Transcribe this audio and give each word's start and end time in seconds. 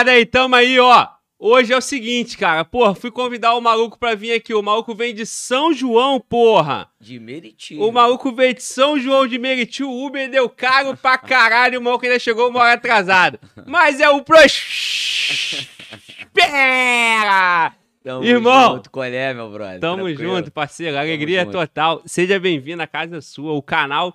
Rapaziada! 0.00 0.18
E 0.18 0.26
tamo 0.26 0.54
aí, 0.54 0.78
ó. 0.78 1.08
Hoje 1.38 1.72
é 1.72 1.76
o 1.76 1.80
seguinte, 1.80 2.36
cara. 2.36 2.64
Porra, 2.66 2.94
fui 2.94 3.10
convidar 3.10 3.54
o 3.54 3.60
maluco 3.62 3.98
pra 3.98 4.14
vir 4.14 4.32
aqui. 4.32 4.52
O 4.52 4.62
maluco 4.62 4.94
vem 4.94 5.14
de 5.14 5.24
São 5.24 5.72
João, 5.72 6.20
porra. 6.20 6.88
De 7.00 7.18
Meriti. 7.18 7.76
O 7.78 7.90
maluco 7.90 8.30
veio 8.32 8.52
de 8.54 8.62
São 8.62 8.98
João 8.98 9.26
de 9.26 9.38
Meriti. 9.38 9.82
O 9.82 10.06
Uber 10.06 10.28
deu 10.30 10.48
caro 10.50 10.94
pra 10.96 11.16
caralho. 11.16 11.80
O 11.80 11.82
maluco 11.82 12.04
ainda 12.04 12.18
chegou 12.18 12.50
uma 12.50 12.60
hora 12.60 12.74
atrasado. 12.74 13.38
Mas 13.66 14.00
é 14.00 14.08
o 14.10 14.22
Prospera! 14.22 14.92
Tamo 18.02 18.24
Irmão. 18.24 18.76
junto, 18.76 18.90
qual 18.90 19.04
é, 19.04 19.32
meu 19.34 19.50
brother? 19.50 19.80
Tamo 19.80 20.04
Tranquilo? 20.04 20.36
junto, 20.36 20.50
parceiro. 20.52 20.96
Alegria 20.98 21.40
junto. 21.44 21.52
total. 21.52 22.02
Seja 22.06 22.38
bem-vindo 22.38 22.82
à 22.82 22.86
casa 22.86 23.20
sua, 23.22 23.52
o 23.52 23.62
canal. 23.62 24.14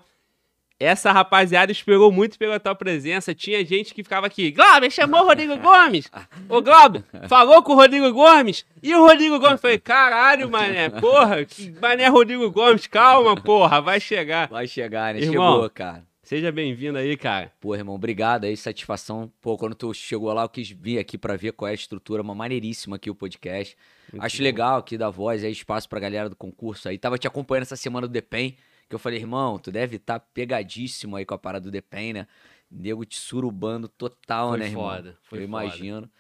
Essa 0.78 1.12
rapaziada 1.12 1.72
esperou 1.72 2.12
muito 2.12 2.38
pela 2.38 2.60
tua 2.60 2.76
presença. 2.76 3.34
Tinha 3.34 3.64
gente 3.64 3.94
que 3.94 4.04
ficava 4.04 4.28
aqui. 4.28 4.52
Glauber, 4.52 4.92
chamou 4.92 5.22
o 5.22 5.28
Rodrigo 5.28 5.58
Gomes. 5.58 6.12
Ô, 6.50 6.62
Glauber, 6.62 7.04
falou 7.30 7.64
com 7.64 7.74
o 7.74 7.76
Rodrigo 7.76 8.12
Gomes. 8.12 8.66
E 8.84 8.94
o 8.94 9.08
Rodrigo 9.08 9.40
Gomes? 9.40 9.62
Falei, 9.62 9.80
caralho, 9.80 10.50
mané. 10.50 10.90
Porra, 10.90 11.46
que 11.46 11.72
mané 11.82 12.08
Rodrigo 12.10 12.52
Gomes. 12.52 12.88
Calma, 12.88 13.36
porra, 13.36 13.80
vai 13.80 14.02
chegar. 14.02 14.50
Vai 14.50 14.68
chegar, 14.68 15.14
né? 15.14 15.22
Irmão. 15.22 15.54
Chegou, 15.54 15.70
cara. 15.70 16.04
Seja 16.26 16.52
bem-vindo 16.52 16.98
aí, 16.98 17.16
cara. 17.16 17.52
Pô, 17.62 17.76
irmão, 17.76 17.94
obrigado 17.94 18.46
aí, 18.46 18.58
satisfação. 18.58 19.32
Pô, 19.40 19.56
quando 19.58 19.76
tu 19.76 19.94
chegou 19.94 20.34
lá, 20.34 20.42
eu 20.42 20.50
quis 20.50 20.72
vir 20.72 20.98
aqui 20.98 21.20
pra 21.20 21.38
ver 21.38 21.54
qual 21.54 21.70
é 21.70 21.72
a 21.72 21.76
estrutura, 21.76 22.22
uma 22.24 22.34
maneiríssima 22.34 22.96
aqui 22.96 23.12
o 23.12 23.16
podcast. 23.16 23.78
Muito 24.12 24.26
Acho 24.26 24.38
bom. 24.38 24.44
legal 24.44 24.80
aqui 24.80 24.98
da 24.98 25.10
voz, 25.10 25.44
aí 25.44 25.52
espaço 25.52 25.88
pra 25.88 26.00
galera 26.00 26.28
do 26.28 26.36
concurso 26.36 26.90
aí. 26.90 26.98
Tava 26.98 27.20
te 27.20 27.28
acompanhando 27.28 27.62
essa 27.62 27.76
semana 27.76 28.08
do 28.08 28.12
Depem, 28.12 28.58
que 28.90 28.96
eu 28.96 29.00
falei, 29.00 29.20
irmão, 29.20 29.58
tu 29.60 29.72
deve 29.72 29.98
estar 29.98 30.20
pegadíssimo 30.20 31.16
aí 31.16 31.26
com 31.26 31.34
a 31.34 31.38
parada 31.38 31.66
do 31.66 31.72
Depem, 31.72 32.14
né? 32.14 32.28
Nego 32.70 33.06
te 33.06 33.18
surubando 33.18 33.88
total, 33.88 34.50
Foi 34.50 34.60
né, 34.60 34.66
irmão? 34.68 34.84
foda, 34.84 35.18
foi 35.24 35.44
eu 35.44 35.48
foda. 35.48 35.64
imagino. 35.66 36.12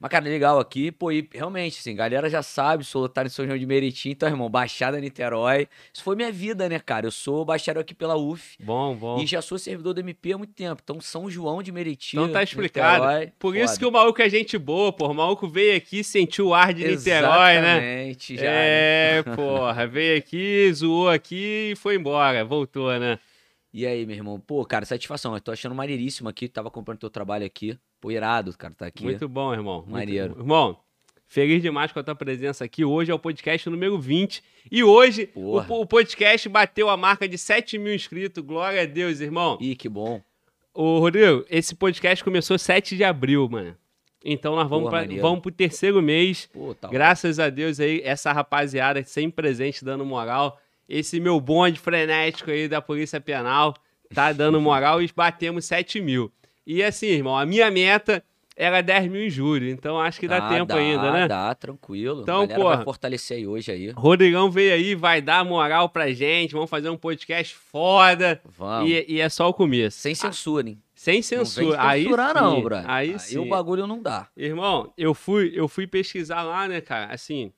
Mas, 0.00 0.10
cara, 0.12 0.24
legal 0.24 0.60
aqui, 0.60 0.92
pô, 0.92 1.10
e 1.10 1.28
realmente, 1.32 1.80
assim, 1.80 1.92
galera 1.94 2.30
já 2.30 2.40
sabe, 2.40 2.84
sou 2.84 3.02
lotado 3.02 3.26
em 3.26 3.30
São 3.30 3.44
João 3.44 3.58
de 3.58 3.66
Meriti, 3.66 4.10
então, 4.10 4.28
irmão, 4.28 4.48
Baixada 4.48 5.00
Niterói. 5.00 5.66
Isso 5.92 6.04
foi 6.04 6.14
minha 6.14 6.30
vida, 6.30 6.68
né, 6.68 6.78
cara? 6.78 7.06
Eu 7.06 7.10
sou 7.10 7.44
bacharel 7.44 7.80
aqui 7.80 7.96
pela 7.96 8.16
UF. 8.16 8.56
Bom, 8.60 8.94
bom. 8.94 9.20
E 9.20 9.26
já 9.26 9.42
sou 9.42 9.58
servidor 9.58 9.94
do 9.94 10.00
MP 10.00 10.32
há 10.32 10.38
muito 10.38 10.52
tempo. 10.52 10.80
Então, 10.84 11.00
São 11.00 11.28
João 11.28 11.64
de 11.64 11.72
Meriti. 11.72 12.16
Então 12.16 12.30
tá 12.30 12.44
explicado. 12.44 13.04
Niterói, 13.04 13.32
Por 13.40 13.56
isso 13.56 13.66
foda. 13.66 13.78
que 13.78 13.86
o 13.86 13.90
maluco 13.90 14.22
é 14.22 14.30
gente 14.30 14.56
boa, 14.56 14.92
porra. 14.92 15.10
O 15.10 15.16
maluco 15.16 15.48
veio 15.48 15.76
aqui, 15.76 16.04
sentiu 16.04 16.48
o 16.48 16.54
ar 16.54 16.72
de 16.72 16.86
Niterói, 16.86 17.60
né? 17.60 17.72
Exatamente, 17.78 18.36
já. 18.36 18.42
né? 18.42 18.48
É, 19.18 19.22
porra, 19.34 19.86
veio 19.86 20.16
aqui, 20.16 20.72
zoou 20.72 21.08
aqui 21.08 21.70
e 21.72 21.76
foi 21.76 21.96
embora, 21.96 22.44
voltou, 22.44 22.96
né? 23.00 23.18
E 23.78 23.86
aí, 23.86 24.04
meu 24.04 24.16
irmão? 24.16 24.40
Pô, 24.40 24.64
cara, 24.64 24.84
satisfação. 24.84 25.34
Eu 25.34 25.40
tô 25.40 25.52
achando 25.52 25.72
maneiríssimo 25.72 26.28
aqui. 26.28 26.48
Tava 26.48 26.66
acompanhando 26.66 26.98
teu 26.98 27.08
trabalho 27.08 27.46
aqui. 27.46 27.78
Pô, 28.00 28.10
irado, 28.10 28.52
cara, 28.58 28.74
tá 28.74 28.86
aqui. 28.86 29.04
Muito 29.04 29.28
bom, 29.28 29.54
irmão. 29.54 29.82
muito 29.82 29.92
Maneiro. 29.92 30.34
bom. 30.34 30.40
Irmão, 30.40 30.76
feliz 31.28 31.62
demais 31.62 31.92
com 31.92 32.00
a 32.00 32.02
tua 32.02 32.16
presença 32.16 32.64
aqui. 32.64 32.84
Hoje 32.84 33.12
é 33.12 33.14
o 33.14 33.20
podcast 33.20 33.70
número 33.70 33.96
20. 33.96 34.42
E 34.68 34.82
hoje 34.82 35.30
o, 35.32 35.58
o 35.58 35.86
podcast 35.86 36.48
bateu 36.48 36.90
a 36.90 36.96
marca 36.96 37.28
de 37.28 37.38
7 37.38 37.78
mil 37.78 37.94
inscritos. 37.94 38.42
Glória 38.44 38.82
a 38.82 38.84
Deus, 38.84 39.20
irmão. 39.20 39.56
Ih, 39.60 39.76
que 39.76 39.88
bom. 39.88 40.20
Ô, 40.74 40.98
Rodrigo, 40.98 41.44
esse 41.48 41.72
podcast 41.72 42.24
começou 42.24 42.58
7 42.58 42.96
de 42.96 43.04
abril, 43.04 43.48
mano. 43.48 43.76
Então 44.24 44.56
nós 44.56 44.68
vamos, 44.68 44.86
Porra, 44.86 44.90
pra, 44.90 45.00
maneiro. 45.02 45.22
vamos 45.22 45.38
pro 45.38 45.52
terceiro 45.52 46.02
mês. 46.02 46.50
Pô, 46.52 46.74
tá 46.74 46.88
Graças 46.88 47.38
a 47.38 47.48
Deus 47.48 47.78
aí, 47.78 48.02
essa 48.04 48.32
rapaziada 48.32 49.04
sempre 49.04 49.36
presente, 49.36 49.84
dando 49.84 50.04
moral. 50.04 50.60
Esse 50.88 51.20
meu 51.20 51.38
bonde 51.40 51.78
frenético 51.78 52.50
aí 52.50 52.66
da 52.68 52.80
Polícia 52.80 53.20
Penal 53.20 53.74
tá 54.14 54.32
dando 54.32 54.60
moral 54.60 55.02
e 55.02 55.10
batemos 55.14 55.64
7 55.66 56.00
mil. 56.00 56.32
E 56.66 56.82
assim, 56.82 57.06
irmão, 57.08 57.36
a 57.36 57.44
minha 57.44 57.70
meta 57.70 58.22
era 58.56 58.80
10 58.80 59.08
mil 59.08 59.22
em 59.22 59.30
julho, 59.30 59.68
então 59.70 60.00
acho 60.00 60.18
que 60.18 60.26
dá, 60.26 60.40
Dá, 60.40 60.48
tempo 60.48 60.66
dá, 60.66 60.76
ainda, 60.76 61.12
né? 61.12 61.28
Dá, 61.28 61.54
tranquilo. 61.54 62.22
Então, 62.22 62.48
porra. 62.48 62.76
vai 62.76 62.84
fortalecer 62.84 63.36
aí 63.36 63.46
hoje 63.46 63.70
aí. 63.70 63.90
Rodrigão 63.90 64.50
veio 64.50 64.74
aí, 64.74 64.94
vai 64.96 65.22
dar 65.22 65.44
moral 65.44 65.88
pra 65.88 66.12
gente, 66.12 66.54
vamos 66.54 66.68
fazer 66.68 66.90
um 66.90 66.96
podcast 66.96 67.54
foda. 67.54 68.40
Vamos. 68.44 68.90
E, 68.90 69.04
e 69.08 69.20
é 69.20 69.28
só 69.28 69.48
o 69.48 69.54
começo. 69.54 69.98
Sem 69.98 70.12
censura, 70.12 70.68
hein? 70.68 70.82
Sem 70.92 71.14
Não 71.14 71.22
vem 71.22 71.22
censura. 71.22 71.80
aí 71.80 72.02
censurar, 72.02 72.34
sim, 72.34 72.42
não, 72.42 72.60
brother. 72.60 72.90
Aí, 72.90 73.18
sim. 73.20 73.38
o 73.38 73.44
bagulho 73.44 73.86
não 73.86 74.02
dá. 74.02 74.26
Irmão, 74.36 74.92
eu 74.98 75.14
fui, 75.14 75.52
eu 75.54 75.68
fui 75.68 75.86
pesquisar 75.86 76.42
lá, 76.42 76.66
né, 76.66 76.80
cara? 76.80 77.14
Assim, 77.14 77.52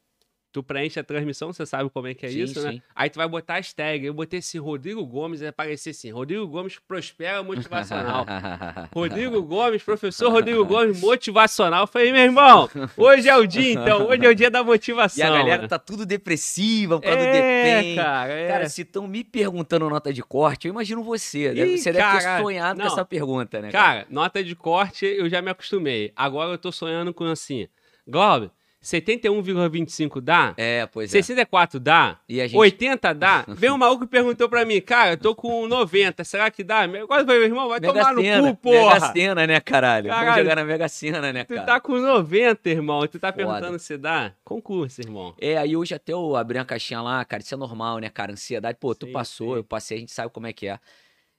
tu 0.53 0.63
preenche 0.63 0.99
a 0.99 1.05
transmissão, 1.05 1.53
você 1.53 1.65
sabe 1.65 1.89
como 1.91 2.07
é 2.09 2.15
que 2.15 2.27
é 2.27 2.29
Sim, 2.29 2.43
isso, 2.43 2.61
né? 2.63 2.73
sim. 2.73 2.83
Aí 2.95 3.09
tu 3.09 3.17
vai 3.17 3.29
botar 3.29 3.57
as 3.57 3.73
tags. 3.73 4.05
Eu 4.07 4.13
botei 4.15 4.39
esse 4.41 4.59
Rodrigo 4.59 5.05
Gomes, 5.07 5.41
vai 5.41 5.49
aparecer 5.51 5.91
assim: 5.91 6.11
Rodrigo 6.11 6.47
Gomes 6.47 6.79
prospera 6.87 7.43
motivacional. 7.43 8.27
Rodrigo 8.93 9.43
Gomes, 9.43 9.83
professor 9.83 10.31
Rodrigo 10.31 10.65
Gomes, 10.65 11.01
motivacional. 11.01 11.83
Eu 11.83 11.87
falei, 11.87 12.13
meu 12.13 12.23
irmão, 12.23 12.69
hoje 12.97 13.29
é 13.29 13.37
o 13.37 13.47
dia, 13.47 13.73
então. 13.73 14.09
Hoje 14.09 14.25
é 14.25 14.29
o 14.29 14.35
dia 14.35 14.51
da 14.51 14.63
motivação. 14.65 15.25
E 15.25 15.27
a 15.27 15.31
galera 15.31 15.57
mano. 15.59 15.69
tá 15.69 15.79
tudo 15.79 16.05
depressiva 16.07 16.99
por 17.01 17.05
causa 17.07 17.19
do 17.19 17.25
é, 17.25 17.63
Depem. 17.63 17.97
cara, 17.97 18.33
é. 18.33 18.49
Cara, 18.49 18.69
se 18.69 18.83
estão 18.83 19.07
me 19.07 19.23
perguntando 19.25 19.89
nota 19.89 20.13
de 20.13 20.23
corte, 20.23 20.67
eu 20.67 20.73
imagino 20.73 21.03
você. 21.03 21.53
Deve- 21.55 21.75
Ih, 21.75 21.79
você 21.79 21.93
deve 21.93 22.19
ter 22.19 22.41
sonhado 22.43 22.79
Não. 22.79 22.87
com 22.87 22.93
essa 22.93 23.05
pergunta, 23.05 23.61
né? 23.61 23.71
Cara, 23.71 24.07
nota 24.11 24.43
de 24.43 24.55
corte 24.57 25.05
eu 25.07 25.29
já 25.29 25.41
me 25.41 25.51
acostumei. 25.51 26.13
Agora 26.17 26.51
eu 26.53 26.59
tô 26.59 26.73
sonhando 26.73 27.13
com 27.15 27.25
assim: 27.25 27.69
Globo, 28.07 28.51
71,25 28.83 30.21
dá? 30.21 30.55
É, 30.57 30.87
pois 30.87 31.11
é. 31.15 31.23
64 31.23 31.79
dá? 31.79 32.19
E 32.29 32.41
a 32.41 32.47
gente 32.47 32.59
80 32.59 33.13
dá? 33.15 33.45
Veio 33.49 33.75
um 33.75 33.79
maluco 33.79 34.05
e 34.05 34.07
perguntou 34.07 34.49
pra 34.49 34.65
mim, 34.65 34.81
cara, 34.81 35.13
eu 35.13 35.17
tô 35.19 35.35
com 35.35 35.67
90, 35.69 36.25
será 36.25 36.51
que 36.51 36.65
dá? 36.65 36.87
Eu 36.87 37.07
falei, 37.07 37.25
meu 37.27 37.43
irmão, 37.45 37.69
vai 37.69 37.79
Mega 37.81 37.93
tomar 37.93 38.15
no 38.15 38.23
cu, 38.23 38.57
porra. 38.57 38.95
Mega 38.95 39.13
Sena, 39.13 39.47
né, 39.47 39.61
caralho? 39.61 40.09
Caralho. 40.09 40.27
Vamos 40.27 40.43
jogar 40.43 40.57
na 40.57 40.65
Mega 40.65 40.89
Sena, 40.89 41.33
né, 41.33 41.45
Tu 41.45 41.55
cara? 41.55 41.67
tá 41.67 41.81
com 41.81 41.99
90, 41.99 42.69
irmão, 42.71 43.07
tu 43.07 43.19
tá 43.19 43.33
Foda. 43.33 43.37
perguntando 43.45 43.79
se 43.79 43.97
dá? 43.99 44.33
Concurso, 44.45 45.01
irmão. 45.01 45.35
É, 45.41 45.57
aí 45.59 45.77
hoje 45.77 45.95
até 45.95 46.13
eu 46.13 46.35
abri 46.37 46.59
uma 46.59 46.65
caixinha 46.65 47.03
lá, 47.03 47.25
cara, 47.25 47.43
isso 47.43 47.55
é 47.55 47.59
normal, 47.59 47.99
né, 47.99 48.09
cara? 48.09 48.33
Ansiedade, 48.33 48.79
pô, 48.81 48.95
tu 48.95 49.07
Sim, 49.07 49.13
passou, 49.13 49.51
sim. 49.53 49.57
eu 49.57 49.65
passei, 49.65 49.97
a 49.99 50.01
gente 50.01 50.13
sabe 50.13 50.31
como 50.33 50.47
é 50.47 50.53
que 50.53 50.67
é. 50.67 50.79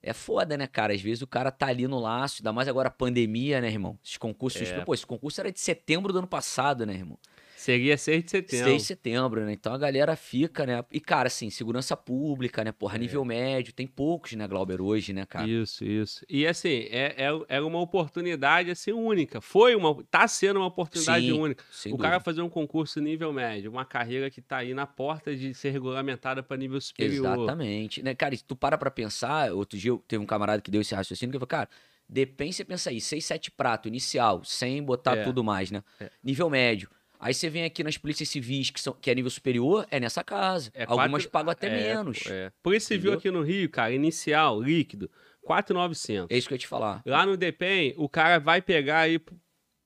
É 0.03 0.13
foda, 0.13 0.57
né, 0.57 0.65
cara? 0.65 0.94
Às 0.95 1.01
vezes 1.01 1.21
o 1.21 1.27
cara 1.27 1.51
tá 1.51 1.67
ali 1.67 1.87
no 1.87 1.99
laço, 1.99 2.37
ainda 2.39 2.51
mais 2.51 2.67
agora 2.67 2.87
a 2.87 2.91
pandemia, 2.91 3.61
né, 3.61 3.67
irmão? 3.67 3.99
Esses 4.03 4.17
concursos, 4.17 4.67
É. 4.67 4.79
pô, 4.83 4.95
esse 4.95 5.05
concurso 5.05 5.39
era 5.39 5.51
de 5.51 5.59
setembro 5.59 6.11
do 6.11 6.17
ano 6.17 6.27
passado, 6.27 6.87
né, 6.87 6.94
irmão? 6.95 7.19
Seria 7.61 7.95
6 7.95 8.23
de 8.23 8.31
setembro. 8.31 8.65
6 8.65 8.81
de 8.81 8.87
setembro, 8.87 9.45
né? 9.45 9.53
Então 9.53 9.71
a 9.71 9.77
galera 9.77 10.15
fica, 10.15 10.65
né? 10.65 10.83
E, 10.91 10.99
cara, 10.99 11.27
assim, 11.27 11.51
segurança 11.51 11.95
pública, 11.95 12.63
né? 12.63 12.69
É. 12.69 12.71
Porra, 12.71 12.97
nível 12.97 13.23
médio, 13.23 13.71
tem 13.71 13.85
poucos, 13.85 14.33
né, 14.33 14.47
Glauber, 14.47 14.81
hoje, 14.81 15.13
né, 15.13 15.25
cara? 15.27 15.47
Isso, 15.47 15.85
isso. 15.85 16.25
E 16.27 16.47
assim, 16.47 16.87
é, 16.89 17.13
é, 17.18 17.30
é 17.57 17.61
uma 17.61 17.80
oportunidade 17.80 18.71
assim 18.71 18.91
única. 18.91 19.39
Foi 19.39 19.75
uma. 19.75 19.95
Tá 20.09 20.27
sendo 20.27 20.57
uma 20.57 20.65
oportunidade 20.65 21.25
Sim, 21.27 21.31
única. 21.33 21.63
O 21.87 21.97
cara 21.97 22.15
dúvida. 22.15 22.19
fazer 22.21 22.41
um 22.41 22.49
concurso 22.49 22.99
nível 22.99 23.31
médio, 23.31 23.69
uma 23.69 23.85
carreira 23.85 24.30
que 24.31 24.41
tá 24.41 24.57
aí 24.57 24.73
na 24.73 24.87
porta 24.87 25.35
de 25.35 25.53
ser 25.53 25.69
regulamentada 25.69 26.41
para 26.41 26.57
nível 26.57 26.81
superior. 26.81 27.37
Exatamente. 27.37 28.01
Né, 28.01 28.15
cara, 28.15 28.33
e 28.33 28.37
se 28.37 28.44
tu 28.44 28.56
para 28.56 28.75
pra 28.77 28.89
pensar, 28.89 29.51
outro 29.53 29.77
dia 29.77 29.91
eu- 29.91 30.03
teve 30.07 30.23
um 30.23 30.25
camarada 30.25 30.61
que 30.63 30.71
deu 30.71 30.81
esse 30.81 30.95
raciocínio 30.95 31.31
que 31.31 31.37
falou, 31.37 31.47
cara, 31.47 31.69
depende, 32.09 32.53
você 32.56 32.65
pensa 32.65 32.89
aí, 32.89 32.99
6, 32.99 33.23
7 33.23 33.51
prato 33.51 33.87
inicial, 33.87 34.44
sem 34.44 34.81
botar 34.81 35.18
É. 35.18 35.23
tudo 35.23 35.44
mais, 35.44 35.69
né? 35.69 35.83
É. 35.99 36.09
Nível 36.23 36.49
médio. 36.49 36.89
Aí 37.23 37.35
você 37.35 37.49
vem 37.51 37.63
aqui 37.63 37.83
nas 37.83 37.97
polícias 37.99 38.28
civis, 38.30 38.71
que, 38.71 38.81
são, 38.81 38.94
que 38.94 39.11
é 39.11 39.16
nível 39.16 39.30
superior, 39.30 39.85
é 39.92 39.99
nessa 39.99 40.23
casa. 40.23 40.71
É 40.73 40.85
Algumas 40.85 41.23
quatro- 41.23 41.30
pagam 41.30 41.51
até 41.51 41.68
é, 41.68 41.69
menos. 41.94 42.25
É. 42.25 42.45
É. 42.47 42.51
Polícia 42.63 42.87
Civil 42.95 43.13
aqui 43.13 43.30
no 43.30 43.44
Rio, 43.44 43.69
cara, 43.69 43.94
inicial, 43.94 44.59
líquido, 44.59 45.09
4,900. 45.44 46.35
isso 46.35 46.47
que 46.47 46.54
eu 46.54 46.56
ia 46.56 46.59
te 46.59 46.68
falar. 46.68 47.01
Lá 47.06 47.23
no 47.25 47.37
DEPEN, 47.37 47.94
o 47.95 48.09
cara 48.09 48.40
vai 48.40 48.59
pegar 48.61 49.01
aí 49.01 49.19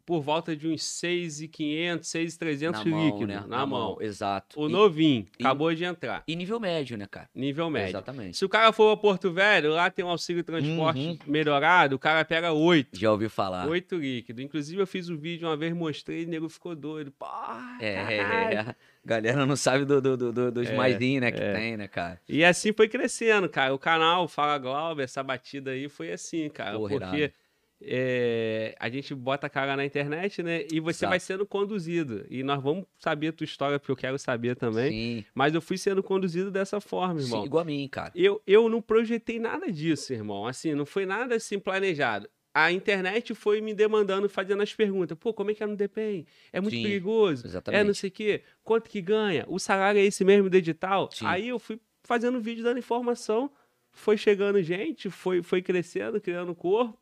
por 0.05 0.21
volta 0.21 0.55
de 0.55 0.67
uns 0.67 0.83
6,500, 0.83 2.07
6,300 2.07 2.83
Na 2.83 2.89
mão, 2.91 3.05
líquido, 3.05 3.27
né? 3.27 3.43
na, 3.47 3.65
mão. 3.65 3.97
Exato. 3.99 4.59
O 4.59 4.67
E- 4.67 4.71
novinho, 4.71 5.25
e- 5.39 5.43
acabou 5.43 5.73
de 5.73 5.83
entrar, 5.83 6.23
E 6.27 6.35
nível 6.35 6.59
médio, 6.59 6.97
né, 6.97 7.07
cara? 7.09 7.29
nível 7.33 7.69
médio. 7.69 7.89
Exatamente. 7.89 8.37
Se 8.37 8.45
o 8.45 8.49
cara 8.49 8.71
for 8.71 8.91
a 8.91 8.97
Porto 8.97 9.31
Velho, 9.31 9.71
lá 9.71 9.89
tem 9.89 10.03
um 10.05 10.09
auxílio 10.09 10.43
transporte 10.43 10.99
Uhum. 10.99 11.17
melhorado, 11.27 11.95
o 11.95 11.99
cara 11.99 12.23
pega 12.23 12.51
8. 12.53 12.97
Já 12.99 13.11
ouviu 13.11 13.29
falar. 13.29 13.67
8 13.67 13.97
líquido. 13.97 14.41
Inclusive, 14.41 14.81
eu 14.81 14.87
fiz 14.87 15.09
um 15.09 15.17
vídeo 15.17 15.47
uma 15.47 15.57
vez, 15.57 15.73
mostrei 15.73 16.21
e 16.21 16.25
o 16.25 16.29
nego 16.29 16.49
ficou 16.49 16.75
doido. 16.75 17.11
Pá, 17.11 17.77
É, 17.81 17.95
caralho. 17.95 18.69
é, 18.69 18.75
galera 19.05 19.45
não 19.45 19.55
sabe 19.55 19.85
do, 19.85 20.01
do, 20.01 20.15
do- 20.17 20.31
do- 20.33 20.51
dos 20.51 20.69
É, 20.69 20.75
maisinhos, 20.75 21.21
né, 21.21 21.31
que 21.31 21.41
é. 21.41 21.53
tem, 21.53 21.77
né, 21.77 21.87
cara? 21.87 22.19
E 22.29 22.43
assim 22.43 22.71
foi 22.73 22.87
crescendo, 22.87 23.49
cara. 23.49 23.73
O 23.73 23.79
canal 23.79 24.27
Fala 24.27 24.57
Glauber, 24.57 25.03
essa 25.03 25.23
batida 25.23 25.71
aí 25.71 25.89
foi 25.89 26.11
assim, 26.11 26.49
cara. 26.49 26.77
Porra, 26.77 26.89
porque 26.99 27.15
irado. 27.17 27.33
É, 27.81 28.75
a 28.79 28.89
gente 28.89 29.13
bota 29.13 29.47
a 29.47 29.49
cara 29.49 29.75
na 29.75 29.85
internet, 29.85 30.41
né? 30.41 30.65
E 30.71 30.79
você 30.79 30.99
Exato. 30.99 31.09
vai 31.09 31.19
sendo 31.19 31.45
conduzido. 31.45 32.25
E 32.29 32.43
nós 32.43 32.61
vamos 32.61 32.85
saber 32.97 33.29
a 33.29 33.33
tua 33.33 33.45
história, 33.45 33.79
porque 33.79 33.91
eu 33.91 33.95
quero 33.95 34.17
saber 34.17 34.55
também. 34.55 34.91
Sim, 34.91 35.25
Mas 35.33 35.53
eu 35.53 35.61
fui 35.61 35.77
sendo 35.77 36.01
conduzido 36.01 36.49
dessa 36.49 36.79
forma, 36.79 37.21
irmão. 37.21 37.41
sim, 37.41 37.45
igual 37.45 37.61
a 37.61 37.65
mim, 37.65 37.87
cara. 37.89 38.11
Eu, 38.15 38.41
eu 38.47 38.69
não 38.69 38.81
projetei 38.81 39.39
nada 39.39 39.71
disso, 39.71 40.13
irmão. 40.13 40.47
Assim, 40.47 40.73
não 40.73 40.85
foi 40.85 41.05
nada 41.05 41.35
assim 41.35 41.59
planejado. 41.59 42.29
A 42.53 42.71
internet 42.71 43.35
foi 43.35 43.59
me 43.59 43.73
demandando, 43.73 44.29
fazendo 44.29 44.63
as 44.63 44.73
perguntas. 44.73 45.17
Pô, 45.19 45.33
como 45.33 45.51
é 45.51 45.53
que 45.53 45.61
é 45.61 45.67
no 45.67 45.75
DPEM? 45.75 46.25
É 46.53 46.61
muito 46.61 46.75
Sim, 46.77 46.83
perigoso. 46.83 47.45
É 47.45 47.49
exatamente. 47.49 47.83
não 47.83 47.93
sei 47.93 48.09
o 48.09 48.13
quê. 48.13 48.43
Quanto 48.63 48.89
que 48.89 49.01
ganha? 49.01 49.43
O 49.49 49.59
salário 49.59 49.99
é 49.99 50.05
esse 50.05 50.23
mesmo 50.23 50.49
do 50.49 50.55
edital? 50.55 51.09
Sim. 51.11 51.25
Aí 51.25 51.49
eu 51.49 51.59
fui 51.59 51.77
fazendo 52.03 52.39
vídeo 52.39 52.63
dando 52.63 52.79
informação. 52.79 53.51
Foi 53.91 54.15
chegando 54.15 54.61
gente, 54.63 55.09
foi, 55.09 55.43
foi 55.43 55.61
crescendo, 55.61 56.21
criando 56.21 56.55
corpo. 56.55 56.97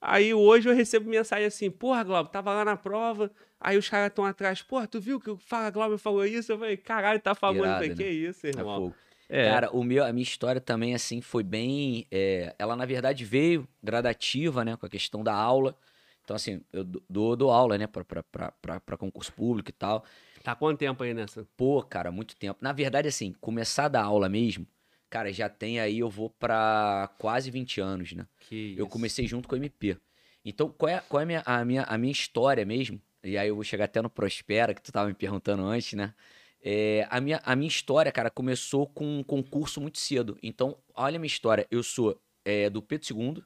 Aí 0.00 0.32
hoje 0.32 0.68
eu 0.68 0.74
recebo 0.74 1.08
mensagem 1.10 1.46
assim, 1.46 1.70
porra, 1.70 2.04
Glauber, 2.04 2.30
tava 2.30 2.52
lá 2.54 2.64
na 2.64 2.76
prova, 2.76 3.30
aí 3.58 3.76
os 3.76 3.88
caras 3.88 4.08
estão 4.08 4.24
atrás, 4.24 4.62
porra, 4.62 4.86
tu 4.86 5.00
viu 5.00 5.18
que 5.20 5.30
o 5.30 5.36
Fala 5.36 5.70
Glauber 5.70 5.98
falou 5.98 6.24
isso? 6.24 6.52
Eu 6.52 6.58
falei, 6.58 6.76
caralho, 6.76 7.20
tá 7.20 7.34
falando 7.34 7.58
Irado, 7.64 7.84
isso 7.84 7.92
aqui, 7.92 8.02
né? 8.04 8.08
é 8.08 8.12
isso, 8.12 8.46
É 8.46 8.50
irmão. 8.50 8.74
fogo. 8.76 8.94
É, 9.28 9.44
Cara, 9.44 9.70
o 9.76 9.84
meu, 9.84 10.04
a 10.04 10.12
minha 10.12 10.22
história 10.22 10.60
também, 10.60 10.94
assim, 10.94 11.20
foi 11.20 11.42
bem. 11.42 12.06
é, 12.10 12.54
ela, 12.58 12.74
na 12.76 12.86
verdade, 12.86 13.24
veio 13.24 13.68
gradativa, 13.82 14.64
né? 14.64 14.76
Com 14.76 14.86
a 14.86 14.88
questão 14.88 15.22
da 15.22 15.34
aula. 15.34 15.76
Então, 16.24 16.34
assim, 16.36 16.62
eu 16.72 16.84
dou- 16.84 17.36
dou, 17.36 17.50
aula, 17.50 17.76
né? 17.76 17.86
Pra, 17.86 18.04
pra, 18.04 18.22
pra, 18.22 18.52
pra, 18.52 18.80
pra 18.80 18.96
concurso 18.96 19.32
público 19.32 19.68
e 19.70 19.72
tal. 19.72 20.04
tá 20.42 20.54
quanto 20.54 20.78
tempo 20.78 21.02
aí 21.02 21.12
nessa? 21.12 21.46
Pô, 21.56 21.82
cara, 21.82 22.10
muito 22.10 22.36
tempo. 22.36 22.58
Na 22.62 22.72
verdade, 22.72 23.08
assim, 23.08 23.32
começar 23.40 23.86
a 23.86 23.88
dar 23.88 24.04
aula 24.04 24.28
mesmo, 24.28 24.66
cara, 25.08 25.32
já 25.32 25.48
tem 25.48 25.80
aí, 25.80 25.98
eu 25.98 26.08
vou 26.08 26.30
pra 26.30 27.10
quase 27.18 27.50
20 27.50 27.80
anos, 27.80 28.12
né? 28.12 28.26
Que 28.40 28.74
Eu 28.76 28.84
isso. 28.84 28.92
comecei 28.92 29.26
junto 29.26 29.48
com 29.48 29.54
o 29.54 29.58
MP. 29.58 29.96
Então, 30.44 30.70
qual 30.70 30.88
é, 30.88 31.02
qual 31.08 31.20
é 31.20 31.24
a, 31.24 31.26
minha, 31.26 31.42
a, 31.44 31.64
minha, 31.64 31.82
a 31.82 31.98
minha 31.98 32.12
história 32.12 32.64
mesmo? 32.64 33.00
E 33.22 33.36
aí 33.36 33.48
eu 33.48 33.54
vou 33.54 33.64
chegar 33.64 33.86
até 33.86 34.00
no 34.00 34.08
Prospera, 34.08 34.72
que 34.72 34.80
tu 34.80 34.92
tava 34.92 35.08
me 35.08 35.14
perguntando 35.14 35.64
antes, 35.64 35.92
né? 35.94 36.14
É, 36.62 37.06
a, 37.10 37.20
minha, 37.20 37.40
a 37.44 37.54
minha 37.54 37.68
história, 37.68 38.10
cara, 38.10 38.30
começou 38.30 38.86
com 38.86 39.18
um 39.18 39.22
concurso 39.22 39.80
muito 39.80 39.98
cedo. 39.98 40.38
Então, 40.42 40.76
olha 40.94 41.16
a 41.16 41.18
minha 41.18 41.26
história. 41.26 41.66
Eu 41.70 41.82
sou 41.82 42.20
é, 42.44 42.70
do 42.70 42.80
Pedro 42.82 43.06
II, 43.14 43.44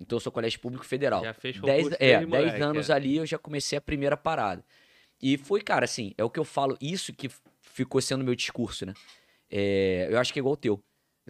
então 0.00 0.16
eu 0.16 0.20
sou 0.20 0.32
colégio 0.32 0.60
público 0.60 0.84
federal. 0.84 1.22
Já 1.22 1.34
fez 1.34 1.60
Dez, 1.60 1.82
concurso 1.84 2.02
é, 2.02 2.16
desde 2.16 2.26
10 2.26 2.44
moleque, 2.46 2.62
anos 2.62 2.90
é. 2.90 2.92
ali 2.92 3.16
eu 3.16 3.26
já 3.26 3.38
comecei 3.38 3.78
a 3.78 3.80
primeira 3.80 4.16
parada. 4.16 4.64
E 5.22 5.36
foi, 5.38 5.60
cara, 5.60 5.84
assim, 5.84 6.12
é 6.18 6.24
o 6.24 6.30
que 6.30 6.38
eu 6.38 6.44
falo, 6.44 6.76
isso 6.80 7.12
que 7.12 7.30
ficou 7.62 8.00
sendo 8.00 8.24
meu 8.24 8.34
discurso, 8.34 8.84
né? 8.84 8.94
É, 9.50 10.08
eu 10.10 10.18
acho 10.18 10.32
que 10.32 10.38
é 10.38 10.40
igual 10.40 10.54
o 10.54 10.56
teu. 10.56 10.82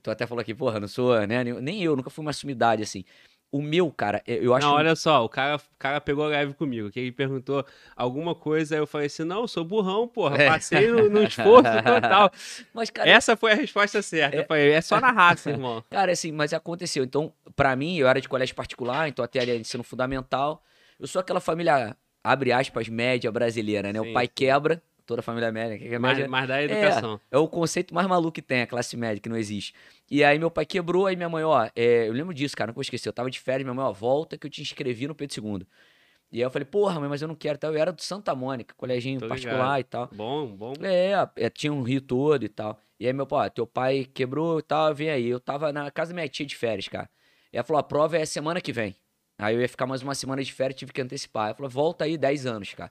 Tu 0.03 0.11
até 0.11 0.27
falou 0.27 0.41
aqui, 0.43 0.55
porra, 0.55 0.81
não 0.81 0.89
sou, 0.89 1.15
né? 1.27 1.45
Nem 1.45 1.83
eu, 1.83 1.95
nunca 1.97 2.11
fui 2.11 2.25
uma 2.25 2.33
sumidade, 2.33 2.83
assim. 2.83 3.05
O 3.53 3.63
meu, 3.63 3.89
cara, 3.93 4.21
é- 4.27 4.45
eu 4.45 4.53
acho. 4.53 4.67
Não, 4.67 4.75
olha 4.75 4.97
só, 4.97 5.25
o 5.25 5.29
cara, 5.29 5.57
o 5.57 5.61
cara 5.79 6.01
pegou 6.01 6.27
leve 6.27 6.55
comigo, 6.55 6.91
que 6.91 6.99
ele 6.99 7.13
perguntou 7.13 7.65
alguma 7.95 8.35
coisa, 8.35 8.75
aí 8.75 8.81
eu 8.81 8.87
falei 8.87 9.07
assim, 9.07 9.23
não, 9.23 9.43
eu 9.43 9.49
sou 9.49 9.65
burrão, 9.65 10.09
porra, 10.09 10.37
É. 10.43 10.49
passei 10.49 10.89
no, 10.89 11.09
no 11.09 11.23
esforço 11.23 11.63
total. 11.87 12.33
Mas, 12.73 12.91
cara, 12.91 13.09
Essa 13.09 13.37
foi 13.37 13.53
a 13.53 13.55
resposta 13.55 14.03
certa. 14.03 14.37
Eu 14.39 14.45
falei, 14.45 14.73
é 14.73 14.81
só 14.81 15.01
na 15.01 15.13
raça, 15.13 15.51
irmão. 15.51 15.85
Cara, 15.89 16.11
assim, 16.11 16.33
mas 16.33 16.53
aconteceu. 16.53 17.05
Então, 17.05 17.33
pra 17.55 17.77
mim, 17.77 17.97
eu 17.97 18.09
era 18.09 18.21
de 18.21 18.29
colégio 18.29 18.57
particular, 18.57 19.07
então 19.09 19.25
até 19.25 19.39
ali 19.39 19.57
ensino 19.57 19.85
fundamental. 19.85 20.61
Eu 20.99 21.07
sou 21.07 21.21
aquela 21.21 21.41
família, 21.41 21.97
abre 22.25 22.51
aspas, 22.51 22.89
média 22.89 23.31
brasileira, 23.31 23.93
né? 23.93 24.01
Sim, 24.03 24.11
o 24.11 24.13
pai 24.13 24.27
quebra, 24.27 24.83
toda 25.07 25.21
a 25.21 25.23
família 25.23 25.51
média. 25.53 25.79
Que 25.79 25.95
é 25.95 25.99
Mas, 25.99 26.17
média 26.19 26.31
mas 26.31 26.49
da 26.49 26.63
educação. 26.63 27.21
é 27.31 27.39
o 27.39 27.49
conceito 27.49 27.95
mais 27.95 28.07
maluco 28.07 28.33
que 28.33 28.43
tem, 28.43 28.63
a 28.63 28.67
classe 28.67 28.97
média, 28.97 29.21
que 29.21 29.29
não 29.29 29.37
existe. 29.37 29.75
E 30.11 30.23
aí 30.25 30.39
meu 30.39 30.51
pai 30.51 30.65
quebrou, 30.67 31.07
aí 31.07 31.17
minha 31.17 31.29
mãe, 31.29 31.45
ó, 31.45 31.69
é, 31.75 32.09
eu 32.09 32.13
lembro 32.13 32.33
disso, 32.35 32.57
cara, 32.57 32.69
não 32.69 32.75
vou 32.75 32.83
esquecer. 32.83 33.09
Eu 33.09 33.13
tava 33.13 33.31
de 33.31 33.41
férias, 33.41 33.65
minha 33.65 33.75
mãe, 33.75 33.85
ó, 33.85 33.93
volta 33.93 34.37
que 34.37 34.47
eu 34.47 34.51
te 34.51 34.63
inscrevi 34.63 35.07
no 35.07 35.15
Pedro 35.15 35.43
II. 35.43 35.67
E 36.33 36.39
aí 36.39 36.43
eu 36.43 36.51
falei, 36.51 36.67
porra, 36.67 36.99
mãe, 36.99 37.09
mas 37.09 37.23
eu 37.23 37.29
não 37.29 37.35
quero, 37.35 37.57
tal. 37.59 37.73
Eu 37.73 37.81
era 37.81 37.93
do 37.93 38.03
Santa 38.03 38.35
Mônica, 38.35 38.75
coleginho 38.77 39.21
Tô 39.21 39.29
particular 39.29 39.77
ligado. 39.77 39.81
e 39.81 39.85
tal. 39.85 40.09
Bom, 40.13 40.47
bom. 40.49 40.73
É, 40.83 41.13
é, 41.37 41.49
tinha 41.49 41.73
um 41.73 41.83
rio 41.83 42.01
todo 42.01 42.45
e 42.45 42.49
tal. 42.49 42.79
E 42.99 43.07
aí, 43.07 43.13
meu 43.13 43.27
pai, 43.27 43.47
ó, 43.47 43.51
teu 43.51 43.67
pai 43.67 44.05
quebrou 44.13 44.59
e 44.59 44.63
tal, 44.63 44.93
vem 44.95 45.11
aí. 45.11 45.29
Eu 45.29 45.39
tava 45.39 45.73
na 45.73 45.91
casa 45.91 46.13
da 46.13 46.15
minha 46.17 46.29
tia 46.29 46.45
de 46.45 46.57
férias, 46.57 46.89
cara. 46.89 47.09
E 47.53 47.57
ela 47.57 47.65
falou, 47.65 47.79
a 47.79 47.85
prova 47.85 48.17
é 48.19 48.25
semana 48.25 48.61
que 48.61 48.73
vem. 48.73 48.97
Aí 49.39 49.55
eu 49.55 49.61
ia 49.61 49.69
ficar 49.69 49.87
mais 49.87 50.03
uma 50.03 50.15
semana 50.15 50.43
de 50.43 50.53
férias, 50.53 50.79
tive 50.79 50.93
que 50.93 51.01
antecipar. 51.01 51.47
Ela 51.47 51.55
falou, 51.55 51.71
volta 51.71 52.05
aí 52.05 52.17
10 52.17 52.47
anos, 52.47 52.75
cara. 52.75 52.91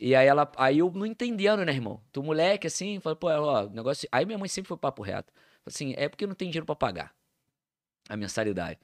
E 0.00 0.14
aí 0.14 0.26
ela, 0.26 0.50
aí 0.56 0.78
eu 0.78 0.90
não 0.92 1.06
entendendo, 1.06 1.64
né, 1.64 1.72
irmão? 1.72 2.00
Tu 2.12 2.22
moleque, 2.22 2.66
assim, 2.66 3.00
falei, 3.00 3.16
pô, 3.16 3.28
ó, 3.28 3.64
o 3.64 3.70
negócio... 3.70 4.08
Aí 4.12 4.24
minha 4.24 4.38
mãe 4.38 4.48
sempre 4.48 4.68
foi 4.68 4.76
papo 4.76 5.02
reto. 5.02 5.32
Falei 5.32 5.66
assim, 5.66 5.94
é 5.96 6.08
porque 6.08 6.26
não 6.26 6.34
tem 6.34 6.48
dinheiro 6.48 6.66
pra 6.66 6.76
pagar 6.76 7.14
a 8.08 8.16
mensalidade. 8.16 8.78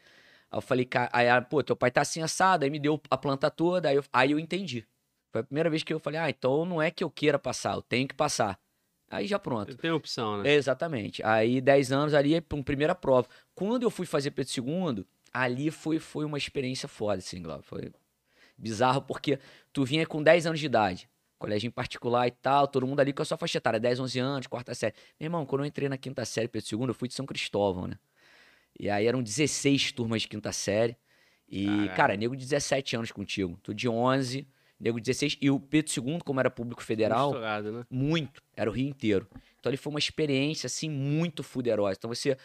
Aí 0.50 0.58
eu 0.58 0.60
falei, 0.62 0.84
cara, 0.84 1.08
aí, 1.12 1.26
ela, 1.26 1.42
pô, 1.42 1.62
teu 1.62 1.76
pai 1.76 1.90
tá 1.90 2.00
assim 2.02 2.22
assado, 2.22 2.64
aí 2.64 2.70
me 2.70 2.78
deu 2.78 3.00
a 3.10 3.16
planta 3.16 3.50
toda, 3.50 3.88
aí 3.88 3.96
eu, 3.96 4.04
aí 4.12 4.32
eu 4.32 4.38
entendi. 4.38 4.86
Foi 5.30 5.40
a 5.40 5.44
primeira 5.44 5.70
vez 5.70 5.82
que 5.82 5.92
eu 5.92 5.98
falei, 5.98 6.20
ah, 6.20 6.30
então 6.30 6.64
não 6.64 6.80
é 6.80 6.90
que 6.90 7.02
eu 7.02 7.10
queira 7.10 7.38
passar, 7.38 7.74
eu 7.74 7.82
tenho 7.82 8.06
que 8.06 8.14
passar. 8.14 8.58
Aí 9.10 9.26
já 9.26 9.38
pronto. 9.38 9.76
Tem 9.76 9.90
opção, 9.90 10.42
né? 10.42 10.54
Exatamente. 10.54 11.22
Aí 11.24 11.60
10 11.60 11.92
anos 11.92 12.14
ali, 12.14 12.40
primeira 12.40 12.94
prova. 12.94 13.28
Quando 13.54 13.82
eu 13.82 13.90
fui 13.90 14.06
fazer 14.06 14.30
Pedro 14.30 14.52
II, 14.56 15.04
ali 15.32 15.70
foi, 15.70 15.98
foi 15.98 16.24
uma 16.24 16.38
experiência 16.38 16.88
foda, 16.88 17.18
assim, 17.18 17.42
Glauber. 17.42 17.62
Foi 17.62 17.92
bizarro, 18.56 19.02
porque 19.02 19.38
tu 19.72 19.84
vinha 19.84 20.06
com 20.06 20.22
10 20.22 20.46
anos 20.46 20.60
de 20.60 20.66
idade, 20.66 21.08
colégio 21.38 21.68
em 21.68 21.70
particular 21.70 22.26
e 22.26 22.30
tal, 22.30 22.66
todo 22.68 22.86
mundo 22.86 23.00
ali 23.00 23.12
com 23.12 23.22
a 23.22 23.24
sua 23.24 23.36
faixa 23.36 23.58
etária, 23.58 23.78
10, 23.78 24.00
11 24.00 24.18
anos, 24.18 24.46
quarta 24.46 24.74
série. 24.74 24.94
Meu 25.18 25.26
irmão, 25.26 25.44
quando 25.44 25.62
eu 25.62 25.66
entrei 25.66 25.88
na 25.88 25.96
quinta 25.98 26.24
série 26.24 26.48
Pedro 26.48 26.68
II, 26.72 26.88
eu 26.88 26.94
fui 26.94 27.08
de 27.08 27.14
São 27.14 27.26
Cristóvão, 27.26 27.86
né? 27.86 27.98
E 28.78 28.90
aí 28.90 29.06
eram 29.06 29.22
16 29.22 29.92
turmas 29.92 30.22
de 30.22 30.28
quinta 30.28 30.52
série. 30.52 30.96
E, 31.48 31.66
Caralho. 31.66 31.94
cara, 31.94 32.16
nego 32.16 32.36
de 32.36 32.44
17 32.44 32.96
anos 32.96 33.12
contigo. 33.12 33.58
Tu 33.62 33.74
de 33.74 33.88
11, 33.88 34.48
nego 34.80 34.98
de 34.98 35.04
16. 35.04 35.38
E 35.40 35.50
o 35.50 35.60
Pedro 35.60 35.92
II, 35.96 36.18
como 36.24 36.40
era 36.40 36.50
público 36.50 36.82
federal, 36.82 37.30
Misturado, 37.30 37.72
né? 37.72 37.86
muito. 37.88 38.42
Era 38.56 38.68
o 38.68 38.72
Rio 38.72 38.88
inteiro. 38.88 39.28
Então 39.60 39.70
ele 39.70 39.76
foi 39.76 39.92
uma 39.92 39.98
experiência, 39.98 40.66
assim, 40.66 40.90
muito 40.90 41.42
fuderosa. 41.42 41.96
Então 41.98 42.08
você 42.08 42.36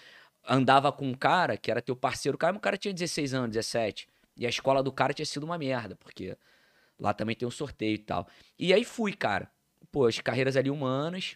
andava 0.48 0.92
com 0.92 1.08
um 1.08 1.14
cara 1.14 1.58
que 1.58 1.72
era 1.72 1.82
teu 1.82 1.96
parceiro, 1.96 2.38
cara, 2.38 2.54
mas 2.54 2.60
o 2.60 2.62
cara 2.62 2.78
tinha 2.78 2.94
16 2.94 3.34
anos, 3.34 3.50
17. 3.50 4.08
E 4.40 4.46
a 4.46 4.50
escola 4.50 4.82
do 4.82 4.92
cara 4.92 5.14
tinha 5.14 5.26
sido 5.26 5.44
uma 5.44 5.58
merda, 5.58 5.96
porque 5.98 6.36
lá 6.98 7.14
também 7.14 7.36
tem 7.36 7.46
um 7.48 7.52
sorteio 7.52 7.94
e 7.96 7.98
tal. 7.98 8.26
E 8.58 8.74
aí 8.74 8.86
fui, 8.86 9.14
cara. 9.14 9.52
Pô, 9.92 10.06
as 10.06 10.18
carreiras 10.20 10.56
ali 10.56 10.70
humanas. 10.72 11.36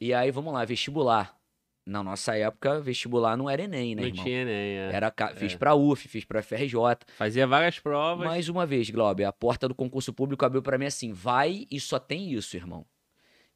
E 0.00 0.14
aí, 0.14 0.30
vamos 0.30 0.54
lá, 0.54 0.64
vestibular. 0.64 1.36
Na 1.84 2.02
nossa 2.02 2.34
época, 2.36 2.80
vestibular 2.80 3.36
não 3.36 3.50
era 3.50 3.62
Enem, 3.64 3.94
né, 3.94 4.02
Não 4.02 4.08
irmão? 4.08 4.24
tinha 4.24 4.44
nem, 4.44 4.54
é. 4.78 4.90
Era, 4.92 5.12
fiz 5.36 5.54
pra 5.54 5.74
UF, 5.74 6.08
fiz 6.08 6.24
pra 6.24 6.40
FRJ. 6.42 6.78
Fazia 7.16 7.46
várias 7.46 7.78
provas. 7.78 8.24
Mais 8.24 8.48
uma 8.48 8.64
vez, 8.64 8.88
Glauber, 8.88 9.24
a 9.24 9.32
porta 9.32 9.68
do 9.68 9.74
concurso 9.74 10.12
público 10.12 10.44
abriu 10.46 10.62
pra 10.62 10.78
mim 10.78 10.86
assim: 10.86 11.12
vai 11.12 11.66
e 11.70 11.78
só 11.78 11.98
tem 11.98 12.32
isso, 12.32 12.56
irmão. 12.56 12.86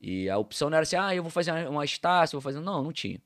E 0.00 0.28
a 0.28 0.36
opção 0.36 0.68
não 0.68 0.76
era 0.76 0.82
assim, 0.82 0.96
ah, 0.96 1.14
eu 1.14 1.22
vou 1.22 1.30
fazer 1.30 1.52
uma- 1.68 1.84
Estácio, 1.84 2.36
vou 2.38 2.42
fazer. 2.42 2.60
Não, 2.60 2.82
não 2.84 2.92
tinha. 2.92 3.20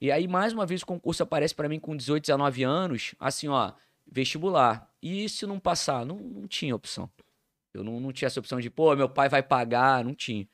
E 0.00 0.10
aí, 0.10 0.26
mais 0.26 0.52
uma 0.52 0.64
vez, 0.64 0.82
o 0.82 0.86
concurso 0.86 1.22
aparece 1.22 1.54
pra 1.54 1.68
mim 1.68 1.78
com 1.78 1.94
18, 1.96 2.22
19 2.22 2.62
anos, 2.62 3.14
assim, 3.20 3.48
ó, 3.48 3.72
vestibular. 4.10 4.87
E 5.02 5.28
se 5.28 5.46
não 5.46 5.58
passar? 5.60 6.04
Não, 6.04 6.16
não 6.16 6.46
tinha 6.46 6.74
opção. 6.74 7.10
Eu 7.72 7.84
não, 7.84 8.00
não 8.00 8.12
tinha 8.12 8.26
essa 8.26 8.40
opção 8.40 8.60
de, 8.60 8.70
pô, 8.70 8.94
meu 8.96 9.08
pai 9.08 9.28
vai 9.28 9.42
pagar, 9.42 10.04
não 10.04 10.14
tinha. 10.14 10.48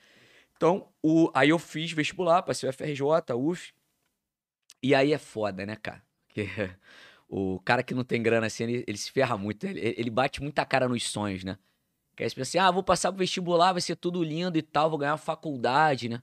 Então, 0.56 0.88
o, 1.02 1.30
aí 1.34 1.48
eu 1.48 1.58
fiz 1.58 1.92
vestibular, 1.92 2.42
passei 2.42 2.68
o 2.68 2.72
FRJ, 2.72 3.34
UF. 3.34 3.72
E 4.82 4.94
aí 4.94 5.12
é 5.12 5.18
foda, 5.18 5.64
né, 5.64 5.76
cara? 5.76 6.02
Porque 6.26 6.46
o 7.28 7.58
cara 7.60 7.82
que 7.82 7.94
não 7.94 8.04
tem 8.04 8.22
grana 8.22 8.46
assim, 8.46 8.64
ele, 8.64 8.84
ele 8.86 8.98
se 8.98 9.10
ferra 9.10 9.36
muito. 9.36 9.64
Ele, 9.64 9.80
ele 9.80 10.10
bate 10.10 10.42
muita 10.42 10.64
cara 10.64 10.88
nos 10.88 11.08
sonhos, 11.08 11.44
né? 11.44 11.58
Que 12.14 12.22
aí 12.22 12.30
você 12.30 12.36
pensa 12.36 12.50
assim, 12.50 12.58
ah, 12.58 12.70
vou 12.70 12.82
passar 12.82 13.10
pro 13.10 13.18
vestibular, 13.18 13.72
vai 13.72 13.80
ser 13.80 13.96
tudo 13.96 14.22
lindo 14.22 14.56
e 14.56 14.62
tal, 14.62 14.88
vou 14.88 14.98
ganhar 14.98 15.12
uma 15.12 15.18
faculdade, 15.18 16.08
né? 16.08 16.22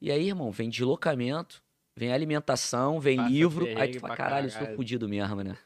E 0.00 0.10
aí, 0.10 0.28
irmão, 0.28 0.50
vem 0.50 0.68
deslocamento, 0.68 1.62
vem 1.96 2.12
alimentação, 2.12 3.00
vem 3.00 3.16
Passa 3.16 3.30
livro. 3.30 3.66
Aí 3.78 3.92
tu 3.92 4.00
fala, 4.00 4.16
caralho, 4.16 4.46
eu 4.46 4.50
sou 4.50 4.60
caralho." 4.60 4.76
fudido 4.76 5.08
mesmo, 5.08 5.42
né? 5.42 5.56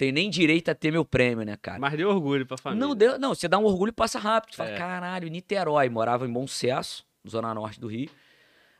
Tem 0.00 0.10
nem 0.10 0.30
direito 0.30 0.70
a 0.70 0.74
ter 0.74 0.90
meu 0.90 1.04
prêmio, 1.04 1.44
né, 1.44 1.58
cara? 1.60 1.78
Mas 1.78 1.92
deu 1.94 2.08
orgulho 2.08 2.46
pra 2.46 2.56
família. 2.56 2.86
Não, 2.86 2.96
deu, 2.96 3.18
não, 3.18 3.34
você 3.34 3.46
dá 3.46 3.58
um 3.58 3.64
orgulho 3.64 3.90
e 3.90 3.92
passa 3.92 4.18
rápido. 4.18 4.54
Fala, 4.56 4.70
É. 4.70 4.78
caralho, 4.78 5.28
Niterói, 5.28 5.90
morava 5.90 6.26
em 6.26 6.32
Bom 6.32 6.46
Sucesso, 6.46 7.04
zona 7.28 7.52
norte 7.52 7.78
do 7.78 7.86
Rio. 7.86 8.08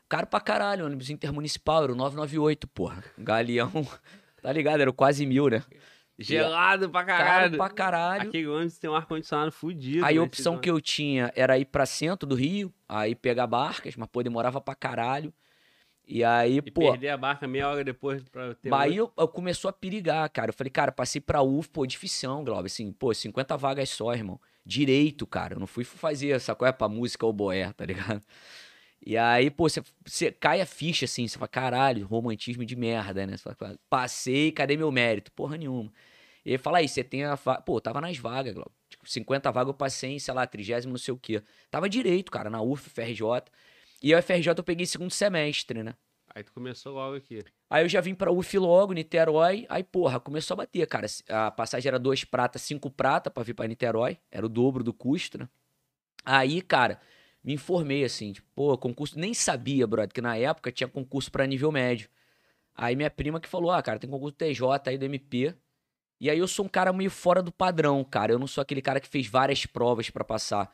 Caro 0.09 0.25
pra 0.25 0.39
caralho, 0.39 0.83
ônibus 0.83 1.11
intermunicipal, 1.11 1.83
era 1.83 1.91
o 1.93 1.95
998, 1.95 2.67
porra. 2.69 3.03
Galeão, 3.19 3.69
tá 4.41 4.51
ligado? 4.51 4.81
Era 4.81 4.89
o 4.89 4.93
quase 4.93 5.23
mil, 5.27 5.47
né? 5.47 5.63
Gelado 6.17 6.89
pra 6.89 7.03
Caro 7.03 7.23
caralho. 7.23 7.57
pra 7.57 7.69
caralho. 7.69 8.29
Aquele 8.29 8.47
ônibus 8.47 8.79
tem 8.79 8.89
um 8.89 8.95
ar-condicionado 8.95 9.51
fudido. 9.51 10.03
Aí 10.03 10.17
a 10.17 10.19
né? 10.21 10.25
opção 10.25 10.57
que 10.57 10.71
eu 10.71 10.81
tinha 10.81 11.31
era 11.35 11.55
ir 11.59 11.65
pra 11.65 11.85
centro 11.85 12.27
do 12.27 12.33
Rio, 12.33 12.73
aí 12.89 13.13
pegar 13.13 13.45
barcas, 13.45 13.95
mas 13.95 14.09
pô, 14.11 14.23
demorava 14.23 14.59
pra 14.59 14.73
caralho. 14.73 15.31
E 16.11 16.25
aí, 16.25 16.57
E 16.57 16.71
pô, 16.71 16.91
perder 16.91 17.07
a 17.07 17.17
barca 17.17 17.47
meia 17.47 17.69
hora 17.69 17.85
depois 17.85 18.21
pra 18.21 18.53
ter 18.53 18.73
aí 18.73 18.97
eu, 18.97 19.09
eu 19.17 19.27
começou 19.29 19.69
a 19.69 19.73
perigar, 19.73 20.29
cara. 20.29 20.49
Eu 20.49 20.53
falei, 20.53 20.69
cara, 20.69 20.91
passei 20.91 21.21
pra 21.21 21.41
UF, 21.41 21.69
pô, 21.69 21.85
dificião, 21.85 22.43
Glauber. 22.43 22.65
Assim, 22.65 22.91
pô, 22.91 23.13
50 23.13 23.55
vagas 23.55 23.89
só, 23.89 24.13
irmão. 24.13 24.37
Direito, 24.65 25.25
cara. 25.25 25.55
Eu 25.55 25.59
não 25.59 25.67
fui 25.67 25.85
fazer 25.85 26.31
essa 26.31 26.53
coisa 26.53 26.73
pra 26.73 26.89
música 26.89 27.25
ou 27.25 27.31
boé, 27.31 27.71
tá 27.71 27.85
ligado? 27.85 28.21
E 29.03 29.17
aí, 29.17 29.49
pô, 29.49 29.69
você, 29.69 29.81
você 30.05 30.33
cai 30.33 30.59
a 30.59 30.65
ficha, 30.65 31.05
assim, 31.05 31.25
você 31.25 31.37
fala, 31.37 31.47
caralho, 31.47 32.05
romantismo 32.05 32.65
de 32.65 32.75
merda, 32.75 33.25
né? 33.25 33.37
Você 33.37 33.55
fala, 33.55 33.79
passei, 33.89 34.51
cadê 34.51 34.75
meu 34.75 34.91
mérito? 34.91 35.31
Porra 35.31 35.57
nenhuma. 35.57 35.93
E 36.45 36.51
aí 36.51 36.57
fala 36.57 36.79
aí, 36.79 36.89
você 36.89 37.05
tem 37.05 37.23
a 37.23 37.35
vaga. 37.35 37.61
Pô, 37.61 37.79
tava 37.79 38.01
nas 38.01 38.17
vagas, 38.17 38.53
Glauber. 38.53 38.71
Tipo, 38.89 39.09
50 39.09 39.49
vagas 39.49 39.69
eu 39.69 39.73
passei 39.73 40.11
em, 40.11 40.19
sei 40.19 40.33
lá, 40.33 40.45
30 40.45 40.89
não 40.89 40.97
sei 40.97 41.13
o 41.13 41.17
quê. 41.17 41.41
Tava 41.69 41.87
direito, 41.87 42.29
cara, 42.29 42.49
na 42.49 42.61
UF, 42.61 42.89
FRJ. 42.89 43.23
E 44.01 44.13
a 44.13 44.21
FRJ 44.21 44.53
eu 44.57 44.63
peguei 44.63 44.85
segundo 44.85 45.11
semestre, 45.11 45.83
né? 45.83 45.93
Aí 46.33 46.43
tu 46.43 46.53
começou 46.53 46.93
logo 46.93 47.15
aqui. 47.15 47.43
Aí 47.69 47.83
eu 47.83 47.89
já 47.89 47.99
vim 47.99 48.15
pra 48.15 48.31
UF 48.31 48.57
logo, 48.57 48.93
Niterói. 48.93 49.65
Aí, 49.69 49.83
porra, 49.83 50.19
começou 50.19 50.55
a 50.55 50.57
bater, 50.59 50.87
cara. 50.87 51.05
A 51.27 51.51
passagem 51.51 51.89
era 51.89 51.99
dois 51.99 52.23
prata, 52.23 52.57
cinco 52.57 52.89
prata 52.89 53.29
pra 53.29 53.43
vir 53.43 53.53
pra 53.53 53.67
Niterói. 53.67 54.17
Era 54.31 54.45
o 54.45 54.49
dobro 54.49 54.83
do 54.83 54.93
custo, 54.93 55.37
né? 55.37 55.49
Aí, 56.23 56.61
cara, 56.61 57.01
me 57.43 57.53
informei 57.53 58.03
assim, 58.03 58.31
tipo, 58.31 58.47
pô, 58.55 58.77
concurso. 58.77 59.19
Nem 59.19 59.33
sabia, 59.33 59.85
brother, 59.85 60.13
que 60.13 60.21
na 60.21 60.37
época 60.37 60.71
tinha 60.71 60.87
concurso 60.87 61.31
pra 61.31 61.45
nível 61.45 61.71
médio. 61.71 62.09
Aí 62.73 62.95
minha 62.95 63.11
prima 63.11 63.39
que 63.39 63.49
falou: 63.49 63.71
ah, 63.71 63.81
cara, 63.81 63.99
tem 63.99 64.09
concurso 64.09 64.35
TJ 64.35 64.89
aí 64.89 64.97
do 64.97 65.05
MP. 65.05 65.53
E 66.19 66.29
aí 66.29 66.37
eu 66.37 66.47
sou 66.47 66.65
um 66.65 66.69
cara 66.69 66.93
meio 66.93 67.11
fora 67.11 67.41
do 67.41 67.51
padrão, 67.51 68.03
cara. 68.03 68.31
Eu 68.31 68.39
não 68.39 68.47
sou 68.47 68.61
aquele 68.61 68.81
cara 68.81 68.99
que 68.99 69.07
fez 69.07 69.27
várias 69.27 69.65
provas 69.65 70.09
pra 70.09 70.23
passar. 70.23 70.71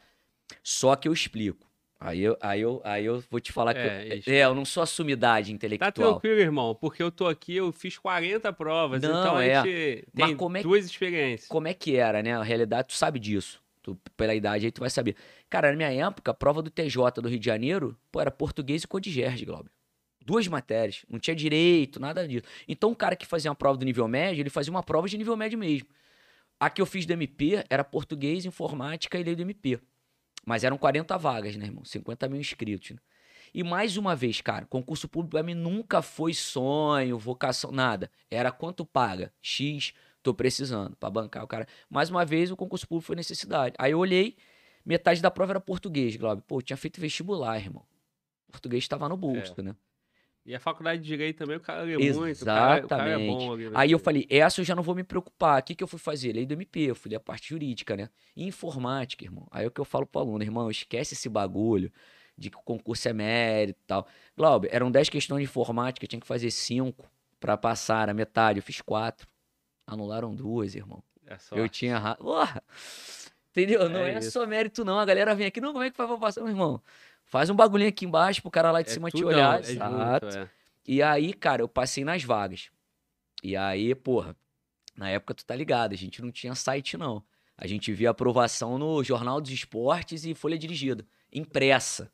Só 0.62 0.96
que 0.96 1.08
eu 1.08 1.14
explico. 1.14 1.67
Aí 2.00 2.22
eu, 2.22 2.38
aí 2.40 2.62
eu, 2.62 2.80
aí 2.84 3.06
eu 3.06 3.24
vou 3.30 3.40
te 3.40 3.52
falar 3.52 3.76
É, 3.76 4.20
que. 4.20 4.30
Eu, 4.30 4.34
é, 4.36 4.44
eu 4.46 4.54
não 4.54 4.64
sou 4.66 4.84
a 4.84 4.86
sumidade 4.86 5.48
Tá 5.50 5.56
intelectual. 5.56 5.92
tranquilo, 6.14 6.40
irmão, 6.40 6.76
porque 6.76 7.02
eu 7.02 7.12
tô 7.12 7.28
aqui, 7.28 7.56
eu 7.56 7.72
fiz 7.72 7.98
40 7.98 8.54
provas, 8.54 9.02
Não, 9.02 9.10
então 9.10 9.36
a 9.38 9.44
é. 9.44 9.64
gente 9.64 10.08
Mas 10.14 10.28
tem 10.28 10.38
como 10.38 10.58
é 10.58 10.62
duas 10.62 10.86
experiências. 10.86 11.48
como 11.50 11.68
é 11.68 11.74
que 11.74 11.96
era, 11.96 12.22
né? 12.22 12.36
A 12.38 12.44
realidade, 12.44 12.90
tu 12.90 12.94
sabe 12.94 13.20
disso. 13.20 13.60
Tu, 13.82 13.96
pela 14.16 14.36
idade 14.36 14.66
aí, 14.66 14.72
tu 14.72 14.82
vai 14.82 14.90
saber. 14.92 15.16
Cara, 15.50 15.72
na 15.72 15.78
minha 15.78 16.08
época, 16.08 16.30
a 16.30 16.34
prova 16.36 16.62
do 16.62 16.70
TJ 16.70 17.22
do 17.22 17.30
Rio 17.30 17.40
de 17.40 17.46
Janeiro, 17.46 17.98
pô, 18.12 18.22
era 18.22 18.30
português 18.30 18.84
e 18.84 18.88
codigerge, 18.88 19.44
Glauber. 19.46 19.72
Duas 20.24 20.46
matérias. 20.48 21.06
Não 21.10 21.18
tinha 21.18 21.34
direito, 21.34 22.00
nada 22.02 22.28
disso. 22.28 22.44
Então, 22.68 22.92
o 22.92 22.96
cara 22.96 23.16
que 23.16 23.26
fazia 23.26 23.50
uma 23.50 23.56
prova 23.56 23.78
do 23.78 23.86
nível 23.86 24.08
médio, 24.10 24.42
ele 24.42 24.50
fazia 24.50 24.70
uma 24.70 24.84
prova 24.84 25.08
de 25.08 25.18
nível 25.18 25.38
médio 25.38 25.58
mesmo. 25.58 25.88
A 26.60 26.70
que 26.70 26.82
eu 26.82 26.86
fiz 26.86 27.06
do 27.06 27.14
MP 27.14 27.64
era 27.70 27.84
português, 27.84 28.46
informática 28.46 29.18
e 29.18 29.24
lei 29.24 29.36
do 29.36 29.42
MP. 29.42 29.80
Mas 30.48 30.64
eram 30.64 30.78
40 30.78 31.18
vagas, 31.18 31.58
né, 31.58 31.66
irmão? 31.66 31.84
50 31.84 32.30
mil 32.30 32.40
inscritos. 32.40 32.92
Né? 32.92 32.98
E 33.54 33.66
mais 33.66 33.98
uma 33.98 34.16
vez, 34.16 34.40
cara, 34.40 34.66
concurso 34.66 35.06
público 35.10 35.32
pra 35.32 35.44
mim 35.44 35.54
nunca 35.54 36.02
foi 36.02 36.34
sonho, 36.34 37.20
vocação, 37.20 37.70
nada. 37.70 38.10
Era 38.32 38.50
quanto 38.50 38.86
paga? 38.86 39.34
X, 39.42 39.94
tô 40.24 40.34
precisando 40.34 40.96
pra 40.96 41.10
bancar 41.10 41.44
o 41.44 41.48
cara. 41.48 41.68
Mais 41.90 42.10
uma 42.10 42.24
vez, 42.24 42.50
o 42.50 42.56
concurso 42.56 42.88
público 42.88 43.08
foi 43.08 43.18
necessidade. 43.18 43.76
Aí 43.78 43.92
eu 43.92 44.00
olhei, 44.00 44.38
metade 44.86 45.22
da 45.22 45.30
prova 45.30 45.52
era 45.52 45.60
português, 45.60 46.16
Glauber. 46.16 46.42
Pô, 46.44 46.62
tinha 46.62 46.78
feito 46.78 47.02
vestibular, 47.02 47.58
irmão. 47.58 47.86
Português 48.50 48.86
estava 48.86 49.10
no 49.10 49.18
bolso, 49.18 49.62
né? 49.62 49.76
E 50.48 50.56
a 50.56 50.60
faculdade 50.62 51.02
de 51.02 51.08
direito 51.08 51.40
também, 51.40 51.58
o 51.58 51.60
cara 51.60 51.82
lê 51.82 51.98
muito, 51.98 52.42
o 52.42 52.46
cara, 52.46 52.86
o 52.86 52.88
cara 52.88 53.04
é 53.04 53.08
Exatamente. 53.16 53.28
bom 53.38 53.54
ali. 53.54 53.66
né? 53.66 53.72
Aí 53.76 53.92
eu 53.92 54.00
falei, 54.00 54.26
essa 54.30 54.62
eu 54.62 54.66
já 54.66 54.74
não 54.74 54.82
vou 54.82 54.96
me 54.96 55.04
preocupar. 55.04 55.60
O 55.60 55.64
que, 55.64 55.76
que 55.76 55.84
eu 55.84 55.88
fui 55.88 56.00
fazer? 56.00 56.32
Lei 56.32 56.46
do 56.46 56.54
MP, 56.54 56.80
eu 56.80 56.96
fui 56.96 57.10
ler 57.12 57.18
a 57.18 57.20
parte 57.20 57.50
jurídica, 57.50 57.98
né? 57.98 58.10
E 58.34 58.48
informática, 58.48 59.26
irmão. 59.26 59.46
Aí 59.52 59.66
é 59.66 59.68
o 59.68 59.72
que 59.72 59.82
eu 59.82 59.84
falo 59.84 60.08
pro 60.08 60.22
aluno, 60.22 60.42
irmão, 60.42 60.72
esquece 60.72 61.16
esse 61.16 61.28
bagulho 61.28 61.92
de 62.38 62.50
que 62.50 62.56
o 62.56 62.62
concurso 62.62 63.10
é 63.10 63.12
mérito 63.12 63.78
e 63.84 63.86
tal. 63.86 64.08
Glauber, 64.38 64.70
eram 64.72 64.90
10 64.90 65.10
questões 65.10 65.40
de 65.40 65.44
informática, 65.44 66.06
eu 66.06 66.08
tinha 66.08 66.22
que 66.22 66.28
fazer 66.28 66.50
5 66.50 67.06
pra 67.42 67.58
passar 67.58 68.10
a 68.10 68.14
metade. 68.14 68.60
Eu 68.60 68.64
fiz 68.64 68.80
4. 68.80 69.28
Anularam 69.86 70.34
duas, 70.34 70.76
irmão. 70.76 71.04
É. 71.26 71.38
Eu 71.52 71.68
tinha 71.68 71.96
errado. 71.96 72.24
Entendeu? 73.52 73.90
Não 73.90 74.02
É 74.02 74.14
é, 74.14 74.22
só 74.22 74.46
mérito, 74.46 74.86
não. 74.86 74.98
A 74.98 75.04
galera 75.06 75.36
vem 75.36 75.48
aqui, 75.48 75.60
não, 75.60 75.74
como 75.74 75.84
é 75.84 75.90
que 75.90 75.98
faz 75.98 76.08
pra 76.08 76.18
passar, 76.18 76.42
meu 76.42 76.52
irmão? 76.52 76.82
Faz 77.28 77.50
um 77.50 77.56
bagulhinho 77.56 77.90
aqui 77.90 78.06
embaixo 78.06 78.42
pro 78.42 78.50
cara 78.50 78.72
lá 78.72 78.82
de 78.82 78.90
é 78.90 78.94
cima 78.94 79.12
te 79.12 79.24
olhar. 79.24 79.60
é 79.60 79.64
junto, 79.64 79.72
Exato. 79.72 80.38
é. 80.38 80.50
E 80.88 81.04
aí, 81.04 81.34
cara, 81.34 81.62
eu 81.62 81.68
passei 81.68 82.04
nas 82.06 82.24
vagas. 82.24 82.70
E 83.44 83.56
aí, 83.56 83.94
porra, 83.94 84.36
na 84.96 85.10
época 85.10 85.34
tu 85.34 85.46
tá 85.46 85.54
ligado, 85.54 85.94
a 85.94 85.98
gente 85.98 86.22
não 86.22 86.32
tinha 86.32 86.56
site, 86.56 86.98
não. 86.98 87.22
A 87.58 87.68
gente 87.68 87.92
via 87.92 88.12
aprovação 88.12 88.78
no 88.78 89.04
Jornal 89.04 89.42
dos 89.42 89.52
Esportes 89.52 90.26
e 90.26 90.34
Folha 90.34 90.58
Dirigida, 90.58 91.06
impressa. 91.32 92.12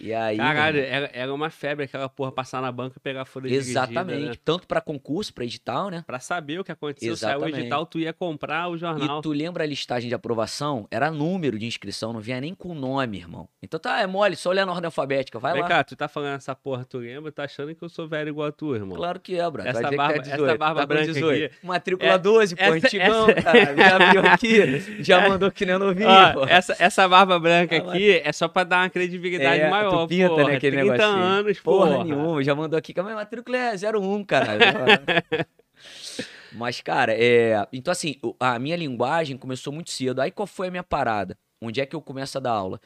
E 0.00 0.12
aí. 0.12 0.36
Caralho, 0.36 0.76
mano, 0.80 0.88
era, 0.92 1.10
era 1.12 1.32
uma 1.34 1.50
febre 1.50 1.84
aquela 1.84 2.08
porra 2.08 2.30
passar 2.32 2.60
na 2.60 2.70
banca 2.70 2.96
e 2.96 3.00
pegar 3.00 3.22
a 3.22 3.24
folha 3.24 3.48
dirigida, 3.48 3.70
exatamente. 3.80 4.26
né? 4.28 4.34
Tanto 4.44 4.66
pra 4.66 4.80
concurso, 4.80 5.32
pra 5.32 5.44
edital, 5.44 5.88
né? 5.90 6.04
Pra 6.06 6.18
saber 6.20 6.60
o 6.60 6.64
que 6.64 6.72
aconteceu, 6.72 7.16
saiu 7.16 7.34
o 7.34 7.36
Exatamente. 7.40 7.60
edital, 7.60 7.86
tu 7.86 7.98
ia 7.98 8.12
comprar 8.12 8.68
o 8.68 8.76
jornal. 8.76 9.18
E 9.18 9.22
tu 9.22 9.32
lembra 9.32 9.64
a 9.64 9.66
listagem 9.66 10.08
de 10.08 10.14
aprovação? 10.14 10.86
Era 10.90 11.10
número 11.10 11.58
de 11.58 11.66
inscrição, 11.66 12.12
não 12.12 12.20
vinha 12.20 12.40
nem 12.40 12.54
com 12.54 12.74
nome, 12.74 13.18
irmão. 13.18 13.48
Então 13.62 13.80
tá, 13.80 14.00
é 14.00 14.06
mole, 14.06 14.36
só 14.36 14.50
olhar 14.50 14.66
na 14.66 14.72
ordem 14.72 14.86
alfabética, 14.86 15.38
vai 15.38 15.52
Vem 15.54 15.62
lá. 15.62 15.68
cá, 15.68 15.84
tu 15.84 15.96
tá 15.96 16.08
falando 16.08 16.36
essa 16.36 16.54
porra, 16.54 16.84
tu 16.84 16.98
lembra? 16.98 17.32
Tá 17.32 17.44
achando 17.44 17.74
que 17.74 17.82
eu 17.82 17.88
sou 17.88 18.06
velho 18.06 18.28
igual 18.28 18.48
a 18.48 18.52
tu, 18.52 18.74
irmão? 18.74 18.96
Claro 18.96 19.18
que 19.18 19.38
é, 19.38 19.50
brother. 19.50 19.70
Essa 19.70 19.82
dizer 19.84 19.96
barba- 19.96 20.14
tá 20.14 20.20
essa 20.20 20.30
18. 20.36 20.58
barba 20.58 20.80
tá 20.80 20.86
branca 20.86 21.12
18. 21.12 21.44
aqui. 21.54 21.66
Matrícula 21.66 22.10
É- 22.12 22.18
12, 22.18 22.54
pô, 22.56 22.62
essa- 22.62 22.74
antigão, 22.74 23.30
essa- 23.30 23.42
cara. 23.42 23.76
Já 23.86 23.96
abriu 23.96 24.26
aqui, 24.30 25.02
já 25.02 25.28
mandou 25.28 25.50
que 25.50 25.64
nem 25.66 25.78
novinho, 25.78 26.08
Ó, 26.08 26.32
pô. 26.32 26.44
essa, 26.46 26.76
essa 26.78 27.08
barba 27.08 27.38
branca 27.38 27.78
mas- 27.78 27.88
aqui 27.88 28.20
é 28.24 28.32
só 28.32 28.48
pra 28.48 28.64
dar 28.64 28.82
uma 28.82 28.90
credibilidade 28.90 29.60
É, 29.60 29.70
maior, 29.70 29.85
tu 29.90 30.06
pinta, 30.08 30.28
porra. 30.28 30.44
né, 30.48 30.56
aquele 30.56 30.76
30 30.76 30.92
negocinho. 30.92 31.24
anos, 31.24 31.60
Porra, 31.60 31.90
porra. 31.92 32.04
nenhuma, 32.04 32.42
já 32.42 32.54
mandou 32.54 32.78
aqui 32.78 32.92
que 32.94 33.00
a 33.00 33.02
minha 33.02 33.14
matrícula 33.14 33.56
é 33.56 33.72
01, 33.74 34.24
caralho. 34.24 34.60
Mas, 36.52 36.80
cara, 36.80 37.12
é. 37.14 37.66
Então, 37.72 37.92
assim, 37.92 38.16
a 38.40 38.58
minha 38.58 38.76
linguagem 38.76 39.36
começou 39.36 39.72
muito 39.72 39.90
cedo. 39.90 40.20
Aí 40.20 40.30
qual 40.30 40.46
foi 40.46 40.68
a 40.68 40.70
minha 40.70 40.84
parada? 40.84 41.36
Onde 41.60 41.80
é 41.80 41.86
que 41.86 41.94
eu 41.94 42.00
começo 42.00 42.38
a 42.38 42.40
dar 42.40 42.52
aula? 42.52 42.80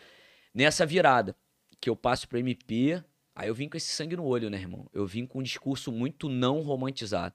Nessa 0.54 0.84
virada, 0.84 1.36
que 1.80 1.88
eu 1.88 1.94
passo 1.96 2.28
pro 2.28 2.38
MP, 2.38 3.02
aí 3.34 3.48
eu 3.48 3.54
vim 3.54 3.68
com 3.68 3.76
esse 3.76 3.92
sangue 3.92 4.16
no 4.16 4.24
olho, 4.24 4.50
né, 4.50 4.58
irmão? 4.58 4.86
Eu 4.92 5.06
vim 5.06 5.26
com 5.26 5.38
um 5.38 5.42
discurso 5.42 5.92
muito 5.92 6.28
não 6.28 6.60
romantizado. 6.60 7.34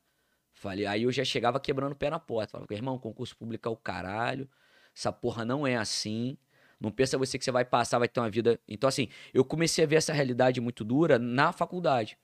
Falei, 0.54 0.86
aí 0.86 1.04
eu 1.04 1.12
já 1.12 1.24
chegava 1.24 1.60
quebrando 1.60 1.94
o 1.94 1.96
pé 1.96 2.10
na 2.10 2.20
porta. 2.20 2.52
Falava, 2.52 2.74
irmão, 2.74 2.98
concurso 2.98 3.36
público 3.38 3.68
é 3.68 3.72
o 3.72 3.76
caralho. 3.76 4.50
Essa 4.96 5.12
porra 5.12 5.44
não 5.46 5.66
é 5.68 5.76
assim. 5.76 6.38
Não 6.80 6.92
pensa 6.92 7.18
você 7.18 7.38
que 7.38 7.46
você 7.46 7.52
vai 7.52 7.66
passar, 7.66 8.00
vai 8.00 8.08
ter 8.08 8.20
uma 8.20 8.30
vida. 8.30 8.60
Então, 8.68 8.88
assim, 8.88 9.08
eu 9.34 9.44
comecei 9.46 9.84
a 9.84 9.88
ver 9.88 9.96
essa 9.96 10.14
realidade 10.14 10.60
muito 10.60 10.84
dura 10.84 11.18
na 11.18 11.52
faculdade. 11.52 12.18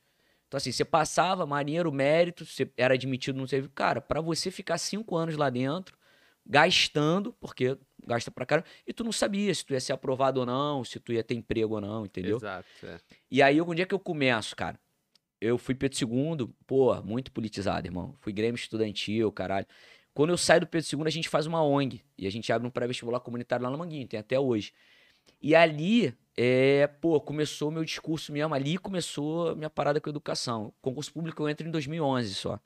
Então, 0.48 0.58
assim, 0.58 0.72
você 0.72 0.84
passava, 0.84 1.46
maneiro, 1.46 1.92
mérito, 1.92 2.46
você 2.46 2.70
era 2.76 2.94
admitido 2.96 3.40
no 3.40 3.48
serviço. 3.48 3.72
Cara, 3.74 4.02
pra 4.02 4.20
você 4.20 4.52
ficar 4.52 4.78
cinco 4.78 5.16
anos 5.16 5.38
lá 5.38 5.50
dentro, 5.50 5.98
gastando, 6.46 7.32
porque 7.40 7.78
gasta 8.06 8.30
pra 8.30 8.46
caramba, 8.46 8.68
e 8.86 8.92
tu 8.92 9.04
não 9.04 9.12
sabia 9.12 9.54
se 9.54 9.66
tu 9.66 9.74
ia 9.74 9.80
ser 9.80 9.94
aprovado 9.94 10.40
ou 10.42 10.46
não, 10.46 10.84
se 10.84 11.00
tu 11.00 11.14
ia 11.14 11.24
ter 11.24 11.36
emprego 11.36 11.76
ou 11.76 11.82
não, 11.82 12.06
entendeu? 12.06 12.38
Exato, 12.38 12.68
é. 12.84 13.00
E 13.30 13.42
aí, 13.42 13.62
um 13.62 13.74
dia 13.74 13.86
que 13.86 13.94
eu 13.94 14.00
começo, 14.00 14.56
cara, 14.56 14.78
eu 15.40 15.58
fui 15.58 15.74
Pedro 15.74 15.98
II, 15.98 16.50
pô, 16.68 17.02
muito 17.02 17.32
politizado, 17.32 17.88
irmão. 17.88 18.14
Fui 18.20 18.34
Grêmio 18.34 18.56
Estudantil, 18.56 19.32
caralho. 19.32 19.66
Quando 20.13 20.32
eu 20.32 20.38
saio 20.38 20.62
do 20.62 20.67
Pedro 20.67 20.88
II, 20.91 21.08
a 21.08 21.10
gente 21.10 21.30
faz 21.30 21.45
uma 21.47 21.63
ONG. 21.63 22.02
E 22.17 22.28
a 22.28 22.32
gente 22.32 22.52
abre 22.52 22.67
um 22.67 22.71
pré-vestibular 22.71 23.19
comunitário 23.19 23.63
lá 23.63 23.69
no 23.69 23.78
Manguinho, 23.78 24.08
tem 24.08 24.19
até 24.19 24.39
hoje. 24.39 24.74
E 25.41 25.56
ali, 25.56 26.13
é, 26.36 26.88
pô, 26.88 27.19
começou 27.19 27.69
o 27.69 27.71
meu 27.71 27.84
discurso 27.84 28.32
mesmo. 28.32 28.54
Ali 28.54 28.78
começou 28.78 29.50
a 29.50 29.56
minha 29.56 29.69
parada 29.69 30.00
com 30.00 30.10
a 30.10 30.12
educação. 30.12 30.74
Concurso 30.82 31.12
público 31.13 31.41
eu 31.43 31.50
entro 31.50 31.67
em 31.67 31.71
2011 31.71 32.36
só. 32.36 32.60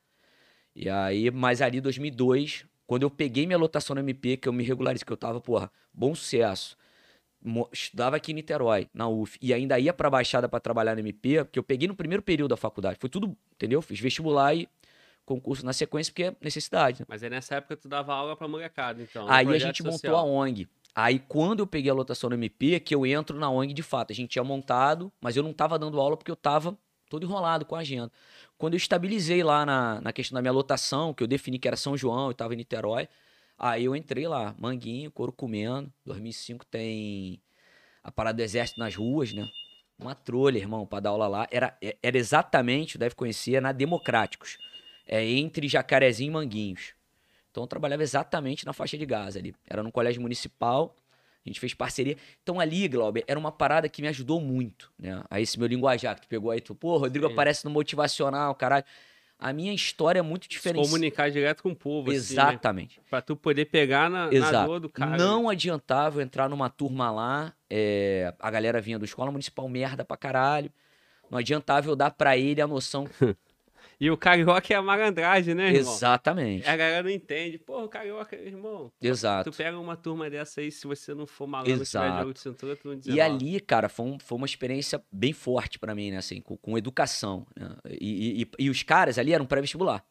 E 0.76 0.90
aí, 0.90 1.32
mas 1.32 1.62
ali, 1.62 1.80
2002, 1.80 2.66
quando 2.86 3.04
eu 3.04 3.10
peguei 3.10 3.46
minha 3.46 3.58
lotação 3.58 3.94
no 3.94 4.02
MP, 4.02 4.38
que 4.38 4.50
eu 4.50 4.54
me 4.54 4.64
regularizei, 4.64 5.06
que 5.06 5.14
eu 5.14 5.18
tava, 5.18 5.40
porra, 5.40 5.72
bom 5.94 6.14
sucesso. 6.14 6.78
Estudava 7.72 8.16
aqui 8.16 8.32
em 8.32 8.36
Niterói, 8.36 8.90
na 8.94 9.08
UF, 9.08 9.38
e 9.40 9.54
ainda 9.54 9.80
ia 9.80 9.94
pra 9.94 10.10
Baixada 10.10 10.50
pra 10.50 10.60
trabalhar 10.60 10.96
no 10.96 11.00
MP, 11.00 11.44
porque 11.46 11.60
eu 11.60 11.64
peguei 11.64 11.88
no 11.88 11.96
primeiro 11.96 12.24
período 12.24 12.50
da 12.50 12.58
faculdade. 12.58 12.98
Foi 13.00 13.10
tudo, 13.10 13.38
entendeu? 13.54 13.82
Fiz 13.82 14.00
vestibular 14.00 14.56
e 14.56 14.68
concurso 15.26 15.66
na 15.66 15.74
sequência, 15.74 16.12
porque 16.12 16.24
é 16.26 16.36
necessidade. 16.42 17.00
né? 17.02 17.06
Mas 17.10 17.24
aí 17.24 17.30
nessa 17.30 17.56
época 17.56 17.76
tu 17.76 17.88
dava 17.88 18.14
aula 18.14 18.36
pra 18.36 18.48
molecada, 18.48 19.02
então. 19.02 19.28
Aí 19.30 19.48
a 19.48 19.58
gente 19.58 19.82
montou 19.84 19.94
social. 19.98 20.18
a 20.18 20.24
ONG. 20.24 20.68
Aí 20.94 21.20
quando 21.20 21.60
eu 21.60 21.68
peguei 21.68 21.92
a 21.92 21.94
lotação 21.94 22.30
no 22.30 22.36
MP, 22.36 22.80
que 22.80 22.96
eu 22.96 23.06
entro 23.06 23.38
na 23.38 23.50
ONG 23.50 23.74
de 23.74 23.84
fato. 23.84 24.12
A 24.12 24.16
gente 24.16 24.30
tinha 24.30 24.44
montado, 24.44 25.12
mas 25.20 25.36
eu 25.36 25.44
não 25.44 25.52
tava 25.52 25.78
dando 25.78 26.00
aula 26.00 26.16
porque 26.16 26.32
eu 26.32 26.36
tava 26.36 26.78
todo 27.10 27.24
enrolado 27.26 27.66
com 27.66 27.76
a 27.76 27.80
agenda. 27.80 28.12
Quando 28.58 28.74
eu 28.74 28.78
estabilizei 28.78 29.44
lá 29.44 29.66
na, 29.66 30.00
na 30.02 30.14
questão 30.14 30.36
da 30.36 30.42
minha 30.42 30.52
lotação, 30.54 31.14
que 31.14 31.22
eu 31.22 31.28
defini 31.28 31.60
que 31.60 31.68
era 31.68 31.76
São 31.76 31.98
João 31.98 32.32
e 32.32 32.34
tava 32.34 32.54
em 32.54 32.58
Niterói, 32.58 33.08
aí 33.58 33.86
eu 33.86 33.96
entrei 33.96 34.28
lá, 34.28 34.56
manguinho, 34.58 35.12
couro 35.12 35.32
comendo. 35.32 35.92
2005 36.06 36.66
tem 36.66 37.42
a 38.04 38.12
parada 38.12 38.38
do 38.38 38.42
exército 38.42 38.80
nas 38.80 38.96
ruas, 38.96 39.34
né? 39.34 39.46
Uma 40.00 40.14
trolha, 40.16 40.58
irmão, 40.58 40.86
pra 40.86 41.00
dar 41.00 41.10
aula 41.12 41.28
lá. 41.28 41.48
Era, 41.52 41.78
é- 41.82 41.98
era 42.02 42.18
exatamente, 42.18 42.98
deve 42.98 43.16
conhecer, 43.16 43.56
é 43.56 43.62
na 43.62 43.72
Democráticos. 43.72 44.58
É 45.08 45.24
entre 45.24 45.68
Jacarezinho 45.68 46.30
e 46.30 46.34
Manguinhos. 46.34 46.94
Então 47.52 47.64
eu 47.64 47.68
trabalhava 47.68 48.04
exatamente 48.04 48.66
na 48.66 48.74
faixa 48.74 48.98
de 48.98 49.06
Gaza 49.06 49.40
ali. 49.40 49.56
Era 49.70 49.82
num 49.82 49.92
colégio 49.92 50.22
municipal, 50.22 50.94
a 51.46 51.50
gente 51.50 51.60
fez 51.60 51.74
parceria. 51.74 52.18
Então 52.44 52.60
ali, 52.60 52.88
Glauber, 52.88 53.24
era 53.28 53.40
uma 53.40 53.52
parada 53.52 53.88
que 53.88 54.02
me 54.02 54.08
ajudou 54.08 54.42
muito, 54.42 54.92
né? 55.00 55.24
Aí 55.30 55.44
esse 55.44 55.58
meu 55.58 55.68
linguajar 55.68 56.16
que 56.16 56.22
tu 56.24 56.28
pegou 56.28 56.52
aí, 56.52 56.60
tu, 56.60 56.76
pô, 56.76 56.98
Rodrigo 56.98 57.28
Sim. 57.28 57.34
aparece 57.34 57.64
no 57.64 57.72
motivacional, 57.72 58.54
caralho. 58.56 58.84
A 59.38 59.52
minha 59.54 59.74
história 59.74 60.20
é 60.20 60.22
muito 60.22 60.44
Se 60.44 60.50
diferente. 60.50 60.84
comunicar 60.86 61.30
direto 61.30 61.62
com 61.62 61.70
o 61.70 61.76
povo, 61.76 62.10
assim, 62.10 62.36
né? 62.36 62.42
Exatamente. 62.44 63.02
Pra 63.10 63.22
tu 63.22 63.36
poder 63.36 63.66
pegar 63.66 64.10
na, 64.10 64.32
na 64.32 64.66
dor 64.66 64.80
do 64.80 64.90
cara. 64.90 65.18
Não 65.18 65.50
adiantava 65.50 66.20
eu 66.20 66.24
entrar 66.24 66.50
numa 66.50 66.70
turma 66.70 67.12
lá, 67.12 67.54
é, 67.70 68.34
a 68.40 68.50
galera 68.50 68.80
vinha 68.82 68.98
do 68.98 69.06
escola 69.06 69.32
municipal 69.32 69.68
merda 69.68 70.04
pra 70.04 70.18
caralho. 70.18 70.72
Não 71.30 71.38
adiantava 71.38 71.90
eu 71.90 71.96
dar 71.96 72.12
pra 72.12 72.38
ele 72.38 72.62
a 72.62 72.68
noção. 72.68 73.08
E 74.00 74.12
o 74.12 74.18
carioca 74.18 74.74
é 74.74 74.76
a 74.78 74.82
malandragem, 74.82 75.56
né, 75.56 75.68
irmão? 75.74 75.94
Exatamente. 75.94 76.68
A 76.68 76.76
galera 76.76 77.04
não 77.04 77.10
entende. 77.10 77.58
Pô, 77.58 77.84
o 77.84 77.88
carioca, 77.90 78.36
irmão. 78.36 78.92
Exato. 79.02 79.52
Tu 79.52 79.56
pega 79.58 79.80
uma 79.80 79.96
turma 79.96 80.30
dessa 80.30 80.62
aí, 80.62 80.72
se 80.72 80.86
você 80.86 81.14
não 81.14 81.26
for 81.26 81.48
malandro, 81.48 81.74
tiver 81.74 81.82
Exato. 81.82 82.20
jogo 82.20 82.34
de 82.34 82.40
cintura, 82.40 82.76
tu 82.76 82.88
não 82.90 82.96
diz 82.98 83.08
E 83.08 83.22
ali, 83.22 83.60
cara, 83.60 83.88
foi, 83.88 84.06
um- 84.06 84.20
foi 84.20 84.38
uma 84.38 84.46
experiência 84.46 85.02
bem 85.12 85.32
forte 85.32 85.80
pra 85.80 85.96
mim, 85.96 86.12
né? 86.12 86.18
Assim, 86.18 86.42
com, 86.42 86.58
com 86.58 86.78
educação. 86.78 87.48
né? 87.56 87.76
E, 88.02 88.42
e- 88.44 88.66
e 88.66 88.70
os 88.70 88.84
caras 88.84 89.18
ali 89.18 89.34
eram 89.34 89.46
pré-vestibular. 89.46 90.04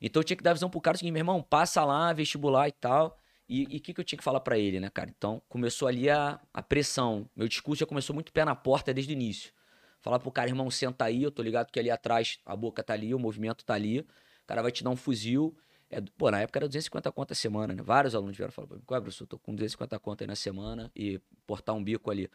Então 0.00 0.20
eu 0.20 0.24
tinha 0.24 0.36
que 0.36 0.42
dar 0.42 0.54
visão 0.54 0.70
pro 0.70 0.80
cara, 0.80 0.96
assim, 0.96 1.10
meu 1.10 1.20
irmão, 1.20 1.42
passa 1.42 1.84
lá, 1.84 2.12
vestibular 2.12 2.68
e 2.68 2.72
tal. 2.72 3.18
E 3.48 3.64
o 3.64 3.80
que, 3.80 3.92
que 3.92 4.00
eu 4.00 4.04
tinha 4.04 4.16
que 4.16 4.22
falar 4.24 4.40
pra 4.40 4.56
ele, 4.56 4.78
né, 4.80 4.88
cara? 4.88 5.10
Então 5.14 5.42
começou 5.48 5.88
ali 5.88 6.08
a, 6.08 6.40
a 6.54 6.62
pressão. 6.62 7.28
Meu 7.36 7.48
discurso 7.48 7.80
já 7.80 7.86
começou 7.86 8.14
muito 8.14 8.32
pé 8.32 8.44
na 8.44 8.54
porta 8.54 8.94
desde 8.94 9.12
o 9.12 9.14
início. 9.14 9.52
Falar 10.00 10.18
pro 10.18 10.30
cara, 10.30 10.48
irmão, 10.48 10.70
senta 10.70 11.04
aí, 11.04 11.22
eu 11.22 11.30
tô 11.30 11.42
ligado 11.42 11.70
que 11.70 11.78
ali 11.78 11.90
atrás 11.90 12.38
a 12.44 12.56
boca 12.56 12.82
tá 12.82 12.94
ali, 12.94 13.14
o 13.14 13.18
movimento 13.18 13.64
tá 13.64 13.74
ali. 13.74 14.00
O 14.00 14.06
cara 14.46 14.62
vai 14.62 14.72
te 14.72 14.82
dar 14.82 14.90
um 14.90 14.96
fuzil. 14.96 15.56
É, 15.90 16.00
pô, 16.00 16.30
na 16.30 16.40
época 16.40 16.58
era 16.58 16.68
250 16.68 17.10
conto 17.12 17.32
a 17.32 17.34
semana, 17.34 17.74
né? 17.74 17.82
Vários 17.82 18.14
alunos 18.14 18.36
vieram 18.36 18.52
falar 18.52 18.68
pra 18.68 18.76
mim, 18.76 18.82
é, 18.82 19.00
professor? 19.00 19.26
Tô 19.26 19.38
com 19.38 19.54
250 19.54 19.98
conto 19.98 20.22
aí 20.22 20.26
na 20.26 20.36
semana 20.36 20.90
e 20.94 21.20
portar 21.46 21.74
um 21.74 21.82
bico 21.82 22.10
ali. 22.10 22.30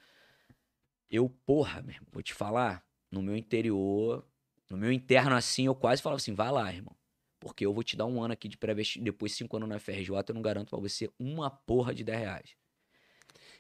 Eu, 1.10 1.30
porra, 1.46 1.82
meu 1.82 1.96
irmão, 1.96 2.10
vou 2.12 2.22
te 2.22 2.34
falar, 2.34 2.86
no 3.10 3.22
meu 3.22 3.36
interior, 3.36 4.26
no 4.70 4.78
meu 4.78 4.92
interno 4.92 5.36
assim, 5.36 5.66
eu 5.66 5.76
quase 5.76 6.02
falava 6.02 6.18
assim, 6.18 6.34
vai 6.34 6.52
lá, 6.52 6.72
irmão. 6.72 6.96
Porque 7.40 7.66
eu 7.66 7.74
vou 7.74 7.84
te 7.84 7.96
dar 7.96 8.06
um 8.06 8.22
ano 8.22 8.34
aqui 8.34 8.48
de 8.48 8.58
pré-vestibular, 8.58 9.06
depois 9.06 9.34
cinco 9.34 9.56
anos 9.58 9.70
na 9.70 9.80
FRJ, 9.80 10.10
eu 10.30 10.36
não 10.36 10.42
garanto 10.42 10.70
pra 10.70 10.80
você 10.80 11.10
uma 11.20 11.50
porra 11.50 11.94
de 11.94 12.04
10 12.04 12.20
reais. 12.20 12.56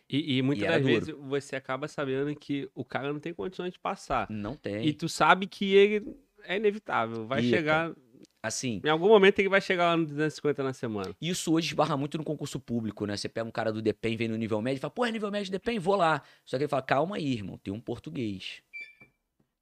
E, 0.10 0.38
e 0.38 0.42
muitas 0.42 0.66
E 0.66 0.68
das 0.68 0.84
vezes 0.84 1.16
você 1.18 1.56
acaba 1.56 1.88
sabendo 1.88 2.34
que 2.36 2.70
o 2.76 2.86
cara 2.86 3.12
não 3.12 3.20
tem 3.20 3.34
condições 3.34 3.74
de 3.74 3.80
passar. 3.80 4.28
Não 4.30 4.56
tem. 4.56 4.86
E 4.86 4.94
tu 4.94 5.10
sabe 5.10 5.48
que 5.48 5.74
ele 5.74 6.16
é 6.44 6.58
inevitável. 6.58 7.26
Vai 7.26 7.42
Ih, 7.42 7.50
chegar. 7.50 7.92
Assim, 8.42 8.80
Em 8.86 8.90
algum 8.90 9.08
momento 9.08 9.40
ele 9.40 9.50
vai 9.50 9.60
chegar 9.60 9.88
lá 9.88 9.98
no 9.98 10.06
250 10.06 10.62
na 10.62 10.72
semana. 10.72 11.16
Isso 11.20 11.52
hoje 11.52 11.70
esbarra 11.70 11.98
muito 11.98 12.16
no 12.16 12.24
concurso 12.24 12.60
público, 12.60 13.08
né? 13.08 13.18
Você 13.18 13.28
pega 13.28 13.48
um 13.48 13.52
cara 13.52 13.74
do 13.74 13.82
DEPEN, 13.82 14.16
vem 14.16 14.28
no 14.28 14.36
nível 14.36 14.62
médio 14.62 14.78
e 14.78 14.82
fala, 14.82 14.92
pô, 14.92 15.04
é 15.04 15.12
nível 15.12 15.32
médio 15.32 15.50
do 15.50 15.54
DEPEN, 15.54 15.80
vou 15.80 15.96
lá. 15.96 16.22
Só 16.46 16.56
que 16.56 16.64
ele 16.64 16.70
fala, 16.70 16.84
calma 16.84 17.16
aí, 17.16 17.34
irmão, 17.34 17.58
tem 17.58 17.74
um 17.74 17.80
português. 17.80 18.62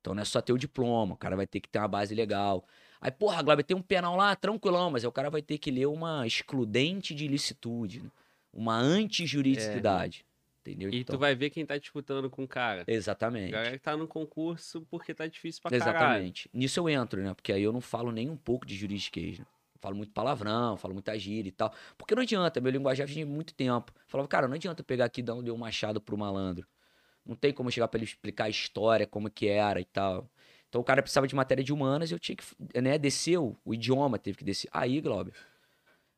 Então 0.01 0.13
não 0.13 0.21
é 0.21 0.25
só 0.25 0.41
ter 0.41 0.51
o 0.51 0.58
diploma, 0.58 1.13
o 1.13 1.17
cara 1.17 1.38
vai 1.38 1.47
ter 1.47 1.62
que 1.62 1.69
ter 1.69 1.79
uma 1.79 1.88
base 1.88 2.13
legal. 2.13 2.67
Aí, 2.99 3.10
porra, 3.10 3.41
Glauber, 3.41 3.63
tem 3.63 3.75
um 3.75 3.82
penal 3.82 4.17
lá, 4.17 4.36
tranquilão, 4.36 4.91
mas 4.91 5.06
aí 5.06 5.08
o 5.08 5.13
cara 5.13 5.29
vai 5.29 5.41
ter 5.41 5.58
que 5.58 5.71
ler 5.71 5.86
uma 5.86 6.27
excludente 6.27 7.15
de 7.15 7.23
ilicitude, 7.23 8.01
né? 8.01 8.10
uma 8.53 8.77
antijuridicidade. 8.77 10.25
Entendeu? 10.65 10.89
E 10.89 10.99
Então, 11.02 11.17
tu 11.17 11.19
vai 11.19 11.36
ver 11.36 11.49
quem 11.49 11.65
tá 11.65 11.78
disputando 11.78 12.30
com 12.30 12.43
o 12.43 12.47
cara. 12.47 12.86
Exatamente. 12.88 13.54
A 13.54 13.58
galera 13.58 13.78
que 13.78 13.84
tá 13.84 13.97
no 13.97 14.08
concurso 14.08 14.82
porque 14.89 15.13
tá 15.13 15.28
difícil 15.28 15.62
pra 15.62 15.69
caralho. 15.71 15.89
Exatamente. 15.97 16.49
Nisso 16.54 16.80
eu 16.80 16.88
entro, 16.89 17.21
né? 17.21 17.34
Porque 17.34 17.52
aí 17.52 17.62
eu 17.62 17.73
não 17.73 17.82
falo 17.82 18.12
nem 18.12 18.30
um 18.30 18.38
pouco 18.38 18.65
de 18.65 18.76
juridiquês, 18.76 19.39
né? 19.39 19.45
Falo 19.82 19.97
muito 19.97 20.13
palavrão, 20.13 20.78
falo 20.78 20.93
muita 20.93 21.19
gíria 21.19 21.49
e 21.49 21.52
tal. 21.52 21.73
Porque 21.97 22.15
não 22.15 22.23
adianta, 22.23 22.62
meu 22.62 22.71
linguajar 22.71 23.06
vinha 23.06 23.26
de 23.26 23.32
muito 23.32 23.54
tempo. 23.54 23.91
Eu 23.93 24.02
Falava, 24.08 24.30
cara, 24.30 24.47
não 24.47 24.56
adianta 24.56 24.80
eu 24.80 24.86
pegar 24.86 25.04
aqui 25.04 25.19
e 25.19 25.23
dar 25.23 25.36
um, 25.36 25.54
um 25.54 25.58
machado 25.58 25.99
pro 25.99 26.17
malandro. 26.17 26.65
Não 27.26 27.36
tem 27.36 27.52
como 27.52 27.69
chegar 27.69 27.89
pra 27.89 27.97
ele 27.97 28.06
explicar 28.06 28.45
a 28.45 28.49
história, 28.49 29.06
como 29.06 29.30
que 29.30 29.47
era 29.47 29.82
e 29.82 29.86
tal. 29.86 30.30
Então 30.69 30.80
o 30.80 30.84
cara 30.84 31.02
precisava 31.02 31.28
de 31.28 31.36
matéria 31.36 31.63
de 31.63 31.73
humanas 31.73 32.10
e 32.10 32.13
eu 32.13 32.19
tinha 32.19 32.36
que, 32.36 32.43
né, 32.82 32.97
desceu, 32.97 33.58
o 33.65 33.73
idioma 33.73 34.17
teve 34.17 34.38
que 34.38 34.43
descer. 34.45 34.69
Aí, 34.71 35.02
Glauber, 35.02 35.34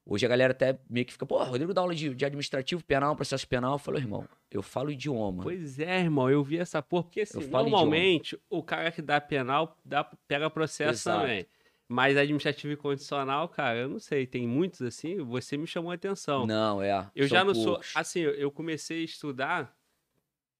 hoje 0.06 0.26
a 0.26 0.30
galera 0.30 0.52
até 0.52 0.80
meio 0.90 1.06
que 1.06 1.14
fica, 1.14 1.26
pô, 1.26 1.44
Rodrigo 1.44 1.74
dá 1.74 1.82
aula 1.82 1.96
de, 1.96 2.14
de 2.14 2.26
administrativo, 2.26 2.84
penal, 2.84 3.16
processo 3.16 3.48
penal. 3.48 3.74
Eu 3.74 3.80
falo, 3.80 3.98
irmão, 3.98 4.28
eu 4.52 4.62
falo 4.62 4.92
idioma. 4.92 5.44
Pois 5.44 5.80
é, 5.80 6.02
irmão, 6.02 6.30
eu 6.30 6.44
vi 6.44 6.58
essa 6.58 6.82
porra. 6.82 7.04
Porque 7.04 7.22
assim, 7.22 7.48
normalmente 7.48 8.40
o 8.50 8.62
cara 8.62 8.92
que 8.92 9.02
dá 9.02 9.20
penal 9.20 9.78
dá, 9.84 10.04
pega 10.28 10.50
processo 10.50 11.10
Exato. 11.10 11.22
também. 11.22 11.46
Mas 11.88 12.18
administrativo 12.18 12.74
e 12.74 12.78
condicional, 12.78 13.48
cara, 13.48 13.80
eu 13.80 13.90
não 13.90 14.00
sei. 14.00 14.26
Tem 14.26 14.48
muitos 14.48 14.82
assim, 14.82 15.18
você 15.22 15.56
me 15.56 15.68
chamou 15.68 15.92
a 15.92 15.96
atenção. 15.96 16.46
Não, 16.48 16.82
é. 16.82 17.10
Eu 17.16 17.28
já 17.28 17.44
não 17.44 17.54
sou. 17.54 17.74
poucos. 17.74 17.92
Assim, 17.96 18.22
eu- 18.22 18.52
comecei 18.52 19.02
a 19.02 19.06
estudar 19.06 19.76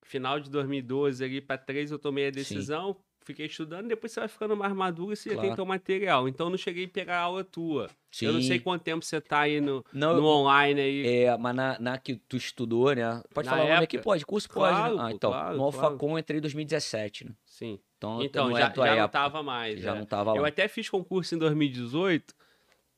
final 0.04 0.40
de 0.40 0.50
2012 0.52 1.24
ali 1.24 1.42
pra 1.42 1.58
3, 1.58 1.90
eu 1.90 1.98
tomei 1.98 2.28
a 2.28 2.30
decisão, 2.32 2.96
fiquei 3.26 3.48
estudando, 3.48 3.88
depois 3.88 4.12
você 4.12 4.20
vai 4.22 4.30
ficando 4.30 4.56
mais 4.56 4.72
maduro 4.74 5.12
e 5.14 5.16
você 5.18 5.30
já 5.30 5.36
tem 5.36 5.46
Claro. 5.46 5.56
teu 5.56 5.66
material. 5.66 6.28
Então 6.30 6.46
eu 6.48 6.50
não 6.52 6.58
cheguei 6.58 6.86
a 6.86 6.88
pegar 6.88 7.18
a 7.18 7.22
aula 7.22 7.44
tua. 7.44 7.90
Eu 8.22 8.32
não 8.32 8.42
sei 8.42 8.58
Sim. 8.58 8.64
quanto 8.64 8.84
tempo 8.84 9.04
você 9.04 9.20
tá 9.20 9.42
aí 9.42 9.60
no, 9.60 9.84
Não, 9.92 10.16
no 10.16 10.26
online 10.26 10.80
aí. 10.80 11.08
É, 11.24 11.38
mas 11.38 11.54
na, 11.56 11.78
na 11.80 11.98
que 11.98 12.16
tu 12.16 12.38
estudou, 12.38 12.94
né? 12.96 13.22
Pode 13.34 13.46
Na 13.48 13.52
falar 13.52 13.66
o 13.66 13.70
nome 13.72 13.84
aqui? 13.84 13.98
época- 13.98 14.04
Pode, 14.10 14.26
curso 14.26 14.48
Claro, 14.48 14.76
pode. 14.84 14.96
né? 14.96 15.04
Ah, 15.04 15.12
então, 15.12 15.32
claro, 15.32 15.58
no 15.58 15.72
claro. 15.72 15.86
Alfacom 15.88 16.12
eu 16.12 16.20
entrei 16.20 16.38
em 16.38 16.42
2017, 16.42 17.26
né? 17.26 17.32
Sim. 17.46 17.80
Então, 17.98 18.24
Então, 18.24 18.50
não 18.50 18.58
já, 18.58 18.70
já 18.70 18.76
não 18.76 18.86
época. 18.86 19.08
tava 19.10 19.44
mais. 19.44 19.82
Já 19.82 19.96
é. 19.96 19.98
não 20.00 20.06
tava 20.06 20.32
lá. 20.32 20.38
Eu 20.38 20.46
até 20.46 20.68
fiz 20.68 20.88
concurso 20.90 21.34
em 21.36 21.38
2018, 21.38 22.34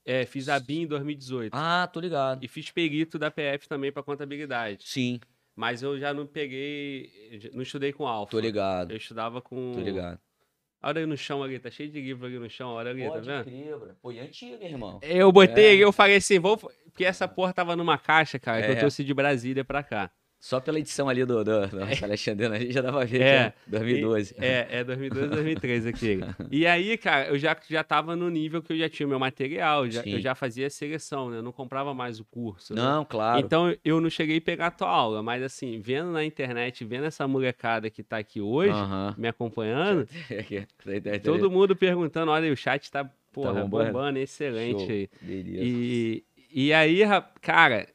é, 0.06 0.26
fiz 0.26 0.50
a 0.50 0.60
BIM 0.60 0.82
em 0.84 0.88
2018. 0.88 1.54
Ah, 1.56 1.88
tô 1.92 2.00
ligado. 2.00 2.44
E 2.44 2.48
fiz 2.48 2.70
perito 2.72 3.18
da 3.18 3.32
PF 3.32 3.68
também 3.68 3.92
pra 3.92 4.04
contabilidade. 4.04 4.84
Sim, 4.88 5.20
Mas 5.58 5.82
eu 5.82 6.00
já 6.00 6.14
não 6.14 6.28
peguei, 6.28 7.50
não 7.52 7.64
estudei 7.64 7.92
com 7.92 8.08
alfa. 8.08 8.30
tô 8.30 8.40
ligado. 8.40 8.92
Eu 8.92 8.98
estudava 8.98 9.42
com... 9.42 9.72
Tô 9.74 9.82
ligado. 9.82 10.20
Olha 10.84 11.00
aí 11.00 11.06
no 11.08 11.18
chão 11.18 11.42
ali, 11.42 11.58
tá 11.58 11.72
cheio 11.72 11.90
de 11.90 12.00
livro 12.00 12.28
ali 12.28 12.38
no 12.38 12.48
chão, 12.48 12.70
olha 12.70 12.92
ali, 12.92 13.10
tá 13.10 13.18
vendo? 13.18 13.44
crer. 13.44 13.76
Pô, 14.00 14.12
e 14.12 14.20
antiga, 14.20 14.64
irmão. 14.64 15.00
Eu 15.02 15.32
botei, 15.32 15.82
É. 15.82 15.84
eu 15.84 15.92
falei 15.92 16.18
assim, 16.18 16.38
vou... 16.38 16.56
Porque 16.58 17.04
essa 17.04 17.28
porra 17.28 17.52
tava 17.54 17.76
numa 17.76 17.98
caixa, 17.98 18.38
cara, 18.38 18.62
que 18.62 18.68
eu 18.70 18.74
É. 18.76 18.80
trouxe 18.80 19.04
de 19.04 19.12
Brasília 19.16 19.66
pra 19.66 19.82
cá. 19.82 20.12
Só 20.40 20.60
pela 20.60 20.78
edição 20.80 21.10
ali 21.10 21.26
do, 21.26 21.44
do, 21.44 21.68
do 21.68 21.80
nosso 21.80 22.06
Alexandre, 22.06 22.46
a 22.46 22.60
gente 22.60 22.72
já 22.72 22.82
dava 22.82 23.02
a 23.02 23.06
ver 23.06 23.22
É. 23.22 23.22
que 23.22 23.36
é 23.36 23.54
2012. 23.80 24.36
É, 24.38 24.68
é 24.70 24.84
2012, 24.84 25.30
2013 25.30 25.90
aquele. 25.90 26.24
E 26.52 26.68
aí, 26.68 26.96
cara, 26.96 27.28
eu 27.30 27.40
já, 27.40 27.58
já 27.68 27.84
tava 27.84 28.16
no 28.16 28.30
nível 28.30 28.62
que 28.62 28.72
eu 28.72 28.78
já 28.78 28.88
tinha 28.88 29.08
meu 29.08 29.18
material, 29.18 29.90
já, 29.90 30.04
eu 30.06 30.20
já 30.22 30.36
fazia 30.36 30.68
a 30.68 30.70
seleção, 30.70 31.32
né? 31.32 31.38
Eu 31.40 31.42
não 31.42 31.52
comprava 31.52 31.92
mais 31.94 32.20
o 32.20 32.26
curso. 32.26 32.76
né? 32.76 32.82
Não, 32.82 33.04
claro. 33.04 33.40
Então 33.40 33.76
eu 33.84 34.00
não 34.00 34.12
cheguei 34.12 34.38
a 34.38 34.42
pegar 34.42 34.68
a 34.68 34.72
tua 34.72 34.88
aula, 34.90 35.24
mas 35.24 35.42
assim, 35.42 35.80
vendo 35.82 36.12
na 36.12 36.24
internet, 36.24 36.86
vendo 36.86 37.06
essa 37.06 37.28
molecada 37.28 37.90
que 37.90 38.04
tá 38.04 38.18
aqui 38.20 38.40
hoje, 38.40 38.72
Aham. 38.74 39.16
me 39.18 39.28
acompanhando, 39.28 40.06
tá 41.04 41.20
todo 41.24 41.50
mundo 41.50 41.76
perguntando, 41.76 42.32
olha, 42.32 42.54
o 42.54 42.56
chat 42.56 42.92
tá, 42.92 43.10
porra, 43.34 43.54
bombando? 43.64 43.86
bombando, 43.92 44.20
excelente 44.20 44.80
Show. 44.86 44.90
aí. 44.92 45.10
Beleza. 45.20 45.64
E, 45.66 46.24
e 46.54 46.72
aí, 46.74 47.04
ra- 47.04 47.28
cara, 47.42 47.88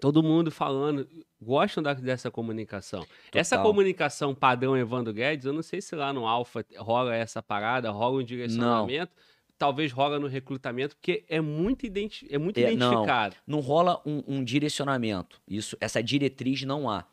todo 0.00 0.22
mundo 0.22 0.50
falando, 0.50 1.08
gostam 1.44 1.82
da- 1.82 1.94
dessa 1.94 2.30
comunicação. 2.30 3.06
Essa 3.32 3.56
Total. 3.56 3.70
comunicação 3.70 4.34
padrão 4.34 4.76
Evandro 4.76 5.12
Guedes, 5.12 5.44
eu 5.46 5.52
não 5.52 5.62
sei 5.62 5.80
se 5.80 5.94
lá 5.94 6.12
no 6.12 6.26
Alfa 6.26 6.64
rola 6.78 7.14
essa 7.14 7.42
parada, 7.42 7.90
rola 7.90 8.20
um 8.20 8.24
direcionamento, 8.24 9.12
talvez 9.58 9.92
rola 9.92 10.18
no 10.18 10.26
recrutamento, 10.26 10.96
porque 10.96 11.24
é 11.28 11.40
muito, 11.40 11.86
identi 11.86 12.26
é 12.30 12.38
muito 12.38 12.58
É, 12.58 12.72
não. 12.74 12.88
identificado. 12.90 13.36
não 13.46 13.60
rola 13.60 14.00
um, 14.04 14.22
um 14.26 14.42
direcionamento. 14.44 15.40
Isso, 15.48 15.76
essa 15.80 16.02
diretriz 16.02 16.62
não 16.62 16.88
há. 16.90 17.04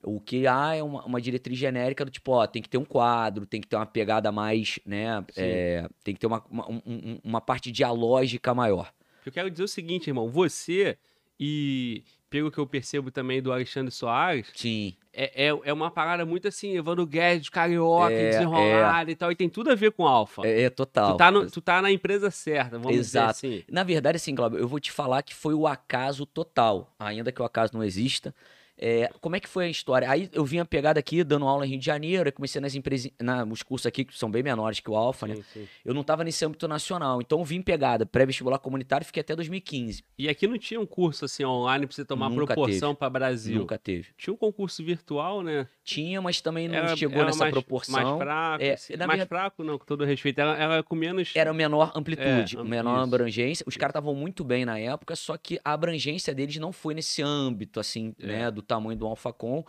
O 0.00 0.20
que 0.20 0.46
há 0.46 0.76
é 0.76 0.82
uma, 0.82 1.04
uma 1.04 1.20
diretriz 1.20 1.58
genérica 1.58 2.04
do 2.04 2.10
tipo, 2.10 2.30
ó, 2.30 2.46
tem 2.46 2.62
que 2.62 2.68
ter 2.68 2.78
um 2.78 2.84
quadro, 2.84 3.44
tem 3.44 3.60
que 3.60 3.66
ter 3.66 3.74
uma 3.74 3.84
pegada 3.84 4.30
mais, 4.30 4.78
né? 4.86 5.24
É, 5.36 5.88
tem 6.04 6.14
que 6.14 6.20
ter 6.20 6.28
uma, 6.28 6.40
uma, 6.48 6.70
um- 6.70 6.82
um- 6.86 7.18
uma 7.24 7.40
parte 7.40 7.72
dialógica 7.72 8.54
maior. 8.54 8.92
Eu 9.26 9.32
quero 9.32 9.50
dizer 9.50 9.64
o 9.64 9.68
seguinte, 9.68 10.06
irmão, 10.08 10.28
você 10.28 10.96
e 11.38 12.04
pelo 12.28 12.50
que 12.50 12.58
eu 12.58 12.66
percebo 12.66 13.10
também 13.10 13.40
do 13.42 13.52
Alexandre 13.52 13.90
Soares, 13.90 14.46
Sim. 14.54 14.94
é, 15.12 15.46
é, 15.46 15.58
é 15.64 15.72
uma 15.72 15.90
parada 15.90 16.24
muito 16.26 16.46
assim, 16.48 16.76
Evandro 16.76 17.06
Guedes, 17.06 17.48
carioca, 17.48 18.12
É, 18.14 18.28
desenrolado 18.30 19.10
e 19.10 19.14
tal, 19.16 19.32
e 19.32 19.36
tem 19.36 19.48
tudo 19.48 19.70
a 19.70 19.74
ver 19.74 19.92
com 19.92 20.06
alfa. 20.06 20.42
É, 20.46 20.62
é 20.62 20.70
total. 20.70 21.14
Tu 21.14 21.18
tá, 21.18 21.30
no- 21.30 21.50
tu 21.50 21.60
tá 21.60 21.82
na 21.82 21.90
empresa 21.90 22.30
certa, 22.30 22.78
vamos 22.78 22.96
Exato. 22.96 23.34
dizer 23.40 23.48
assim. 23.56 23.64
Na 23.70 23.82
verdade, 23.82 24.16
assim, 24.16 24.34
Glauber, 24.34 24.58
eu 24.60 24.68
vou 24.68 24.78
te 24.80 24.92
falar 24.92 25.22
que 25.22 25.34
foi 25.34 25.54
o 25.54 25.66
acaso 25.66 26.26
total, 26.26 26.94
ainda 26.98 27.32
que 27.32 27.40
o 27.40 27.44
acaso 27.44 27.72
não 27.74 27.82
exista. 27.82 28.34
É, 28.80 29.10
como 29.20 29.34
é 29.34 29.40
que 29.40 29.48
foi 29.48 29.64
a 29.66 29.68
história? 29.68 30.08
Aí 30.08 30.30
eu 30.32 30.44
vinha 30.44 30.64
pegada 30.64 31.00
aqui, 31.00 31.24
dando 31.24 31.46
aula 31.46 31.66
em 31.66 31.70
Rio 31.70 31.78
de 31.80 31.84
Janeiro, 31.86 32.32
comecei 32.32 32.60
nas 32.60 32.74
empresas, 32.76 33.10
na, 33.20 33.44
nos 33.44 33.62
cursos 33.62 33.86
aqui 33.86 34.04
que 34.04 34.16
são 34.16 34.30
bem 34.30 34.42
menores 34.42 34.78
que 34.78 34.88
o 34.88 34.94
Alfa, 34.96 35.26
né? 35.26 35.36
Sim. 35.52 35.66
Eu 35.84 35.92
não 35.92 36.04
tava 36.04 36.22
nesse 36.22 36.44
âmbito 36.44 36.68
nacional, 36.68 37.20
então 37.20 37.40
eu 37.40 37.44
vim 37.44 37.60
pegada, 37.60 38.06
pré-vestibular 38.06 38.58
comunitário, 38.60 39.04
fiquei 39.04 39.20
até 39.20 39.34
2015. 39.34 40.04
E 40.16 40.28
aqui 40.28 40.46
não 40.46 40.56
tinha 40.58 40.80
um 40.80 40.86
curso 40.86 41.24
assim 41.24 41.44
online 41.44 41.86
pra 41.86 41.94
você 41.96 42.04
tomar 42.04 42.28
Nunca 42.30 42.46
proporção 42.54 42.94
pra 42.94 43.10
Brasil. 43.10 43.58
Nunca 43.58 43.76
teve. 43.76 44.08
Tinha 44.16 44.32
um 44.32 44.36
concurso 44.36 44.84
virtual, 44.84 45.42
né? 45.42 45.66
Tinha, 45.82 46.22
mas 46.22 46.40
também 46.40 46.68
não 46.68 46.76
Era- 46.76 46.96
chegou 46.96 47.16
era 47.16 47.26
nessa 47.26 47.38
mais, 47.40 47.52
proporção. 47.52 47.94
Mais 47.94 48.16
fraco, 48.18 48.62
É, 48.64 48.72
assim, 48.74 48.92
mais 48.96 49.08
verdade- 49.08 49.28
fraco 49.28 49.64
não, 49.64 49.78
com 49.78 49.84
todo 49.84 50.04
respeito. 50.04 50.38
Ela, 50.38 50.56
ela 50.56 50.82
com 50.84 50.94
menos... 50.94 51.32
Era 51.34 51.52
menor 51.52 51.90
amplitude, 51.96 52.56
É, 52.56 52.62
menor 52.62 52.94
isso. 52.96 53.04
abrangência. 53.04 53.64
Os 53.66 53.76
caras 53.76 53.90
estavam 53.90 54.14
muito 54.14 54.44
bem 54.44 54.64
na 54.64 54.78
época, 54.78 55.16
só 55.16 55.36
que 55.36 55.58
a 55.64 55.72
abrangência 55.72 56.34
deles 56.34 56.56
não 56.58 56.70
foi 56.72 56.94
nesse 56.94 57.22
âmbito, 57.22 57.80
assim, 57.80 58.14
É. 58.20 58.26
né, 58.26 58.50
do 58.50 58.62
tamanho 58.68 58.96
do 58.98 59.06
Alphacom. 59.06 59.64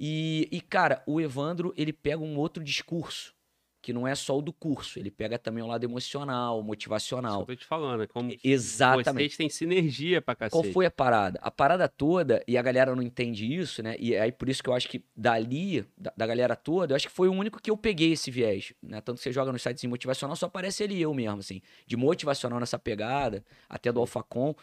E, 0.00 0.48
e, 0.50 0.60
cara, 0.60 1.02
o 1.06 1.20
Evandro, 1.20 1.72
ele 1.76 1.92
pega 1.92 2.18
um 2.22 2.36
outro 2.38 2.62
discurso, 2.62 3.34
que 3.80 3.92
não 3.92 4.06
é 4.06 4.14
só 4.14 4.36
o 4.38 4.42
do 4.42 4.52
curso, 4.52 4.98
ele 4.98 5.10
pega 5.10 5.38
também 5.38 5.62
o 5.62 5.66
lado 5.66 5.84
emocional, 5.84 6.56
Isso 6.56 6.62
que 6.62 6.66
motivacional. 6.66 7.40
eu 7.40 7.46
tô 7.46 7.54
te 7.56 7.64
falando, 7.64 8.02
é 8.02 8.06
como 8.06 8.32
Exatamente. 8.44 9.10
vocês 9.24 9.36
têm 9.36 9.48
sinergia 9.48 10.20
pra 10.22 10.34
cacete. 10.34 10.52
Qual 10.62 10.72
foi 10.72 10.84
a 10.86 10.90
parada? 10.90 11.38
A 11.42 11.50
parada 11.50 11.88
toda, 11.88 12.42
e 12.46 12.56
a 12.58 12.62
galera 12.62 12.94
não 12.94 13.02
entende 13.02 13.52
isso, 13.52 13.82
né? 13.82 13.96
E 13.98 14.16
aí 14.16 14.30
por 14.32 14.48
isso 14.48 14.62
que 14.62 14.68
eu 14.68 14.74
acho 14.74 14.88
que 14.88 15.04
dali, 15.16 15.84
da, 15.96 16.12
da 16.16 16.26
galera 16.26 16.54
toda, 16.56 16.92
eu 16.92 16.96
acho 16.96 17.06
que 17.08 17.12
foi 17.12 17.28
o 17.28 17.32
único 17.32 17.60
que 17.62 17.70
eu 17.70 17.76
peguei 17.76 18.12
esse 18.12 18.30
viés, 18.30 18.72
né? 18.82 19.00
Tanto 19.00 19.18
que 19.18 19.22
você 19.22 19.32
joga 19.32 19.50
nos 19.52 19.62
sites 19.62 19.80
de 19.80 19.88
motivacional, 19.88 20.36
só 20.36 20.46
aparece 20.46 20.82
ele 20.84 20.94
e 20.94 21.02
eu 21.02 21.14
mesmo, 21.14 21.38
assim, 21.38 21.60
de 21.86 21.96
motivacional 21.96 22.58
nessa 22.60 22.78
pegada, 22.78 23.44
até 23.68 23.90
do 23.92 24.00
Alphacom, 24.00 24.54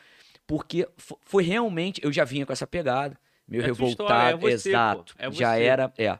porque 0.46 0.88
fo- 0.98 1.20
foi 1.24 1.44
realmente, 1.44 2.00
eu 2.04 2.12
já 2.12 2.24
vinha 2.26 2.46
com 2.46 2.54
essa 2.54 2.68
pegada, 2.68 3.18
meio 3.48 3.64
É 3.64 3.66
revoltado, 3.68 4.04
história, 4.04 4.34
é 4.34 4.38
você, 4.38 4.70
exato, 4.70 5.16
é 5.18 5.32
já 5.32 5.58
era, 5.58 5.94
é. 5.98 6.18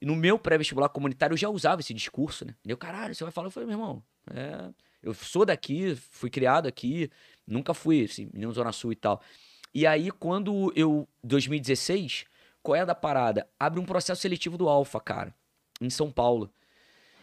E 0.00 0.06
no 0.06 0.16
meu 0.16 0.38
pré-vestibular 0.38 0.88
comunitário 0.88 1.34
eu 1.34 1.38
já 1.38 1.48
usava 1.48 1.80
esse 1.80 1.94
discurso, 1.94 2.44
né? 2.44 2.54
E 2.64 2.70
eu, 2.70 2.76
caralho, 2.76 3.14
você 3.14 3.22
vai 3.22 3.32
falar, 3.32 3.46
eu 3.46 3.50
falei, 3.50 3.68
meu 3.68 3.78
irmão, 3.78 4.02
é, 4.34 4.70
eu 5.02 5.14
sou 5.14 5.44
daqui, 5.44 5.94
fui 6.10 6.28
criado 6.28 6.66
aqui, 6.66 7.10
nunca 7.46 7.72
fui, 7.72 8.04
assim, 8.04 8.28
menino 8.32 8.52
Zona 8.52 8.72
Sul 8.72 8.92
e 8.92 8.96
tal. 8.96 9.22
E 9.74 9.86
aí, 9.86 10.10
quando 10.10 10.72
eu, 10.76 11.08
2016, 11.24 12.24
qual 12.62 12.76
é 12.76 12.80
a 12.80 12.84
da 12.84 12.94
parada? 12.94 13.48
Abre 13.58 13.80
um 13.80 13.84
processo 13.84 14.20
seletivo 14.20 14.58
do 14.58 14.68
Alfa, 14.68 15.00
cara, 15.00 15.34
em 15.80 15.90
São 15.90 16.10
Paulo. 16.10 16.50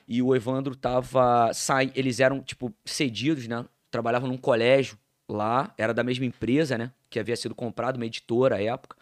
E 0.08 0.22
o 0.22 0.36
Evandro 0.36 0.76
tava, 0.76 1.52
sai, 1.54 1.92
eles 1.96 2.20
eram, 2.20 2.42
tipo, 2.42 2.74
cedidos, 2.84 3.48
né? 3.48 3.66
Trabalhavam 3.92 4.28
num 4.28 4.38
colégio 4.38 4.98
lá, 5.28 5.74
era 5.78 5.94
da 5.94 6.04
mesma 6.04 6.26
empresa, 6.26 6.78
né? 6.78 6.92
Que 7.10 7.20
havia 7.20 7.36
sido 7.36 7.54
comprado, 7.54 7.98
uma 7.98 8.06
editora 8.06 8.56
à 8.56 8.64
época. 8.64 8.98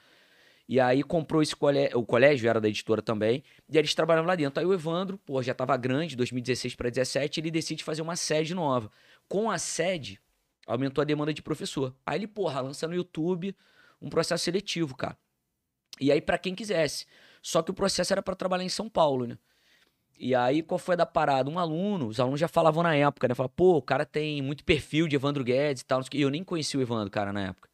E 0.67 0.79
aí 0.79 1.01
comprou 1.01 1.41
esse 1.41 1.55
colégio, 1.55 1.97
o 1.97 2.05
colégio 2.05 2.49
era 2.49 2.59
da 2.59 2.67
editora 2.67 3.01
também, 3.01 3.41
e 3.69 3.77
eles 3.77 3.95
trabalhavam 3.95 4.27
lá 4.27 4.35
dentro. 4.35 4.59
Aí 4.59 4.65
o 4.65 4.73
Evandro, 4.73 5.17
pô, 5.19 5.41
já 5.41 5.53
estava 5.53 5.77
grande, 5.77 6.15
2016 6.15 6.75
para 6.75 6.89
2017, 6.89 7.39
ele 7.39 7.51
decide 7.51 7.83
fazer 7.83 8.01
uma 8.01 8.17
sede 8.17 8.53
nova. 8.53 8.91
Com 9.29 9.49
a 9.49 9.57
sede, 9.57 10.19
aumentou 10.65 11.01
a 11.01 11.05
demanda 11.05 11.33
de 11.33 11.41
professor. 11.41 11.95
Aí 12.05 12.19
ele, 12.19 12.27
porra, 12.27 12.59
lança 12.59 12.87
no 12.87 12.95
YouTube 12.95 13.55
um 14.01 14.09
processo 14.09 14.43
seletivo, 14.43 14.95
cara. 14.95 15.17
E 15.99 16.11
aí 16.11 16.19
para 16.19 16.37
quem 16.37 16.53
quisesse. 16.53 17.05
Só 17.41 17.61
que 17.61 17.71
o 17.71 17.73
processo 17.73 18.13
era 18.13 18.21
para 18.21 18.35
trabalhar 18.35 18.65
em 18.65 18.69
São 18.69 18.89
Paulo, 18.89 19.25
né? 19.25 19.37
E 20.19 20.33
aí, 20.33 20.63
qual 20.63 20.79
foi 20.79 20.95
da 20.95 21.05
parada? 21.05 21.49
Um 21.49 21.59
aluno, 21.59 22.07
os 22.07 22.19
alunos 22.19 22.39
já 22.39 22.47
falavam 22.47 22.81
na 22.81 22.95
época, 22.95 23.27
né? 23.27 23.35
Falavam, 23.35 23.53
pô, 23.55 23.77
o 23.77 23.81
cara 23.81 24.03
tem 24.03 24.41
muito 24.41 24.63
perfil 24.63 25.07
de 25.07 25.15
Evandro 25.15 25.43
Guedes 25.43 25.83
e 25.83 25.85
tal. 25.85 26.01
E 26.11 26.21
eu 26.21 26.29
nem 26.31 26.43
conhecia 26.43 26.79
o 26.79 26.83
Evandro, 26.83 27.11
cara, 27.11 27.31
na 27.31 27.49
época. 27.49 27.69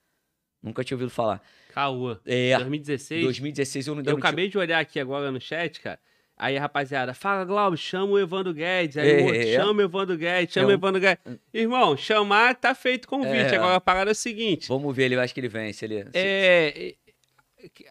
Nunca 0.64 0.84
tinha 0.84 0.96
ouvido 0.96 1.10
falar. 1.12 1.42
Caô. 1.74 2.16
É, 2.26 2.56
2016. 2.58 3.24
2016 3.24 3.88
eu 3.88 3.96
não 3.96 4.04
Eu 4.06 4.18
acabei 4.18 4.48
de 4.48 4.58
olhar 4.58 4.80
aqui 4.80 5.00
agora 5.00 5.30
no 5.32 5.42
chat, 5.42 5.82
cara. 5.82 6.00
Aí 6.38 6.58
a 6.58 6.62
rapaziada, 6.62 7.14
fala, 7.14 7.44
Glauber, 7.46 7.78
chama 7.78 8.14
o 8.14 8.20
Evandro 8.20 8.54
Guedes. 8.54 8.98
Aí 8.98 9.10
É. 9.10 9.22
o 9.22 9.26
outro, 9.26 9.44
chama 9.48 9.80
o 9.80 9.82
Evandro 9.84 10.18
Guedes, 10.18 10.54
chama 10.54 10.66
É 10.66 10.68
o 10.68 10.70
um- 10.72 10.74
Evandro 10.74 11.00
Guedes. 11.02 11.24
Irmão, 11.54 11.96
chamar 11.98 12.56
tá 12.56 12.74
feito 12.74 13.08
convite. 13.08 13.54
É. 13.54 13.56
Agora 13.58 13.76
a 13.76 13.82
parada 13.82 14.12
é 14.12 14.14
o 14.14 14.16
seguinte. 14.16 14.68
Vamos 14.68 14.96
ver, 14.96 15.04
ele 15.06 15.16
acho 15.16 15.34
que 15.34 15.40
ele 15.40 15.48
vem. 15.50 15.72
Se 15.74 15.86
ele, 15.86 16.04
se- 16.06 16.10
É, 16.16 16.96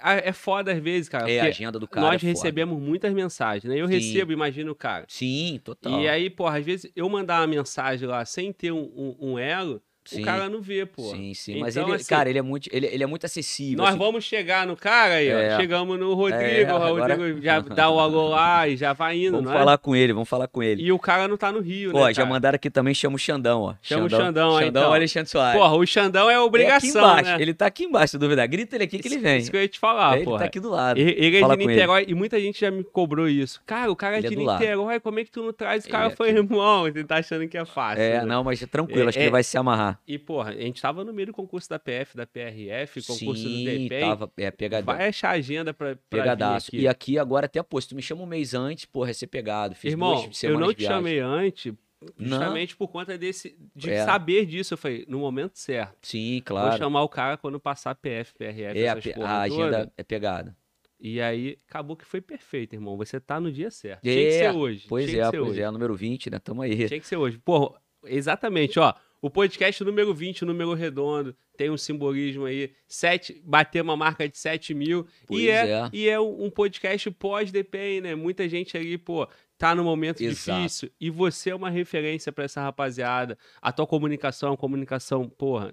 é, 0.04 0.28
é 0.28 0.32
foda 0.32 0.72
às 0.72 0.78
vezes, 0.78 1.08
cara. 1.08 1.30
é, 1.30 1.40
a 1.40 1.44
agenda 1.44 1.78
do 1.78 1.86
cara. 1.88 2.06
nós 2.06 2.22
é 2.22 2.26
recebemos 2.26 2.80
muitas 2.80 3.12
mensagens, 3.14 3.64
né? 3.64 3.80
Eu 3.80 3.86
Sim. 3.86 3.94
recebo, 3.94 4.32
imagino 4.32 4.72
o 4.72 4.74
cara. 4.74 5.04
Sim, 5.08 5.60
total. 5.64 6.00
E 6.00 6.08
aí, 6.08 6.28
porra, 6.28 6.58
às 6.58 6.64
vezes 6.64 6.90
eu 6.96 7.08
mandar 7.08 7.40
uma 7.40 7.46
mensagem 7.46 8.06
lá 8.08 8.24
sem 8.24 8.52
ter 8.52 8.72
um, 8.72 8.82
um- 8.94 9.16
um 9.32 9.38
elo, 9.38 9.80
Sim. 10.04 10.22
o 10.22 10.24
cara 10.24 10.48
não 10.48 10.60
vê, 10.60 10.84
pô. 10.84 11.02
Sim, 11.10 11.32
sim. 11.34 11.60
Mas 11.60 11.76
Então, 11.76 11.88
ele, 11.88 11.96
assim, 11.96 12.08
cara, 12.08 12.28
ele 12.28 12.38
é 12.38 12.42
muito, 12.42 12.68
ele, 12.72 12.86
ele 12.86 13.02
é 13.04 13.06
muito 13.06 13.24
acessível. 13.24 13.78
Nós 13.78 13.90
assim. 13.90 13.98
vamos 13.98 14.24
chegar 14.24 14.66
no 14.66 14.76
cara 14.76 15.14
aí, 15.14 15.28
É. 15.28 15.54
ó. 15.54 15.60
Chegamos 15.60 15.98
no 15.98 16.12
Rodrigo, 16.14 16.42
É, 16.42 16.72
o 16.72 16.76
agora- 16.76 17.14
Rodrigo 17.14 17.40
já 17.42 17.60
dá 17.60 17.88
o 17.88 18.00
alô 18.00 18.28
lá 18.28 18.66
e 18.68 18.76
já 18.76 18.92
vai 18.92 19.16
indo, 19.18 19.32
Vamos 19.32 19.46
não 19.46 19.54
é? 19.54 19.58
falar 19.58 19.78
com 19.78 19.94
ele, 19.94 20.12
vamos 20.12 20.28
falar 20.28 20.48
com 20.48 20.62
ele. 20.62 20.82
E 20.82 20.90
o 20.90 20.98
cara 20.98 21.28
não 21.28 21.36
tá 21.36 21.52
no 21.52 21.60
Rio, 21.60 21.92
Ó, 21.94 22.06
né, 22.06 22.14
já 22.14 22.22
cara? 22.22 22.34
mandaram 22.34 22.56
aqui 22.56 22.68
também, 22.70 22.92
chama 22.94 23.16
o 23.16 23.18
Xandão, 23.18 23.60
ó. 23.62 23.74
Chama 23.80 24.06
o 24.06 24.10
Xandão 24.10 24.56
aí, 24.56 24.66
Xandão 24.66 24.82
então. 24.82 24.92
Alexandre 24.94 25.30
Soares. 25.30 25.60
Porra, 25.60 25.74
o 25.76 25.86
Xandão 25.86 26.22
é 26.28 26.32
Ele 26.32 26.32
é 26.32 26.36
aqui 26.36 26.46
obrigação, 26.46 27.00
embaixo, 27.00 27.30
né? 27.30 27.36
Ele 27.42 27.54
tá 27.54 27.66
aqui 27.66 27.84
embaixo, 27.84 28.10
se 28.12 28.18
duvidar. 28.18 28.48
Grita 28.48 28.76
ele 28.76 28.84
aqui 28.84 28.98
que 28.98 29.06
ele 29.08 29.18
vem. 29.18 29.38
Isso 29.38 29.50
que 29.50 29.56
eu 29.56 29.62
ia 29.62 29.68
te 29.68 29.78
falar, 29.78 30.16
ele 30.16 30.24
porra. 30.24 30.38
tá 30.40 30.44
aqui 30.46 30.58
do 30.60 30.70
lado. 30.70 30.98
Ele, 30.98 31.10
ele 31.12 31.36
é 31.36 31.40
de 31.46 31.52
ele. 31.62 31.66
Niterói 31.66 32.04
e 32.08 32.14
muita 32.14 32.40
gente 32.40 32.60
já 32.60 32.70
me 32.70 32.82
cobrou 32.82 33.28
isso. 33.28 33.60
Cara, 33.64 33.90
o 33.90 33.94
cara 33.96 34.16
é 34.16 34.18
Ele 34.18 34.26
é 34.26 34.30
de. 34.30 34.36
Niterói, 34.36 34.98
como 35.00 35.20
é 35.20 35.24
que 35.24 35.30
tu 35.30 35.42
não 35.44 35.52
traz? 35.52 35.84
O 35.84 35.86
Ele 35.86 35.92
cara 35.92 36.06
é 36.12 36.16
foi 36.16 36.30
aqui. 36.30 36.38
irmão, 36.38 36.82
você 36.92 37.04
tá 37.04 37.16
achando 37.18 37.46
que 37.46 37.56
é 37.56 37.64
fácil. 37.64 38.02
É, 38.02 38.18
né? 38.18 38.24
não, 38.24 38.42
mas 38.42 38.60
tranquilo, 38.70 39.02
É, 39.04 39.08
acho 39.08 39.16
que 39.18 39.22
é- 39.22 39.26
ele 39.26 39.30
vai 39.30 39.42
se 39.44 39.56
amarrar. 39.56 39.91
E, 40.06 40.18
porra, 40.18 40.50
a 40.50 40.54
gente 40.54 40.80
tava 40.80 41.04
no 41.04 41.12
meio 41.12 41.26
do 41.26 41.32
concurso 41.32 41.68
da 41.68 41.78
PF, 41.78 42.16
da 42.16 42.26
PRF, 42.26 43.00
concurso 43.06 43.44
do 43.44 43.50
Sim, 43.50 43.64
DPEM. 43.86 44.00
tava, 44.00 44.32
é, 44.36 44.50
pegadão. 44.50 44.94
Vai 44.94 45.08
achar 45.08 45.28
a 45.30 45.32
agenda 45.32 45.72
pra, 45.74 45.96
pra 45.96 46.20
Pegadaço. 46.20 46.68
aqui. 46.68 46.80
E 46.80 46.88
aqui 46.88 47.18
agora 47.18 47.46
até, 47.46 47.62
pô, 47.62 47.80
se 47.80 47.88
tu 47.88 47.94
me 47.96 48.02
chama 48.02 48.22
um 48.22 48.26
mês 48.26 48.54
antes, 48.54 48.84
porra, 48.84 49.10
é 49.10 49.12
ser 49.12 49.26
pegado. 49.26 49.74
Fiz 49.74 49.92
Irmão, 49.92 50.28
eu 50.42 50.58
não 50.58 50.72
te 50.74 50.84
chamei 50.84 51.18
antes, 51.20 51.72
Não. 52.18 52.28
justamente 52.28 52.76
por 52.76 52.88
conta 52.88 53.16
desse, 53.16 53.56
de 53.74 53.90
É. 53.90 54.04
saber 54.04 54.44
disso. 54.46 54.74
Eu 54.74 54.78
falei, 54.78 55.04
no 55.08 55.18
momento 55.18 55.56
certo. 55.58 55.96
Sim, 56.02 56.34
Vou 56.36 56.42
claro. 56.56 56.78
chamar 56.78 57.02
o 57.02 57.08
cara 57.08 57.36
quando 57.36 57.60
passar 57.60 57.94
PF, 57.94 58.34
PRF, 58.34 58.78
É, 58.78 58.88
a, 58.88 58.92
essas 58.98 59.12
porra 59.12 59.28
a 59.28 59.40
agenda 59.42 59.78
toda. 59.80 59.92
é 59.96 60.02
pegada. 60.02 60.56
E 61.04 61.20
aí, 61.20 61.58
acabou 61.68 61.96
que 61.96 62.04
foi 62.04 62.20
perfeito, 62.20 62.74
irmão. 62.76 62.96
Você 62.96 63.18
tá 63.18 63.40
no 63.40 63.50
dia 63.50 63.72
certo. 63.72 64.02
Tinha 64.02 64.14
que 64.14 64.26
É, 64.28 64.38
ser 64.38 64.56
hoje. 64.56 64.86
Pois 64.88 65.10
Tinha 65.10 65.24
é, 65.24 65.30
pois 65.32 65.48
hoje. 65.50 65.60
é, 65.60 65.68
número 65.68 65.96
20, 65.96 66.30
né? 66.30 66.38
Tamo 66.38 66.62
aí. 66.62 66.86
Tinha 66.86 67.00
que 67.00 67.06
ser 67.08 67.16
hoje. 67.16 67.38
Porra, 67.38 67.74
exatamente, 68.04 68.78
ó. 68.78 68.94
O 69.22 69.30
podcast 69.30 69.84
número 69.84 70.12
20, 70.12 70.42
o 70.42 70.46
número 70.46 70.74
redondo, 70.74 71.32
tem 71.56 71.70
um 71.70 71.76
simbolismo 71.76 72.44
aí. 72.44 72.72
Sete, 72.88 73.40
bater 73.44 73.80
uma 73.80 73.96
marca 73.96 74.28
de 74.28 74.36
7 74.36 74.74
mil. 74.74 75.06
Pois 75.28 75.40
e 75.40 75.48
é, 75.48 75.70
é. 75.70 75.90
e 75.92 76.08
é 76.08 76.18
um 76.18 76.50
podcast 76.50 77.08
pós-DPM, 77.12 78.00
né? 78.00 78.14
Muita 78.16 78.48
gente 78.48 78.76
ali, 78.76 78.98
pô, 78.98 79.28
tá 79.56 79.76
num 79.76 79.84
momento 79.84 80.20
Exato. 80.20 80.58
difícil. 80.58 80.90
E 81.00 81.08
você 81.08 81.50
é 81.50 81.54
uma 81.54 81.70
referência 81.70 82.32
pra 82.32 82.42
essa 82.42 82.60
rapaziada. 82.60 83.38
A 83.60 83.70
tua 83.70 83.86
comunicação 83.86 84.48
é 84.48 84.50
uma 84.50 84.58
comunicação, 84.58 85.28
porra, 85.28 85.72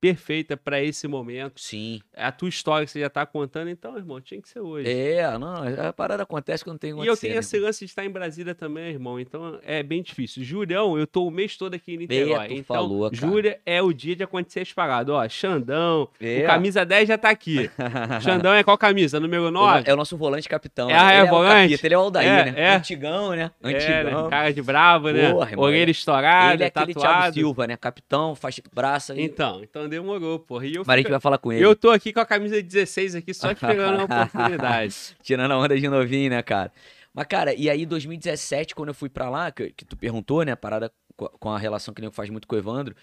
perfeita 0.00 0.56
pra 0.56 0.82
esse 0.82 1.06
momento. 1.06 1.60
Sim. 1.60 2.00
É 2.14 2.24
a 2.24 2.32
tua 2.32 2.48
história 2.48 2.86
que 2.86 2.90
você 2.92 3.00
já 3.00 3.10
tá 3.10 3.26
contando, 3.26 3.68
então, 3.68 3.96
irmão, 3.96 4.20
tinha 4.20 4.40
que 4.40 4.48
ser 4.48 4.60
hoje. 4.60 4.88
É, 4.90 5.36
não, 5.38 5.54
a 5.88 5.92
parada 5.92 6.22
acontece 6.22 6.64
quando 6.64 6.78
tem 6.78 6.90
E 7.02 7.06
eu 7.06 7.16
tenho 7.16 7.38
esse 7.38 7.58
lance 7.58 7.80
de 7.84 7.90
estar 7.90 8.04
em 8.04 8.10
Brasília 8.10 8.54
também, 8.54 8.90
irmão. 8.90 9.20
Então 9.20 9.58
é 9.62 9.82
bem 9.82 10.02
difícil. 10.02 10.42
Julião, 10.42 10.98
eu 10.98 11.06
tô 11.06 11.26
o 11.26 11.30
mês 11.30 11.56
todo 11.56 11.74
aqui 11.74 11.94
em 11.94 11.98
Niterói. 11.98 12.48
tu 12.48 12.54
então, 12.54 12.64
falou, 12.76 13.10
cara. 13.10 13.14
Júlia 13.16 13.60
é 13.66 13.82
o 13.82 13.92
dia 13.92 14.16
de 14.16 14.22
acontecer 14.22 14.60
as 14.60 14.72
paradas. 14.72 15.14
Ó, 15.14 15.28
Xandão, 15.28 16.08
É. 16.20 16.42
o 16.44 16.46
camisa 16.46 16.84
10 16.84 17.08
já 17.08 17.18
tá 17.18 17.28
aqui. 17.30 17.70
Xandão 18.22 18.54
é 18.54 18.62
qual 18.62 18.78
camisa? 18.78 19.20
Número 19.20 19.50
9? 19.50 19.88
É 19.88 19.92
o 19.92 19.96
nosso 19.96 20.16
volante 20.16 20.48
capitão. 20.48 20.88
É, 20.88 20.94
né? 20.94 20.98
é, 21.14 21.18
ele 21.18 21.26
é 21.26 21.30
volante? 21.30 21.68
capita, 21.70 21.86
ele 21.86 21.94
é 21.94 21.98
o 21.98 22.00
Aldair, 22.00 22.28
É, 22.28 22.44
né? 22.50 22.54
é. 22.56 22.74
Antigão, 22.76 23.30
né? 23.30 23.50
É, 23.62 23.68
né? 23.70 23.76
Antigão. 23.76 24.30
Cara 24.30 24.52
de 24.52 24.62
bravo, 24.62 25.10
né? 25.10 25.30
Porra, 25.32 25.50
irmão, 25.50 25.64
Orelha 25.66 25.82
ele- 25.82 25.90
estourada, 25.90 26.54
ele 26.54 26.64
é 26.64 26.66
aquele 26.66 26.94
Thiago 26.94 27.00
tatuado. 27.08 27.34
Silva, 27.34 27.66
né? 27.66 27.76
Capitão, 27.76 28.34
faixa 28.34 28.62
braça. 28.72 29.14
E... 29.14 29.22
Então, 29.22 29.60
então 29.62 29.88
demorou, 29.90 30.38
porra. 30.38 30.66
E 30.66 30.74
eu, 30.76 30.82
Mas 30.86 30.94
a 30.94 30.96
gente 30.98 31.10
vai 31.10 31.20
falar 31.20 31.36
com 31.38 31.52
ele. 31.52 31.62
eu 31.64 31.76
tô 31.76 31.90
aqui 31.90 32.12
com 32.12 32.20
a 32.20 32.24
camisa 32.26 32.62
16 32.62 33.14
aqui, 33.16 33.34
só 33.34 33.50
esperando 33.50 34.00
a 34.00 34.04
oportunidade. 34.24 34.96
Tirando 35.22 35.50
a 35.52 35.58
onda 35.58 35.78
de 35.78 35.88
novinho, 35.88 36.30
né, 36.30 36.42
cara? 36.42 36.72
Mas, 37.12 37.26
cara, 37.26 37.52
e 37.54 37.68
aí 37.68 37.84
2017, 37.84 38.74
quando 38.74 38.88
eu 38.90 38.94
fui 38.94 39.08
pra 39.08 39.28
lá, 39.28 39.50
que, 39.50 39.70
que 39.72 39.84
tu 39.84 39.96
perguntou, 39.96 40.42
né, 40.44 40.52
a 40.52 40.56
parada 40.56 40.92
co- 41.16 41.28
com 41.38 41.50
a 41.50 41.58
relação 41.58 41.92
que 41.92 42.00
nem 42.00 42.10
faz 42.10 42.30
muito 42.30 42.46
com 42.48 42.54
o 42.54 42.58
Evandro, 42.58 42.94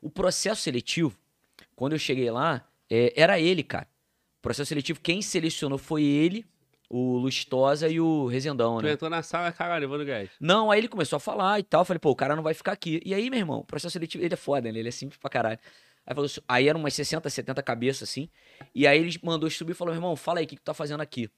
o 0.00 0.08
processo 0.08 0.62
seletivo, 0.62 1.14
quando 1.74 1.92
eu 1.94 1.98
cheguei 1.98 2.30
lá, 2.30 2.64
é, 2.88 3.12
era 3.20 3.38
ele, 3.40 3.62
cara. 3.62 3.88
O 4.38 4.42
processo 4.42 4.68
seletivo, 4.68 5.00
quem 5.00 5.20
selecionou 5.20 5.78
foi 5.78 6.04
ele, 6.04 6.46
o 6.88 7.16
Lustosa 7.16 7.88
e 7.88 7.98
o 8.00 8.26
Rezendão, 8.28 8.78
Tu 8.78 8.84
né? 8.84 8.92
entrou 8.92 9.10
na 9.10 9.20
sala, 9.20 9.50
caralho, 9.50 9.82
Evandro 9.86 10.06
Guedes. 10.06 10.30
Não, 10.40 10.70
aí 10.70 10.78
ele 10.78 10.86
começou 10.86 11.16
a 11.16 11.20
falar 11.20 11.58
e 11.58 11.64
tal. 11.64 11.80
Eu 11.80 11.84
falei, 11.84 11.98
pô, 11.98 12.10
o 12.10 12.14
cara 12.16 12.36
não 12.36 12.44
vai 12.44 12.54
ficar 12.54 12.70
aqui. 12.70 13.00
E 13.04 13.12
aí, 13.12 13.28
meu 13.28 13.40
irmão, 13.40 13.58
o 13.58 13.64
processo 13.64 13.94
seletivo, 13.94 14.22
ele 14.24 14.32
é 14.34 14.36
foda, 14.36 14.70
né? 14.70 14.78
Ele 14.78 14.86
é 14.86 14.92
simples 14.92 15.18
pra 15.18 15.28
caralho. 15.28 15.58
Aí, 16.06 16.14
falou, 16.14 16.26
assim- 16.26 16.40
aí 16.46 16.68
eram 16.68 16.78
umas 16.80 16.94
60, 16.94 17.28
70 17.28 17.62
cabeças, 17.62 18.08
assim. 18.08 18.28
E 18.74 18.86
aí 18.86 18.98
ele 19.00 19.18
mandou 19.22 19.50
subir 19.50 19.72
e 19.72 19.74
falou, 19.74 19.92
irmão, 19.92 20.14
fala 20.14 20.38
aí 20.38 20.44
o 20.44 20.48
que, 20.48 20.54
que 20.56 20.62
tu 20.62 20.66
tá 20.66 20.74
fazendo 20.74 21.00
aqui. 21.00 21.28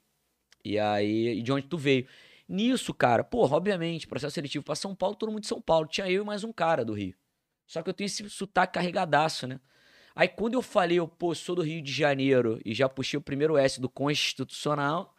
E 0.65 0.79
aí, 0.79 1.41
de 1.41 1.51
onde 1.51 1.67
tu 1.67 1.79
veio? 1.79 2.07
Nisso, 2.47 2.93
cara, 2.93 3.25
porra, 3.25 3.57
obviamente, 3.57 4.07
processo 4.07 4.35
seletivo 4.35 4.65
pra 4.65 4.75
São 4.75 4.95
Paulo, 4.95 5.17
todo 5.17 5.31
mundo 5.31 5.43
de 5.43 5.47
São 5.49 5.61
Paulo. 5.61 5.87
Tinha 5.87 6.11
eu 6.11 6.23
e 6.23 6.27
mais 6.27 6.45
um 6.45 6.53
cara 6.53 6.85
do 6.85 6.93
Rio. 6.93 7.15
Só 7.67 7.83
que 7.83 7.89
eu 7.91 7.95
tenho 7.95 8.07
esse 8.07 8.29
sotaque 8.31 8.75
carregadaço, 8.75 9.47
né? 9.47 9.61
Aí 10.15 10.27
quando 10.29 10.55
eu 10.55 10.63
falei, 10.63 10.99
eu, 10.99 11.07
pô, 11.07 11.35
sou 11.35 11.55
do 11.55 11.63
Rio 11.63 11.81
de 11.83 11.93
Janeiro 11.93 12.61
e 12.65 12.75
já 12.75 12.89
puxei 12.89 13.19
o 13.19 13.23
primeiro 13.23 13.57
S 13.57 13.81
do 13.81 13.89
Constitucional, 13.89 15.15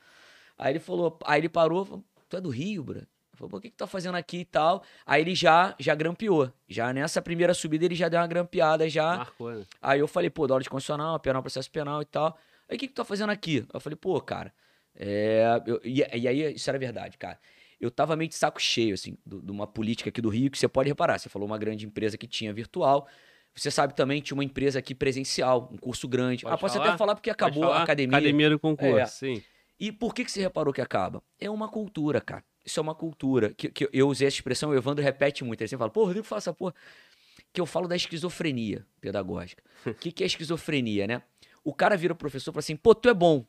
aí 0.57 0.73
ele 0.73 0.79
falou, 0.79 1.17
aí 1.25 1.39
ele 1.39 1.47
parou, 1.49 2.03
tu 2.27 2.37
é 2.37 2.41
do 2.41 2.49
Rio, 2.49 2.83
bro? 2.83 3.07
Falou, 3.39 3.49
pô, 3.51 3.57
o 3.57 3.61
que 3.61 3.69
que 3.69 3.75
tu 3.75 3.79
tá 3.79 3.87
fazendo 3.87 4.15
aqui 4.15 4.39
e 4.39 4.45
tal? 4.45 4.83
Aí 5.05 5.21
ele 5.21 5.33
já, 5.33 5.73
já 5.79 5.95
grampeou. 5.95 6.51
Já 6.67 6.91
nessa 6.91 7.21
primeira 7.21 7.53
subida 7.53 7.85
ele 7.85 7.95
já 7.95 8.09
deu 8.09 8.19
uma 8.19 8.27
grampeada 8.27 8.89
já. 8.89 9.15
Marcou, 9.17 9.51
né? 9.51 9.63
Aí 9.81 10.01
eu 10.01 10.07
falei, 10.09 10.29
pô, 10.29 10.45
da 10.45 10.55
aula 10.55 10.63
de 10.63 10.69
constitucional, 10.69 11.17
penal, 11.21 11.41
processo 11.41 11.71
penal 11.71 12.01
e 12.01 12.05
tal. 12.05 12.37
Aí 12.67 12.75
o 12.75 12.79
que 12.79 12.87
que 12.87 12.93
tu 12.93 12.97
tá 12.97 13.05
fazendo 13.05 13.29
aqui? 13.29 13.65
Eu 13.73 13.79
falei, 13.79 13.95
pô, 13.95 14.19
cara, 14.19 14.53
é... 14.93 15.61
eu- 15.65 15.79
e, 15.85 15.99
e 15.99 16.27
aí 16.27 16.53
isso 16.53 16.69
era 16.69 16.77
verdade, 16.77 17.17
cara. 17.17 17.39
Eu 17.79 17.89
tava 17.89 18.13
meio 18.17 18.27
de 18.27 18.35
saco 18.35 18.61
cheio, 18.61 18.93
assim, 18.93 19.17
de 19.25 19.49
uma 19.51 19.65
política 19.65 20.09
aqui 20.09 20.19
do 20.19 20.27
Rio, 20.27 20.51
que 20.51 20.57
você 20.59 20.67
pode 20.67 20.89
reparar. 20.89 21.17
Você 21.17 21.29
falou 21.29 21.47
uma 21.47 21.57
grande 21.57 21.85
empresa 21.85 22.17
que 22.17 22.27
tinha 22.27 22.51
virtual. 22.53 23.07
Você 23.55 23.71
sabe 23.71 23.95
também, 23.95 24.21
tinha 24.21 24.35
uma 24.35 24.43
empresa 24.43 24.79
aqui 24.79 24.93
presencial, 24.93 25.69
um 25.71 25.77
curso 25.77 26.05
grande. 26.05 26.43
Pode 26.43 26.55
ah, 26.55 26.57
posso 26.57 26.73
falar? 26.75 26.89
até 26.89 26.97
falar 26.97 27.15
porque 27.15 27.29
acabou 27.29 27.63
falar? 27.63 27.77
a 27.77 27.83
academia. 27.83 28.17
Academia 28.17 28.49
do 28.49 28.59
concurso, 28.59 28.97
É. 28.97 29.05
sim. 29.05 29.41
E 29.79 29.93
por 29.93 30.13
que, 30.13 30.25
que 30.25 30.31
você 30.31 30.41
reparou 30.41 30.73
que 30.73 30.81
acaba? 30.81 31.23
É 31.39 31.49
uma 31.49 31.69
cultura, 31.69 32.19
cara. 32.19 32.43
Isso 32.65 32.79
é 32.79 32.81
uma 32.81 32.95
cultura. 32.95 33.53
Que, 33.53 33.69
que 33.69 33.89
eu 33.91 34.07
usei 34.07 34.27
essa 34.27 34.37
expressão, 34.37 34.69
o 34.69 34.75
Evandro 34.75 35.03
repete 35.03 35.43
muito. 35.43 35.61
Ele 35.61 35.67
sempre 35.67 35.79
fala, 35.79 35.91
pô, 35.91 36.05
Rodrigo, 36.05 36.25
fala 36.25 36.39
essa 36.39 36.53
porra. 36.53 36.73
Que 37.51 37.59
eu 37.59 37.65
falo 37.65 37.87
da 37.87 37.95
esquizofrenia 37.95 38.85
pedagógica. 39.01 39.63
O 39.85 39.93
que, 39.93 40.11
que 40.11 40.23
é 40.23 40.27
esquizofrenia, 40.27 41.07
né? 41.07 41.21
O 41.63 41.73
cara 41.73 41.97
vira 41.97 42.13
o 42.13 42.15
professor 42.15 42.51
e 42.51 42.53
fala 42.53 42.59
assim, 42.59 42.75
pô, 42.75 42.93
tu 42.93 43.09
é 43.09 43.13
bom. 43.13 43.45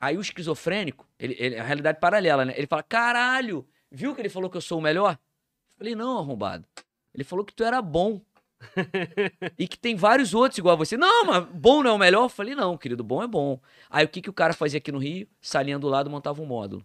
Aí 0.00 0.16
o 0.16 0.20
esquizofrênico, 0.20 1.06
ele, 1.18 1.36
ele, 1.38 1.58
a 1.58 1.64
realidade 1.64 1.98
paralela, 1.98 2.44
né? 2.44 2.54
Ele 2.56 2.66
fala, 2.66 2.82
caralho, 2.82 3.66
viu 3.90 4.14
que 4.14 4.20
ele 4.20 4.28
falou 4.28 4.48
que 4.48 4.56
eu 4.56 4.60
sou 4.60 4.78
o 4.78 4.82
melhor? 4.82 5.12
Eu 5.12 5.78
falei, 5.78 5.94
não, 5.94 6.18
arrombado. 6.18 6.64
Ele 7.12 7.24
falou 7.24 7.44
que 7.44 7.52
tu 7.52 7.64
era 7.64 7.82
bom. 7.82 8.20
e 9.58 9.68
que 9.68 9.78
tem 9.78 9.94
vários 9.94 10.34
outros 10.34 10.58
igual 10.58 10.74
a 10.74 10.76
você. 10.76 10.96
Não, 10.96 11.24
mas 11.24 11.44
bom 11.52 11.82
não 11.82 11.90
é 11.90 11.94
o 11.94 11.98
melhor? 11.98 12.24
Eu 12.24 12.28
falei, 12.28 12.54
não, 12.54 12.76
querido, 12.76 13.02
bom 13.02 13.22
é 13.22 13.26
bom. 13.26 13.60
Aí 13.90 14.04
o 14.04 14.08
que, 14.08 14.20
que 14.20 14.30
o 14.30 14.32
cara 14.32 14.52
fazia 14.52 14.78
aqui 14.78 14.92
no 14.92 14.98
Rio? 14.98 15.28
Salinha 15.40 15.78
do 15.78 15.88
lado 15.88 16.10
montava 16.10 16.40
um 16.42 16.46
módulo. 16.46 16.84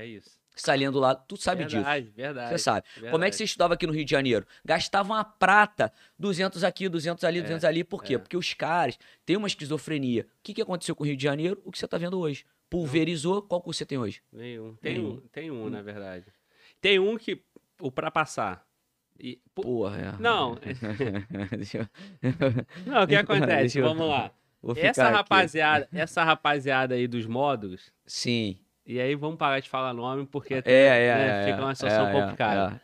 É 0.00 0.06
isso. 0.06 0.38
Salinha 0.56 0.90
do 0.90 0.98
lado, 0.98 1.24
tu 1.26 1.36
sabe 1.36 1.64
disso. 1.64 1.76
verdade, 1.76 2.12
Verdade, 2.14 2.50
Você 2.50 2.58
sabe. 2.58 2.86
Como 2.94 3.06
é 3.06 3.08
que 3.08 3.12
verdade. 3.12 3.36
você 3.36 3.44
estudava 3.44 3.74
aqui 3.74 3.86
no 3.86 3.92
Rio 3.94 4.04
de 4.04 4.10
Janeiro? 4.10 4.44
Gastava 4.64 5.10
uma 5.12 5.24
prata, 5.24 5.90
200 6.18 6.64
aqui, 6.64 6.88
200 6.88 7.24
ali, 7.24 7.40
200 7.40 7.64
ali. 7.64 7.84
Por 7.84 8.02
quê? 8.02 8.16
é. 8.16 8.18
Porque 8.18 8.36
os 8.36 8.52
caras 8.52 8.98
têm 9.24 9.36
uma 9.36 9.46
esquizofrenia. 9.46 10.22
O 10.22 10.26
que, 10.42 10.52
que 10.52 10.60
aconteceu 10.60 10.94
com 10.94 11.04
o 11.04 11.06
Rio 11.06 11.16
de 11.16 11.22
Janeiro? 11.22 11.62
O 11.64 11.70
que 11.72 11.78
você 11.78 11.88
tá 11.88 11.96
vendo 11.96 12.18
hoje. 12.18 12.44
Pulverizou. 12.68 13.40
Qual 13.42 13.60
curso 13.62 13.78
você 13.78 13.86
tem 13.86 13.96
hoje? 13.96 14.20
Nenhum. 14.32 14.74
Tem 14.76 14.94
Nenhum. 14.98 15.10
um, 15.12 15.20
tem 15.32 15.50
um, 15.50 15.70
na 15.70 15.80
verdade. 15.82 16.26
Tem 16.80 16.98
um 16.98 17.16
que, 17.16 17.42
o 17.80 17.90
pra 17.90 18.10
passar, 18.10 18.66
E, 19.18 19.38
Porra, 19.54 19.98
é. 19.98 20.12
Não. 20.22 20.58
Não, 22.86 23.02
o 23.02 23.06
que 23.06 23.16
acontece? 23.16 23.80
Vamos 23.80 24.08
lá. 24.08 24.30
Essa 24.76 25.04
aqui. 25.04 25.12
rapaziada, 25.16 25.88
essa 25.92 26.22
rapaziada 26.22 26.94
aí 26.94 27.06
dos 27.08 27.26
módulos, 27.26 27.90
Sim. 28.06 28.58
E 28.86 29.00
aí 29.00 29.14
vamos 29.14 29.36
parar 29.36 29.60
de 29.60 29.68
falar 29.68 29.92
nome, 29.92 30.26
porque 30.26 30.54
É, 30.54 30.58
até, 30.58 31.06
é, 31.06 31.14
né, 31.14 31.42
é. 31.42 31.52
fica 31.52 31.62
uma 31.62 31.74
situação 31.74 32.06
é, 32.06 32.10
é, 32.10 32.20
complicada. 32.20 32.80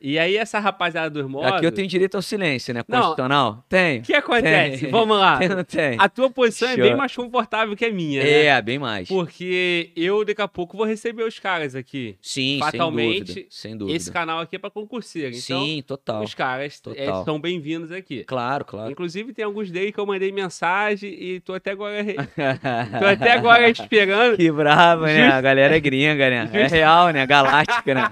É. 0.00 0.06
E 0.06 0.18
aí 0.18 0.36
essa 0.36 0.58
rapaziada 0.58 1.10
dos 1.10 1.28
módulos... 1.28 1.56
Aqui 1.56 1.66
eu 1.66 1.72
tenho 1.72 1.88
direito 1.88 2.14
ao 2.16 2.22
silêncio, 2.22 2.72
né? 2.74 2.82
Não. 2.86 2.98
Constitucional? 2.98 3.64
Tenho. 3.68 4.00
O 4.00 4.04
que 4.04 4.14
acontece? 4.14 4.82
Tem. 4.82 4.90
Vamos 4.90 5.18
lá. 5.18 5.38
Tem 5.46 5.48
não 5.48 5.64
tem? 5.64 5.96
A 5.98 6.08
tua 6.08 6.30
posição 6.30 6.68
é 6.68 6.74
Show. 6.74 6.82
bem 6.84 6.94
mais 6.96 7.14
confortável 7.14 7.74
que 7.76 7.84
a 7.84 7.92
minha, 7.92 8.22
né? 8.22 8.44
É, 8.46 8.62
bem 8.62 8.78
mais. 8.78 9.08
Porque 9.08 9.90
eu, 9.96 10.24
daqui 10.24 10.40
a 10.42 10.48
pouco, 10.48 10.76
vou 10.76 10.86
receber 10.86 11.22
os 11.24 11.38
caras 11.38 11.74
aqui. 11.74 12.16
Sim, 12.20 12.58
fatalmente, 12.60 13.16
sem 13.16 13.34
dúvida. 13.34 13.46
Sem 13.50 13.76
dúvida. 13.76 13.96
Esse 13.96 14.12
canal 14.12 14.40
aqui 14.40 14.56
é 14.56 14.58
pra 14.58 14.70
concurseiro. 14.70 15.28
Então, 15.34 15.40
Sim, 15.64 15.82
total. 15.86 16.22
os 16.22 16.34
caras 16.34 16.78
Total. 16.80 17.22
é, 17.22 17.24
são 17.24 17.40
bem-vindos 17.40 17.90
aqui. 17.92 18.24
Claro, 18.24 18.64
claro. 18.64 18.90
Inclusive, 18.90 19.32
tem 19.32 19.44
alguns 19.44 19.70
deles 19.70 19.92
que 19.92 20.00
eu 20.00 20.06
mandei 20.06 20.30
mensagem 20.32 21.10
e 21.12 21.40
tô 21.40 21.54
até 21.54 21.70
agora, 21.72 22.04
tô 22.98 23.06
até 23.06 23.32
agora 23.32 23.68
esperando. 23.68 24.36
Que 24.46 24.50
brava, 24.50 25.06
né? 25.06 25.24
Just- 25.24 25.32
A 25.36 25.40
galera 25.40 25.76
é 25.76 25.80
gringa, 25.80 26.30
né? 26.30 26.50
É 26.52 26.58
Just- 26.62 26.72
real, 26.74 27.10
né? 27.10 27.26
Galáctica, 27.26 27.94
né? 27.94 28.10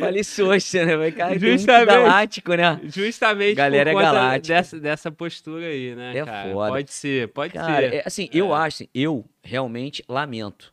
Olha 0.00 0.20
isso 0.20 0.44
hoje, 0.46 0.84
né? 0.84 0.96
Vai, 0.96 1.12
Cara, 1.18 1.30
tem 1.30 1.38
muito 1.48 1.58
Justamente. 1.60 1.86
galáctico, 1.86 2.54
né? 2.54 2.80
Justamente 2.84 3.54
Galera 3.56 3.90
é 3.90 3.92
por 3.92 4.00
conta 4.02 4.12
galáctica. 4.12 4.54
dessa, 4.54 4.80
dessa 4.80 5.10
postura 5.10 5.66
aí, 5.66 5.94
né, 5.94 6.16
É 6.16 6.24
cara? 6.24 6.52
foda. 6.52 6.70
Pode 6.72 6.92
ser, 6.92 7.28
pode 7.28 7.52
Cara, 7.54 7.90
ser. 7.90 7.94
é, 7.96 8.02
assim, 8.06 8.28
eu 8.32 8.54
acho, 8.54 8.82
assim, 8.84 8.88
eu 8.94 9.24
realmente 9.42 10.04
lamento. 10.08 10.72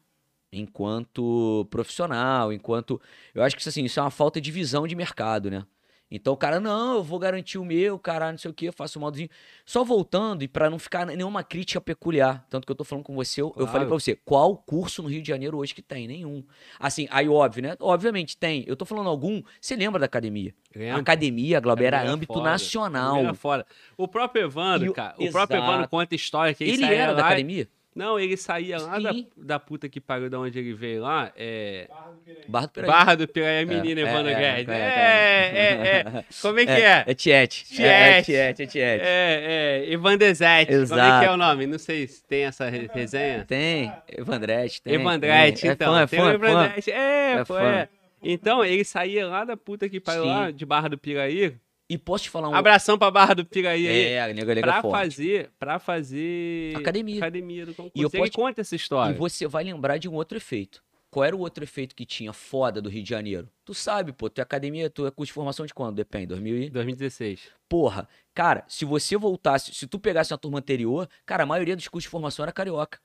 Enquanto 0.54 1.68
profissional, 1.70 2.54
enquanto. 2.54 3.02
Eu 3.34 3.44
acho 3.44 3.56
que 3.58 3.68
assim, 3.68 3.84
isso 3.84 4.00
é 4.00 4.04
uma 4.04 4.12
falta 4.12 4.40
de 4.40 4.52
visão 4.52 4.88
de 4.88 4.96
mercado, 4.96 5.52
né? 5.52 5.64
Então 6.10 6.34
o 6.34 6.38
cara, 6.38 6.60
não, 6.60 6.96
eu 6.98 7.04
vou 7.04 7.18
garantir 7.18 7.58
o 7.58 7.66
meu, 7.66 7.98
caralho, 7.98 8.34
não 8.34 8.38
sei 8.38 8.52
o 8.52 8.54
quê, 8.54 8.68
eu 8.68 8.74
faço 8.74 9.00
o 9.00 9.02
modozinho. 9.02 9.28
Só 9.66 9.84
voltando, 9.84 10.44
e 10.44 10.48
pra 10.48 10.70
não 10.70 10.78
ficar 10.78 11.04
nenhuma 11.08 11.44
crítica 11.44 11.82
peculiar. 11.82 12.46
Tanto 12.48 12.66
que 12.66 12.72
eu 12.72 12.76
tô 12.76 12.84
falando 12.84 13.04
com 13.04 13.16
você, 13.16 13.42
eu, 13.42 13.48
eu 13.48 13.66
falei 13.66 13.72
Claro. 13.72 13.88
pra 13.88 13.96
você, 14.00 14.16
qual 14.24 14.56
curso 14.56 15.02
no 15.02 15.10
Rio 15.10 15.22
de 15.22 15.28
Janeiro 15.28 15.58
hoje 15.58 15.74
que 15.74 15.82
tem? 15.82 16.08
Nenhum. 16.08 16.44
Assim, 16.80 17.08
aí 17.10 17.28
óbvio, 17.28 17.64
né? 17.64 17.76
Obviamente 17.80 18.38
tem. 18.38 18.64
Eu 18.68 18.76
tô 18.76 18.86
falando 18.86 19.10
algum. 19.10 19.42
Você 19.60 19.76
lembra 19.76 20.00
da 20.00 20.06
academia? 20.06 20.54
Lembra? 20.76 21.02
academia, 21.02 21.60
Glauber, 21.60 21.86
era 21.86 22.08
âmbito 22.08 22.34
foda. 22.34 22.50
nacional. 22.52 23.26
É 23.26 23.34
foda. 23.34 23.66
O 23.98 24.08
próprio 24.08 24.44
Evandro, 24.44 24.92
E 24.92 24.94
cara, 24.94 25.16
o 25.18 25.32
próprio 25.32 25.58
Exato. 25.58 25.72
Evandro 25.72 25.90
conta 25.90 26.14
história 26.16 26.54
que 26.54 26.64
ele, 26.64 26.74
Ele 26.84 26.94
era 26.94 27.14
da 27.14 27.22
lá- 27.22 27.28
academia? 27.30 27.68
Não, 27.96 28.20
ele 28.20 28.36
saía 28.36 28.78
lá 28.78 29.00
da, 29.00 29.12
da 29.38 29.58
puta 29.58 29.88
que 29.88 30.02
pariu 30.02 30.30
de 30.30 30.36
onde 30.36 30.60
ele 30.60 30.74
veio 30.74 31.02
lá. 31.02 31.32
É. 31.38 31.88
Barra 32.50 32.66
do 32.66 32.72
Piraí. 32.74 32.88
Barra 32.88 33.16
do 33.16 33.28
Piraí, 33.28 33.66
menina 33.66 34.02
É, 34.02 34.04
Evandro 34.04 34.32
é, 34.32 34.36
Guedes. 34.36 34.70
é, 34.70 34.76
É, 34.76 35.56
é, 35.56 36.18
é. 36.20 36.26
Como 36.42 36.60
é 36.60 36.66
que 36.66 36.72
é? 36.74 37.04
É 37.08 37.14
Tiete. 37.14 37.66
Tiete. 37.66 37.82
É, 37.84 38.18
é 38.18 38.22
Tiete, 38.22 38.64
é 38.64 38.66
Tiete. 38.66 39.02
É, 39.06 39.84
é, 39.88 39.94
Evandezete. 39.94 40.72
Como 40.74 40.84
é 40.84 40.86
que 40.88 40.94
Exato. 40.94 41.26
é 41.26 41.32
o 41.32 41.38
nome? 41.38 41.66
Não 41.68 41.80
sei 41.80 42.06
se 42.06 42.22
tem 42.26 42.44
essa 42.44 42.68
re- 42.70 42.90
resenha. 42.94 43.46
Tem, 43.48 43.94
Evandrete, 44.10 44.82
tem. 44.82 44.96
Evandrete, 44.96 45.66
então. 45.68 45.98
É 45.98 46.06
fã, 46.06 46.06
é 46.06 46.08
tem 46.08 46.20
fã, 46.20 46.30
é. 46.32 46.34
Evandrete. 46.36 46.92
É, 46.92 47.32
É 47.40 47.44
pô, 47.46 47.58
é. 47.58 47.88
Então, 48.22 48.66
ele 48.66 48.84
saía 48.84 49.26
lá 49.28 49.46
da 49.46 49.56
puta 49.56 49.88
que 49.88 50.02
pariu 50.02 50.24
Sim. 50.24 50.30
lá, 50.30 50.52
de 50.52 50.66
Barra 50.66 50.90
do 50.90 50.98
Piraí. 50.98 51.54
E 51.90 51.98
posso 51.98 52.24
te 52.26 52.30
falar 52.32 52.50
um... 52.50 52.56
Abração 52.56 52.98
pra 52.98 53.12
Barra 53.12 53.36
do 53.36 53.46
Piraí 53.46 53.88
aí. 53.88 54.04
É, 54.14 54.22
a 54.24 54.28
nega 54.34 54.54
liga 54.56 54.68
pra 54.68 54.82
forte. 54.82 55.02
fazer, 55.04 55.52
pra 55.60 55.78
fazer 55.80 56.76
Academia. 56.78 57.18
academia 57.18 57.66
do 57.66 57.76
concurso. 57.76 57.98
E 57.98 58.02
eu 58.02 58.10
posso- 58.10 58.32
conta 58.32 58.62
essa 58.62 58.74
E 58.74 58.78
história. 58.78 59.16
você 59.16 59.48
vai 59.48 59.64
lembrar 59.64 59.98
de 60.00 60.10
um 60.10 60.14
outro 60.14 60.36
efeito. 60.38 60.84
Qual 61.12 61.24
era 61.24 61.36
o 61.36 61.40
outro 61.40 61.64
efeito 61.64 61.96
que 61.96 62.06
tinha 62.06 62.34
foda 62.34 62.82
do 62.82 62.90
Rio 62.90 63.04
de 63.04 63.10
Janeiro? 63.10 63.48
Tu 63.64 63.74
sabe, 63.74 64.12
pô, 64.12 64.30
tu 64.30 64.40
é 64.40 64.42
academia, 64.42 64.90
tu 64.90 65.06
é 65.06 65.12
curso 65.12 65.30
de 65.30 65.34
formação 65.34 65.66
de 65.66 65.74
quando? 65.74 65.96
Depende, 65.96 66.26
2000 66.28 66.58
e... 66.64 66.70
2016. 66.72 67.40
Porra, 67.70 68.10
cara, 68.34 68.66
se 68.68 68.84
você 68.84 69.16
voltasse, 69.16 69.74
se 69.74 69.88
tu 69.88 69.98
pegasse 70.00 70.34
uma 70.34 70.38
turma 70.40 70.58
anterior, 70.60 71.08
cara, 71.26 71.44
a 71.44 71.46
maioria 71.46 71.76
dos 71.76 71.88
cursos 71.88 72.06
de 72.06 72.10
formação 72.10 72.44
era 72.44 72.52
carioca. 72.52 73.00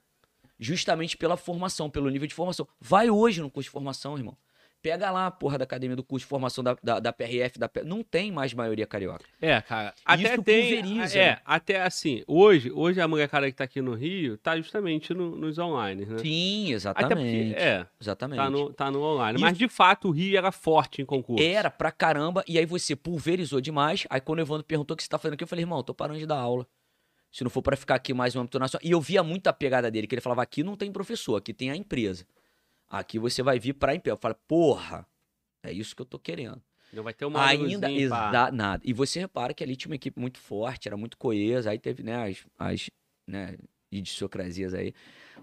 Justamente 0.58 1.16
pela 1.16 1.36
formação, 1.36 1.88
pelo 1.88 2.10
nível 2.10 2.26
de 2.26 2.34
formação. 2.34 2.66
Vai 2.80 3.08
hoje 3.10 3.40
no 3.40 3.50
curso 3.50 3.68
de 3.68 3.70
formação, 3.72 4.16
irmão. 4.16 4.36
Pega 4.82 5.10
lá 5.10 5.26
a 5.26 5.30
porra 5.30 5.58
da 5.58 5.64
academia 5.64 5.94
do 5.94 6.02
curso 6.02 6.24
de 6.24 6.28
formação 6.28 6.64
da, 6.64 6.74
da, 6.82 6.98
da 6.98 7.12
PRF, 7.12 7.58
da 7.58 7.70
não 7.84 8.02
tem 8.02 8.32
mais 8.32 8.54
maioria 8.54 8.86
carioca. 8.86 9.24
É, 9.40 9.60
cara. 9.60 9.94
Até 10.04 10.22
Isso 10.22 10.42
tem. 10.42 10.80
pulveriza, 10.82 11.18
É, 11.18 11.26
né? 11.32 11.38
até 11.44 11.82
assim, 11.82 12.22
hoje, 12.26 12.70
hoje 12.72 12.98
a 13.00 13.06
molecada 13.06 13.46
que 13.50 13.56
tá 13.56 13.64
aqui 13.64 13.82
no 13.82 13.92
Rio 13.94 14.38
tá 14.38 14.56
justamente 14.56 15.12
no- 15.12 15.36
nos 15.36 15.58
online, 15.58 16.06
né? 16.06 16.18
Sim, 16.18 16.64
Até 16.66 16.72
exatamente. 16.74 17.48
porque, 17.48 17.60
é, 17.62 17.86
Exatamente. 18.00 18.38
tá 18.38 18.50
no, 18.50 18.72
tá 18.72 18.90
no 18.90 19.02
online. 19.02 19.36
Isso- 19.36 19.44
Mas 19.44 19.58
de 19.58 19.68
fato 19.68 20.08
o 20.08 20.10
Rio 20.12 20.38
era 20.38 20.50
forte 20.50 21.02
em 21.02 21.04
concurso. 21.04 21.44
Era 21.44 21.70
pra 21.70 21.92
caramba, 21.92 22.42
e 22.48 22.58
aí 22.58 22.64
você 22.64 22.96
pulverizou 22.96 23.60
demais. 23.60 24.06
Aí 24.08 24.20
quando 24.20 24.38
o 24.38 24.42
Evandro 24.42 24.64
perguntou 24.64 24.94
o 24.94 24.96
que 24.96 25.02
você 25.02 25.08
tá 25.10 25.18
fazendo 25.18 25.34
aqui, 25.34 25.44
eu 25.44 25.48
falei, 25.48 25.62
irmão, 25.62 25.82
tô 25.82 25.92
parando 25.92 26.18
de 26.18 26.24
dar 26.26 26.38
aula. 26.38 26.66
Se 27.30 27.44
não 27.44 27.50
for 27.50 27.60
pra 27.62 27.76
ficar 27.76 27.94
aqui 27.96 28.12
mais 28.14 28.34
no 28.34 28.40
âmbito 28.40 28.58
nacional. 28.58 28.80
E 28.84 28.90
eu 28.90 29.00
via 29.00 29.22
muito 29.22 29.46
a 29.46 29.52
pegada 29.52 29.90
dele, 29.90 30.06
que 30.06 30.14
ele 30.14 30.22
falava, 30.22 30.42
aqui 30.42 30.62
não 30.64 30.74
tem 30.74 30.90
professor, 30.90 31.36
aqui 31.36 31.52
tem 31.52 31.70
a 31.70 31.76
empresa. 31.76 32.24
Aqui 32.90 33.18
você 33.18 33.42
vai 33.42 33.58
vir 33.58 33.74
pra 33.74 33.94
empresa. 33.94 34.14
Eu 34.14 34.20
falei, 34.20 34.36
porra, 34.48 35.06
é 35.62 35.72
isso 35.72 35.94
que 35.94 36.02
eu 36.02 36.06
tô 36.06 36.18
querendo. 36.18 36.60
Não 36.92 37.04
vai 37.04 37.14
ter 37.14 37.24
uma 37.24 37.46
Ainda, 37.46 37.88
exa 37.88 38.50
nada. 38.50 38.82
E 38.84 38.92
você 38.92 39.20
repara 39.20 39.54
que 39.54 39.62
ali 39.62 39.76
tinha 39.76 39.90
uma 39.90 39.94
equipe 39.94 40.18
muito 40.20 40.38
forte, 40.40 40.88
era 40.88 40.96
muito 40.96 41.16
coesa, 41.16 41.70
aí 41.70 41.78
teve, 41.78 42.02
né, 42.02 42.28
as, 42.28 42.44
as 42.58 42.86
né, 43.28 43.56
idiosincrasias 43.92 44.74
aí. 44.74 44.92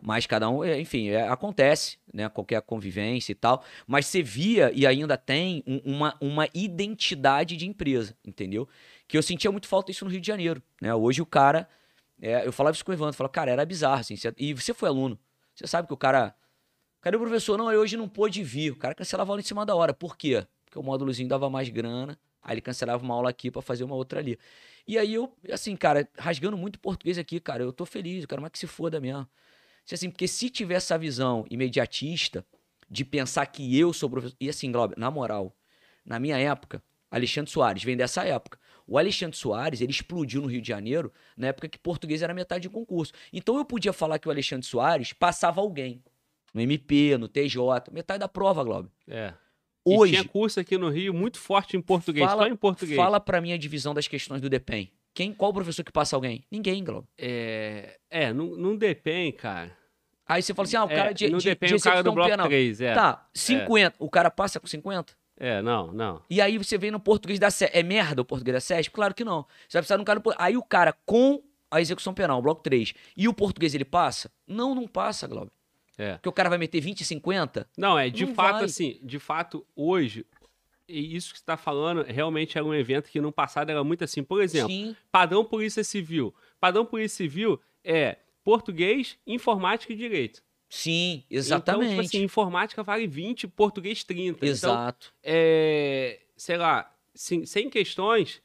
Mas 0.02 0.26
cada 0.28 0.50
um, 0.50 0.62
é, 0.64 0.80
enfim, 0.80 1.08
é, 1.08 1.28
acontece, 1.28 1.98
né, 2.14 2.28
qualquer 2.28 2.62
convivência 2.62 3.32
e 3.32 3.36
tal. 3.36 3.64
Mas 3.88 4.08
você 4.08 4.22
via 4.22 4.72
e 4.76 4.86
ainda 4.86 5.18
tem 5.18 5.64
um- 5.66 5.80
uma, 5.86 6.18
uma 6.20 6.48
identidade 6.54 7.56
de 7.56 7.66
empresa, 7.66 8.14
entendeu? 8.26 8.68
Que 9.08 9.18
eu 9.18 9.24
sentia 9.24 9.52
muito 9.52 9.68
falta 9.70 9.90
disso 9.92 10.04
no 10.04 10.12
Rio 10.12 10.20
de 10.20 10.28
Janeiro, 10.28 10.62
né? 10.82 10.94
Hoje 10.94 11.22
o 11.22 11.26
cara, 11.26 11.68
é, 12.22 12.46
eu 12.46 12.52
falava 12.52 12.76
isso 12.76 12.84
com 12.84 12.92
o 12.92 12.94
Evandro, 12.94 13.16
falava, 13.16 13.32
cara, 13.32 13.52
era 13.52 13.66
bizarro, 13.66 14.02
assim. 14.02 14.18
você- 14.18 14.34
e 14.38 14.54
você 14.54 14.74
foi 14.74 14.90
aluno, 14.90 15.18
você 15.56 15.66
sabe 15.66 15.88
que 15.88 15.94
o 15.94 15.98
cara... 15.98 16.36
Cadê 17.02 17.18
o 17.18 17.20
professor? 17.20 17.58
Não, 17.58 17.70
ele 17.70 17.78
hoje 17.78 17.96
não 17.96 18.08
pôde 18.08 18.44
vir. 18.44 18.72
O 18.72 18.76
cara 18.76 18.96
cancelava 18.96 19.32
a 19.32 19.34
aula 19.34 19.42
em 19.42 19.46
cima 19.46 19.66
da 19.66 19.76
hora. 19.76 19.94
Por 19.94 20.18
quê? 20.18 20.46
Porque 20.66 20.80
o 20.80 20.84
módulozinho 20.84 21.30
dava 21.30 21.50
mais 21.50 21.70
grana, 21.70 22.20
aí 22.42 22.56
ele 22.56 22.62
cancelava 22.62 23.04
uma 23.04 23.14
aula 23.14 23.30
aqui 23.30 23.50
pra 23.50 23.62
fazer 23.62 23.84
uma 23.84 23.96
outra 23.96 24.20
ali. 24.20 24.38
E 24.88 24.98
aí 24.98 25.14
eu, 25.14 25.32
assim, 25.52 25.76
cara, 25.76 26.08
rasgando 26.18 26.58
muito 26.58 26.80
português 26.80 27.18
aqui, 27.18 27.40
cara, 27.40 27.64
eu 27.64 27.72
tô 27.72 27.86
feliz, 27.86 28.24
eu 28.24 28.28
quero 28.28 28.42
mais 28.42 28.52
que 28.52 28.60
se 28.60 28.68
foda 28.68 29.00
mesmo. 29.00 29.28
Assim, 29.92 30.10
porque 30.10 30.28
se 30.28 30.50
tiver 30.50 30.76
essa 30.76 30.98
visão 30.98 31.46
imediatista 31.50 32.46
de 32.90 33.06
pensar 33.06 33.46
que 33.46 33.78
eu 33.78 33.94
sou 33.94 34.10
professor. 34.10 34.36
E 34.40 34.50
assim, 34.50 34.72
Glauber, 34.72 34.98
na 34.98 35.10
moral, 35.12 35.56
na 36.06 36.20
minha 36.20 36.38
época, 36.38 36.82
Alexandre 37.10 37.52
Soares 37.52 37.84
vem 37.84 37.96
dessa 37.96 38.24
época. 38.24 38.60
O 38.86 38.98
Alexandre 38.98 39.38
Soares, 39.38 39.82
ele 39.82 39.92
explodiu 39.92 40.42
no 40.42 40.48
Rio 40.48 40.62
de 40.62 40.68
Janeiro 40.68 41.12
na 41.36 41.48
época 41.48 41.68
que 41.68 41.78
português 41.78 42.22
era 42.22 42.34
metade 42.34 42.64
de 42.64 42.70
concurso. 42.70 43.14
Então 43.32 43.58
eu 43.58 43.66
podia 43.66 43.94
falar 43.94 44.20
que 44.20 44.28
o 44.28 44.32
Alexandre 44.32 44.66
Soares 44.66 45.14
passava 45.14 45.62
alguém. 45.62 46.02
No 46.54 46.62
MP, 46.62 47.18
no 47.18 47.28
TJ, 47.28 47.92
metade 47.92 48.20
da 48.20 48.28
prova, 48.28 48.64
Glauber. 48.64 48.90
É. 49.08 49.34
Hoje, 49.86 50.14
E 50.14 50.18
tinha 50.18 50.28
curso 50.28 50.60
aqui 50.60 50.78
no 50.78 50.90
Rio 50.90 51.14
muito 51.14 51.40
forte 51.40 51.78
em 51.78 51.82
português, 51.82 52.26
Fala- 52.26 52.44
só 52.44 52.50
em 52.50 52.56
português. 52.56 52.98
fala 52.98 53.20
pra 53.20 53.40
mim 53.40 53.54
a 53.54 53.58
divisão 53.58 53.94
das 53.94 54.08
questões 54.08 54.42
do 54.42 54.50
DEPEN. 54.50 54.92
Quem, 55.14 55.34
qual 55.34 55.54
professor 55.54 55.84
que 55.84 55.92
passa 55.92 56.16
alguém? 56.16 56.44
Ninguém, 56.52 56.84
Glauber. 56.84 57.08
É, 57.18 57.98
é 58.10 58.34
não, 58.34 58.48
não 58.56 58.76
depende, 58.76 59.38
cara. 59.38 59.76
Aí 60.28 60.42
você 60.42 60.54
fala 60.54 60.68
assim, 60.68 60.76
ah, 60.76 60.84
o 60.84 60.90
cara 60.90 61.12
é, 61.12 61.14
de, 61.14 61.30
não 61.30 61.38
de, 61.38 61.46
depende 61.46 61.74
de 61.74 61.80
o 61.80 61.82
cara 61.82 62.04
do 62.04 62.10
execução 62.10 62.16
bloco 62.16 62.30
penal. 62.30 62.48
3, 62.48 62.82
é. 62.82 62.94
Tá, 62.94 63.28
50. 63.34 63.96
O 63.98 64.10
cara 64.10 64.30
passa 64.30 64.60
com 64.60 64.68
50? 64.68 65.14
É, 65.40 65.62
não, 65.62 65.94
não. 65.94 66.22
E 66.30 66.42
aí 66.42 66.58
você 66.58 66.78
vem 66.78 66.92
no 66.92 67.00
português 67.00 67.40
da 67.40 67.50
SESP. 67.50 67.78
É 67.78 67.82
merda 67.82 68.22
o 68.22 68.26
português 68.26 68.56
da 68.56 68.60
SESP? 68.60 68.92
Claro 68.92 69.14
que 69.14 69.24
não. 69.24 69.44
Você 69.68 69.78
vai 69.78 69.82
precisar 69.82 69.96
de 69.96 70.02
um 70.02 70.06
cara... 70.06 70.22
Aí 70.38 70.58
o 70.58 70.64
cara 70.64 70.94
com 71.06 71.42
a 71.72 71.80
execução 71.80 72.14
penal, 72.14 72.42
bloco 72.42 72.62
3, 72.62 72.94
e 73.16 73.28
o 73.28 73.34
português 73.34 73.74
ele 73.74 73.86
passa? 73.86 74.30
Não, 74.46 74.76
não 74.76 74.88
passa, 74.88 75.28
Glauber. 75.28 75.52
É. 75.98 76.14
Porque 76.14 76.30
o 76.30 76.34
cara 76.34 76.50
vai 76.50 76.58
meter 76.58 76.80
20 76.80 77.02
e 77.02 77.06
50? 77.06 77.68
Não, 77.78 77.98
é, 77.98 78.10
de 78.10 78.26
Não 78.26 78.34
fato, 78.36 78.54
vai. 78.58 78.66
assim, 78.66 79.00
de 79.02 79.18
fato, 79.20 79.66
hoje, 79.76 80.26
e 80.88 81.16
isso 81.16 81.34
que 81.34 81.40
você 81.40 81.46
tá 81.46 81.58
falando, 81.58 82.04
realmente 82.04 82.58
era 82.58 82.66
um 82.66 82.74
evento 82.74 83.10
que 83.10 83.20
no 83.20 83.32
passado 83.32 83.70
era 83.70 83.84
muito 83.84 84.04
assim. 84.04 84.24
Por 84.24 84.42
exemplo, 84.42 84.70
Sim. 84.70 84.96
padrão 85.12 85.44
Polícia 85.44 85.84
Civil. 85.84 86.34
Padrão 86.60 86.86
Polícia 86.86 87.18
Civil 87.18 87.60
é 87.84 88.18
português, 88.44 89.18
informática 89.26 89.92
e 89.92 89.96
direito. 89.96 90.42
Sim, 90.70 91.24
Então, 91.28 91.38
exatamente. 91.38 91.90
tipo 91.90 92.02
assim, 92.02 92.24
informática 92.24 92.84
vale 92.84 93.08
20, 93.08 93.48
português 93.48 94.04
30. 94.04 94.38
Então, 94.38 94.50
Exato. 94.50 95.14
é, 95.24 96.20
sei 96.36 96.58
lá, 96.58 96.94
100 97.16 97.70
questões, 97.70 98.42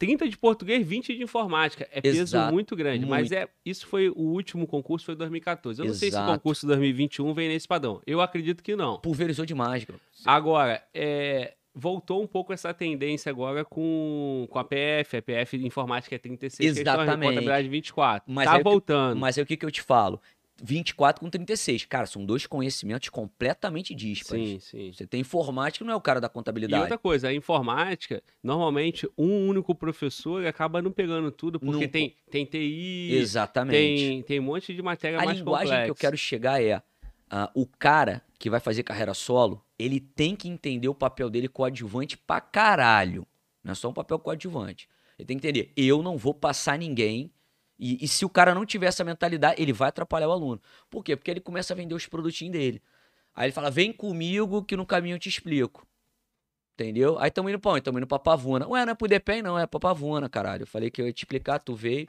30 0.00 0.28
de 0.30 0.38
português, 0.38 0.84
20 0.84 1.14
de 1.14 1.22
informática. 1.22 1.86
É 1.92 2.00
peso 2.00 2.22
Exato, 2.22 2.52
muito 2.54 2.74
grande. 2.74 3.04
Mas 3.04 3.28
muito. 3.28 3.34
é, 3.34 3.46
isso 3.66 3.86
foi 3.86 4.08
o 4.08 4.18
último 4.18 4.66
concurso, 4.66 5.04
foi 5.04 5.14
2014. 5.14 5.78
Eu 5.78 5.86
não 5.86 5.92
sei 5.94 6.10
se 6.10 6.16
o 6.16 6.18
Exato. 6.20 6.32
concurso 6.32 6.66
2021 6.66 7.34
vem 7.34 7.48
nesse 7.48 7.68
padrão. 7.68 8.00
Eu 8.06 8.22
acredito 8.22 8.62
que 8.62 8.74
não. 8.74 8.98
Pulverizou 8.98 9.44
demais, 9.44 9.84
Glauber. 9.84 10.02
Agora, 10.24 10.82
é, 10.94 11.52
voltou 11.74 12.22
um 12.22 12.26
pouco 12.26 12.50
essa 12.50 12.72
tendência 12.72 13.28
agora 13.28 13.62
com, 13.62 14.46
com 14.48 14.58
a 14.58 14.64
PF. 14.64 15.18
A 15.18 15.22
PF 15.22 15.58
de 15.58 15.66
informática 15.66 16.14
é 16.14 16.18
36 16.18 16.56
questões, 16.56 16.78
Exatamente. 16.80 17.28
contabilidade 17.28 17.68
24. 17.68 18.32
Mas 18.32 18.46
tá 18.46 18.52
aí 18.52 18.56
o 18.56 18.64
que- 18.64 18.70
voltando. 18.70 19.20
Mas 19.20 19.36
é 19.36 19.42
o 19.42 19.46
que, 19.46 19.54
que 19.54 19.66
eu 19.66 19.70
te 19.70 19.82
falo. 19.82 20.18
24 20.62 21.20
com 21.20 21.30
36. 21.30 21.84
Cara, 21.86 22.06
são 22.06 22.24
dois 22.24 22.46
conhecimentos 22.46 23.08
completamente 23.08 23.94
díspares. 23.94 24.48
Sim, 24.48 24.60
sim. 24.60 24.92
Você 24.92 25.06
tem 25.06 25.20
informática, 25.20 25.84
não 25.84 25.92
é 25.92 25.96
o 25.96 26.00
cara 26.00 26.20
da 26.20 26.26
E 26.26 26.30
contabilidade. 26.30 26.82
outra 26.82 26.98
coisa, 26.98 27.28
a 27.28 27.34
informática, 27.34 28.22
normalmente 28.42 29.08
um 29.16 29.48
único 29.48 29.74
professor 29.74 30.46
acaba 30.46 30.80
não 30.82 30.90
pegando 30.92 31.30
tudo, 31.30 31.58
porque 31.60 31.84
Não- 31.84 31.88
tem, 31.90 32.14
tem 32.30 32.44
TI, 32.44 33.12
Exatamente. 33.14 34.00
tem, 34.08 34.22
tem 34.22 34.40
um 34.40 34.44
monte 34.44 34.74
de 34.74 34.82
matéria 34.82 35.18
a 35.18 35.24
mais 35.24 35.38
linguagem 35.38 35.66
complexa. 35.68 35.84
que 35.84 35.90
eu 35.90 35.94
quero 35.94 36.16
chegar 36.16 36.62
é 36.62 36.82
ah, 37.30 37.50
o 37.54 37.66
cara 37.66 38.22
que 38.38 38.50
vai 38.50 38.58
fazer 38.60 38.82
carreira 38.82 39.14
solo, 39.14 39.64
ele 39.78 40.00
tem 40.00 40.34
que 40.34 40.48
entender 40.48 40.88
o 40.88 40.94
papel 40.94 41.30
dele 41.30 41.48
coadjuvante 41.48 42.16
pra 42.18 42.40
caralho. 42.40 43.26
Não 43.62 43.72
é 43.72 43.74
só 43.74 43.88
um 43.88 43.92
papel 43.92 44.18
coadjuvante. 44.18 44.88
Ele 45.18 45.26
tem 45.26 45.38
que 45.38 45.46
entender, 45.46 45.72
eu 45.76 46.02
não 46.02 46.16
vou 46.16 46.32
passar 46.34 46.78
ninguém. 46.78 47.30
E, 47.80 48.04
e 48.04 48.06
se 48.06 48.24
o 48.24 48.28
cara 48.28 48.54
não 48.54 48.66
tiver 48.66 48.86
essa 48.86 49.02
mentalidade, 49.02 49.60
ele 49.60 49.72
vai 49.72 49.88
atrapalhar 49.88 50.28
o 50.28 50.32
aluno. 50.32 50.60
Por 50.90 51.02
quê? 51.02 51.16
Porque 51.16 51.30
ele 51.30 51.40
começa 51.40 51.72
a 51.72 51.76
vender 51.76 51.94
os 51.94 52.06
produtinhos 52.06 52.52
dele. 52.52 52.82
Aí 53.34 53.46
ele 53.46 53.52
fala, 53.52 53.70
vem 53.70 53.90
comigo 53.92 54.62
que 54.62 54.76
no 54.76 54.84
caminho 54.84 55.14
eu 55.14 55.18
te 55.18 55.30
explico. 55.30 55.86
Entendeu? 56.74 57.18
Aí 57.18 57.30
tamo 57.30 57.48
indo 57.48 57.58
pra 57.58 57.72
onde? 57.72 57.82
Tamo 57.82 57.98
indo 57.98 58.06
pra 58.06 58.18
Pavuna. 58.18 58.66
Ué, 58.68 58.84
não 58.84 58.92
é 58.92 58.94
pro 58.94 59.08
DPEM, 59.08 59.42
não, 59.42 59.58
é 59.58 59.66
pra 59.66 59.80
Pavuna, 59.80 60.28
caralho. 60.28 60.62
Eu 60.62 60.66
falei 60.66 60.90
que 60.90 61.00
eu 61.00 61.06
ia 61.06 61.12
te 61.12 61.18
explicar, 61.24 61.58
tu 61.58 61.74
veio. 61.74 62.06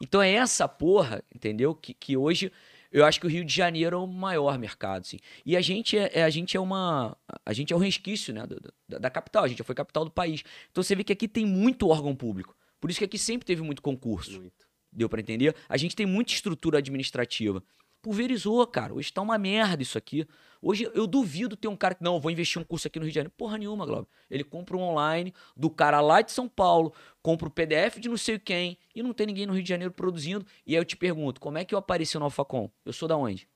Então 0.00 0.20
é 0.22 0.32
essa 0.32 0.66
porra, 0.68 1.22
entendeu? 1.34 1.74
Que, 1.74 1.94
que 1.94 2.16
hoje 2.16 2.50
eu 2.92 3.04
acho 3.04 3.20
que 3.20 3.26
o 3.26 3.30
Rio 3.30 3.44
de 3.44 3.54
Janeiro 3.54 3.96
é 3.96 3.98
o 3.98 4.06
maior 4.06 4.58
mercado, 4.58 5.02
assim. 5.02 5.18
E 5.44 5.56
a 5.56 5.60
gente 5.60 5.96
é, 5.96 6.10
é- 6.20 6.22
a 6.24 6.30
gente 6.30 6.56
é 6.56 6.60
uma. 6.60 7.16
A 7.46 7.52
gente 7.52 7.72
é 7.72 7.76
um 7.76 7.78
resquício, 7.78 8.32
né? 8.34 8.46
Da, 8.88 8.98
da 8.98 9.10
capital. 9.10 9.44
A 9.44 9.48
gente 9.48 9.58
já 9.58 9.64
foi 9.64 9.74
capital 9.74 10.04
do 10.04 10.10
país. 10.10 10.42
Então 10.70 10.82
você 10.82 10.94
vê 10.94 11.04
que 11.04 11.12
aqui 11.12 11.26
tem 11.28 11.46
muito 11.46 11.88
órgão 11.88 12.14
público. 12.14 12.54
Por 12.80 12.90
isso 12.90 12.98
que 12.98 13.04
aqui 13.04 13.18
sempre 13.18 13.46
teve 13.46 13.62
muito 13.62 13.80
concurso. 13.82 14.40
Muito. 14.40 14.69
Deu 14.92 15.08
pra 15.08 15.20
entender? 15.20 15.54
A 15.68 15.76
gente 15.76 15.94
tem 15.94 16.06
muita 16.06 16.32
estrutura 16.32 16.78
administrativa. 16.78 17.62
Pulverizou, 18.02 18.66
cara. 18.66 18.94
Hoje 18.94 19.12
tá 19.12 19.20
uma 19.20 19.36
merda 19.36 19.82
isso 19.82 19.98
aqui. 19.98 20.26
Hoje 20.62 20.90
eu 20.94 21.06
duvido 21.06 21.56
ter 21.56 21.68
um 21.68 21.76
cara 21.76 21.94
que, 21.94 22.02
não, 22.02 22.18
vou 22.18 22.30
investir 22.30 22.60
um 22.60 22.64
curso 22.64 22.86
aqui 22.86 22.98
no 22.98 23.04
Rio 23.04 23.12
de 23.12 23.14
Janeiro. 23.14 23.32
Porra 23.36 23.58
nenhuma, 23.58 23.84
Glauber. 23.84 24.08
Ele 24.30 24.42
compra 24.42 24.76
um 24.76 24.80
online 24.80 25.34
do 25.56 25.68
cara 25.70 26.00
lá 26.00 26.22
de 26.22 26.32
São 26.32 26.48
Paulo, 26.48 26.92
compra 27.22 27.48
o 27.48 27.50
PDF 27.50 27.98
de 27.98 28.08
não 28.08 28.16
sei 28.16 28.38
quem, 28.38 28.78
e 28.94 29.02
não 29.02 29.12
tem 29.12 29.26
ninguém 29.26 29.46
no 29.46 29.52
Rio 29.52 29.62
de 29.62 29.68
Janeiro 29.68 29.92
produzindo. 29.92 30.46
E 30.66 30.74
aí 30.74 30.80
eu 30.80 30.84
te 30.84 30.96
pergunto, 30.96 31.40
como 31.40 31.58
é 31.58 31.64
que 31.64 31.74
eu 31.74 31.78
apareci 31.78 32.18
no 32.18 32.24
Alfacom? 32.24 32.70
Eu 32.84 32.92
sou 32.92 33.06
da 33.06 33.16
onde? 33.16 33.46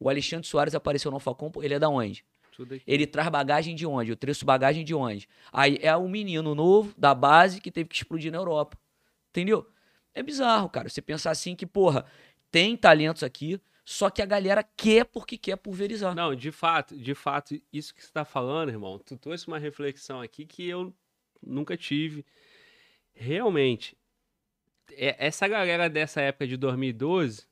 O 0.00 0.08
Alexandre 0.08 0.46
Soares 0.46 0.74
apareceu 0.74 1.10
no 1.10 1.16
Alfacom, 1.16 1.50
ele 1.62 1.74
é 1.74 1.78
da 1.78 1.88
onde? 1.88 2.24
Ele 2.86 3.06
traz 3.06 3.28
bagagem 3.28 3.74
de 3.74 3.86
onde? 3.86 4.10
Eu 4.10 4.16
trouxe 4.16 4.44
bagagem 4.44 4.84
de 4.84 4.94
onde? 4.94 5.28
Aí 5.52 5.78
é 5.82 5.94
o 5.96 6.08
menino 6.08 6.54
novo 6.54 6.94
da 6.96 7.14
base 7.14 7.60
que 7.60 7.70
teve 7.70 7.88
que 7.88 7.96
explodir 7.96 8.30
na 8.30 8.38
Europa. 8.38 8.78
Entendeu? 9.30 9.66
É 10.14 10.22
bizarro, 10.22 10.68
cara. 10.68 10.88
Você 10.88 11.02
pensar 11.02 11.30
assim 11.30 11.56
que, 11.56 11.66
porra, 11.66 12.06
tem 12.50 12.76
talentos 12.76 13.22
aqui, 13.22 13.60
só 13.84 14.08
que 14.08 14.22
a 14.22 14.26
galera 14.26 14.62
quer 14.62 15.04
porque 15.04 15.36
quer 15.36 15.56
pulverizar. 15.56 16.14
Não, 16.14 16.34
de 16.34 16.50
fato, 16.52 16.96
de 16.96 17.14
fato, 17.14 17.60
isso 17.72 17.94
que 17.94 18.02
você 18.04 18.12
tá 18.12 18.24
falando, 18.24 18.70
irmão, 18.70 18.98
tu 18.98 19.16
trouxe 19.16 19.46
uma 19.48 19.58
reflexão 19.58 20.20
aqui 20.20 20.46
que 20.46 20.66
eu 20.68 20.94
nunca 21.42 21.76
tive. 21.76 22.24
Realmente, 23.12 23.96
é- 24.92 25.16
essa 25.26 25.46
galera 25.46 25.88
dessa 25.88 26.20
época 26.20 26.46
de 26.46 26.56
2012, 26.56 27.46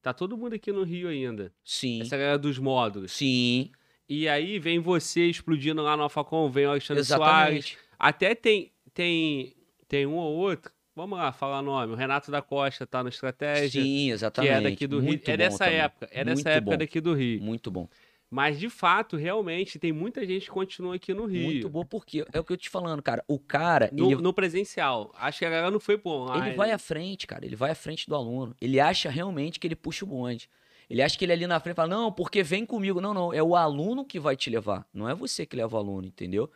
tá 0.00 0.12
todo 0.12 0.36
mundo 0.36 0.54
aqui 0.54 0.72
no 0.72 0.82
Rio 0.84 1.08
ainda. 1.08 1.52
Sim. 1.64 2.00
Essa 2.00 2.16
galera 2.16 2.38
dos 2.38 2.58
módulos. 2.58 3.12
Sim. 3.12 3.70
E 4.08 4.28
aí 4.28 4.58
vem 4.58 4.78
você 4.78 5.26
explodindo 5.26 5.82
lá 5.82 5.96
no 5.96 6.04
Alfacom, 6.04 6.48
vem 6.48 6.66
o 6.66 6.70
Alexandre 6.70 7.04
Soares. 7.04 7.66
Exatamente. 7.66 7.78
Até 7.98 8.34
tem, 8.34 8.72
tem, 8.94 9.56
tem 9.88 10.06
um 10.06 10.14
ou 10.14 10.36
outro, 10.36 10.72
vamos 10.96 11.18
lá 11.18 11.30
falar 11.30 11.62
nome, 11.62 11.92
o 11.92 11.96
Renato 11.96 12.30
da 12.30 12.42
Costa 12.42 12.86
tá 12.86 13.02
no 13.02 13.08
Estratégia, 13.10 13.80
Sim, 13.82 13.86
que 14.06 14.10
exatamente. 14.10 14.52
é 14.54 14.60
daqui 14.62 14.86
do 14.86 14.98
Rio. 14.98 15.08
Muito 15.08 15.28
É 15.28 15.32
bom 15.32 15.38
dessa 15.38 15.64
também. 15.64 15.78
época, 15.80 16.08
é 16.10 16.24
dessa 16.24 16.34
Muito 16.34 16.46
época 16.48 16.70
bom. 16.72 16.78
daqui 16.78 17.00
do 17.00 17.14
Rio. 17.14 17.42
Muito 17.42 17.70
bom. 17.70 17.88
Mas 18.28 18.58
de 18.58 18.68
fato, 18.68 19.16
realmente, 19.16 19.78
tem 19.78 19.92
muita 19.92 20.26
gente 20.26 20.46
que 20.46 20.50
continua 20.50 20.96
aqui 20.96 21.14
no 21.14 21.26
Rio. 21.26 21.44
Muito 21.44 21.68
bom, 21.68 21.84
porque 21.84 22.24
é 22.32 22.40
o 22.40 22.44
que 22.44 22.52
eu 22.52 22.56
te 22.56 22.68
falando, 22.68 23.00
cara. 23.00 23.22
O 23.28 23.38
cara, 23.38 23.88
No, 23.92 24.10
ele, 24.10 24.20
no 24.20 24.32
presencial. 24.32 25.12
Acho 25.16 25.38
que 25.38 25.44
a 25.44 25.50
galera 25.50 25.70
não 25.70 25.78
foi 25.78 25.96
pro 25.96 26.10
online. 26.10 26.48
ele 26.48 26.56
vai 26.56 26.72
à 26.72 26.78
frente, 26.78 27.24
cara. 27.24 27.46
Ele 27.46 27.54
vai 27.54 27.70
à 27.70 27.74
frente 27.76 28.08
do 28.08 28.16
aluno. 28.16 28.52
Ele 28.60 28.80
acha 28.80 29.08
realmente 29.08 29.60
que 29.60 29.66
ele 29.66 29.76
puxa 29.76 30.04
o 30.04 30.08
bonde. 30.08 30.48
Ele 30.90 31.02
acha 31.02 31.16
que 31.16 31.24
ele 31.24 31.32
ali 31.32 31.46
na 31.46 31.58
frente 31.60 31.76
fala, 31.76 31.88
não, 31.88 32.10
porque 32.12 32.42
vem 32.42 32.66
comigo. 32.66 33.00
Não, 33.00 33.14
não, 33.14 33.32
é 33.32 33.42
o 33.42 33.54
aluno 33.54 34.04
que 34.04 34.18
vai 34.18 34.36
te 34.36 34.50
levar. 34.50 34.84
Não 34.92 35.08
é 35.08 35.14
você 35.14 35.46
que 35.46 35.54
leva 35.56 35.76
o 35.76 35.78
aluno, 35.80 36.06
entendeu? 36.08 36.50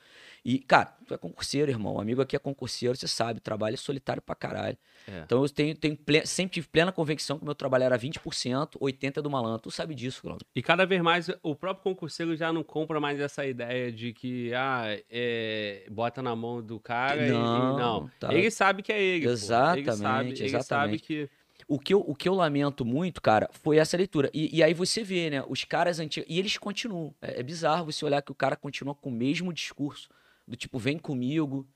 E, 0.45 0.59
cara, 0.59 0.95
tu 1.07 1.13
é 1.15 1.19
concurseiro, 1.19 1.71
irmão. 1.71 1.95
O 1.97 2.01
amigo 2.01 2.23
aqui 2.23 2.35
é 2.35 2.39
concurseiro, 2.39 2.97
você 2.97 3.07
sabe, 3.07 3.41
trabalho 3.41 3.75
é 3.75 3.77
solitário 3.77 4.23
pra 4.23 4.35
caralho. 4.35 4.77
É. 5.07 5.21
Então 5.21 5.43
eu 5.43 5.49
tenho, 5.49 5.75
tenho 5.75 5.97
ple- 5.97 6.25
sempre 6.27 6.55
tive 6.55 6.69
plena 6.69 6.91
convicção 6.93 7.37
que 7.37 7.43
o 7.43 7.45
meu 7.45 7.55
trabalho 7.55 7.85
era 7.85 7.99
20%, 7.99 8.79
80% 8.81 9.19
é 9.19 9.23
do 9.23 9.31
malandro. 9.31 9.61
Tu 9.63 9.71
sabe 9.71 9.95
disso, 9.95 10.23
Glauber. 10.23 10.45
E 10.55 10.63
cada 10.63 10.87
vez 10.87 11.03
mais 11.03 11.29
o 11.43 11.55
próprio 11.55 11.83
concurseiro 11.85 12.35
já 12.37 12.53
não 12.53 12.63
compra 12.63 12.99
mais 13.01 13.21
essa 13.21 13.45
ideia 13.45 13.93
de 13.93 14.13
que, 14.13 14.53
ah, 14.55 14.85
é, 15.11 15.87
bota 15.91 16.23
na 16.23 16.35
mão 16.35 16.63
do 16.63 16.81
cara 16.81 17.27
Não, 17.29 17.75
e 17.75 17.79
não. 17.79 18.11
tá. 18.19 18.33
Ele 18.33 18.51
sabe 18.51 18.83
que 18.83 18.93
é 18.93 19.03
ele. 19.03 19.25
pô. 19.25 19.31
Ele 19.31 19.37
sabe, 19.37 19.81
Exatamente, 19.83 20.43
ele 20.43 20.49
sabe 20.51 20.57
exatamente. 20.59 21.03
que. 21.03 21.31
O 21.69 21.79
que, 21.79 21.95
eu, 21.95 22.01
o 22.01 22.17
que 22.17 22.29
eu 22.29 22.35
lamento 22.35 22.85
muito, 22.85 23.23
cara, 23.23 23.49
foi 23.53 23.77
essa 23.77 23.97
leitura. 23.97 24.29
E, 24.35 24.57
e 24.57 24.63
aí 24.63 24.75
você 24.75 25.05
vê, 25.05 25.31
né? 25.31 25.45
Os 25.49 25.63
caras 25.65 26.01
antigos. 26.01 26.29
E 26.29 26.37
eles 26.39 26.57
continuam. 26.59 27.15
É, 27.23 27.39
é 27.39 27.43
bizarro 27.45 27.85
você 27.85 28.05
olhar 28.05 28.23
que 28.23 28.33
o 28.33 28.35
cara 28.35 28.57
continua 28.57 28.93
com 28.95 29.09
o 29.09 29.13
mesmo 29.13 29.53
discurso. 29.53 30.09
Do 30.51 30.57
tipo, 30.57 30.79
vem 30.79 30.99
comigo. 30.99 31.67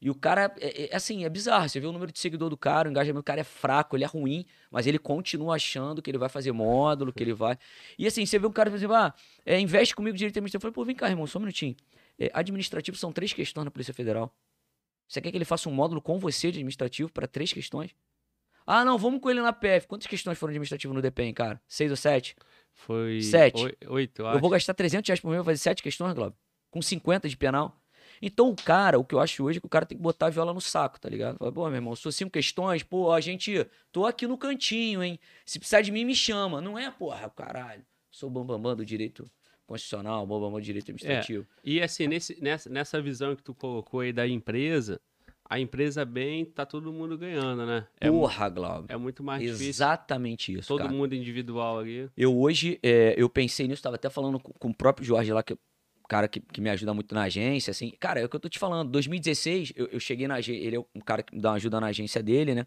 E 0.00 0.10
o 0.10 0.14
cara, 0.14 0.54
é, 0.60 0.84
é- 0.92 0.96
assim, 0.96 1.24
é 1.24 1.28
bizarro. 1.28 1.68
Você 1.68 1.78
vê 1.78 1.86
o 1.86 1.92
número 1.92 2.10
de 2.10 2.18
seguidor 2.18 2.50
do 2.50 2.56
cara, 2.56 2.88
o 2.88 2.90
engajamento 2.90 3.22
do 3.22 3.24
cara 3.24 3.40
é 3.40 3.44
fraco, 3.44 3.96
ele 3.96 4.04
é 4.04 4.06
ruim, 4.06 4.44
mas 4.70 4.86
ele 4.86 4.98
continua 4.98 5.54
achando 5.56 6.02
que 6.02 6.10
ele 6.10 6.18
vai 6.18 6.28
fazer 6.28 6.52
módulo, 6.52 7.12
que 7.12 7.22
ele 7.22 7.32
vai. 7.32 7.56
E 7.98 8.06
assim, 8.06 8.26
você 8.26 8.38
vê 8.38 8.46
um 8.46 8.52
cara, 8.52 8.70
por 8.70 8.76
exemplo, 8.76 8.96
ah, 8.96 9.14
é, 9.46 9.58
investe 9.60 9.94
comigo 9.94 10.16
direito 10.16 10.36
administrativo. 10.38 10.68
Eu 10.68 10.72
falei, 10.72 10.74
pô, 10.74 10.84
vem 10.84 10.96
cá, 10.96 11.08
irmão, 11.08 11.26
só 11.26 11.38
um 11.38 11.42
minutinho. 11.42 11.76
É, 12.18 12.30
administrativo 12.34 12.96
são 12.96 13.12
três 13.12 13.32
questões 13.32 13.64
na 13.64 13.70
Polícia 13.70 13.94
Federal. 13.94 14.34
Você 15.08 15.20
quer 15.20 15.30
que 15.30 15.36
ele 15.36 15.44
faça 15.44 15.68
um 15.68 15.72
módulo 15.72 16.00
com 16.02 16.18
você 16.18 16.50
de 16.50 16.58
administrativo 16.58 17.10
para 17.12 17.26
três 17.26 17.52
questões? 17.52 17.94
Ah, 18.66 18.84
não, 18.84 18.96
vamos 18.98 19.20
com 19.20 19.30
ele 19.30 19.40
na 19.42 19.52
PF. 19.52 19.86
Quantas 19.86 20.06
questões 20.06 20.38
foram 20.38 20.52
de 20.52 20.56
administrativo 20.56 20.94
no 20.94 21.02
DPEM, 21.02 21.34
cara? 21.34 21.60
Seis 21.68 21.90
ou 21.90 21.96
sete? 21.96 22.34
Foi. 22.72 23.20
Sete. 23.20 23.62
oi- 23.62 23.76
Oito, 23.88 24.20
eu 24.22 24.26
Eu 24.26 24.30
acho. 24.32 24.40
vou 24.40 24.50
gastar 24.50 24.72
300 24.74 25.06
reais 25.08 25.20
por 25.20 25.28
mês 25.28 25.38
pra 25.38 25.44
fazer 25.52 25.58
sete 25.58 25.82
questões, 25.82 26.14
Glauber? 26.14 26.34
Com 26.70 26.80
50 26.82 27.28
de 27.28 27.36
penal. 27.36 27.78
Então 28.20 28.48
o 28.50 28.56
cara, 28.56 28.98
o 28.98 29.04
que 29.04 29.14
eu 29.14 29.20
acho 29.20 29.44
hoje 29.44 29.58
é 29.58 29.60
que 29.60 29.66
o 29.66 29.70
cara 29.70 29.86
tem 29.86 29.96
que 29.96 30.02
botar 30.02 30.26
a 30.26 30.30
viola 30.30 30.52
no 30.52 30.60
saco, 30.60 31.00
tá 31.00 31.08
ligado? 31.08 31.38
Fala, 31.38 31.52
pô, 31.52 31.66
meu 31.66 31.76
irmão, 31.76 31.96
sou 31.96 32.12
cinco 32.12 32.30
questões, 32.30 32.82
pô, 32.82 33.12
a 33.12 33.20
gente, 33.20 33.66
tô 33.92 34.06
aqui 34.06 34.26
no 34.26 34.38
cantinho, 34.38 35.02
hein? 35.02 35.18
Se 35.44 35.58
precisar 35.58 35.80
de 35.82 35.90
mim, 35.92 36.04
me 36.04 36.14
chama. 36.14 36.60
Não 36.60 36.78
é, 36.78 36.90
porra, 36.90 37.28
caralho. 37.30 37.84
Sou 38.10 38.30
bambambam 38.30 38.76
do 38.76 38.84
direito 38.84 39.28
constitucional, 39.66 40.26
bambambam 40.26 40.60
do 40.60 40.64
direito 40.64 40.84
administrativo. 40.90 41.46
E 41.64 41.80
assim, 41.80 42.06
nesse, 42.06 42.40
nessa, 42.42 42.70
nessa 42.70 43.00
visão 43.00 43.34
que 43.34 43.42
tu 43.42 43.54
colocou 43.54 44.00
aí 44.00 44.12
da 44.12 44.26
empresa, 44.26 45.00
a 45.48 45.60
empresa 45.60 46.04
bem, 46.04 46.44
tá 46.44 46.64
todo 46.64 46.92
mundo 46.92 47.18
ganhando, 47.18 47.66
né? 47.66 47.86
É, 48.00 48.10
Porra, 48.10 48.48
Glauber. 48.48 48.92
é 48.92 48.96
muito 48.96 49.22
mais 49.22 49.42
difícil. 49.42 49.68
Exatamente 49.68 50.52
isso, 50.52 50.68
Todo 50.68 50.82
cara. 50.82 50.92
mundo 50.92 51.14
individual 51.14 51.80
ali. 51.80 52.08
Eu 52.16 52.36
hoje, 52.38 52.78
é, 52.82 53.14
eu 53.16 53.28
pensei 53.28 53.68
nisso, 53.68 53.82
tava 53.82 53.96
até 53.96 54.08
falando 54.08 54.40
com, 54.40 54.52
com 54.52 54.68
o 54.68 54.74
próprio 54.74 55.06
Jorge 55.06 55.32
lá, 55.32 55.42
que 55.42 55.52
é 55.52 55.56
cara 56.08 56.28
que, 56.28 56.40
que 56.40 56.60
me 56.60 56.70
ajuda 56.70 56.92
muito 56.94 57.14
na 57.14 57.22
agência, 57.22 57.70
assim. 57.70 57.90
Cara, 57.98 58.20
é 58.20 58.24
o 58.24 58.28
que 58.28 58.36
eu 58.36 58.40
tô 58.40 58.48
te 58.48 58.58
falando. 58.58 58.90
2016, 58.90 59.72
eu, 59.76 59.86
eu 59.86 60.00
cheguei 60.00 60.28
na 60.28 60.36
agência, 60.36 60.62
ele 60.64 60.76
é 60.76 60.80
um 60.94 61.00
cara 61.00 61.22
que 61.22 61.34
me 61.34 61.40
dá 61.40 61.50
uma 61.50 61.56
ajuda 61.56 61.80
na 61.80 61.88
agência 61.88 62.22
dele, 62.22 62.54
né? 62.54 62.66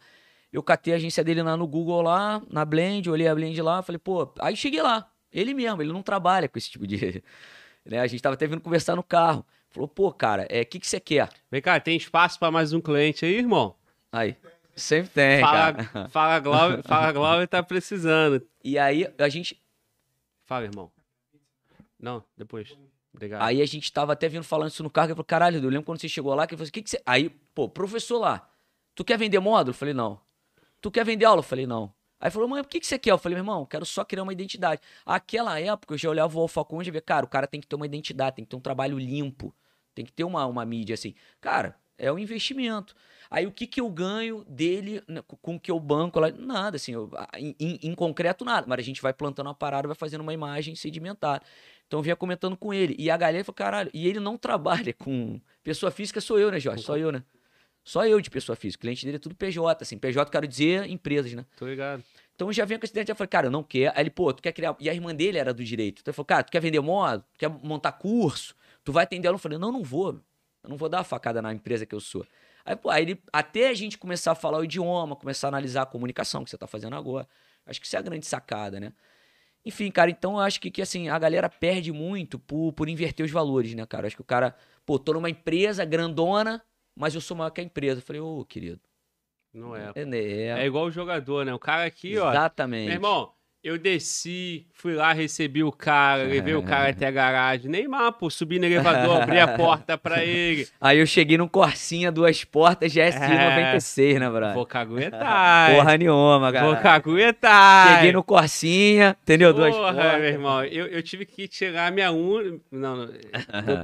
Eu 0.51 0.63
catei 0.63 0.93
a 0.93 0.95
agência 0.97 1.23
dele 1.23 1.41
lá 1.43 1.57
no 1.57 1.67
Google 1.67 2.01
lá, 2.01 2.41
na 2.49 2.63
Blend, 2.63 3.09
olhei 3.09 3.27
a 3.27 3.35
Blend 3.35 3.61
lá, 3.61 3.81
falei, 3.81 3.99
pô, 3.99 4.31
aí 4.39 4.55
cheguei 4.55 4.81
lá. 4.81 5.11
Ele 5.31 5.53
mesmo, 5.53 5.81
ele 5.81 5.91
não 5.91 6.01
trabalha 6.01 6.47
com 6.47 6.57
esse 6.57 6.69
tipo 6.69 6.85
de. 6.87 7.23
Né? 7.89 8.01
A 8.01 8.07
gente 8.07 8.21
tava 8.21 8.33
até 8.33 8.45
vindo 8.45 8.59
conversar 8.59 8.97
no 8.97 9.03
carro. 9.03 9.45
Falou, 9.69 9.87
pô, 9.87 10.11
cara, 10.11 10.45
é, 10.49 10.59
o 10.59 10.65
que, 10.65 10.77
que 10.77 10.85
você 10.85 10.99
quer? 10.99 11.29
Vem 11.49 11.61
cá, 11.61 11.79
tem 11.79 11.95
espaço 11.95 12.37
pra 12.37 12.51
mais 12.51 12.73
um 12.73 12.81
cliente 12.81 13.23
aí, 13.23 13.37
irmão? 13.37 13.77
Aí, 14.11 14.35
sempre 14.75 15.09
tem, 15.11 15.39
cara. 15.39 15.85
Fala, 15.87 16.09
fala, 16.09 16.39
Glauber, 16.39 16.83
fala, 16.83 17.11
Glauber 17.13 17.47
tá 17.47 17.63
precisando. 17.63 18.45
E 18.61 18.77
aí 18.77 19.07
a 19.17 19.29
gente, 19.29 19.57
Fala, 20.47 20.63
irmão. 20.63 20.89
Não, 21.99 22.23
depois. 22.37 22.73
Obrigado. 23.17 23.41
Aí 23.41 23.61
a 23.61 23.65
gente 23.65 23.91
tava 23.91 24.13
até 24.13 24.29
vindo 24.29 24.43
falando 24.43 24.69
isso 24.69 24.83
no 24.83 24.89
carro, 24.89 25.09
eu 25.09 25.15
falei, 25.15 25.25
caralho, 25.25 25.57
eu 25.57 25.69
lembro 25.69 25.83
quando 25.83 25.99
você 25.99 26.07
chegou 26.07 26.33
lá, 26.35 26.45
que 26.45 26.53
ele 26.53 26.57
falou 26.59 26.65
assim, 26.65 26.71
que 26.71 26.83
que 26.83 26.89
você... 26.91 27.01
Aí, 27.05 27.29
pô, 27.53 27.67
professor 27.67 28.19
lá, 28.19 28.47
tu 28.95 29.03
quer 29.03 29.17
vender 29.17 29.39
módulo? 29.39 29.71
Eu 29.71 29.73
falei, 29.73 29.93
não. 29.93 30.21
Tu 30.79 30.91
quer 30.91 31.03
vender 31.03 31.25
aula? 31.25 31.39
Eu 31.39 31.43
falei, 31.43 31.65
não. 31.65 31.91
Aí 32.19 32.29
falou, 32.31 32.47
mãe, 32.47 32.61
o 32.61 32.65
que, 32.65 32.79
que 32.79 32.87
você 32.87 32.97
quer? 32.97 33.11
Eu 33.11 33.17
falei, 33.17 33.35
meu 33.35 33.41
irmão, 33.41 33.65
quero 33.65 33.85
só 33.85 34.05
criar 34.05 34.23
uma 34.23 34.33
identidade. 34.33 34.81
Aquela 35.05 35.59
época, 35.59 35.95
eu 35.95 35.97
já 35.97 36.09
olhava 36.09 36.37
o 36.37 36.41
Alfacom 36.41 36.81
e 36.81 36.91
via, 36.91 37.01
cara, 37.01 37.25
o 37.25 37.29
cara 37.29 37.47
tem 37.47 37.59
que 37.59 37.67
ter 37.67 37.75
uma 37.75 37.85
identidade, 37.85 38.35
tem 38.37 38.45
que 38.45 38.49
ter 38.49 38.55
um 38.55 38.59
trabalho 38.61 38.97
limpo, 38.99 39.53
tem 39.95 40.05
que 40.05 40.11
ter 40.11 40.23
uma, 40.23 40.45
uma 40.45 40.65
mídia 40.65 40.93
assim. 40.93 41.13
Cara, 41.41 41.75
é 41.97 42.11
um 42.11 42.19
investimento. 42.19 42.95
Aí 43.29 43.45
o 43.45 43.51
que, 43.51 43.67
que 43.67 43.81
eu 43.81 43.89
ganho 43.89 44.43
dele 44.45 45.03
né, 45.07 45.21
com- 45.41 45.55
o 45.55 45.59
que 45.59 45.69
eu 45.71 45.79
banco 45.79 46.19
lá? 46.19 46.29
Nada, 46.31 46.77
assim, 46.77 46.93
eu- 46.93 47.09
em, 47.35 47.55
em- 47.81 47.95
concreto 47.95 48.45
nada. 48.45 48.65
Mas 48.67 48.79
a 48.79 48.83
gente 48.83 49.01
vai 49.01 49.13
plantando 49.13 49.47
uma 49.47 49.55
parada, 49.55 49.87
vai 49.87 49.95
fazendo 49.95 50.21
uma 50.21 50.33
imagem 50.33 50.75
sedimentar. 50.75 51.41
Então 51.87 51.99
eu 51.99 52.03
vinha 52.03 52.15
comentando 52.15 52.55
com 52.55 52.73
ele. 52.73 52.95
E 52.99 53.09
a 53.09 53.17
galera 53.17 53.43
falou, 53.43 53.55
caralho, 53.55 53.89
e 53.93 54.07
ele 54.07 54.19
não 54.19 54.37
trabalha 54.37 54.93
com. 54.93 55.39
Pessoa 55.63 55.91
física 55.91 56.21
sou 56.21 56.37
eu, 56.37 56.51
né, 56.51 56.59
Jorge? 56.59 56.83
Só 56.83 56.97
eu, 56.97 57.11
né? 57.11 57.23
Só 57.83 58.05
eu 58.05 58.19
de 58.19 58.29
pessoa 58.29 58.55
física. 58.55 58.81
O 58.81 58.83
cliente 58.83 59.05
dele 59.05 59.15
é 59.15 59.19
tudo 59.19 59.33
PJ, 59.33 59.81
assim. 59.81 59.97
PJ, 59.97 60.29
quero 60.29 60.45
dizer, 60.45 60.89
empresas, 60.89 61.31
né? 61.31 61.45
Tô 61.55 61.65
ligado. 61.65 62.03
Então 62.35 62.49
eu 62.49 62.53
já 62.53 62.65
vinha 62.65 62.77
com 62.77 62.85
esse 62.85 62.91
ideia, 62.91 63.07
já 63.07 63.15
falei, 63.15 63.29
cara, 63.29 63.47
eu 63.47 63.51
não 63.51 63.63
quero. 63.63 63.93
Aí 63.95 64.03
ele, 64.03 64.09
pô, 64.09 64.31
tu 64.33 64.43
quer 64.43 64.51
criar. 64.51 64.75
E 64.79 64.89
a 64.89 64.93
irmã 64.93 65.15
dele 65.15 65.37
era 65.37 65.53
do 65.53 65.63
direito. 65.63 66.01
Então 66.01 66.11
ele 66.11 66.15
falou, 66.15 66.25
cara, 66.25 66.43
tu 66.43 66.51
quer 66.51 66.59
vender 66.59 66.81
modo? 66.81 67.23
Tu 67.33 67.39
quer 67.39 67.49
montar 67.49 67.93
curso? 67.93 68.53
Tu 68.83 68.91
vai 68.91 69.05
atender 69.05 69.27
ela? 69.27 69.35
Eu 69.35 69.39
falei, 69.39 69.57
não, 69.57 69.71
não 69.71 69.83
vou. 69.83 70.21
Eu 70.63 70.69
não 70.69 70.75
vou 70.75 70.89
dar 70.89 71.03
facada 71.05 71.41
na 71.41 71.53
empresa 71.53 71.85
que 71.85 71.95
eu 71.95 72.01
sou. 72.01 72.27
Aí, 72.65 72.75
pô, 72.75 72.89
aí 72.89 73.03
ele, 73.03 73.23
até 73.31 73.69
a 73.69 73.73
gente 73.73 73.97
começar 73.97 74.33
a 74.33 74.35
falar 74.35 74.57
o 74.57 74.65
idioma, 74.65 75.15
começar 75.15 75.47
a 75.47 75.49
analisar 75.49 75.83
a 75.83 75.85
comunicação 75.85 76.43
que 76.43 76.49
você 76.49 76.57
tá 76.57 76.67
fazendo 76.67 76.97
agora. 76.97 77.25
Acho 77.65 77.79
que 77.79 77.87
isso 77.87 77.95
é 77.95 77.99
a 77.99 78.01
grande 78.01 78.25
sacada, 78.25 78.77
né? 78.77 78.91
Enfim, 79.65 79.91
cara, 79.91 80.09
então 80.09 80.33
eu 80.33 80.39
acho 80.39 80.61
que, 80.61 80.71
que 80.71 80.81
assim, 80.81 81.09
a 81.09 81.19
galera 81.19 81.49
perde 81.49 81.91
muito 81.91 82.39
por, 82.39 82.71
por 82.73 82.87
inverter 82.87 83.25
os 83.25 83.31
valores, 83.31 83.73
né, 83.73 83.85
cara? 83.85 84.07
Acho 84.07 84.15
que 84.15 84.21
o 84.21 84.25
cara, 84.25 84.55
pô, 84.85 84.97
tô 84.97 85.13
numa 85.13 85.29
empresa 85.29 85.83
grandona, 85.83 86.63
mas 86.95 87.13
eu 87.13 87.21
sou 87.21 87.35
maior 87.35 87.49
que 87.49 87.59
a 87.61 87.63
empresa. 87.63 87.99
Eu 87.99 88.05
falei, 88.05 88.21
ô, 88.21 88.45
querido. 88.45 88.79
Não 89.53 89.75
é. 89.75 89.91
É, 89.95 90.01
é, 90.01 90.63
É 90.63 90.65
igual 90.65 90.85
o 90.85 90.91
jogador, 90.91 91.45
né? 91.45 91.53
O 91.53 91.59
cara 91.59 91.85
aqui, 91.85 92.17
ó. 92.17 92.29
Exatamente. 92.29 92.85
Meu 92.85 92.93
irmão, 92.93 93.33
eu 93.67 93.77
desci, 93.77 94.65
fui 94.73 94.93
lá, 94.95 95.11
recebi 95.11 95.61
o 95.61 95.73
cara, 95.73 96.23
levei 96.23 96.55
o 96.55 96.63
cara 96.63 96.89
até 96.89 97.05
a 97.05 97.11
garagem. 97.11 97.69
Neymar, 97.69 98.13
pô, 98.13 98.29
subi 98.29 98.59
no 98.59 98.65
elevador, 98.65 99.21
abri 99.21 99.39
a 99.41 99.47
porta 99.57 99.97
pra 99.97 100.23
ele. 100.23 100.65
Aí 100.79 100.99
eu 100.99 101.05
cheguei 101.05 101.37
num 101.37 101.49
Corsinha, 101.49 102.09
duas 102.09 102.45
portas, 102.45 102.93
GSI 102.93 103.01
É. 103.01 103.49
96, 103.49 104.19
né, 104.21 104.29
brother? 104.29 104.53
Vou 104.53 104.65
caguetar. 104.65 105.71
Porra 105.75 105.97
nenhuma, 105.97 106.49
cara. 106.53 106.65
Vou 106.65 106.77
caguetar. 106.77 107.95
Cheguei 107.95 108.11
no 108.13 108.23
Corsinha, 108.23 109.17
entendeu? 109.21 109.53
Duas 109.53 109.75
Porra, 109.75 109.93
portas. 109.93 110.21
meu 110.21 110.29
irmão, 110.29 110.63
eu, 110.63 110.87
eu 110.87 111.03
tive 111.03 111.25
que 111.25 111.45
tirar 111.47 111.91
minha 111.91 112.09
unha. 112.13 112.57
Não, 112.71 112.95
não. 112.95 113.07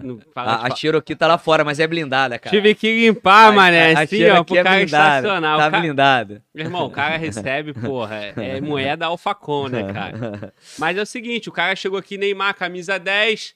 não, 0.01 0.19
A, 0.33 0.67
a 0.67 0.75
Cherokee 0.75 1.13
tá 1.15 1.27
lá 1.27 1.37
fora, 1.37 1.65
mas 1.65 1.79
é 1.81 1.87
blindada, 1.87 2.39
cara. 2.39 2.55
Tive 2.55 2.73
que 2.73 2.87
limpar, 3.05 3.51
mané, 3.53 3.95
a 3.95 4.01
assim, 4.01 4.23
ó, 4.23 4.27
Cherokee 4.27 4.45
pro 4.45 4.57
é 4.57 4.63
cara 4.63 4.75
blindada, 4.77 5.27
estacionar. 5.27 5.57
Tá 5.57 5.79
blindada. 5.79 6.41
Meu 6.55 6.65
irmão, 6.65 6.85
o 6.85 6.89
cara 6.89 7.17
recebe, 7.17 7.73
porra, 7.73 8.15
é, 8.15 8.33
é 8.37 8.61
moeda 8.63 9.07
alfacon, 9.07 9.72
né, 9.73 9.93
cara? 9.93 10.53
Mas 10.77 10.97
é 10.97 11.01
o 11.01 11.05
seguinte, 11.05 11.49
o 11.49 11.51
cara 11.51 11.75
chegou 11.75 11.97
aqui, 11.97 12.17
Neymar, 12.17 12.55
camisa 12.55 12.97
10, 12.97 13.55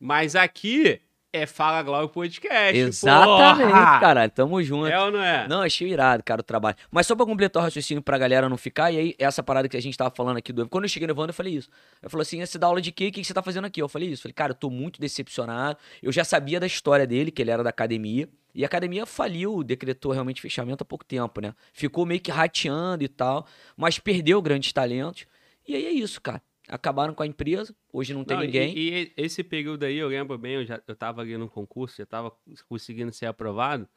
mas 0.00 0.34
aqui 0.34 1.00
é 1.32 1.46
Fala 1.46 1.82
Glauber 1.82 2.12
Podcast, 2.12 2.76
Exatamente, 2.76 3.68
porra! 3.68 4.00
cara. 4.00 4.28
Tamo 4.28 4.60
junto. 4.62 4.86
É 4.86 5.00
ou 5.00 5.12
não 5.12 5.22
é? 5.22 5.46
Não, 5.46 5.62
achei 5.62 5.88
irado, 5.88 6.22
cara, 6.24 6.40
o 6.40 6.44
trabalho. 6.44 6.76
Mas 6.90 7.06
só 7.06 7.14
pra 7.14 7.24
completar 7.24 7.62
o 7.62 7.64
raciocínio 7.64 8.02
pra 8.02 8.18
galera 8.18 8.48
não 8.48 8.56
ficar, 8.56 8.90
e 8.90 8.98
aí, 8.98 9.14
essa 9.18 9.42
parada 9.42 9.68
que 9.68 9.76
a 9.76 9.82
gente 9.82 9.96
tava 9.96 10.12
falando 10.14 10.38
aqui 10.38 10.52
do. 10.52 10.68
Quando 10.68 10.84
eu 10.84 10.88
cheguei 10.88 11.06
no 11.06 11.12
Evandro, 11.12 11.30
eu 11.30 11.34
falei 11.34 11.54
isso. 11.54 11.68
Eu 12.02 12.10
falei 12.10 12.22
assim: 12.22 12.44
você 12.44 12.58
dá 12.58 12.66
aula 12.66 12.80
de 12.80 12.90
quê? 12.90 13.08
O 13.08 13.12
que 13.12 13.20
que 13.20 13.26
você 13.26 13.34
tá 13.34 13.42
fazendo 13.42 13.66
aqui? 13.66 13.80
Eu 13.80 13.88
falei 13.88 14.08
isso. 14.08 14.20
Eu 14.20 14.22
falei, 14.22 14.34
cara, 14.34 14.50
eu 14.52 14.56
tô 14.56 14.70
muito 14.70 15.00
decepcionado. 15.00 15.78
Eu 16.02 16.10
já 16.10 16.24
sabia 16.24 16.58
da 16.58 16.66
história 16.66 17.06
dele, 17.06 17.30
que 17.30 17.40
ele 17.40 17.50
era 17.50 17.62
da 17.62 17.70
academia. 17.70 18.28
E 18.52 18.64
a 18.64 18.66
academia 18.66 19.06
faliu, 19.06 19.62
decretou 19.62 20.10
realmente 20.10 20.40
fechamento 20.40 20.82
há 20.82 20.84
pouco 20.84 21.04
tempo, 21.04 21.40
né? 21.40 21.54
Ficou 21.72 22.04
meio 22.04 22.20
que 22.20 22.32
rateando 22.32 23.04
e 23.04 23.08
tal, 23.08 23.46
mas 23.76 24.00
perdeu 24.00 24.42
grandes 24.42 24.72
talentos. 24.72 25.26
E 25.70 25.74
aí 25.76 25.86
é 25.86 25.92
isso, 25.92 26.20
cara. 26.20 26.42
Acabaram 26.68 27.14
com 27.14 27.22
a 27.22 27.26
empresa, 27.26 27.72
hoje 27.92 28.12
não 28.12 28.24
tem 28.24 28.36
Não, 28.36 28.42
e- 28.42 28.46
ninguém. 28.46 28.76
E, 28.76 29.12
esse 29.16 29.44
período 29.44 29.84
aí, 29.84 29.96
eu 29.96 30.08
lembro 30.08 30.36
bem, 30.36 30.54
eu, 30.54 30.64
já, 30.64 30.82
eu 30.86 30.96
tava 30.96 31.20
ali 31.20 31.36
no 31.36 31.48
concurso, 31.48 31.96
já 31.98 32.06
tava 32.06 32.32
conseguindo 32.68 33.12
ser 33.12 33.26
aprovado, 33.26 33.88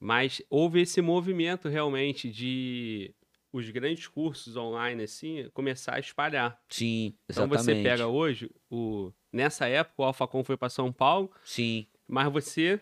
mas 0.00 0.42
houve 0.50 0.80
esse 0.80 1.00
movimento 1.00 1.68
realmente 1.68 2.28
de 2.30 3.14
os 3.52 3.70
grandes 3.70 4.08
cursos 4.08 4.56
online, 4.56 5.04
assim, 5.04 5.48
começar 5.54 5.94
a 5.94 6.00
espalhar. 6.00 6.60
Sim, 6.68 7.14
Então 7.30 7.44
exatamente. 7.44 7.76
você 7.78 7.82
pega 7.88 8.06
hoje, 8.08 8.50
o, 8.68 9.12
nessa 9.32 9.66
época 9.68 9.94
o 10.02 10.04
Alfacom 10.04 10.42
foi 10.42 10.56
para 10.56 10.68
São 10.68 10.92
Paulo, 10.92 11.30
Sim, 11.44 11.86
mas 12.06 12.30
você 12.32 12.80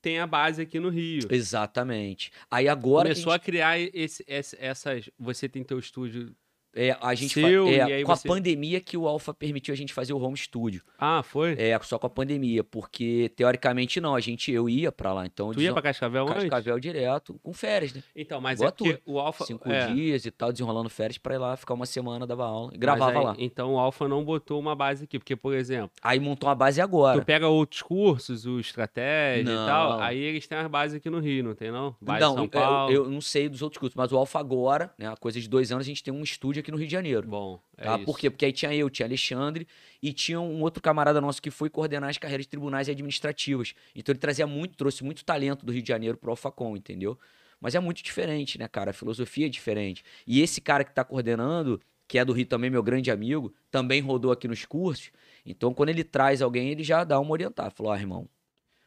tem 0.00 0.20
a 0.20 0.26
base 0.28 0.62
aqui 0.62 0.78
no 0.78 0.90
Rio. 0.90 1.26
exatamente. 1.28 2.30
Aí 2.50 2.68
agora. 2.68 3.08
Começou 3.08 3.32
a 3.32 3.38
criar 3.38 3.78
esse, 3.80 4.24
esse- 4.28 4.56
essas. 4.60 5.10
Você 5.18 5.48
tem 5.48 5.64
teu 5.64 5.78
estúdio. 5.78 6.34
É, 6.74 6.96
a 7.00 7.14
gente 7.14 7.34
Seu, 7.34 7.68
é, 7.68 8.02
com 8.02 8.14
você- 8.16 8.26
a 8.26 8.30
pandemia 8.30 8.80
que 8.80 8.96
o 8.96 9.06
Alpha 9.06 9.32
permitiu 9.32 9.72
a 9.72 9.76
gente 9.76 9.92
fazer 9.92 10.12
o 10.12 10.18
home 10.20 10.36
studio. 10.36 10.82
Ah, 10.98 11.22
foi? 11.22 11.54
É, 11.58 11.78
só 11.82 11.98
com 11.98 12.06
a 12.06 12.10
pandemia, 12.10 12.64
porque 12.64 13.30
teoricamente 13.36 14.00
não, 14.00 14.14
a 14.14 14.20
gente 14.20 14.50
eu 14.50 14.68
ia 14.68 14.90
pra 14.90 15.12
lá, 15.12 15.24
então 15.26 15.52
tu 15.52 15.60
ia 15.60 15.72
pra 15.72 15.82
Cascavel 15.82 16.24
antes? 16.28 16.42
Cascavel 16.44 16.78
direto, 16.80 17.38
com 17.42 17.52
férias, 17.52 17.92
né? 17.94 18.02
Então, 18.16 18.40
mas 18.40 18.58
Igual 18.58 18.68
é 18.68 18.72
porque 18.72 19.00
o 19.06 19.18
Alfa. 19.20 19.44
Cinco 19.44 19.70
é, 19.70 19.86
dias 19.92 20.24
e 20.26 20.30
tal, 20.30 20.50
desenrolando 20.52 20.88
férias 20.90 21.18
pra 21.18 21.34
ir 21.34 21.38
lá 21.38 21.56
ficar 21.56 21.74
uma 21.74 21.86
semana, 21.86 22.26
dava 22.26 22.44
aula 22.44 22.72
e 22.74 22.78
gravava 22.78 23.18
aí- 23.18 23.24
lá. 23.24 23.34
Então 23.38 23.74
o 23.74 23.78
Alfa 23.78 24.08
não 24.08 24.24
botou 24.24 24.58
uma 24.58 24.74
base 24.74 25.04
aqui, 25.04 25.18
porque, 25.18 25.36
por 25.36 25.54
exemplo, 25.54 25.90
Aí 26.02 26.18
montou 26.18 26.48
uma 26.48 26.54
base 26.54 26.80
agora. 26.80 27.20
tu 27.20 27.24
pega 27.24 27.46
outros 27.48 27.82
cursos, 27.82 28.46
o 28.46 28.58
Estratégia 28.58 29.42
e 29.52 29.66
tal, 29.66 29.90
Não. 29.98 30.00
aí 30.02 30.18
eles 30.18 30.46
têm 30.46 30.58
as 30.58 30.66
bases 30.66 30.96
aqui 30.96 31.08
no 31.10 31.20
Rio, 31.20 31.44
não 31.44 31.54
tem 31.54 31.70
não? 31.70 31.94
Base 32.00 32.20
não, 32.20 32.34
São 32.34 32.44
eu- 32.44 32.50
Paulo. 32.50 32.92
eu, 32.92 33.08
não 33.08 33.20
sei 33.20 33.48
dos 33.48 33.62
outros 33.62 33.78
cursos, 33.78 33.94
mas 33.96 34.12
o 34.12 34.16
Alpha 34.16 34.38
agora, 34.38 34.92
né, 34.98 35.06
a 35.08 35.16
coisa 35.16 35.40
de 35.40 35.48
dois 35.48 35.70
anos, 35.70 35.84
a 35.84 35.88
gente 35.88 36.02
tem 36.02 36.12
um 36.12 36.22
estúdio 36.22 36.63
aqui 36.64 36.72
no 36.72 36.78
Rio 36.78 36.86
de 36.86 36.92
Janeiro. 36.92 37.28
Bom, 37.28 37.60
é 37.76 37.84
Tá? 37.84 37.98
Por 37.98 38.18
quê? 38.18 38.30
Porque 38.30 38.46
aí 38.46 38.52
tinha 38.52 38.74
eu, 38.74 38.88
tinha 38.90 39.06
Alexandre 39.06 39.68
e 40.02 40.12
tinha 40.12 40.40
um 40.40 40.62
outro 40.62 40.82
camarada 40.82 41.20
nosso 41.20 41.40
que 41.40 41.50
foi 41.50 41.68
coordenar 41.70 42.10
as 42.10 42.18
carreiras 42.18 42.46
de 42.46 42.50
tribunais 42.50 42.88
e 42.88 42.90
administrativas. 42.90 43.74
Então 43.94 44.12
ele 44.12 44.18
trazia 44.18 44.46
muito, 44.46 44.76
trouxe 44.76 45.04
muito 45.04 45.24
talento 45.24 45.64
do 45.64 45.72
Rio 45.72 45.82
de 45.82 45.88
Janeiro 45.88 46.16
pro 46.16 46.30
Alfacom, 46.30 46.76
entendeu? 46.76 47.18
Mas 47.60 47.74
é 47.74 47.80
muito 47.80 48.02
diferente, 48.02 48.58
né, 48.58 48.66
cara? 48.66 48.90
A 48.90 48.94
filosofia 48.94 49.46
é 49.46 49.48
diferente. 49.48 50.04
E 50.26 50.40
esse 50.40 50.60
cara 50.60 50.84
que 50.84 50.92
tá 50.92 51.04
coordenando, 51.04 51.80
que 52.08 52.18
é 52.18 52.24
do 52.24 52.32
Rio 52.32 52.46
também, 52.46 52.70
meu 52.70 52.82
grande 52.82 53.10
amigo, 53.10 53.54
também 53.70 54.00
rodou 54.00 54.32
aqui 54.32 54.48
nos 54.48 54.64
cursos. 54.64 55.10
Então 55.44 55.72
quando 55.72 55.90
ele 55.90 56.02
traz 56.02 56.42
alguém, 56.42 56.70
ele 56.70 56.82
já 56.82 57.04
dá 57.04 57.20
uma 57.20 57.32
orientada. 57.32 57.70
Falou, 57.70 57.92
ó, 57.92 57.96
irmão, 57.96 58.28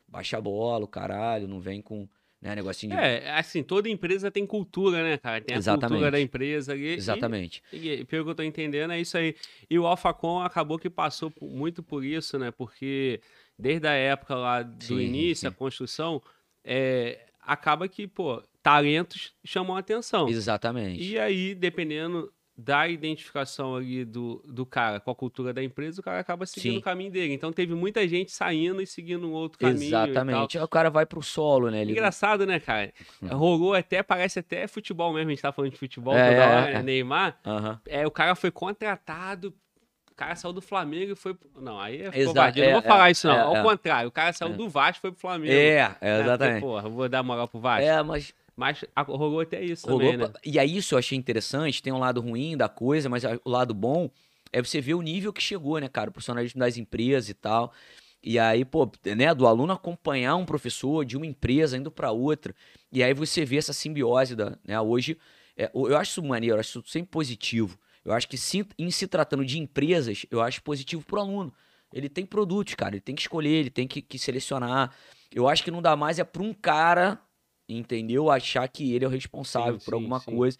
baixa 0.07 0.37
a 0.37 0.41
bola, 0.41 0.85
o 0.85 0.87
caralho, 0.87 1.47
não 1.47 1.59
vem 1.59 1.81
com 1.81 2.07
né, 2.41 2.55
negocinho 2.55 2.95
de... 2.95 3.01
É, 3.01 3.37
assim, 3.37 3.63
toda 3.63 3.89
empresa 3.89 4.29
tem 4.29 4.45
cultura, 4.45 5.03
né, 5.03 5.17
cara? 5.17 5.41
Tem 5.41 5.55
a 5.55 5.59
cultura 5.59 5.77
Exatamente. 5.77 6.11
da 6.11 6.19
empresa 6.19 6.73
ali. 6.73 6.93
Exatamente. 6.93 7.63
E, 7.73 7.89
e 7.89 8.05
pelo 8.05 8.25
que 8.25 8.31
eu 8.31 8.35
tô 8.35 8.43
entendendo, 8.43 8.91
é 8.91 8.99
isso 8.99 9.17
aí. 9.17 9.35
E 9.69 9.77
o 9.79 9.87
Alfacom 9.87 10.41
acabou 10.41 10.77
que 10.77 10.89
passou 10.89 11.33
muito 11.41 11.81
por 11.81 12.03
isso, 12.03 12.37
né? 12.37 12.51
Porque 12.51 13.21
desde 13.57 13.87
a 13.87 13.93
época 13.93 14.35
lá 14.35 14.61
do 14.61 14.83
Sim, 14.83 14.99
início, 14.99 15.41
sim. 15.41 15.47
a 15.47 15.51
construção, 15.51 16.21
é, 16.63 17.25
acaba 17.41 17.87
que, 17.87 18.07
pô, 18.07 18.43
talentos 18.61 19.33
chamam 19.43 19.75
a 19.75 19.79
atenção. 19.79 20.29
Exatamente. 20.29 21.01
E 21.01 21.17
aí, 21.17 21.55
dependendo 21.55 22.31
da 22.57 22.87
identificação 22.87 23.75
ali 23.75 24.03
do, 24.03 24.43
do 24.47 24.65
cara 24.65 24.99
com 24.99 25.11
a 25.11 25.15
cultura 25.15 25.53
da 25.53 25.63
empresa, 25.63 26.01
o 26.01 26.03
cara 26.03 26.19
acaba 26.19 26.43
seguindo 26.47 26.73
Sim. 26.73 26.79
o 26.79 26.81
caminho 26.81 27.11
dele. 27.11 27.33
Então 27.33 27.53
teve 27.53 27.75
muita 27.75 28.07
gente 28.07 28.31
saindo 28.31 28.81
e 28.81 28.87
seguindo 28.87 29.27
um 29.27 29.31
outro 29.31 29.59
caminho. 29.59 29.83
Exatamente. 29.83 30.57
O 30.57 30.67
cara 30.67 30.89
vai 30.89 31.05
pro 31.05 31.21
solo, 31.21 31.69
né? 31.69 31.81
Ele... 31.81 31.91
Engraçado, 31.91 32.47
né, 32.47 32.59
cara? 32.59 32.91
Rolou 33.29 33.75
até, 33.75 34.01
parece 34.01 34.39
até 34.39 34.67
futebol 34.67 35.13
mesmo. 35.13 35.29
A 35.29 35.33
gente 35.33 35.41
tá 35.41 35.51
falando 35.51 35.71
de 35.71 35.77
futebol 35.77 36.15
É, 36.15 36.29
toda 36.29 36.43
é, 36.43 36.47
hora, 36.47 36.65
né? 36.65 36.79
é. 36.79 36.83
Neymar. 36.83 37.37
Aham. 37.45 37.79
É, 37.85 38.07
o 38.07 38.11
cara 38.11 38.33
foi 38.33 38.49
contratado, 38.49 39.53
o 40.11 40.15
cara 40.15 40.35
saiu 40.35 40.51
do 40.51 40.61
Flamengo 40.61 41.11
e 41.11 41.15
foi. 41.15 41.37
Não, 41.61 41.79
aí 41.79 42.01
é 42.01 42.25
covardia. 42.25 42.63
Eu 42.63 42.71
não 42.71 42.77
é, 42.79 42.81
vou 42.81 42.89
falar 42.89 43.09
é, 43.09 43.11
isso, 43.11 43.27
não. 43.27 43.35
é, 43.35 43.41
Ao 43.41 43.57
é. 43.57 43.61
contrário, 43.61 44.09
o 44.09 44.11
cara 44.11 44.33
saiu 44.33 44.53
do 44.53 44.67
Vasco 44.67 44.97
e 44.97 45.01
foi 45.01 45.11
pro 45.11 45.19
Flamengo. 45.19 45.53
É, 45.53 45.57
É, 45.57 45.79
é, 45.79 45.89
porque, 45.89 46.07
exatamente. 46.07 46.61
Porra, 46.61 46.89
vou 46.89 47.07
dar 47.07 47.21
moral 47.21 47.47
pro 47.47 47.59
Vasco. 47.59 47.87
É, 47.87 48.01
mas 48.01 48.33
Mas 48.57 48.83
rolou 48.97 49.39
até 49.39 49.63
isso 49.63 49.87
rolou. 49.87 50.11
também, 50.11 50.17
né? 50.17 50.33
E 50.43 50.57
aí 50.57 50.75
isso 50.75 50.95
eu 50.95 50.99
achei 50.99 51.17
interessante. 51.17 51.81
Tem 51.81 51.93
um 51.93 51.99
lado 51.99 52.19
ruim 52.19 52.57
da 52.57 52.67
coisa, 52.67 53.07
mas 53.07 53.23
o 53.45 53.49
lado 53.49 53.73
bom 53.73 54.09
é 54.51 54.61
você 54.61 54.81
ver 54.81 54.95
o 54.95 55.01
nível 55.01 55.31
que 55.31 55.41
chegou, 55.41 55.79
né, 55.79 55.87
cara? 55.87 56.09
O 56.09 56.13
profissionalismo 56.13 56.59
das 56.59 56.75
empresas 56.75 57.29
e 57.29 57.33
tal. 57.35 57.71
E 58.23 58.39
aí, 58.39 58.65
pô, 58.65 58.91
né, 59.15 59.33
do 59.35 59.45
aluno 59.45 59.71
acompanhar 59.73 60.35
um 60.35 60.45
professor 60.45 61.05
de 61.05 61.15
uma 61.15 61.25
empresa 61.25 61.77
indo 61.77 61.91
pra 61.91 62.11
outra. 62.11 62.53
E 62.91 63.03
aí 63.03 63.13
você 63.13 63.45
vê 63.45 63.57
essa 63.57 63.73
simbiose 63.73 64.35
da, 64.35 64.57
né, 64.65 64.79
hoje, 64.81 65.17
é, 65.55 65.69
eu 65.73 65.95
acho 65.95 66.11
isso 66.11 66.23
maneiro, 66.23 66.55
eu 66.55 66.59
acho 66.59 66.79
isso 66.79 66.89
sempre 66.89 67.11
positivo. 67.11 67.77
Eu 68.03 68.11
acho 68.13 68.27
que 68.27 68.37
se- 68.37 68.65
em 68.79 68.89
se 68.89 69.07
tratando 69.07 69.45
de 69.45 69.59
empresas, 69.59 70.25
eu 70.31 70.41
acho 70.41 70.63
positivo 70.63 71.05
pro 71.05 71.19
aluno. 71.19 71.53
Ele 71.93 72.09
tem 72.09 72.25
produtos, 72.25 72.73
cara, 72.73 72.95
ele 72.95 73.01
tem 73.01 73.15
que 73.15 73.21
escolher, 73.21 73.49
ele 73.59 73.69
tem 73.69 73.87
que, 73.87 74.01
que 74.01 74.17
selecionar. 74.17 74.93
Eu 75.31 75.47
acho 75.47 75.63
que 75.63 75.71
não 75.71 75.81
dá 75.81 75.95
mais 75.95 76.17
é 76.19 76.23
pra 76.23 76.41
um 76.41 76.53
cara, 76.53 77.19
entendeu? 77.67 78.29
Achar 78.29 78.67
que 78.67 78.93
ele 78.93 79.05
é 79.05 79.07
o 79.07 79.11
responsável 79.11 79.79
Sim, 79.79 79.85
por 79.85 79.91
sim, 79.91 79.95
alguma 79.95 80.19
sim. 80.19 80.35
coisa, 80.35 80.57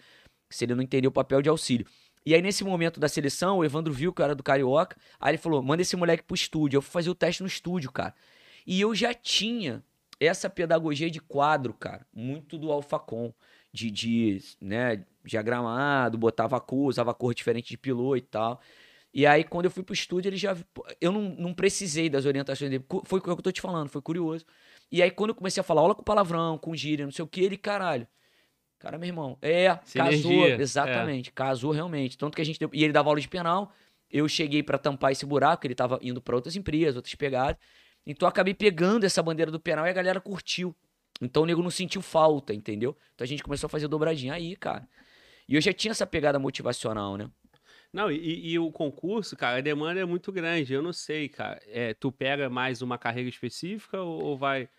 se 0.49 0.66
ele 0.66 0.76
não 0.76 0.84
entender 0.84 1.08
o 1.08 1.12
papel 1.12 1.41
de 1.41 1.49
auxílio. 1.49 1.86
E 2.26 2.34
aí, 2.34 2.41
nesse 2.41 2.64
momento 2.64 2.99
da 2.99 3.08
seleção, 3.08 3.60
o 3.60 3.64
Evandro 3.64 3.93
viu 3.93 4.12
que 4.12 4.22
eu 4.22 4.26
era 4.26 4.36
do 4.36 4.43
Carioca, 4.43 4.97
aí 5.20 5.32
ele 5.32 5.38
falou: 5.38 5.62
manda 5.64 5.82
esse 5.82 5.95
moleque 5.95 6.24
pro 6.24 6.36
estúdio. 6.36 6.78
Eu 6.78 6.82
fui 6.82 6.91
fazer 6.91 7.10
o 7.10 7.16
teste 7.16 7.41
no 7.41 7.47
estúdio, 7.47 7.91
cara. 7.91 8.14
E 8.66 8.82
eu 8.82 8.93
já 8.93 9.14
tinha 9.14 9.82
essa 10.20 10.49
pedagogia 10.49 11.10
de 11.10 11.22
quadro, 11.22 11.74
cara, 11.74 12.05
muito 12.14 12.58
do 12.58 12.72
Alfacom, 12.72 13.34
de, 13.72 13.89
de 13.89 14.41
né, 14.60 15.05
diagramado, 15.24 16.18
botava 16.18 16.60
cor, 16.60 16.88
usava 16.89 17.14
cor 17.14 17.34
diferente 17.34 17.70
de 17.70 17.78
pilô 17.78 18.16
e 18.18 18.22
tal. 18.22 18.60
E 19.14 19.26
aí, 19.26 19.43
quando 19.43 19.66
eu 19.66 19.72
fui 19.72 19.84
pro 19.84 19.93
estúdio, 19.93 20.30
ele 20.30 20.38
já. 20.38 20.55
Eu 20.99 21.12
não, 21.12 21.22
não 21.22 21.53
precisei 21.53 22.10
das 22.10 22.26
orientações 22.26 22.70
dele. 22.70 22.86
Foi 23.05 23.20
o 23.20 23.22
que 23.22 23.30
eu 23.30 23.36
tô 23.38 23.51
te 23.51 23.62
falando, 23.62 23.89
foi 23.89 24.01
curioso. 24.01 24.45
E 24.92 25.02
aí, 25.02 25.12
quando 25.12 25.32
eu 25.32 25.36
comecei 25.36 25.62
a 25.62 25.64
falar 25.64 25.82
aula 25.82 25.96
com 25.96 26.04
palavrão, 26.04 26.58
com 26.58 26.76
gíria, 26.76 27.06
não 27.06 27.12
sei 27.12 27.24
o 27.24 27.28
que, 27.28 27.42
ele, 27.42 27.58
caralho. 27.58 28.08
Cara, 28.80 28.98
meu 28.98 29.08
irmão, 29.08 29.38
é, 29.42 29.68
casou. 29.68 29.86
Sinergia, 29.86 30.56
é. 30.56 30.62
Exatamente, 30.62 31.32
casou 31.32 31.72
realmente. 31.72 32.18
Tanto 32.18 32.36
que 32.36 32.42
a 32.42 32.46
gente 32.46 32.60
deu. 32.60 32.70
E 32.72 32.84
ele 32.84 32.94
dava 32.94 33.10
aula 33.10 33.20
de 33.20 33.28
penal. 33.28 33.72
Eu 34.10 34.28
cheguei 34.30 34.64
pra 34.64 34.78
tampar 34.78 35.12
esse 35.12 35.26
buraco, 35.26 35.66
ele 35.68 35.76
tava 35.76 36.00
indo 36.02 36.22
pra 36.22 36.36
outras 36.36 36.56
empresas, 36.56 36.96
outras 36.96 37.16
pegadas. 37.16 37.58
Então 38.06 38.26
eu 38.26 38.30
acabei 38.30 38.54
pegando 38.54 39.04
essa 39.04 39.22
bandeira 39.22 39.52
do 39.52 39.60
penal 39.60 39.86
e 39.86 39.90
a 39.90 39.94
galera 39.94 40.22
curtiu. 40.22 40.74
Então 41.22 41.44
o 41.44 41.46
nego 41.46 41.62
não 41.62 41.72
sentiu 41.72 42.02
falta, 42.02 42.54
entendeu? 42.54 42.96
Então 43.14 43.26
a 43.26 43.28
gente 43.28 43.44
começou 43.44 43.68
a 43.68 43.70
fazer 43.70 43.88
dobradinha 43.88 44.34
aí, 44.34 44.56
cara. 44.56 44.88
E 45.48 45.56
eu 45.56 45.62
já 45.62 45.74
tinha 45.74 45.92
essa 45.92 46.06
pegada 46.06 46.40
motivacional, 46.40 47.18
né? 47.18 47.30
Não, 47.92 48.12
e, 48.12 48.52
e 48.52 48.60
o 48.60 48.72
concurso, 48.72 49.36
cara, 49.36 49.58
a 49.58 49.62
demanda 49.62 50.00
é 50.00 50.06
muito 50.06 50.32
grande. 50.32 50.74
Eu 50.74 50.82
não 50.82 50.94
sei, 50.94 51.28
cara. 51.28 51.60
É, 51.68 51.94
tu 51.94 52.12
pega 52.12 52.50
mais 52.50 52.82
uma 52.82 52.98
carreira 52.98 53.30
específica 53.30 54.00
ou, 54.02 54.24
ou 54.24 54.38
vai. 54.38 54.70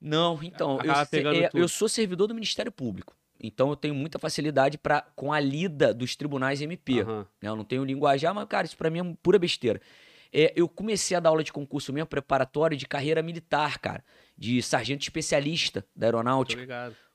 Não, 0.00 0.38
então, 0.42 0.78
eu, 0.82 0.94
se- 0.94 1.10
pegando 1.10 1.36
é, 1.42 1.48
tudo. 1.48 1.60
eu 1.60 1.68
sou 1.68 1.88
servidor 1.88 2.26
do 2.26 2.34
Ministério 2.34 2.72
Público. 2.72 3.14
Então 3.42 3.70
eu 3.70 3.76
tenho 3.76 3.94
muita 3.94 4.18
facilidade 4.18 4.76
pra, 4.78 5.00
com 5.16 5.32
a 5.32 5.40
lida 5.40 5.94
dos 5.94 6.14
tribunais 6.16 6.60
MP. 6.60 7.00
Aham. 7.00 7.26
né? 7.40 7.48
Eu 7.48 7.56
não 7.56 7.64
tenho 7.64 7.84
linguajar, 7.84 8.34
mas, 8.34 8.46
cara, 8.48 8.66
isso 8.66 8.76
pra 8.76 8.90
mim 8.90 9.00
é 9.00 9.16
pura 9.22 9.38
besteira. 9.38 9.80
É, 10.32 10.52
eu 10.54 10.68
comecei 10.68 11.16
a 11.16 11.20
dar 11.20 11.30
aula 11.30 11.42
de 11.42 11.52
concurso 11.52 11.92
mesmo, 11.92 12.06
preparatório 12.06 12.76
de 12.76 12.86
carreira 12.86 13.22
militar, 13.22 13.78
cara. 13.78 14.04
De 14.36 14.62
sargento 14.62 15.02
especialista 15.02 15.84
da 15.96 16.06
aeronáutica, 16.06 16.62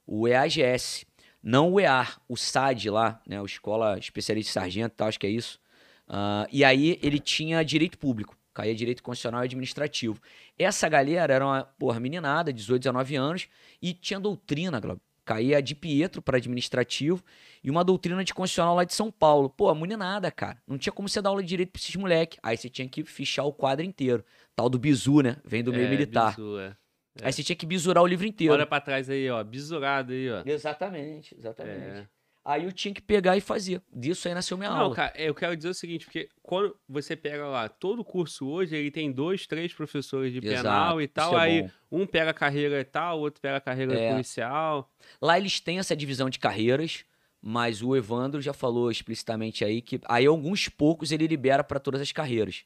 o 0.06 0.28
EAGS. 0.28 1.06
Não 1.42 1.74
o 1.74 1.80
EAR, 1.80 2.20
o 2.28 2.36
SAD 2.36 2.90
lá, 2.90 3.22
né? 3.28 3.40
O 3.40 3.46
Escola 3.46 4.00
Especialista 4.00 4.50
de 4.50 4.54
Sargento 4.54 4.94
e 4.94 4.96
tal, 4.98 5.08
acho 5.08 5.20
que 5.20 5.28
é 5.28 5.30
isso. 5.30 5.60
Ah, 6.08 6.48
e 6.52 6.64
aí 6.64 7.00
ele 7.04 7.20
tinha 7.20 7.64
direito 7.64 8.00
público, 8.00 8.36
caía 8.56 8.74
direito 8.74 9.04
constitucional 9.04 9.44
e 9.44 9.46
administrativo. 9.46 10.20
Essa 10.58 10.90
galera 10.90 11.32
era 11.34 11.46
uma, 11.46 11.64
porra, 11.78 12.00
meninada, 12.00 12.52
18, 12.52 12.82
19 12.82 13.16
anos, 13.16 13.48
e 13.82 13.94
tinha 13.94 14.20
doutrina, 14.20 14.80
Glauber. 14.80 15.02
Caía 15.26 15.60
de 15.60 15.74
Pietro 15.74 16.22
para 16.22 16.38
administrativo 16.38 17.24
e 17.64 17.72
uma 17.72 17.84
doutrina 17.84 18.24
de 18.24 18.32
constitucional 18.32 18.76
lá 18.76 18.84
de 18.84 18.94
São 18.94 19.12
Paulo. 19.12 19.50
Pô, 19.50 19.74
meninada, 19.74 20.30
cara. 20.30 20.62
Não 20.68 20.78
tinha 20.78 20.94
como 20.94 21.10
você 21.10 21.20
dar 21.20 21.30
aula 21.30 21.42
de 21.42 21.50
direito 21.50 21.72
pra 21.72 21.80
esses 21.80 21.96
moleque. 21.96 22.38
Aí 22.44 22.56
você 22.56 22.70
tinha 22.70 22.88
que 22.88 23.04
fichar 23.04 23.44
o 23.44 23.52
quadro 23.52 23.84
inteiro. 23.84 24.24
Tal 24.56 24.70
do 24.70 24.78
bizu, 24.78 25.22
né? 25.22 25.38
Vem 25.44 25.64
do 25.64 25.72
meio 25.72 25.88
É, 25.88 25.90
militar. 25.90 26.36
bizu, 26.36 26.60
é. 26.60 26.78
Aí 27.24 27.34
você 27.34 27.42
tinha 27.42 27.56
que 27.56 27.66
bisurar 27.66 28.04
o 28.04 28.08
livro 28.08 28.28
inteiro. 28.28 28.54
Olha 28.54 28.68
pra 28.68 28.80
trás 28.80 29.10
aí, 29.10 29.28
ó. 29.32 29.44
Bisurado 29.44 30.14
aí, 30.14 30.30
ó. 30.30 30.44
Exatamente, 30.46 31.36
exatamente. 31.36 31.80
É. 31.80 32.08
Aí 32.46 32.64
eu 32.64 32.72
tinha 32.72 32.94
que 32.94 33.02
pegar 33.02 33.36
e 33.36 33.42
fazer. 33.42 33.82
Disso 33.92 34.28
aí 34.28 34.36
nasceu 34.36 34.56
minha 34.56 34.70
Não, 34.70 34.82
aula. 34.84 34.96
cara, 34.96 35.14
eu 35.20 35.34
quero 35.34 35.58
dizer 35.58 35.70
o 35.70 35.74
seguinte, 35.74 36.06
porque 36.06 36.30
quando 36.44 36.78
você 36.88 37.16
pega 37.16 37.48
lá, 37.48 37.68
todo 37.68 38.04
curso 38.06 38.48
hoje, 38.48 38.76
ele 38.76 38.92
tem 38.92 39.12
dois, 39.12 39.48
três 39.48 39.74
professores 39.74 40.32
de 40.32 40.38
Exato, 40.46 40.64
penal 40.64 41.02
e 41.02 41.08
tal, 41.08 41.36
é 41.40 41.42
aí 41.42 41.62
bom. 41.64 41.70
um 42.04 42.06
pega 42.06 42.30
a 42.30 42.34
carreira 42.36 42.80
e 42.80 42.84
tal, 42.86 43.18
o 43.18 43.22
outro 43.22 43.42
pega 43.42 43.58
a 43.58 43.62
carreira 43.62 43.96
É. 44.00 44.12
policial. 44.12 44.94
Lá 45.20 45.40
eles 45.40 45.60
têm 45.60 45.80
essa 45.80 45.96
divisão 45.96 46.30
de 46.30 46.38
carreiras, 46.38 47.04
mas 47.42 47.82
o 47.82 47.96
Evandro 47.96 48.40
já 48.40 48.54
falou 48.54 48.92
explicitamente 48.92 49.66
aí 49.66 49.82
que 49.82 50.00
aí 50.06 50.28
alguns 50.28 50.70
poucos 50.70 51.12
ele 51.12 51.26
libera 51.26 51.64
para 51.64 51.80
todas 51.80 52.00
as 52.00 52.12
carreiras. 52.12 52.64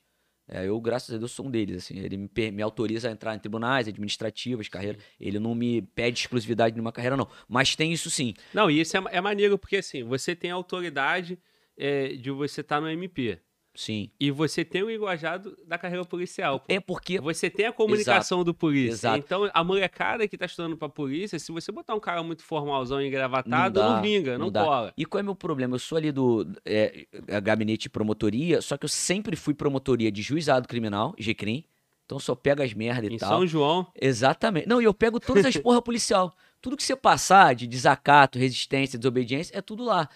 É, 0.52 0.68
eu, 0.68 0.82
graças 0.82 1.14
a 1.14 1.18
Deus, 1.18 1.32
sou 1.32 1.46
um 1.46 1.52
deles. 1.52 1.78
Assim, 1.78 2.00
ele 2.00 2.18
me, 2.18 2.52
me 2.52 2.62
autoriza 2.62 3.08
a 3.08 3.12
entrar 3.12 3.36
em 3.36 3.40
tribunais 3.40 3.88
administrativas, 3.88 4.68
carreiras. 4.68 5.02
Ele 5.20 5.38
não 5.40 5.54
me 5.54 5.82
pede 5.82 6.22
exclusividade 6.22 6.76
numa 6.76 6.92
carreira, 6.92 7.16
não. 7.16 7.28
Mas 7.48 7.76
tem 7.76 7.94
isso 7.94 8.10
sim. 8.10 8.34
Não, 8.54 8.70
e 8.70 8.82
isso 8.82 8.98
é, 8.98 9.04
é 9.12 9.22
maneiro, 9.22 9.58
porque 9.58 9.78
assim, 9.78 10.04
você 10.04 10.36
tem 10.36 10.50
a 10.50 10.56
autoridade 10.56 11.38
é, 11.78 12.10
de 12.10 12.32
você 12.32 12.62
estar 12.62 12.82
no 12.82 12.90
MP. 12.90 13.40
Sim. 13.80 14.10
E 14.20 14.30
você 14.30 14.66
tem 14.66 14.84
o 14.84 14.90
linguajado 14.90 15.58
da 15.66 15.78
carreira 15.78 16.04
policial. 16.04 16.60
pô. 16.60 16.66
É 16.68 16.82
porque. 16.82 17.18
Você 17.22 17.50
tem 17.50 17.66
a 17.66 17.72
comunicação 17.72 18.44
do 18.44 18.54
polícia. 18.54 18.92
Exato. 18.92 19.18
Então, 19.20 19.50
a 19.54 19.64
molecada 19.64 20.28
que 20.28 20.38
tá 20.38 20.46
estudando 20.46 20.76
pra 20.76 20.90
polícia, 20.90 21.40
se 21.40 21.50
você 21.50 21.72
botar 21.72 21.96
um 21.96 22.00
cara 22.00 22.22
muito 22.22 22.44
formalzão 22.44 23.02
e 23.02 23.08
engravatado, 23.08 23.80
Não 23.80 23.88
não, 23.88 23.96
dá, 23.96 24.02
vinga, 24.02 24.38
não, 24.38 24.52
não 24.52 24.66
cola. 24.66 24.94
E 24.98 25.06
qual 25.06 25.22
é 25.22 25.24
meu 25.24 25.34
problema? 25.34 25.76
Eu 25.76 25.80
sou 25.80 25.98
ali 25.98 26.12
do 26.12 26.46
é, 26.66 27.06
é, 27.26 27.40
gabinete 27.40 27.84
de 27.84 27.90
promotoria, 27.90 28.62
só 28.62 28.76
que 28.76 28.84
eu 28.84 28.90
sempre 28.90 29.38
fui 29.38 29.54
promotoria 29.54 30.12
de 30.12 30.22
juizado 30.22 30.68
criminal, 30.68 31.16
GCRIM. 31.18 31.64
Então 32.06 32.20
só 32.20 32.36
pego 32.36 32.62
as 32.62 32.74
merda 32.74 33.08
e 33.08 33.14
Em 33.14 33.18
tal. 33.18 33.30
São 33.30 33.48
João, 33.48 33.88
Exatamente. 33.96 34.68
Não, 34.68 34.82
e 34.82 34.84
eu 34.84 34.94
pego 34.94 35.22
todas 35.22 35.46
as 35.46 35.56
porra 35.56 35.82
policial. 35.82 36.36
Tudo 36.60 36.76
que 36.76 36.84
você 36.84 36.98
passar 36.98 37.56
de 37.56 37.66
desacato, 37.66 38.38
resistência, 38.38 39.00
desobediência, 39.00 39.58
é 39.58 39.62
tudo 39.62 39.86
lá. 39.86 40.10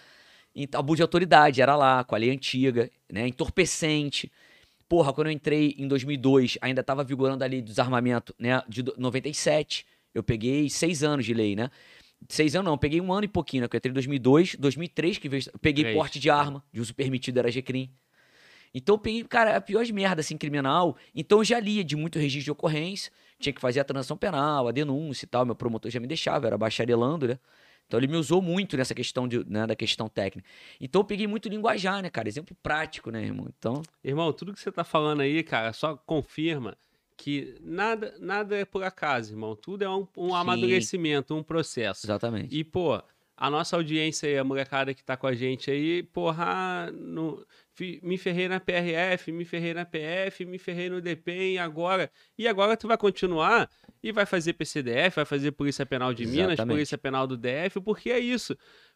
Abuso 0.74 0.97
de 0.97 1.01
autoridade 1.01 1.62
era 1.62 1.76
lá, 1.76 2.04
com 2.04 2.14
a 2.16 2.18
lei 2.18 2.30
antiga, 2.30 2.89
né? 3.12 3.28
Entorpecente. 3.28 4.32
Porra, 4.88 5.12
quando 5.12 5.28
eu 5.28 5.34
entrei 5.34 5.76
em 5.78 5.88
2002, 5.88 6.58
ainda 6.62 6.84
tava 6.84 7.04
vigorando 7.04 7.43
a 7.43 7.47
lei 7.47 7.62
do 7.62 7.66
desarmamento, 7.66 8.36
né? 8.38 8.62
De 8.68 8.84
do- 8.84 8.93
97. 8.97 9.86
Eu 10.14 10.22
peguei 10.22 10.70
seis 10.70 11.04
anos 11.04 11.26
de 11.26 11.34
lei, 11.34 11.56
né? 11.56 11.72
Seis 12.30 12.56
anos 12.56 12.70
não, 12.70 12.78
peguei 12.78 13.01
um 13.01 13.12
ano 13.12 13.26
e 13.26 13.28
pouquinho, 13.28 13.62
né? 13.62 13.70
Eu 13.72 13.78
entrei 13.78 13.89
em 13.89 13.93
2002, 13.93 14.56
2003 14.56 15.18
que 15.18 15.28
veio, 15.28 15.43
peguei 15.60 15.84
Três. 15.86 15.97
porte 15.97 16.20
de 16.20 16.30
arma, 16.30 16.64
de 16.72 16.80
uso 16.80 16.93
permitido 16.93 17.39
era 17.39 17.49
GCRIM. 17.51 17.89
Então 18.74 18.95
eu 18.95 18.99
peguei, 18.99 19.24
cara, 19.24 19.58
a 19.58 19.62
pior 19.62 19.86
merda, 19.91 20.22
assim, 20.22 20.38
criminal. 20.38 20.97
Então 21.14 21.39
eu 21.39 21.43
já 21.43 21.60
lia 21.60 21.84
de 21.84 21.95
muito 21.95 22.18
registro 22.18 22.45
de 22.45 22.51
ocorrência, 22.51 23.12
tinha 23.39 23.54
que 23.54 23.62
fazer 23.62 23.80
a 23.80 23.84
transação 23.84 24.18
penal, 24.18 24.68
a 24.68 24.72
denúncia 24.72 25.26
e 25.26 25.28
tal. 25.28 25.45
Meu 25.45 25.56
promotor 25.56 25.91
já 25.91 25.99
me 25.99 26.08
deixava, 26.08 26.47
era 26.47 26.58
bacharelando, 26.58 27.28
né? 27.28 27.39
Então 27.88 27.99
ele 27.99 28.07
me 28.07 28.17
usou 28.17 28.41
muito 28.41 28.75
nessa 28.75 28.95
questão 28.95 29.27
de, 29.27 29.43
né, 29.49 29.67
da 29.67 29.75
questão 29.75 30.07
técnica. 30.07 30.47
Então 30.79 31.01
eu 31.01 31.05
peguei 31.05 31.27
muito 31.27 31.47
linguajar, 31.49 32.01
né, 32.01 32.09
cara? 32.09 32.27
Exemplo 32.27 32.55
prático, 32.61 33.11
né, 33.11 33.23
irmão? 33.23 33.47
Então, 33.57 33.81
irmão, 34.03 34.31
tudo 34.34 34.53
que 34.53 34.59
você 34.59 34.71
tá 34.71 34.84
falando 34.84 35.21
aí, 35.21 35.43
cara, 35.43 35.73
só 35.73 35.95
confirma 35.95 36.75
que 37.15 37.55
nada, 37.61 38.15
nada 38.19 38.57
é 38.57 38.65
por 38.65 38.84
acaso, 38.84 39.34
irmão. 39.34 39.55
Tudo 39.55 39.84
é 39.84 39.89
um, 39.89 40.07
um 40.17 40.36
amadurecimento, 40.36 41.36
um 41.36 41.43
processo. 41.43 42.05
exatamente. 42.05 42.55
E, 42.55 42.63
pô, 42.63 43.01
a 43.36 43.49
nossa 43.49 43.75
audiência 43.75 44.27
aí, 44.27 44.38
a 44.38 44.43
molecada 44.43 44.93
que 44.93 45.03
tá 45.03 45.15
com 45.15 45.27
a 45.27 45.34
gente 45.34 45.69
aí, 45.69 46.03
porra, 46.03 46.91
no, 46.91 47.45
me 48.03 48.17
ferrei 48.17 48.47
na 48.47 48.59
PRF, 48.59 49.32
me 49.32 49.45
ferrei 49.45 49.74
na 49.74 49.86
PF, 49.86 50.45
me 50.45 50.59
ferrei 50.59 50.89
no 50.89 51.01
DPEM, 51.01 51.53
e 51.53 51.57
agora? 51.57 52.11
E 52.38 52.47
agora 52.47 52.78
tu 52.78 52.88
vai 52.88 52.97
continuar 52.97 53.69
e 54.01 54.11
vai 54.11 54.26
fazer 54.26 54.53
PCDF, 54.53 55.15
vai 55.15 55.26
fazer 55.26 55.51
Polícia 55.51 55.86
Penal 55.86 56.13
de 56.13 56.26
Minas, 56.26 56.53
Exatamente. 56.53 56.76
Polícia 56.76 56.97
Penal 56.97 57.26
do 57.26 57.38
DF, 57.38 57.82
porque 57.84 58.11
é 58.11 58.19
isso. 58.19 58.55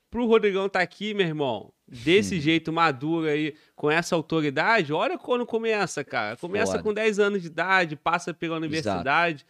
Pro 0.09 0.25
Rodrigão 0.25 0.69
tá 0.69 0.80
aqui, 0.80 1.13
meu 1.13 1.25
irmão, 1.25 1.73
desse 1.88 2.39
jeito 2.39 2.71
maduro 2.71 3.28
aí, 3.28 3.55
com 3.75 3.91
essa 3.91 4.15
autoridade, 4.15 4.93
olha 4.93 5.17
quando 5.17 5.45
começa, 5.45 6.03
cara. 6.03 6.38
Começa 6.38 6.73
Foda. 6.73 6.84
com 6.84 6.93
10 6.93 7.19
anos 7.19 7.41
de 7.41 7.47
idade, 7.47 7.95
passa 7.95 8.34
pela 8.34 8.55
universidade. 8.55 9.45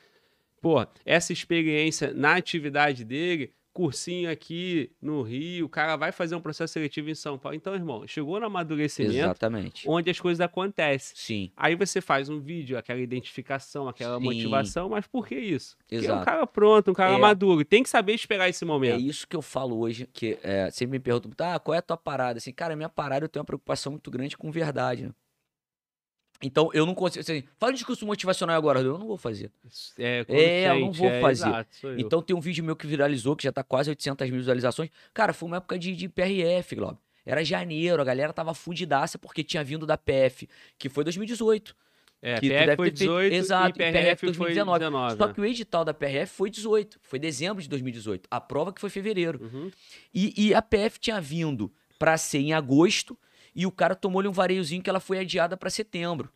Pô, 0.59 0.85
essa 1.05 1.31
experiência 1.31 2.11
na 2.13 2.35
atividade 2.35 3.03
dele, 3.03 3.53
cursinho 3.77 4.31
aqui 4.31 4.89
no 4.99 5.21
Rio, 5.21 5.67
o 5.67 5.69
cara 5.69 5.95
vai 5.95 6.11
fazer 6.11 6.35
um 6.35 6.41
processo 6.41 6.73
seletivo 6.73 7.11
em 7.11 7.13
São 7.13 7.37
Paulo. 7.37 7.55
Então, 7.55 7.75
irmão, 7.75 8.07
chegou 8.07 8.39
no 8.39 8.47
amadurecimento 8.47 9.13
Exatamente. 9.15 9.87
onde 9.87 10.09
as 10.09 10.19
coisas 10.19 10.41
acontecem. 10.41 11.15
Sim, 11.15 11.51
Aí 11.55 11.75
você 11.75 12.01
faz 12.01 12.27
um 12.27 12.39
vídeo, 12.39 12.75
aquela 12.75 12.99
identificação, 12.99 13.87
aquela 13.87 14.17
Sim. 14.17 14.23
motivação, 14.23 14.89
mas 14.89 15.05
por 15.05 15.27
que 15.27 15.35
isso? 15.35 15.77
Porque 15.77 15.95
é 15.95 15.99
um 15.99 16.03
Exato. 16.03 16.25
cara 16.25 16.47
pronto, 16.47 16.89
um 16.89 16.93
cara 16.95 17.13
É. 17.13 17.17
maduro. 17.19 17.63
Tem 17.63 17.83
que 17.83 17.89
saber 17.89 18.13
esperar 18.13 18.49
esse 18.49 18.63
é 18.63 18.67
momento. 18.67 18.99
isso 18.99 19.27
que 19.27 19.35
eu 19.35 19.43
falo 19.43 19.77
hoje, 19.77 20.09
que 20.11 20.39
é, 20.41 20.71
sempre 20.71 20.93
me 20.97 20.99
perguntam, 20.99 21.31
ah, 21.47 21.59
qual 21.59 21.75
é 21.75 21.77
a 21.77 21.81
tua 21.83 21.97
parada? 21.97 22.39
Assim, 22.39 22.51
cara, 22.51 22.75
minha 22.75 22.89
parada 22.89 23.25
eu 23.25 23.29
tenho 23.29 23.41
uma 23.41 23.45
preocupação 23.45 23.91
muito 23.91 24.09
grande 24.09 24.35
com 24.35 24.49
verdade, 24.49 25.03
né? 25.03 25.11
Então, 26.41 26.69
eu 26.73 26.85
não 26.85 26.93
consigo, 26.93 27.21
assim, 27.21 27.43
fala 27.57 27.71
de 27.71 27.79
discurso 27.79 28.05
motivacional 28.05 28.55
agora, 28.55 28.79
eu 28.79 28.97
não 28.97 29.07
vou 29.07 29.17
fazer. 29.17 29.51
É, 29.97 30.23
É, 30.29 30.69
eu 30.69 30.79
não 30.81 30.91
vou 30.91 31.07
é, 31.09 31.19
fazer. 31.19 31.47
exato. 31.47 31.69
Então 31.97 32.21
tem 32.21 32.35
um 32.35 32.39
vídeo 32.39 32.63
meu 32.63 32.75
que 32.75 32.85
viralizou, 32.85 33.35
que 33.35 33.43
já 33.43 33.51
tá 33.51 33.63
quase 33.63 33.89
800 33.89 34.29
mil 34.29 34.39
visualizações. 34.39 34.89
Cara, 35.13 35.33
foi 35.33 35.47
uma 35.47 35.57
época 35.57 35.79
de, 35.79 35.95
de 35.95 36.07
PRF, 36.07 36.75
Globo. 36.75 36.99
Era 37.25 37.43
janeiro, 37.43 38.01
a 38.01 38.05
galera 38.05 38.31
tava 38.31 38.53
fudidaça 38.53 39.17
porque 39.17 39.43
tinha 39.43 39.63
vindo 39.63 39.85
da 39.85 39.97
PF, 39.97 40.47
que 40.77 40.87
foi 40.89 41.03
2018. 41.03 41.75
é, 42.21 42.39
que 42.39 42.49
PF 42.49 42.75
foi 42.75 42.91
ter 42.91 42.97
feito- 42.97 42.97
18 42.99 43.33
Exato, 43.35 43.69
e 43.69 43.73
PRF, 43.73 43.91
PRF 43.91 44.19
foi 44.19 44.27
2019. 44.29 44.79
19. 44.79 45.17
Só 45.17 45.27
né? 45.27 45.33
que 45.33 45.41
o 45.41 45.45
edital 45.45 45.83
da 45.85 45.93
PRF 45.93 46.33
foi 46.35 46.49
18, 46.49 46.99
foi 47.01 47.19
dezembro 47.19 47.61
de 47.61 47.67
2018. 47.69 48.27
A 48.29 48.39
prova 48.39 48.71
que 48.71 48.79
foi 48.79 48.89
fevereiro. 48.89 49.39
Uhum. 49.43 49.71
E, 50.13 50.47
e 50.49 50.53
a 50.53 50.61
PF 50.61 50.99
tinha 50.99 51.19
vindo 51.19 51.71
pra 51.99 52.15
ser 52.17 52.39
em 52.39 52.53
agosto 52.53 53.17
e 53.57 53.65
o 53.65 53.71
cara 53.71 53.95
tomou-lhe 53.95 54.27
um 54.27 54.31
vareiozinho 54.31 54.81
que 54.81 54.89
ela 54.89 54.99
foi 55.01 55.19
adiada 55.19 55.57
pra 55.57 55.69
setembro. 55.69 56.31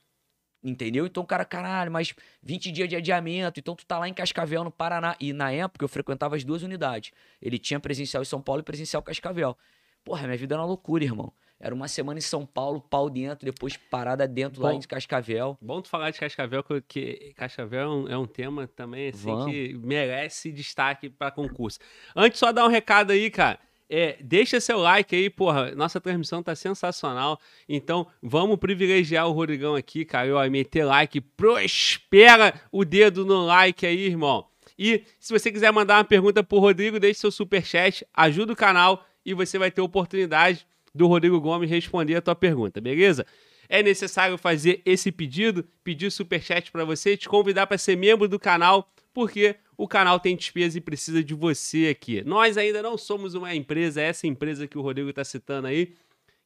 Entendeu? 0.64 1.06
Então 1.08 1.24
o 1.24 1.26
cara, 1.26 1.44
caralho, 1.46 1.92
mas 1.92 2.14
20 2.44 2.72
dias 2.72 2.88
de 2.90 2.96
adiamento, 2.96 3.60
então 3.60 3.76
tu 3.76 3.84
tá 3.86 3.98
lá 3.98 4.08
em 4.08 4.14
Cascavel, 4.14 4.64
no 4.64 4.70
Paraná. 4.72 5.16
E 5.20 5.34
na 5.34 5.52
época 5.52 5.84
eu 5.84 5.90
frequentava 5.90 6.36
as 6.36 6.44
duas 6.44 6.62
unidades. 6.62 7.12
Ele 7.42 7.58
tinha 7.58 7.80
presencial 7.80 8.22
em 8.22 8.26
São 8.26 8.42
Paulo 8.42 8.62
e 8.62 8.64
presencial 8.64 9.02
em 9.02 9.06
Cascavel. 9.06 9.58
Porra, 10.04 10.24
minha 10.28 10.38
vida 10.38 10.54
era 10.56 10.62
uma 10.62 10.68
loucura, 10.68 11.04
irmão. 11.04 11.32
Era 11.60 11.74
uma 11.76 11.88
semana 11.88 12.18
em 12.18 12.22
São 12.24 12.44
Paulo, 12.44 12.80
pau 12.82 13.08
dentro, 13.10 13.46
depois 13.46 13.78
parada 13.78 14.28
dentro 14.28 14.62
lá 14.64 14.72
Bom. 14.72 14.78
em 14.78 14.82
Cascavel. 14.82 15.58
Bom 15.62 15.80
tu 15.82 15.90
falar 15.90 16.10
de 16.10 16.20
Cascavel, 16.20 16.64
que- 16.64 16.82
que 16.82 17.34
Cascavel 17.36 17.80
é 17.82 17.88
um, 17.90 18.08
é 18.10 18.18
um 18.18 18.26
tema 18.26 18.68
também 18.68 19.10
assim, 19.10 19.26
Vamos. 19.26 19.46
que 19.46 19.74
merece 19.76 20.52
destaque 20.52 21.08
para 21.10 21.30
concurso. 21.32 21.78
Antes, 22.16 22.40
só 22.40 22.52
dar 22.52 22.66
um 22.66 22.70
recado 22.70 23.12
aí, 23.12 23.30
cara. 23.30 23.60
É, 23.94 24.16
deixa 24.22 24.62
seu 24.62 24.80
like 24.80 25.14
aí, 25.14 25.30
porra. 25.30 25.76
Nossa 25.76 26.00
transmissão 26.00 26.42
tá 26.42 26.56
sensacional. 26.56 27.38
Então, 27.68 28.08
vamos 28.24 28.56
privilegiar 28.56 29.28
o 29.28 29.34
Rodrigão 29.34 29.76
aqui, 29.76 30.06
cara. 30.06 30.34
Ó, 30.34 30.50
meter 30.50 30.86
like. 30.86 31.20
Prospera 31.20 32.54
o 32.72 32.86
dedo 32.86 33.26
no 33.26 33.46
like 33.46 33.86
aí, 33.86 34.06
irmão. 34.06 34.48
E 34.80 35.04
se 35.20 35.34
você 35.34 35.52
quiser 35.52 35.74
mandar 35.74 35.98
uma 35.98 36.06
pergunta 36.06 36.42
pro 36.42 36.60
Rodrigo, 36.60 37.02
deixe 37.02 37.20
seu 37.20 37.32
superchat, 37.32 38.08
ajuda 38.14 38.54
o 38.54 38.56
canal 38.56 39.06
e 39.26 39.34
você 39.34 39.60
vai 39.60 39.70
ter 39.70 39.82
a 39.82 39.84
oportunidade 39.84 40.66
do 40.96 41.06
Rodrigo 41.08 41.42
Gomes 41.42 41.70
responder 41.70 42.16
a 42.16 42.22
tua 42.22 42.34
pergunta, 42.34 42.80
beleza? 42.80 43.26
É 43.72 43.82
necessário 43.82 44.38
fazer 44.38 44.82
esse 44.86 45.14
pedido, 45.14 45.66
pedir 45.82 46.12
superchat 46.12 46.70
para 46.70 46.84
você, 46.84 47.16
te 47.16 47.30
convidar 47.30 47.66
para 47.68 47.78
ser 47.78 47.96
membro 47.96 48.28
do 48.28 48.38
canal, 48.38 48.92
porque 49.14 49.56
o 49.78 49.88
canal 49.88 50.20
tem 50.20 50.36
despesa 50.36 50.78
e 50.78 50.82
precisa 50.82 51.24
de 51.24 51.34
você 51.34 51.88
aqui. 51.88 52.22
Nós 52.26 52.58
ainda 52.58 52.84
não 52.84 52.98
somos 52.98 53.34
uma 53.34 53.56
empresa, 53.56 54.02
essa 54.02 54.28
empresa 54.28 54.68
que 54.68 54.78
o 54.78 54.82
Rodrigo 54.82 55.10
está 55.10 55.24
citando 55.24 55.68
aí. 55.68 55.94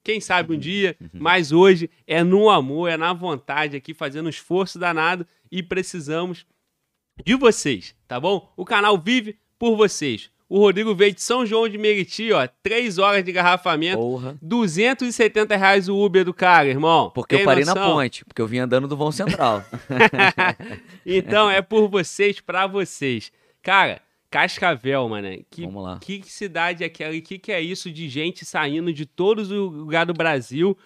Quem 0.04 0.22
sabe 0.22 0.54
um 0.54 0.60
dia, 0.60 0.96
mas 1.12 1.52
hoje 1.52 1.90
é 2.06 2.24
no 2.24 2.48
amor, 2.48 2.90
é 2.90 2.96
na 2.96 3.12
vontade 3.12 3.76
aqui, 3.76 3.92
fazendo 3.92 4.28
um 4.28 4.30
esforço 4.30 4.78
danado 4.78 5.26
e 5.52 5.64
precisamos 5.64 6.46
de 7.26 7.34
vocês, 7.34 7.96
tá 8.08 8.20
bom? 8.20 8.54
O 8.56 8.64
canal 8.64 9.00
vive 9.00 9.40
por 9.58 9.76
vocês. 9.76 10.30
O 10.48 10.60
Rodrigo 10.60 10.94
veio 10.94 11.14
de 11.14 11.22
São 11.22 11.44
João 11.46 11.68
de 11.68 11.78
Meriti, 11.78 12.32
ó, 12.32 12.48
3 12.62 13.00
horas 13.00 13.24
de 13.24 13.32
garrafamento, 13.32 13.98
Porra. 13.98 14.38
270 14.42 15.56
reais 15.56 15.90
o 15.90 15.98
Uber 15.98 16.24
do 16.24 16.34
cara, 16.34 16.68
irmão. 16.68 17.10
Porque 17.10 17.36
Tem 17.36 17.42
eu 17.44 17.46
parei 17.46 17.66
na 17.66 17.74
noção? 17.74 17.94
ponte, 17.94 18.24
porque 18.24 18.42
eu 18.42 18.48
vim 18.48 18.60
andando 18.60 18.88
do 18.88 18.96
vão 18.96 19.12
central. 19.12 19.64
então 21.06 21.50
é 21.50 21.62
por 21.62 21.90
vocês, 21.90 22.40
pra 22.40 22.68
vocês. 22.68 23.32
Cara, 23.64 24.02
Cascavel, 24.30 25.08
mano. 25.08 25.30
Que, 25.50 25.66
Vamos 25.66 25.84
lá. 25.84 25.98
que 26.00 26.22
cidade 26.26 26.84
é 26.84 26.88
aquela? 26.88 27.16
E 27.16 27.22
que 27.22 27.40
que 27.40 27.52
é 27.52 27.62
isso 27.62 27.92
de 27.92 28.10
gente 28.10 28.44
saindo 28.46 28.92
de 28.92 29.06
todos 29.06 29.50
os 29.50 29.72
lugares 29.72 30.08
do 30.08 30.14
Brasil 30.14 30.78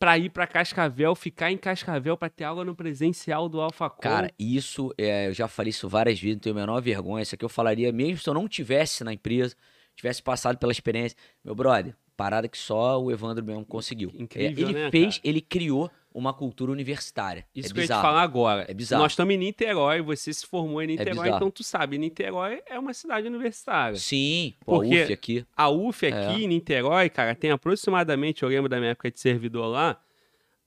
pra 0.00 0.16
ir 0.16 0.30
pra 0.30 0.46
Cascavel, 0.46 1.14
ficar 1.14 1.52
em 1.52 1.58
Cascavel 1.58 2.16
pra 2.16 2.30
ter 2.30 2.44
aula 2.44 2.64
no 2.64 2.74
presencial 2.74 3.48
do 3.50 3.60
AlphaCon? 3.60 4.00
Cara, 4.00 4.32
isso, 4.38 4.92
é, 4.96 5.28
eu 5.28 5.34
já 5.34 5.46
falei 5.46 5.68
isso 5.70 5.86
várias 5.88 6.18
vezes, 6.18 6.36
não 6.36 6.40
tenho 6.40 6.56
a 6.56 6.60
menor 6.60 6.80
vergonha. 6.80 7.22
Isso 7.22 7.34
aqui 7.34 7.44
eu 7.44 7.48
falaria 7.50 7.92
mesmo 7.92 8.16
se 8.18 8.28
eu 8.28 8.32
não 8.34 8.48
tivesse 8.48 9.04
na 9.04 9.12
empresa, 9.12 9.54
tivesse 9.94 10.22
passado 10.22 10.56
pela 10.56 10.72
experiência. 10.72 11.16
Meu 11.44 11.54
brother, 11.54 11.94
parada 12.16 12.48
que 12.48 12.56
só 12.56 13.00
o 13.00 13.12
Evandro 13.12 13.44
mesmo 13.44 13.64
conseguiu. 13.64 14.10
Incrível, 14.18 14.66
É, 14.66 14.70
ele 14.70 14.72
né, 14.72 14.90
fez, 14.90 15.18
cara? 15.18 15.28
ele 15.28 15.40
criou 15.42 15.90
uma 16.12 16.32
cultura 16.34 16.72
universitária. 16.72 17.46
Isso 17.54 17.68
é 17.68 17.72
que 17.72 17.78
eu 17.78 17.82
ia 17.82 17.86
te 17.86 17.88
bizarro. 17.90 18.02
falar 18.02 18.22
agora. 18.22 18.64
É 18.68 18.74
bizarro. 18.74 19.02
Nós 19.02 19.12
estamos 19.12 19.34
em 19.34 19.38
Niterói, 19.38 20.00
você 20.02 20.32
se 20.32 20.44
formou 20.46 20.82
em 20.82 20.88
Niterói, 20.88 21.12
bizarro. 21.12 21.36
então 21.36 21.50
tu 21.50 21.62
sabe, 21.62 21.98
Niterói 21.98 22.62
é 22.66 22.78
uma 22.78 22.92
cidade 22.92 23.28
universitária. 23.28 23.96
Sim, 23.96 24.54
pô, 24.64 24.76
a 24.76 24.78
UF 24.78 25.12
aqui. 25.12 25.46
A 25.56 25.68
UF 25.70 26.06
aqui 26.06 26.42
É. 26.42 26.44
em 26.44 26.48
Niterói, 26.48 27.08
cara, 27.08 27.34
tem 27.34 27.50
aproximadamente, 27.50 28.42
eu 28.42 28.48
lembro 28.48 28.68
da 28.68 28.78
minha 28.78 28.90
época 28.90 29.10
de 29.10 29.20
servidor 29.20 29.66
lá, 29.66 30.00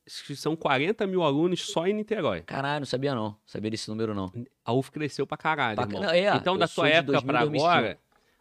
são 0.06 0.56
40 0.56 1.08
mil 1.08 1.24
alunos 1.24 1.62
só 1.62 1.88
em 1.88 1.94
Niterói. 1.94 2.42
Caralho, 2.42 2.82
não 2.82 2.86
sabia 2.86 3.16
não. 3.16 3.36
Sabia 3.46 3.72
desse 3.72 3.90
número 3.90 4.14
não. 4.14 4.32
A 4.66 4.74
UF 4.74 4.92
cresceu 4.92 5.26
pra 5.26 5.38
caralho, 5.38 5.76
Pra- 5.76 5.86
não, 5.86 6.10
é, 6.10 6.36
então, 6.36 6.58
da 6.58 6.66
de 6.66 6.72
época 6.74 7.04
2000, 7.04 7.24
pra 7.26 7.40
2005. 7.42 7.66
agora, 7.70 8.00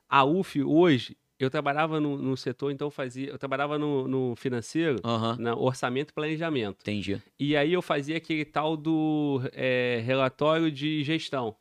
a 0.09 0.25
UF 0.25 0.63
hoje, 0.63 1.17
eu 1.45 1.51
trabalhava 1.51 2.01
no, 2.01 2.17
no 2.17 2.37
setor, 2.37 2.71
então 2.71 2.91
fazia, 2.91 3.29
eu 3.29 3.39
trabalhava 3.39 3.79
no, 3.79 4.07
no 4.07 4.37
financeiro, 4.37 5.01
na 5.39 5.55
orçamento 5.55 6.11
e 6.11 6.13
planejamento. 6.13 6.79
entendi. 6.81 7.21
E 7.39 7.57
aí 7.57 7.73
eu 7.73 7.83
fazia 7.83 8.17
aquele 8.17 8.45
tal 8.45 8.77
do 8.77 9.41
é, 9.53 10.03
relatório 10.05 10.71
de 10.71 11.03
gestão. 11.03 11.57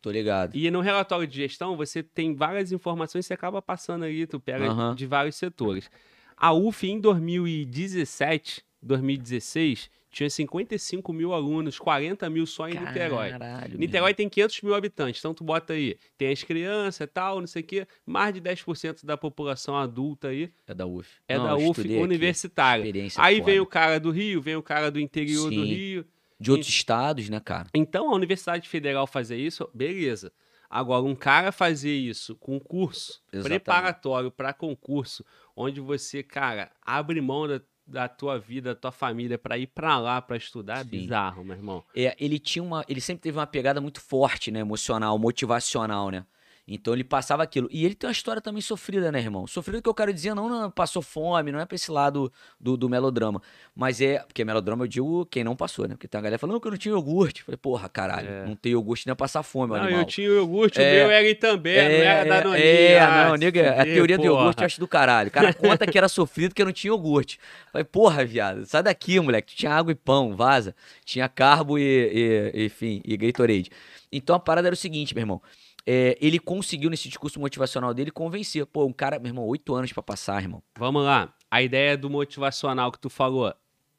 Tô 0.00 0.10
ligado. 0.10 0.56
E 0.56 0.68
no 0.70 0.80
relatório 0.80 1.26
de 1.26 1.36
gestão, 1.36 1.76
você 1.76 2.02
tem 2.02 2.34
várias 2.34 2.72
informações 2.72 3.24
você 3.24 3.34
acaba 3.34 3.62
passando 3.62 4.04
aí, 4.04 4.26
tu 4.26 4.40
pega 4.40 4.66
Aham. 4.66 4.94
de 4.96 5.06
vários 5.06 5.36
setores. 5.36 5.88
A 6.36 6.52
UF, 6.52 6.84
em 6.88 6.98
2017, 6.98 8.64
2016, 8.82 9.88
tinha 10.12 10.28
55 10.28 11.10
mil 11.12 11.32
alunos, 11.32 11.78
40 11.78 12.28
mil 12.28 12.46
só 12.46 12.68
em 12.68 12.78
Niterói. 12.78 13.30
Caralho. 13.30 13.78
Niterói 13.78 14.12
tem 14.12 14.28
500 14.28 14.60
mil 14.60 14.74
habitantes, 14.74 15.20
então 15.20 15.32
tu 15.32 15.42
bota 15.42 15.72
aí, 15.72 15.98
tem 16.18 16.30
as 16.30 16.42
crianças 16.42 17.00
e 17.00 17.06
tal, 17.06 17.40
não 17.40 17.46
sei 17.46 17.62
o 17.62 17.64
quê, 17.64 17.86
mais 18.04 18.34
de 18.34 18.40
10% 18.42 19.06
da 19.06 19.16
população 19.16 19.74
adulta 19.74 20.28
aí. 20.28 20.52
É 20.66 20.74
da 20.74 20.86
UF. 20.86 21.08
é 21.26 21.38
Não, 21.38 21.44
da 21.44 21.56
UF 21.56 21.80
universitária. 21.96 22.84
Aí 23.16 23.38
foda. 23.38 23.50
vem 23.50 23.58
o 23.60 23.66
cara 23.66 23.98
do 23.98 24.10
Rio, 24.10 24.42
vem 24.42 24.54
o 24.54 24.62
cara 24.62 24.90
do 24.90 25.00
interior 25.00 25.48
do 25.50 25.64
Sim. 25.64 25.74
Rio, 25.74 26.06
De 26.38 26.50
outros 26.50 26.68
estados, 26.68 27.30
né, 27.30 27.40
cara? 27.40 27.68
então, 27.74 28.10
a 28.10 28.14
Universidade 28.14 28.68
Federal 28.68 29.06
fazer 29.06 29.38
isso, 29.38 29.68
beleza. 29.72 30.30
Agora, 30.68 31.02
um 31.02 31.14
cara 31.14 31.52
fazer 31.52 31.92
isso 31.92 32.34
com 32.36 32.58
curso 32.58 33.22
Exatamente. 33.32 33.60
preparatório 33.60 34.30
para 34.30 34.54
concurso, 34.54 35.22
onde 35.54 35.80
você, 35.80 36.22
cara, 36.22 36.70
abre 36.80 37.20
mão 37.20 37.46
da, 37.46 37.60
da 37.92 38.08
tua 38.08 38.38
vida, 38.38 38.74
da 38.74 38.80
tua 38.80 38.90
família 38.90 39.38
para 39.38 39.58
ir 39.58 39.66
para 39.66 39.98
lá 39.98 40.20
para 40.20 40.36
estudar, 40.36 40.78
é 40.78 40.84
Sim. 40.84 40.88
bizarro, 40.88 41.44
meu 41.44 41.54
irmão. 41.54 41.84
É, 41.94 42.16
ele 42.18 42.38
tinha 42.38 42.62
uma. 42.62 42.84
Ele 42.88 43.00
sempre 43.00 43.22
teve 43.22 43.38
uma 43.38 43.46
pegada 43.46 43.80
muito 43.80 44.00
forte, 44.00 44.50
né? 44.50 44.60
Emocional, 44.60 45.18
motivacional, 45.18 46.10
né? 46.10 46.24
Então 46.66 46.94
ele 46.94 47.02
passava 47.02 47.42
aquilo. 47.42 47.68
E 47.72 47.84
ele 47.84 47.94
tem 47.94 48.06
uma 48.06 48.12
história 48.12 48.40
também 48.40 48.62
sofrida, 48.62 49.10
né, 49.10 49.18
irmão? 49.18 49.48
Sofrida 49.48 49.82
que 49.82 49.88
eu 49.88 49.92
quero 49.94 50.12
dizer, 50.14 50.32
não, 50.32 50.48
não 50.48 50.70
passou 50.70 51.02
fome, 51.02 51.50
não 51.50 51.58
é 51.58 51.66
pra 51.66 51.74
esse 51.74 51.90
lado 51.90 52.32
do, 52.60 52.76
do 52.76 52.88
melodrama. 52.88 53.42
Mas 53.74 54.00
é. 54.00 54.20
Porque 54.20 54.44
melodrama 54.44 54.84
eu 54.84 54.88
digo 54.88 55.26
quem 55.26 55.42
não 55.42 55.56
passou, 55.56 55.88
né? 55.88 55.94
Porque 55.94 56.06
tem 56.06 56.16
uma 56.18 56.22
galera 56.22 56.38
falando 56.38 56.54
"Não, 56.54 56.60
que 56.60 56.68
eu 56.68 56.70
não 56.70 56.78
tinha 56.78 56.92
iogurte. 56.94 57.40
Eu 57.40 57.46
Falei, 57.46 57.56
porra, 57.58 57.88
caralho, 57.88 58.28
É. 58.28 58.46
não 58.46 58.54
tem 58.54 58.72
iogurte 58.72 59.06
nem 59.06 59.12
é 59.12 59.14
passar 59.16 59.42
fome, 59.42 59.74
Não, 59.74 59.82
animal. 59.82 60.00
eu 60.02 60.06
tinha 60.06 60.28
iogurte, 60.28 60.80
É, 60.80 61.04
o 61.04 61.08
meu 61.08 61.10
era 61.10 61.28
Itambé, 61.28 61.82
não 61.98 62.04
era 62.04 62.24
da 62.28 62.44
Noninha. 62.48 62.64
é, 62.64 63.24
não, 63.28 63.34
nega, 63.36 63.70
a 63.72 63.76
fuder, 63.78 63.94
teoria 63.94 64.16
do 64.16 64.22
porra. 64.22 64.34
iogurte 64.34 64.60
eu 64.62 64.66
acho 64.66 64.80
do 64.80 64.88
caralho. 64.88 65.28
O 65.28 65.32
cara 65.32 65.52
conta 65.52 65.84
que 65.86 65.98
era 65.98 66.08
sofrido 66.08 66.50
porque 66.50 66.64
não 66.64 66.72
tinha 66.72 66.90
iogurte. 66.92 67.40
Falei, 67.72 67.84
porra, 67.84 68.24
viado, 68.24 68.64
sai 68.66 68.84
daqui, 68.84 69.18
moleque. 69.18 69.52
Tu 69.52 69.58
tinha 69.58 69.72
água 69.72 69.90
e 69.90 69.96
pão, 69.96 70.36
vaza. 70.36 70.76
Tinha 71.04 71.28
carbo 71.28 71.76
e, 71.76 72.52
e- 72.54 72.66
enfim, 72.66 73.02
e 73.04 73.16
Gatorade. 73.16 73.68
Então 74.12 74.36
a 74.36 74.38
parada 74.38 74.68
era 74.68 74.74
o 74.74 74.76
seguinte, 74.76 75.12
meu 75.14 75.22
irmão. 75.22 75.42
É, 75.86 76.16
ele 76.20 76.38
conseguiu, 76.38 76.88
nesse 76.90 77.08
discurso 77.08 77.40
motivacional 77.40 77.92
dele, 77.92 78.10
convencer. 78.10 78.64
Pô, 78.66 78.84
um 78.84 78.92
cara, 78.92 79.18
meu 79.18 79.28
irmão, 79.30 79.44
oito 79.46 79.74
anos 79.74 79.92
pra 79.92 80.02
passar, 80.02 80.40
irmão. 80.42 80.62
Vamos 80.78 81.02
lá. 81.04 81.34
A 81.50 81.62
ideia 81.62 81.96
do 81.96 82.08
motivacional 82.08 82.92
que 82.92 82.98
tu 83.00 83.10
falou. 83.10 83.52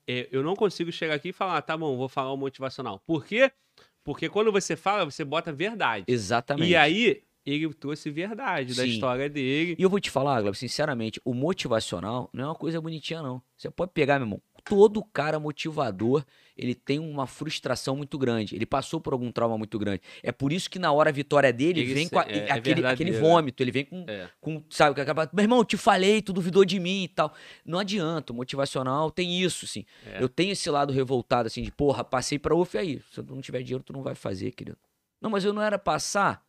é, 0.07 0.27
Eu 0.31 0.43
não 0.43 0.55
consigo 0.55 0.91
chegar 0.91 1.15
aqui 1.15 1.29
e 1.29 1.33
falar, 1.33 1.61
tá 1.61 1.77
bom, 1.77 1.95
vou 1.97 2.07
falar 2.09 2.31
o 2.31 2.37
motivacional. 2.37 2.99
Por 3.05 3.25
quê? 3.25 3.51
Porque 4.03 4.29
quando 4.29 4.51
você 4.51 4.75
fala, 4.75 5.05
você 5.05 5.23
bota 5.23 5.51
verdade. 5.51 6.05
Exatamente. 6.07 6.69
E 6.69 6.75
aí, 6.75 7.21
ele 7.45 7.73
trouxe 7.73 8.09
verdade 8.09 8.73
da 8.75 8.83
Sim. 8.83 8.89
história 8.89 9.29
dele. 9.29 9.75
E 9.77 9.83
eu 9.83 9.89
vou 9.89 9.99
te 9.99 10.09
falar, 10.09 10.41
Glauber, 10.41 10.57
sinceramente, 10.57 11.21
o 11.25 11.33
motivacional 11.33 12.29
não 12.33 12.43
é 12.43 12.47
uma 12.47 12.55
coisa 12.55 12.79
bonitinha, 12.81 13.21
não. 13.21 13.41
Você 13.57 13.69
pode 13.69 13.91
pegar, 13.93 14.19
meu 14.19 14.25
irmão. 14.25 14.41
Todo 14.65 15.03
cara 15.03 15.39
motivador, 15.39 16.23
ele 16.55 16.73
tem 16.73 16.97
uma 16.97 17.27
frustração 17.27 17.97
muito 17.97 18.17
grande. 18.17 18.55
Ele 18.55 18.65
passou 18.65 19.01
por 19.01 19.11
algum 19.11 19.29
trauma 19.31 19.57
muito 19.57 19.77
grande. 19.77 20.01
É 20.21 20.31
por 20.31 20.53
isso 20.53 20.69
que 20.69 20.79
na 20.79 20.89
hora 20.91 21.09
a 21.09 21.13
vitória 21.13 21.51
dele 21.51 21.81
Ele 21.81 21.93
vem 21.93 22.07
com 22.07 22.17
a- 22.17 22.23
é- 22.23 22.25
é 22.37 22.51
aquele, 22.51 22.51
aquele 22.53 22.81
verdadeiro, 23.11 23.19
vômito, 23.19 23.61
ele 23.61 23.71
vem 23.71 23.83
com, 23.85 24.05
É. 24.07 24.29
com 24.39 24.63
sabe, 24.69 24.95
que 24.95 25.01
acaba, 25.01 25.29
meu 25.33 25.43
irmão, 25.43 25.65
te 25.65 25.75
falei, 25.75 26.21
tu 26.21 26.31
duvidou 26.31 26.63
de 26.63 26.79
mim 26.79 27.03
e 27.03 27.07
tal. 27.09 27.33
Não 27.65 27.77
adianta, 27.79 28.31
o 28.31 28.35
motivacional 28.35 29.11
tem 29.11 29.41
isso, 29.41 29.65
assim. 29.65 29.85
Eu 30.19 30.29
tenho 30.29 30.51
esse 30.53 30.69
lado 30.69 30.93
revoltado, 30.93 31.47
assim, 31.47 31.61
de 31.61 31.71
porra, 31.71 32.03
passei 32.03 32.39
pra 32.39 32.55
UF 32.55 32.77
aí. 32.77 33.01
Se 33.11 33.21
tu 33.21 33.33
não 33.35 33.41
tiver 33.41 33.63
dinheiro, 33.63 33.83
tu 33.83 33.91
não 33.91 34.01
vai 34.01 34.15
fazer, 34.15 34.51
querido. 34.51 34.77
Não, 35.21 35.29
mas 35.29 35.43
eu 35.43 35.51
não 35.51 35.61
era 35.61 35.77
passar. 35.77 36.41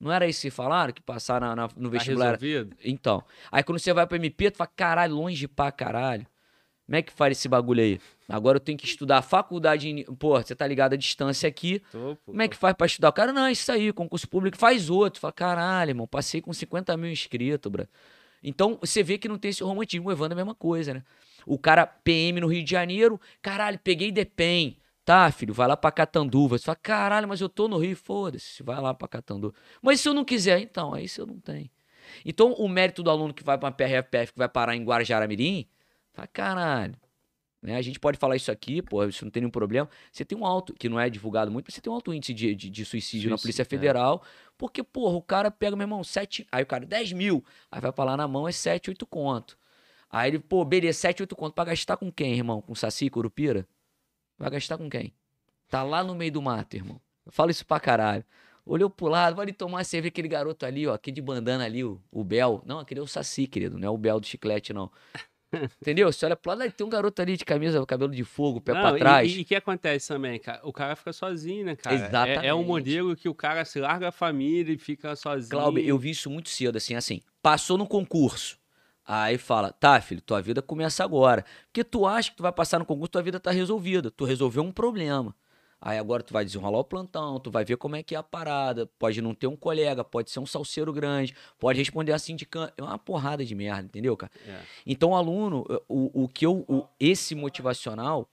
Não 0.00 0.10
era 0.12 0.26
isso 0.26 0.40
que 0.42 0.50
falaram, 0.50 0.92
que 0.94 1.02
passar 1.02 1.40
na- 1.40 1.54
na- 1.54 1.68
no 1.76 1.90
Tá 1.90 1.98
vestibular 1.98 2.26
resolvido? 2.38 2.74
então. 2.84 3.22
Aí 3.52 3.62
quando 3.62 3.78
você 3.78 3.92
vai 3.92 4.06
pro 4.06 4.16
MP, 4.16 4.50
tu 4.50 4.56
fala, 4.56 4.70
caralho, 4.74 5.14
longe 5.14 5.46
pra 5.48 5.70
caralho. 5.72 6.26
Como 6.90 6.96
é 6.96 7.02
que 7.02 7.12
faz 7.12 7.38
esse 7.38 7.48
bagulho 7.48 7.80
aí? 7.80 8.00
Agora 8.28 8.56
eu 8.56 8.60
tenho 8.60 8.76
que 8.76 8.84
estudar 8.84 9.18
a 9.18 9.22
faculdade. 9.22 9.88
Em... 9.88 10.02
Pô, 10.02 10.36
você 10.36 10.56
tá 10.56 10.66
ligado 10.66 10.94
à 10.94 10.96
distância 10.96 11.48
aqui. 11.48 11.80
Tô, 11.92 12.16
pô, 12.16 12.32
Como 12.32 12.42
é 12.42 12.48
que 12.48 12.56
faz 12.56 12.74
pra 12.74 12.84
estudar? 12.84 13.10
O 13.10 13.12
cara, 13.12 13.32
não, 13.32 13.44
é 13.44 13.52
isso 13.52 13.70
aí, 13.70 13.92
concurso 13.92 14.28
público, 14.28 14.58
faz 14.58 14.90
outro. 14.90 15.20
Fala, 15.20 15.32
caralho, 15.32 15.90
irmão, 15.92 16.04
passei 16.08 16.40
com 16.40 16.52
50 16.52 16.96
mil 16.96 17.12
inscritos, 17.12 17.70
bro. 17.70 17.86
Então, 18.42 18.76
você 18.80 19.04
vê 19.04 19.18
que 19.18 19.28
não 19.28 19.38
tem 19.38 19.50
esse 19.50 19.62
romantismo. 19.62 20.08
O 20.08 20.10
Evandro 20.10 20.32
é 20.32 20.34
a 20.34 20.44
mesma 20.44 20.52
coisa, 20.52 20.92
né? 20.92 21.04
O 21.46 21.56
cara, 21.56 21.86
PM 21.86 22.40
no 22.40 22.48
Rio 22.48 22.64
de 22.64 22.72
Janeiro, 22.72 23.20
caralho, 23.40 23.78
peguei 23.78 24.10
DEPEN. 24.10 24.76
Tá, 25.04 25.30
filho, 25.30 25.54
vai 25.54 25.68
lá 25.68 25.76
pra 25.76 25.92
Catanduva. 25.92 26.58
Você 26.58 26.64
fala, 26.64 26.78
caralho, 26.82 27.28
mas 27.28 27.40
eu 27.40 27.48
tô 27.48 27.68
no 27.68 27.78
Rio, 27.78 27.96
foda-se, 27.96 28.64
vai 28.64 28.80
lá 28.80 28.92
pra 28.92 29.06
Catanduva. 29.06 29.54
Mas 29.80 30.00
se 30.00 30.08
eu 30.08 30.12
não 30.12 30.24
quiser, 30.24 30.58
então, 30.58 30.92
aí 30.92 31.08
se 31.08 31.20
eu 31.20 31.26
não 31.26 31.38
tenho. 31.38 31.70
Então, 32.24 32.52
o 32.54 32.68
mérito 32.68 33.00
do 33.00 33.10
aluno 33.10 33.32
que 33.32 33.44
vai 33.44 33.56
pra 33.56 33.68
uma 33.68 33.72
PRFPF, 33.72 34.32
que 34.32 34.38
vai 34.38 34.48
parar 34.48 34.74
em 34.74 34.82
Guarajara-Mirim, 34.82 35.68
fala, 36.12 36.26
caralho. 36.28 36.96
Né? 37.62 37.76
A 37.76 37.82
gente 37.82 38.00
pode 38.00 38.18
falar 38.18 38.36
isso 38.36 38.50
aqui, 38.50 38.80
pô, 38.80 39.04
isso 39.04 39.24
não 39.24 39.30
tem 39.30 39.42
nenhum 39.42 39.50
problema. 39.50 39.88
Você 40.10 40.24
tem 40.24 40.36
um 40.36 40.46
alto, 40.46 40.72
que 40.72 40.88
não 40.88 40.98
é 40.98 41.10
divulgado 41.10 41.50
muito, 41.50 41.66
mas 41.66 41.74
você 41.74 41.80
tem 41.80 41.92
um 41.92 41.94
alto 41.94 42.12
índice 42.12 42.32
de, 42.32 42.54
de, 42.54 42.70
de 42.70 42.84
suicídio, 42.84 43.28
na 43.28 43.36
Suicídio, 43.36 43.42
Polícia 43.42 43.62
é. 43.62 43.64
Federal, 43.64 44.22
porque, 44.56 44.82
porra, 44.82 45.16
o 45.16 45.22
cara 45.22 45.50
pega, 45.50 45.76
meu 45.76 45.84
irmão, 45.84 46.02
7, 46.02 46.46
aí 46.50 46.62
o 46.62 46.66
cara, 46.66 46.86
10 46.86 47.12
mil, 47.12 47.44
aí 47.70 47.80
vai 47.80 47.92
pra 47.92 48.04
lá 48.04 48.16
na 48.16 48.26
mão, 48.26 48.48
é 48.48 48.52
7, 48.52 48.90
8 48.90 49.06
conto. 49.06 49.58
Aí 50.10 50.30
ele, 50.30 50.38
pô, 50.38 50.64
beleza, 50.64 50.98
7, 50.98 51.22
8 51.22 51.36
conto, 51.36 51.54
pra 51.54 51.64
gastar 51.64 51.96
com 51.96 52.10
quem, 52.10 52.34
irmão? 52.34 52.60
Com 52.60 52.74
Saci, 52.74 53.08
Curupira? 53.10 53.66
Vai 54.38 54.50
gastar 54.50 54.78
com 54.78 54.88
quem? 54.88 55.12
Tá 55.68 55.82
lá 55.82 56.02
no 56.02 56.14
meio 56.14 56.32
do 56.32 56.42
mato, 56.42 56.74
irmão. 56.74 57.00
Eu 57.24 57.30
falo 57.30 57.50
isso 57.50 57.64
pra 57.64 57.78
caralho. 57.78 58.24
Olhou 58.66 58.90
pro 58.90 59.06
lado, 59.06 59.36
vai 59.36 59.44
ali 59.44 59.52
tomar 59.52 59.84
cerveja, 59.84 60.08
aquele 60.08 60.28
garoto 60.28 60.66
ali, 60.66 60.86
ó, 60.86 60.94
aquele 60.94 61.14
de 61.14 61.22
bandana 61.22 61.64
ali, 61.64 61.84
o, 61.84 62.00
o 62.10 62.24
Bel. 62.24 62.62
Não, 62.64 62.78
aquele 62.78 63.00
é 63.00 63.02
o 63.02 63.06
Saci, 63.06 63.46
querido, 63.46 63.78
não 63.78 63.86
é 63.86 63.90
o 63.90 63.98
Bel 63.98 64.18
do 64.18 64.26
chiclete, 64.26 64.72
não. 64.72 64.90
Entendeu? 65.80 66.12
Você 66.12 66.24
olha 66.26 66.36
pro 66.36 66.50
lado, 66.50 66.62
aí 66.62 66.70
tem 66.70 66.86
um 66.86 66.90
garoto 66.90 67.20
ali 67.20 67.36
de 67.36 67.44
camisa, 67.44 67.84
cabelo 67.86 68.12
de 68.12 68.22
fogo, 68.24 68.60
pé 68.60 68.72
Não, 68.74 68.80
pra 68.80 68.98
trás. 68.98 69.32
E 69.34 69.40
o 69.40 69.44
que 69.44 69.54
acontece 69.54 70.08
também, 70.08 70.38
cara? 70.38 70.60
O 70.62 70.72
cara 70.72 70.94
fica 70.94 71.12
sozinho, 71.12 71.64
né, 71.64 71.76
cara? 71.76 71.96
É- 71.96 71.98
É, 71.98 72.04
um 72.04 72.06
Exatamente. 72.60 72.66
modelo 72.66 73.16
que 73.16 73.28
o 73.28 73.34
cara 73.34 73.64
se 73.64 73.80
larga 73.80 74.08
a 74.08 74.12
família 74.12 74.72
e 74.72 74.78
fica 74.78 75.16
sozinho. 75.16 75.48
Glauber, 75.50 75.82
eu 75.86 75.98
vi 75.98 76.10
isso 76.10 76.30
muito 76.30 76.48
cedo, 76.48 76.76
assim, 76.76 76.94
assim. 76.94 77.20
Passou 77.42 77.76
no 77.76 77.86
concurso. 77.86 78.58
Aí 79.04 79.38
fala, 79.38 79.72
tá, 79.72 80.00
filho, 80.00 80.20
tua 80.20 80.40
vida 80.40 80.62
começa 80.62 81.02
agora. 81.02 81.44
Porque 81.66 81.82
tu 81.82 82.06
acha 82.06 82.30
que 82.30 82.36
tu 82.36 82.42
vai 82.42 82.52
passar 82.52 82.78
no 82.78 82.84
concurso, 82.84 83.10
tua 83.10 83.22
vida 83.22 83.40
tá 83.40 83.50
resolvida. 83.50 84.10
Tu 84.10 84.24
resolveu 84.24 84.62
um 84.62 84.70
problema. 84.70 85.34
Aí 85.82 85.96
agora 85.98 86.22
tu 86.22 86.32
vai 86.32 86.44
desenrolar 86.44 86.78
o 86.78 86.84
plantão, 86.84 87.40
tu 87.40 87.50
vai 87.50 87.64
ver 87.64 87.76
como 87.78 87.96
é 87.96 88.02
que 88.02 88.14
é 88.14 88.18
a 88.18 88.22
parada. 88.22 88.86
Pode 88.98 89.22
não 89.22 89.34
ter 89.34 89.46
um 89.46 89.56
colega, 89.56 90.04
pode 90.04 90.30
ser 90.30 90.38
um 90.38 90.44
salseiro 90.44 90.92
grande, 90.92 91.34
pode 91.58 91.78
responder 91.78 92.12
a 92.12 92.18
sindicante. 92.18 92.74
É 92.76 92.82
uma 92.82 92.98
porrada 92.98 93.44
de 93.44 93.54
merda, 93.54 93.82
entendeu, 93.84 94.14
cara? 94.16 94.30
É. 94.46 94.60
Então 94.84 95.10
o 95.10 95.14
aluno, 95.14 95.64
o, 95.88 96.24
o 96.24 96.28
que 96.28 96.44
eu. 96.44 96.66
o- 96.68 96.86
esse 97.00 97.34
motivacional, 97.34 98.28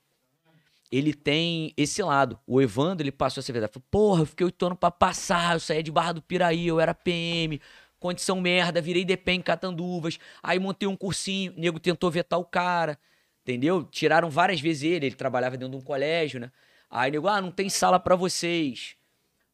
ele 0.92 1.14
tem 1.14 1.72
esse 1.76 2.02
lado. 2.02 2.38
O 2.46 2.60
Evandro, 2.60 3.02
ele 3.02 3.12
passou 3.12 3.40
essa 3.40 3.52
verdade. 3.52 3.72
Falou, 3.72 3.86
porra, 3.90 4.22
eu 4.22 4.26
fiquei 4.26 4.44
oito 4.46 4.66
anos 4.66 4.78
pra 4.78 4.90
passar, 4.90 5.54
eu 5.56 5.60
saía 5.60 5.82
de 5.82 5.90
Barra 5.90 6.12
do 6.12 6.22
Piraí, 6.22 6.66
eu 6.66 6.78
era 6.80 6.94
PM, 6.94 7.60
condição 7.98 8.40
merda, 8.40 8.80
virei 8.80 9.04
DPEM 9.04 9.38
em 9.38 9.42
Catanduvas, 9.42 10.18
aí 10.42 10.58
montei 10.58 10.86
um 10.88 10.96
cursinho, 10.96 11.52
o 11.56 11.60
nego 11.60 11.80
tentou 11.80 12.10
vetar 12.10 12.38
o 12.38 12.44
cara, 12.44 12.98
entendeu? 13.42 13.84
Tiraram 13.84 14.30
várias 14.30 14.60
vezes 14.60 14.82
ele, 14.84 15.06
ele 15.06 15.14
trabalhava 15.16 15.56
dentro 15.56 15.76
de 15.76 15.82
um 15.82 15.84
colégio, 15.84 16.38
né? 16.40 16.50
Aí 16.90 17.10
nego, 17.10 17.28
ah, 17.28 17.40
não 17.40 17.50
tem 17.50 17.68
sala 17.68 17.98
pra 18.00 18.16
vocês. 18.16 18.96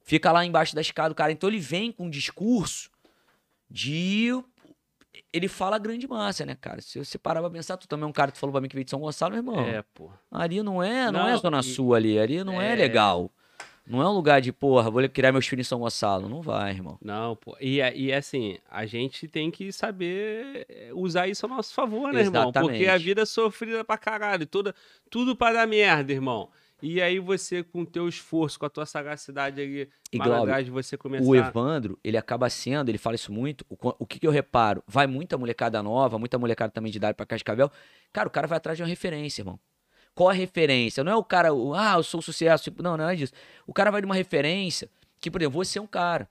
Fica 0.02 0.30
lá 0.30 0.44
embaixo 0.44 0.74
da 0.74 0.80
escada 0.80 1.08
do 1.08 1.14
cara. 1.14 1.32
Então 1.32 1.48
ele 1.48 1.58
vem 1.58 1.90
com 1.90 2.04
um 2.06 2.10
discurso 2.10 2.90
de 3.70 4.30
ele 5.32 5.48
fala 5.48 5.78
grande 5.78 6.06
massa, 6.06 6.44
né, 6.46 6.56
cara? 6.60 6.80
Se 6.80 6.98
você 6.98 7.18
parar 7.18 7.40
pra 7.40 7.50
pensar, 7.50 7.76
tu 7.76 7.88
também 7.88 8.04
é 8.04 8.06
um 8.06 8.12
cara 8.12 8.30
que 8.30 8.38
falou 8.38 8.52
pra 8.52 8.60
mim 8.60 8.68
que 8.68 8.74
veio 8.76 8.84
de 8.84 8.90
São 8.90 9.00
Gonçalo, 9.00 9.32
meu 9.32 9.40
irmão. 9.40 9.60
É, 9.60 9.82
pô. 9.94 10.10
Ali 10.30 10.62
não 10.62 10.82
é, 10.82 11.10
não, 11.10 11.26
é 11.26 11.32
Não, 11.32 11.38
Zona 11.38 11.60
e- 11.60 11.62
Sul 11.64 11.94
ali, 11.94 12.18
ali 12.18 12.44
não 12.44 12.60
é, 12.60 12.72
É. 12.72 12.76
legal. 12.76 13.30
Não 13.86 14.00
é 14.00 14.08
um 14.08 14.12
lugar 14.12 14.40
de, 14.40 14.50
porra, 14.52 14.90
vou 14.90 15.06
criar 15.10 15.30
meus 15.32 15.46
filhos 15.46 15.66
em 15.66 15.68
São 15.68 15.80
Gonçalo. 15.80 16.28
Não 16.28 16.40
vai, 16.40 16.70
irmão. 16.72 16.96
Não, 17.02 17.36
pô. 17.36 17.56
E, 17.60 17.80
é- 17.80 17.94
e 17.96 18.12
assim, 18.12 18.58
a 18.70 18.86
gente 18.86 19.28
tem 19.28 19.50
que 19.50 19.70
saber 19.72 20.66
é, 20.68 20.90
usar 20.94 21.26
isso 21.28 21.44
a 21.46 21.48
nosso 21.48 21.74
favor, 21.74 22.12
né, 22.12 22.20
irmão? 22.20 22.50
Porque 22.52 22.58
a 22.58 22.72
Exatamente. 22.74 23.04
vida 23.04 23.22
é 23.22 23.26
sofrida 23.26 23.84
pra 23.84 23.98
caralho. 23.98 24.46
Toda, 24.46 24.74
tudo 25.10 25.36
pra 25.36 25.52
dar 25.52 25.66
merda, 25.66 26.12
irmão. 26.12 26.48
E 26.86 27.00
aí 27.00 27.18
você, 27.18 27.62
com 27.62 27.80
o 27.80 27.86
teu 27.86 28.06
esforço, 28.06 28.58
com 28.58 28.66
a 28.66 28.68
tua 28.68 28.84
sagacidade 28.84 29.58
ali, 29.58 29.88
E, 30.12 30.18
Glauber, 30.18 30.70
você 30.70 30.98
começar... 30.98 31.26
O 31.26 31.34
Evandro, 31.34 31.98
ele 32.04 32.18
acaba 32.18 32.50
sendo, 32.50 32.90
ele 32.90 32.98
fala 32.98 33.14
isso 33.14 33.32
muito. 33.32 33.64
O, 33.70 33.94
o 34.00 34.06
que, 34.06 34.20
que 34.20 34.26
eu 34.26 34.30
reparo? 34.30 34.84
Vai 34.86 35.06
muita 35.06 35.38
molecada 35.38 35.82
nova, 35.82 36.18
muita 36.18 36.38
molecada 36.38 36.70
também 36.70 36.92
de 36.92 36.98
idade 36.98 37.14
pra 37.16 37.24
Cascavel. 37.24 37.70
Cara, 38.12 38.28
o 38.28 38.30
cara 38.30 38.46
vai 38.46 38.58
atrás 38.58 38.76
de 38.76 38.82
uma 38.82 38.88
referência, 38.88 39.40
irmão. 39.40 39.58
Qual 40.14 40.28
a 40.28 40.34
referência? 40.34 41.02
Não 41.02 41.10
é 41.10 41.16
o 41.16 41.24
cara, 41.24 41.54
o, 41.54 41.72
ah, 41.72 41.94
eu 41.96 42.02
sou 42.02 42.18
um 42.18 42.22
sucesso. 42.22 42.64
Tipo, 42.64 42.82
não, 42.82 42.98
não 42.98 43.08
é 43.08 43.16
disso. 43.16 43.32
O 43.66 43.72
cara 43.72 43.90
vai 43.90 44.02
de 44.02 44.04
uma 44.04 44.14
referência 44.14 44.86
que, 45.22 45.30
por 45.30 45.40
exemplo, 45.40 45.64
você 45.64 45.78
é 45.78 45.82
um 45.82 45.86
cara. 45.86 46.28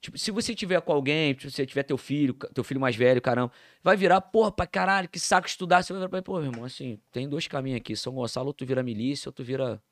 Tipo, 0.00 0.16
se 0.16 0.30
você 0.30 0.54
tiver 0.54 0.80
com 0.82 0.92
alguém, 0.92 1.36
se 1.36 1.50
você 1.50 1.66
tiver 1.66 1.82
teu 1.82 1.98
filho, 1.98 2.32
teu 2.54 2.62
filho 2.62 2.80
mais 2.80 2.94
velho, 2.94 3.20
caramba, 3.20 3.50
vai 3.82 3.96
virar, 3.96 4.20
porra, 4.20 4.52
pra 4.52 4.68
caralho, 4.68 5.08
que 5.08 5.18
saco 5.18 5.48
estudar. 5.48 5.82
Você 5.82 5.92
vai 5.92 5.98
virar 5.98 6.08
pra 6.08 6.18
ele, 6.18 6.24
pô, 6.24 6.38
meu 6.38 6.52
irmão, 6.52 6.64
assim, 6.64 7.00
tem 7.10 7.28
dois 7.28 7.48
caminhos 7.48 7.78
aqui. 7.78 7.96
São 7.96 8.14
Gonçalo, 8.14 8.46
ou 8.46 8.54
tu 8.54 8.64
vira 8.64 8.84
milícia, 8.84 9.28
ou 9.28 9.32
tu 9.32 9.42
vira 9.42 9.82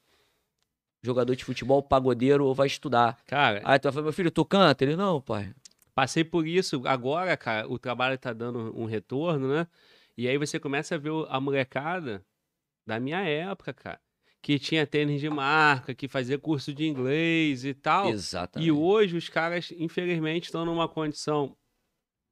jogador 1.04 1.36
de 1.36 1.44
futebol, 1.44 1.82
pagodeiro, 1.82 2.46
ou 2.46 2.54
vai 2.54 2.66
estudar. 2.66 3.18
Cara, 3.26 3.60
Aí 3.64 3.78
tu 3.78 3.84
vai 3.84 3.92
falar, 3.92 4.04
meu 4.04 4.12
filho, 4.12 4.30
tu 4.30 4.44
canta? 4.44 4.82
Ele, 4.82 4.96
não, 4.96 5.20
pai. 5.20 5.54
Passei 5.94 6.24
por 6.24 6.46
isso. 6.46 6.82
Agora, 6.86 7.36
cara, 7.36 7.68
o 7.68 7.78
trabalho 7.78 8.18
tá 8.18 8.32
dando 8.32 8.76
um 8.76 8.86
retorno, 8.86 9.48
né? 9.48 9.66
E 10.16 10.26
aí 10.26 10.38
você 10.38 10.58
começa 10.58 10.94
a 10.94 10.98
ver 10.98 11.12
a 11.28 11.38
molecada 11.38 12.24
da 12.86 12.98
minha 12.98 13.20
época, 13.20 13.72
cara. 13.72 14.00
Que 14.40 14.58
tinha 14.58 14.86
tênis 14.86 15.20
de 15.20 15.30
marca, 15.30 15.94
que 15.94 16.08
fazia 16.08 16.38
curso 16.38 16.72
de 16.72 16.86
inglês 16.86 17.64
e 17.64 17.74
tal. 17.74 18.08
Exatamente. 18.10 18.66
E 18.66 18.72
hoje 18.72 19.16
os 19.16 19.28
caras, 19.28 19.72
infelizmente, 19.76 20.44
estão 20.44 20.64
numa 20.64 20.88
condição 20.88 21.56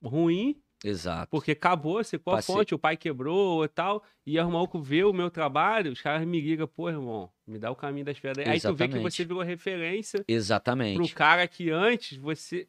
ruim, 0.03 0.61
Exato. 0.85 1.28
porque 1.30 1.53
acabou, 1.53 2.03
secou 2.03 2.33
a 2.33 2.37
Passei. 2.37 2.55
fonte, 2.55 2.74
o 2.74 2.78
pai 2.78 2.97
quebrou 2.97 3.64
e 3.64 3.68
tal. 3.68 4.03
E 4.26 4.39
aí 4.39 4.45
o 4.45 4.51
vê 4.80 5.05
o 5.05 5.12
meu 5.12 5.30
trabalho, 5.30 5.93
os 5.93 6.01
caras 6.01 6.26
me 6.26 6.41
ligam, 6.41 6.66
pô, 6.66 6.89
irmão, 6.89 7.30
me 7.47 7.59
dá 7.59 7.70
o 7.70 7.76
caminho 7.76 8.05
das 8.05 8.18
pedras. 8.18 8.47
Aí 8.49 8.61
tu 8.61 8.74
vê 8.74 8.89
que 8.89 8.99
você 8.99 9.24
virou 9.24 9.43
referência 9.43 10.24
pro 10.24 10.35
Exatamente. 10.35 11.14
cara 11.14 11.47
que 11.47 11.70
antes 11.70 12.18
você 12.18 12.66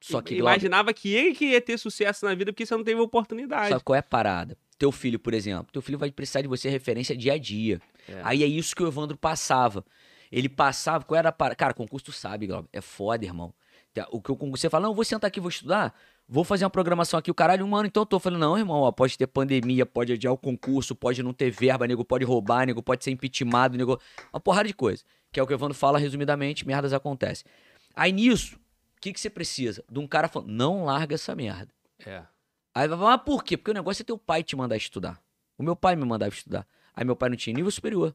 Só 0.00 0.20
que, 0.20 0.36
imaginava 0.36 0.92
que 0.92 1.14
ele 1.14 1.34
que 1.34 1.46
ia 1.46 1.60
ter 1.60 1.78
sucesso 1.78 2.24
na 2.24 2.34
vida 2.34 2.52
porque 2.52 2.66
você 2.66 2.76
não 2.76 2.84
teve 2.84 3.00
oportunidade. 3.00 3.70
sabe 3.70 3.82
qual 3.82 3.96
é 3.96 4.00
a 4.00 4.02
parada? 4.02 4.56
Teu 4.78 4.92
filho, 4.92 5.18
por 5.18 5.34
exemplo, 5.34 5.72
teu 5.72 5.82
filho 5.82 5.98
vai 5.98 6.10
precisar 6.12 6.40
de 6.40 6.46
você 6.48 6.68
referência 6.68 7.16
dia 7.16 7.32
a 7.32 7.38
dia. 7.38 7.80
É. 8.08 8.20
Aí 8.22 8.44
é 8.44 8.46
isso 8.46 8.76
que 8.76 8.82
o 8.82 8.86
Evandro 8.86 9.16
passava. 9.16 9.84
Ele 10.30 10.48
passava, 10.48 11.04
qual 11.04 11.18
era 11.18 11.30
a 11.30 11.32
parada? 11.32 11.56
Cara, 11.56 11.74
concurso 11.74 12.04
tu 12.06 12.12
sabe, 12.12 12.46
Glauber, 12.46 12.68
é 12.72 12.80
foda, 12.80 13.24
irmão. 13.24 13.52
Tá, 13.92 14.06
O 14.12 14.20
que 14.20 14.30
o 14.30 14.36
concurso, 14.36 14.60
você 14.60 14.70
fala, 14.70 14.86
não, 14.86 14.94
vou 14.94 15.04
sentar 15.04 15.26
aqui, 15.28 15.40
vou 15.40 15.48
estudar, 15.48 15.94
vou 16.28 16.44
fazer 16.44 16.64
uma 16.64 16.70
programação 16.70 17.18
aqui, 17.18 17.30
o 17.30 17.34
caralho, 17.34 17.64
um 17.64 17.74
ano, 17.74 17.86
então 17.86 18.02
eu 18.02 18.06
tô 18.06 18.18
falando, 18.18 18.40
não, 18.40 18.58
irmão, 18.58 18.82
ó, 18.82 18.92
pode 18.92 19.16
ter 19.16 19.26
pandemia, 19.26 19.86
pode 19.86 20.12
adiar 20.12 20.32
o 20.32 20.36
concurso, 20.36 20.94
pode 20.94 21.22
não 21.22 21.32
ter 21.32 21.50
verba, 21.50 21.86
nego 21.86 22.04
pode 22.04 22.24
roubar, 22.24 22.66
nego 22.66 22.82
pode 22.82 23.02
ser 23.02 23.10
impeachmentado, 23.10 23.78
nego... 23.78 23.98
Uma 24.32 24.40
porrada 24.40 24.68
de 24.68 24.74
coisa. 24.74 25.02
Que 25.32 25.40
é 25.40 25.42
o 25.42 25.46
que 25.46 25.52
o 25.52 25.56
Evandro 25.56 25.74
fala, 25.74 25.98
resumidamente, 25.98 26.66
merdas 26.66 26.92
acontecem. 26.92 27.46
Aí 27.96 28.12
nisso, 28.12 28.56
o 28.56 29.00
que, 29.00 29.12
que 29.12 29.20
você 29.20 29.30
precisa? 29.30 29.82
De 29.90 29.98
um 29.98 30.06
cara 30.06 30.28
falando, 30.28 30.50
não 30.50 30.84
larga 30.84 31.14
essa 31.14 31.34
merda. 31.34 31.72
É. 32.04 32.22
Aí 32.74 32.86
vai 32.86 32.98
falar, 32.98 33.16
mas 33.16 33.24
por 33.24 33.42
quê? 33.42 33.56
Porque 33.56 33.70
o 33.70 33.74
negócio 33.74 34.02
é 34.02 34.04
teu 34.04 34.18
pai 34.18 34.42
te 34.42 34.54
mandar 34.54 34.76
estudar. 34.76 35.20
O 35.56 35.62
meu 35.62 35.74
pai 35.74 35.96
me 35.96 36.04
mandava 36.04 36.32
estudar. 36.32 36.66
Aí 36.94 37.04
meu 37.04 37.16
pai 37.16 37.28
não 37.28 37.36
tinha 37.36 37.54
nível 37.54 37.70
superior. 37.70 38.14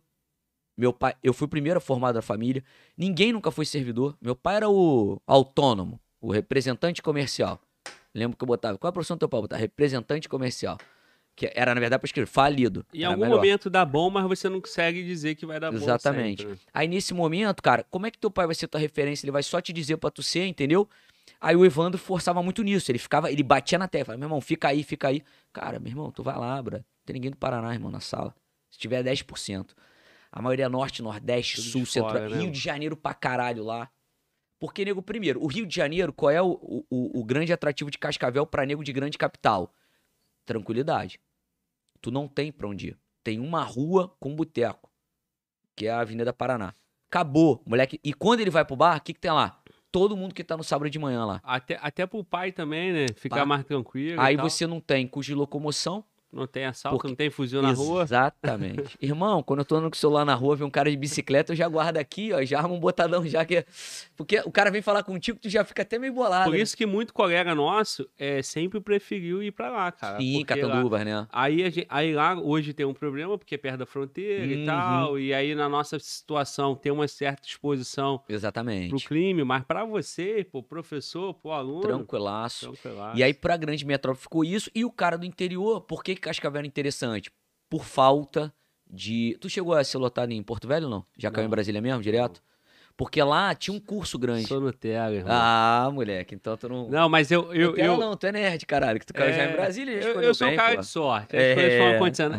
Meu 0.77 0.91
pai, 0.91 1.15
eu 1.21 1.33
fui 1.33 1.45
o 1.45 1.49
primeiro 1.49 1.79
formado 1.79 2.15
da 2.15 2.21
família. 2.21 2.63
Ninguém 2.97 3.31
nunca 3.31 3.51
foi 3.51 3.65
servidor. 3.65 4.17
Meu 4.21 4.35
pai 4.35 4.55
era 4.55 4.69
o 4.69 5.21
autônomo, 5.27 5.99
o 6.19 6.31
representante 6.31 7.01
comercial. 7.01 7.61
Lembro 8.13 8.37
que 8.37 8.43
eu 8.43 8.47
botava. 8.47 8.77
Qual 8.77 8.87
é 8.87 8.91
a 8.91 8.93
profissão 8.93 9.15
do 9.17 9.19
teu 9.19 9.29
pai? 9.29 9.37
Eu 9.39 9.41
botava 9.43 9.59
representante 9.59 10.29
comercial. 10.29 10.77
Que 11.35 11.51
era, 11.55 11.73
na 11.73 11.81
verdade, 11.81 11.99
para 11.99 12.05
escrever 12.05 12.27
falido. 12.27 12.85
Em 12.93 12.99
Era 13.01 13.09
algum 13.09 13.23
melhor. 13.23 13.37
momento 13.37 13.67
dá 13.69 13.83
bom, 13.83 14.09
mas 14.11 14.23
você 14.27 14.47
não 14.47 14.61
consegue 14.61 15.03
dizer 15.03 15.33
que 15.33 15.47
vai 15.47 15.59
dar 15.59 15.71
bom. 15.71 15.77
Exatamente. 15.77 16.45
né? 16.45 16.55
Aí 16.71 16.87
nesse 16.87 17.11
momento, 17.13 17.61
cara, 17.63 17.83
como 17.89 18.05
é 18.05 18.11
que 18.11 18.19
teu 18.19 18.29
pai 18.29 18.45
vai 18.45 18.53
ser 18.53 18.67
tua 18.67 18.79
referência? 18.79 19.25
Ele 19.25 19.31
vai 19.31 19.41
só 19.41 19.59
te 19.59 19.73
dizer 19.73 19.97
pra 19.97 20.11
tu 20.11 20.21
ser, 20.21 20.45
entendeu? 20.45 20.87
Aí 21.41 21.55
o 21.55 21.65
Evandro 21.65 21.99
forçava 21.99 22.43
muito 22.43 22.61
nisso. 22.61 22.91
Ele 22.91 22.99
ficava, 22.99 23.31
ele 23.31 23.41
batia 23.41 23.79
na 23.79 23.87
tecla. 23.87 24.15
Meu 24.15 24.27
irmão, 24.27 24.39
fica 24.41 24.67
aí, 24.67 24.83
fica 24.83 25.07
aí. 25.07 25.23
Cara, 25.51 25.79
meu 25.79 25.89
irmão, 25.89 26.11
tu 26.11 26.21
vai 26.21 26.37
lá, 26.37 26.61
bra. 26.61 26.77
Não 26.77 26.85
tem 27.05 27.15
ninguém 27.15 27.31
do 27.31 27.37
Paraná, 27.37 27.73
irmão, 27.73 27.89
na 27.89 27.99
sala. 27.99 28.35
Se 28.69 28.77
tiver 28.77 29.03
10%. 29.03 29.69
A 30.31 30.41
maioria 30.41 30.65
é 30.65 30.69
norte, 30.69 31.01
nordeste, 31.01 31.55
Tudo 31.57 31.67
sul, 31.69 31.85
centro. 31.87 32.29
né? 32.29 32.37
Rio 32.41 32.51
de 32.51 32.59
Janeiro 32.59 32.95
pra 32.95 33.13
caralho 33.13 33.63
lá. 33.63 33.89
Porque, 34.63 34.85
nego, 34.85 35.01
primeiro, 35.01 35.43
o 35.43 35.47
Rio 35.47 35.65
de 35.65 35.75
Janeiro, 35.75 36.13
qual 36.13 36.31
é 36.31 36.41
o, 36.41 36.51
o, 36.89 37.19
o- 37.19 37.23
grande 37.25 37.51
atrativo 37.51 37.91
de 37.91 37.97
Cascavel 37.97 38.45
pra 38.47 38.65
nego 38.65 38.81
de 38.81 38.93
grande 38.93 39.17
capital? 39.17 39.73
Tranquilidade. 40.45 41.19
Tu 42.01 42.09
não 42.09 42.29
tem 42.29 42.49
pra 42.49 42.69
onde 42.69 42.87
ir. 42.91 42.97
Tem 43.21 43.39
uma 43.41 43.61
rua 43.61 44.15
com 44.21 44.33
boteco, 44.33 44.89
que 45.75 45.85
é 45.85 45.91
a 45.91 45.99
Avenida 45.99 46.31
Paraná. 46.31 46.73
Acabou, 47.09 47.61
moleque. 47.65 47.99
E 48.05 48.13
quando 48.13 48.39
ele 48.39 48.49
vai 48.49 48.63
pro 48.63 48.77
bar, 48.77 48.95
o 48.99 49.01
que, 49.01 49.13
que 49.13 49.19
tem 49.19 49.31
lá? 49.31 49.61
Todo 49.91 50.15
mundo 50.15 50.33
que 50.33 50.45
tá 50.45 50.55
no 50.55 50.63
sábado 50.63 50.89
de 50.89 50.97
manhã 50.97 51.25
lá. 51.25 51.41
Até, 51.43 51.77
até 51.81 52.05
pro 52.07 52.23
pai 52.23 52.53
também, 52.53 52.93
né? 52.93 53.07
Ficar 53.17 53.45
mais 53.45 53.65
tranquilo. 53.65 54.21
Aí 54.21 54.37
você 54.37 54.65
não 54.65 54.79
tem 54.79 55.05
custo 55.05 55.29
de 55.29 55.35
locomoção. 55.35 56.05
Não 56.33 56.47
tem 56.47 56.65
assalto, 56.65 56.95
Porque- 56.97 57.07
não 57.09 57.15
tem 57.15 57.29
fuzil 57.29 57.61
na 57.61 57.71
rua. 57.73 58.01
Exatamente. 58.03 58.97
Irmão, 58.99 59.43
quando 59.43 59.59
eu 59.59 59.65
tô 59.65 59.75
andando 59.75 59.91
com 59.91 59.95
o 59.95 59.99
celular 59.99 60.25
na 60.25 60.33
rua, 60.33 60.55
vê 60.55 60.63
um 60.63 60.69
cara 60.69 60.89
de 60.89 60.97
bicicleta, 60.97 61.51
eu 61.53 61.55
já 61.55 61.67
guardo 61.67 61.97
aqui, 61.97 62.33
ó, 62.33 62.43
já 62.43 62.57
armo 62.59 62.73
um 62.73 62.79
botadão 62.79 63.25
já 63.27 63.45
que. 63.45 63.63
Porque 64.17 64.41
o 64.45 64.51
cara 64.51 64.71
vem 64.71 64.81
falar 64.81 65.03
contigo, 65.03 65.37
tu 65.39 65.47
já 65.47 65.63
fica 65.63 65.83
até 65.83 65.99
meio 65.99 66.11
bolado. 66.13 66.45
Por 66.45 66.55
né? 66.57 66.61
isso 66.61 66.75
que 66.75 66.85
muito 66.87 67.13
colega 67.13 67.53
nosso 67.53 68.09
é, 68.17 68.41
sempre 68.41 68.79
preferiu 68.81 69.43
ir 69.43 69.51
pra 69.51 69.69
lá, 69.69 69.91
cara. 69.91 70.17
Sim, 70.19 70.39
porque 70.45 70.61
lá- 70.61 70.67
Catanduvas, 70.69 71.05
né? 71.05 71.27
Aí, 71.31 71.63
a 71.63 71.69
gen- 71.69 71.85
aí 71.87 72.13
lá 72.15 72.33
hoje 72.39 72.73
tem 72.73 72.85
um 72.85 72.93
problema, 72.93 73.37
porque 73.37 73.53
é 73.53 73.57
perto 73.57 73.77
da 73.79 73.85
fronteira 73.85 74.43
Uhum. 74.45 74.51
e 74.63 74.65
tal. 74.65 75.19
E 75.19 75.33
aí 75.33 75.53
na 75.53 75.69
nossa 75.69 75.99
situação 75.99 76.73
tem 76.75 76.91
uma 76.91 77.07
certa 77.07 77.47
exposição 77.47 78.17
pro 78.17 78.33
Exatamente. 78.33 79.05
crime, 79.05 79.43
mas 79.43 79.63
pra 79.63 79.85
você, 79.85 80.43
pro 80.49 80.63
professor, 80.63 81.33
pro 81.35 81.51
aluno. 81.51 81.81
Tranquilaço. 81.81 82.71
tranquilaço. 82.71 83.17
E 83.17 83.23
aí, 83.23 83.33
pra 83.33 83.55
grande 83.57 83.85
metrópole 83.85 84.21
ficou 84.21 84.43
isso. 84.43 84.69
E 84.73 84.83
o 84.83 84.91
cara 84.91 85.17
do 85.17 85.25
interior, 85.25 85.81
por 85.81 86.03
que 86.03 86.15
que 86.15 86.22
Cascavel 86.23 86.59
era 86.59 86.67
interessante? 86.67 87.31
Por 87.69 87.83
falta 87.85 88.53
de. 88.89 89.37
Tu 89.39 89.49
chegou 89.49 89.73
a 89.73 89.83
ser 89.83 89.97
lotado 89.97 90.31
em 90.31 90.41
Porto 90.43 90.67
Velho 90.67 90.85
ou 90.85 90.89
não? 90.91 91.05
Já 91.17 91.29
caiu 91.31 91.43
em 91.43 91.45
Não. 91.47 91.51
Brasília 91.51 91.81
mesmo, 91.81 92.01
direto? 92.01 92.41
Porque 92.95 93.21
lá 93.23 93.55
tinha 93.55 93.75
um 93.75 93.79
curso 93.79 94.19
grande. 94.19 94.45
Sou 94.47 94.61
Nutella, 94.61 95.15
irmão. 95.15 95.31
Ah, 95.35 95.89
moleque, 95.91 96.35
então 96.35 96.55
tu 96.55 96.69
não. 96.69 96.89
Não, 96.89 97.09
mas 97.09 97.31
eu. 97.31 97.51
eu, 97.53 97.71
Nutella 97.71 97.93
eu, 97.93 97.97
não, 97.99 98.15
tu 98.15 98.27
é 98.27 98.31
nerd, 98.31 98.65
caralho, 98.67 98.99
que 98.99 99.05
tu 99.07 99.13
caiu 99.13 99.33
já 99.33 99.45
em 99.45 99.47
É, 99.49 99.51
Brasília. 99.55 99.91
eu, 99.93 100.21
eu 100.21 100.35
sou 100.35 100.45
um 100.45 100.51
bem, 100.51 100.57
cara 100.57 100.75
pô. 100.75 100.81
de 100.81 100.87
sorte. 100.87 101.35
É. 101.35 101.55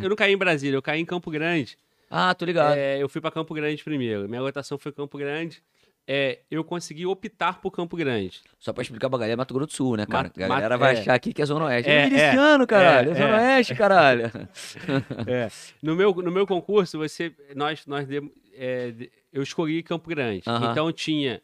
Eu 0.01 0.09
não 0.09 0.17
caí 0.17 0.33
em 0.33 0.37
Brasília, 0.37 0.77
eu 0.77 0.83
caí 0.83 1.01
em 1.01 1.05
Campo 1.05 1.29
Grande. 1.31 1.77
Ah, 2.09 2.33
tô 2.35 2.45
ligado. 2.45 2.77
É, 2.77 3.03
eu 3.03 3.09
fui 3.09 3.21
pra 3.21 3.33
Campo 3.33 3.53
Grande 3.53 3.83
primeiro. 3.83 4.29
Minha 4.29 4.43
lotação 4.43 4.79
foi 4.79 4.93
Campo 4.93 5.19
Grande. 5.19 5.61
É, 6.07 6.41
eu 6.51 6.63
consegui 6.63 7.07
optar 7.07 7.61
por 7.63 7.71
Campo 7.71 7.97
Grande. 7.97 8.43
Só 8.59 8.73
pra 8.75 8.83
explicar 8.83 9.09
pra 9.09 9.19
galera, 9.19 9.33
é 9.33 9.37
Mato 9.37 9.55
Grosso 9.55 9.69
do 9.69 9.73
Sul, 9.75 9.97
né, 9.97 10.05
cara? 10.05 10.25
Mato- 10.25 10.43
a 10.43 10.49
galera 10.49 10.77
vai 10.77 10.97
é. 10.97 11.01
achar 11.01 11.15
aqui 11.15 11.33
que 11.33 11.41
é 11.41 11.47
Zona 11.47 11.65
Oeste. 11.65 11.91
É, 11.91 11.95
É, 11.95 11.99
é. 12.01 12.05
miliciano, 12.05 12.67
caralho. 12.67 13.09
É, 13.09 13.13
É, 13.13 13.15
Zona 13.15 13.41
é. 13.43 13.57
Oeste, 13.57 13.75
caralho. 13.75 14.23
É. 15.27 15.49
No 15.83 15.95
meu, 15.97 16.13
no 16.15 16.31
meu 16.31 16.47
concurso, 16.47 16.99
você, 16.99 17.33
nós, 17.57 17.87
nós 17.87 18.07
é, 18.55 18.93
eu 19.33 19.43
escolhi 19.43 19.83
Campo 19.83 20.09
Grande. 20.11 20.43
Aham. 20.47 20.71
Então 20.73 20.93
tinha. 20.93 21.41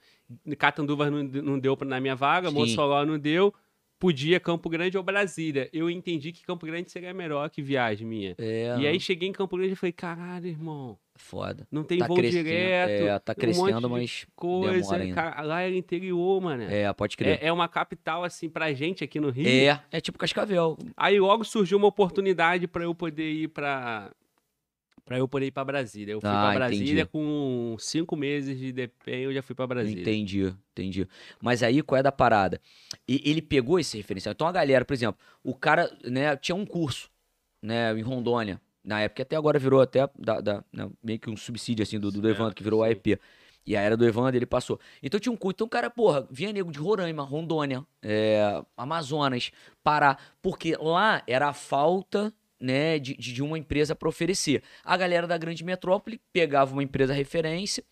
Catanduvas 0.58 1.10
não, 1.10 1.22
não 1.24 1.58
deu 1.58 1.76
pra- 1.76 1.88
na 1.88 1.98
minha 2.00 2.14
vaga. 2.14 2.50
Mossoró 2.50 3.04
não 3.04 3.18
deu. 3.18 3.52
Podia 4.00 4.40
Campo 4.40 4.68
Grande 4.70 4.96
ou 4.96 5.04
Brasília. 5.04 5.68
Eu 5.72 5.88
entendi 5.90 6.32
que 6.32 6.42
Campo 6.44 6.64
Grande 6.66 6.90
seria 6.90 7.12
melhor 7.14 7.48
que 7.50 7.60
viagem 7.62 8.06
minha. 8.06 8.34
É, 8.38 8.74
E 8.78 8.86
aí 8.86 8.98
cheguei 8.98 9.28
em 9.28 9.32
Campo 9.32 9.56
Grande 9.56 9.74
e 9.74 9.76
falei, 9.76 9.92
caralho, 9.92 10.46
irmão, 10.46 10.98
foda. 11.14 11.68
não 11.70 11.84
tem 11.84 11.98
Tá 11.98 12.06
voo 12.06 12.16
crescendo, 12.16 12.44
direto, 12.44 12.90
é, 13.06 13.18
tá 13.18 13.32
um 13.32 13.34
crescendo, 13.40 13.80
de 13.82 13.86
mas 13.88 14.26
coisa. 14.34 14.80
demora 14.80 15.02
ainda. 15.02 15.14
Cara, 15.14 15.42
lá 15.42 15.60
era 15.60 15.76
interior, 15.76 16.40
mano. 16.40 16.62
É, 16.62 16.82
É, 16.84 16.92
pode 16.94 17.14
crer. 17.16 17.38
é 17.42 17.52
uma 17.52 17.68
capital, 17.68 18.24
assim, 18.24 18.48
pra 18.48 18.72
gente 18.72 19.04
aqui 19.04 19.20
no 19.20 19.28
Rio. 19.30 19.46
É, 19.46 19.80
é, 19.92 20.00
tipo 20.00 20.18
Cascavel. 20.18 20.78
Aí 20.96 21.20
logo 21.20 21.44
surgiu 21.44 21.76
uma 21.76 21.88
oportunidade 21.88 22.66
pra 22.66 22.82
eu 22.84 22.94
poder 22.94 23.30
ir 23.30 23.48
pra. 23.48 24.10
Pra 25.10 25.18
eu 25.18 25.26
poder 25.26 25.46
ir 25.46 25.50
pra 25.50 25.64
Brasília. 25.64 26.12
Eu 26.12 26.20
fui 26.20 26.30
Ah, 26.30 26.40
pra 26.40 26.54
Brasília 26.54 27.02
entendi. 27.02 27.06
com 27.06 27.74
cinco 27.80 28.14
meses 28.14 28.56
de 28.56 28.70
DPEM, 28.70 29.22
eu 29.22 29.34
já 29.34 29.42
fui 29.42 29.56
pra 29.56 29.66
Brasília. 29.66 30.00
Entendi, 30.02 30.54
entendi. 30.70 31.08
Mas 31.42 31.64
aí, 31.64 31.82
qual 31.82 31.98
é 31.98 32.02
da 32.04 32.12
parada? 32.12 32.60
E 33.08 33.20
ele 33.28 33.42
pegou 33.42 33.80
esse 33.80 33.96
referencial. 33.96 34.30
Então 34.32 34.46
a 34.46 34.52
galera, 34.52 34.84
por 34.84 34.94
exemplo, 34.94 35.20
o 35.42 35.52
cara, 35.52 35.90
né, 36.04 36.36
tinha 36.36 36.54
um 36.54 36.64
curso, 36.64 37.10
né, 37.60 37.92
em 37.98 38.02
Rondônia, 38.02 38.60
na 38.84 39.00
época, 39.00 39.24
até 39.24 39.34
agora 39.34 39.58
virou 39.58 39.80
até 39.80 40.08
da, 40.16 40.40
da- 40.40 40.64
né, 40.72 40.88
meio 41.02 41.18
que 41.18 41.28
um 41.28 41.36
subsídio, 41.36 41.82
assim, 41.82 41.98
do, 41.98 42.12
do 42.12 42.28
É, 42.28 42.30
Evandro, 42.30 42.54
que 42.54 42.62
virou. 42.62 42.84
AEP. 42.84 43.18
E 43.66 43.76
a 43.76 43.80
era 43.80 43.96
do 43.96 44.06
Evandro, 44.06 44.36
ele 44.36 44.46
passou. 44.46 44.78
Então 45.02 45.18
tinha 45.18 45.32
um 45.32 45.36
curso. 45.36 45.54
Então, 45.56 45.68
cara, 45.68 45.90
porra, 45.90 46.24
vinha 46.30 46.52
nego 46.52 46.70
de 46.70 46.78
Roraima, 46.78 47.24
Rondônia, 47.24 47.84
é, 48.00 48.62
Amazonas, 48.76 49.50
Pará, 49.82 50.16
porque 50.40 50.76
lá 50.80 51.20
era 51.26 51.48
a 51.48 51.52
falta, 51.52 52.32
né, 52.60 52.98
de, 52.98 53.14
de 53.14 53.42
uma 53.42 53.58
empresa 53.58 53.94
para 53.94 54.08
oferecer. 54.08 54.62
A 54.84 54.96
galera 54.96 55.26
da 55.26 55.38
grande 55.38 55.64
metrópole 55.64 56.20
pegava 56.32 56.72
uma 56.72 56.82
empresa 56.82 57.14
referência, 57.14 57.82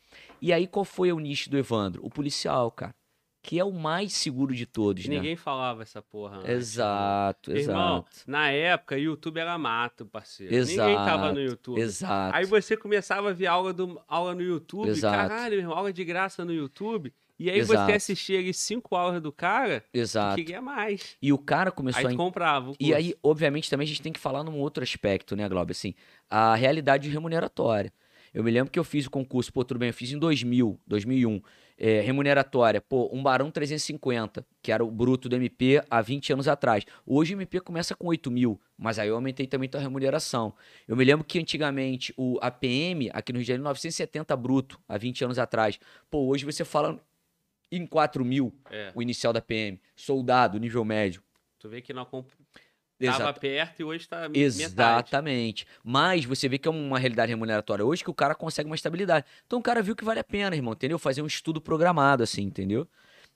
e 0.40 0.52
aí 0.52 0.66
qual 0.66 0.84
foi 0.84 1.12
o 1.12 1.18
nicho 1.18 1.50
do 1.50 1.56
Evandro? 1.58 2.04
O 2.04 2.10
policial, 2.10 2.70
cara. 2.70 2.94
Que 3.40 3.58
é 3.58 3.64
o 3.64 3.72
mais 3.72 4.12
seguro 4.12 4.54
de 4.54 4.66
todos, 4.66 5.06
né? 5.06 5.14
Ninguém 5.14 5.36
falava 5.36 5.82
essa 5.82 6.02
porra. 6.02 6.38
antes, 6.38 6.48
né? 6.48 6.54
Exato, 6.54 7.52
Irmão, 7.52 8.04
exato. 8.10 8.24
na 8.26 8.50
época, 8.50 8.98
YouTube 8.98 9.38
era 9.38 9.56
mato, 9.56 10.04
parceiro. 10.04 10.52
Ninguém 10.52 10.74
Exato, 10.74 11.04
tava 11.04 11.32
no 11.32 11.40
YouTube. 11.40 11.80
Exato. 11.80 12.36
Aí 12.36 12.44
você 12.44 12.76
começava 12.76 13.30
a 13.30 13.32
ver 13.32 13.46
aula, 13.46 13.72
do, 13.72 13.98
aula 14.06 14.34
no 14.34 14.42
YouTube, 14.42 14.88
Exato. 14.88 15.16
caralho, 15.16 15.54
irmão, 15.54 15.76
aula 15.76 15.92
de 15.92 16.04
graça 16.04 16.44
no 16.44 16.52
YouTube. 16.52 17.14
E 17.38 17.50
aí 17.50 17.58
Exato. 17.58 17.86
você 17.86 17.92
assistia 17.92 18.38
ali 18.38 18.52
cinco 18.52 18.96
aulas 18.96 19.22
do 19.22 19.30
cara 19.30 19.84
Exato. 19.94 20.36
queria 20.36 20.60
mais. 20.60 21.16
E 21.22 21.32
o 21.32 21.38
cara 21.38 21.70
começou 21.70 22.00
Aí 22.00 22.06
a 22.06 22.10
tu 22.10 22.16
comprava 22.16 22.70
o 22.70 22.76
E 22.80 22.92
aí, 22.92 23.14
obviamente, 23.22 23.70
também 23.70 23.84
a 23.84 23.88
gente 23.88 24.02
tem 24.02 24.12
que 24.12 24.18
falar 24.18 24.42
num 24.42 24.58
outro 24.58 24.82
aspecto, 24.82 25.36
né, 25.36 25.48
Glauber? 25.48 25.72
Assim, 25.72 25.94
a 26.28 26.54
realidade 26.54 27.08
remuneratória. 27.08 27.92
Eu 28.34 28.44
me 28.44 28.50
lembro 28.50 28.70
que 28.70 28.78
eu 28.78 28.84
fiz 28.84 29.06
o 29.06 29.10
concurso, 29.10 29.52
pô, 29.52 29.64
tudo 29.64 29.78
bem, 29.78 29.88
eu 29.88 29.94
fiz 29.94 30.12
em 30.12 30.18
2000, 30.18 30.78
2001, 30.86 31.40
é, 31.78 32.00
remuneratória, 32.00 32.80
pô, 32.80 33.08
um 33.12 33.22
Barão 33.22 33.50
350, 33.50 34.44
que 34.60 34.72
era 34.72 34.84
o 34.84 34.90
bruto 34.90 35.28
do 35.28 35.36
MP 35.36 35.82
há 35.88 36.02
20 36.02 36.32
anos 36.32 36.48
atrás. 36.48 36.84
Hoje 37.06 37.34
o 37.34 37.36
MP 37.36 37.60
começa 37.60 37.94
com 37.94 38.08
8 38.08 38.30
mil, 38.30 38.60
mas 38.76 38.98
aí 38.98 39.08
eu 39.08 39.14
aumentei 39.14 39.46
também 39.46 39.70
a 39.72 39.78
remuneração. 39.78 40.52
Eu 40.86 40.96
me 40.96 41.04
lembro 41.04 41.24
que 41.24 41.38
antigamente 41.38 42.12
o 42.16 42.38
APM, 42.42 43.10
aqui 43.12 43.32
no 43.32 43.38
Rio 43.38 43.44
de 43.44 43.48
Janeiro, 43.48 43.64
970 43.64 44.36
bruto, 44.36 44.78
há 44.88 44.98
20 44.98 45.24
anos 45.24 45.38
atrás. 45.38 45.78
Pô, 46.10 46.26
hoje 46.26 46.44
você 46.44 46.64
fala 46.64 47.00
em 47.70 47.86
4 47.86 48.24
mil, 48.24 48.52
É, 48.70 48.92
o 48.94 49.02
inicial 49.02 49.32
da 49.32 49.40
PM. 49.40 49.80
Soldado, 49.94 50.58
nível 50.58 50.84
médio. 50.84 51.22
tu 51.58 51.68
vê 51.68 51.80
que 51.80 51.92
não 51.92 52.04
comp... 52.04 52.28
Exato. 53.00 53.18
tava 53.18 53.32
perto 53.38 53.80
e 53.80 53.84
hoje 53.84 54.08
tá 54.08 54.28
metade. 54.28 54.40
Exatamente. 54.40 55.66
Mas 55.84 56.24
você 56.24 56.48
vê 56.48 56.58
que 56.58 56.66
é 56.66 56.70
uma 56.70 56.98
realidade 56.98 57.30
remuneratória 57.30 57.84
hoje 57.84 58.02
que 58.02 58.10
o 58.10 58.14
cara 58.14 58.34
consegue 58.34 58.68
uma 58.68 58.74
estabilidade. 58.74 59.24
Então 59.46 59.60
o 59.60 59.62
cara 59.62 59.80
viu 59.80 59.94
que 59.94 60.04
vale 60.04 60.18
a 60.18 60.24
pena, 60.24 60.56
irmão, 60.56 60.72
entendeu? 60.72 60.98
Fazer 60.98 61.22
um 61.22 61.26
estudo 61.26 61.60
programado, 61.60 62.24
assim, 62.24 62.42
entendeu? 62.42 62.88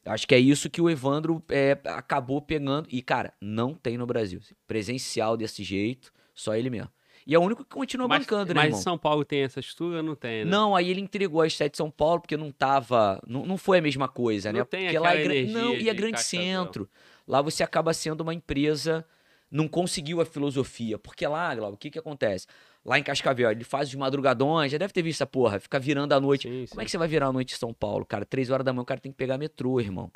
Acho 0.05 0.27
que 0.27 0.35
é 0.35 0.39
isso 0.39 0.69
que 0.69 0.81
o 0.81 0.91
Evandro 0.91 1.41
é, 1.49 1.79
acabou 1.85 2.43
pegando. 2.43 2.89
E, 2.91 3.01
cara, 3.01 3.33
não 3.41 3.73
tem 3.73 3.97
no 3.97 4.05
Brasil. 4.05 4.41
Presencial 4.67 5.37
desse 5.37 5.63
jeito, 5.63 6.13
só 6.35 6.57
ele 6.57 6.69
mesmo. 6.69 6.91
E 7.27 7.35
é 7.35 7.39
o 7.39 7.43
único 7.43 7.65
que 7.65 7.71
continua 7.71 8.09
Mas, 8.09 8.21
bancando, 8.21 8.49
né, 8.49 8.55
mas 8.55 8.67
irmão? 8.67 8.81
São 8.81 8.99
Paulo 8.99 9.25
tem 9.25 9.43
essa 9.43 9.61
estrutura? 9.61 10.03
Não 10.03 10.15
tem, 10.15 10.45
né? 10.45 10.51
Não, 10.51 10.75
aí 10.75 10.91
ele 10.91 11.01
entregou 11.01 11.41
a 11.41 11.47
estética 11.47 11.73
de 11.73 11.77
São 11.77 11.91
Paulo 11.91 12.21
porque 12.21 12.37
não 12.37 12.51
tava. 12.51 13.21
Não, 13.27 13.47
não 13.47 13.57
foi 13.57 13.79
a 13.79 13.83
mesma 13.83 14.09
coisa, 14.09 14.53
Não 14.53 14.61
né? 14.61 14.65
tem 14.65 14.85
porque 14.85 14.99
lá 14.99 15.15
é 15.15 15.23
grande. 15.23 15.53
Não, 15.53 15.75
e 15.75 15.89
é 15.89 15.93
de 15.93 16.01
grande 16.01 16.23
centro. 16.23 16.89
Lá 17.27 17.41
você 17.41 17.63
acaba 17.63 17.95
sendo 17.95 18.23
uma 18.23 18.35
empresa. 18.35 19.05
Não 19.51 19.69
conseguiu 19.69 20.19
a 20.21 20.25
filosofia. 20.25 20.99
Porque 20.99 21.27
lá, 21.27 21.55
Glauco, 21.55 21.75
o 21.75 21.79
que 21.79 21.91
que 21.91 21.99
acontece? 21.99 22.47
Lá 22.83 22.99
em 22.99 23.03
Cascavel, 23.03 23.51
ele 23.51 23.65
faz 23.65 23.89
os 23.91 23.95
madrugadões, 23.95 24.73
já 24.73 24.79
deve 24.79 24.95
ter 24.95 25.03
visto 25.03 25.19
essa 25.19 25.27
porra, 25.27 25.61
fica 25.61 25.79
virando 25.79 26.15
a 26.15 26.21
noite. 26.21 26.49
Sim, 26.49 26.67
Como 26.71 26.81
é 26.81 26.85
que 26.87 26.91
você 26.91 26.97
vai 26.97 27.07
virar 27.07 27.27
a 27.27 27.33
noite 27.33 27.55
em 27.55 27.59
São 27.59 27.73
Paulo, 27.73 28.05
cara? 28.07 28.25
Três 28.25 28.49
horas 28.51 28.65
da 28.65 28.73
manhã 28.73 28.83
o 28.83 28.87
cara 28.87 28.99
tem 28.99 29.13
que 29.13 29.19
pegar 29.19 29.37
metrô, 29.37 29.79
irmão. 29.79 30.11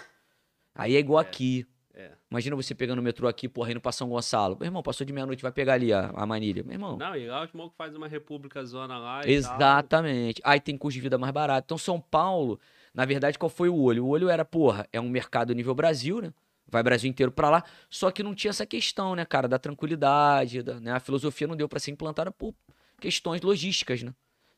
Aí 0.75 0.97
é 0.97 0.99
igual 0.99 1.19
aqui. 1.19 1.67
É. 1.97 2.11
Imagina 2.31 2.55
você 2.55 2.75
pegando 2.75 2.99
o 2.99 3.03
metrô 3.03 3.27
aqui, 3.27 3.49
porra, 3.49 3.71
indo 3.71 3.81
pra 3.81 3.91
São 3.91 4.11
Gonçalo. 4.11 4.55
Meu 4.61 4.67
irmão, 4.67 4.83
passou 4.83 5.07
de 5.07 5.15
meia-noite, 5.15 5.43
vai 5.43 5.51
pegar 5.51 5.73
ali 5.73 5.95
a, 5.95 6.11
a 6.15 6.27
manilha. 6.27 6.63
Meu 6.63 6.75
irmão. 6.75 6.99
Não, 6.99 7.17
e 7.17 7.27
lá 7.27 7.43
o 7.43 7.49
Smoke 7.49 7.75
faz 7.75 7.97
uma 7.97 8.07
república 8.07 8.63
zona 8.67 8.99
lá 8.99 9.21
e 9.21 9.23
tal. 9.23 9.33
Exatamente. 9.33 10.43
Aí 10.45 10.61
tem 10.61 10.77
custo 10.77 10.97
de 10.97 11.01
vida 11.01 11.17
mais 11.17 11.33
barato. 11.33 11.65
Então, 11.65 11.79
São 11.79 11.99
Paulo, 11.99 12.61
na 12.93 13.07
verdade, 13.07 13.39
qual 13.39 13.49
foi 13.49 13.71
o 13.71 13.77
olho? 13.77 14.05
O 14.05 14.09
olho 14.09 14.29
era, 14.29 14.45
porra, 14.45 14.87
é 14.93 15.01
um 15.01 15.09
mercado 15.09 15.55
nível 15.55 15.75
Brasil, 15.75 16.21
né? 16.21 16.35
Vai 16.69 16.83
Brasil 16.83 17.09
inteiro 17.09 17.33
pra 17.33 17.49
lá. 17.49 17.65
Só 17.89 18.11
que 18.11 18.23
não 18.23 18.35
tinha 18.35 18.51
essa 18.51 18.67
questão, 18.67 19.15
né, 19.15 19.25
cara, 19.25 19.49
da 19.49 19.59
tranquilidade, 19.59 20.63
da, 20.63 20.79
né? 20.79 20.93
A 20.93 21.01
filosofia 21.01 21.47
não 21.47 21.57
deu 21.57 21.67
pra 21.67 21.81
ser 21.81 21.93
implantada 21.93 22.31
por 22.31 22.55
questões 23.01 23.41
logísticas, 23.41 24.03
né? 24.03 24.13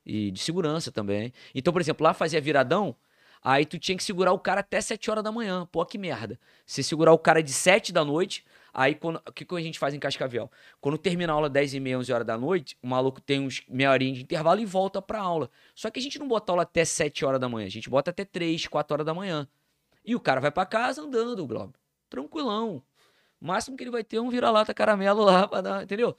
E 0.04 0.32
de 0.32 0.40
segurança 0.40 0.90
também. 0.90 1.32
Então, 1.54 1.72
por 1.72 1.80
exemplo, 1.80 2.02
lá 2.02 2.12
fazia 2.12 2.40
viradão, 2.40 2.96
aí 3.42 3.64
tu 3.64 3.78
tinha 3.78 3.96
que 3.96 4.04
segurar 4.04 4.32
o 4.32 4.38
cara 4.38 4.60
até 4.60 4.80
7 4.80 5.10
horas 5.10 5.24
da 5.24 5.32
manhã. 5.32 5.66
Pô, 5.70 5.84
que 5.84 5.98
merda. 5.98 6.38
Se 6.66 6.82
segurar 6.82 7.12
o 7.12 7.18
cara 7.18 7.42
de 7.42 7.52
7 7.52 7.92
da 7.92 8.04
noite, 8.04 8.44
aí 8.72 8.94
quando, 8.94 9.22
o 9.26 9.32
que, 9.32 9.44
que 9.44 9.54
a 9.54 9.60
gente 9.60 9.78
faz 9.78 9.94
em 9.94 9.98
Cascavel? 9.98 10.50
Quando 10.80 10.98
termina 10.98 11.32
a 11.32 11.34
aula 11.34 11.48
10 11.48 11.74
e 11.74 11.80
meia, 11.80 11.98
11 11.98 12.12
horas 12.12 12.26
da 12.26 12.36
noite, 12.38 12.76
o 12.82 12.86
maluco 12.86 13.20
tem 13.20 13.40
uns 13.40 13.62
meia 13.68 13.90
horinha 13.90 14.14
de 14.14 14.22
intervalo 14.22 14.60
e 14.60 14.66
volta 14.66 15.00
pra 15.00 15.20
aula. 15.20 15.50
Só 15.74 15.90
que 15.90 15.98
a 15.98 16.02
gente 16.02 16.18
não 16.18 16.28
bota 16.28 16.52
aula 16.52 16.62
até 16.62 16.84
7 16.84 17.24
horas 17.24 17.40
da 17.40 17.48
manhã, 17.48 17.66
a 17.66 17.70
gente 17.70 17.88
bota 17.88 18.10
até 18.10 18.24
3, 18.24 18.66
4 18.66 18.94
horas 18.94 19.06
da 19.06 19.14
manhã. 19.14 19.48
E 20.04 20.14
o 20.14 20.20
cara 20.20 20.40
vai 20.40 20.50
pra 20.50 20.64
casa 20.64 21.02
andando, 21.02 21.46
Globo. 21.46 21.74
Tranquilão. 22.08 22.82
O 23.40 23.46
máximo 23.46 23.76
que 23.76 23.84
ele 23.84 23.90
vai 23.90 24.02
ter 24.02 24.16
é 24.16 24.20
um 24.20 24.30
vira-lata 24.30 24.74
caramelo 24.74 25.22
lá 25.22 25.46
pra 25.46 25.60
dar, 25.60 25.82
entendeu? 25.82 26.16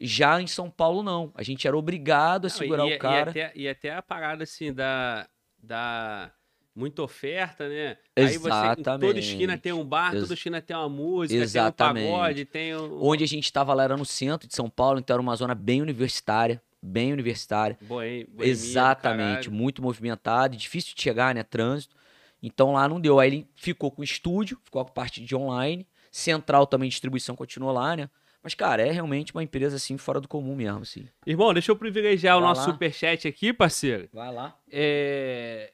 Já 0.00 0.40
em 0.40 0.46
São 0.46 0.70
Paulo, 0.70 1.02
não. 1.02 1.32
A 1.34 1.42
gente 1.42 1.66
era 1.66 1.76
obrigado 1.76 2.46
a 2.46 2.48
Não, 2.48 2.56
segurar 2.56 2.86
e, 2.86 2.94
o 2.94 2.98
cara. 2.98 3.30
E 3.30 3.30
até, 3.30 3.52
e 3.54 3.68
até 3.68 3.94
a 3.94 4.00
parada 4.00 4.44
assim 4.44 4.72
da. 4.72 5.28
da 5.58 6.32
muita 6.80 7.02
oferta, 7.02 7.68
né? 7.68 7.96
Aí 8.16 8.38
você, 8.38 8.48
toda 8.48 8.80
Exatamente. 8.80 9.18
esquina 9.20 9.58
tem 9.58 9.72
um 9.72 9.84
bar, 9.84 10.12
toda 10.12 10.34
esquina 10.34 10.60
tem 10.60 10.76
uma 10.76 10.88
música, 10.88 11.40
Exatamente. 11.40 12.04
tem 12.04 12.12
um 12.12 12.16
pagode, 12.16 12.44
tem 12.46 12.76
um... 12.76 13.04
Onde 13.04 13.22
a 13.22 13.28
gente 13.28 13.44
estava 13.44 13.74
lá 13.74 13.84
era 13.84 13.96
no 13.96 14.04
centro 14.04 14.48
de 14.48 14.54
São 14.54 14.68
Paulo, 14.68 14.98
então 14.98 15.14
era 15.14 15.20
uma 15.20 15.36
zona 15.36 15.54
bem 15.54 15.82
universitária. 15.82 16.60
Bem 16.82 17.12
universitária. 17.12 17.76
Boem, 17.82 18.24
boemia 18.24 18.38
do 18.38 18.42
Exatamente. 18.42 19.28
caralho. 19.28 19.52
Muito 19.52 19.82
movimentado, 19.82 20.56
difícil 20.56 20.94
de 20.96 21.02
chegar, 21.02 21.34
né? 21.34 21.42
Trânsito. 21.42 21.94
Então 22.42 22.72
lá 22.72 22.88
não 22.88 22.98
deu. 22.98 23.20
Aí 23.20 23.28
ele 23.28 23.48
ficou 23.54 23.90
com 23.90 24.00
o 24.00 24.04
estúdio, 24.04 24.58
ficou 24.64 24.82
com 24.82 24.90
a 24.90 24.92
parte 24.92 25.20
de 25.22 25.36
online. 25.36 25.86
Central 26.10 26.66
também, 26.66 26.88
distribuição 26.88 27.36
continuou 27.36 27.70
lá, 27.72 27.94
né? 27.94 28.08
Mas, 28.42 28.54
cara, 28.54 28.80
é 28.82 28.90
realmente 28.90 29.34
uma 29.34 29.42
empresa 29.42 29.76
assim, 29.76 29.98
fora 29.98 30.18
do 30.18 30.26
comum 30.26 30.56
mesmo, 30.56 30.80
assim. 30.80 31.06
Irmão, 31.26 31.52
deixa 31.52 31.70
eu 31.70 31.76
privilegiar 31.76 32.38
o 32.38 32.40
Vai 32.40 32.48
nosso 32.48 32.66
lá. 32.66 32.72
superchat 32.72 33.28
aqui, 33.28 33.52
parceiro. 33.52 34.08
Vai 34.12 34.32
lá. 34.32 34.56
É, 34.72 35.70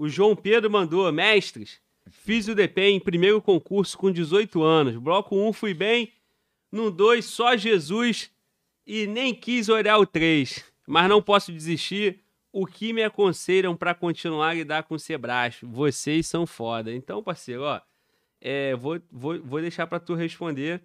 O 0.00 0.08
João 0.08 0.34
Pedro 0.34 0.70
mandou, 0.70 1.12
mestres, 1.12 1.78
fiz 2.10 2.48
o 2.48 2.54
DP 2.54 2.80
em 2.88 2.98
primeiro 3.00 3.42
concurso 3.42 3.98
com 3.98 4.10
18 4.10 4.62
anos. 4.62 4.96
Bloco 4.96 5.36
1 5.36 5.52
fui 5.52 5.74
bem, 5.74 6.10
no 6.72 6.90
2 6.90 7.22
só 7.24 7.54
Jesus 7.54 8.30
e 8.86 9.06
nem 9.06 9.34
quis 9.34 9.68
olhar 9.68 9.98
o 9.98 10.06
3. 10.06 10.64
Mas 10.86 11.06
não 11.08 11.20
posso 11.20 11.52
desistir. 11.52 12.18
O 12.50 12.64
que 12.66 12.92
me 12.94 13.02
aconselham 13.02 13.76
pra 13.76 13.94
continuar 13.94 14.48
a 14.48 14.54
lidar 14.54 14.84
com 14.84 14.94
o 14.94 14.98
Sebrae? 14.98 15.52
Vocês 15.62 16.26
são 16.26 16.46
foda. 16.46 16.90
Então, 16.92 17.22
parceiro, 17.22 17.62
ó, 17.62 17.80
é, 18.40 18.74
vou, 18.74 18.98
vou, 19.12 19.38
vou 19.42 19.60
deixar 19.60 19.86
pra 19.86 20.00
tu 20.00 20.14
responder. 20.14 20.80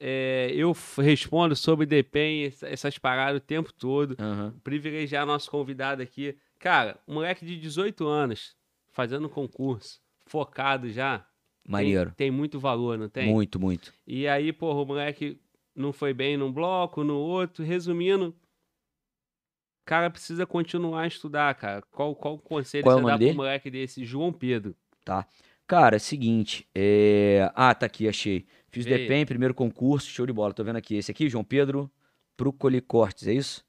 É, 0.00 0.50
eu 0.54 0.74
respondo 0.96 1.54
sobre 1.54 1.84
DPEM, 1.84 2.44
essa- 2.46 2.66
essas 2.68 2.96
paradas 2.96 3.36
o 3.42 3.44
tempo 3.44 3.70
todo 3.72 4.16
Aham. 4.18 4.54
privilegiar 4.64 5.26
nosso 5.26 5.50
convidado 5.50 6.00
aqui. 6.02 6.34
Cara, 6.60 6.96
um 7.08 7.14
moleque 7.14 7.44
de 7.44 7.58
18 7.58 8.06
anos, 8.06 8.54
fazendo 8.92 9.28
concurso, 9.28 10.00
focado 10.26 10.88
já. 10.90 11.18
tem- 11.18 11.26
Maneiro. 11.72 12.12
Tem, 12.16 12.30
muito 12.30 12.60
valor, 12.60 12.96
não 12.98 13.08
tem? 13.08 13.26
Muito, 13.32 13.58
muito. 13.58 13.92
E 14.06 14.28
aí, 14.28 14.52
porra, 14.52 14.80
o 14.82 14.86
moleque 14.86 15.40
não 15.74 15.92
foi 15.92 16.12
bem 16.14 16.36
num 16.36 16.52
bloco, 16.52 17.02
no 17.02 17.16
outro. 17.16 17.64
Resumindo, 17.64 18.28
o 18.28 19.84
cara 19.86 20.10
precisa 20.10 20.46
continuar 20.46 21.02
a 21.02 21.06
estudar, 21.06 21.54
cara. 21.54 21.82
Qual, 21.90 22.14
qual 22.14 22.34
o 22.34 22.38
conselho 22.38 22.84
Qual 22.84 22.92
é 22.92 22.96
o 22.96 22.98
você 22.98 23.02
nome 23.02 23.12
dá 23.12 23.18
dele? 23.18 23.30
pro 23.32 23.36
moleque 23.38 23.70
desse? 23.70 24.04
João 24.04 24.32
Pedro. 24.32 24.76
Cara, 25.66 25.96
é 25.96 25.98
o 25.98 26.00
seguinte. 26.00 26.66
É... 26.74 27.50
Ah, 27.54 27.74
tá 27.74 27.86
aqui, 27.86 28.08
achei. 28.08 28.44
Fiz 28.68 28.86
aí. 28.86 28.92
DPEM, 28.98 29.24
primeiro 29.24 29.54
concurso, 29.54 30.08
show 30.10 30.26
de 30.26 30.32
bola. 30.32 30.52
Tô 30.52 30.62
vendo 30.64 30.76
aqui. 30.76 30.96
Esse 30.96 31.10
aqui, 31.10 31.28
João 31.28 31.44
Pedro 31.44 31.90
Procoli 32.36 32.80
Cortes, 32.80 33.26
é 33.28 33.32
isso? 33.32 33.64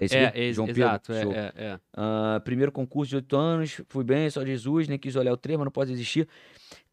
É 0.00 0.04
isso 0.04 0.14
É, 0.14 0.32
é, 0.34 0.52
João 0.52 0.66
Pedro? 0.66 0.82
exato, 0.82 1.12
é, 1.12 1.22
Show. 1.22 1.32
é, 1.32 1.52
é. 1.56 1.80
Ah, 1.94 2.40
primeiro 2.44 2.72
concurso 2.72 3.10
de 3.10 3.16
8 3.16 3.36
anos, 3.36 3.80
fui 3.88 4.04
bem, 4.04 4.28
só 4.30 4.44
Jesus, 4.44 4.88
nem 4.88 4.98
quis 4.98 5.16
olhar 5.16 5.32
o 5.32 5.36
treino, 5.36 5.60
mas 5.60 5.66
não 5.66 5.72
pode 5.72 5.92
existir. 5.92 6.28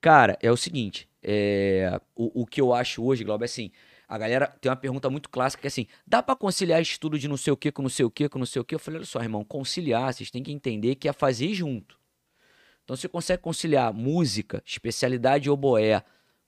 Cara, 0.02 0.38
é 0.42 0.52
o 0.52 0.58
seguinte, 0.58 1.08
é, 1.22 2.00
o, 2.16 2.42
o 2.42 2.46
que 2.46 2.62
eu 2.62 2.74
acho 2.74 3.04
hoje, 3.04 3.24
Glauber, 3.24 3.46
é 3.46 3.48
assim, 3.48 3.72
a 4.08 4.18
galera 4.18 4.48
tem 4.62 4.70
uma 4.70 4.76
pergunta 4.76 5.10
muito 5.10 5.30
clássica 5.30 5.62
que 5.62 5.68
é 5.68 5.70
assim, 5.70 5.88
dá 6.06 6.22
pra 6.22 6.36
conciliar 6.36 6.82
estudo 6.82 7.18
de 7.18 7.28
não 7.28 7.38
sei 7.38 7.52
o 7.52 7.58
que 7.58 7.72
com 7.72 7.82
não 7.82 7.90
sei 7.90 8.06
o 8.06 8.12
que 8.12 8.30
com 8.30 8.40
não 8.40 8.46
sei 8.46 8.62
o 8.62 8.66
que? 8.66 8.76
Eu 8.76 8.80
falei, 8.80 9.00
olha 9.00 9.06
só, 9.06 9.22
irmão, 9.22 9.44
conciliar, 9.44 10.14
vocês 10.14 10.30
têm 10.30 10.44
que 10.44 10.52
entender 10.52 10.96
que 10.96 11.10
é 11.10 11.14
fazer 11.14 11.54
junto. 11.54 11.98
Então 12.84 12.96
você 12.96 13.08
consegue 13.08 13.42
conciliar 13.42 13.92
música, 13.92 14.62
especialidade 14.64 15.50
oboé, 15.50 16.04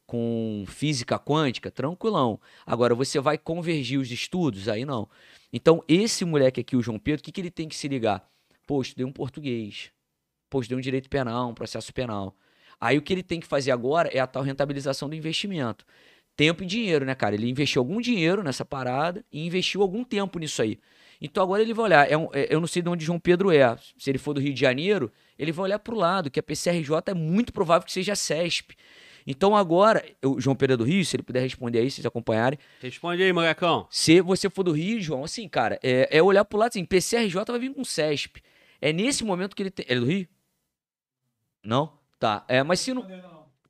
com 0.07 0.63
física 0.67 1.19
quântica, 1.19 1.69
tranquilão. 1.69 2.39
Agora, 2.65 2.95
você 2.95 3.19
vai 3.19 3.37
convergir 3.37 3.99
os 3.99 4.09
estudos? 4.09 4.67
Aí 4.69 4.85
não. 4.85 5.07
Então, 5.51 5.83
esse 5.87 6.25
moleque 6.25 6.61
aqui, 6.61 6.75
o 6.75 6.81
João 6.81 6.97
Pedro, 6.97 7.19
o 7.21 7.23
que, 7.23 7.31
que 7.31 7.41
ele 7.41 7.51
tem 7.51 7.67
que 7.67 7.75
se 7.75 7.87
ligar? 7.87 8.27
Pô, 8.65 8.81
estudei 8.81 9.05
um 9.05 9.11
português. 9.11 9.91
Pô, 10.49 10.61
estudei 10.61 10.77
um 10.77 10.81
direito 10.81 11.09
penal, 11.09 11.49
um 11.49 11.53
processo 11.53 11.93
penal. 11.93 12.33
Aí 12.79 12.97
o 12.97 13.01
que 13.01 13.13
ele 13.13 13.23
tem 13.23 13.39
que 13.39 13.47
fazer 13.47 13.71
agora 13.71 14.09
é 14.09 14.19
a 14.19 14.27
tal 14.27 14.43
rentabilização 14.43 15.09
do 15.09 15.15
investimento. 15.15 15.85
Tempo 16.35 16.63
e 16.63 16.65
dinheiro, 16.67 17.03
né, 17.03 17.15
cara? 17.15 17.35
Ele 17.35 17.49
investiu 17.49 17.81
algum 17.81 17.99
dinheiro 17.99 18.43
nessa 18.43 18.63
parada 18.63 19.25
e 19.31 19.45
investiu 19.45 19.81
algum 19.81 20.03
tempo 20.03 20.37
nisso 20.39 20.61
aí. 20.61 20.79
Então 21.19 21.41
agora 21.43 21.61
ele 21.63 21.73
vai 21.73 21.85
olhar. 21.85 22.11
é 22.11 22.15
um- 22.15 22.29
é- 22.31 22.47
eu 22.53 22.59
não 22.59 22.67
sei 22.67 22.81
de 22.81 22.89
onde 22.89 23.03
João 23.03 23.19
Pedro 23.19 23.51
é. 23.51 23.75
Se 23.97 24.09
ele 24.11 24.19
for 24.19 24.33
do 24.33 24.39
Rio 24.39 24.53
de 24.53 24.61
Janeiro, 24.61 25.11
ele 25.37 25.51
vai 25.51 25.63
olhar 25.65 25.79
pro 25.79 25.95
lado, 25.97 26.29
que 26.29 26.39
a 26.39 26.43
PCRJ 26.43 27.11
é 27.11 27.13
muito 27.15 27.51
provável 27.51 27.85
que 27.85 27.91
seja 27.91 28.13
a 28.13 28.15
CESP. 28.15 28.75
Então 29.29 29.57
agora, 29.57 30.01
o 30.23 30.39
João 30.39 30.55
Pedro 30.55 30.75
é 30.75 30.77
do 30.77 30.83
Rio, 30.85 31.03
se 31.03 31.17
ele 31.17 31.23
puder 31.23 31.41
responder 31.41 31.79
aí, 31.79 31.91
se 31.91 31.97
vocês 31.97 32.05
acompanharem. 32.05 32.57
Responde 32.81 33.21
aí, 33.21 33.33
molecão. 33.33 33.85
Se 33.91 34.21
você 34.21 34.49
for 34.49 34.63
do 34.63 34.71
Rio, 34.71 35.01
João, 35.01 35.25
assim, 35.25 35.49
cara, 35.49 35.77
é, 35.83 36.07
é 36.17 36.23
olhar 36.23 36.45
pro 36.45 36.57
lado 36.57 36.69
assim, 36.69 36.85
PCRJ 36.85 37.43
vai 37.45 37.59
vir 37.59 37.73
com 37.73 37.83
CESP. 37.83 38.41
É 38.81 38.93
nesse 38.93 39.25
momento 39.25 39.53
que 39.53 39.63
ele 39.63 39.69
tem. 39.69 39.85
Ele 39.89 39.97
é 39.97 39.99
do 39.99 40.09
Rio? 40.09 40.27
Não? 41.61 41.91
Tá. 42.17 42.45
É, 42.47 42.63
mas 42.63 42.79
se 42.79 42.93
não. 42.93 43.05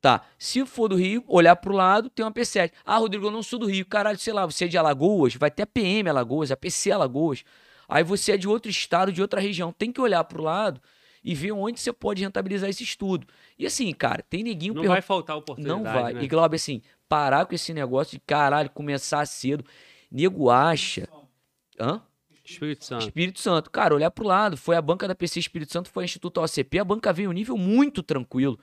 Tá. 0.00 0.24
Se 0.38 0.64
for 0.64 0.86
do 0.86 0.94
Rio, 0.94 1.24
olhar 1.26 1.56
pro 1.56 1.74
lado, 1.74 2.08
tem 2.08 2.24
uma 2.24 2.30
P7. 2.30 2.70
Ah, 2.84 2.98
Rodrigo, 2.98 3.26
eu 3.26 3.30
não 3.32 3.42
sou 3.42 3.58
do 3.58 3.66
Rio. 3.66 3.84
Caralho, 3.84 4.18
sei 4.18 4.32
lá, 4.32 4.46
você 4.46 4.66
é 4.66 4.68
de 4.68 4.78
Alagoas, 4.78 5.34
vai 5.34 5.50
ter 5.50 5.64
a 5.64 5.66
PM 5.66 6.08
Alagoas, 6.08 6.52
a 6.52 6.56
PC 6.56 6.92
Alagoas. 6.92 7.42
Aí 7.88 8.04
você 8.04 8.32
é 8.32 8.36
de 8.36 8.46
outro 8.46 8.70
estado, 8.70 9.10
de 9.10 9.20
outra 9.20 9.40
região. 9.40 9.72
Tem 9.72 9.90
que 9.90 10.00
olhar 10.00 10.22
pro 10.22 10.40
lado 10.40 10.80
e 11.24 11.34
ver 11.34 11.52
onde 11.52 11.80
você 11.80 11.92
pode 11.92 12.22
rentabilizar 12.22 12.68
esse 12.70 12.82
estudo. 12.82 13.26
E 13.58 13.66
assim, 13.66 13.92
cara, 13.92 14.22
tem 14.28 14.42
neguinho 14.42 14.74
Não 14.74 14.82
pergun- 14.82 14.94
vai 14.94 15.02
faltar 15.02 15.36
oportunidade, 15.36 15.82
não 15.82 15.92
vai. 15.92 16.12
né? 16.14 16.22
E 16.22 16.28
Glauber, 16.28 16.56
assim, 16.56 16.80
parar 17.08 17.46
com 17.46 17.54
esse 17.54 17.72
negócio 17.74 18.12
de 18.18 18.20
caralho, 18.26 18.70
começar 18.70 19.24
cedo. 19.26 19.64
Nego 20.10 20.50
acha. 20.50 21.08
Hã? 21.78 22.00
Espírito 22.44 22.84
Santo. 22.84 23.02
Espírito 23.02 23.40
Santo. 23.40 23.70
Cara, 23.70 23.94
olhar 23.94 24.10
pro 24.10 24.24
lado. 24.26 24.56
Foi 24.56 24.74
a 24.74 24.80
banca 24.82 25.06
da 25.06 25.14
PC 25.14 25.38
Espírito 25.38 25.70
Santo, 25.72 25.90
foi 25.90 26.04
a 26.04 26.06
Instituto 26.06 26.40
OCP. 26.40 26.78
A 26.78 26.84
banca 26.84 27.12
veio 27.12 27.28
um 27.28 27.32
nível 27.32 27.56
muito 27.58 28.02
tranquilo. 28.02 28.58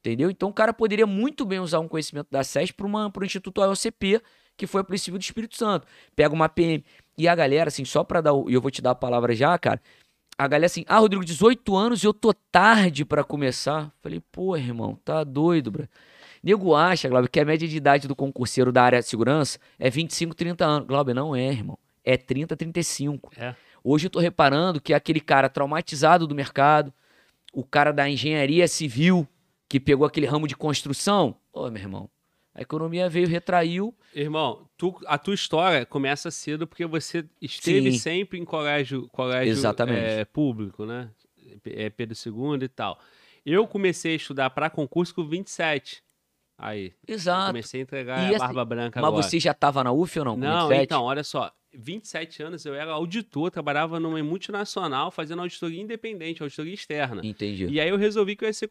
Entendeu? 0.00 0.30
Então 0.30 0.48
o 0.48 0.52
cara 0.52 0.72
poderia 0.72 1.06
muito 1.06 1.44
bem 1.44 1.58
usar 1.58 1.80
um 1.80 1.88
conhecimento 1.88 2.28
da 2.30 2.42
SES 2.42 2.70
para 2.70 2.86
o 2.86 3.24
Instituto 3.24 3.60
OCP, 3.60 4.22
que 4.56 4.66
foi 4.66 4.80
a 4.80 4.84
princípio 4.84 5.18
do 5.18 5.22
Espírito 5.22 5.56
Santo. 5.56 5.86
Pega 6.14 6.32
uma 6.34 6.48
PM. 6.48 6.82
E 7.18 7.26
a 7.28 7.34
galera, 7.34 7.68
assim, 7.68 7.84
só 7.84 8.02
pra 8.04 8.20
dar. 8.20 8.32
o- 8.32 8.48
E 8.48 8.54
eu 8.54 8.60
vou 8.60 8.70
te 8.70 8.80
dar 8.80 8.92
a 8.92 8.94
palavra 8.94 9.34
já, 9.34 9.58
cara. 9.58 9.80
A 10.38 10.46
galera 10.46 10.66
assim, 10.66 10.84
ah, 10.86 10.98
Rodrigo, 10.98 11.24
18 11.24 11.74
anos 11.74 12.02
e 12.02 12.06
eu 12.06 12.12
tô 12.12 12.34
tarde 12.34 13.04
pra 13.04 13.24
começar. 13.24 13.90
Falei, 14.02 14.20
pô, 14.30 14.56
irmão, 14.56 14.98
tá 15.04 15.24
doido, 15.24 15.70
bro. 15.70 15.88
Nego 16.42 16.74
acha, 16.74 17.08
Glauber, 17.08 17.28
que 17.28 17.40
a 17.40 17.44
média 17.44 17.66
de 17.66 17.76
idade 17.76 18.06
do 18.06 18.14
concurseiro 18.14 18.70
da 18.70 18.82
área 18.82 19.00
de 19.00 19.06
segurança 19.06 19.58
é 19.78 19.88
25, 19.88 20.34
30 20.34 20.64
anos. 20.64 20.86
Glauber, 20.86 21.14
não 21.14 21.34
é, 21.34 21.46
irmão. 21.48 21.78
É 22.04 22.16
30, 22.16 22.54
35. 22.54 23.32
É. 23.36 23.54
Hoje 23.82 24.06
eu 24.06 24.10
tô 24.10 24.20
reparando 24.20 24.80
que 24.80 24.92
aquele 24.92 25.20
cara 25.20 25.48
traumatizado 25.48 26.26
do 26.26 26.34
mercado, 26.34 26.92
o 27.52 27.64
cara 27.64 27.90
da 27.90 28.08
engenharia 28.08 28.68
civil, 28.68 29.26
que 29.68 29.80
pegou 29.80 30.06
aquele 30.06 30.26
ramo 30.26 30.46
de 30.46 30.54
construção, 30.54 31.36
ô, 31.52 31.70
meu 31.70 31.82
irmão, 31.82 32.10
a 32.56 32.62
economia 32.62 33.06
veio, 33.08 33.28
retraiu. 33.28 33.94
Irmão, 34.14 34.66
tu- 34.78 34.98
a 35.06 35.18
tua 35.18 35.34
história 35.34 35.84
começa 35.84 36.30
cedo 36.30 36.66
porque 36.66 36.86
você 36.86 37.24
esteve 37.40 37.92
Sim. 37.92 37.98
sempre 37.98 38.38
em 38.38 38.44
colégio, 38.46 39.06
colégio 39.08 39.52
Exatamente. 39.52 39.98
é, 39.98 40.24
público, 40.24 40.86
né? 40.86 41.10
É, 41.66 41.90
Pedro 41.90 42.16
II 42.16 42.64
e 42.64 42.68
tal. 42.68 42.98
Eu 43.44 43.66
comecei 43.66 44.14
a 44.14 44.16
estudar 44.16 44.50
para 44.50 44.70
concurso 44.70 45.14
com 45.14 45.24
27. 45.28 46.02
Aí, 46.58 46.94
Exato. 47.06 47.48
comecei 47.48 47.80
a 47.80 47.82
entregar 47.82 48.18
E 48.22 48.34
a 48.34 48.36
assim, 48.38 48.38
barba 48.38 48.64
branca 48.64 49.00
Mas 49.02 49.08
agora. 49.08 49.22
você 49.22 49.38
já 49.38 49.52
tava 49.52 49.84
na 49.84 49.92
UF 49.92 50.18
ou 50.18 50.24
não? 50.24 50.36
Não, 50.38 50.68
27? 50.68 50.84
então, 50.84 51.02
olha 51.04 51.22
só. 51.22 51.52
27 51.74 52.42
anos 52.42 52.64
eu 52.64 52.74
era 52.74 52.90
auditor, 52.92 53.50
trabalhava 53.50 54.00
numa 54.00 54.22
multinacional 54.22 55.10
fazendo 55.10 55.42
auditoria 55.42 55.82
independente, 55.82 56.42
auditoria 56.42 56.72
externa. 56.72 57.20
Entendi. 57.22 57.66
E 57.66 57.78
aí 57.78 57.90
eu 57.90 57.98
resolvi 57.98 58.34
que 58.34 58.44
eu 58.44 58.48
ia 58.48 58.52
ser 58.54 58.66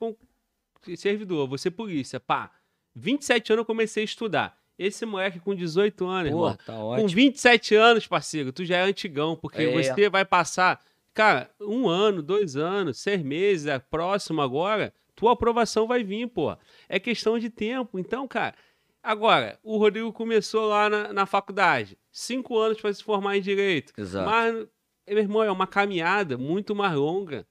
servidor, 0.95 1.57
ser 1.59 1.71
polícia. 1.71 2.19
Pá, 2.19 2.51
27 2.95 3.53
anos 3.53 3.61
eu 3.61 3.65
comecei 3.65 4.03
a 4.03 4.05
estudar. 4.05 4.57
Esse 4.77 5.05
moleque 5.05 5.39
com 5.39 5.55
18 5.55 6.05
anos, 6.05 6.31
Pô, 6.31 6.37
irmão. 6.37 6.57
tá 6.65 6.73
Com 6.73 6.79
ótimo. 6.83 7.07
27 7.09 7.75
anos, 7.75 8.07
parceiro, 8.07 8.51
tu 8.51 8.65
já 8.65 8.77
é 8.77 8.81
antigão, 8.81 9.35
porque 9.35 9.61
É. 9.61 9.71
você 9.83 10.09
vai 10.09 10.25
passar, 10.25 10.81
cara, 11.13 11.49
um 11.61 11.87
ano, 11.87 12.21
dois 12.21 12.55
anos, 12.57 12.99
seis 12.99 13.21
meses, 13.23 13.67
é 13.67 13.79
próximo 13.79 14.41
agora, 14.41 14.93
tua 15.15 15.31
aprovação 15.31 15.87
vai 15.87 16.03
vir, 16.03 16.27
pô. 16.27 16.57
É 16.89 16.99
questão 16.99 17.39
de 17.39 17.49
tempo. 17.49 17.97
Então, 17.97 18.27
cara, 18.27 18.53
agora, 19.01 19.57
o 19.63 19.77
Rodrigo 19.77 20.11
começou 20.11 20.67
lá 20.67 20.89
na, 20.89 21.13
na 21.13 21.25
faculdade, 21.25 21.97
cinco 22.11 22.57
anos 22.57 22.81
para 22.81 22.93
se 22.93 23.01
formar 23.01 23.37
em 23.37 23.41
direito. 23.41 23.93
Exato. 23.97 24.29
Mas, 24.29 24.53
meu 25.07 25.19
irmão, 25.19 25.41
é 25.43 25.51
uma 25.51 25.67
caminhada 25.67 26.37
muito 26.37 26.75
mais 26.75 26.93
longa. 26.95 27.47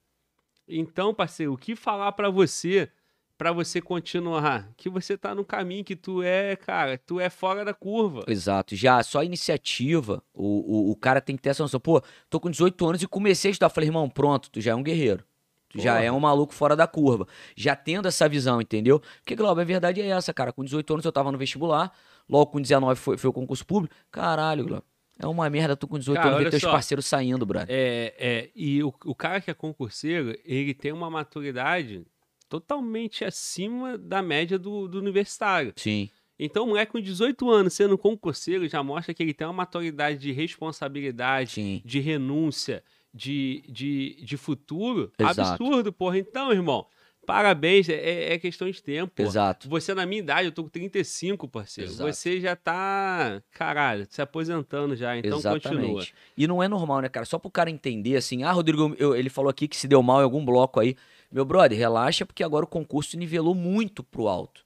Então, 0.68 1.14
parceiro, 1.14 1.54
o 1.54 1.58
que 1.58 1.74
falar 1.74 2.12
pra 2.12 2.28
você, 2.28 2.90
pra 3.36 3.52
você 3.52 3.80
continuar? 3.80 4.70
Que 4.76 4.88
você 4.88 5.16
tá 5.16 5.34
no 5.34 5.44
caminho, 5.44 5.84
que 5.84 5.96
tu 5.96 6.22
é, 6.22 6.56
cara, 6.56 6.98
tu 6.98 7.20
é 7.20 7.28
fora 7.28 7.64
da 7.64 7.74
curva. 7.74 8.24
Exato. 8.26 8.74
Já 8.76 9.02
só 9.02 9.22
iniciativa, 9.22 10.22
o, 10.32 10.88
o, 10.88 10.90
o 10.90 10.96
cara 10.96 11.20
tem 11.20 11.36
que 11.36 11.42
ter 11.42 11.50
essa 11.50 11.62
noção. 11.62 11.80
Pô, 11.80 12.02
tô 12.30 12.40
com 12.40 12.50
18 12.50 12.86
anos 12.86 13.02
e 13.02 13.06
comecei 13.06 13.50
a 13.50 13.52
estudar. 13.52 13.68
Falei, 13.68 13.88
irmão, 13.88 14.08
pronto, 14.08 14.50
tu 14.50 14.60
já 14.60 14.72
é 14.72 14.74
um 14.74 14.82
guerreiro. 14.82 15.24
Tu 15.68 15.80
já 15.80 16.00
é 16.00 16.10
um 16.10 16.20
maluco 16.20 16.54
fora 16.54 16.76
da 16.76 16.86
curva. 16.86 17.26
Já 17.56 17.74
tendo 17.74 18.06
essa 18.06 18.28
visão, 18.28 18.60
entendeu? 18.60 19.00
Porque, 19.16 19.34
Glauber, 19.34 19.62
a 19.62 19.64
verdade 19.64 20.00
é 20.00 20.06
essa, 20.06 20.32
cara. 20.32 20.52
Com 20.52 20.62
18 20.62 20.92
anos 20.92 21.04
eu 21.04 21.10
tava 21.10 21.32
no 21.32 21.38
vestibular, 21.38 21.92
logo 22.28 22.52
com 22.52 22.60
19 22.60 23.00
foi, 23.00 23.16
foi 23.16 23.28
o 23.28 23.32
concurso 23.32 23.66
público. 23.66 23.92
Caralho, 24.10 24.64
Glauber. 24.64 24.84
É 25.18 25.26
uma 25.26 25.48
merda 25.48 25.76
tu 25.76 25.86
com 25.86 25.98
18 25.98 26.16
Cara, 26.16 26.30
anos 26.30 26.44
ver 26.44 26.50
teus 26.50 26.62
só. 26.62 26.72
parceiros 26.72 27.06
saindo, 27.06 27.46
brother. 27.46 27.68
É, 27.70 28.14
é, 28.18 28.50
e 28.54 28.82
o, 28.82 28.92
o 29.04 29.14
cara 29.14 29.40
que 29.40 29.50
é 29.50 29.54
concurseiro, 29.54 30.36
ele 30.44 30.74
tem 30.74 30.92
uma 30.92 31.08
maturidade 31.08 32.04
totalmente 32.48 33.24
acima 33.24 33.96
da 33.98 34.22
média 34.22 34.58
do, 34.58 34.86
do 34.88 34.98
universitário. 34.98 35.72
Sim. 35.76 36.10
Então, 36.38 36.64
o 36.64 36.68
moleque 36.68 36.92
com 36.92 37.00
18 37.00 37.48
anos 37.48 37.72
sendo 37.74 37.96
concurseiro 37.96 38.66
já 38.68 38.82
mostra 38.82 39.14
que 39.14 39.22
ele 39.22 39.32
tem 39.34 39.46
uma 39.46 39.52
maturidade 39.52 40.18
de 40.18 40.32
responsabilidade, 40.32 41.52
Sim. 41.52 41.82
de 41.84 42.00
renúncia, 42.00 42.82
de, 43.12 43.62
de, 43.68 44.16
de 44.24 44.36
futuro 44.36 45.12
Exato. 45.18 45.40
absurdo, 45.40 45.92
porra. 45.92 46.18
Então, 46.18 46.50
irmão, 46.50 46.86
parabéns, 47.24 47.88
é, 47.88 48.32
é 48.34 48.38
questão 48.40 48.68
de 48.68 48.82
tempo. 48.82 49.12
porra. 49.14 49.28
Exato. 49.28 49.68
Você, 49.68 49.94
na 49.94 50.04
minha 50.04 50.18
idade, 50.20 50.48
eu 50.48 50.52
tô 50.52 50.64
com 50.64 50.68
35, 50.68 51.46
parceiro. 51.46 51.88
Exato. 51.90 52.12
Você 52.12 52.40
já 52.40 52.56
tá, 52.56 53.40
caralho, 53.52 54.04
se 54.10 54.20
aposentando 54.20 54.96
já, 54.96 55.16
então 55.16 55.40
continua. 55.40 55.56
Exatamente. 55.58 56.14
E 56.36 56.48
não 56.48 56.60
é 56.60 56.66
normal, 56.66 57.00
né, 57.02 57.08
cara? 57.08 57.24
Só 57.24 57.38
pro 57.38 57.48
cara 57.50 57.70
entender 57.70 58.16
assim, 58.16 58.42
ah, 58.42 58.50
Rodrigo, 58.50 58.92
eu- 58.98 59.14
ele 59.14 59.30
falou 59.30 59.48
aqui 59.50 59.68
que 59.68 59.76
se 59.76 59.86
deu 59.86 60.02
mal 60.02 60.20
em 60.20 60.24
algum 60.24 60.44
bloco 60.44 60.80
aí. 60.80 60.96
Meu 61.34 61.44
brother, 61.44 61.76
relaxa, 61.76 62.24
porque 62.24 62.44
agora 62.44 62.64
o 62.64 62.68
concurso 62.68 63.16
nivelou 63.16 63.56
muito 63.56 64.04
pro 64.04 64.28
alto. 64.28 64.64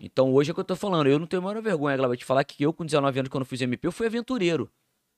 Então 0.00 0.32
hoje 0.34 0.50
é 0.50 0.52
o 0.52 0.54
que 0.54 0.60
eu 0.60 0.64
tô 0.64 0.74
falando. 0.74 1.06
Eu 1.06 1.16
não 1.16 1.28
tenho 1.28 1.40
a 1.40 1.44
maior 1.44 1.62
vergonha, 1.62 1.96
Glauber, 1.96 2.16
de 2.16 2.24
falar 2.24 2.42
que 2.42 2.60
eu, 2.60 2.72
com 2.72 2.84
19 2.84 3.20
anos, 3.20 3.30
quando 3.30 3.44
fiz 3.44 3.60
MP, 3.62 3.86
eu 3.86 3.92
fui 3.92 4.04
aventureiro. 4.06 4.68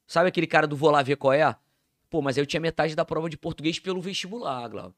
Sabe 0.07 0.29
aquele 0.29 0.47
cara 0.47 0.67
do 0.67 0.77
vou 0.77 0.91
lá 0.91 1.03
ver 1.03 1.17
qual 1.17 1.33
é? 1.33 1.57
Pô, 2.11 2.21
mas 2.21 2.37
eu 2.37 2.45
tinha 2.45 2.61
metade 2.61 2.95
da 2.95 3.03
prova 3.03 3.31
de 3.31 3.39
português 3.39 3.79
pelo 3.79 3.99
vestibular, 4.01 4.69
Glauber. 4.69 4.95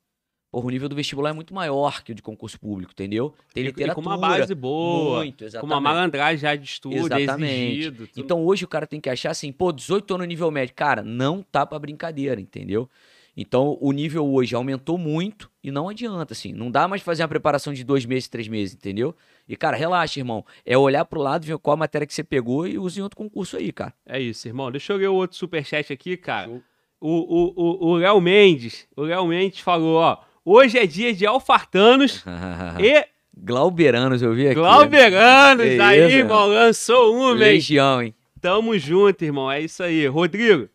Porra, 0.50 0.66
o 0.66 0.70
nível 0.70 0.88
do 0.88 0.96
vestibular 0.96 1.30
é 1.30 1.32
muito 1.32 1.54
maior 1.54 2.02
que 2.02 2.10
o 2.12 2.14
de 2.16 2.20
concurso 2.20 2.58
público, 2.58 2.92
entendeu? 2.92 3.32
Tem 3.54 3.62
E- 3.62 3.66
e 3.66 3.68
literatura. 3.70 3.94
com 3.94 4.00
uma 4.10 4.18
base 4.18 4.54
boa, 4.56 5.18
Muito, 5.20 5.38
com 5.38 5.44
exatamente. 5.44 5.72
uma 5.72 5.80
malandragem 5.80 6.38
já 6.38 6.54
de 6.56 6.64
estudo, 6.64 6.96
Exatamente. 6.96 7.44
exigido. 7.44 8.06
tudo. 8.08 8.20
Então 8.24 8.44
hoje 8.44 8.64
o 8.64 8.68
cara 8.68 8.86
tem 8.86 9.00
que 9.00 9.08
achar 9.08 9.30
assim, 9.30 9.50
pô, 9.52 9.72
18 9.72 10.12
anos 10.14 10.24
no 10.24 10.28
nível 10.28 10.50
médio. 10.50 10.74
Cara, 10.74 11.02
não 11.02 11.42
tá 11.42 11.64
pra 11.64 11.78
brincadeira, 11.78 12.38
entendeu? 12.40 12.90
Então 13.36 13.78
o 13.80 13.92
nível 13.92 14.26
hoje 14.30 14.54
aumentou 14.54 14.98
muito 14.98 15.50
e 15.64 15.70
não 15.70 15.88
adianta, 15.88 16.32
assim. 16.34 16.52
Não 16.52 16.70
dá 16.70 16.86
mais 16.86 17.00
fazer 17.02 17.22
uma 17.22 17.28
preparação 17.28 17.72
de 17.72 17.82
dois 17.82 18.04
meses, 18.04 18.28
três 18.28 18.46
meses, 18.46 18.74
entendeu? 18.74 19.14
E, 19.48 19.56
cara, 19.56 19.76
relaxa, 19.76 20.20
irmão. 20.20 20.44
É 20.66 20.76
olhar 20.76 21.04
pro 21.04 21.20
lado, 21.20 21.46
ver 21.46 21.56
qual 21.58 21.76
matéria 21.76 22.06
que 22.06 22.12
você 22.14 22.22
pegou 22.22 22.66
e 22.66 22.78
usa 22.78 23.00
em 23.00 23.02
outro 23.02 23.16
concurso 23.16 23.56
aí, 23.56 23.72
cara. 23.72 23.92
É 24.06 24.20
isso, 24.20 24.46
irmão. 24.46 24.70
Deixa 24.70 24.92
eu 24.92 24.96
ler 24.98 25.08
o 25.08 25.14
outro 25.14 25.36
superchat 25.36 25.92
aqui, 25.92 26.16
cara. 26.16 26.50
O 26.50 26.62
o- 27.00 27.52
o- 27.56 27.86
o 27.88 27.94
Léo 27.96 28.20
Mendes, 28.20 28.86
o 28.96 29.02
Léo 29.02 29.26
Mendes 29.26 29.58
falou, 29.58 29.96
ó, 29.96 30.18
hoje 30.44 30.78
é 30.78 30.86
dia 30.86 31.12
de 31.12 31.26
alfartanos 31.26 32.22
e 32.80 33.04
Glauberanos, 33.36 34.22
eu 34.22 34.34
vi 34.34 34.46
aqui. 34.46 34.54
glauberanos. 34.54 35.64
Que 35.64 35.80
aí, 35.80 36.00
irmão, 36.12 36.46
lançou 36.46 37.16
um, 37.16 37.28
velho. 37.28 37.38
Legião, 37.54 38.02
hein? 38.02 38.14
Tamo 38.40 38.78
junto, 38.78 39.24
irmão. 39.24 39.50
É 39.50 39.60
isso 39.62 39.82
aí. 39.82 40.06
Rodrigo, 40.06 40.68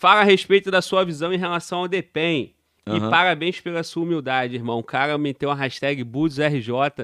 Fala 0.00 0.22
a 0.22 0.24
respeito 0.24 0.70
da 0.70 0.80
sua 0.80 1.04
visão 1.04 1.30
em 1.30 1.36
relação 1.36 1.80
ao 1.80 1.86
DEPEN. 1.86 2.54
E 2.86 2.90
Aham. 2.90 3.10
parabéns 3.10 3.60
pela 3.60 3.82
sua 3.82 4.02
humildade, 4.02 4.54
irmão. 4.54 4.78
O 4.78 4.82
cara 4.82 5.18
meteu 5.18 5.50
uma 5.50 5.54
hashtag. 5.54 6.02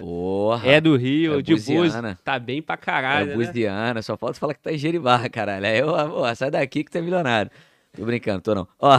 Porra. 0.01 0.67
É 0.67 0.81
do 0.81 0.97
Rio, 0.97 1.39
é 1.39 1.43
de 1.43 1.53
Búzios. 1.53 1.89
buziana. 1.89 2.19
Tá 2.25 2.39
bem 2.39 2.63
pra 2.63 2.73
É 2.73 2.79
caralho, 2.79 3.27
né? 3.27 3.35
Buziana, 3.35 4.01
só 4.01 4.17
falta 4.17 4.41
falar 4.41 4.55
que 4.55 4.61
tá 4.63 4.73
em 4.73 4.79
Jeribarra, 4.79 5.29
caralho. 5.29 5.67
Aí 5.67 5.79
eu, 5.79 5.89
pô, 6.09 6.35
sai 6.35 6.51
daqui 6.51 6.83
que 6.83 6.91
tu 6.91 6.97
é 6.97 7.03
milionário. 7.03 7.51
Tô 7.95 8.03
brincando, 8.03 8.41
tô 8.41 8.55
não. 8.55 8.67
Ó, 8.79 8.91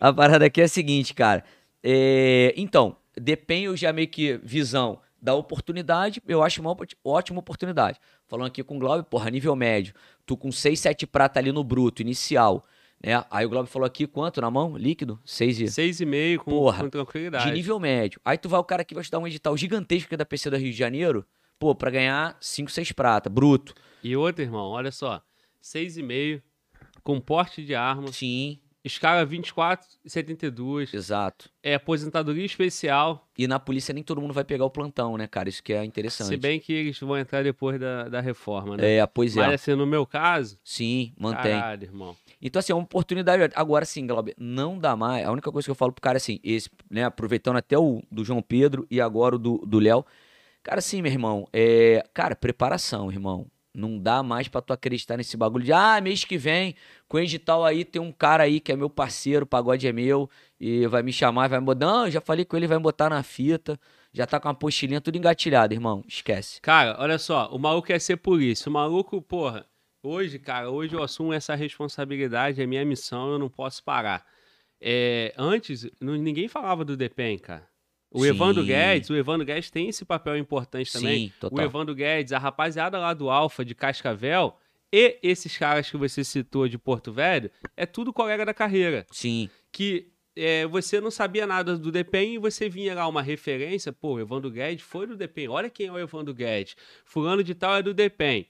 a 0.00 0.12
parada 0.12 0.46
aqui 0.46 0.60
é 0.60 0.64
a 0.64 0.68
seguinte, 0.68 1.12
cara. 1.12 1.42
É, 1.82 2.54
então, 2.56 2.94
depende 3.20 3.64
eu 3.64 3.76
já 3.76 3.92
meio 3.92 4.06
que 4.06 4.38
visão 4.44 5.00
da 5.20 5.34
oportunidade, 5.34 6.22
eu 6.28 6.44
acho 6.44 6.60
uma 6.60 6.76
ótima 7.04 7.40
oportunidade. 7.40 7.98
Falando 8.28 8.46
aqui 8.46 8.62
com 8.62 8.76
o 8.76 8.78
Glauber, 8.78 9.02
porra, 9.02 9.28
nível 9.30 9.56
médio, 9.56 9.94
tu 10.24 10.36
com 10.36 10.52
6, 10.52 10.78
7 10.78 11.08
prata 11.08 11.40
ali 11.40 11.50
no 11.50 11.64
bruto, 11.64 12.02
inicial, 12.02 12.64
né? 13.04 13.24
Aí 13.30 13.44
o 13.44 13.48
Glauber 13.48 13.68
falou 13.68 13.86
aqui, 13.86 14.06
quanto 14.06 14.40
na 14.40 14.50
mão? 14.50 14.76
Líquido? 14.76 15.20
6 15.24 15.60
e... 15.60 15.64
6,5 15.64 16.38
com, 16.38 16.50
Porra, 16.50 16.84
com 16.84 16.90
tranquilidade. 16.90 17.46
De 17.46 17.52
nível 17.52 17.78
médio. 17.80 18.20
Aí 18.24 18.38
tu 18.38 18.48
vai 18.48 18.60
o 18.60 18.64
cara 18.64 18.84
que 18.84 18.94
vai 18.94 19.02
te 19.02 19.10
dar 19.10 19.18
um 19.18 19.26
edital 19.26 19.56
gigantesco 19.56 20.08
que 20.08 20.14
é 20.14 20.18
da 20.18 20.24
PC 20.24 20.50
do 20.50 20.56
Rio 20.56 20.70
de 20.70 20.78
Janeiro, 20.78 21.26
pô, 21.58 21.74
pra 21.74 21.90
ganhar 21.90 22.36
5, 22.40 22.70
6 22.70 22.92
prata, 22.92 23.28
bruto. 23.28 23.74
E 24.02 24.16
outro, 24.16 24.42
irmão, 24.42 24.70
olha 24.70 24.92
só. 24.92 25.22
6,5 25.62 26.42
com 27.02 27.20
porte 27.20 27.64
de 27.64 27.74
arma, 27.74 28.12
Sim, 28.12 28.58
escala 28.84 29.26
24,72. 29.26 30.94
exato. 30.94 31.50
É 31.62 31.74
aposentadoria 31.74 32.44
especial. 32.44 33.28
E 33.38 33.46
na 33.46 33.58
polícia 33.58 33.92
nem 33.92 34.02
todo 34.02 34.20
mundo 34.20 34.34
vai 34.34 34.44
pegar 34.44 34.64
o 34.64 34.70
plantão, 34.70 35.16
né, 35.16 35.26
cara? 35.26 35.48
Isso 35.48 35.62
que 35.62 35.72
é 35.72 35.84
interessante. 35.84 36.28
Se 36.28 36.36
bem 36.36 36.58
que 36.58 36.72
eles 36.72 36.98
vão 36.98 37.16
entrar 37.18 37.42
depois 37.42 37.78
da, 37.78 38.08
da 38.08 38.20
reforma, 38.20 38.76
né? 38.76 38.96
É, 38.96 39.06
pois 39.06 39.36
é. 39.36 39.40
Mas 39.40 39.54
assim, 39.54 39.74
no 39.74 39.86
meu 39.86 40.04
caso, 40.04 40.58
Sim, 40.64 41.12
mantém. 41.18 41.52
caralho, 41.52 41.84
irmão. 41.84 42.16
Então, 42.40 42.60
assim, 42.60 42.72
é 42.72 42.74
uma 42.74 42.84
oportunidade. 42.84 43.52
Agora, 43.54 43.84
sim, 43.84 44.06
Glauber, 44.06 44.34
não 44.36 44.78
dá 44.78 44.96
mais. 44.96 45.26
A 45.26 45.30
única 45.30 45.50
coisa 45.52 45.66
que 45.66 45.70
eu 45.70 45.76
falo 45.76 45.92
pro 45.92 46.02
cara, 46.02 46.16
assim, 46.16 46.40
esse, 46.42 46.68
né, 46.90 47.04
aproveitando 47.04 47.56
até 47.56 47.78
o 47.78 48.02
do 48.10 48.24
João 48.24 48.42
Pedro 48.42 48.86
e 48.90 49.00
agora 49.00 49.36
o 49.36 49.38
do 49.38 49.58
do 49.58 49.78
Léo. 49.78 50.04
Cara, 50.62 50.78
assim, 50.78 51.02
meu 51.02 51.10
irmão, 51.10 51.48
é. 51.52 52.04
Cara, 52.14 52.36
preparação, 52.36 53.10
irmão. 53.10 53.46
Não 53.74 53.98
dá 53.98 54.22
mais 54.22 54.48
pra 54.48 54.60
tu 54.60 54.72
acreditar 54.72 55.16
nesse 55.16 55.36
bagulho 55.36 55.64
de, 55.64 55.72
ah, 55.72 56.00
mês 56.00 56.24
que 56.24 56.36
vem, 56.36 56.74
com 57.08 57.16
o 57.16 57.20
edital 57.20 57.64
aí, 57.64 57.84
tem 57.84 58.02
um 58.02 58.12
cara 58.12 58.42
aí 58.42 58.60
que 58.60 58.70
é 58.70 58.76
meu 58.76 58.90
parceiro, 58.90 59.44
o 59.44 59.46
pagode 59.48 59.86
é 59.86 59.92
meu, 59.92 60.28
e 60.60 60.86
vai 60.86 61.02
me 61.02 61.12
chamar, 61.12 61.48
vai 61.48 61.58
me 61.58 61.64
botar. 61.64 61.86
Não, 61.86 62.10
já 62.10 62.20
falei 62.20 62.44
com 62.44 62.56
ele, 62.56 62.66
vai 62.66 62.76
me 62.76 62.82
botar 62.82 63.08
na 63.08 63.22
fita. 63.22 63.80
Já 64.12 64.26
tá 64.26 64.38
com 64.38 64.48
uma 64.48 64.54
postilinha 64.54 65.00
tudo 65.00 65.16
engatilhado, 65.16 65.72
irmão. 65.72 66.04
Esquece. 66.06 66.60
Cara, 66.60 66.96
olha 66.98 67.18
só, 67.18 67.48
o 67.48 67.58
maluco 67.58 67.86
quer 67.86 67.98
ser 67.98 68.18
polícia. 68.18 68.68
O 68.68 68.72
maluco, 68.72 69.22
porra, 69.22 69.64
hoje, 70.02 70.38
cara, 70.38 70.70
hoje 70.70 70.94
eu 70.94 71.02
assumo 71.02 71.32
essa 71.32 71.54
responsabilidade, 71.54 72.60
é 72.60 72.66
minha 72.66 72.84
missão, 72.84 73.32
eu 73.32 73.38
não 73.38 73.48
posso 73.48 73.82
parar. 73.82 74.26
É, 74.78 75.32
antes, 75.38 75.88
ninguém 76.00 76.46
falava 76.46 76.84
do 76.84 76.96
DEPEN, 76.96 77.38
cara. 77.38 77.71
O 78.12 78.22
Sim. 78.22 78.28
Evandro 78.28 78.62
Guedes, 78.64 79.08
o 79.10 79.16
Evandro 79.16 79.46
Guedes 79.46 79.70
tem 79.70 79.88
esse 79.88 80.04
papel 80.04 80.36
importante 80.36 80.92
também. 80.92 81.28
Sim, 81.28 81.32
O 81.38 81.40
total. 81.40 81.64
Evandro 81.64 81.94
Guedes, 81.94 82.32
a 82.32 82.38
rapaziada 82.38 82.98
lá 82.98 83.14
do 83.14 83.30
Alfa 83.30 83.64
de 83.64 83.74
Cascavel 83.74 84.54
e 84.92 85.18
esses 85.22 85.56
caras 85.56 85.90
que 85.90 85.96
você 85.96 86.22
citou 86.22 86.68
de 86.68 86.76
Porto 86.76 87.10
Velho, 87.10 87.50
é 87.74 87.86
tudo 87.86 88.12
colega 88.12 88.44
da 88.44 88.52
carreira. 88.52 89.06
Sim, 89.10 89.48
Que 89.72 90.12
é, 90.36 90.66
você 90.66 91.00
não 91.00 91.10
sabia 91.10 91.46
nada 91.46 91.78
do 91.78 91.90
DEPEN 91.90 92.34
e 92.34 92.38
você 92.38 92.68
vinha 92.68 92.94
lá 92.94 93.08
uma 93.08 93.22
referência, 93.22 93.92
pô, 93.92 94.14
o 94.14 94.20
Evandro 94.20 94.50
Guedes 94.50 94.84
foi 94.84 95.06
do 95.06 95.16
DEPEN, 95.16 95.48
olha 95.48 95.70
quem 95.70 95.86
é 95.86 95.92
o 95.92 95.98
Evandro 95.98 96.34
Guedes, 96.34 96.76
fulano 97.04 97.42
de 97.42 97.54
tal 97.54 97.76
é 97.76 97.82
do 97.82 97.94
DEPEN. 97.94 98.46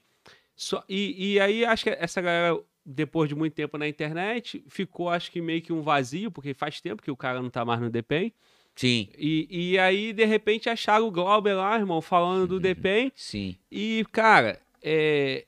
Só, 0.55 0.83
e, 0.87 1.33
e 1.33 1.39
aí 1.39 1.65
acho 1.65 1.85
que 1.85 1.89
essa 1.89 2.21
galera, 2.21 2.59
depois 2.85 3.29
de 3.29 3.35
muito 3.35 3.53
tempo 3.53 3.77
na 3.77 3.87
internet, 3.87 4.63
ficou 4.67 5.09
acho 5.09 5.31
que 5.31 5.41
meio 5.41 5.61
que 5.61 5.73
um 5.73 5.81
vazio, 5.81 6.29
porque 6.29 6.53
faz 6.53 6.79
tempo 6.81 7.01
que 7.01 7.11
o 7.11 7.17
cara 7.17 7.41
não 7.41 7.49
tá 7.49 7.63
mais 7.63 7.79
no 7.79 7.89
DEPEN. 7.89 8.33
Sim, 8.75 9.09
E, 9.17 9.47
e 9.73 9.79
aí, 9.79 10.13
de 10.13 10.25
repente, 10.25 10.69
acharam 10.69 11.07
o 11.07 11.11
Glauber 11.11 11.53
lá, 11.55 11.77
irmão, 11.77 12.01
falando 12.01 12.47
do 12.47 12.59
DEPEN. 12.59 13.11
sim. 13.15 13.55
E, 13.71 14.05
cara, 14.11 14.59
é, 14.81 15.45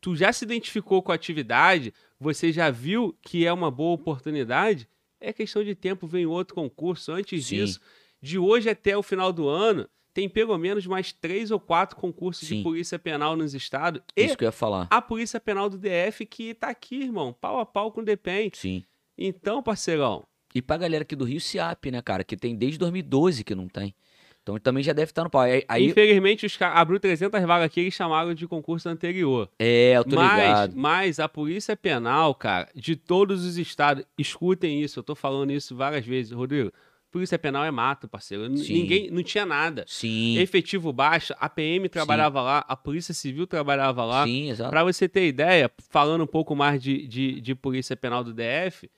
tu 0.00 0.14
já 0.16 0.32
se 0.32 0.44
identificou 0.44 1.02
com 1.02 1.12
a 1.12 1.14
atividade, 1.14 1.92
você 2.18 2.52
já 2.52 2.70
viu 2.70 3.16
que 3.22 3.46
é 3.46 3.52
uma 3.52 3.70
boa 3.70 3.94
oportunidade, 3.94 4.88
é 5.20 5.32
questão 5.32 5.62
de 5.64 5.74
tempo, 5.74 6.06
vem 6.06 6.26
outro 6.26 6.54
concurso. 6.54 7.12
Antes 7.12 7.46
Sim. 7.46 7.56
disso, 7.56 7.80
de 8.22 8.38
hoje 8.38 8.70
até 8.70 8.96
o 8.96 9.02
final 9.02 9.32
do 9.32 9.48
ano, 9.48 9.88
tem 10.14 10.28
pelo 10.28 10.56
menos 10.58 10.86
mais 10.86 11.12
três 11.12 11.50
ou 11.50 11.60
quatro 11.60 11.96
concursos 11.96 12.48
Sim. 12.48 12.58
de 12.58 12.62
polícia 12.62 12.98
penal 12.98 13.36
nos 13.36 13.54
estados. 13.54 14.02
Isso 14.16 14.36
que 14.36 14.44
eu 14.44 14.48
ia 14.48 14.52
falar. 14.52 14.86
a 14.90 15.00
polícia 15.02 15.38
penal 15.38 15.68
do 15.70 15.78
DF 15.78 16.24
que 16.26 16.54
tá 16.54 16.68
aqui, 16.68 17.02
irmão, 17.02 17.32
pau 17.38 17.58
a 17.60 17.66
pau 17.66 17.92
com 17.92 18.00
o 18.00 18.04
DEPEN. 18.04 18.50
Sim. 18.54 18.82
Então, 19.16 19.62
parceirão, 19.62 20.24
E 20.54 20.60
pra 20.60 20.76
galera 20.76 21.02
aqui 21.02 21.14
do 21.14 21.24
Rio, 21.24 21.40
SIAP, 21.40 21.90
né, 21.90 22.02
cara? 22.02 22.24
Que 22.24 22.36
tem 22.36 22.54
desde 22.56 22.78
2012 22.78 23.44
que 23.44 23.54
não 23.54 23.68
tem. 23.68 23.94
Então 24.42 24.58
também 24.58 24.82
já 24.82 24.92
deve 24.92 25.10
estar 25.10 25.22
no 25.22 25.30
pau. 25.30 25.42
Aí, 25.42 25.86
infelizmente, 25.86 26.46
os 26.46 26.56
caras 26.56 26.78
abriu 26.78 26.98
300 26.98 27.40
vagas 27.42 27.66
aqui, 27.66 27.80
eles 27.80 27.94
chamaram 27.94 28.32
de 28.34 28.48
concurso 28.48 28.88
anterior. 28.88 29.48
é, 29.58 29.92
eu 29.98 30.04
tô 30.04 30.16
mas, 30.16 30.32
ligado. 30.40 30.76
mas 30.76 31.20
a 31.20 31.28
Polícia 31.28 31.76
Penal, 31.76 32.34
cara, 32.34 32.68
de 32.74 32.96
todos 32.96 33.44
os 33.44 33.58
estados, 33.58 34.04
escutem 34.18 34.82
isso, 34.82 34.98
eu 34.98 35.02
tô 35.02 35.14
falando 35.14 35.52
isso 35.52 35.76
várias 35.76 36.04
vezes, 36.06 36.32
Rodrigo. 36.32 36.72
Polícia 37.12 37.38
Penal 37.38 37.64
é 37.64 37.70
mato, 37.72 38.08
parceiro. 38.08 38.44
N- 38.46 38.56
Sim. 38.56 38.72
Ninguém, 38.72 39.10
não 39.10 39.22
tinha 39.22 39.44
nada. 39.44 39.84
Sim, 39.86 40.38
Efetivo 40.38 40.92
baixo, 40.92 41.34
a 41.38 41.48
PM 41.48 41.88
trabalhava 41.88 42.40
lá, 42.40 42.64
a 42.66 42.76
Polícia 42.76 43.12
Civil 43.12 43.46
trabalhava 43.46 44.04
lá. 44.04 44.24
sim, 44.24 44.48
exato. 44.48 44.70
Pra 44.70 44.82
você 44.84 45.08
ter 45.08 45.26
ideia, 45.28 45.70
falando 45.90 46.22
um 46.22 46.26
pouco 46.26 46.56
mais 46.56 46.82
de, 46.82 47.06
de, 47.06 47.40
de 47.40 47.54
Polícia 47.54 47.96
Penal 47.96 48.24
do 48.24 48.32
DF, 48.32 48.88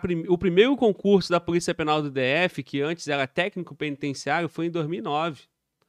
prim- 0.00 0.26
o 0.28 0.36
primeiro 0.36 0.76
concurso 0.76 1.30
da 1.30 1.40
Polícia 1.40 1.74
Penal 1.74 2.02
do 2.02 2.10
DF, 2.10 2.62
que 2.62 2.80
antes 2.82 3.08
era 3.08 3.26
técnico 3.26 3.74
penitenciário, 3.74 4.48
foi 4.48 4.66
em 4.66 4.70
2009. 4.70 5.42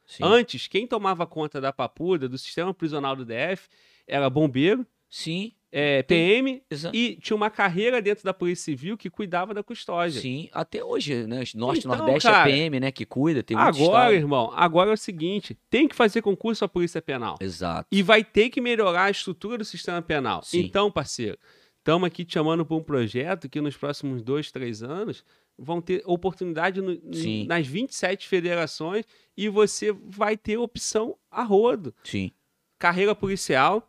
Sim, 0.05 0.23
Antes, 0.23 0.67
quem 0.67 0.85
tomava 0.85 1.25
conta 1.25 1.61
da 1.61 1.71
papuda, 1.71 2.27
do 2.27 2.37
sistema 2.37 2.73
prisional 2.73 3.15
do 3.15 3.23
DF, 3.25 3.69
era 4.05 4.29
bombeiro, 4.29 4.85
sim, 5.09 5.53
é, 5.71 6.03
PM 6.03 6.61
exato. 6.69 6.93
e 6.93 7.15
tinha 7.15 7.35
uma 7.35 7.49
carreira 7.49 8.01
dentro 8.01 8.25
da 8.25 8.33
Polícia 8.33 8.65
Civil 8.65 8.97
que 8.97 9.09
cuidava 9.09 9.53
da 9.53 9.63
custódia. 9.63 10.19
Sim, 10.19 10.49
até 10.51 10.83
hoje, 10.83 11.25
né? 11.25 11.43
Norte 11.55 11.79
Então, 11.79 11.95
Nordeste 11.97 12.27
cara, 12.27 12.49
é 12.49 12.53
PM, 12.53 12.79
né? 12.81 12.91
Que 12.91 13.05
cuida, 13.05 13.41
tem 13.41 13.55
Agora, 13.55 14.13
irmão, 14.13 14.51
agora 14.53 14.89
é 14.89 14.93
o 14.93 14.97
seguinte: 14.97 15.57
tem 15.69 15.87
que 15.87 15.95
fazer 15.95 16.21
concurso 16.21 16.65
à 16.65 16.67
Polícia 16.67 17.01
Penal. 17.01 17.37
Exato. 17.39 17.87
E 17.89 18.03
vai 18.03 18.21
ter 18.21 18.49
que 18.49 18.59
melhorar 18.59 19.05
a 19.05 19.11
estrutura 19.11 19.57
do 19.57 19.63
sistema 19.63 20.01
penal. 20.01 20.43
Sim. 20.43 20.59
Então, 20.59 20.91
parceiro, 20.91 21.37
estamos 21.81 22.05
aqui 22.07 22.23
te 22.23 22.33
chamando 22.33 22.65
para 22.65 22.75
um 22.77 22.83
projeto 22.83 23.49
que 23.49 23.59
nos 23.59 23.75
próximos 23.75 24.21
dois, 24.21 24.51
três 24.51 24.81
anos 24.83 25.25
vão 25.57 25.81
ter 25.81 26.01
oportunidade 26.05 26.79
no- 26.81 26.99
Sim. 27.13 27.45
nas 27.47 27.67
27 27.67 28.27
federações 28.27 29.05
e 29.35 29.49
você 29.49 29.91
vai 29.91 30.37
ter 30.37 30.57
opção 30.57 31.17
a 31.29 31.43
rodo. 31.43 31.93
Sim, 32.03 32.31
Carreira 32.79 33.13
policial. 33.13 33.87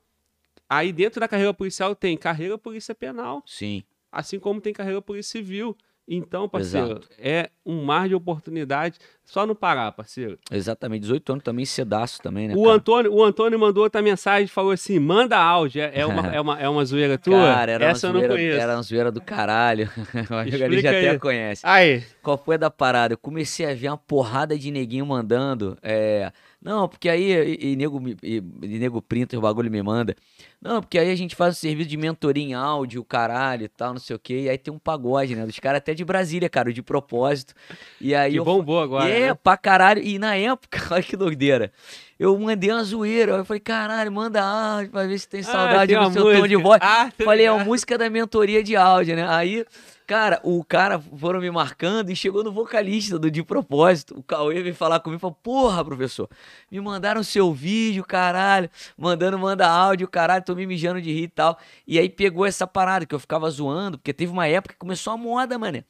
Aí 0.68 0.92
dentro 0.92 1.20
da 1.20 1.28
carreira 1.28 1.52
policial 1.54 1.94
tem 1.94 2.16
carreira 2.16 2.56
polícia 2.58 2.94
penal, 2.94 3.42
sim. 3.46 3.82
assim 4.10 4.38
como 4.38 4.60
tem 4.60 4.72
carreira 4.72 5.00
polícia 5.02 5.32
civil. 5.38 5.76
Então, 6.06 6.48
parceiro, 6.48 6.86
Exato. 6.88 7.08
é 7.18 7.48
um 7.64 7.84
mar 7.84 8.08
de 8.08 8.14
oportunidade. 8.14 8.98
Só 9.24 9.46
no 9.46 9.54
Pará, 9.54 9.90
parceiro. 9.92 10.36
Exatamente. 10.50 11.02
18 11.02 11.32
anos 11.32 11.44
também, 11.44 11.64
cedaço 11.64 12.20
também, 12.20 12.48
né? 12.48 12.54
O 12.56 12.64
cara? 12.64 12.74
Antônio, 12.74 13.12
o 13.14 13.24
Antônio 13.24 13.58
mandou 13.58 13.84
outra 13.84 14.02
mensagem, 14.02 14.48
falou 14.48 14.72
assim: 14.72 14.98
manda 14.98 15.38
áudio. 15.38 15.80
É, 15.80 16.00
é 16.00 16.06
uma, 16.06 16.26
é, 16.34 16.40
uma, 16.40 16.60
é 16.60 16.68
uma 16.68 16.84
zoeira 16.84 17.16
tua? 17.16 17.36
Cara, 17.38 17.72
era 17.72 17.84
Essa 17.86 18.08
eu 18.08 18.10
uma 18.10 18.14
não 18.14 18.20
zoeira, 18.20 18.34
conheço. 18.34 18.60
Era 18.60 18.76
uma 18.76 18.82
zoeira 18.82 19.12
do 19.12 19.20
caralho. 19.20 19.88
Ali 20.30 20.50
Explica 20.50 20.82
já 20.82 20.90
até 20.90 21.10
aí. 21.10 21.18
conhece. 21.18 21.62
Aí, 21.64 22.02
Qual 22.22 22.36
foi 22.36 22.56
a 22.56 22.58
da 22.58 22.70
parada? 22.70 23.14
Eu 23.14 23.18
comecei 23.18 23.64
a 23.70 23.74
ver 23.74 23.88
uma 23.88 23.96
porrada 23.96 24.58
de 24.58 24.70
neguinho 24.70 25.06
mandando. 25.06 25.78
É... 25.82 26.32
Não, 26.64 26.88
porque 26.88 27.08
aí. 27.08 27.32
E, 27.60 27.72
e 27.72 27.76
nego, 27.76 28.00
e, 28.22 28.36
e 28.62 28.78
nego 28.78 29.02
printa 29.02 29.36
o 29.36 29.40
bagulho 29.40 29.68
me 29.70 29.82
manda. 29.82 30.14
Não, 30.60 30.80
porque 30.80 30.96
aí 30.96 31.10
a 31.10 31.16
gente 31.16 31.34
faz 31.34 31.56
o 31.56 31.58
serviço 31.60 31.88
de 31.90 31.96
mentoria 31.96 32.44
em 32.44 32.54
áudio, 32.54 33.02
caralho 33.02 33.64
e 33.64 33.68
tal, 33.68 33.94
não 33.94 33.98
sei 34.00 34.14
o 34.14 34.18
quê. 34.18 34.42
E 34.42 34.48
aí 34.48 34.56
tem 34.56 34.72
um 34.72 34.78
pagode, 34.78 35.34
né? 35.34 35.44
Dos 35.44 35.58
caras 35.58 35.78
até 35.78 35.92
de 35.92 36.04
Brasília, 36.04 36.48
cara, 36.48 36.72
de 36.72 36.80
propósito. 36.80 37.52
E 38.00 38.14
aí 38.14 38.30
que 38.32 38.38
eu. 38.38 38.44
bombou 38.44 38.80
agora. 38.80 39.08
é, 39.10 39.28
né? 39.30 39.34
pra 39.34 39.56
caralho. 39.56 40.00
E 40.00 40.20
na 40.20 40.36
época, 40.36 40.78
olha 40.94 41.02
que 41.02 41.16
doideira. 41.16 41.72
Eu 42.16 42.38
mandei 42.38 42.70
uma 42.70 42.84
zoeira. 42.84 43.32
Eu 43.32 43.44
falei, 43.44 43.58
caralho, 43.58 44.12
manda 44.12 44.40
áudio 44.40 44.92
pra 44.92 45.04
ver 45.04 45.18
se 45.18 45.28
tem 45.28 45.40
Ah, 45.40 45.44
saudade 45.44 45.92
tem 45.92 46.00
no 46.00 46.12
seu 46.12 46.22
tom 46.22 46.30
de 46.46 46.56
música. 46.56 46.58
voz. 46.62 46.78
Ah, 46.80 47.10
Falei, 47.24 47.46
é 47.46 47.48
a 47.48 47.64
música 47.64 47.98
da 47.98 48.08
mentoria 48.08 48.62
de 48.62 48.76
áudio, 48.76 49.16
né? 49.16 49.26
Aí, 49.28 49.66
cara, 50.06 50.40
o 50.42 50.64
cara 50.64 50.98
foram 50.98 51.40
me 51.40 51.50
marcando 51.50 52.10
e 52.10 52.16
chegou 52.16 52.44
no 52.44 52.52
vocalista 52.52 53.18
do 53.18 53.30
De 53.30 53.42
Propósito. 53.42 54.18
O 54.18 54.22
Cauê 54.22 54.62
veio 54.62 54.74
falar 54.74 55.00
comigo 55.00 55.18
e 55.18 55.20
falou: 55.20 55.36
Porra, 55.42 55.84
professor, 55.84 56.28
me 56.70 56.80
mandaram 56.80 57.22
seu 57.22 57.52
vídeo, 57.52 58.04
caralho. 58.04 58.68
Mandando, 58.96 59.38
manda 59.38 59.68
áudio, 59.68 60.08
caralho, 60.08 60.44
tô 60.44 60.54
me 60.54 60.66
mijando 60.66 61.00
de 61.00 61.12
rir 61.12 61.24
e 61.24 61.28
tal. 61.28 61.58
E 61.86 61.98
aí 61.98 62.08
pegou 62.08 62.44
essa 62.44 62.66
parada 62.66 63.06
que 63.06 63.14
eu 63.14 63.18
ficava 63.20 63.48
zoando, 63.50 63.98
porque 63.98 64.12
teve 64.12 64.32
uma 64.32 64.46
época 64.46 64.74
que 64.74 64.78
começou 64.78 65.12
a 65.12 65.16
moda, 65.16 65.58
mané. 65.58 65.84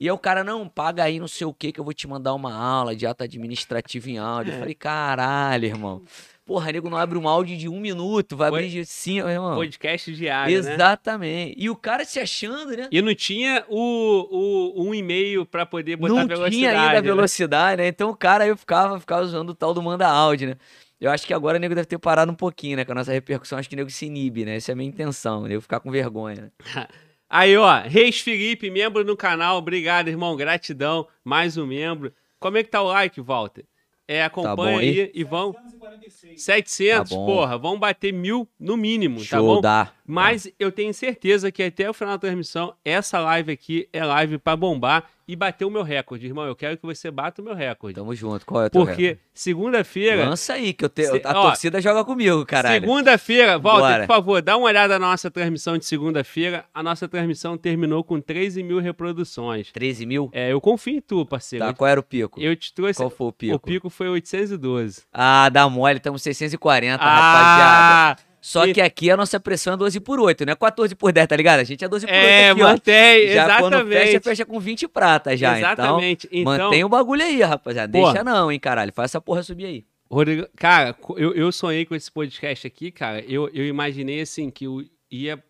E 0.00 0.06
aí 0.06 0.10
o 0.10 0.18
cara, 0.18 0.42
não, 0.42 0.66
paga 0.66 1.04
aí 1.04 1.20
não 1.20 1.28
sei 1.28 1.46
o 1.46 1.52
que 1.52 1.72
que 1.72 1.78
eu 1.78 1.84
vou 1.84 1.92
te 1.92 2.08
mandar 2.08 2.32
uma 2.32 2.54
aula 2.54 2.96
de 2.96 3.06
ato 3.06 3.22
administrativo 3.22 4.08
em 4.08 4.16
áudio. 4.16 4.54
Eu 4.54 4.58
falei, 4.58 4.74
caralho, 4.74 5.66
irmão. 5.66 6.02
Porra, 6.50 6.72
nego 6.72 6.90
não 6.90 6.98
abre 6.98 7.16
um 7.16 7.28
áudio 7.28 7.56
de 7.56 7.68
um 7.68 7.78
minuto, 7.78 8.36
vai 8.36 8.48
abrir 8.48 8.68
de 8.68 8.84
cinco, 8.84 9.28
irmão. 9.28 9.54
Podcast 9.54 10.12
diário, 10.12 10.52
né? 10.52 10.74
Exatamente. 10.74 11.54
E 11.56 11.70
o 11.70 11.76
cara 11.76 12.04
se 12.04 12.18
achando, 12.18 12.76
né? 12.76 12.88
E 12.90 13.00
não 13.00 13.14
tinha 13.14 13.64
o, 13.68 14.74
o 14.74 14.88
um 14.88 14.92
e-mail 14.92 15.46
pra 15.46 15.64
poder 15.64 15.94
botar 15.94 16.12
não 16.12 16.26
velocidade. 16.26 16.56
tinha 16.56 16.70
ainda 16.70 16.90
a 16.90 16.92
né? 16.94 17.02
velocidade, 17.02 17.80
né? 17.80 17.86
Então 17.86 18.10
o 18.10 18.16
cara 18.16 18.42
aí 18.42 18.56
ficava, 18.56 18.98
ficava 18.98 19.22
usando 19.22 19.50
o 19.50 19.54
tal 19.54 19.72
do 19.72 19.80
manda 19.80 20.08
áudio, 20.08 20.48
né? 20.48 20.56
Eu 21.00 21.12
acho 21.12 21.24
que 21.24 21.32
agora 21.32 21.56
o 21.56 21.60
nego 21.60 21.72
deve 21.72 21.86
ter 21.86 21.98
parado 21.98 22.32
um 22.32 22.34
pouquinho, 22.34 22.78
né? 22.78 22.84
Com 22.84 22.90
a 22.90 22.96
nossa 22.96 23.12
repercussão, 23.12 23.56
acho 23.56 23.68
que 23.68 23.76
o 23.76 23.78
nego 23.78 23.88
se 23.88 24.06
inibe, 24.06 24.44
né? 24.44 24.56
Essa 24.56 24.72
é 24.72 24.74
a 24.74 24.76
minha 24.76 24.88
intenção, 24.88 25.42
o 25.42 25.46
nego 25.46 25.60
ficar 25.60 25.78
com 25.78 25.88
vergonha, 25.88 26.42
né? 26.42 26.50
Aí, 27.30 27.56
ó, 27.56 27.80
Reis 27.82 28.18
Felipe, 28.22 28.72
membro 28.72 29.04
do 29.04 29.16
canal. 29.16 29.58
Obrigado, 29.58 30.08
irmão. 30.08 30.34
Gratidão. 30.34 31.06
Mais 31.24 31.56
um 31.56 31.64
membro. 31.64 32.12
Como 32.40 32.58
é 32.58 32.64
que 32.64 32.70
tá 32.70 32.82
o 32.82 32.88
like, 32.88 33.20
Walter? 33.20 33.64
É, 34.10 34.24
acompanha 34.24 34.56
bom, 34.56 34.78
aí 34.78 35.10
e 35.14 35.22
vão. 35.22 35.52
746. 35.52 36.42
700, 36.42 37.10
Tá 37.10 37.16
porra. 37.16 37.56
Vão 37.56 37.78
bater 37.78 38.12
mil 38.12 38.48
no 38.58 38.76
mínimo, 38.76 39.20
tá 39.20 39.36
Show, 39.36 39.46
bom? 39.56 39.60
dá. 39.60 39.92
Mas 40.04 40.50
eu 40.58 40.72
tenho 40.72 40.92
certeza 40.92 41.52
que 41.52 41.62
até 41.62 41.88
o 41.88 41.94
final 41.94 42.14
da 42.14 42.18
transmissão, 42.18 42.74
essa 42.84 43.20
live 43.20 43.52
aqui 43.52 43.88
é 43.92 44.04
live 44.04 44.38
pra 44.38 44.56
bombar 44.56 45.08
e 45.30 45.36
bater 45.36 45.64
o 45.64 45.70
meu 45.70 45.84
recorde, 45.84 46.26
irmão. 46.26 46.44
Eu 46.44 46.56
quero 46.56 46.76
que 46.76 46.84
você 46.84 47.08
bata 47.08 47.40
o 47.40 47.44
meu 47.44 47.54
recorde. 47.54 47.94
Tamo 47.94 48.12
junto. 48.16 48.44
Qual 48.44 48.64
é 48.64 48.66
o 48.66 48.70
teu 48.70 48.84
porque 48.84 49.16
segunda-feira. 49.32 50.28
Lança 50.28 50.54
aí, 50.54 50.72
que 50.72 50.84
eu 50.84 50.88
te... 50.88 51.06
A 51.06 51.38
ó, 51.38 51.42
torcida 51.42 51.80
joga 51.80 52.04
comigo, 52.04 52.44
caralho. 52.44 52.80
Segunda-feira, 52.80 53.56
Walter, 53.56 53.80
Bora. 53.80 54.06
por 54.08 54.14
favor, 54.14 54.42
dá 54.42 54.56
uma 54.56 54.66
olhada 54.66 54.98
na 54.98 55.06
nossa 55.06 55.30
transmissão 55.30 55.78
de 55.78 55.84
segunda-feira. 55.84 56.64
A 56.74 56.82
nossa 56.82 57.06
transmissão 57.06 57.56
terminou 57.56 58.02
com 58.02 58.20
13 58.20 58.60
mil 58.64 58.80
reproduções. 58.80 59.70
13 59.70 60.04
mil? 60.04 60.30
É, 60.32 60.52
eu 60.52 60.60
confio 60.60 60.96
em 60.96 61.00
tu, 61.00 61.24
parceiro. 61.24 61.64
Tá, 61.64 61.72
qual 61.72 61.86
era 61.86 62.00
o 62.00 62.02
pico? 62.02 62.40
Eu 62.40 62.56
te 62.56 62.74
trouxe. 62.74 62.98
Qual 62.98 63.08
foi 63.08 63.28
o 63.28 63.32
pico? 63.32 63.54
O 63.54 63.60
pico 63.60 63.88
foi 63.88 64.08
812. 64.08 65.02
Ah, 65.12 65.48
dá 65.48 65.68
mole, 65.68 65.98
estamos 65.98 66.22
640, 66.22 67.00
rapaziada. 67.00 68.29
Só 68.40 68.66
e- 68.66 68.72
que 68.72 68.80
aqui 68.80 69.10
a 69.10 69.16
nossa 69.16 69.38
pressão 69.38 69.74
é 69.74 69.76
12 69.76 70.00
por 70.00 70.18
8, 70.18 70.46
não 70.46 70.52
é 70.52 70.56
14 70.56 70.94
por 70.94 71.12
10, 71.12 71.26
tá 71.28 71.36
ligado? 71.36 71.60
A 71.60 71.64
gente 71.64 71.84
é 71.84 71.88
12 71.88 72.06
por 72.06 72.12
8 72.14 72.24
É, 72.24 72.50
aqui, 72.50 72.62
ó. 72.62 72.68
mantém, 72.68 73.28
Já 73.28 73.58
quando 73.58 73.72
fecha, 73.74 73.86
exatamente. 73.88 74.22
fecha 74.24 74.46
com 74.46 74.58
20 74.60 74.88
prata 74.88 75.36
já. 75.36 75.58
Exatamente. 75.58 76.26
Então, 76.32 76.54
Então, 76.54 76.64
mantém 76.66 76.84
o 76.84 76.88
bagulho 76.88 77.22
aí, 77.22 77.42
rapaziada. 77.42 77.92
Porra. 77.92 78.12
Deixa 78.14 78.24
não, 78.24 78.50
hein, 78.50 78.58
caralho. 78.58 78.92
Faz 78.92 79.10
essa 79.10 79.20
porra 79.20 79.42
subir 79.42 79.66
aí. 79.66 79.84
Rodrigo, 80.10 80.48
cara, 80.56 80.96
eu, 81.16 81.34
eu 81.34 81.52
sonhei 81.52 81.84
com 81.84 81.94
esse 81.94 82.10
podcast 82.10 82.66
aqui, 82.66 82.90
cara. 82.90 83.20
Eu, 83.20 83.48
eu 83.52 83.64
imaginei 83.66 84.20
assim 84.22 84.50
que 84.50 84.64
eu 84.66 84.82
ia, 85.10 85.42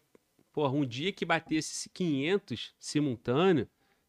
porra, 0.52 0.72
um 0.74 0.84
dia 0.84 1.12
que 1.12 1.24
batesse 1.24 1.88
500 1.94 2.72
simultâneo. 2.78 3.66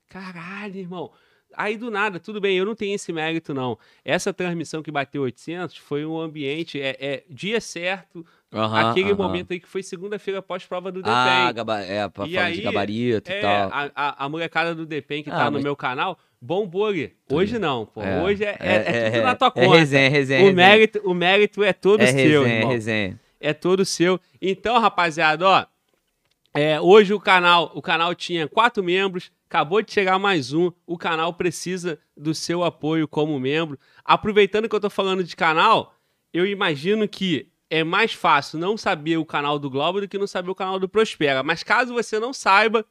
Caralho, 0.10 0.78
irmão. 0.78 1.12
Aí 1.56 1.76
do 1.78 1.92
nada, 1.92 2.20
tudo 2.20 2.40
bem, 2.40 2.58
eu 2.58 2.66
não 2.66 2.76
tenho 2.76 2.96
esse 2.96 3.12
mérito 3.12 3.54
não. 3.54 3.78
Essa 4.06 4.34
transmissão 4.34 4.82
que 4.82 4.92
bateu 4.92 5.22
800 5.24 5.76
foi 5.78 6.06
um 6.06 6.20
ambiente, 6.20 6.82
é, 6.82 6.96
é 7.00 7.24
dia 7.30 7.60
certo, 7.60 8.26
aquele 8.52 9.14
momento 9.14 9.54
aí 9.54 9.60
que 9.60 9.68
foi 9.68 9.82
segunda-feira 9.82 10.40
após 10.40 10.66
prova 10.66 10.92
do 10.92 11.02
Ah, 11.06 11.46
DPEM. 11.46 11.54
gaba... 11.56 11.80
é, 11.82 12.08
pra 12.10 12.28
E 12.28 12.38
aí, 12.38 12.56
de 12.56 12.62
gabarito 12.62 13.32
e 13.32 13.34
É, 13.34 13.40
tal. 13.42 13.70
a, 13.72 13.92
a, 13.96 14.26
a 14.26 14.30
molecada 14.30 14.76
do 14.76 14.86
DPEM 14.86 15.24
que 15.24 15.30
Ah, 15.30 15.36
tá 15.38 15.46
no 15.46 15.54
mas- 15.54 15.64
meu 15.64 15.76
canal, 15.76 16.18
bombou 16.42 16.88
ali. 16.88 17.16
Hoje 17.30 17.58
não, 17.58 17.86
pô. 17.86 18.02
É, 18.04 18.22
Hoje 18.22 18.44
é, 18.44 18.58
é, 18.60 18.76
é 19.08 19.12
tudo 19.12 19.24
na 19.24 19.36
tua 19.36 19.48
É 19.48 19.52
conta. 19.66 19.78
resenha, 19.78 20.10
resenha. 20.10 20.40
o, 20.42 20.44
resenha. 20.48 20.56
mérito, 20.68 21.02
o 21.06 21.14
mérito 21.14 21.64
é 21.64 21.72
todo 21.74 22.02
é 22.02 22.08
seu, 22.08 22.42
resenha, 22.42 22.56
irmão. 22.60 22.72
resenha. 22.72 23.20
É 23.40 23.54
todo 23.54 23.86
seu. 23.86 24.20
Então, 24.42 24.80
rapaziada, 24.80 25.48
ó. 25.48 25.66
é, 26.54 26.80
hoje 26.82 27.14
o 27.14 27.20
canal, 27.20 27.72
o 27.74 27.82
canal 27.82 28.14
tinha 28.14 28.48
quatro 28.48 28.84
membros, 28.84 29.32
acabou 29.50 29.82
de 29.82 29.92
chegar 29.94 30.20
mais 30.20 30.52
um. 30.52 30.72
O 30.86 30.98
canal 30.98 31.34
precisa 31.34 31.98
do 32.18 32.36
seu 32.36 32.64
apoio 32.64 33.08
como 33.08 33.40
membro. 33.40 33.80
Aproveitando 34.04 34.68
que 34.68 34.76
eu 34.76 34.80
tô 34.80 34.90
falando 34.90 35.24
de 35.24 35.36
canal, 35.36 35.96
eu 36.34 36.46
imagino 36.46 37.08
que 37.08 37.48
é 37.72 37.86
mais 37.86 38.12
fácil 38.12 38.60
não 38.60 38.78
saber 38.78 39.16
o 39.16 39.26
canal 39.26 39.58
do 39.58 39.70
Globo 39.70 40.02
do 40.02 40.08
que 40.08 40.18
não 40.18 40.28
saber 40.28 40.52
o 40.52 40.56
canal 40.56 40.78
do 40.78 40.90
Prospera. 40.90 41.42
Mas 41.42 41.64
caso 41.64 41.94
você 41.94 42.20
não 42.20 42.34
saiba, 42.34 42.86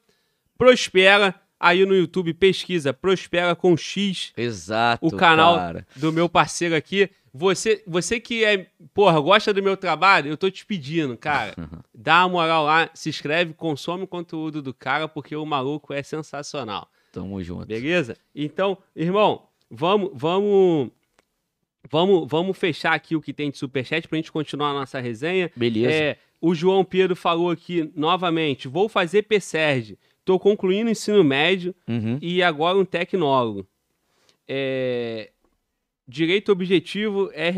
Prospera 0.56 1.34
aí 1.60 1.84
no 1.84 1.94
YouTube, 1.94 2.32
pesquisa 2.32 2.92
Prospera 2.92 3.54
com 3.54 3.76
X 3.76 4.32
Exato, 4.34 5.06
o 5.06 5.14
canal 5.14 5.56
cara. 5.56 5.86
do 5.94 6.10
meu 6.10 6.30
parceiro 6.30 6.74
aqui. 6.74 7.10
Você, 7.32 7.82
você 7.86 8.18
que 8.18 8.42
é, 8.42 8.66
porra, 8.94 9.20
gosta 9.20 9.52
do 9.52 9.62
meu 9.62 9.76
trabalho, 9.76 10.30
eu 10.30 10.36
tô 10.36 10.50
te 10.50 10.64
pedindo, 10.64 11.16
cara, 11.16 11.54
dá 11.94 12.24
uma 12.24 12.30
moral 12.30 12.64
lá, 12.64 12.90
se 12.94 13.08
inscreve, 13.08 13.52
consome 13.52 14.04
o 14.04 14.08
conteúdo 14.08 14.60
do 14.60 14.74
cara, 14.74 15.06
porque 15.06 15.36
o 15.36 15.46
maluco 15.46 15.92
é 15.92 16.02
sensacional. 16.02 16.88
Tamo 17.12 17.40
junto. 17.42 17.66
Beleza? 17.66 18.16
Então, 18.34 18.78
irmão, 18.96 19.46
vamos, 19.70 20.10
vamos, 20.14 20.90
vamos, 21.88 22.28
vamos 22.28 22.58
fechar 22.58 22.92
aqui 22.94 23.14
o 23.14 23.20
que 23.20 23.32
tem 23.32 23.50
de 23.50 23.58
superchat 23.58 24.08
pra 24.08 24.16
gente 24.16 24.32
continuar 24.32 24.70
a 24.70 24.74
nossa 24.74 24.98
resenha. 25.00 25.50
Beleza. 25.54 25.92
É, 25.92 26.16
o 26.40 26.54
João 26.54 26.84
Pedro 26.84 27.14
falou 27.14 27.50
aqui 27.50 27.90
novamente: 27.94 28.66
vou 28.66 28.88
fazer 28.88 29.22
PSERG. 29.22 29.98
Tô 30.24 30.38
concluindo 30.38 30.88
o 30.88 30.92
ensino 30.92 31.22
médio 31.24 31.74
Uhum. 31.88 32.18
e 32.20 32.42
agora 32.42 32.78
um 32.78 32.84
tecnólogo. 32.84 33.66
É, 34.46 35.30
direito 36.06 36.50
objetivo 36.52 37.30
é, 37.32 37.52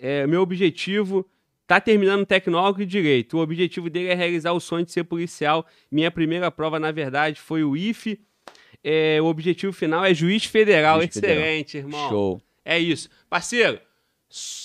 é, 0.00 0.26
meu 0.26 0.40
objetivo 0.42 1.28
tá 1.66 1.80
terminando 1.80 2.24
tecnólogo 2.24 2.80
e 2.80 2.86
direito. 2.86 3.36
O 3.36 3.40
objetivo 3.42 3.90
dele 3.90 4.08
é 4.08 4.14
realizar 4.14 4.52
o 4.52 4.60
sonho 4.60 4.84
de 4.84 4.92
ser 4.92 5.04
policial. 5.04 5.66
Minha 5.90 6.10
primeira 6.10 6.50
prova, 6.50 6.78
na 6.80 6.90
verdade, 6.90 7.38
foi 7.40 7.62
o 7.62 7.76
IFE. 7.76 8.18
É, 8.82 9.20
o 9.20 9.26
objetivo 9.26 9.72
final 9.72 10.04
é 10.04 10.14
juiz 10.14 10.44
federal. 10.44 11.00
Juiz 11.00 11.14
federal. 11.14 11.36
Excelente, 11.36 11.76
irmão. 11.76 12.08
Show. 12.08 12.42
É 12.68 12.78
isso. 12.78 13.08
Parceiro, 13.30 13.80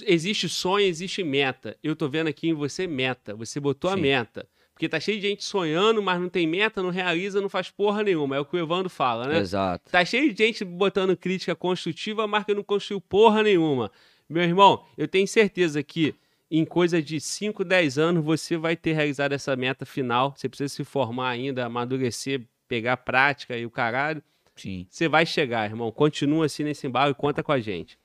existe 0.06 0.50
sonho, 0.50 0.86
existe 0.86 1.24
meta. 1.24 1.78
Eu 1.82 1.96
tô 1.96 2.10
vendo 2.10 2.28
aqui 2.28 2.50
em 2.50 2.54
você 2.54 2.86
meta. 2.86 3.34
Você 3.34 3.62
botou 3.62 3.90
a 3.90 3.96
Sim. 3.96 4.02
meta. 4.02 4.46
Porque 4.74 4.90
tá 4.90 5.00
cheio 5.00 5.22
de 5.22 5.30
gente 5.30 5.46
sonhando, 5.46 6.04
mas 6.04 6.20
não 6.20 6.28
tem 6.28 6.46
meta, 6.46 6.84
não 6.84 6.90
realiza, 6.90 7.40
não 7.40 7.48
faz 7.48 7.70
porra 7.70 8.04
nenhuma. 8.04 8.36
É 8.36 8.40
o 8.42 8.46
que 8.46 8.58
o 8.58 8.60
Evandro 8.60 8.90
fala, 8.90 9.26
né? 9.28 9.40
Exato. 9.40 9.90
Tá 9.90 10.04
cheio 10.04 10.34
de 10.34 10.44
gente 10.44 10.66
botando 10.66 11.16
crítica 11.16 11.56
construtiva, 11.56 12.28
mas 12.28 12.44
que 12.44 12.54
não 12.54 12.62
construiu 12.62 13.00
porra 13.00 13.42
nenhuma. 13.42 13.90
Meu 14.28 14.44
irmão, 14.44 14.86
eu 14.98 15.08
tenho 15.08 15.28
certeza 15.28 15.82
que 15.82 16.14
em 16.52 16.66
coisa 16.66 17.02
de 17.02 17.22
5, 17.22 17.64
10 17.64 17.98
anos 17.98 18.26
você 18.26 18.58
vai 18.58 18.76
ter 18.76 18.92
realizado 18.92 19.32
essa 19.32 19.56
meta 19.56 19.86
final. 19.86 20.34
Você 20.36 20.50
precisa 20.50 20.74
se 20.74 20.84
formar 20.84 21.30
ainda, 21.30 21.66
amadurecer, 21.66 22.42
pegar 22.68 22.98
prática 22.98 23.58
e 23.58 23.66
o 23.66 23.72
caralho. 23.72 24.22
Sim. 24.56 24.86
Você 24.90 25.08
vai 25.08 25.26
chegar, 25.26 25.70
irmão. 25.70 25.92
Continua 25.92 26.46
assim 26.46 26.64
nesse 26.64 26.86
embalo 26.88 27.12
e 27.12 27.16
conta 27.16 27.42
com 27.44 27.52
a 27.52 27.60
gente. 27.60 27.98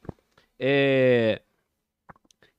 É. 0.59 1.43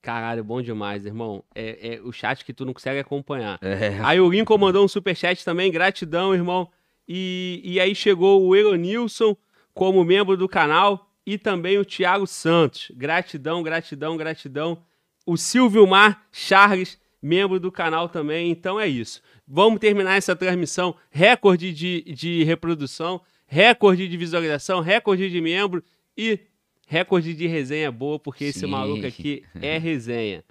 Caralho, 0.02 0.44
bom 0.44 0.62
demais, 0.62 1.06
irmão. 1.06 1.44
É, 1.54 1.96
é 1.96 2.02
o 2.02 2.12
chat 2.12 2.46
que 2.46 2.54
tu 2.54 2.66
não 2.66 2.74
consegue 2.74 3.00
acompanhar. 3.00 3.60
É. 3.62 4.00
Aí 4.04 4.20
o 4.20 4.30
Lincoln 4.30 4.58
mandou 4.58 4.86
um 4.86 4.88
superchat 4.88 5.44
também, 5.44 5.72
gratidão, 5.72 6.34
irmão. 6.34 6.70
E, 7.08 7.62
e 7.64 7.80
aí 7.80 7.94
chegou 7.94 8.42
o 8.42 8.56
Elonilson 8.56 9.36
como 9.74 10.04
membro 10.04 10.38
do 10.38 10.48
canal 10.48 11.10
e 11.26 11.38
também 11.38 11.78
o 11.78 11.86
Thiago 11.86 12.26
Santos. 12.26 12.92
Gratidão, 12.96 13.62
gratidão, 13.62 14.16
gratidão. 14.16 14.82
O 15.26 15.36
Silvio 15.36 15.86
Mar 15.86 16.26
Charles, 16.32 17.00
membro 17.22 17.60
do 17.60 17.72
canal 17.72 18.08
também. 18.08 18.50
Então 18.50 18.80
é 18.80 18.88
isso. 18.88 19.22
Vamos 19.48 19.80
terminar 19.80 20.16
essa 20.16 20.36
transmissão. 20.36 20.96
Recorde 21.10 21.74
de, 21.74 22.02
de 22.14 22.44
reprodução, 22.44 23.22
recorde 23.50 24.08
de 24.08 24.16
visualização, 24.16 24.80
recorde 24.80 25.30
de 25.30 25.42
membro 25.42 25.84
e 26.16 26.40
recorde 26.88 27.34
de 27.34 27.46
resenha 27.48 27.92
boa, 27.92 28.18
porque 28.18 28.46
esse 28.46 28.60
Sim. 28.62 28.68
maluco 28.68 29.06
aqui 29.06 29.44
é 29.62 29.78
resenha. 29.78 30.44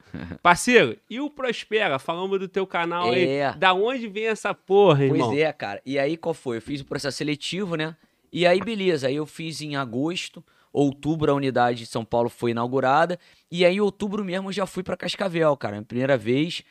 Parceiro, 0.42 0.96
e 1.08 1.20
o 1.20 1.30
Prospera? 1.30 1.98
Falamos 1.98 2.38
do 2.38 2.48
teu 2.48 2.66
canal 2.66 3.12
É. 3.14 3.48
aí. 3.50 3.58
Da 3.58 3.72
onde 3.72 4.06
vem 4.08 4.26
essa 4.26 4.52
porra, 4.52 5.04
irmão? 5.04 5.28
Pois 5.30 5.40
é, 5.40 5.52
cara. 5.52 5.80
E 5.86 5.98
aí, 5.98 6.16
qual 6.16 6.34
foi? 6.34 6.58
Eu 6.58 6.62
fiz 6.62 6.80
o 6.80 6.84
processo 6.84 7.16
seletivo, 7.16 7.76
né? 7.76 7.96
E 8.32 8.46
aí, 8.46 8.60
beleza. 8.60 9.08
Aí 9.08 9.16
eu 9.16 9.26
fiz 9.26 9.60
em 9.62 9.74
agosto, 9.76 10.44
outubro 10.72 11.32
a 11.32 11.34
unidade 11.34 11.80
de 11.80 11.86
São 11.86 12.04
Paulo 12.04 12.28
foi 12.28 12.50
inaugurada. 12.52 13.18
E 13.50 13.64
aí, 13.64 13.76
em 13.76 13.80
outubro 13.80 14.24
mesmo, 14.24 14.48
eu 14.48 14.52
já 14.52 14.66
fui 14.66 14.82
pra 14.82 14.96
Cascavel, 14.96 15.56
cara. 15.56 15.74
Minha 15.76 15.84
primeira 15.84 16.16
vez. 16.16 16.62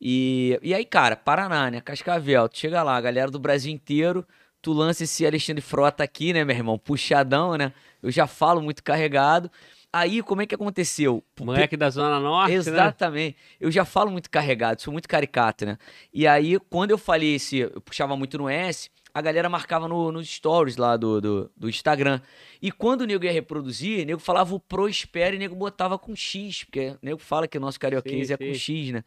E, 0.00 0.58
e 0.62 0.74
aí, 0.74 0.84
cara, 0.84 1.16
Paraná, 1.16 1.70
né? 1.70 1.80
Cascavel. 1.80 2.48
Tu 2.50 2.58
chega 2.58 2.82
lá, 2.82 2.96
a 2.96 3.00
galera 3.00 3.30
do 3.30 3.38
Brasil 3.38 3.72
inteiro. 3.72 4.26
Tu 4.66 4.72
lança 4.72 5.04
esse 5.04 5.24
Alexandre 5.24 5.62
Frota 5.62 6.02
aqui, 6.02 6.32
né, 6.32 6.44
meu 6.44 6.56
irmão? 6.56 6.76
Puxadão, 6.76 7.56
né? 7.56 7.72
Eu 8.02 8.10
já 8.10 8.26
falo 8.26 8.60
muito 8.60 8.82
carregado. 8.82 9.48
Aí, 9.92 10.20
como 10.24 10.42
é 10.42 10.46
que 10.46 10.56
aconteceu? 10.56 11.22
Moleque 11.40 11.76
da 11.76 11.88
Zona 11.88 12.18
Norte, 12.18 12.50
né? 12.50 12.56
Exatamente. 12.56 13.36
Eu 13.60 13.70
já 13.70 13.84
falo 13.84 14.10
muito 14.10 14.28
carregado, 14.28 14.82
sou 14.82 14.92
muito 14.92 15.08
caricato, 15.08 15.64
né? 15.64 15.78
E 16.12 16.26
aí, 16.26 16.58
quando 16.68 16.90
eu 16.90 16.98
falei 16.98 17.36
esse, 17.36 17.58
eu 17.58 17.80
puxava 17.80 18.16
muito 18.16 18.36
no 18.38 18.48
S, 18.48 18.90
a 19.14 19.22
galera 19.22 19.48
marcava 19.48 19.86
no- 19.86 20.10
nos 20.10 20.28
stories 20.28 20.76
lá 20.76 20.96
do, 20.96 21.20
do, 21.20 21.50
do 21.56 21.68
Instagram. 21.68 22.20
E 22.60 22.72
quando 22.72 23.02
o 23.02 23.06
nego 23.06 23.24
ia 23.24 23.30
reproduzir, 23.30 24.02
o 24.02 24.04
nego 24.04 24.18
falava 24.18 24.52
o 24.52 24.58
Prospera 24.58 25.32
e 25.32 25.38
o 25.38 25.38
nego 25.38 25.54
botava 25.54 25.96
com 25.96 26.16
X, 26.16 26.64
porque 26.64 26.88
o 26.88 26.98
nego 27.00 27.20
fala 27.20 27.46
que 27.46 27.56
o 27.56 27.60
nosso 27.60 27.78
carioquês 27.78 28.26
Sim, 28.26 28.34
é 28.34 28.36
com 28.36 28.52
sim. 28.52 28.54
X, 28.54 28.90
né? 28.90 29.04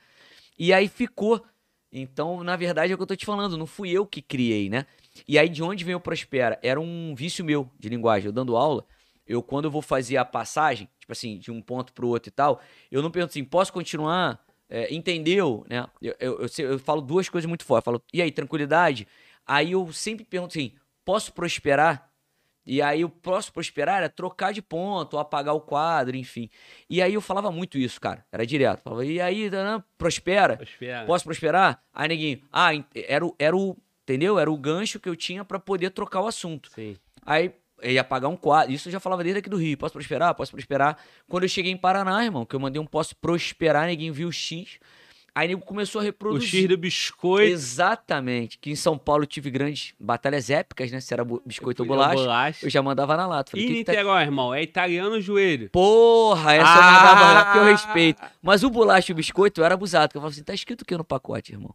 E 0.58 0.72
aí 0.72 0.88
ficou. 0.88 1.44
Então, 1.92 2.44
na 2.44 2.56
verdade, 2.56 2.92
é 2.94 2.96
o 2.96 2.98
que 2.98 3.04
eu 3.04 3.08
tô 3.08 3.16
te 3.16 3.26
falando, 3.26 3.58
não 3.58 3.66
fui 3.66 3.90
eu 3.90 4.06
que 4.06 4.22
criei, 4.22 4.70
né? 4.70 4.86
E 5.28 5.38
aí, 5.38 5.50
de 5.50 5.62
onde 5.64 5.84
veio 5.84 5.98
o 5.98 6.02
Prospera? 6.02 6.60
Era 6.62 6.80
um 6.80 7.14
vício 7.16 7.44
meu 7.44 7.70
de 7.80 7.90
linguagem. 7.90 8.28
Eu 8.28 8.32
dando 8.32 8.56
aula, 8.58 8.86
eu 9.26 9.42
quando 9.44 9.66
eu 9.66 9.72
vou 9.72 9.82
fazer 9.82 10.18
a 10.18 10.26
passagem, 10.26 10.88
tipo 11.00 11.12
assim, 11.12 11.38
de 11.38 11.52
um 11.52 11.62
ponto 11.62 11.94
pro 11.94 12.08
outro 12.08 12.30
e 12.30 12.32
tal, 12.32 12.60
eu 12.92 13.02
não 13.02 13.12
pergunto 13.12 13.32
assim, 13.32 13.44
posso 13.44 13.72
continuar? 13.74 14.44
É, 14.70 14.94
entendeu? 14.94 15.66
Né? 15.68 15.86
Eu, 16.02 16.16
eu, 16.20 16.40
eu, 16.42 16.72
eu 16.72 16.80
falo 16.80 17.02
duas 17.02 17.28
coisas 17.28 17.48
muito 17.48 17.64
fortes. 17.66 17.88
Eu 17.88 17.94
falo, 17.94 18.04
e 18.14 18.22
aí, 18.22 18.32
tranquilidade? 18.32 19.08
Aí 19.46 19.72
eu 19.72 19.92
sempre 19.92 20.24
pergunto 20.24 20.52
assim, 20.58 20.74
posso 21.04 21.34
prosperar? 21.34 22.08
E 22.66 22.80
aí 22.84 23.04
o 23.04 23.10
próximo 23.10 23.54
prosperar 23.56 23.98
era 23.98 24.10
trocar 24.10 24.54
de 24.54 24.62
ponto, 24.62 25.16
ou 25.16 25.20
apagar 25.20 25.56
o 25.56 25.62
quadro, 25.62 26.16
enfim. 26.16 26.52
E 26.88 27.02
aí 27.02 27.16
eu 27.16 27.22
falava 27.22 27.52
muito 27.52 27.80
isso, 27.80 28.00
cara. 28.00 28.24
Era 28.32 28.46
direto. 28.46 28.82
Falava, 28.84 29.04
e 29.04 29.20
aí, 29.20 29.50
prospera? 29.98 30.58
Prospera. 30.58 31.06
Posso 31.08 31.24
prosperar? 31.26 31.82
Aí 31.92 32.08
neguinho, 32.08 32.42
ah, 32.52 32.70
era, 32.94 33.26
o- 33.26 33.36
era 33.40 33.58
o, 33.58 33.76
entendeu? 34.14 34.40
Era 34.40 34.52
o 34.52 34.58
gancho 34.58 35.00
que 35.00 35.08
eu 35.08 35.16
tinha 35.16 35.46
pra 35.46 35.60
poder 35.60 35.92
trocar 35.92 36.22
o 36.22 36.28
assunto. 36.28 36.70
Sim. 36.74 36.96
Aí 37.26 37.52
eu 37.82 37.92
ia 37.92 38.02
apagar 38.02 38.30
um 38.30 38.36
quadro. 38.36 38.72
Isso 38.74 38.88
eu 38.88 38.92
já 38.92 39.00
falava 39.00 39.24
desde 39.24 39.40
aqui 39.40 39.50
do 39.50 39.58
Rio. 39.58 39.78
Posso 39.78 39.94
prosperar? 39.94 40.34
Posso 40.36 40.52
prosperar. 40.52 40.98
Quando 41.28 41.44
eu 41.44 41.50
cheguei 41.50 41.72
em 41.72 41.78
Paraná, 41.78 42.24
irmão, 42.24 42.46
que 42.46 42.56
eu 42.56 42.60
mandei 42.60 42.82
um 42.82 42.86
posso 42.86 43.16
prosperar, 43.16 43.86
neguinho 43.88 44.14
viu 44.14 44.28
o 44.28 44.32
X. 44.32 44.80
Aí 45.36 45.48
nego 45.48 45.62
começou 45.62 46.00
a 46.00 46.02
O 46.02 46.06
reproduzir. 46.06 46.62
X 46.62 46.68
do 46.68 46.76
biscoito. 46.78 47.52
Exatamente. 47.54 48.58
Que 48.58 48.72
em 48.72 48.76
São 48.76 48.98
Paulo 48.98 49.26
tive 49.28 49.50
grandes 49.52 49.94
batalhas 50.00 50.50
épicas, 50.50 50.92
né? 50.92 51.00
Se 51.00 51.14
era 51.14 51.24
biscoito 51.46 51.84
ou 51.84 51.88
bolacha. 51.88 52.16
bolacha. 52.16 52.66
Eu 52.66 52.70
já 52.70 52.82
mandava 52.82 53.16
na 53.16 53.28
lata. 53.28 53.52
Falei, 53.52 53.66
E 53.66 53.68
"Que 53.70 53.76
que 53.76 53.84
tá- 53.86 53.92
Niterói, 53.94 54.24
irmão, 54.24 54.54
é 54.54 54.64
italiano 54.64 55.16
o 55.16 55.22
joelho. 55.22 55.70
Porra, 55.70 56.56
essa 56.56 56.66
Ah! 56.74 56.76
eu 56.78 56.82
mandava 56.94 57.34
lá, 57.34 57.46
porque 57.46 57.60
eu 57.60 57.64
respeito. 57.66 58.22
Mas 58.42 58.64
o 58.64 58.70
bolacha 58.70 59.12
e 59.12 59.14
o 59.14 59.16
biscoito 59.16 59.62
eu 59.62 59.66
era 59.66 59.76
abusado. 59.76 60.12
que 60.12 60.18
Eu 60.18 60.22
falava 60.22 60.34
assim, 60.34 60.44
tá 60.44 60.54
escrito 60.54 60.82
o 60.82 60.86
que 60.86 60.98
no 60.98 61.04
pacote, 61.06 61.54
irmão? 61.54 61.74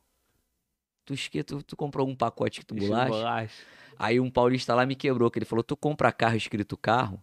Tu, 1.05 1.14
escrito, 1.14 1.62
tu 1.62 1.76
comprou 1.76 2.09
um 2.09 2.14
pacote 2.14 2.60
que 2.60 2.66
tu 2.66 2.74
bolacha? 2.74 3.09
Bolacha. 3.09 3.55
Aí 3.98 4.18
um 4.18 4.31
paulista 4.31 4.74
lá 4.74 4.86
me 4.86 4.94
quebrou, 4.94 5.31
que 5.31 5.39
ele 5.39 5.47
falou, 5.47 5.62
tu 5.62 5.76
compra 5.76 6.10
carro 6.10 6.36
escrito 6.36 6.76
carro? 6.76 7.22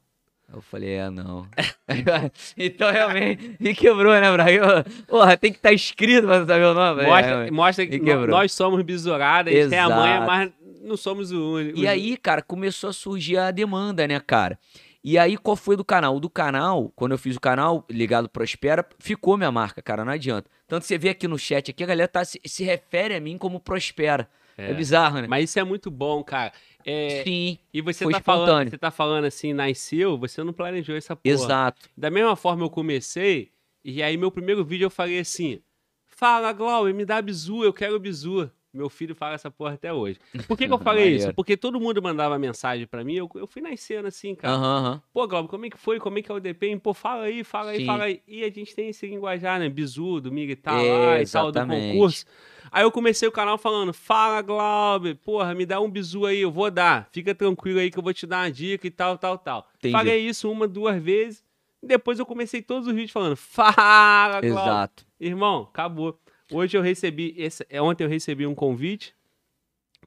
Eu 0.53 0.61
falei, 0.61 0.95
é, 0.95 1.09
não. 1.09 1.47
então, 2.57 2.91
realmente, 2.91 3.55
me 3.57 3.73
quebrou, 3.73 4.13
né, 4.19 4.31
Brasil? 4.31 4.61
Porra, 5.07 5.37
tem 5.37 5.51
que 5.51 5.57
estar 5.57 5.71
escrito 5.71 6.27
pra 6.27 6.45
saber 6.45 6.65
o 6.65 6.73
nome. 6.73 7.03
É, 7.03 7.07
Mostra, 7.07 7.27
realmente. 7.27 7.51
mostra 7.51 7.87
que 7.87 7.99
nós 8.27 8.51
somos 8.51 8.81
besourados, 8.83 9.51
a 9.51 9.55
gente 9.55 9.69
tem 9.69 9.79
a 9.79 9.89
manha, 9.89 10.21
mas 10.21 10.51
não 10.83 10.97
somos 10.97 11.31
o 11.31 11.53
único. 11.53 11.79
E 11.79 11.87
aí, 11.87 12.17
cara, 12.17 12.41
começou 12.41 12.89
a 12.89 12.93
surgir 12.93 13.37
a 13.37 13.49
demanda, 13.49 14.05
né, 14.05 14.19
cara? 14.19 14.59
E 15.03 15.17
aí, 15.17 15.35
qual 15.35 15.55
foi 15.55 15.75
do 15.75 15.83
canal? 15.83 16.15
O 16.15 16.19
do 16.19 16.29
canal, 16.29 16.91
quando 16.95 17.13
eu 17.13 17.17
fiz 17.17 17.35
o 17.35 17.39
canal 17.39 17.85
ligado 17.89 18.29
Prospera, 18.29 18.87
ficou 18.99 19.35
minha 19.35 19.51
marca, 19.51 19.81
cara, 19.81 20.05
não 20.05 20.13
adianta. 20.13 20.49
Tanto 20.67 20.85
você 20.85 20.97
vê 20.97 21.09
aqui 21.09 21.27
no 21.27 21.39
chat, 21.39 21.71
aqui 21.71 21.83
a 21.83 21.87
galera 21.87 22.07
tá, 22.07 22.23
se, 22.23 22.39
se 22.45 22.63
refere 22.63 23.15
a 23.15 23.19
mim 23.19 23.37
como 23.37 23.59
Prospera. 23.59 24.29
É, 24.57 24.71
É. 24.71 24.73
bizarro, 24.73 25.21
né? 25.21 25.27
Mas 25.27 25.49
isso 25.49 25.59
é 25.59 25.63
muito 25.63 25.89
bom, 25.89 26.23
cara. 26.23 26.51
É, 26.85 27.23
Sim, 27.23 27.57
e 27.73 27.81
você 27.81 28.03
foi 28.03 28.13
tá, 28.13 28.19
falando, 28.21 28.69
você 28.69 28.77
tá 28.77 28.91
falando 28.91 29.25
assim, 29.25 29.53
nasceu, 29.53 30.17
você 30.17 30.43
não 30.43 30.53
planejou 30.53 30.95
essa 30.95 31.15
porra. 31.15 31.33
exato. 31.33 31.89
Da 31.95 32.09
mesma 32.09 32.35
forma 32.35 32.63
eu 32.63 32.69
comecei, 32.69 33.51
e 33.83 34.01
aí 34.03 34.17
meu 34.17 34.31
primeiro 34.31 34.63
vídeo 34.63 34.85
eu 34.85 34.89
falei 34.89 35.19
assim: 35.19 35.61
Fala, 36.05 36.51
Glauber, 36.53 36.93
me 36.93 37.05
dá 37.05 37.21
bizu, 37.21 37.63
eu 37.63 37.73
quero 37.73 37.99
bizu. 37.99 38.51
Meu 38.73 38.89
filho 38.89 39.13
fala 39.13 39.35
essa 39.35 39.51
porra 39.51 39.73
até 39.73 39.91
hoje. 39.91 40.17
Por 40.47 40.57
que, 40.57 40.67
que 40.67 40.73
eu 40.73 40.79
falei 40.79 41.15
isso? 41.15 41.33
Porque 41.33 41.57
todo 41.57 41.79
mundo 41.79 42.01
mandava 42.01 42.39
mensagem 42.39 42.87
pra 42.87 43.03
mim, 43.03 43.15
eu, 43.15 43.29
eu 43.35 43.45
fui 43.45 43.61
nascendo 43.61 44.07
assim, 44.07 44.33
cara. 44.33 44.55
Aham, 44.55 44.77
aham. 44.77 45.01
Pô, 45.13 45.27
Glauber, 45.27 45.49
como 45.49 45.65
é 45.65 45.69
que 45.69 45.77
foi? 45.77 45.99
Como 45.99 46.17
é 46.17 46.21
que 46.21 46.31
é 46.31 46.35
o 46.35 46.39
DPM? 46.39 46.79
Pô, 46.79 46.93
fala 46.93 47.23
aí, 47.23 47.43
fala 47.43 47.71
aí, 47.71 47.79
Sim. 47.79 47.85
fala 47.85 48.05
aí. 48.05 48.21
E 48.25 48.43
a 48.45 48.49
gente 48.49 48.73
tem 48.73 48.89
esse 48.89 49.05
linguajar, 49.05 49.59
né? 49.59 49.67
Bizu, 49.67 50.21
domingo 50.21 50.51
e 50.51 50.55
tal, 50.55 50.85
É, 50.85 50.87
lá, 50.87 51.21
e 51.21 51.25
tal, 51.27 51.51
do 51.51 51.65
concurso. 51.65 52.25
Aí 52.71 52.83
eu 52.83 52.91
comecei 52.91 53.27
o 53.27 53.31
canal 53.31 53.57
falando, 53.57 53.91
fala, 53.91 54.41
Glauber, 54.41 55.15
porra, 55.15 55.53
me 55.53 55.65
dá 55.65 55.81
um 55.81 55.89
bizu 55.89 56.25
aí, 56.25 56.39
eu 56.39 56.51
vou 56.51 56.71
dar. 56.71 57.09
Fica 57.11 57.35
tranquilo 57.35 57.79
aí 57.79 57.91
que 57.91 57.99
eu 57.99 58.03
vou 58.03 58.13
te 58.13 58.25
dar 58.25 58.43
uma 58.45 58.51
dica 58.51 58.87
e 58.87 58.91
tal, 58.91 59.17
tal, 59.17 59.37
tal. 59.37 59.67
Entendi. 59.77 59.91
Falei 59.91 60.25
isso 60.25 60.49
uma, 60.49 60.65
duas 60.65 61.01
vezes. 61.01 61.43
Depois 61.83 62.19
eu 62.19 62.25
comecei 62.25 62.61
todos 62.61 62.87
os 62.87 62.93
vídeos 62.93 63.11
falando, 63.11 63.35
fala, 63.35 64.39
Glauber. 64.39 64.47
Exato. 64.47 65.05
Irmão, 65.19 65.67
acabou. 65.69 66.17
Hoje 66.51 66.77
eu 66.77 66.81
recebi, 66.81 67.33
esse, 67.37 67.65
é, 67.69 67.81
ontem 67.81 68.03
eu 68.03 68.09
recebi 68.09 68.45
um 68.45 68.55
convite 68.55 69.15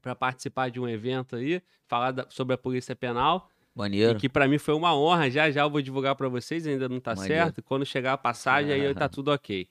para 0.02 0.14
participar 0.14 0.70
de 0.70 0.78
um 0.80 0.88
evento 0.88 1.36
aí, 1.36 1.62
falar 1.86 2.10
da- 2.10 2.26
sobre 2.28 2.54
a 2.54 2.58
Polícia 2.58 2.94
Penal. 2.94 3.50
Maneiro. 3.76 4.20
que 4.20 4.28
pra 4.28 4.46
mim 4.46 4.56
foi 4.56 4.72
uma 4.72 4.94
honra. 4.96 5.28
Já 5.28 5.50
já 5.50 5.62
eu 5.62 5.70
vou 5.70 5.82
divulgar 5.82 6.14
pra 6.14 6.28
vocês, 6.28 6.64
ainda 6.64 6.88
não 6.88 7.00
tá 7.00 7.12
Maneiro. 7.16 7.34
certo. 7.44 7.60
Quando 7.60 7.84
chegar 7.84 8.12
a 8.12 8.16
passagem, 8.18 8.70
aí 8.72 8.94
tá 8.94 9.08
tudo 9.08 9.32
ok. 9.32 9.68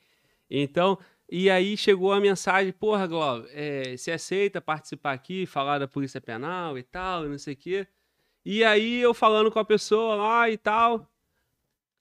Então, 0.51 0.99
e 1.31 1.49
aí 1.49 1.77
chegou 1.77 2.11
a 2.11 2.19
mensagem: 2.19 2.73
Porra, 2.73 3.07
Globo, 3.07 3.47
é, 3.51 3.95
você 3.95 4.11
aceita 4.11 4.59
participar 4.59 5.13
aqui, 5.13 5.45
falar 5.45 5.79
da 5.79 5.87
Polícia 5.87 6.19
Penal 6.19 6.77
e 6.77 6.83
tal, 6.83 7.23
não 7.29 7.37
sei 7.37 7.53
o 7.53 7.57
quê. 7.57 7.87
E 8.43 8.61
aí 8.61 8.99
eu 8.99 9.13
falando 9.13 9.49
com 9.49 9.57
a 9.59 9.63
pessoa 9.63 10.15
lá 10.15 10.49
e 10.49 10.57
tal. 10.57 11.07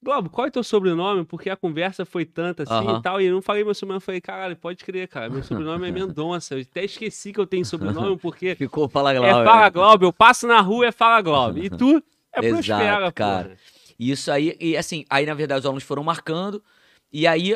Globo, 0.03 0.29
qual 0.29 0.45
é 0.45 0.49
o 0.49 0.51
teu 0.51 0.63
sobrenome? 0.63 1.25
Porque 1.25 1.49
a 1.49 1.55
conversa 1.55 2.05
foi 2.05 2.25
tanta 2.25 2.63
assim 2.63 2.73
Aham. 2.73 2.99
e 2.99 3.01
tal. 3.01 3.21
E 3.21 3.25
eu 3.25 3.33
não 3.33 3.41
falei 3.41 3.63
meu 3.63 3.73
sobrenome. 3.73 3.97
Eu 3.97 4.01
falei, 4.01 4.21
caralho, 4.21 4.55
pode 4.55 4.83
crer, 4.83 5.07
cara. 5.07 5.29
Meu 5.29 5.41
sobrenome 5.43 5.87
é 5.87 5.91
Mendonça. 5.91 6.55
Eu 6.55 6.61
até 6.61 6.83
esqueci 6.83 7.33
que 7.33 7.39
eu 7.39 7.47
tenho 7.47 7.65
sobrenome, 7.65 8.17
porque 8.17 8.53
Ficou 8.57 8.87
Fala 8.87 9.11
é 9.13 9.17
Glauber. 9.17 9.45
Fala 9.45 9.69
Globo. 9.69 10.05
Eu 10.05 10.13
passo 10.13 10.45
na 10.45 10.61
rua, 10.61 10.87
é 10.87 10.91
Fala 10.91 11.21
Globo. 11.21 11.57
E 11.57 11.69
tu 11.69 12.03
é 12.31 12.39
Exato, 12.45 12.63
Prospera, 12.63 13.11
cara. 13.11 13.43
porra. 13.43 13.57
Isso 13.99 14.31
aí, 14.31 14.57
e 14.59 14.75
assim, 14.75 15.05
aí 15.09 15.25
na 15.25 15.33
verdade 15.33 15.59
os 15.59 15.65
alunos 15.65 15.83
foram 15.83 16.03
marcando, 16.03 16.61
e 17.11 17.27
aí, 17.27 17.55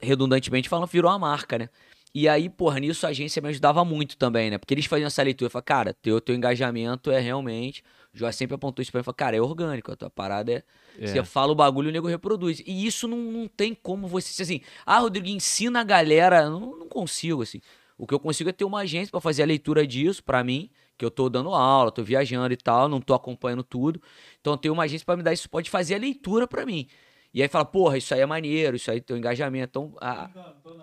redundantemente 0.00 0.68
falando, 0.68 0.88
virou 0.88 1.10
a 1.10 1.18
marca, 1.18 1.56
né? 1.58 1.68
E 2.12 2.28
aí, 2.28 2.48
porra, 2.48 2.80
nisso 2.80 3.06
a 3.06 3.10
agência 3.10 3.40
me 3.40 3.48
ajudava 3.48 3.84
muito 3.84 4.16
também, 4.16 4.50
né? 4.50 4.58
Porque 4.58 4.74
eles 4.74 4.86
faziam 4.86 5.06
essa 5.06 5.22
leitura, 5.22 5.46
eu 5.46 5.50
falava, 5.50 5.64
cara, 5.64 5.94
teu, 5.94 6.20
teu 6.20 6.34
engajamento 6.34 7.10
é 7.10 7.20
realmente. 7.20 7.84
Jorge 8.18 8.36
sempre 8.36 8.54
apontou 8.54 8.82
isso 8.82 8.90
pra 8.90 9.00
mim, 9.00 9.04
falou, 9.04 9.14
cara, 9.14 9.36
é 9.36 9.40
orgânico, 9.40 9.92
a 9.92 9.96
tua 9.96 10.10
parada 10.10 10.52
é. 10.52 10.62
É. 10.98 11.06
Você 11.06 11.22
fala 11.24 11.52
o 11.52 11.54
bagulho 11.54 11.88
e 11.88 11.90
o 11.90 11.92
nego 11.92 12.08
reproduz. 12.08 12.62
E 12.66 12.86
isso 12.86 13.06
não, 13.06 13.18
não 13.18 13.46
tem 13.46 13.74
como 13.74 14.08
você, 14.08 14.42
assim, 14.42 14.60
ah, 14.84 14.98
Rodrigo, 14.98 15.28
ensina 15.28 15.80
a 15.80 15.84
galera. 15.84 16.48
Não, 16.48 16.78
não 16.78 16.88
consigo, 16.88 17.42
assim. 17.42 17.60
O 17.98 18.06
que 18.06 18.14
eu 18.14 18.20
consigo 18.20 18.50
é 18.50 18.52
ter 18.52 18.64
uma 18.64 18.80
agência 18.80 19.10
pra 19.10 19.20
fazer 19.20 19.42
a 19.42 19.46
leitura 19.46 19.86
disso, 19.86 20.22
pra 20.22 20.42
mim, 20.42 20.70
que 20.98 21.04
eu 21.04 21.10
tô 21.10 21.28
dando 21.28 21.50
aula, 21.54 21.90
tô 21.90 22.02
viajando 22.02 22.52
e 22.52 22.56
tal, 22.56 22.88
não 22.88 23.00
tô 23.00 23.14
acompanhando 23.14 23.62
tudo. 23.62 24.00
Então 24.40 24.54
eu 24.54 24.56
tenho 24.58 24.74
uma 24.74 24.84
agência 24.84 25.04
pra 25.04 25.16
me 25.16 25.22
dar 25.22 25.32
isso, 25.32 25.48
pode 25.48 25.70
fazer 25.70 25.94
a 25.94 25.98
leitura 25.98 26.46
pra 26.46 26.64
mim. 26.66 26.86
E 27.32 27.42
aí 27.42 27.48
fala, 27.48 27.66
porra, 27.66 27.98
isso 27.98 28.14
aí 28.14 28.20
é 28.20 28.26
maneiro, 28.26 28.76
isso 28.76 28.90
aí 28.90 29.00
tem 29.00 29.14
um 29.14 29.18
engajamento. 29.18 29.68
Então, 29.68 29.94
ah, 30.00 30.30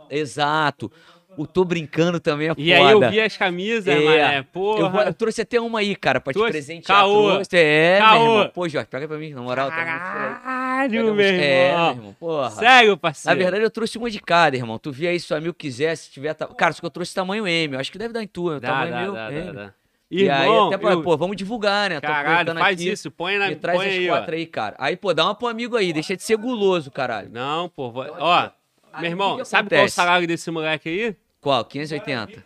exato. 0.09 0.91
O 1.37 1.47
tô 1.47 1.65
brincando 1.65 2.19
também 2.19 2.47
é 2.47 2.49
foda. 2.51 2.61
E 2.61 2.73
aí 2.73 2.91
eu 2.91 3.09
vi 3.09 3.19
as 3.19 3.35
camisas, 3.35 3.87
É. 3.87 3.99
mané, 3.99 4.43
porra. 4.43 4.79
Eu, 5.01 5.07
eu 5.07 5.13
trouxe 5.13 5.41
até 5.41 5.59
uma 5.59 5.79
aí, 5.79 5.95
cara, 5.95 6.21
pra 6.21 6.31
te 6.33 6.39
presentear. 6.39 6.99
Caô. 6.99 7.41
É, 7.51 7.97
Caô. 7.99 8.19
meu 8.23 8.31
irmão. 8.33 8.51
Pô, 8.53 8.69
Jorge, 8.69 8.87
pega 8.87 9.07
pra 9.07 9.17
mim, 9.17 9.31
na 9.33 9.41
moral. 9.41 9.69
tá 9.69 9.77
aí. 9.77 9.85
Caralho, 9.85 11.11
uns- 11.11 11.15
meu 11.17 11.25
É, 11.25 11.69
irmão. 11.71 11.85
meu 11.87 11.95
irmão, 11.95 12.15
porra. 12.19 12.51
Sério, 12.51 12.91
Na 12.91 12.97
parceiro. 12.97 13.39
verdade, 13.39 13.63
eu 13.63 13.71
trouxe 13.71 13.97
uma 13.97 14.09
de 14.11 14.19
cada, 14.19 14.55
irmão. 14.55 14.77
Tu 14.77 14.91
via 14.91 15.09
aí 15.09 15.19
se 15.19 15.33
o 15.33 15.35
amigo 15.37 15.53
quiser, 15.53 15.95
se 15.95 16.11
tiver. 16.11 16.33
ta- 16.33 16.47
Cara, 16.47 16.73
só 16.73 16.79
que 16.79 16.85
eu 16.85 16.89
trouxe 16.91 17.13
tamanho 17.15 17.47
M. 17.47 17.73
Eu 17.73 17.79
acho 17.79 17.91
que 17.91 17.97
deve 17.97 18.13
dar 18.13 18.21
em 18.23 18.27
tua. 18.27 18.59
dá, 18.59 18.67
tamanho 18.69 18.91
dá, 18.91 19.01
meu. 19.01 19.13
dá, 19.13 19.31
M. 19.31 19.45
dá, 19.45 19.51
dá. 19.51 19.73
E 20.11 20.29
aí, 20.29 20.41
Irmão, 20.45 20.67
até 20.67 20.77
pra, 20.77 20.91
eu- 20.91 21.01
pô, 21.01 21.17
vamos 21.17 21.35
divulgar, 21.35 21.89
né? 21.89 21.99
Caralho, 21.99 22.53
faz 22.59 22.79
aqui. 22.79 22.89
isso, 22.91 23.09
põe, 23.09 23.39
na, 23.39 23.47
Me 23.47 23.55
traz 23.55 23.77
põe 23.79 23.87
as 23.87 23.93
aí, 23.93 24.09
ó. 24.09 24.13
quatro 24.13 24.35
aí, 24.35 24.45
cara. 24.45 24.75
Aí, 24.77 24.95
pô, 24.95 25.11
dá 25.11 25.23
uma 25.25 25.33
pro 25.33 25.47
amigo 25.47 25.75
aí. 25.75 25.91
Deixa 25.91 26.15
de 26.15 26.21
ser 26.21 26.37
guloso, 26.37 26.91
caralho. 26.91 27.29
Não, 27.31 27.67
pô, 27.67 27.89
vou- 27.89 28.05
ó, 28.19 28.49
Aí, 28.95 29.01
meu 29.01 29.09
irmão, 29.09 29.43
sabe 29.43 29.69
qual 29.69 29.81
é 29.81 29.85
o 29.85 29.89
salário 29.89 30.27
desse 30.27 30.51
moleque 30.51 30.87
aí? 30.87 31.15
Qual? 31.43 31.63
580. 31.65 32.43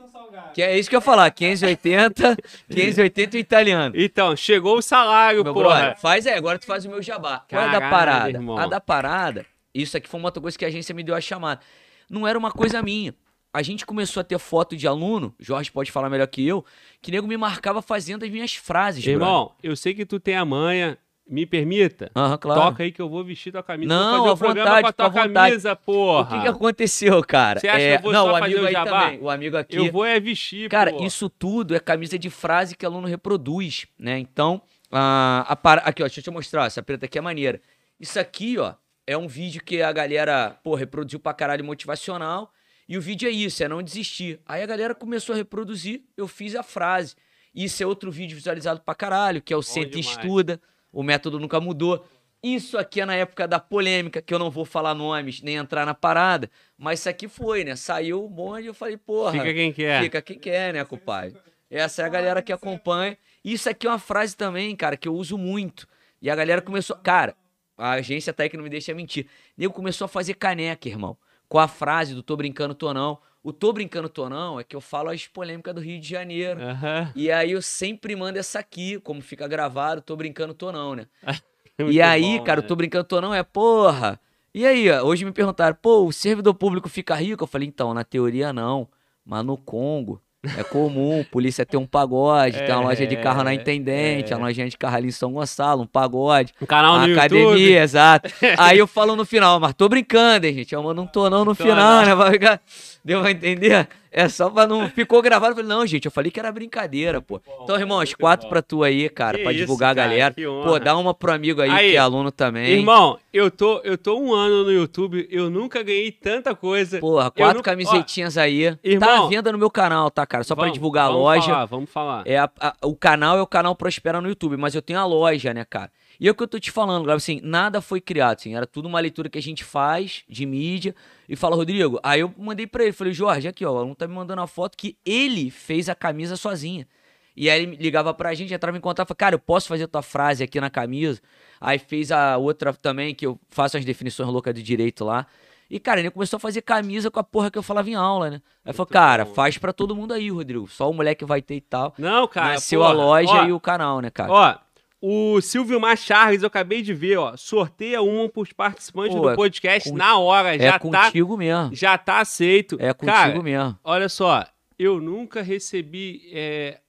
Que 0.53 0.61
é 0.63 0.77
isso 0.77 0.89
que 0.89 0.95
eu 0.95 0.97
ia 0.97 1.01
falar. 1.01 1.29
580, 1.31 2.35
580 2.69 3.37
o 3.37 3.39
italiano. 3.39 3.95
Então, 3.95 4.35
chegou 4.35 4.77
o 4.77 4.81
salário, 4.81 5.43
Meu 5.43 5.53
porra. 5.53 5.67
brother, 5.69 5.97
faz 5.99 6.25
aí, 6.25 6.33
agora 6.33 6.57
tu 6.57 6.65
faz 6.65 6.83
o 6.83 6.89
meu 6.89 7.01
jabá. 7.01 7.45
Qual 7.47 7.61
é 7.61 7.65
a 7.65 7.71
da 7.71 7.79
Caralho, 7.79 7.89
parada? 7.91 8.29
irmão. 8.31 8.57
A 8.57 8.65
da 8.65 8.81
parada, 8.81 9.45
isso 9.73 9.95
aqui 9.95 10.09
foi 10.09 10.19
uma 10.19 10.27
outra 10.27 10.41
coisa 10.41 10.57
que 10.57 10.65
a 10.65 10.67
agência 10.67 10.93
me 10.95 11.03
deu 11.03 11.13
a 11.15 11.21
chamada. 11.21 11.61
Não 12.09 12.27
era 12.27 12.37
uma 12.37 12.51
coisa 12.51 12.81
minha. 12.81 13.13
A 13.53 13.61
gente 13.61 13.85
começou 13.85 14.21
a 14.21 14.23
ter 14.23 14.37
foto 14.39 14.75
de 14.75 14.87
aluno, 14.87 15.33
Jorge 15.39 15.71
pode 15.71 15.91
falar 15.91 16.09
melhor 16.09 16.27
que 16.27 16.45
eu, 16.45 16.65
que 17.01 17.11
nego 17.11 17.27
me 17.27 17.37
marcava 17.37 17.81
fazendo 17.81 18.23
as 18.23 18.29
minhas 18.29 18.53
frases, 18.55 19.03
brother. 19.03 19.21
Irmão, 19.21 19.51
eu 19.63 19.75
sei 19.75 19.93
que 19.93 20.05
tu 20.05 20.19
tem 20.19 20.35
a 20.35 20.45
manha, 20.45 20.97
me 21.29 21.45
permita. 21.45 22.11
Aham, 22.15 22.37
claro. 22.37 22.61
Toca 22.61 22.83
aí 22.83 22.91
que 22.91 23.01
eu 23.01 23.09
vou 23.09 23.23
vestir 23.23 23.51
tua 23.51 23.63
camisa. 23.63 23.87
Não, 23.93 24.23
vou 24.23 24.31
à 24.33 24.37
fazer 24.37 24.51
o 24.51 24.53
programa 24.53 24.69
vontade, 24.69 24.81
com 24.83 24.87
a 24.87 24.93
tua 24.93 25.05
à 25.05 25.09
vontade. 25.09 25.49
camisa, 25.49 25.73
O 25.73 25.75
porra. 25.77 26.35
que, 26.37 26.41
que 26.43 26.47
aconteceu, 26.47 27.23
cara? 27.23 27.59
Você 27.59 27.67
acha 27.67 27.79
É, 27.81 27.91
que 27.91 27.97
eu 27.99 28.03
vou 28.03 28.13
não, 28.13 28.27
o 28.27 28.31
fazer 28.31 28.43
amigo 28.45 28.61
o 28.61 28.67
aí 28.67 28.73
também. 28.73 29.19
O 29.21 29.29
amigo 29.29 29.57
aqui. 29.57 29.75
Eu 29.75 29.91
vou 29.91 30.05
é 30.05 30.19
vestir, 30.19 30.69
Cara, 30.69 30.91
porra. 30.91 31.05
isso 31.05 31.29
tudo 31.29 31.75
é 31.75 31.79
camisa 31.79 32.17
de 32.17 32.29
frase 32.29 32.75
que 32.75 32.85
aluno 32.85 33.07
reproduz, 33.07 33.85
né? 33.99 34.17
Então, 34.19 34.61
a, 34.91 35.45
a 35.47 35.55
para... 35.55 35.81
aqui, 35.81 36.01
ó, 36.01 36.05
deixa 36.05 36.19
eu 36.19 36.23
te 36.23 36.31
mostrar, 36.31 36.65
essa 36.65 36.81
preta 36.81 37.05
aqui 37.05 37.17
é 37.17 37.21
maneira. 37.21 37.61
Isso 37.99 38.19
aqui, 38.19 38.57
ó, 38.57 38.73
é 39.05 39.17
um 39.17 39.27
vídeo 39.27 39.61
que 39.63 39.81
a 39.81 39.91
galera, 39.91 40.57
pô, 40.63 40.75
reproduziu 40.75 41.19
pra 41.19 41.33
caralho 41.33 41.63
motivacional. 41.65 42.51
E 42.89 42.97
o 42.97 43.01
vídeo 43.01 43.27
é 43.27 43.31
isso, 43.31 43.61
é 43.63 43.67
não 43.67 43.83
desistir. 43.83 44.39
Aí 44.45 44.63
a 44.63 44.65
galera 44.65 44.95
começou 44.95 45.33
a 45.33 45.37
reproduzir, 45.37 46.03
eu 46.15 46.25
fiz 46.25 46.55
a 46.55 46.63
frase. 46.63 47.15
Isso 47.53 47.81
é 47.83 47.85
outro 47.85 48.09
vídeo 48.11 48.35
visualizado 48.35 48.79
pra 48.79 48.95
caralho, 48.95 49.41
que 49.41 49.51
é 49.51 49.57
o 49.57 49.61
Senta 49.61 49.97
e. 49.97 49.99
Estuda. 49.99 50.61
O 50.97 51.03
método 51.03 51.39
nunca 51.39 51.59
mudou. 51.59 52.03
Isso 52.41 52.75
aqui 52.75 53.01
é 53.01 53.05
na 53.05 53.13
época 53.13 53.47
da 53.47 53.59
polêmica, 53.59 54.19
que 54.19 54.33
eu 54.33 54.39
não 54.39 54.49
vou 54.49 54.65
falar 54.65 54.95
nomes 54.95 55.43
nem 55.43 55.55
entrar 55.55 55.85
na 55.85 55.93
parada. 55.93 56.49
Mas 56.75 57.01
isso 57.01 57.09
aqui 57.09 57.27
foi, 57.27 57.63
né? 57.63 57.75
Saiu 57.75 58.25
o 58.25 58.27
bonde 58.27 58.63
e 58.63 58.65
eu 58.65 58.73
falei, 58.73 58.97
porra. 58.97 59.33
Fica 59.33 59.53
quem 59.53 59.71
quer. 59.71 60.01
Fica 60.01 60.21
quem 60.23 60.39
quer, 60.39 60.73
né, 60.73 60.83
compadre? 60.83 61.37
Essa 61.69 62.01
é 62.01 62.05
a 62.05 62.09
galera 62.09 62.41
que 62.41 62.51
acompanha. 62.51 63.15
Isso 63.45 63.69
aqui 63.69 63.85
é 63.85 63.91
uma 63.91 63.99
frase 63.99 64.35
também, 64.35 64.75
cara, 64.75 64.97
que 64.97 65.07
eu 65.07 65.13
uso 65.13 65.37
muito. 65.37 65.87
E 66.19 66.31
a 66.31 66.35
galera 66.35 66.63
começou. 66.63 66.95
Cara, 66.95 67.35
a 67.77 67.91
agência 67.91 68.31
até 68.31 68.49
que 68.49 68.57
não 68.57 68.63
me 68.63 68.69
deixa 68.71 68.91
mentir. 68.95 69.27
Nego 69.55 69.75
começou 69.75 70.05
a 70.05 70.07
fazer 70.07 70.33
caneca, 70.33 70.89
irmão. 70.89 71.15
Com 71.47 71.59
a 71.59 71.67
frase 71.67 72.15
do 72.15 72.23
tô 72.23 72.35
brincando, 72.35 72.73
tô 72.73 72.91
não. 72.91 73.19
O 73.47 73.53
tô 73.53 73.71
brincando, 73.71 74.09
tô 74.09 74.27
não 74.27 74.59
é 74.59 74.63
que 74.65 74.75
eu 74.75 74.81
falo 74.81 75.09
as 75.09 75.25
polêmicas 75.25 75.73
do 75.73 75.79
Rio 75.79 76.01
de 76.01 76.09
Janeiro. 76.09 76.61
Aham. 76.61 77.13
E 77.15 77.31
aí 77.31 77.53
eu 77.53 77.61
sempre 77.61 78.13
mando 78.13 78.37
essa 78.37 78.59
aqui, 78.59 78.99
como 78.99 79.21
fica 79.21 79.47
gravado, 79.47 80.01
tô 80.01 80.17
brincando, 80.17 80.53
tô 80.53 80.69
não, 80.69 80.93
né? 80.93 81.07
Muito 81.79 81.93
e 81.93 82.01
aí, 82.01 82.37
bom, 82.39 82.43
cara, 82.43 82.59
né? 82.59 82.65
o 82.65 82.67
tô 82.67 82.75
brincando, 82.75 83.05
tô 83.05 83.21
não 83.21 83.33
é 83.33 83.41
porra. 83.43 84.19
E 84.53 84.65
aí, 84.65 84.91
ó, 84.91 85.01
hoje 85.01 85.23
me 85.23 85.31
perguntaram, 85.31 85.77
pô, 85.81 86.05
o 86.05 86.11
servidor 86.11 86.53
público 86.55 86.89
fica 86.89 87.15
rico? 87.15 87.45
Eu 87.45 87.47
falei, 87.47 87.69
então, 87.69 87.93
na 87.93 88.03
teoria 88.03 88.51
não, 88.51 88.85
mas 89.23 89.45
no 89.45 89.57
Congo 89.57 90.21
é 90.57 90.63
comum, 90.63 91.25
polícia 91.31 91.65
ter 91.65 91.77
um 91.77 91.85
pagode, 91.85 92.57
tem 92.63 92.73
uma 92.73 92.81
loja 92.83 93.05
de 93.07 93.17
carro 93.17 93.43
na 93.43 93.51
É, 93.51 93.55
Intendente, 93.55 94.31
é. 94.31 94.35
a 94.35 94.39
lojinha 94.39 94.69
de 94.69 94.77
carro 94.77 94.95
ali 94.95 95.07
em 95.07 95.11
São 95.11 95.31
Gonçalo, 95.33 95.81
um 95.83 95.87
pagode, 95.87 96.53
Um 96.61 96.65
canal 96.65 96.95
uma 96.95 97.07
no 97.07 97.13
academia, 97.13 97.43
YouTube. 97.43 97.73
exato. 97.75 98.29
Aí 98.57 98.77
eu 98.77 98.87
falo 98.87 99.15
no 99.15 99.25
final, 99.25 99.59
mas 99.59 99.73
tô 99.73 99.89
brincando, 99.89 100.45
hein, 100.45 100.53
gente, 100.53 100.73
eu 100.73 100.93
não 100.93 101.07
tô 101.07 101.29
não 101.29 101.43
no 101.43 101.55
Tô 101.55 101.63
final, 101.63 102.05
não. 102.05 102.29
né. 102.29 102.59
Deu 103.03 103.21
pra 103.21 103.31
entender? 103.31 103.87
É 104.11 104.27
só 104.29 104.49
pra 104.49 104.65
não... 104.65 104.87
Ficou 104.89 105.21
gravado, 105.21 105.51
eu 105.51 105.55
falei, 105.57 105.69
não, 105.69 105.85
gente, 105.85 106.05
eu 106.05 106.11
falei 106.11 106.31
que 106.31 106.39
era 106.39 106.51
brincadeira, 106.51 107.21
pô. 107.21 107.41
Então, 107.63 107.75
irmão, 107.77 107.99
as 107.99 108.13
quatro 108.13 108.45
bom. 108.45 108.49
pra 108.49 108.61
tu 108.61 108.83
aí, 108.83 109.09
cara, 109.09 109.37
Que 109.37 109.43
pra 109.43 109.51
isso, 109.51 109.61
divulgar 109.61 109.93
cara, 109.95 110.07
a 110.07 110.09
galera. 110.17 110.35
Pô, 110.63 110.79
dá 110.79 110.95
uma 110.97 111.13
pro 111.13 111.31
amigo 111.33 111.61
aí, 111.61 111.69
Aí, 111.69 111.89
que 111.91 111.95
é 111.95 111.99
aluno 111.99 112.31
também. 112.31 112.69
Irmão, 112.71 113.19
eu 113.33 113.51
tô, 113.51 113.79
eu 113.83 113.97
tô 113.97 114.17
um 114.19 114.33
ano 114.33 114.63
no 114.63 114.71
YouTube, 114.71 115.27
eu 115.29 115.49
nunca 115.49 115.83
ganhei 115.83 116.11
tanta 116.11 116.55
coisa. 116.55 116.99
Porra, 116.99 117.29
quatro 117.29 117.57
não- 117.57 117.61
camisetinhas 117.63 118.37
aí. 118.37 118.71
tá 118.75 118.79
irmão, 118.83 119.25
à 119.25 119.29
venda 119.29 119.51
no 119.51 119.57
meu 119.57 119.69
canal, 119.69 120.09
tá, 120.09 120.25
cara? 120.25 120.43
Só 120.43 120.55
pra 120.55 120.63
Vamos- 120.63 120.73
divulgar 120.75 121.05
a 121.05 121.07
vamos 121.07 121.21
loja. 121.23 121.47
Falar, 121.51 121.65
vamos 121.65 121.89
falar. 121.89 122.23
É 122.25 122.37
a- 122.37 122.49
a- 122.59 122.75
o 122.83 122.95
canal 122.95 123.37
é 123.37 123.41
o 123.41 123.47
canal 123.47 123.75
Prospera 123.75 124.21
no 124.21 124.29
YouTube, 124.29 124.57
mas 124.57 124.73
eu 124.73 124.81
tenho 124.81 124.99
a 124.99 125.05
loja, 125.05 125.53
né, 125.53 125.65
cara? 125.65 125.91
E 126.19 126.27
é 126.27 126.31
o 126.31 126.33
que 126.33 126.41
eu 126.41 126.47
tô 126.47 126.59
te 126.59 126.71
falando, 126.71 126.97
Gabriel, 126.99 127.17
assim, 127.17 127.39
nada 127.43 127.79
foi 127.79 128.01
criado, 128.01 128.37
assim, 128.39 128.55
era 128.55 128.65
tudo 128.65 128.87
uma 128.87 128.99
leitura 128.99 129.29
que 129.29 129.37
a 129.37 129.41
gente 129.41 129.63
faz 129.63 130.23
de 130.27 130.45
mídia 130.47 130.95
e 131.27 131.35
fala, 131.35 131.55
Rodrigo, 131.55 131.99
aí 132.01 132.21
eu 132.21 132.33
mandei 132.37 132.65
pra 132.65 132.83
ele, 132.83 132.93
falei, 132.93 133.13
Jorge, 133.13 133.47
aqui, 133.47 133.65
ó, 133.65 133.73
o 133.73 133.77
aluno 133.77 133.95
tá 133.95 134.07
me 134.07 134.13
mandando 134.13 134.41
a 134.41 134.47
foto 134.47 134.77
que 134.77 134.97
ele 135.05 135.51
fez 135.51 135.89
a 135.89 135.95
camisa 135.95 136.35
sozinha. 136.35 136.87
E 137.35 137.49
aí 137.49 137.61
ele 137.61 137.75
ligava 137.75 138.13
pra 138.13 138.33
gente, 138.33 138.53
entrava 138.53 138.77
em 138.77 138.81
contato, 138.81 139.07
falava, 139.07 139.15
cara, 139.15 139.35
eu 139.35 139.39
posso 139.39 139.67
fazer 139.67 139.83
a 139.83 139.87
tua 139.87 140.01
frase 140.01 140.43
aqui 140.43 140.59
na 140.59 140.69
camisa? 140.69 141.21
Aí 141.61 141.77
fez 141.77 142.11
a 142.11 142.37
outra 142.37 142.73
também, 142.73 143.13
que 143.13 143.25
eu 143.25 143.39
faço 143.49 143.77
as 143.77 143.85
definições 143.85 144.27
loucas 144.27 144.55
de 144.55 144.63
direito 144.63 145.05
lá. 145.05 145.27
E, 145.69 145.79
cara, 145.79 145.99
ele 145.99 146.09
começou 146.09 146.37
a 146.37 146.39
fazer 146.39 146.61
camisa 146.61 147.11
com 147.11 147.19
a 147.19 147.23
porra 147.23 147.51
que 147.51 147.57
eu 147.57 147.61
falava 147.63 147.89
em 147.89 147.95
aula, 147.95 148.29
né? 148.29 148.41
Aí 148.63 148.71
falou, 148.71 148.87
cara, 148.87 149.25
bom. 149.25 149.33
faz 149.33 149.57
pra 149.57 149.73
todo 149.73 149.95
mundo 149.95 150.13
aí, 150.13 150.31
Rodrigo. 150.31 150.67
Só 150.67 150.89
o 150.89 150.93
moleque 150.93 151.25
vai 151.25 151.41
ter 151.41 151.55
e 151.55 151.61
tal. 151.61 151.93
Não, 151.97 152.27
cara. 152.27 152.53
Nasceu 152.53 152.79
porra, 152.79 152.91
a 152.91 152.93
loja 152.93 153.33
ó, 153.33 153.45
e 153.45 153.51
o 153.51 153.59
canal, 153.59 153.99
né, 153.99 154.09
cara? 154.09 154.31
Ó, 154.31 154.55
o 155.01 155.39
Silvio 155.41 155.79
Mar 155.79 155.97
Charles, 155.97 156.41
eu 156.41 156.47
acabei 156.47 156.81
de 156.81 156.93
ver, 156.93 157.17
ó. 157.17 157.35
Sorteia 157.37 158.01
uma 158.01 158.27
pros 158.29 158.51
participantes 158.51 159.15
Pô, 159.15 159.21
do 159.23 159.29
é 159.29 159.35
podcast 159.35 159.89
com- 159.91 159.95
na 159.97 160.17
hora. 160.17 160.55
é 160.55 160.59
já 160.59 160.71
tá, 160.73 160.79
contigo 160.79 161.37
mesmo. 161.37 161.69
já 161.75 161.97
tá 161.97 162.19
aceito. 162.19 162.77
É 162.79 162.93
contigo 162.93 163.15
Cara, 163.17 163.41
mesmo. 163.43 163.77
olha 163.83 164.09
só, 164.09 164.43
eu 164.79 164.99
nunca 164.99 165.41
recebi 165.41 166.29
é, 166.33 166.79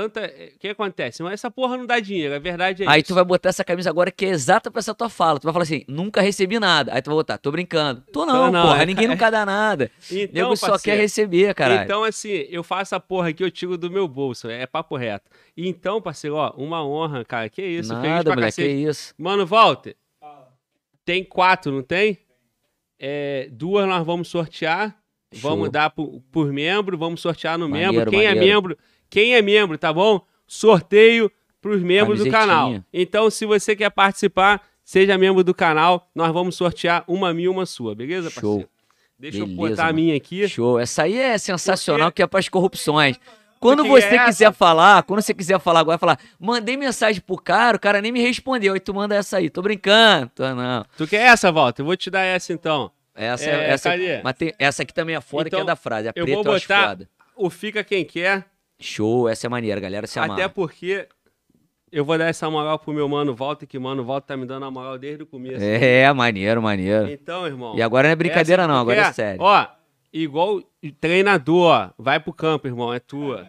tanta. 0.00 0.20
é, 0.20 0.52
O 0.54 0.58
que 0.58 0.68
acontece? 0.68 1.22
Mas 1.22 1.32
essa 1.34 1.50
porra 1.50 1.76
não 1.76 1.86
dá 1.86 1.98
dinheiro, 1.98 2.34
a 2.34 2.38
verdade 2.38 2.82
é 2.82 2.88
Aí 2.88 3.00
isso. 3.00 3.08
tu 3.08 3.14
vai 3.14 3.24
botar 3.24 3.48
essa 3.48 3.64
camisa 3.64 3.88
agora 3.88 4.10
que 4.10 4.26
é 4.26 4.28
exata 4.28 4.70
pra 4.70 4.78
essa 4.80 4.94
tua 4.94 5.08
fala. 5.08 5.38
Tu 5.40 5.44
vai 5.44 5.52
falar 5.52 5.62
assim, 5.62 5.84
nunca 5.88 6.20
recebi 6.20 6.58
nada. 6.60 6.92
Aí 6.94 7.00
tu 7.00 7.06
vai 7.06 7.14
botar, 7.16 7.38
tô 7.38 7.50
brincando. 7.50 8.02
Tô 8.12 8.26
não, 8.26 8.50
não, 8.50 8.66
porra. 8.68 8.82
é- 8.82 8.86
Ninguém 8.86 9.08
nunca 9.08 9.30
dá 9.30 9.46
nada. 9.46 9.90
Então, 10.10 10.42
Nego 10.44 10.56
só 10.56 10.78
quer 10.78 10.96
receber, 10.98 11.54
caralho. 11.54 11.84
Então, 11.84 12.04
assim, 12.04 12.28
eu 12.50 12.62
faço 12.62 12.94
a 12.94 13.00
porra 13.00 13.30
aqui, 13.30 13.42
eu 13.42 13.50
tiro 13.50 13.78
do 13.78 13.90
meu 13.90 14.06
bolso. 14.06 14.48
É 14.50 14.66
papo 14.66 14.96
reto. 14.96 15.30
Então, 15.56 16.00
parceiro, 16.02 16.36
ó, 16.36 16.50
uma 16.56 16.84
honra, 16.86 17.24
cara. 17.24 17.48
Que 17.48 17.62
isso, 17.62 17.92
nada, 17.92 18.24
pra 18.24 18.34
moleque, 18.34 18.56
que 18.56 18.62
cacete. 18.62 18.84
isso. 18.88 19.14
Mano, 19.18 19.46
Walter, 19.46 19.96
tem 21.04 21.24
quatro, 21.24 21.72
não 21.72 21.82
tem? 21.82 22.18
É, 22.98 23.48
duas 23.52 23.86
nós 23.88 24.04
vamos 24.04 24.28
sortear. 24.28 24.96
Vamos 25.34 25.64
Show. 25.66 25.70
dar 25.72 25.90
por, 25.90 26.22
por 26.32 26.52
membro, 26.52 26.96
vamos 26.96 27.20
sortear 27.20 27.58
no 27.58 27.68
Maneiro, 27.68 27.92
membro. 27.92 28.10
Quem 28.10 28.24
é 28.24 28.28
maneiro. 28.34 28.46
membro, 28.54 28.78
quem 29.16 29.34
é 29.34 29.40
membro, 29.40 29.78
tá 29.78 29.90
bom? 29.94 30.20
Sorteio 30.46 31.30
pros 31.62 31.80
membros 31.82 32.18
do 32.22 32.30
canal. 32.30 32.82
Então, 32.92 33.30
se 33.30 33.46
você 33.46 33.74
quer 33.74 33.88
participar, 33.90 34.60
seja 34.84 35.16
membro 35.16 35.42
do 35.42 35.54
canal, 35.54 36.06
nós 36.14 36.30
vamos 36.34 36.54
sortear 36.54 37.02
uma 37.08 37.32
minha 37.32 37.46
e 37.46 37.48
uma 37.48 37.64
sua, 37.64 37.94
beleza, 37.94 38.28
Show. 38.28 38.42
parceiro? 38.42 38.68
Deixa 39.18 39.38
eu 39.38 39.46
Beleza, 39.46 39.68
botar 39.70 39.82
a 39.84 39.86
mano. 39.86 39.94
minha 39.98 40.14
aqui. 40.14 40.46
Show. 40.46 40.78
Essa 40.78 41.04
aí 41.04 41.16
é 41.18 41.38
sensacional, 41.38 42.08
Porque- 42.08 42.16
que 42.16 42.22
é 42.24 42.26
pras 42.26 42.46
corrupções. 42.50 43.16
Quando 43.58 43.78
Porque 43.86 44.02
você 44.02 44.14
essa- 44.16 44.24
quiser 44.26 44.52
falar, 44.52 45.02
quando 45.04 45.22
você 45.22 45.32
quiser 45.32 45.58
falar 45.58 45.80
agora, 45.80 45.96
falar, 45.96 46.18
mandei 46.38 46.76
mensagem 46.76 47.22
pro 47.22 47.36
cara, 47.38 47.78
o 47.78 47.80
cara 47.80 48.02
nem 48.02 48.12
me 48.12 48.20
respondeu. 48.20 48.74
Aí 48.74 48.80
tu 48.80 48.92
manda 48.92 49.14
essa 49.14 49.38
aí. 49.38 49.48
Tô 49.48 49.62
brincando. 49.62 50.30
Tô 50.34 50.54
não. 50.54 50.84
Tu 50.98 51.06
quer 51.06 51.22
essa, 51.22 51.50
Walter? 51.50 51.80
Eu 51.80 51.86
vou 51.86 51.96
te 51.96 52.10
dar 52.10 52.20
essa 52.20 52.52
então. 52.52 52.90
Essa, 53.14 53.46
É, 53.48 53.54
é, 53.54 53.70
essa, 53.70 53.90
cadê? 53.90 54.20
mas 54.22 54.34
tem- 54.34 54.52
essa 54.58 54.82
aqui 54.82 54.92
também 54.92 55.16
é 55.16 55.20
foda, 55.22 55.44
que 55.44 55.56
Então, 55.56 55.60
é 55.62 55.64
da 55.64 55.74
frase. 55.74 56.08
A 56.08 56.12
eu 56.14 56.24
preta 56.26 56.42
vou 56.42 56.52
eu 56.54 56.60
botar- 56.60 56.88
foda. 56.90 57.08
O 57.34 57.48
Fica 57.48 57.82
Quem 57.82 58.04
Quer, 58.04 58.44
Show, 58.78 59.28
essa 59.28 59.46
é 59.46 59.50
maneira, 59.50 59.80
galera. 59.80 60.06
Se 60.06 60.18
até 60.18 60.48
porque 60.48 61.08
eu 61.90 62.04
vou 62.04 62.18
dar 62.18 62.26
essa 62.26 62.50
moral 62.50 62.78
pro 62.78 62.92
meu 62.92 63.08
mano 63.08 63.34
Walter, 63.34 63.66
que 63.66 63.78
mano, 63.78 64.02
o 64.02 64.04
Walter 64.04 64.26
tá 64.26 64.36
me 64.36 64.44
dando 64.44 64.66
a 64.66 64.70
moral 64.70 64.98
desde 64.98 65.22
o 65.22 65.26
começo. 65.26 65.64
É, 65.64 66.12
maneiro, 66.12 66.60
maneiro. 66.60 67.08
Então, 67.08 67.46
irmão. 67.46 67.76
E 67.76 67.82
agora 67.82 68.08
não 68.08 68.12
é 68.12 68.16
brincadeira, 68.16 68.62
essa 68.62 68.72
não, 68.72 68.80
agora 68.80 69.00
é 69.00 69.04
quer? 69.04 69.14
sério. 69.14 69.42
Ó, 69.42 69.66
igual 70.12 70.62
treinador, 71.00 71.70
ó, 71.70 71.90
vai 71.96 72.20
pro 72.20 72.32
campo, 72.32 72.66
irmão, 72.66 72.92
é 72.92 72.98
tua. 72.98 73.48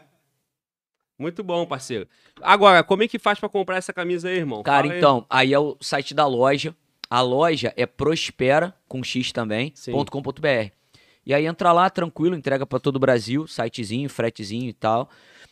Muito 1.20 1.44
bom, 1.44 1.66
parceiro. 1.66 2.08
Agora, 2.41 2.84
como 2.84 3.04
é 3.04 3.08
que 3.08 3.18
faz 3.18 3.40
pra 3.40 3.49
comprar 3.49 3.78
essa 3.78 3.91
camisa 3.91 4.30
aí, 4.30 4.38
irmão? 4.38 4.62
Cara, 4.62 4.90
aí. 4.90 4.98
então, 4.98 5.26
aí 5.30 5.52
é 5.52 5.60
o 5.60 5.76
site 5.82 6.14
da 6.14 6.28
loja. 6.28 6.76
A 7.10 7.22
loja 7.22 7.74
é 7.76 7.86
prospera, 7.86 8.74
com 8.88 9.04
X 9.04 9.32
também, 9.32 9.72
Sim. 9.74 9.94
ponto 9.94 10.12
.com.br. 10.12 10.77
E 11.28 11.34
aí 11.34 11.45
entra 11.45 11.74
lá, 11.74 11.90
tranquilo, 11.90 12.38
entrega 12.38 12.66
pra 12.66 12.80
todo 12.80 12.95
o 12.95 12.99
Brasil, 12.99 13.45
sitezinho, 13.45 14.10
fretezinho 14.10 14.70
e 14.70 14.74
tal. 14.74 15.10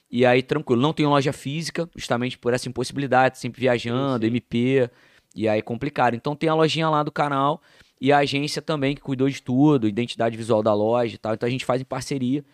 E 0.09 0.25
aí, 0.25 0.41
tranquilo, 0.41 0.81
não 0.81 0.93
tem 0.93 1.05
loja 1.05 1.33
física, 1.33 1.89
justamente 1.93 2.37
por 2.37 2.53
essa 2.53 2.69
impossibilidade, 2.69 3.37
sempre 3.37 3.59
viajando, 3.59 4.25
sim. 4.25 4.31
MP, 4.31 4.89
e 5.35 5.49
aí 5.49 5.59
é 5.59 5.61
complicado. 5.61 6.15
Então 6.15 6.33
tem 6.33 6.47
a 6.47 6.53
lojinha 6.53 6.87
lá 6.89 7.03
do 7.03 7.11
canal 7.11 7.61
e 7.99 8.13
a 8.13 8.19
agência 8.19 8.61
também 8.61 8.95
que 8.95 9.01
cuidou 9.01 9.29
de 9.29 9.41
tudo, 9.41 9.85
identidade 9.85 10.37
visual 10.37 10.63
da 10.63 10.73
loja 10.73 11.15
e 11.15 11.17
tal. 11.17 11.33
Então 11.33 11.45
a 11.45 11.49
gente 11.49 11.65
faz 11.65 11.81
em 11.81 11.85
parceria. 11.85 12.45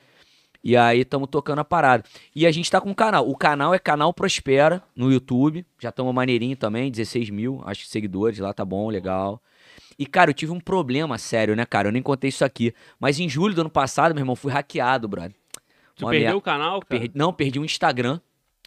E 0.63 0.75
aí 0.75 1.01
estamos 1.01 1.29
tocando 1.29 1.59
a 1.59 1.63
parada. 1.63 2.03
E 2.35 2.47
a 2.47 2.51
gente 2.51 2.71
tá 2.71 2.81
com 2.81 2.89
um 2.89 2.95
canal. 2.95 3.29
O 3.29 3.37
canal 3.37 3.71
é 3.71 3.77
Canal 3.77 4.11
Prospera 4.15 4.81
no 4.95 5.11
YouTube. 5.11 5.63
Já 5.79 5.89
estamos 5.89 6.11
maneirinho 6.11 6.57
também, 6.57 6.89
16 6.89 7.29
mil, 7.29 7.61
acho 7.65 7.83
que 7.83 7.89
seguidores 7.89 8.39
lá, 8.39 8.51
tá 8.51 8.65
bom, 8.65 8.89
legal. 8.89 9.39
E, 10.01 10.05
cara, 10.07 10.31
eu 10.31 10.33
tive 10.33 10.51
um 10.51 10.59
problema 10.59 11.15
sério, 11.19 11.55
né, 11.55 11.63
cara? 11.63 11.87
Eu 11.87 11.91
nem 11.91 12.01
contei 12.01 12.29
isso 12.29 12.43
aqui. 12.43 12.73
Mas 12.99 13.19
em 13.19 13.29
julho 13.29 13.53
do 13.53 13.61
ano 13.61 13.69
passado, 13.69 14.15
meu 14.15 14.23
irmão, 14.23 14.35
fui 14.35 14.51
hackeado, 14.51 15.07
brother. 15.07 15.31
Tu 15.95 16.03
Uma 16.03 16.09
perdeu 16.09 16.25
merda. 16.25 16.37
o 16.37 16.41
canal, 16.41 16.79
cara? 16.79 16.99
Perdi- 16.99 17.11
não, 17.13 17.31
perdi 17.31 17.59
um 17.59 17.63
Instagram 17.63 18.19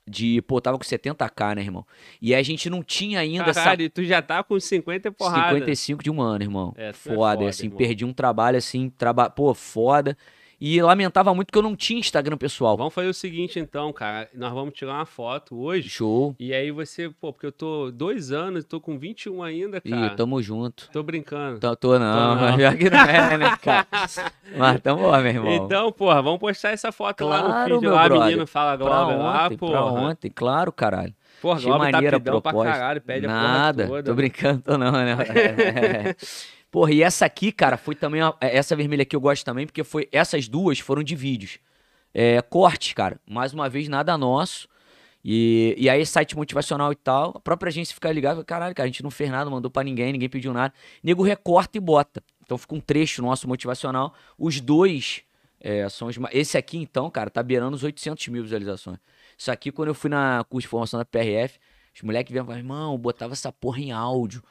de, 0.07 0.41
pô, 0.43 0.61
tava 0.61 0.79
com 0.79 0.85
70k, 0.85 1.57
né, 1.57 1.63
irmão? 1.63 1.85
E 2.23 2.37
a 2.37 2.41
gente 2.41 2.71
não 2.71 2.85
tinha 2.85 3.19
ainda 3.19 3.51
essa 3.51 3.65
Caralho, 3.65 3.91
tu 3.91 4.05
já 4.05 4.23
tá 4.23 4.45
com 4.45 4.61
50 4.61 5.09
e 5.09 5.11
porrada. 5.11 5.49
55 5.59 6.05
de 6.05 6.11
um 6.13 6.23
ano, 6.23 6.45
irmão. 6.45 6.73
É, 6.77 6.91
é 6.91 6.93
foda, 6.93 7.17
foda, 7.17 7.49
assim, 7.49 7.65
irmão. 7.65 7.79
perdi 7.79 8.05
um 8.05 8.13
trabalho 8.13 8.57
assim, 8.57 8.89
traba... 8.91 9.29
pô, 9.29 9.53
foda. 9.55 10.17
E 10.61 10.81
lamentava 10.81 11.35
muito 11.35 11.53
que 11.53 11.59
eu 11.59 11.63
não 11.63 11.75
tinha 11.77 11.99
Instagram 12.01 12.37
pessoal. 12.37 12.77
Vamos 12.77 12.95
fazer 12.95 13.09
o 13.09 13.15
seguinte, 13.15 13.59
então, 13.59 13.93
cara. 13.93 14.29
Nós 14.35 14.53
vamos 14.53 14.75
tirar 14.75 14.95
uma 14.95 15.07
foto 15.07 15.57
hoje. 15.59 15.89
Show. 15.89 16.35
E 16.39 16.53
aí 16.55 16.71
você, 16.71 17.11
pô, 17.11 17.33
porque 17.33 17.47
eu 17.47 17.53
tô 17.53 17.91
dois 17.91 18.33
anos, 18.33 18.65
tô 18.65 18.81
com 18.81 18.99
21 18.99 19.43
ainda, 19.43 19.81
cara. 19.81 20.07
Ih, 20.07 20.17
tamo 20.17 20.41
junto. 20.43 20.89
Tô 20.93 21.03
brincando. 21.03 21.59
Tô, 21.61 21.75
tô 21.77 21.99
não, 21.99 22.35
Tô 22.37 22.41
mas 22.41 22.57
não. 22.59 22.77
que 22.77 22.91
não 22.91 23.01
é, 23.01 23.37
né, 23.39 23.57
cara? 23.63 23.87
Mas 24.57 24.81
tamo 24.81 25.07
lá, 25.09 25.19
meu 25.21 25.31
irmão. 25.33 25.53
Então, 25.53 25.91
porra, 25.91 26.23
vamos 26.23 26.39
postar 26.39 26.71
essa 26.71 26.93
foto 26.93 27.25
lá 27.27 27.39
no 27.43 27.45
Claro, 27.49 27.71
feed 27.75 27.81
meu 27.83 27.95
lá, 27.95 28.05
brother. 28.05 28.25
menino 28.27 28.47
fala 28.47 28.75
ontem, 28.75 29.17
lá, 29.19 29.49
pra 29.49 29.57
porra. 29.59 29.83
ontem, 29.93 30.31
claro, 30.31 30.71
caralho. 30.73 31.15
Porra, 31.43 31.57
Achei 31.57 31.69
Globo 31.69 31.85
tá 31.85 31.93
maneira 31.93 32.17
a 32.17 32.21
pidão 32.21 32.41
pra 32.41 32.53
caralho, 32.53 33.01
pede 33.03 33.27
a 33.27 33.29
Nada, 33.29 33.85
porra 33.87 33.97
toda. 33.99 34.11
tô 34.11 34.15
brincando, 34.15 34.63
tô 34.63 34.79
não, 34.79 34.93
né? 34.93 35.17
É. 36.75 36.77
Porra, 36.77 36.93
e 36.93 37.03
essa 37.03 37.25
aqui, 37.25 37.53
cara, 37.53 37.77
foi 37.77 37.95
também. 37.95 38.21
uma- 38.23 38.37
essa 38.41 38.75
vermelha 38.75 39.03
aqui 39.03 39.15
eu 39.15 39.21
gosto 39.21 39.45
também, 39.45 39.67
porque 39.67 39.85
foi 39.85 40.09
essas 40.11 40.49
duas 40.49 40.79
foram 40.81 41.03
de 41.03 41.15
vídeos. 41.15 41.59
É, 42.13 42.41
cortes, 42.43 42.93
cara. 42.93 43.21
Mais 43.29 43.53
uma 43.53 43.69
vez, 43.69 43.89
nada 43.89 44.17
nosso. 44.19 44.69
E, 45.25 45.75
e 45.79 45.89
aí, 45.89 46.05
site 46.05 46.37
motivacional 46.37 46.93
e 46.93 46.97
tal. 46.97 47.33
A 47.37 47.41
própria 47.41 47.71
agência 47.71 47.95
fica 47.95 48.11
ligada, 48.13 48.45
caralho, 48.45 48.75
cara, 48.75 48.85
a 48.85 48.91
gente 48.91 49.03
não 49.03 49.11
fez 49.11 49.31
nada, 49.31 49.49
mandou 49.51 49.71
pra 49.71 49.83
ninguém, 49.83 50.13
ninguém 50.13 50.29
pediu 50.29 50.53
nada. 50.53 50.75
Nego 51.03 51.23
recorta 51.23 51.79
e 51.79 51.81
bota. 51.81 52.23
Então 52.45 52.59
fica 52.59 52.75
um 52.75 52.81
trecho 52.81 53.23
nosso 53.23 53.49
motivacional. 53.49 54.13
Os 54.39 54.61
dois 54.61 55.23
é, 55.61 55.89
são 55.89 56.09
os. 56.09 56.17
Esse 56.33 56.59
aqui, 56.59 56.77
então, 56.77 57.09
cara, 57.11 57.31
tá 57.31 57.43
beirando 57.43 57.75
os 57.77 57.83
800 57.83 58.29
mil 58.29 58.43
visualizações. 58.43 58.99
Isso 59.39 59.51
aqui, 59.51 59.73
quando 59.73 59.89
eu 59.89 59.95
fui 59.95 60.11
na 60.11 60.45
curso 60.49 60.67
de 60.67 60.69
formação 60.69 60.99
da 60.99 61.05
PRF, 61.05 61.59
os 61.95 62.03
moleques 62.03 62.31
vieram 62.33 62.53
e 62.53 62.57
irmão, 62.59 62.99
botava 62.99 63.33
essa 63.33 63.51
porra 63.51 63.81
em 63.81 63.93
áudio. 63.93 64.43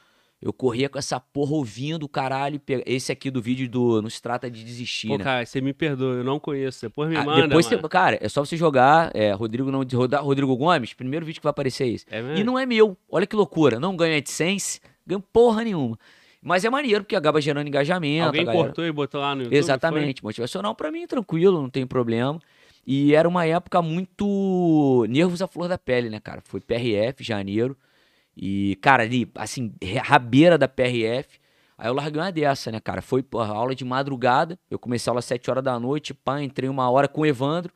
Eu 0.44 0.52
corria 0.52 0.90
com 0.90 0.98
essa 0.98 1.18
porra 1.18 1.52
ouvindo, 1.54 2.06
caralho. 2.06 2.60
pe- 2.60 2.82
Esse 2.84 3.10
aqui 3.10 3.30
do 3.30 3.40
vídeo 3.40 3.66
do 3.66 4.02
Não 4.02 4.10
se 4.10 4.20
trata 4.20 4.50
de 4.50 4.62
desistir, 4.62 5.08
Pô, 5.08 5.16
né? 5.16 5.24
cara, 5.24 5.46
você 5.46 5.58
me 5.58 5.72
perdoa, 5.72 6.16
eu 6.16 6.22
não 6.24 6.38
conheço. 6.38 6.82
Depois 6.82 7.08
me 7.08 7.16
Ah, 7.16 7.24
manda, 7.24 7.48
depois 7.48 7.64
você, 7.64 7.78
cara, 7.88 8.18
é 8.20 8.28
só 8.28 8.44
você 8.44 8.54
jogar 8.54 9.10
é, 9.14 9.32
Rodrigo 9.32 9.70
não 9.70 9.80
Rodrigo 10.22 10.54
Gomes, 10.54 10.92
primeiro 10.92 11.24
vídeo 11.24 11.40
que 11.40 11.44
vai 11.44 11.50
aparecer 11.50 11.84
é 11.84 11.88
esse. 11.88 12.04
É 12.10 12.18
E 12.20 12.22
mesmo? 12.22 12.44
não 12.44 12.58
é 12.58 12.66
meu. 12.66 12.94
Olha 13.10 13.26
que 13.26 13.34
loucura. 13.34 13.80
Não 13.80 13.96
ganho 13.96 14.18
AdSense, 14.18 14.80
ganho 15.06 15.20
porra 15.32 15.64
nenhuma. 15.64 15.98
Mas 16.42 16.62
é 16.62 16.68
maneiro 16.68 17.02
porque 17.04 17.16
acaba 17.16 17.40
gerando 17.40 17.66
engajamento. 17.66 18.26
Alguém 18.26 18.44
cortou 18.44 18.84
e 18.84 18.92
botou 18.92 19.22
lá 19.22 19.34
no 19.34 19.44
YouTube? 19.44 19.56
Exatamente. 19.56 20.22
Motivacional 20.22 20.74
pra 20.74 20.92
mim, 20.92 21.06
tranquilo, 21.06 21.62
não 21.62 21.70
tem 21.70 21.86
problema. 21.86 22.38
E 22.86 23.14
era 23.14 23.26
uma 23.26 23.46
época 23.46 23.80
muito 23.80 25.06
nervos 25.08 25.40
à 25.40 25.46
flor 25.48 25.68
da 25.68 25.78
pele, 25.78 26.10
né, 26.10 26.20
cara? 26.20 26.42
Foi 26.44 26.60
PRF, 26.60 27.24
janeiro. 27.24 27.74
E, 28.36 28.76
cara, 28.80 29.02
ali, 29.02 29.30
assim, 29.34 29.72
rabeira 30.04 30.58
da 30.58 30.66
PRF. 30.68 31.38
Aí 31.76 31.88
eu 31.88 31.94
larguei 31.94 32.20
uma 32.20 32.30
dessa, 32.30 32.70
né, 32.70 32.80
cara? 32.80 33.02
Foi 33.02 33.22
porra, 33.22 33.52
aula 33.52 33.74
de 33.74 33.84
madrugada. 33.84 34.58
Eu 34.70 34.78
comecei 34.78 35.10
a 35.10 35.12
aula 35.12 35.18
às 35.18 35.24
7 35.24 35.50
horas 35.50 35.62
da 35.64 35.78
noite, 35.78 36.14
pá, 36.14 36.40
entrei 36.42 36.68
uma 36.68 36.88
hora 36.90 37.08
com 37.08 37.22
o 37.22 37.26
Evandro. 37.26 37.72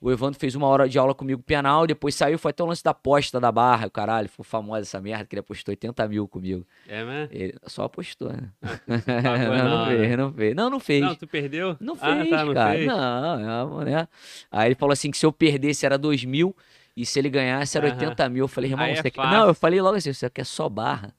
O 0.00 0.10
Evandro 0.10 0.38
fez 0.38 0.56
uma 0.56 0.66
hora 0.66 0.88
de 0.88 0.98
aula 0.98 1.14
comigo 1.14 1.40
penal, 1.44 1.86
depois 1.86 2.16
saiu, 2.16 2.36
foi 2.36 2.50
até 2.50 2.60
o 2.60 2.66
lance 2.66 2.82
da 2.82 2.90
aposta 2.90 3.38
da 3.38 3.52
barra, 3.52 3.86
o 3.86 3.90
caralho, 3.90 4.28
ficou 4.28 4.44
famosa 4.44 4.80
essa 4.80 5.00
merda, 5.00 5.24
que 5.24 5.34
ele 5.36 5.40
apostou 5.40 5.70
80 5.70 6.08
mil 6.08 6.26
comigo. 6.26 6.66
É 6.88 7.04
mesmo? 7.04 7.28
Ele 7.30 7.54
só 7.68 7.84
apostou, 7.84 8.32
né? 8.32 8.50
pagou 9.22 9.56
não, 9.56 9.64
não, 9.64 9.78
não 9.78 9.86
né? 9.86 9.96
fez, 9.96 10.16
não 10.18 10.32
fez. 10.32 10.54
Não, 10.56 10.70
não 10.70 10.80
fez. 10.80 11.00
Não, 11.02 11.14
tu 11.14 11.26
perdeu? 11.28 11.76
Não 11.78 11.94
Ah, 12.00 12.16
fez, 12.16 12.30
tá, 12.30 12.44
não 12.44 12.52
cara. 12.54 12.72
fez? 12.74 12.86
Não, 12.88 13.82
é, 13.82 13.84
né? 13.84 14.08
Aí 14.50 14.68
ele 14.68 14.74
falou 14.74 14.92
assim 14.92 15.08
que 15.08 15.16
se 15.18 15.24
eu 15.24 15.32
perdesse 15.32 15.86
era 15.86 15.96
2 15.96 16.24
mil 16.24 16.54
e 16.96 17.06
se 17.06 17.18
ele 17.18 17.30
ganhasse 17.30 17.76
era 17.76 17.88
Aham. 17.88 17.96
80 17.96 18.28
mil. 18.28 18.44
Eu 18.44 18.48
falei, 18.48 18.70
irmão, 18.70 18.84
Aí 18.84 18.92
é 18.92 18.96
você 18.96 19.10
quer... 19.10 19.26
Não, 19.30 19.48
eu 19.48 19.54
falei 19.54 19.80
logo 19.80 19.96
assim, 19.96 20.12
você 20.12 20.28
quer 20.28 20.44
só 20.44 20.68
barra. 20.68 21.14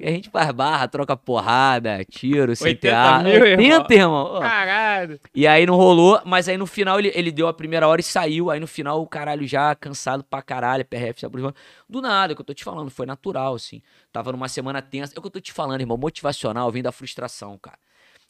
E 0.00 0.08
a 0.08 0.10
gente 0.10 0.30
faz 0.30 0.50
barra, 0.50 0.88
troca 0.88 1.16
porrada, 1.16 2.04
tiro, 2.04 2.50
80 2.50 2.74
CTA. 2.76 3.18
mil, 3.22 3.46
irmão? 3.46 3.78
80, 3.78 3.94
irmão. 3.94 4.24
Ó. 4.32 4.40
Caralho. 4.40 5.20
E 5.34 5.46
aí 5.46 5.64
não 5.64 5.76
rolou, 5.76 6.20
mas 6.24 6.48
aí 6.48 6.56
no 6.56 6.66
final 6.66 6.98
ele, 6.98 7.12
ele 7.14 7.30
deu 7.30 7.46
a 7.46 7.52
primeira 7.52 7.86
hora 7.86 8.00
e 8.00 8.04
saiu. 8.04 8.50
Aí 8.50 8.58
no 8.58 8.66
final 8.66 9.00
o 9.00 9.06
caralho 9.06 9.46
já 9.46 9.74
cansado 9.76 10.24
pra 10.24 10.42
caralho, 10.42 10.84
PRF 10.84 11.20
se 11.20 11.26
aproximando. 11.26 11.54
Do 11.88 12.00
nada, 12.00 12.32
é 12.32 12.34
o 12.34 12.36
que 12.36 12.40
eu 12.40 12.46
tô 12.46 12.54
te 12.54 12.64
falando, 12.64 12.90
foi 12.90 13.06
natural, 13.06 13.54
assim. 13.54 13.80
Tava 14.12 14.32
numa 14.32 14.48
semana 14.48 14.82
tensa. 14.82 15.12
É 15.14 15.18
o 15.18 15.22
que 15.22 15.26
eu 15.28 15.32
tô 15.32 15.40
te 15.40 15.52
falando, 15.52 15.80
irmão. 15.80 15.96
Motivacional 15.96 16.70
vem 16.72 16.82
da 16.82 16.90
frustração, 16.90 17.56
cara. 17.58 17.78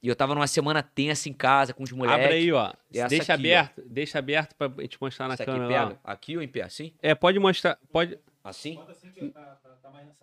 E 0.03 0.09
eu 0.09 0.17
tava 0.17 0.35
numa 0.35 0.49
semana 0.49 0.83
tensa 0.83 1.29
em 1.29 1.33
casa 1.33 1.73
com 1.73 1.85
os 1.85 1.93
moleques. 1.93 2.25
Abre 2.25 2.37
aí, 2.37 2.53
ó. 2.53 2.73
Deixa 2.91 3.07
aqui, 3.07 3.31
ó. 3.31 3.35
aberto, 3.35 3.83
deixa 3.87 4.19
aberto 4.19 4.55
pra 4.57 4.69
gente 4.81 4.99
mostrar 5.01 5.29
na 5.29 5.35
Essa 5.35 5.45
aqui 5.45 5.53
câmera. 5.53 5.87
pega. 5.87 6.01
Aqui 6.03 6.37
ou 6.37 6.43
em 6.43 6.49
pé? 6.49 6.63
Assim? 6.63 6.93
ó. 6.97 6.99
É, 7.01 7.15
pode 7.15 7.39
mostrar. 7.39 7.79
Pode. 7.93 8.19
Assim? 8.43 8.81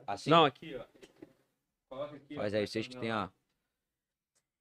Assim? 0.05 0.29
Não, 0.29 0.43
aqui, 0.43 0.75
ó. 0.75 0.83
Coloca 1.87 2.15
aqui, 2.17 2.35
ó, 2.35 2.41
Faz 2.41 2.53
aí, 2.53 2.67
vocês 2.67 2.87
que 2.89 2.97
tem, 2.97 3.11
ó. 3.13 3.29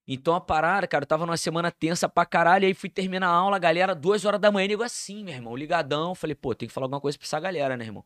Então 0.06 0.34
a 0.34 0.40
parada, 0.40 0.86
cara, 0.86 1.02
eu 1.02 1.06
tava 1.06 1.26
numa 1.26 1.36
semana 1.36 1.70
tensa 1.70 2.08
pra 2.08 2.24
caralho, 2.24 2.66
aí 2.66 2.72
fui 2.72 2.88
terminar 2.88 3.26
a 3.26 3.30
aula, 3.30 3.58
galera, 3.58 3.94
duas 3.94 4.24
horas 4.24 4.40
da 4.40 4.50
manhã, 4.50 4.68
nego 4.68 4.82
assim, 4.82 5.22
meu 5.22 5.34
irmão, 5.34 5.54
ligadão. 5.54 6.14
Falei, 6.14 6.34
pô, 6.34 6.54
tem 6.54 6.66
que 6.66 6.72
falar 6.72 6.86
alguma 6.86 7.00
coisa 7.00 7.18
pra 7.18 7.26
essa 7.26 7.38
galera, 7.40 7.76
né, 7.76 7.84
irmão? 7.84 8.04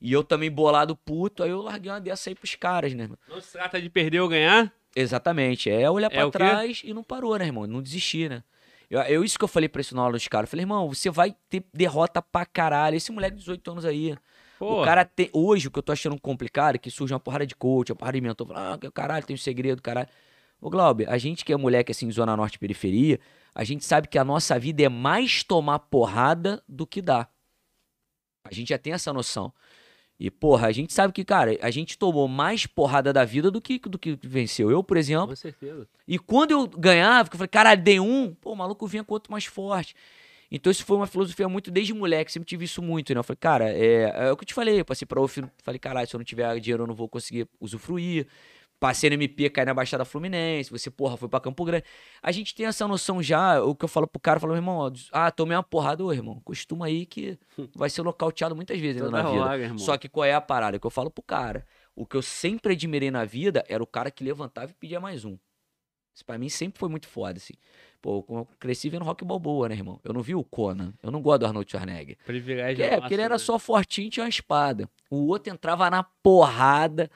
E 0.00 0.12
eu 0.12 0.22
também 0.22 0.50
bolado 0.50 0.94
puto, 0.94 1.42
aí 1.42 1.50
eu 1.50 1.60
larguei 1.62 1.90
uma 1.90 2.00
dessa 2.00 2.30
aí 2.30 2.34
pros 2.36 2.54
caras, 2.54 2.94
né, 2.94 3.04
irmão? 3.04 3.18
Não 3.26 3.40
se 3.40 3.52
trata 3.52 3.80
de 3.80 3.90
perder 3.90 4.20
ou 4.20 4.28
ganhar? 4.28 4.72
Exatamente, 4.94 5.70
é 5.70 5.88
olhar 5.90 6.10
É 6.12 6.24
quê? 6.24 6.30
trás 6.30 6.82
e 6.84 6.92
não 6.92 7.02
parou, 7.02 7.36
né, 7.38 7.46
irmão? 7.46 7.66
Não 7.66 7.80
desistir, 7.82 8.28
né? 8.28 8.42
Eu, 8.90 9.00
eu- 9.02 9.24
isso 9.24 9.38
que 9.38 9.44
eu 9.44 9.48
falei 9.48 9.68
pra 9.68 9.80
isso 9.80 9.94
na 9.94 10.02
aula 10.02 10.14
dos 10.14 10.26
caras. 10.26 10.48
Eu 10.48 10.50
Falei, 10.50 10.64
irmão, 10.64 10.88
você 10.92 11.08
vai 11.10 11.34
ter 11.48 11.64
derrota 11.72 12.20
pra 12.20 12.44
caralho. 12.44 12.96
Esse 12.96 13.12
moleque 13.12 13.34
de 13.36 13.40
18 13.40 13.70
anos 13.70 13.84
aí. 13.84 14.16
Pô, 14.58 14.82
O 14.82 14.84
cara 14.84 15.04
tem. 15.04 15.30
Hoje, 15.32 15.68
o 15.68 15.70
que 15.70 15.78
eu 15.78 15.82
tô 15.82 15.92
achando 15.92 16.20
complicado 16.20 16.74
é 16.74 16.78
que 16.78 16.90
surge 16.90 17.14
uma 17.14 17.20
porrada 17.20 17.46
de 17.46 17.54
coach, 17.54 17.92
uma 17.92 17.96
porrada 17.96 18.16
de 18.18 18.20
mentor. 18.20 18.48
Fala, 18.48 18.74
ah, 18.74 18.78
que 18.78 18.90
caralho, 18.90 19.24
tem 19.24 19.34
um 19.34 19.38
segredo, 19.38 19.80
caralho. 19.80 20.08
Ô, 20.60 20.68
Glauber, 20.68 21.08
a 21.08 21.16
gente 21.16 21.44
que 21.44 21.52
é 21.52 21.56
moleque 21.56 21.92
assim, 21.92 22.10
Zona 22.10 22.36
Norte 22.36 22.58
periferia, 22.58 23.18
a 23.54 23.62
gente 23.64 23.84
sabe 23.84 24.08
que 24.08 24.18
a 24.18 24.24
nossa 24.24 24.58
vida 24.58 24.82
é 24.82 24.88
mais 24.88 25.42
tomar 25.44 25.78
porrada 25.78 26.62
do 26.68 26.84
que 26.86 27.00
dar. 27.00 27.30
A 28.44 28.52
gente 28.52 28.68
já 28.70 28.78
tem 28.78 28.92
essa 28.92 29.12
noção. 29.12 29.52
E, 30.20 30.30
porra, 30.30 30.66
a 30.66 30.72
gente 30.72 30.92
sabe 30.92 31.14
que, 31.14 31.24
cara, 31.24 31.56
a 31.62 31.70
gente 31.70 31.96
tomou 31.96 32.28
mais 32.28 32.66
porrada 32.66 33.10
da 33.10 33.24
vida 33.24 33.50
do 33.50 33.58
que, 33.58 33.78
do 33.78 33.98
que 33.98 34.18
venceu. 34.22 34.70
Eu, 34.70 34.84
por 34.84 34.98
exemplo, 34.98 35.28
com 35.28 35.34
certeza. 35.34 35.88
e 36.06 36.18
quando 36.18 36.50
eu 36.50 36.68
ganhava, 36.68 37.30
eu 37.32 37.38
falei, 37.38 37.48
caralho, 37.48 37.82
dei 37.82 37.98
um, 37.98 38.34
pô, 38.34 38.52
o 38.52 38.56
maluco 38.56 38.86
vinha 38.86 39.02
com 39.02 39.14
outro 39.14 39.32
mais 39.32 39.46
forte. 39.46 39.96
Então 40.50 40.70
isso 40.70 40.84
foi 40.84 40.98
uma 40.98 41.06
filosofia 41.06 41.48
muito 41.48 41.70
desde 41.70 41.94
moleque, 41.94 42.30
sempre 42.30 42.46
tive 42.46 42.66
isso 42.66 42.82
muito, 42.82 43.14
né? 43.14 43.20
Eu 43.20 43.24
falei, 43.24 43.38
cara, 43.40 43.70
é, 43.70 44.26
é 44.26 44.32
o 44.32 44.36
que 44.36 44.42
eu 44.42 44.48
te 44.48 44.52
falei, 44.52 44.80
eu 44.80 44.84
passei 44.84 45.06
pra 45.06 45.22
UF, 45.22 45.42
falei, 45.62 45.78
caralho, 45.78 46.06
se 46.06 46.14
eu 46.14 46.18
não 46.18 46.24
tiver 46.24 46.60
dinheiro 46.60 46.82
eu 46.82 46.86
não 46.86 46.94
vou 46.94 47.08
conseguir 47.08 47.48
usufruir. 47.58 48.26
Passei 48.80 49.10
no 49.10 49.14
MP, 49.14 49.50
caí 49.50 49.66
na 49.66 49.74
Baixada 49.74 50.06
Fluminense, 50.06 50.70
você, 50.70 50.90
porra, 50.90 51.14
foi 51.18 51.28
pra 51.28 51.38
Campo 51.38 51.62
Grande. 51.66 51.84
A 52.22 52.32
gente 52.32 52.54
tem 52.54 52.64
essa 52.64 52.88
noção 52.88 53.22
já, 53.22 53.62
o 53.62 53.74
que 53.74 53.84
eu 53.84 53.88
falo 53.88 54.06
pro 54.06 54.18
cara, 54.18 54.38
eu 54.38 54.40
falo, 54.40 54.54
meu 54.54 54.58
irmão, 54.58 54.78
ó, 54.78 54.90
ah, 55.12 55.30
tomei 55.30 55.54
uma 55.54 55.62
porrada, 55.62 56.02
ô, 56.02 56.10
irmão, 56.10 56.40
costuma 56.42 56.86
aí 56.86 57.04
que 57.04 57.38
vai 57.76 57.90
ser 57.90 58.02
nocauteado 58.02 58.56
muitas 58.56 58.80
vezes 58.80 59.02
ainda 59.02 59.10
Toda 59.22 59.22
na 59.22 59.56
vida. 59.56 59.78
Só 59.78 59.98
que 59.98 60.08
qual 60.08 60.24
é 60.24 60.32
a 60.32 60.40
parada? 60.40 60.78
Que 60.78 60.86
eu 60.86 60.90
falo 60.90 61.10
pro 61.10 61.22
cara, 61.22 61.66
o 61.94 62.06
que 62.06 62.16
eu 62.16 62.22
sempre 62.22 62.72
admirei 62.72 63.10
na 63.10 63.26
vida 63.26 63.62
era 63.68 63.82
o 63.82 63.86
cara 63.86 64.10
que 64.10 64.24
levantava 64.24 64.70
e 64.70 64.74
pedia 64.74 64.98
mais 64.98 65.26
um. 65.26 65.36
Isso 66.14 66.24
pra 66.24 66.38
mim 66.38 66.48
sempre 66.48 66.78
foi 66.78 66.88
muito 66.88 67.06
foda, 67.06 67.36
assim. 67.36 67.54
Pô, 68.00 68.24
eu 68.30 68.48
cresci 68.58 68.88
vendo 68.88 69.04
Rock 69.04 69.24
Balboa, 69.24 69.68
né, 69.68 69.74
irmão? 69.74 70.00
Eu 70.02 70.14
não 70.14 70.22
vi 70.22 70.34
o 70.34 70.42
Conan. 70.42 70.94
Eu 71.02 71.10
não 71.10 71.20
gosto 71.20 71.40
do 71.40 71.46
Arnold 71.46 71.70
Schwarzenegger. 71.70 72.16
Privilégio 72.24 72.82
É, 72.82 72.98
porque 72.98 73.14
ele 73.14 73.22
era 73.22 73.34
né? 73.34 73.38
só 73.38 73.58
fortinho 73.58 74.06
e 74.06 74.10
tinha 74.10 74.24
uma 74.24 74.28
espada. 74.30 74.88
O 75.10 75.26
outro 75.26 75.52
entrava 75.52 75.88
na 75.90 76.02
porrada, 76.02 77.10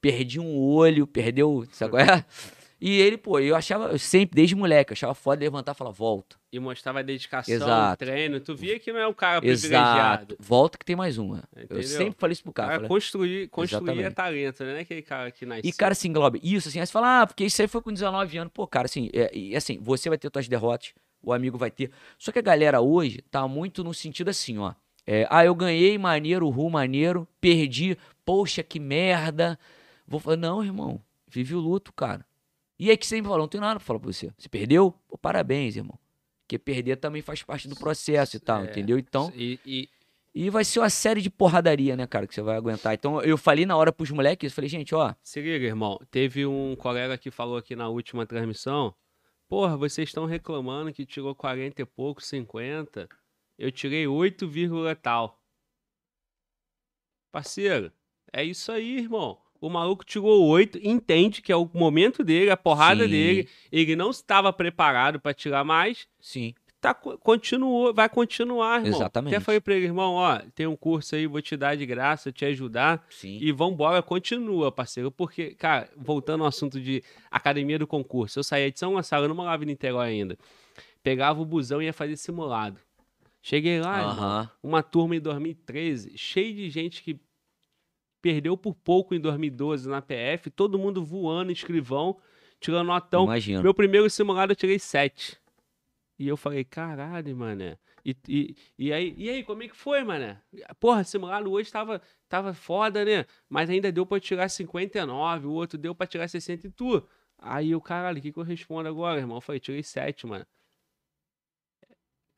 perdia 0.00 0.40
um 0.40 0.56
olho, 0.58 1.06
perdeu. 1.06 1.66
Sabe 1.72 1.92
qual 1.92 2.02
é? 2.02 2.24
E 2.80 3.00
ele, 3.00 3.16
pô, 3.18 3.40
eu 3.40 3.56
achava, 3.56 3.86
eu 3.88 3.98
sempre, 3.98 4.36
desde 4.36 4.54
moleque, 4.54 4.92
eu 4.92 4.94
achava 4.94 5.12
foda 5.12 5.40
levantar 5.40 5.72
e 5.72 5.74
falar, 5.74 5.90
volta. 5.90 6.36
E 6.52 6.60
mostrava 6.60 7.02
dedicação, 7.02 7.52
Exato. 7.52 7.98
treino. 7.98 8.38
Tu 8.38 8.54
via 8.54 8.78
que 8.78 8.92
não 8.92 9.00
é 9.00 9.08
um 9.08 9.12
cara 9.12 9.44
Exato. 9.44 9.68
privilegiado. 9.68 10.36
Volta 10.38 10.78
que 10.78 10.84
tem 10.84 10.94
mais 10.94 11.18
uma. 11.18 11.42
Entendeu? 11.56 11.78
Eu 11.78 11.82
sempre 11.82 12.14
falei 12.16 12.32
isso 12.34 12.42
pro 12.44 12.50
O 12.50 12.54
cara. 12.54 12.68
cara 12.68 12.78
falei, 12.78 12.88
construir, 12.88 13.48
construir 13.48 13.90
é 13.90 13.92
Exatamente. 13.94 14.14
talento, 14.14 14.62
né? 14.64 14.70
Não 14.70 14.78
é 14.78 14.82
aquele 14.82 15.02
cara 15.02 15.30
que 15.32 15.44
nasce. 15.44 15.62
E, 15.64 15.72
cara, 15.72 15.90
assim, 15.90 16.12
Globo, 16.12 16.38
isso, 16.40 16.68
assim, 16.68 16.78
aí 16.78 16.86
você 16.86 16.92
fala, 16.92 17.22
ah, 17.22 17.26
porque 17.26 17.44
isso 17.44 17.60
aí 17.60 17.66
foi 17.66 17.82
com 17.82 17.92
19 17.92 18.38
anos. 18.38 18.52
Pô, 18.54 18.64
cara, 18.64 18.86
assim, 18.86 19.10
é, 19.12 19.36
e, 19.36 19.56
assim, 19.56 19.80
você 19.82 20.08
vai 20.08 20.16
ter 20.16 20.30
suas 20.32 20.46
derrotas, 20.46 20.92
o 21.20 21.32
amigo 21.32 21.58
vai 21.58 21.72
ter. 21.72 21.90
Só 22.16 22.30
que 22.30 22.38
a 22.38 22.42
galera 22.42 22.80
hoje 22.80 23.22
tá 23.28 23.48
muito 23.48 23.82
no 23.82 23.92
sentido 23.92 24.28
assim, 24.28 24.56
ó. 24.56 24.72
É, 25.04 25.26
ah, 25.30 25.44
eu 25.44 25.54
ganhei, 25.54 25.98
maneiro, 25.98 26.48
ru, 26.48 26.70
maneiro, 26.70 27.26
perdi, 27.40 27.98
poxa, 28.24 28.62
que 28.62 28.78
merda. 28.78 29.58
Vou 30.08 30.18
falar, 30.18 30.36
não, 30.36 30.64
irmão, 30.64 31.00
vive 31.26 31.54
o 31.54 31.60
luto, 31.60 31.92
cara. 31.92 32.26
E 32.78 32.90
aí 32.90 32.96
que 32.96 33.04
você 33.06 33.16
sempre 33.16 33.28
falou, 33.28 33.40
não 33.42 33.48
tem 33.48 33.60
nada 33.60 33.78
pra 33.78 33.84
falar 33.86 34.00
pra 34.00 34.10
você. 34.12 34.32
Você 34.38 34.48
perdeu? 34.48 34.92
Pô, 35.06 35.18
parabéns, 35.18 35.76
irmão. 35.76 35.98
Porque 36.46 36.58
perder 36.58 36.96
também 36.96 37.20
faz 37.20 37.42
parte 37.42 37.68
do 37.68 37.76
processo 37.76 38.36
e 38.36 38.40
tal, 38.40 38.62
É. 38.64 38.70
entendeu? 38.70 38.98
Então, 38.98 39.30
E, 39.36 39.60
e- 39.66 39.88
e 40.34 40.48
vai 40.48 40.64
ser 40.64 40.78
uma 40.78 40.88
série 40.88 41.20
de 41.20 41.28
porradaria, 41.28 41.94
né, 41.96 42.06
cara, 42.06 42.26
que 42.26 42.34
você 42.34 42.40
vai 42.40 42.56
aguentar. 42.56 42.94
Então, 42.94 43.20
eu 43.20 43.36
falei 43.36 43.66
na 43.66 43.76
hora 43.76 43.92
pros 43.92 44.10
moleques, 44.10 44.50
eu 44.50 44.54
falei, 44.54 44.68
gente, 44.70 44.94
ó, 44.94 45.12
se 45.22 45.40
liga, 45.42 45.66
irmão. 45.66 45.98
Teve 46.10 46.46
um 46.46 46.74
colega 46.76 47.18
que 47.18 47.30
falou 47.30 47.58
aqui 47.58 47.76
na 47.76 47.88
última 47.88 48.24
transmissão. 48.24 48.94
Porra, 49.46 49.76
vocês 49.76 50.08
estão 50.08 50.24
reclamando 50.24 50.92
que 50.92 51.04
tirou 51.04 51.34
40 51.34 51.82
e 51.82 51.84
pouco, 51.84 52.22
50. 52.22 53.08
Eu 53.58 53.70
tirei 53.72 54.06
8, 54.06 54.46
vírgula 54.48 54.94
tal. 54.96 55.38
Parceiro, 57.32 57.92
é 58.32 58.42
isso 58.44 58.70
aí, 58.72 58.98
irmão. 58.98 59.38
O 59.60 59.68
maluco 59.68 60.04
tirou 60.04 60.46
8, 60.46 60.78
entende 60.82 61.42
que 61.42 61.50
é 61.52 61.56
o 61.56 61.68
momento 61.74 62.22
dele, 62.22 62.50
a 62.50 62.56
porrada 62.56 63.04
Sim. 63.04 63.10
dele. 63.10 63.48
Ele 63.72 63.96
não 63.96 64.10
estava 64.10 64.52
preparado 64.52 65.18
pra 65.20 65.34
tirar 65.34 65.64
mais. 65.64 66.06
sim, 66.20 66.54
Tá, 66.80 66.94
co- 66.94 67.18
continuou, 67.18 67.92
vai 67.92 68.08
continuar, 68.08 68.76
irmão. 68.84 69.00
Exatamente. 69.00 69.34
Até 69.34 69.44
falei 69.44 69.60
pra 69.60 69.74
ele, 69.74 69.86
irmão, 69.86 70.14
ó, 70.14 70.38
tem 70.54 70.64
um 70.64 70.76
curso 70.76 71.16
aí, 71.16 71.26
vou 71.26 71.42
te 71.42 71.56
dar 71.56 71.76
de 71.76 71.84
graça, 71.84 72.30
te 72.30 72.44
ajudar. 72.44 73.04
sim. 73.10 73.36
E 73.42 73.50
vambora, 73.50 74.00
continua, 74.00 74.70
parceiro. 74.70 75.10
Porque, 75.10 75.56
cara, 75.56 75.90
voltando 75.96 76.42
ao 76.44 76.48
assunto 76.48 76.80
de 76.80 77.02
academia 77.32 77.80
do 77.80 77.86
concurso, 77.88 78.38
eu 78.38 78.44
saía 78.44 78.70
de 78.70 78.78
São 78.78 78.92
Gonçalo, 78.92 79.24
eu 79.24 79.28
não 79.28 79.34
morava 79.34 79.64
em 79.64 79.66
Niterói 79.66 80.06
ainda. 80.10 80.38
Pegava 81.02 81.40
o 81.42 81.44
busão 81.44 81.82
e 81.82 81.86
ia 81.86 81.92
fazer 81.92 82.16
simulado. 82.16 82.78
Cheguei 83.42 83.80
lá, 83.80 83.98
irmão, 84.10 84.50
uma 84.62 84.80
turma 84.80 85.16
em 85.16 85.20
2013, 85.20 86.12
cheio 86.16 86.54
de 86.54 86.70
gente 86.70 87.02
que 87.02 87.18
perdeu 88.20 88.56
por 88.56 88.74
pouco 88.74 89.14
em 89.14 89.20
2012 89.20 89.88
na 89.88 90.02
PF, 90.02 90.50
todo 90.50 90.78
mundo 90.78 91.04
voando, 91.04 91.52
escrivão, 91.52 92.18
tirando 92.60 92.86
notão. 92.86 93.24
Imagino. 93.24 93.62
Meu 93.62 93.74
primeiro 93.74 94.08
simulado 94.10 94.52
eu 94.52 94.56
tirei 94.56 94.78
7. 94.78 95.38
E 96.18 96.26
eu 96.26 96.36
falei, 96.36 96.64
caralho, 96.64 97.36
mané. 97.36 97.78
E, 98.04 98.16
e, 98.28 98.56
e, 98.78 98.92
aí, 98.92 99.14
e 99.16 99.30
aí, 99.30 99.44
como 99.44 99.62
é 99.62 99.68
que 99.68 99.76
foi, 99.76 100.02
mané? 100.02 100.40
Porra, 100.80 101.04
simulado 101.04 101.50
hoje 101.50 101.70
tava, 101.70 102.02
tava 102.28 102.52
foda, 102.52 103.04
né? 103.04 103.24
Mas 103.48 103.70
ainda 103.70 103.92
deu 103.92 104.04
pra 104.04 104.18
tirar 104.18 104.48
59, 104.48 105.46
o 105.46 105.52
outro 105.52 105.78
deu 105.78 105.94
pra 105.94 106.06
tirar 106.06 106.26
60 106.26 106.66
e 106.66 106.70
tu. 106.70 107.06
Aí 107.38 107.70
eu, 107.70 107.80
caralho, 107.80 108.18
o 108.18 108.22
que, 108.22 108.32
que 108.32 108.38
eu 108.38 108.42
respondo 108.42 108.88
agora, 108.88 109.20
irmão? 109.20 109.36
Eu 109.36 109.40
falei, 109.40 109.60
tirei 109.60 109.82
7, 109.82 110.26
mano. 110.26 110.46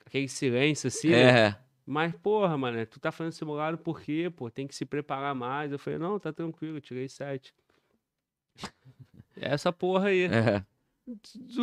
Aquele 0.04 0.28
silêncio 0.28 0.88
assim, 0.88 1.10
né? 1.10 1.56
Mas, 1.90 2.14
porra, 2.14 2.56
mano, 2.56 2.86
tu 2.86 3.00
tá 3.00 3.10
fazendo 3.10 3.32
simulado 3.32 3.76
por 3.76 4.00
quê, 4.00 4.30
pô? 4.34 4.48
Tem 4.48 4.64
que 4.64 4.76
se 4.76 4.84
preparar 4.84 5.34
mais. 5.34 5.72
Eu 5.72 5.78
falei, 5.78 5.98
não, 5.98 6.20
tá 6.20 6.32
tranquilo, 6.32 6.80
tirei 6.80 7.08
7. 7.08 7.52
Essa 9.36 9.72
porra 9.72 10.10
aí. 10.10 10.26
É. 10.26 10.64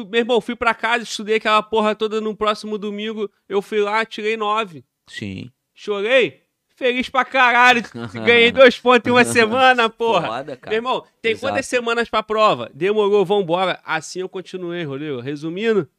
Meu 0.10 0.20
irmão, 0.20 0.42
fui 0.42 0.54
pra 0.54 0.74
casa, 0.74 1.06
estudei 1.06 1.38
aquela 1.38 1.64
porra 1.64 1.96
toda 1.96 2.20
no 2.20 2.36
próximo 2.36 2.78
domingo. 2.78 3.32
Eu 3.48 3.62
fui 3.62 3.80
lá, 3.80 4.04
tirei 4.06 4.36
nove. 4.36 4.84
Sim. 5.08 5.50
Chorei. 5.74 6.44
Feliz 6.76 7.08
pra 7.08 7.24
caralho. 7.24 7.82
Ganhei 8.26 8.52
dois 8.52 8.78
pontos 8.78 9.08
em 9.08 9.12
uma 9.12 9.24
semana, 9.24 9.90
porra. 9.90 10.28
Foda, 10.28 10.52
Meu 10.52 10.58
cara. 10.58 10.76
irmão, 10.76 11.06
tem 11.22 11.32
Exato. 11.32 11.54
quantas 11.54 11.66
semanas 11.68 12.10
pra 12.10 12.22
prova? 12.22 12.70
Demorou, 12.74 13.24
vambora. 13.24 13.80
Assim 13.82 14.20
eu 14.20 14.28
continuei, 14.28 14.84
Rodrigo. 14.84 15.22
Resumindo, 15.22 15.90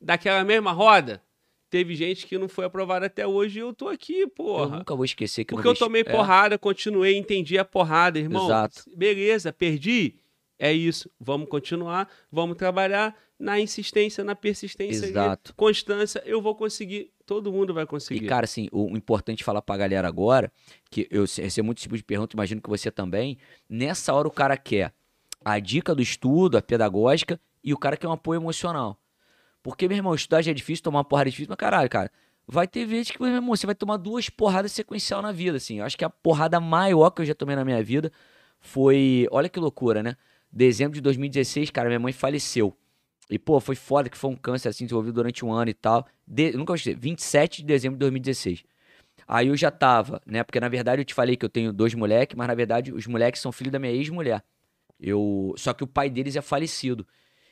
daquela 0.00 0.42
mesma 0.42 0.72
roda, 0.72 1.22
teve 1.70 1.94
gente 1.94 2.26
que 2.26 2.38
não 2.38 2.48
foi 2.48 2.64
aprovada 2.64 3.06
até 3.06 3.26
hoje 3.26 3.58
e 3.58 3.62
eu 3.62 3.72
tô 3.72 3.88
aqui, 3.88 4.20
Eu 4.20 4.28
porra. 4.28 4.78
nunca 4.78 4.94
vou 4.94 5.04
esquecer 5.04 5.44
que 5.44 5.54
Porque 5.54 5.68
no 5.68 5.74
eu 5.74 5.78
tomei 5.78 6.02
é, 6.02 6.04
porrada, 6.04 6.58
continuei, 6.58 7.16
entendi 7.16 7.58
a 7.58 7.64
porrada, 7.64 8.18
irmão. 8.18 8.44
Exato. 8.46 8.84
Beleza, 8.96 9.52
perdi. 9.52 10.16
É 10.58 10.72
isso. 10.72 11.08
Vamos 11.20 11.48
continuar, 11.48 12.08
vamos 12.32 12.56
trabalhar 12.56 13.14
na 13.38 13.60
insistência, 13.60 14.24
na 14.24 14.34
persistência, 14.34 15.06
Exato. 15.06 15.54
constância. 15.54 16.20
Eu 16.26 16.42
vou 16.42 16.54
conseguir. 16.56 17.12
Todo 17.24 17.52
mundo 17.52 17.72
vai 17.72 17.86
conseguir. 17.86 18.24
E, 18.24 18.26
cara, 18.26 18.44
assim, 18.44 18.68
o, 18.72 18.96
importante 18.96 19.44
falar 19.44 19.62
pra 19.62 19.76
galera 19.76 20.08
agora, 20.08 20.50
que 20.90 21.06
eu 21.10 21.22
recebo 21.22 21.66
muito 21.66 21.78
tipo 21.78 21.96
de 21.96 22.02
pergunta, 22.02 22.34
imagino 22.34 22.60
que 22.60 22.68
você 22.68 22.90
também. 22.90 23.38
Nessa 23.68 24.12
hora 24.12 24.26
o 24.26 24.30
cara 24.30 24.56
quer 24.56 24.92
a 25.44 25.58
dica 25.60 25.94
do 25.94 26.02
estudo, 26.02 26.56
a 26.56 26.62
pedagógica, 26.62 27.40
e 27.62 27.72
o 27.72 27.78
cara 27.78 27.96
quer 27.96 28.08
um 28.08 28.12
apoio 28.12 28.40
emocional. 28.40 28.98
Porque, 29.62 29.88
meu 29.88 29.96
irmão, 29.96 30.14
estudar 30.14 30.42
já 30.42 30.50
é 30.50 30.54
difícil, 30.54 30.82
tomar 30.84 30.98
uma 30.98 31.04
porrada 31.04 31.28
é 31.28 31.30
difícil, 31.30 31.50
mas 31.50 31.58
caralho, 31.58 31.88
cara. 31.88 32.10
Vai 32.46 32.66
ter 32.66 32.86
vezes 32.86 33.10
que, 33.10 33.20
meu 33.20 33.30
irmão, 33.30 33.54
você 33.54 33.66
vai 33.66 33.74
tomar 33.74 33.98
duas 33.98 34.30
porradas 34.30 34.72
sequencial 34.72 35.20
na 35.20 35.32
vida, 35.32 35.58
assim. 35.58 35.80
Eu 35.80 35.84
acho 35.84 35.98
que 35.98 36.04
a 36.04 36.08
porrada 36.10 36.58
maior 36.58 37.10
que 37.10 37.20
eu 37.20 37.26
já 37.26 37.34
tomei 37.34 37.54
na 37.54 37.64
minha 37.64 37.82
vida 37.82 38.10
foi. 38.60 39.26
Olha 39.30 39.48
que 39.48 39.60
loucura, 39.60 40.02
né? 40.02 40.16
Dezembro 40.50 40.94
de 40.94 41.02
2016, 41.02 41.70
cara, 41.70 41.88
minha 41.88 41.98
mãe 42.00 42.12
faleceu. 42.12 42.74
E, 43.30 43.38
pô, 43.38 43.60
foi 43.60 43.76
foda 43.76 44.08
que 44.08 44.16
foi 44.16 44.30
um 44.30 44.36
câncer 44.36 44.70
assim, 44.70 44.84
desenvolvido 44.84 45.14
durante 45.14 45.44
um 45.44 45.52
ano 45.52 45.70
e 45.70 45.74
tal. 45.74 46.06
De, 46.26 46.52
nunca 46.52 46.70
vou 46.70 46.76
esquecer, 46.76 46.98
27 46.98 47.58
de 47.58 47.66
dezembro 47.66 47.96
de 47.96 48.00
2016. 48.00 48.64
Aí 49.26 49.48
eu 49.48 49.56
já 49.56 49.70
tava, 49.70 50.22
né? 50.24 50.42
Porque 50.42 50.58
na 50.58 50.68
verdade 50.68 51.02
eu 51.02 51.04
te 51.04 51.12
falei 51.12 51.36
que 51.36 51.44
eu 51.44 51.50
tenho 51.50 51.70
dois 51.70 51.92
moleques, 51.92 52.34
mas 52.34 52.48
na 52.48 52.54
verdade 52.54 52.92
os 52.92 53.06
moleques 53.06 53.42
são 53.42 53.52
filhos 53.52 53.72
da 53.72 53.78
minha 53.78 53.92
ex-mulher. 53.92 54.42
Eu, 54.98 55.54
só 55.58 55.74
que 55.74 55.84
o 55.84 55.86
pai 55.86 56.08
deles 56.08 56.34
é 56.34 56.40
falecido. 56.40 57.06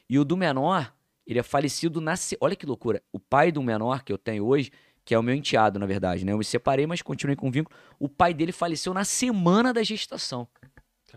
E 0.09 0.19
o 0.19 0.25
do 0.25 0.37
menor, 0.37 0.95
ele 1.27 1.39
é 1.39 1.43
falecido 1.43 2.01
na. 2.01 2.15
Olha 2.41 2.55
que 2.55 2.65
loucura. 2.65 3.03
O 3.13 3.19
pai 3.19 3.51
do 3.51 3.63
menor 3.63 4.03
que 4.03 4.13
eu 4.13 4.19
tenho 4.19 4.47
hoje, 4.47 4.71
que 5.05 5.15
é 5.15 5.19
o 5.19 5.23
meu 5.23 5.35
enteado, 5.35 5.79
na 5.79 5.87
verdade, 5.87 6.25
né? 6.25 6.33
Eu 6.33 6.39
me 6.39 6.45
separei, 6.45 6.87
mas 6.87 7.03
continuei 7.03 7.37
com 7.37 7.51
vínculo. 7.51 7.77
O 7.99 8.09
pai 8.09 8.33
dele 8.33 8.53
faleceu 8.53 8.95
na 8.95 9.05
semana 9.05 9.73
da 9.73 9.83
gestação. 9.83 10.47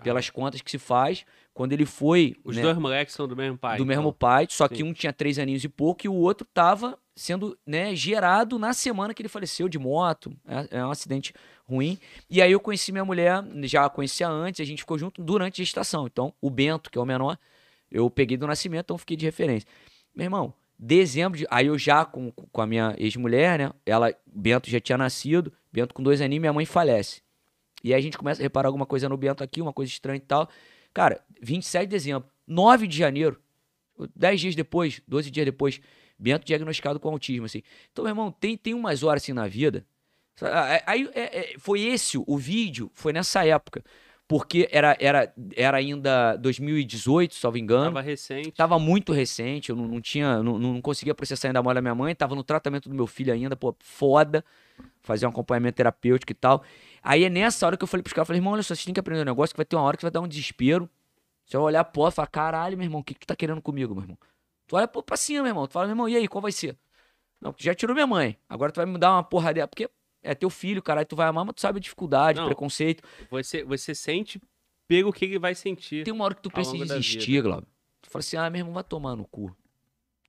Pelas 0.02 0.30
contas 0.30 0.62
que 0.62 0.72
se 0.72 0.78
faz, 0.78 1.26
quando 1.54 1.74
ele 1.74 1.86
foi. 1.86 2.38
Os 2.46 2.56
né, 2.56 2.62
dois 2.62 2.78
moleques 2.78 3.14
são 3.14 3.28
do 3.28 3.36
mesmo 3.36 3.58
pai. 3.58 3.76
do 3.76 3.84
então. 3.84 3.86
mesmo 3.86 4.14
pai, 4.14 4.48
só 4.50 4.66
que 4.66 4.78
Sim. 4.78 4.84
um 4.84 4.94
tinha 4.94 5.12
três 5.12 5.38
aninhos 5.38 5.62
e 5.66 5.68
pouco 5.68 6.06
e 6.06 6.08
o 6.08 6.14
outro 6.14 6.48
tava 6.54 6.98
sendo 7.18 7.58
né, 7.68 7.94
gerado 7.94 8.58
na 8.58 8.72
semana 8.72 9.14
que 9.14 9.22
ele 9.22 9.28
faleceu 9.28 9.68
de 9.68 9.78
moto. 9.78 10.32
É, 10.48 10.78
é 10.78 10.86
um 10.86 10.92
acidente 10.92 11.34
ruim. 11.68 12.00
E 12.30 12.42
aí 12.42 12.50
eu 12.50 12.62
conheci 12.62 12.94
minha 12.94 13.04
mulher, 13.04 13.44
já 13.64 13.84
a 13.84 13.90
conhecia 13.90 14.30
antes, 14.30 14.62
a 14.62 14.64
gente 14.64 14.80
ficou 14.84 14.98
junto 14.98 15.22
durante 15.22 15.62
a 15.62 15.66
gestação. 15.66 16.08
Então, 16.08 16.34
o 16.40 16.50
Bento, 16.50 16.90
que 16.90 16.98
é 16.98 17.02
o 17.02 17.06
menor, 17.06 17.38
eu 17.92 18.10
peguei 18.10 18.38
do 18.38 18.48
nascimento, 18.48 18.86
então 18.86 18.98
fiquei 18.98 19.18
de 19.18 19.26
referência. 19.26 19.68
Meu 20.20 20.26
irmão, 20.26 20.54
dezembro, 20.78 21.38
de, 21.38 21.48
aí 21.50 21.68
eu 21.68 21.78
já 21.78 22.04
com, 22.04 22.30
com 22.30 22.62
a 22.62 22.68
minha 22.68 22.94
ex-mulher, 22.98 23.58
né? 23.58 23.72
Ela, 23.86 24.14
Bento 24.28 24.70
já 24.70 24.78
tinha 24.78 24.98
nascido, 24.98 25.50
Bento 25.72 25.94
com 25.94 26.04
dois 26.04 26.20
aninhos, 26.20 26.42
minha 26.42 26.52
mãe 26.52 26.66
falece. 26.66 27.22
E 27.82 27.94
aí 27.94 28.00
a 28.02 28.04
gente 28.04 28.18
começa 28.18 28.42
a 28.42 28.44
reparar 28.44 28.68
alguma 28.68 28.86
coisa 28.86 29.08
no 29.08 29.16
Bento 29.16 29.42
aqui, 29.42 29.62
uma 29.62 29.72
coisa 29.72 29.90
estranha 29.90 30.18
e 30.18 30.20
tal. 30.20 30.50
Cara, 30.94 31.24
27 31.42 31.84
de 31.84 31.88
dezembro, 31.88 32.30
9 32.46 32.86
de 32.86 32.98
janeiro, 32.98 33.40
10 34.14 34.42
dias 34.42 34.56
depois, 34.56 35.02
12 35.08 35.32
dias 35.32 35.46
depois, 35.46 35.80
Bento 36.20 36.46
diagnosticado 36.46 37.00
com 37.00 37.08
autismo, 37.08 37.46
assim. 37.46 37.62
Então, 37.90 38.04
meu 38.04 38.12
irmão, 38.12 38.30
tem, 38.30 38.58
tem 38.58 38.74
umas 38.74 39.04
horas 39.04 39.24
assim 39.24 39.32
na 39.32 39.48
vida. 39.48 39.86
Aí 40.86 41.10
é- 41.14 41.54
é- 41.54 41.56
foi 41.58 41.80
esse 41.80 42.18
o 42.18 42.38
vídeo, 42.38 42.92
foi 42.94 43.14
nessa 43.14 43.46
época. 43.46 43.82
Porque 44.30 44.70
era, 44.72 44.96
era, 45.00 45.34
era 45.56 45.78
ainda 45.78 46.36
2018, 46.36 47.34
salvo 47.34 47.58
engano. 47.58 47.86
Tava 47.86 48.02
recente. 48.02 48.52
Tava 48.52 48.78
muito 48.78 49.12
recente, 49.12 49.72
eu 49.72 49.76
não, 49.76 49.88
não 49.88 50.00
tinha, 50.00 50.44
não, 50.44 50.60
não 50.60 50.80
conseguia 50.84 51.16
processar 51.16 51.48
ainda 51.48 51.58
a 51.58 51.64
mole 51.64 51.74
da 51.74 51.82
minha 51.82 51.96
mãe, 51.96 52.14
tava 52.14 52.36
no 52.36 52.44
tratamento 52.44 52.88
do 52.88 52.94
meu 52.94 53.08
filho 53.08 53.34
ainda, 53.34 53.56
pô, 53.56 53.76
foda, 53.80 54.46
fazer 55.02 55.26
um 55.26 55.30
acompanhamento 55.30 55.78
terapêutico 55.78 56.32
e 56.32 56.36
tal. 56.36 56.64
Aí 57.02 57.24
é 57.24 57.30
nessa 57.30 57.66
hora 57.66 57.76
que 57.76 57.84
eu 57.84 57.88
falei 57.88 58.04
pros 58.04 58.14
caras, 58.14 58.28
falei, 58.28 58.38
irmão, 58.38 58.54
olha 58.54 58.62
só, 58.62 58.76
vocês 58.76 58.86
têm 58.86 58.94
que 58.94 59.00
aprender 59.00 59.24
um 59.24 59.26
negócio 59.26 59.52
que 59.52 59.58
vai 59.58 59.66
ter 59.66 59.76
uma 59.76 59.82
hora 59.82 59.98
que 59.98 60.04
vai 60.04 60.12
dar 60.12 60.22
um 60.22 60.28
desespero. 60.28 60.88
Você 61.44 61.58
vai 61.58 61.66
olhar 61.66 61.84
pô, 61.86 62.08
e 62.08 62.12
falar, 62.12 62.28
caralho, 62.28 62.78
meu 62.78 62.86
irmão, 62.86 63.02
o 63.02 63.04
que 63.04 63.16
que 63.16 63.22
tu 63.22 63.28
tá 63.28 63.36
querendo 63.36 63.64
comigo, 63.64 63.96
meu 63.96 64.04
irmão? 64.04 64.18
Tu 64.68 64.76
olha 64.76 64.88
pô, 64.88 65.02
pra 65.02 65.18
cima, 65.18 65.42
meu 65.42 65.50
irmão, 65.50 65.66
tu 65.66 65.74
fala, 65.74 65.88
meu 65.88 65.94
irmão, 65.94 66.08
e 66.08 66.16
aí, 66.16 66.28
qual 66.28 66.40
vai 66.40 66.52
ser? 66.52 66.78
Não, 67.42 67.52
tu 67.52 67.64
já 67.64 67.74
tirou 67.74 67.96
minha 67.96 68.06
mãe, 68.06 68.38
agora 68.48 68.72
tu 68.72 68.76
vai 68.76 68.86
me 68.86 69.00
dar 69.00 69.14
uma 69.14 69.24
porra 69.24 69.56
dela, 69.56 69.68
porque 69.68 69.90
é 70.22 70.36
teu 70.36 70.50
filho, 70.50 70.82
caralho, 70.82 71.08
tu 71.08 71.16
vai 71.16 71.28
amar, 71.28 71.46
mas 71.46 71.56
tu 71.56 71.62
sabe 71.62 71.78
a 71.78 71.82
dificuldade, 71.82 72.40
Não. 72.40 72.48
preconceito. 72.48 73.04
Você, 73.30 73.64
você 73.64 73.96
sente 73.96 74.42
pelo 74.88 75.14
que 75.14 75.26
ele 75.26 75.40
vai 75.40 75.56
sentir. 75.56 76.04
Tem 76.04 76.14
uma 76.14 76.26
hora 76.26 76.36
que 76.36 76.42
tu 76.42 76.50
pensa 76.50 76.76
em 76.76 76.80
desistir, 76.80 77.42
Glauber. 77.42 77.68
Tu 78.02 78.10
fala 78.10 78.20
assim, 78.22 78.38
ah, 78.38 78.50
meu 78.50 78.60
irmão, 78.60 78.74
vai 78.74 78.84
tomar 78.84 79.16
no 79.16 79.26
cu. 79.26 79.56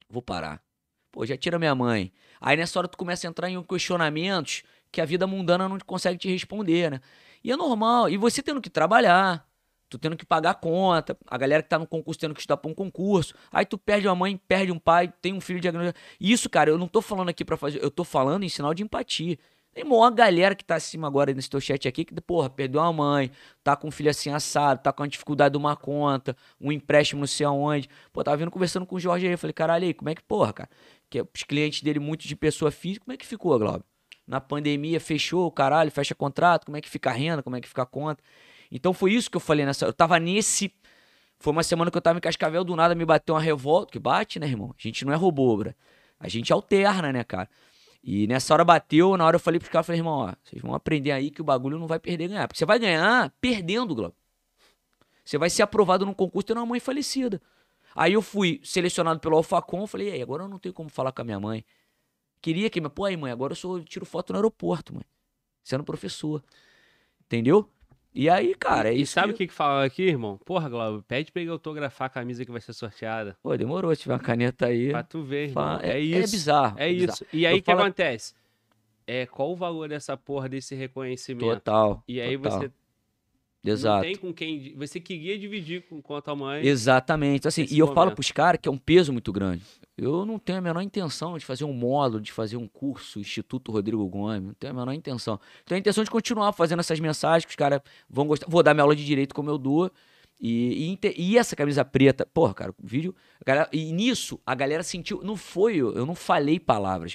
Vou 0.08 0.20
parar. 0.22 0.62
Pô, 1.10 1.24
já 1.24 1.36
tira 1.36 1.58
minha 1.58 1.74
mãe. 1.74 2.12
Aí 2.40 2.56
nessa 2.56 2.78
hora 2.78 2.88
tu 2.88 2.96
começa 2.96 3.26
a 3.26 3.30
entrar 3.30 3.48
em 3.48 3.62
questionamentos 3.62 4.62
que 4.92 5.00
a 5.00 5.04
vida 5.04 5.26
mundana 5.26 5.68
não 5.68 5.78
consegue 5.78 6.18
te 6.18 6.28
responder, 6.28 6.90
né? 6.90 7.00
E 7.42 7.50
é 7.50 7.56
normal. 7.56 8.08
E 8.08 8.16
você 8.16 8.42
tendo 8.42 8.60
que 8.60 8.70
trabalhar, 8.70 9.48
tu 9.88 9.98
tendo 9.98 10.16
que 10.16 10.24
pagar 10.26 10.50
a 10.50 10.54
conta, 10.54 11.16
a 11.26 11.38
galera 11.38 11.62
que 11.62 11.68
tá 11.68 11.78
no 11.78 11.86
concurso 11.86 12.20
tendo 12.20 12.34
que 12.34 12.40
estudar 12.40 12.56
pra 12.56 12.70
um 12.70 12.74
concurso. 12.74 13.34
Aí 13.50 13.64
tu 13.64 13.78
perde 13.78 14.06
uma 14.06 14.14
mãe, 14.14 14.36
perde 14.36 14.70
um 14.70 14.78
pai, 14.78 15.12
tem 15.20 15.32
um 15.32 15.40
filho 15.40 15.60
diagnosticado. 15.60 16.04
Isso, 16.20 16.48
cara, 16.48 16.70
eu 16.70 16.78
não 16.78 16.86
tô 16.86 17.00
falando 17.00 17.28
aqui 17.28 17.44
pra 17.44 17.56
fazer, 17.56 17.82
eu 17.82 17.90
tô 17.90 18.04
falando 18.04 18.44
em 18.44 18.48
sinal 18.48 18.74
de 18.74 18.82
empatia. 18.82 19.38
Tem 19.72 19.84
maior 19.84 20.10
galera 20.10 20.54
que 20.54 20.64
tá 20.64 20.74
acima 20.74 21.06
agora 21.06 21.32
nesse 21.32 21.48
teu 21.48 21.60
chat 21.60 21.86
aqui 21.86 22.04
que, 22.04 22.14
porra, 22.20 22.50
perdeu 22.50 22.80
uma 22.80 22.92
mãe, 22.92 23.30
tá 23.62 23.76
com 23.76 23.86
um 23.86 23.90
filho 23.90 24.10
assim 24.10 24.30
assado, 24.30 24.82
tá 24.82 24.92
com 24.92 25.04
a 25.04 25.06
dificuldade 25.06 25.52
de 25.52 25.58
uma 25.58 25.76
conta, 25.76 26.36
um 26.60 26.72
empréstimo 26.72 27.20
não 27.20 27.26
sei 27.26 27.46
aonde. 27.46 27.88
Pô, 28.12 28.24
tava 28.24 28.36
vindo 28.36 28.50
conversando 28.50 28.84
com 28.84 28.96
o 28.96 29.00
Jorge 29.00 29.26
aí, 29.26 29.32
eu 29.32 29.38
falei, 29.38 29.54
caralho, 29.54 29.86
aí, 29.86 29.94
como 29.94 30.08
é 30.08 30.14
que, 30.14 30.22
porra, 30.22 30.52
cara? 30.52 30.70
Que 31.08 31.22
os 31.22 31.44
clientes 31.44 31.82
dele, 31.82 32.00
muitos 32.00 32.26
de 32.26 32.34
pessoa 32.34 32.72
física, 32.72 33.04
como 33.04 33.14
é 33.14 33.16
que 33.16 33.24
ficou, 33.24 33.56
Glauber? 33.58 33.84
Na 34.26 34.40
pandemia, 34.40 35.00
fechou, 35.00 35.50
caralho, 35.52 35.90
fecha 35.90 36.14
contrato, 36.14 36.64
como 36.66 36.76
é 36.76 36.80
que 36.80 36.88
fica 36.88 37.10
a 37.10 37.12
renda, 37.12 37.42
como 37.42 37.56
é 37.56 37.60
que 37.60 37.68
fica 37.68 37.82
a 37.82 37.86
conta? 37.86 38.22
Então 38.70 38.92
foi 38.92 39.12
isso 39.12 39.30
que 39.30 39.36
eu 39.36 39.40
falei 39.40 39.64
nessa. 39.64 39.86
Eu 39.86 39.92
tava 39.92 40.18
nesse. 40.18 40.72
Foi 41.38 41.52
uma 41.52 41.62
semana 41.62 41.90
que 41.90 41.96
eu 41.96 42.02
tava 42.02 42.18
em 42.18 42.20
Cascavel, 42.20 42.62
do 42.62 42.76
nada 42.76 42.94
me 42.94 43.04
bateu 43.04 43.34
uma 43.34 43.40
revolta, 43.40 43.92
que 43.92 43.98
bate, 43.98 44.38
né, 44.38 44.46
irmão? 44.46 44.74
A 44.78 44.82
gente 44.82 45.04
não 45.04 45.12
é 45.12 45.16
robô, 45.16 45.56
bra. 45.56 45.74
A 46.18 46.28
gente 46.28 46.52
alterna, 46.52 47.12
né, 47.12 47.24
cara? 47.24 47.48
E 48.02 48.26
nessa 48.26 48.54
hora 48.54 48.64
bateu, 48.64 49.16
na 49.16 49.26
hora 49.26 49.36
eu 49.36 49.40
falei 49.40 49.58
pros 49.60 49.70
caras, 49.70 49.86
falei, 49.86 50.00
irmão, 50.00 50.20
ó, 50.20 50.34
vocês 50.42 50.60
vão 50.62 50.74
aprender 50.74 51.12
aí 51.12 51.30
que 51.30 51.40
o 51.40 51.44
bagulho 51.44 51.78
não 51.78 51.86
vai 51.86 51.98
perder 51.98 52.28
ganhar. 52.28 52.48
Porque 52.48 52.58
você 52.58 52.64
vai 52.64 52.78
ganhar 52.78 53.30
perdendo, 53.40 53.94
Glauber. 53.94 54.16
Você 55.24 55.38
vai 55.38 55.50
ser 55.50 55.62
aprovado 55.62 56.06
num 56.06 56.14
concurso 56.14 56.46
tendo 56.46 56.58
uma 56.58 56.66
mãe 56.66 56.80
falecida. 56.80 57.40
Aí 57.94 58.14
eu 58.14 58.22
fui 58.22 58.60
selecionado 58.64 59.20
pelo 59.20 59.36
Alfacom, 59.36 59.86
falei, 59.86 60.08
e 60.08 60.12
aí, 60.12 60.22
agora 60.22 60.44
eu 60.44 60.48
não 60.48 60.58
tenho 60.58 60.72
como 60.72 60.88
falar 60.88 61.12
com 61.12 61.22
a 61.22 61.24
minha 61.24 61.38
mãe. 61.38 61.64
Queria 62.40 62.70
que, 62.70 62.80
mas, 62.80 62.92
pô, 62.92 63.04
aí, 63.04 63.16
mãe, 63.16 63.30
agora 63.30 63.52
eu 63.52 63.56
sou, 63.56 63.82
tiro 63.84 64.06
foto 64.06 64.32
no 64.32 64.38
aeroporto, 64.38 64.94
mãe. 64.94 65.04
Sendo 65.62 65.84
professor. 65.84 66.42
Entendeu? 67.26 67.68
E 68.12 68.28
aí, 68.28 68.54
cara, 68.56 68.88
é 68.90 68.94
E 68.96 69.02
isso. 69.02 69.12
sabe 69.12 69.32
o 69.32 69.36
que 69.36 69.46
que 69.46 69.52
fala 69.52 69.84
aqui, 69.84 70.02
irmão? 70.02 70.38
Porra, 70.44 70.68
Glauber, 70.68 71.02
pede 71.06 71.30
pra 71.30 71.42
ele 71.42 71.50
autografar 71.50 72.06
a 72.06 72.10
camisa 72.10 72.44
que 72.44 72.50
vai 72.50 72.60
ser 72.60 72.72
sorteada. 72.72 73.36
Pô, 73.42 73.56
demorou, 73.56 73.94
tiver 73.94 74.12
uma 74.14 74.18
caneta 74.18 74.66
aí. 74.66 74.90
Pra 74.90 75.02
tu 75.04 75.22
ver, 75.22 75.48
irmão. 75.50 75.78
fa- 75.78 75.86
É, 75.86 75.90
é, 75.92 76.00
isso. 76.00 76.16
É 76.18 76.22
bizarro. 76.22 76.78
É 76.78 76.88
bizarro. 76.92 77.12
isso. 77.12 77.26
E 77.32 77.46
aí 77.46 77.54
o 77.58 77.62
que 77.62 77.66
falo- 77.70 77.82
acontece? 77.82 78.34
É, 79.06 79.26
qual 79.26 79.52
o 79.52 79.56
valor 79.56 79.88
dessa 79.88 80.16
porra 80.16 80.48
desse 80.48 80.74
reconhecimento? 80.74 81.54
Total. 81.54 82.02
E 82.06 82.20
aí 82.20 82.36
total. 82.36 82.60
você 82.60 82.70
Exato. 83.62 83.96
não 83.96 84.02
tem 84.02 84.16
com 84.16 84.32
quem. 84.32 84.74
Você 84.76 84.98
queria 84.98 85.38
dividir 85.38 85.82
com, 85.86 86.00
com 86.00 86.16
a 86.16 86.22
tua 86.22 86.34
mãe. 86.34 86.66
Exatamente. 86.66 87.46
Assim, 87.46 87.66
e 87.70 87.78
eu 87.78 87.88
falo 87.88 87.98
momento. 88.06 88.14
pros 88.14 88.30
caras 88.32 88.58
que 88.62 88.68
é 88.68 88.72
um 88.72 88.78
peso 88.78 89.12
muito 89.12 89.30
grande. 89.32 89.62
Eu 89.98 90.24
não 90.24 90.38
tenho 90.38 90.58
a 90.58 90.62
menor 90.62 90.80
intenção 90.80 91.36
de 91.36 91.44
fazer 91.44 91.64
um 91.64 91.72
módulo, 91.74 92.22
de 92.22 92.32
fazer 92.32 92.56
um 92.56 92.66
curso, 92.66 93.20
Instituto 93.20 93.70
Rodrigo 93.70 94.06
Gomes. 94.08 94.42
Não 94.42 94.54
tenho 94.54 94.72
a 94.72 94.76
menor 94.76 94.92
intenção. 94.94 95.38
Tenho 95.66 95.76
a 95.76 95.80
intenção 95.80 96.02
de 96.02 96.10
continuar 96.10 96.52
fazendo 96.52 96.80
essas 96.80 96.98
mensagens 97.00 97.44
que 97.44 97.50
os 97.50 97.56
caras 97.56 97.80
vão 98.08 98.26
gostar. 98.26 98.46
Vou 98.48 98.62
dar 98.62 98.72
minha 98.72 98.82
aula 98.82 98.96
de 98.96 99.04
direito 99.04 99.34
como 99.34 99.50
eu 99.50 99.58
dou. 99.58 99.90
E, 100.40 100.96
e, 101.04 101.12
e 101.18 101.36
essa 101.36 101.54
camisa 101.54 101.84
preta, 101.84 102.24
porra, 102.24 102.54
cara, 102.54 102.74
o 102.82 102.86
vídeo. 102.86 103.14
galera- 103.44 103.68
e 103.70 103.92
nisso, 103.92 104.40
a 104.46 104.54
galera 104.54 104.82
sentiu. 104.82 105.20
Não 105.22 105.36
foi, 105.36 105.76
eu, 105.76 105.92
eu 105.94 106.06
não 106.06 106.14
falei 106.14 106.58
palavras. 106.58 107.14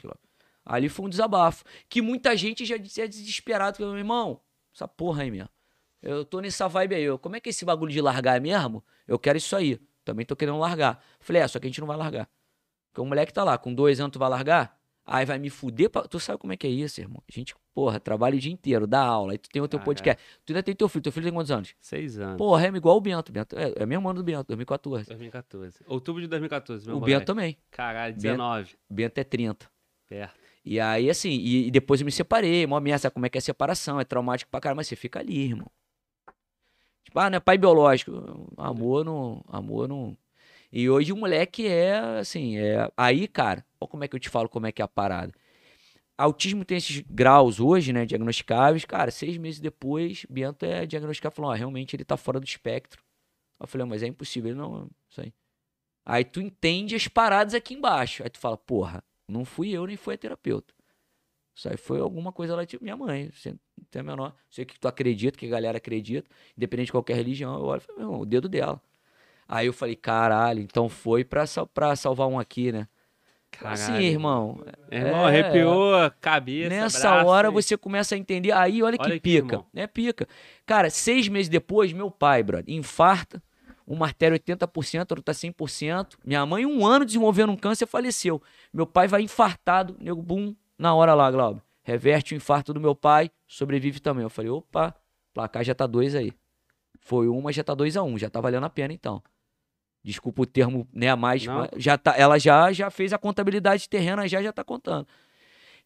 Ali 0.64 0.90
foi 0.90 1.08
um 1.08 1.10
desabafo. 1.10 1.64
Que 1.90 2.04
muita 2.04 2.38
gente 2.38 2.64
já 2.66 2.78
disse 2.78 3.02
é 3.02 3.08
desesperado. 3.08 3.78
Meu 3.80 3.98
irmão, 3.98 4.40
essa 4.76 4.88
porra 4.88 5.24
aí 5.24 5.32
mesmo. 5.32 5.50
Eu 6.02 6.24
tô 6.26 6.40
nessa 6.40 6.68
vibe 6.68 6.96
aí. 6.96 7.04
Eu, 7.04 7.18
como 7.18 7.36
é 7.36 7.40
que 7.40 7.50
é 7.50 7.52
esse 7.52 7.66
bagulho 7.66 7.92
de 7.92 8.02
largar 8.02 8.40
mesmo? 8.40 8.84
Eu 9.08 9.18
quero 9.18 9.38
isso 9.38 9.56
aí. 9.56 9.80
Também 10.04 10.26
tô 10.26 10.36
querendo 10.36 10.60
largar. 10.60 11.04
Falei, 11.20 11.42
é, 11.42 11.48
só 11.48 11.60
que 11.60 11.66
a 11.66 11.70
gente 11.70 11.80
não 11.80 11.88
vai 11.88 11.98
largar. 11.98 12.30
Porque 12.92 13.02
o 13.02 13.06
moleque 13.06 13.34
tá 13.34 13.44
lá, 13.44 13.58
com 13.58 13.74
dois 13.74 14.00
anos 14.00 14.14
tu 14.14 14.20
vai 14.20 14.30
largar? 14.30 14.80
Aí 15.06 15.26
vai 15.26 15.38
me 15.38 15.50
fuder. 15.50 15.90
Pra... 15.90 16.04
Tu 16.04 16.20
sabe 16.20 16.40
como 16.40 16.54
é 16.54 16.58
que 16.58 16.66
é 16.66 16.70
isso, 16.70 17.00
irmão? 17.00 17.22
A 17.28 17.32
gente, 17.32 17.54
porra, 17.74 18.00
trabalha 18.00 18.36
o 18.36 18.40
dia 18.40 18.52
inteiro, 18.52 18.88
dá 18.88 19.02
aula, 19.02 19.34
aí 19.34 19.38
tu 19.38 19.50
tem 19.50 19.62
o 19.62 19.68
teu 19.68 19.80
Ah, 19.80 19.84
podcast. 19.84 20.24
Tu 20.46 20.52
ainda 20.52 20.64
tem 20.64 20.76
teu 20.76 20.88
filho. 20.90 21.04
Teu 21.04 21.12
filho 21.12 21.26
tem 21.26 21.34
quantos 21.34 21.52
anos? 21.52 21.76
Seis 21.80 22.18
anos. 22.18 22.38
Porra, 22.38 22.66
é 22.66 22.70
igual 22.70 22.98
o 22.98 23.02
Bento. 23.02 23.32
Bento 23.32 23.58
é, 23.58 23.74
é 23.76 23.86
mesmo 23.86 24.08
ano 24.10 24.20
do 24.20 24.24
Bento, 24.24 24.48
2014. 24.48 25.08
2014. 25.08 25.80
Outubro 25.88 26.22
de 26.22 26.28
2014, 26.28 26.88
meu 26.88 26.98
o 26.98 27.00
moleque. 27.00 27.20
Bento 27.20 27.28
também. 27.28 27.58
Caralho, 27.70 28.14
Bento. 28.14 28.22
19. 28.22 28.76
Bento 28.90 29.18
é 29.18 29.24
30. 29.24 29.70
Perto. 30.08 30.40
E 30.64 30.80
aí, 30.80 31.10
assim, 31.10 31.30
e, 31.30 31.68
e 31.68 31.72
depois 31.72 32.02
eu 32.02 32.06
me 32.06 32.12
separei. 32.12 32.66
Mó 32.66 32.80
sabe 32.98 33.14
como 33.14 33.26
é 33.26 33.30
que 33.30 33.38
é 33.38 33.40
a 33.40 33.42
separação? 33.42 34.00
É 34.00 34.04
traumático 34.04 34.50
pra 34.50 34.60
caramba, 34.60 34.78
mas 34.80 34.88
você 34.88 34.96
fica 34.96 35.20
ali, 35.20 35.44
irmão. 35.44 35.70
Tipo, 37.06 37.20
ah, 37.20 37.30
não 37.30 37.38
é 37.38 37.40
pai 37.40 37.58
biológico. 37.58 38.12
Amor 38.58 39.06
não. 39.06 39.44
Amor 39.48 39.88
não. 39.88 40.18
E 40.72 40.90
hoje 40.90 41.14
o 41.14 41.18
moleque 41.18 41.68
é, 41.68 41.98
assim, 42.20 42.58
é. 42.58 42.92
Aí, 42.98 43.28
cara, 43.28 43.66
olha 43.80 43.90
como 43.90 44.04
é 44.04 44.08
que 44.08 44.16
eu 44.16 44.20
te 44.20 44.30
falo 44.30 44.50
como 44.50 44.68
é 44.68 44.72
que 44.72 44.82
é 44.82 44.86
a 44.86 44.88
parada. 44.88 45.32
Autismo 46.18 46.66
tem 46.66 46.78
esses 46.78 47.02
graus 47.10 47.60
hoje, 47.60 47.94
né, 47.94 48.06
diagnosticáveis. 48.06 48.86
Cara, 48.86 49.12
seis 49.12 49.38
meses 49.38 49.60
depois, 49.60 50.26
Bento 50.30 50.66
é 50.66 50.86
diagnosticado 50.86 51.36
falou, 51.36 51.52
ó, 51.52 51.54
realmente 51.54 51.96
ele 51.96 52.06
tá 52.06 52.18
fora 52.18 52.40
do 52.40 52.46
espectro. 52.46 53.04
Eu 53.60 53.68
falei, 53.68 53.84
"Ah, 53.84 53.88
mas 53.88 54.04
é 54.04 54.08
impossível. 54.08 54.52
Ele 54.52 54.60
não, 54.60 54.90
isso 55.10 55.22
aí. 55.22 55.34
Aí 56.06 56.26
tu 56.26 56.42
entende 56.42 56.96
as 56.96 57.08
paradas 57.08 57.54
aqui 57.54 57.74
embaixo. 57.74 58.24
Aí 58.24 58.30
tu 58.30 58.40
fala, 58.40 58.58
porra, 58.58 59.04
não 59.28 59.46
fui 59.46 59.72
eu 59.72 59.88
nem 59.88 59.98
foi 59.98 60.16
a 60.16 60.18
terapeuta. 60.18 60.75
Isso 61.56 61.70
aí 61.70 61.78
foi 61.78 62.00
alguma 62.02 62.32
coisa 62.34 62.56
lá, 62.56 62.66
tipo, 62.66 62.84
minha 62.84 62.98
mãe. 62.98 63.32
Você 63.32 63.52
não 63.52 63.60
tem 63.90 64.02
a 64.02 64.04
menor. 64.04 64.34
Sei 64.50 64.66
que 64.66 64.78
tu 64.80 64.88
acredita, 64.88 65.38
que 65.38 65.46
a 65.46 65.50
galera 65.50 65.78
acredita, 65.78 66.30
independente 66.58 66.88
de 66.88 66.92
qualquer 66.92 67.16
religião. 67.16 67.56
Eu 67.56 67.64
olho 67.66 67.78
e 67.78 67.82
falo, 67.82 67.98
meu 68.00 68.08
irmão, 68.08 68.22
o 68.22 68.26
dedo 68.26 68.50
dela. 68.50 68.82
Aí 69.48 69.68
eu 69.68 69.74
falei, 69.74 69.96
caralho, 69.96 70.60
então 70.60 70.90
foi 70.90 71.24
pra, 71.24 71.46
pra 71.74 71.96
salvar 71.96 72.28
um 72.28 72.38
aqui, 72.38 72.72
né? 72.72 72.88
Assim, 73.62 73.86
Caralho. 73.88 74.06
irmão. 74.06 74.66
Irmão, 74.92 75.30
é- 75.30 75.40
arrepiou 75.40 75.96
a 75.96 76.10
cabeça. 76.10 76.70
Nessa 76.70 77.10
braço 77.10 77.28
hora 77.30 77.48
e- 77.48 77.52
você 77.52 77.78
começa 77.78 78.14
a 78.16 78.18
entender. 78.18 78.52
Aí, 78.52 78.84
olha 78.84 78.98
que 78.98 79.04
Olha 79.06 79.14
aqui, 79.16 79.22
pica. 79.22 79.56
irmão. 79.56 79.66
É 79.74 79.88
pica. 79.88 80.28
Cara, 80.66 80.90
seis 80.90 81.30
meses 81.30 81.48
depois, 81.48 81.94
meu 81.94 82.12
pai, 82.12 82.44
brother, 82.44 82.74
infarta. 82.74 83.42
Uma 83.88 84.08
artéria 84.08 84.36
80%, 84.36 85.12
outra 85.12 85.34
100%. 85.34 86.18
Minha 86.26 86.44
mãe, 86.46 86.66
um 86.66 86.86
ano 86.86 87.06
desenvolvendo 87.06 87.52
um 87.52 87.56
câncer, 87.56 87.86
faleceu. 87.86 88.42
Meu 88.74 88.86
pai 88.88 89.08
vai 89.08 89.22
infartado, 89.22 89.96
nego, 90.02 90.22
bum, 90.22 90.54
na 90.78 90.94
hora 90.94 91.14
lá, 91.14 91.30
Glauber. 91.32 91.62
Reverte 91.84 92.34
o 92.34 92.38
infarto 92.38 92.74
do 92.74 92.80
meu 92.80 92.96
pai, 92.96 93.30
sobrevive 93.48 94.00
também. 94.00 94.24
Eu 94.24 94.30
falei, 94.30 94.50
opa, 94.50 94.96
placar 95.34 95.64
já 95.64 95.76
tá 95.76 95.86
dois 95.86 96.16
aí. 96.16 96.34
Foi 97.00 97.28
uma, 97.28 97.52
já 97.54 97.64
tá 97.64 97.76
dois 97.76 97.96
a 97.96 98.02
um, 98.04 98.18
já 98.18 98.30
tá 98.30 98.42
valendo 98.42 98.64
a 98.66 98.70
pena 98.70 98.92
então. 98.94 99.22
Desculpa 100.04 100.42
o 100.44 100.46
termo, 100.46 100.88
né, 100.94 101.10
a 101.10 101.16
mais, 101.16 101.46
Não. 101.46 101.60
mas 101.60 101.70
já 101.78 101.98
tá, 101.98 102.16
ela 102.18 102.38
já 102.40 102.72
já 102.72 102.90
fez 102.92 103.12
a 103.14 103.18
contabilidade 103.18 103.88
terrena, 103.90 104.28
já 104.28 104.42
já 104.42 104.52
tá 104.52 104.64
contando. 104.64 105.08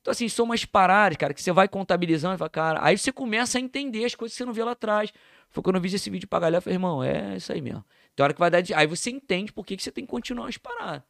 Então, 0.02 0.12
assim, 0.12 0.30
são 0.30 0.46
umas 0.46 0.64
paradas, 0.64 1.18
cara, 1.18 1.34
que 1.34 1.42
você 1.42 1.52
vai 1.52 1.68
contabilizando 1.68 2.36
e 2.36 2.38
fala, 2.38 2.50
cara, 2.50 2.80
aí 2.82 2.98
você 2.98 3.12
começa 3.12 3.58
a 3.58 3.62
entender 3.62 4.06
as 4.06 4.16
coisas 4.16 4.34
que 4.34 4.38
você 4.38 4.46
não 4.46 4.54
vê 4.54 4.64
lá 4.64 4.72
atrás. 4.72 5.12
Foi 5.50 5.62
quando 5.62 5.76
eu 5.76 5.82
vi 5.82 5.94
esse 5.94 6.10
vídeo 6.10 6.28
pra 6.28 6.40
galera, 6.40 6.58
eu 6.58 6.62
falei, 6.62 6.76
irmão, 6.76 7.04
é 7.04 7.36
isso 7.36 7.52
aí 7.52 7.62
mesmo. 7.62 7.84
Tem 8.16 8.24
hora 8.24 8.34
que 8.34 8.40
vai 8.40 8.50
dar. 8.50 8.62
de- 8.62 8.74
Aí 8.74 8.88
você 8.88 9.10
entende 9.10 9.52
por 9.52 9.66
que, 9.66 9.76
que 9.76 9.84
você 9.84 9.92
tem 9.92 10.06
que 10.06 10.10
continuar 10.12 10.48
as 10.48 10.58
paradas. 10.58 11.02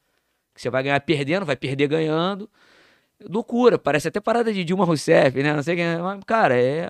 Que 0.56 0.62
você 0.62 0.70
vai 0.72 0.82
ganhar 0.82 1.00
perdendo, 1.02 1.46
vai 1.46 1.56
perder 1.56 1.88
ganhando. 1.88 2.50
Loucura, 3.28 3.78
parece 3.78 4.08
até 4.08 4.20
parada 4.20 4.54
de 4.54 4.64
Dilma 4.64 4.86
Rousseff, 4.86 5.42
né? 5.42 5.54
Não 5.54 5.64
sei 5.64 5.76
quem. 5.76 5.98
Mas, 5.98 6.24
cara, 6.26 6.58
é. 6.58 6.90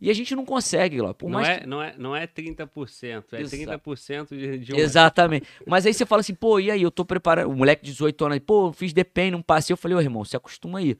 E 0.00 0.08
a 0.10 0.14
gente 0.14 0.34
não 0.36 0.44
consegue, 0.44 1.00
lá. 1.00 1.12
Por 1.12 1.28
Não 1.28 1.34
mais 1.40 1.48
é, 1.48 1.66
não, 1.66 1.82
é, 1.82 1.94
não 1.98 2.14
é 2.14 2.24
30%, 2.26 3.32
é 3.32 3.40
Exa- 3.40 3.56
30% 3.56 4.28
de, 4.36 4.58
de 4.58 4.72
um- 4.72 4.76
Exatamente. 4.78 5.46
Mas 5.66 5.84
aí 5.86 5.92
você 5.92 6.06
fala 6.06 6.20
assim, 6.20 6.34
pô, 6.34 6.60
e 6.60 6.70
aí, 6.70 6.80
eu 6.82 6.90
tô 6.90 7.04
preparando. 7.04 7.50
O 7.50 7.56
moleque 7.56 7.84
de 7.84 7.90
18 7.90 8.24
anos, 8.24 8.38
pô, 8.38 8.72
fiz 8.72 8.92
DPEM, 8.92 9.32
não 9.32 9.42
passei. 9.42 9.72
Eu 9.72 9.76
falei, 9.76 9.96
ô 9.96 10.00
irmão, 10.00 10.24
se 10.24 10.36
acostuma 10.36 10.78
aí. 10.78 10.96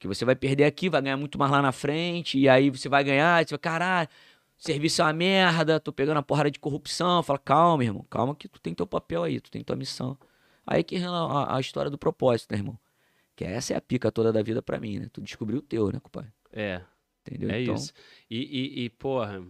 Que 0.00 0.08
você 0.08 0.24
vai 0.24 0.34
perder 0.34 0.64
aqui, 0.64 0.88
vai 0.90 1.00
ganhar 1.00 1.16
muito 1.16 1.38
mais 1.38 1.50
lá 1.52 1.62
na 1.62 1.70
frente, 1.70 2.36
e 2.36 2.48
aí 2.48 2.68
você 2.70 2.88
vai 2.88 3.04
ganhar, 3.04 3.40
e 3.40 3.46
você 3.46 3.54
vai, 3.54 3.58
caralho, 3.60 4.08
serviço 4.58 5.00
é 5.00 5.04
uma 5.04 5.12
merda, 5.12 5.78
tô 5.78 5.92
pegando 5.92 6.18
a 6.18 6.22
porrada 6.22 6.50
de 6.50 6.58
corrupção. 6.58 7.22
Fala, 7.22 7.38
calma, 7.38 7.84
irmão, 7.84 8.04
calma 8.10 8.34
que 8.34 8.48
tu 8.48 8.60
tem 8.60 8.74
teu 8.74 8.86
papel 8.86 9.22
aí, 9.22 9.40
tu 9.40 9.50
tem 9.50 9.62
tua 9.62 9.76
missão. 9.76 10.18
Aí 10.66 10.82
que 10.82 10.96
a- 10.96 11.56
a 11.56 11.60
história 11.60 11.90
do 11.90 11.96
propósito, 11.96 12.50
né, 12.50 12.58
irmão? 12.58 12.76
Que 13.36 13.44
essa 13.44 13.72
é 13.74 13.76
a 13.76 13.80
pica 13.80 14.12
toda 14.12 14.32
da 14.32 14.42
vida 14.42 14.62
pra 14.62 14.78
mim, 14.78 14.98
né? 15.00 15.08
Tu 15.12 15.20
descobriu 15.20 15.58
o 15.58 15.62
teu, 15.62 15.90
né, 15.92 15.98
compadre? 16.00 16.32
É, 16.52 16.80
Entendeu? 17.26 17.50
é 17.50 17.62
então, 17.62 17.74
isso. 17.74 17.92
E, 18.30 18.38
e, 18.38 18.84
e, 18.84 18.90
porra, 18.90 19.42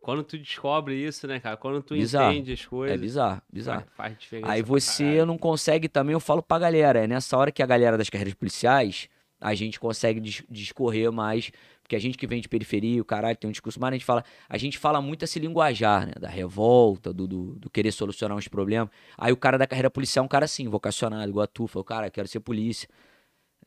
quando 0.00 0.24
tu 0.24 0.38
descobre 0.38 0.94
isso, 0.94 1.26
né, 1.26 1.38
cara? 1.38 1.56
Quando 1.56 1.82
tu 1.82 1.94
Bizarro. 1.94 2.32
entende 2.32 2.52
as 2.52 2.60
É 2.62 2.66
coisas, 2.66 3.00
bizarro, 3.00 3.42
bizarro. 3.52 3.84
faz, 3.94 4.16
diferença. 4.18 4.50
Aí 4.50 4.62
você 4.62 5.24
não 5.24 5.36
consegue 5.36 5.88
também, 5.88 6.14
eu 6.14 6.20
falo 6.20 6.42
pra 6.42 6.58
galera, 6.58 7.00
é 7.04 7.06
nessa 7.06 7.36
hora 7.36 7.52
que 7.52 7.62
a 7.62 7.66
galera 7.66 7.98
das 7.98 8.08
carreiras 8.08 8.34
policiais, 8.34 9.08
a 9.38 9.54
gente 9.54 9.78
consegue 9.78 10.20
dis- 10.20 10.42
discorrer 10.48 11.12
mais, 11.12 11.50
porque 11.90 11.96
a 11.96 11.98
gente 12.00 12.16
que 12.16 12.24
vem 12.24 12.40
de 12.40 12.48
periferia, 12.48 13.02
o 13.02 13.04
caralho, 13.04 13.36
tem 13.36 13.48
um 13.48 13.50
discurso 13.50 13.80
mais, 13.80 13.90
a 13.90 13.96
gente 13.96 14.04
fala, 14.04 14.24
a 14.48 14.56
gente 14.56 14.78
fala 14.78 15.02
muito 15.02 15.24
esse 15.24 15.40
linguajar, 15.40 16.06
né, 16.06 16.12
da 16.20 16.28
revolta, 16.28 17.12
do, 17.12 17.26
do, 17.26 17.56
do 17.56 17.68
querer 17.68 17.90
solucionar 17.90 18.38
uns 18.38 18.46
problemas. 18.46 18.88
Aí 19.18 19.32
o 19.32 19.36
cara 19.36 19.58
da 19.58 19.66
carreira 19.66 19.90
policial 19.90 20.22
é 20.22 20.26
um 20.26 20.28
cara 20.28 20.44
assim, 20.44 20.68
vocacionado, 20.68 21.28
igual 21.28 21.42
a 21.42 21.46
tu, 21.48 21.66
fala, 21.66 21.84
cara, 21.84 22.08
quero 22.08 22.28
ser 22.28 22.38
polícia. 22.38 22.88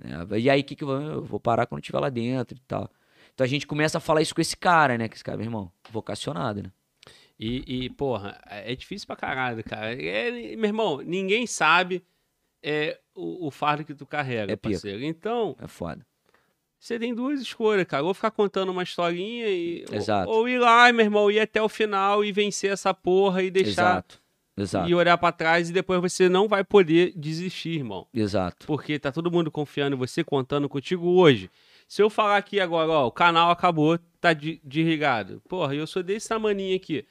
É, 0.02 0.40
e 0.40 0.50
aí, 0.50 0.62
o 0.62 0.64
que 0.64 0.74
que 0.74 0.86
eu 0.86 0.88
vou- 0.88 1.02
eu 1.02 1.24
vou 1.26 1.38
parar 1.38 1.66
quando 1.66 1.82
estiver 1.82 2.00
lá 2.00 2.08
dentro 2.10 2.58
e 2.58 2.62
tal. 2.62 2.90
Então 3.34 3.44
a 3.44 3.48
gente 3.48 3.68
começa 3.68 3.98
a 3.98 4.02
falar 4.02 4.22
isso 4.22 4.34
com 4.34 4.40
esse 4.40 4.56
cara, 4.56 4.98
né, 4.98 5.10
que 5.10 5.16
esse 5.16 5.24
cara, 5.24 5.38
meu 5.38 5.45
irmão, 5.45 5.70
vocacionado, 5.91 6.64
né? 6.64 6.72
E, 7.38 7.64
e, 7.68 7.90
porra, 7.90 8.40
é 8.50 8.72
é 8.72 8.76
difícil 8.76 9.06
pra 9.06 9.18
caralho, 9.18 9.62
cara. 9.66 10.02
É, 10.02 10.32
meu 10.56 10.66
irmão, 10.70 11.02
ninguém 11.02 11.45
sabe 11.45 12.02
é, 12.64 12.98
o, 13.14 13.48
o 13.48 13.52
fardo 13.52 13.84
que 13.84 13.94
tu 13.94 14.06
carrega, 14.06 14.54
É 14.54 14.56
parceiro. 14.56 15.04
Então, 15.04 15.58
É 15.60 15.68
foda. 15.68 16.06
Você 16.85 16.99
tem 16.99 17.14
duas 17.15 17.39
escolhas, 17.41 17.85
cara. 17.88 18.03
Ou 18.03 18.14
ficar 18.14 18.31
contando 18.31 18.69
uma 18.72 18.84
historinha 18.84 19.47
e. 19.47 19.85
ou- 19.89 19.95
Exato. 19.95 20.30
Ou, 20.30 20.49
ir 20.49 20.60
lá, 20.60 20.91
meu 20.91 21.05
irmão, 21.05 21.31
ir 21.31 21.39
até 21.39 21.61
o 21.61 21.69
final 21.69 22.26
e 22.26 22.31
vencer 22.31 22.72
essa 22.72 22.93
porra 22.93 23.41
e 23.41 23.49
deixar. 23.49 23.69
Exato. 23.93 24.22
Exato. 24.55 24.88
E 24.89 24.93
olhar 24.93 25.18
pra 25.18 25.31
trás 25.31 25.69
e 25.69 25.73
depois 25.73 25.99
você 25.99 26.30
não 26.30 26.47
vai 26.47 26.64
poder 26.64 27.11
desistir, 27.15 27.77
irmão. 27.77 28.05
Exato. 28.14 28.68
Porque 28.68 28.99
tá 28.99 29.11
todo 29.11 29.31
mundo 29.31 29.49
confiando 29.49 29.95
em 29.95 29.99
você, 29.99 30.23
contando 30.23 30.69
contigo 30.69 31.07
hoje. 31.10 31.49
Se 31.88 32.01
eu 32.03 32.10
falar 32.10 32.38
aqui 32.38 32.60
agora, 32.60 32.91
ó, 32.91 33.07
o 33.07 33.11
canal 33.11 33.49
acabou, 33.49 33.97
tá 34.22 34.31
de- 34.34 34.60
desligado. 34.64 35.41
Porra, 35.49 35.73
eu 35.73 35.88
sou 35.88 36.03
desse 36.03 36.27
tamaninho 36.30 36.76
aqui. 36.76 37.03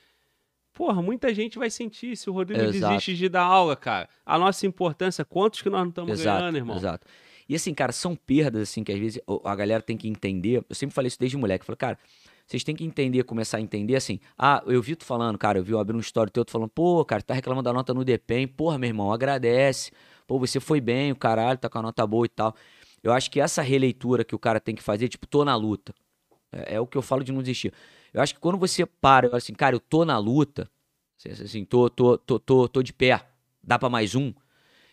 Porra, 0.72 1.02
muita 1.02 1.34
gente 1.34 1.58
vai 1.58 1.68
sentir 1.68 2.16
se 2.16 2.30
o 2.30 2.32
Rodrigo 2.32 2.62
Exato. 2.62 2.92
desiste 2.94 3.14
de 3.14 3.28
dar 3.28 3.42
aula, 3.42 3.74
cara. 3.76 4.08
A 4.24 4.38
nossa 4.38 4.66
importância, 4.66 5.24
quantos 5.24 5.60
que 5.62 5.68
nós 5.68 5.80
não 5.82 5.88
estamos 5.88 6.22
ganhando, 6.22 6.56
irmão? 6.56 6.76
Exato. 6.76 7.06
E 7.48 7.54
assim, 7.54 7.74
cara, 7.74 7.92
são 7.92 8.14
perdas, 8.14 8.62
assim, 8.62 8.84
que 8.84 8.92
às 8.92 8.98
vezes 8.98 9.20
a 9.44 9.54
galera 9.54 9.82
tem 9.82 9.96
que 9.96 10.08
entender. 10.08 10.64
Eu 10.68 10.74
sempre 10.74 10.94
falei 10.94 11.08
isso 11.08 11.18
desde 11.18 11.36
moleque. 11.36 11.64
Falei, 11.64 11.76
cara, 11.76 11.98
vocês 12.46 12.64
têm 12.64 12.74
que 12.74 12.84
entender, 12.84 13.22
começar 13.24 13.58
a 13.58 13.60
entender 13.60 13.96
assim. 13.96 14.20
Ah, 14.36 14.62
eu 14.66 14.82
vi 14.82 14.96
tu 14.96 15.04
falando, 15.04 15.38
cara, 15.38 15.58
eu 15.58 15.64
vi 15.64 15.72
eu 15.72 15.78
abrir 15.78 15.96
um 15.96 16.00
story 16.00 16.30
teu, 16.30 16.44
tu 16.44 16.50
falando, 16.50 16.70
pô, 16.70 17.04
cara, 17.04 17.22
tá 17.22 17.34
reclamando 17.34 17.64
da 17.64 17.72
nota 17.72 17.94
no 17.94 18.04
DPEM. 18.04 18.46
Porra, 18.48 18.78
meu 18.78 18.88
irmão, 18.88 19.12
agradece. 19.12 19.90
Pô, 20.26 20.38
você 20.38 20.60
foi 20.60 20.80
bem, 20.80 21.12
o 21.12 21.16
caralho, 21.16 21.58
tá 21.58 21.68
com 21.68 21.78
a 21.78 21.82
nota 21.82 22.06
boa 22.06 22.26
e 22.26 22.28
tal. 22.28 22.54
Eu 23.02 23.12
acho 23.12 23.30
que 23.30 23.40
essa 23.40 23.62
releitura 23.62 24.24
que 24.24 24.34
o 24.34 24.38
cara 24.38 24.60
tem 24.60 24.74
que 24.74 24.82
fazer, 24.82 25.08
tipo, 25.08 25.26
tô 25.26 25.44
na 25.44 25.56
luta. 25.56 25.94
É, 26.52 26.76
é 26.76 26.80
o 26.80 26.86
que 26.86 26.96
eu 26.96 27.02
falo 27.02 27.24
de 27.24 27.32
não 27.32 27.40
desistir. 27.40 27.72
Eu 28.12 28.20
acho 28.22 28.34
que 28.34 28.40
quando 28.40 28.58
você 28.58 28.84
para, 28.84 29.34
assim, 29.36 29.54
cara, 29.54 29.74
eu 29.74 29.80
tô 29.80 30.04
na 30.04 30.18
luta, 30.18 30.70
assim, 31.26 31.64
tô, 31.64 31.88
tô, 31.88 32.18
tô, 32.18 32.38
tô, 32.38 32.68
tô 32.68 32.82
de 32.82 32.92
pé, 32.92 33.20
dá 33.62 33.78
pra 33.78 33.88
mais 33.88 34.14
um. 34.14 34.32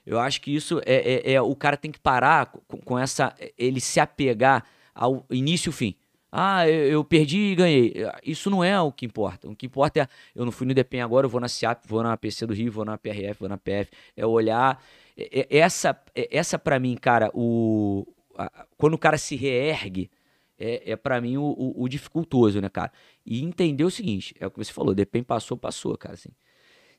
Eu 0.10 0.20
acho 0.20 0.42
que 0.42 0.50
isso 0.56 0.80
é, 0.88 1.30
é- 1.30 1.34
é- 1.34 1.42
o 1.42 1.56
cara 1.56 1.78
tem 1.78 1.92
que 1.92 2.00
parar 2.00 2.48
com, 2.48 2.78
com 2.80 2.98
essa, 2.98 3.36
ele 3.56 3.80
se 3.80 4.00
apegar 4.00 4.66
ao 4.94 5.24
início 5.30 5.70
e 5.70 5.74
fim. 5.74 5.96
Ah, 6.32 6.68
eu, 6.68 6.88
eu 6.88 7.04
perdi 7.04 7.38
e 7.52 7.56
ganhei. 7.56 7.94
Isso 8.24 8.50
não 8.50 8.64
é 8.64 8.80
o 8.82 8.92
que 8.92 9.06
importa. 9.06 9.48
O 9.48 9.56
que 9.56 9.68
importa 9.68 10.02
é, 10.02 10.08
eu 10.34 10.46
não 10.46 10.52
fui 10.52 10.66
no 10.66 10.74
DPEM 10.74 11.02
agora, 11.02 11.26
eu 11.26 11.30
vou 11.30 11.40
na 11.40 11.48
CIAP, 11.48 11.84
vou 11.88 12.02
na 12.02 12.18
PC 12.18 12.48
do 12.48 12.54
Rio, 12.56 12.72
vou 12.72 12.84
na 12.84 12.98
PRF, 12.98 13.40
vou 13.40 13.50
na 13.50 13.58
PF. 13.58 13.92
É 14.18 14.26
olhar. 14.26 14.84
é- 15.16 15.48
é- 15.52 15.58
essa, 15.60 15.90
é- 16.16 16.28
essa 16.32 16.58
para 16.58 16.80
mim, 16.80 16.96
cara, 16.96 17.30
o, 17.34 18.08
a- 18.38 18.66
quando 18.78 18.94
o 18.94 18.98
cara 18.98 19.18
se 19.18 19.36
reergue, 19.36 20.10
é, 20.58 20.92
é 20.92 20.96
para 20.96 21.20
mim 21.22 21.38
o, 21.38 21.44
o- 21.44 21.84
o 21.84 21.88
dificultoso, 21.90 22.60
né, 22.62 22.70
cara? 22.70 22.92
E 23.26 23.44
entender 23.44 23.84
o 23.84 23.92
seguinte, 23.92 24.34
é 24.40 24.48
o 24.48 24.52
que 24.52 24.58
você 24.58 24.72
falou, 24.74 24.94
DPEM 24.96 25.24
passou, 25.24 25.56
passou, 25.58 25.96
cara, 25.98 26.14
assim. 26.16 26.30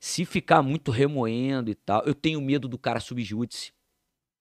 Se 0.01 0.25
ficar 0.25 0.63
muito 0.63 0.91
remoendo 0.91 1.71
e 1.71 1.75
tal, 1.75 2.03
eu 2.07 2.15
tenho 2.15 2.41
medo 2.41 2.67
do 2.67 2.79
cara 2.79 2.99
subjúdice. 3.01 3.71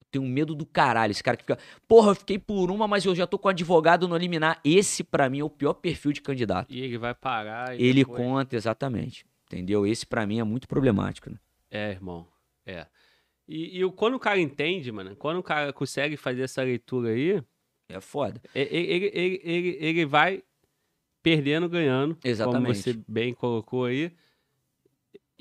Eu 0.00 0.06
tenho 0.10 0.24
medo 0.26 0.54
do 0.54 0.64
caralho, 0.64 1.10
esse 1.10 1.22
cara 1.22 1.36
que 1.36 1.42
fica, 1.44 1.58
porra, 1.86 2.12
eu 2.12 2.14
fiquei 2.16 2.38
por 2.38 2.70
uma, 2.70 2.88
mas 2.88 3.04
eu 3.04 3.14
já 3.14 3.26
tô 3.26 3.38
com 3.38 3.48
advogado 3.48 4.08
no 4.08 4.16
liminar. 4.16 4.58
Esse, 4.64 5.04
pra 5.04 5.28
mim, 5.28 5.40
é 5.40 5.44
o 5.44 5.50
pior 5.50 5.74
perfil 5.74 6.12
de 6.12 6.22
candidato. 6.22 6.72
E 6.74 6.80
ele 6.80 6.96
vai 6.98 7.14
parar. 7.14 7.78
e 7.78 7.82
Ele 7.84 8.00
depois- 8.00 8.18
conta, 8.18 8.56
exatamente. 8.56 9.24
Entendeu? 9.46 9.86
Esse, 9.86 10.06
pra 10.06 10.26
mim, 10.26 10.40
é 10.40 10.44
muito 10.44 10.66
problemático, 10.66 11.28
né? 11.28 11.36
É, 11.70 11.90
irmão. 11.90 12.26
É. 12.64 12.86
E, 13.46 13.82
e 13.82 13.92
quando 13.92 14.14
o 14.14 14.18
cara 14.20 14.40
entende, 14.40 14.90
mano, 14.90 15.14
quando 15.16 15.38
o 15.38 15.42
cara 15.42 15.72
consegue 15.72 16.16
fazer 16.16 16.42
essa 16.42 16.62
leitura 16.62 17.10
aí, 17.10 17.42
É 17.88 18.00
foda. 18.00 18.40
ele, 18.54 18.76
ele, 18.76 19.40
ele, 19.44 19.76
ele 19.80 20.06
vai 20.06 20.42
perdendo, 21.22 21.68
ganhando. 21.68 22.14
Como 22.14 22.20
Exatamente. 22.24 22.78
você 22.78 22.98
bem 23.06 23.34
colocou 23.34 23.84
aí. 23.84 24.10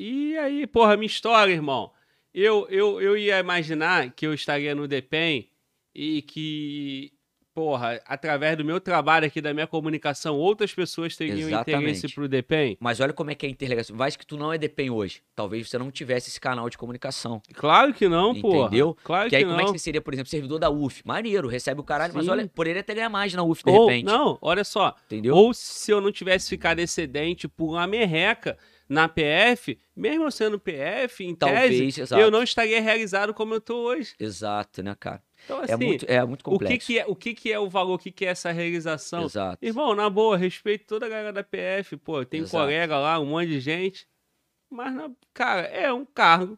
E 0.01 0.37
aí, 0.37 0.65
porra, 0.65 0.95
minha 0.95 1.07
história, 1.07 1.51
irmão. 1.51 1.91
Eu, 2.33 2.65
eu, 2.69 3.01
eu 3.01 3.17
ia 3.17 3.37
imaginar 3.37 4.09
que 4.11 4.25
eu 4.25 4.33
estaria 4.33 4.73
no 4.73 4.87
DEPEN 4.87 5.49
e 5.93 6.21
que, 6.21 7.11
porra, 7.53 7.99
através 8.05 8.55
do 8.55 8.63
meu 8.63 8.79
trabalho 8.79 9.27
aqui, 9.27 9.41
da 9.41 9.53
minha 9.53 9.67
comunicação, 9.67 10.37
outras 10.37 10.73
pessoas 10.73 11.17
teriam 11.17 11.49
Exatamente. 11.49 11.83
interesse 11.83 12.15
pro 12.15 12.29
DEPEN. 12.29 12.77
Mas 12.79 13.01
olha 13.01 13.11
como 13.11 13.29
é 13.29 13.35
que 13.35 13.45
é 13.45 13.49
a 13.49 13.51
interligação. 13.51 13.97
Vai 13.97 14.09
que 14.09 14.25
tu 14.25 14.37
não 14.37 14.53
é 14.53 14.57
DPEM 14.57 14.89
hoje. 14.89 15.21
Talvez 15.35 15.69
você 15.69 15.77
não 15.77 15.91
tivesse 15.91 16.29
esse 16.29 16.39
canal 16.39 16.69
de 16.69 16.77
comunicação. 16.77 17.41
Claro 17.53 17.93
que 17.93 18.07
não, 18.07 18.39
porra. 18.39 18.67
Entendeu? 18.67 18.95
Claro 19.03 19.25
que 19.25 19.31
que, 19.31 19.35
aí 19.35 19.43
não. 19.43 19.49
como 19.49 19.61
é 19.63 19.65
que 19.65 19.71
você 19.71 19.79
seria, 19.79 20.01
por 20.01 20.13
exemplo, 20.13 20.29
servidor 20.29 20.59
da 20.59 20.69
UF? 20.69 21.01
Maneiro, 21.03 21.49
recebe 21.49 21.81
o 21.81 21.83
caralho, 21.83 22.13
mas 22.15 22.23
Sim. 22.23 22.31
olha, 22.31 22.47
poderia 22.47 22.79
até 22.79 22.95
ganhar 22.95 23.09
mais 23.09 23.33
na 23.33 23.43
UF 23.43 23.65
de 23.65 23.69
Ou, 23.69 23.87
repente. 23.87 24.05
não, 24.05 24.37
olha 24.41 24.63
só. 24.63 24.95
Entendeu? 25.07 25.35
Ou 25.35 25.53
se 25.53 25.91
eu 25.91 25.99
não 25.99 26.09
tivesse 26.09 26.47
ficado 26.47 26.79
excedente 26.79 27.49
por 27.49 27.71
uma 27.71 27.85
merreca 27.85 28.57
na 28.89 29.07
PF, 29.07 29.79
mesmo 29.95 30.23
eu 30.25 30.31
sendo 30.31 30.59
PF, 30.59 31.23
em 31.23 31.35
Talvez, 31.35 31.77
tese, 31.77 32.01
exato. 32.01 32.19
eu 32.21 32.31
não 32.31 32.41
estaria 32.41 32.81
realizado 32.81 33.33
como 33.35 33.53
eu 33.53 33.61
tô 33.61 33.75
hoje. 33.83 34.15
Exato, 34.19 34.81
né, 34.81 34.95
cara? 34.99 35.23
Então, 35.45 35.61
assim, 35.61 35.71
é, 35.73 35.77
muito, 35.77 36.05
é 36.09 36.25
muito 36.25 36.41
o, 36.41 36.43
que, 36.43 36.49
complexo. 36.51 36.87
que 36.87 36.99
é, 36.99 37.05
o 37.05 37.15
que, 37.15 37.33
que 37.35 37.51
é 37.51 37.59
o 37.59 37.69
valor, 37.69 37.93
o 37.93 37.99
que, 37.99 38.11
que 38.11 38.25
é 38.25 38.29
essa 38.29 38.51
realização? 38.51 39.23
Exato. 39.25 39.63
Irmão, 39.63 39.93
na 39.95 40.09
boa, 40.09 40.35
respeito 40.35 40.85
toda 40.87 41.05
a 41.05 41.09
galera 41.09 41.31
da 41.31 41.43
PF, 41.43 41.95
pô, 41.97 42.25
tem 42.25 42.41
Exato. 42.41 42.63
colega 42.63 42.97
lá, 42.97 43.19
um 43.19 43.27
monte 43.27 43.49
de 43.49 43.59
gente. 43.59 44.07
Mas, 44.69 44.93
na- 44.93 45.11
cara, 45.33 45.61
é 45.61 45.93
um 45.93 46.03
cargo 46.05 46.57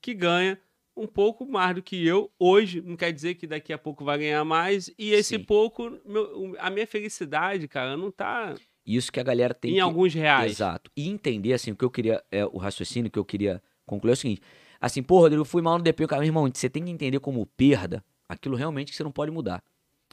que 0.00 0.14
ganha 0.14 0.58
um 0.96 1.06
pouco 1.08 1.44
mais 1.44 1.74
do 1.74 1.82
que 1.82 2.06
eu 2.06 2.32
hoje. 2.38 2.80
Não 2.80 2.96
quer 2.96 3.12
dizer 3.12 3.34
que 3.34 3.46
daqui 3.48 3.72
a 3.72 3.78
pouco 3.78 4.04
vai 4.04 4.16
ganhar 4.18 4.44
mais. 4.44 4.92
E 4.96 5.12
esse 5.12 5.36
Sim. 5.36 5.44
pouco, 5.44 5.98
meu- 6.04 6.54
a 6.58 6.70
minha 6.70 6.86
felicidade, 6.86 7.66
cara, 7.66 7.96
não 7.96 8.10
tá 8.12 8.54
Isso 8.86 9.10
que 9.10 9.18
a 9.18 9.22
galera 9.22 9.54
tem 9.54 9.72
em 9.72 9.74
que... 9.74 9.80
alguns 9.80 10.12
reais. 10.14 10.52
Exato. 10.52 10.90
E 10.96 11.08
entender, 11.08 11.52
assim, 11.54 11.70
o 11.72 11.76
que 11.76 11.84
eu 11.84 11.90
queria, 11.90 12.22
é, 12.30 12.44
o 12.44 12.58
raciocínio 12.58 13.10
que 13.10 13.18
eu 13.18 13.24
queria 13.24 13.62
concluir 13.86 14.10
é 14.10 14.14
o 14.14 14.16
seguinte. 14.16 14.42
Assim, 14.80 15.02
pô, 15.02 15.20
Rodrigo, 15.20 15.40
eu 15.40 15.44
fui 15.46 15.62
mal 15.62 15.78
no 15.78 15.84
DP, 15.84 16.06
cara, 16.06 16.20
meu 16.20 16.28
irmão, 16.28 16.50
você 16.52 16.68
tem 16.68 16.84
que 16.84 16.90
entender 16.90 17.18
como 17.20 17.46
perda 17.56 18.04
aquilo 18.28 18.56
realmente 18.56 18.90
que 18.90 18.96
você 18.96 19.02
não 19.04 19.10
pode 19.12 19.30
mudar. 19.30 19.62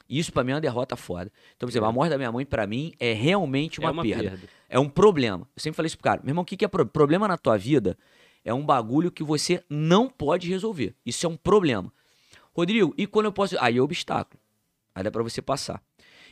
Isso 0.08 0.32
pra 0.32 0.42
mim 0.42 0.52
é 0.52 0.54
uma 0.54 0.60
derrota 0.60 0.96
foda. 0.96 1.30
Então, 1.56 1.66
por 1.66 1.70
exemplo, 1.72 1.86
É. 1.86 1.90
a 1.90 1.92
morte 1.92 2.10
da 2.10 2.16
minha 2.18 2.32
mãe, 2.32 2.44
pra 2.46 2.66
mim, 2.66 2.92
é 2.98 3.12
realmente 3.12 3.78
uma, 3.78 3.88
é 3.88 3.92
uma 3.92 4.02
perda. 4.02 4.22
perda. 4.30 4.48
É 4.68 4.78
um 4.78 4.88
problema. 4.88 5.46
Eu 5.54 5.60
sempre 5.62 5.76
falei 5.76 5.86
isso 5.88 5.96
pro 5.96 6.04
cara. 6.04 6.20
Meu 6.22 6.30
irmão, 6.30 6.42
o 6.42 6.44
que, 6.46 6.56
que 6.56 6.64
é 6.64 6.68
pro- 6.68 6.86
problema 6.86 7.28
na 7.28 7.36
tua 7.36 7.56
vida? 7.58 7.96
É 8.44 8.52
um 8.52 8.64
bagulho 8.64 9.10
que 9.12 9.22
você 9.22 9.62
não 9.70 10.08
pode 10.08 10.48
resolver. 10.48 10.94
Isso 11.06 11.24
é 11.24 11.28
um 11.28 11.36
problema. 11.36 11.92
Rodrigo, 12.54 12.92
e 12.98 13.06
quando 13.06 13.26
eu 13.26 13.32
posso. 13.32 13.56
Aí 13.60 13.76
é 13.78 13.80
obstáculo. 13.80 14.40
Aí 14.94 15.02
dá 15.02 15.10
pra 15.10 15.22
você 15.22 15.40
passar. 15.40 15.82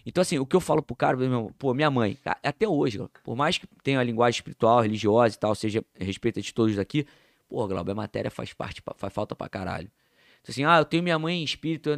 Então, 0.05 0.23
assim, 0.23 0.39
o 0.39 0.47
que 0.47 0.57
eu 0.57 0.61
falo 0.61 0.83
pro 0.83 0.97
cara, 0.97 1.17
meu 1.17 1.53
pô, 1.59 1.75
minha 1.75 1.91
mãe, 1.91 2.19
até 2.43 2.67
hoje, 2.69 3.01
por 3.23 3.37
mais 3.37 3.59
que 3.59 3.67
tenha 3.83 4.01
a 4.01 4.03
linguagem 4.03 4.39
espiritual, 4.39 4.81
religiosa 4.81 5.35
e 5.35 5.39
tal, 5.39 5.55
seja 5.55 5.85
respeita 5.99 6.41
de 6.41 6.53
todos 6.55 6.77
daqui, 6.77 7.07
pô, 7.49 7.67
Glauber, 7.67 7.93
a 7.93 7.95
matéria 7.95 8.31
faz 8.31 8.53
parte, 8.53 8.81
pa- 8.83 8.95
faz 8.97 9.13
falta 9.13 9.35
pra 9.37 9.49
caralho. 9.49 9.91
Então, 10.41 10.53
assim, 10.53 10.65
ah, 10.65 10.79
eu 10.79 10.85
tenho 10.85 11.03
minha 11.03 11.19
mãe 11.19 11.41
em 11.41 11.45
espírito, 11.45 11.91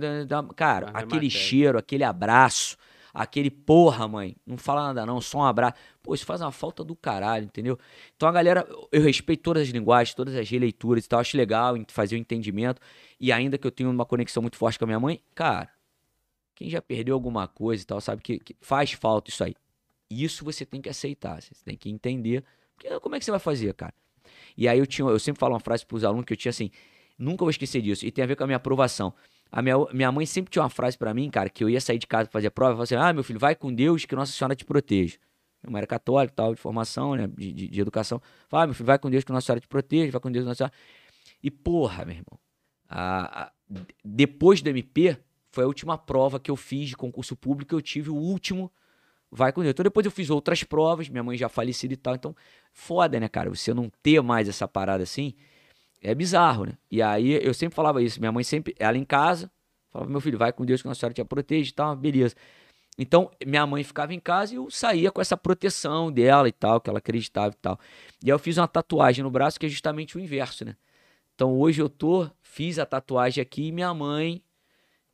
cara, 0.56 0.86
Mas 0.86 0.94
é 0.94 0.98
aquele 0.98 1.26
matéria. 1.26 1.30
cheiro, 1.30 1.78
aquele 1.78 2.02
abraço, 2.02 2.76
aquele 3.14 3.50
porra, 3.50 4.08
mãe, 4.08 4.34
não 4.44 4.56
fala 4.56 4.82
nada 4.88 5.06
não, 5.06 5.20
só 5.20 5.38
um 5.38 5.44
abraço. 5.44 5.74
Pô, 6.02 6.14
isso 6.14 6.26
faz 6.26 6.40
uma 6.40 6.50
falta 6.50 6.82
do 6.82 6.96
caralho, 6.96 7.44
entendeu? 7.44 7.78
Então 8.16 8.28
a 8.28 8.32
galera, 8.32 8.66
eu 8.90 9.02
respeito 9.02 9.42
todas 9.42 9.62
as 9.62 9.68
linguagens, 9.68 10.14
todas 10.14 10.34
as 10.34 10.48
releituras 10.48 11.04
e 11.04 11.08
tal, 11.08 11.20
acho 11.20 11.36
legal 11.36 11.76
fazer 11.88 12.16
o 12.16 12.18
entendimento. 12.18 12.80
E 13.20 13.30
ainda 13.30 13.56
que 13.56 13.66
eu 13.66 13.70
tenha 13.70 13.88
uma 13.88 14.04
conexão 14.04 14.42
muito 14.42 14.56
forte 14.56 14.78
com 14.78 14.84
a 14.84 14.88
minha 14.88 14.98
mãe, 14.98 15.20
cara, 15.34 15.68
quem 16.62 16.70
já 16.70 16.80
perdeu 16.80 17.14
alguma 17.14 17.48
coisa 17.48 17.82
e 17.82 17.86
tal, 17.86 18.00
sabe 18.00 18.22
que, 18.22 18.38
que 18.38 18.56
faz 18.60 18.92
falta 18.92 19.30
isso 19.30 19.42
aí. 19.42 19.54
Isso 20.08 20.44
você 20.44 20.64
tem 20.64 20.80
que 20.80 20.88
aceitar, 20.88 21.42
você 21.42 21.52
tem 21.64 21.76
que 21.76 21.90
entender. 21.90 22.44
Porque 22.76 22.88
como 23.00 23.16
é 23.16 23.18
que 23.18 23.24
você 23.24 23.32
vai 23.32 23.40
fazer, 23.40 23.74
cara? 23.74 23.92
E 24.56 24.68
aí 24.68 24.78
eu 24.78 24.86
tinha, 24.86 25.08
eu 25.08 25.18
sempre 25.18 25.40
falo 25.40 25.54
uma 25.54 25.60
frase 25.60 25.84
pros 25.84 26.04
alunos 26.04 26.24
que 26.24 26.32
eu 26.32 26.36
tinha 26.36 26.50
assim, 26.50 26.70
nunca 27.18 27.44
vou 27.44 27.50
esquecer 27.50 27.82
disso, 27.82 28.06
e 28.06 28.12
tem 28.12 28.22
a 28.22 28.26
ver 28.26 28.36
com 28.36 28.44
a 28.44 28.46
minha 28.46 28.58
aprovação. 28.58 29.12
A 29.50 29.60
minha, 29.60 29.74
minha 29.92 30.12
mãe 30.12 30.24
sempre 30.24 30.50
tinha 30.52 30.62
uma 30.62 30.70
frase 30.70 30.96
pra 30.96 31.12
mim, 31.12 31.28
cara, 31.30 31.50
que 31.50 31.64
eu 31.64 31.68
ia 31.68 31.80
sair 31.80 31.98
de 31.98 32.06
casa 32.06 32.26
pra 32.28 32.32
fazer 32.38 32.46
a 32.46 32.50
prova, 32.50 32.70
falava 32.72 32.84
assim, 32.84 32.94
ah, 32.94 33.12
meu 33.12 33.24
filho, 33.24 33.40
vai 33.40 33.56
com 33.56 33.74
Deus 33.74 34.04
que 34.04 34.14
Nossa 34.14 34.32
Senhora 34.32 34.54
te 34.54 34.64
proteja. 34.64 35.18
Mãe 35.68 35.78
era 35.78 35.86
católica, 35.86 36.32
tal, 36.34 36.54
de 36.54 36.60
formação, 36.60 37.14
né, 37.16 37.26
de, 37.26 37.52
de, 37.52 37.68
de 37.68 37.80
educação. 37.80 38.20
Fala, 38.48 38.64
ah, 38.64 38.66
meu 38.68 38.74
filho, 38.74 38.86
vai 38.86 38.98
com 38.98 39.10
Deus 39.10 39.24
que 39.24 39.32
Nossa 39.32 39.46
Senhora 39.46 39.60
te 39.60 39.68
proteja, 39.68 40.12
vai 40.12 40.20
com 40.20 40.30
Deus 40.30 40.44
que 40.44 40.48
Nossa 40.48 40.58
Senhora... 40.58 40.72
E 41.42 41.50
porra, 41.50 42.04
meu 42.04 42.14
irmão, 42.14 42.38
a- 42.88 43.44
a- 43.44 43.52
depois 44.04 44.62
do 44.62 44.68
MP, 44.68 45.16
foi 45.52 45.64
a 45.64 45.66
última 45.66 45.96
prova 45.96 46.40
que 46.40 46.50
eu 46.50 46.56
fiz 46.56 46.88
de 46.88 46.96
concurso 46.96 47.36
público, 47.36 47.74
eu 47.74 47.80
tive 47.80 48.10
o 48.10 48.16
último 48.16 48.72
vai 49.32 49.50
com 49.50 49.62
Deus. 49.62 49.72
Então 49.72 49.82
depois 49.82 50.04
eu 50.04 50.12
fiz 50.12 50.28
outras 50.28 50.62
provas, 50.62 51.08
minha 51.08 51.22
mãe 51.22 51.38
já 51.38 51.48
falecida 51.48 51.94
e 51.94 51.96
tal, 51.96 52.14
então 52.14 52.36
foda, 52.72 53.18
né, 53.18 53.28
cara, 53.28 53.48
você 53.48 53.72
não 53.72 53.90
ter 54.02 54.20
mais 54.20 54.48
essa 54.48 54.68
parada 54.68 55.02
assim, 55.02 55.34
é 56.02 56.14
bizarro, 56.14 56.66
né? 56.66 56.72
E 56.90 57.00
aí 57.00 57.32
eu 57.42 57.54
sempre 57.54 57.74
falava 57.74 58.02
isso, 58.02 58.20
minha 58.20 58.30
mãe 58.30 58.44
sempre, 58.44 58.74
ela 58.78 58.98
em 58.98 59.04
casa, 59.04 59.50
falava, 59.90 60.10
meu 60.10 60.20
filho, 60.20 60.36
vai 60.36 60.52
com 60.52 60.64
Deus 60.64 60.82
que 60.82 60.88
Nossa 60.88 61.00
Senhora 61.00 61.14
te 61.14 61.24
protege 61.24 61.70
e 61.70 61.74
tal, 61.74 61.96
beleza. 61.96 62.34
Então, 62.98 63.30
minha 63.46 63.66
mãe 63.66 63.82
ficava 63.82 64.12
em 64.12 64.20
casa 64.20 64.52
e 64.52 64.56
eu 64.56 64.70
saía 64.70 65.10
com 65.10 65.20
essa 65.20 65.34
proteção 65.34 66.12
dela 66.12 66.46
e 66.46 66.52
tal, 66.52 66.78
que 66.78 66.90
ela 66.90 66.98
acreditava 66.98 67.54
e 67.54 67.56
tal. 67.56 67.80
E 68.22 68.30
aí 68.30 68.34
eu 68.34 68.38
fiz 68.38 68.58
uma 68.58 68.68
tatuagem 68.68 69.24
no 69.24 69.30
braço 69.30 69.58
que 69.58 69.64
é 69.64 69.68
justamente 69.68 70.16
o 70.16 70.20
inverso, 70.20 70.64
né? 70.64 70.76
Então 71.34 71.58
hoje 71.58 71.80
eu 71.80 71.88
tô, 71.88 72.28
fiz 72.42 72.78
a 72.78 72.84
tatuagem 72.84 73.40
aqui 73.40 73.68
e 73.68 73.72
minha 73.72 73.94
mãe, 73.94 74.42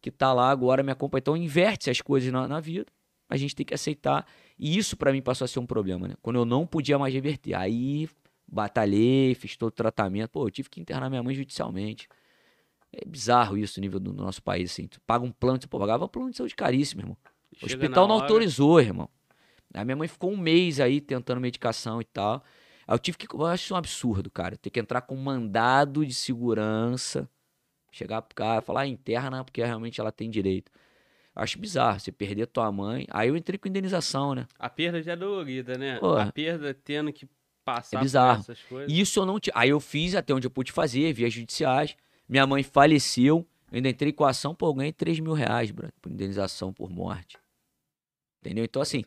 que 0.01 0.11
tá 0.11 0.33
lá 0.33 0.51
agora, 0.51 0.83
me 0.83 0.93
acompanha. 0.93 1.20
Então 1.20 1.37
inverte 1.37 1.91
as 1.91 2.01
coisas 2.01 2.33
na, 2.33 2.47
na 2.47 2.61
vida, 2.61 2.87
a 3.29 3.37
gente 3.37 3.55
tem 3.55 3.66
que 3.66 3.75
aceitar. 3.75 4.27
E 4.59 4.77
isso 4.77 4.97
pra 4.97 5.12
mim 5.12 5.23
passou 5.23 5.45
a 5.45 5.49
ser 5.49 5.59
um 5.59 5.66
problema, 5.66 6.09
né? 6.09 6.15
Quando 6.23 6.37
eu 6.37 6.45
não 6.45 6.66
podia 6.66 6.99
mais 6.99 7.12
reverter. 7.12 7.55
Aí 7.55 8.09
batalhei, 8.47 9.35
fiz 9.35 9.57
todo 9.57 9.69
o 9.69 9.73
tratamento. 9.73 10.31
Pô, 10.31 10.47
eu 10.47 10.51
tive 10.51 10.70
que 10.70 10.81
internar 10.81 11.11
minha 11.11 11.23
mãe 11.23 11.35
judicialmente. 11.35 12.09
É 12.93 13.05
bizarro 13.07 13.57
isso, 13.57 13.79
o 13.79 13.83
nível 13.83 14.01
do, 14.01 14.12
do 14.12 14.23
nosso 14.23 14.43
país, 14.43 14.73
assim. 14.73 14.87
Tu 14.87 15.01
paga 15.03 15.25
um 15.25 15.31
plano, 15.31 15.59
tu 15.59 15.69
pô, 15.69 15.79
pagava 15.79 16.07
um 16.07 16.09
plano 16.09 16.31
de 16.31 16.37
saúde 16.39 16.57
caríssimo, 16.57 17.03
irmão. 17.03 17.16
O 17.53 17.69
Chega 17.69 17.83
hospital 17.83 18.09
não 18.09 18.15
hora, 18.15 18.25
autorizou, 18.25 18.81
irmão. 18.81 19.09
A 19.75 19.85
minha 19.85 19.97
mãe 19.97 20.09
ficou 20.09 20.33
um 20.33 20.37
mês 20.37 20.81
aí 20.81 21.01
tentando 21.01 21.41
medicação 21.41 22.01
e 22.01 22.05
tal. 22.05 22.43
Aí 22.87 22.95
eu 22.95 22.99
tive 22.99 23.19
que. 23.19 23.27
Eu 23.33 23.45
acho 23.45 23.65
isso 23.65 23.75
um 23.75 23.77
absurdo, 23.77 24.31
cara. 24.31 24.57
Ter 24.57 24.70
que 24.70 24.81
entrar 24.81 25.03
com 25.03 25.15
um 25.15 25.23
mandado 25.23 26.07
de 26.07 26.15
segurança. 26.15 27.29
Chegar 27.99 28.23
pro 28.23 28.35
cara 28.35 28.61
falar, 28.61 28.83
ah, 28.83 28.87
interna, 28.87 29.43
porque 29.45 29.62
realmente 29.62 30.01
ela 30.01 30.12
tem 30.12 30.31
direito. 30.31 30.70
Acho 31.35 31.59
bizarro 31.59 31.99
você 31.99 32.12
perder 32.12 32.47
tua 32.47 32.70
mãe. 32.70 33.07
Aí 33.11 33.29
eu 33.29 33.37
entrei 33.37 33.59
com 33.59 33.69
indenização, 33.69 34.35
né? 34.35 34.47
A 34.59 34.69
perda 34.70 35.03
já 35.03 35.12
é 35.12 35.16
dolorida, 35.16 35.77
né? 35.77 35.99
Pô. 35.99 36.16
A 36.16 36.31
perda 36.31 36.73
tendo 36.73 37.12
que 37.12 37.29
passar 37.65 37.99
É 37.99 38.01
bizarro. 38.01 38.45
por 38.45 38.53
essas 38.53 38.62
coisas. 38.65 38.93
Isso 38.93 39.19
eu 39.19 39.27
não 39.27 39.41
tinha. 39.41 39.53
Aí 39.57 39.70
eu 39.70 39.81
fiz 39.81 40.15
até 40.15 40.33
onde 40.33 40.47
eu 40.47 40.51
pude 40.51 40.70
fazer, 40.70 41.12
vias 41.12 41.33
judiciais. 41.33 41.97
Minha 42.29 42.47
mãe 42.47 42.62
faleceu. 42.62 43.47
Eu 43.70 43.77
ainda 43.77 43.89
entrei 43.89 44.12
com 44.12 44.25
a 44.25 44.31
ação, 44.31 44.55
pô, 44.55 44.69
eu 44.69 44.75
ganhei 44.75 44.93
3 44.93 45.19
mil 45.20 45.33
reais, 45.33 45.70
brother, 45.70 45.93
por 46.01 46.11
indenização 46.11 46.73
por 46.73 46.89
morte. 46.89 47.37
Entendeu? 48.41 48.65
Então, 48.65 48.81
assim, 48.81 49.05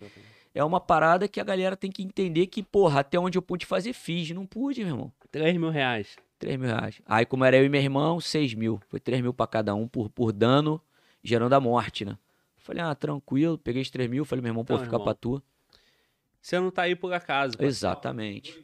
é 0.54 0.64
uma 0.64 0.80
parada 0.80 1.28
que 1.28 1.40
a 1.40 1.44
galera 1.44 1.76
tem 1.78 1.90
que 1.90 2.04
entender 2.04 2.48
que, 2.48 2.62
porra, 2.62 3.00
até 3.00 3.18
onde 3.18 3.38
eu 3.38 3.42
pude 3.42 3.66
fazer, 3.66 3.94
fiz. 3.94 4.30
Não 4.32 4.46
pude, 4.46 4.84
meu 4.84 4.94
irmão. 4.94 5.14
3 5.32 5.58
mil 5.58 5.70
reais. 5.70 6.16
3 6.42 6.58
mil 6.58 6.68
reais. 6.68 7.00
Aí, 7.06 7.26
como 7.26 7.46
era 7.46 7.56
eu 7.56 7.64
e 7.64 7.70
meu 7.70 7.80
irmão, 7.80 8.20
6 8.20 8.56
mil. 8.56 8.82
Foi 8.90 9.00
3 9.00 9.22
mil 9.22 9.34
pra 9.34 9.46
cada 9.46 9.74
um 9.76 9.88
por, 9.88 10.10
por 10.10 10.34
dano, 10.34 10.82
gerando 11.24 11.54
a 11.54 11.60
morte, 11.60 12.04
né? 12.04 12.18
Falei, 12.58 12.82
ah, 12.82 12.94
tranquilo. 12.96 13.58
Peguei 13.58 13.82
os 13.82 13.90
3 13.90 14.10
mil. 14.10 14.26
Falei, 14.26 14.42
meu 14.42 14.50
irmão, 14.50 14.66
pô, 14.66 14.74
Então, 14.74 14.84
fica 14.84 14.96
irmão, 14.96 15.06
pra 15.06 15.14
tu. 15.14 15.42
Você 16.42 16.60
não 16.60 16.72
tá 16.72 16.82
aí 16.84 16.96
por 16.96 17.14
acaso. 17.14 17.56
Exatamente. 17.60 18.60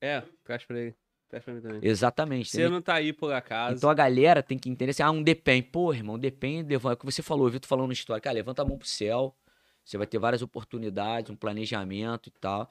É, 0.00 0.22
traz 0.44 0.64
pra 0.64 0.78
ele. 0.78 0.94
Traz 1.28 1.44
pra 1.44 1.54
mim 1.54 1.60
também. 1.60 1.80
Exatamente. 1.82 2.50
Você 2.50 2.68
não 2.68 2.82
tá 2.82 2.94
aí 2.94 3.12
por 3.12 3.32
acaso. 3.32 3.76
Então 3.76 3.88
a 3.88 3.94
galera 3.94 4.42
tem 4.42 4.58
que 4.58 4.68
entender 4.68 4.90
assim, 4.90 5.02
ah, 5.02 5.10
um 5.10 5.22
depende. 5.22 5.68
Pô, 5.68 5.94
irmão, 5.94 6.18
depende. 6.18 6.74
É 6.74 6.76
o 6.76 6.96
que 6.96 7.04
você 7.04 7.22
falou, 7.22 7.46
eu 7.46 7.52
vi 7.52 7.60
tu 7.60 7.68
falando 7.68 7.92
história. 7.92 8.20
Cara, 8.20 8.34
levanta 8.34 8.62
a 8.62 8.64
mão 8.64 8.76
pro 8.76 8.86
céu. 8.88 9.34
Você 9.84 9.96
vai 9.96 10.06
ter 10.06 10.18
várias 10.18 10.42
oportunidades, 10.42 11.30
um 11.30 11.36
planejamento 11.36 12.28
e 12.28 12.32
tal. 12.32 12.68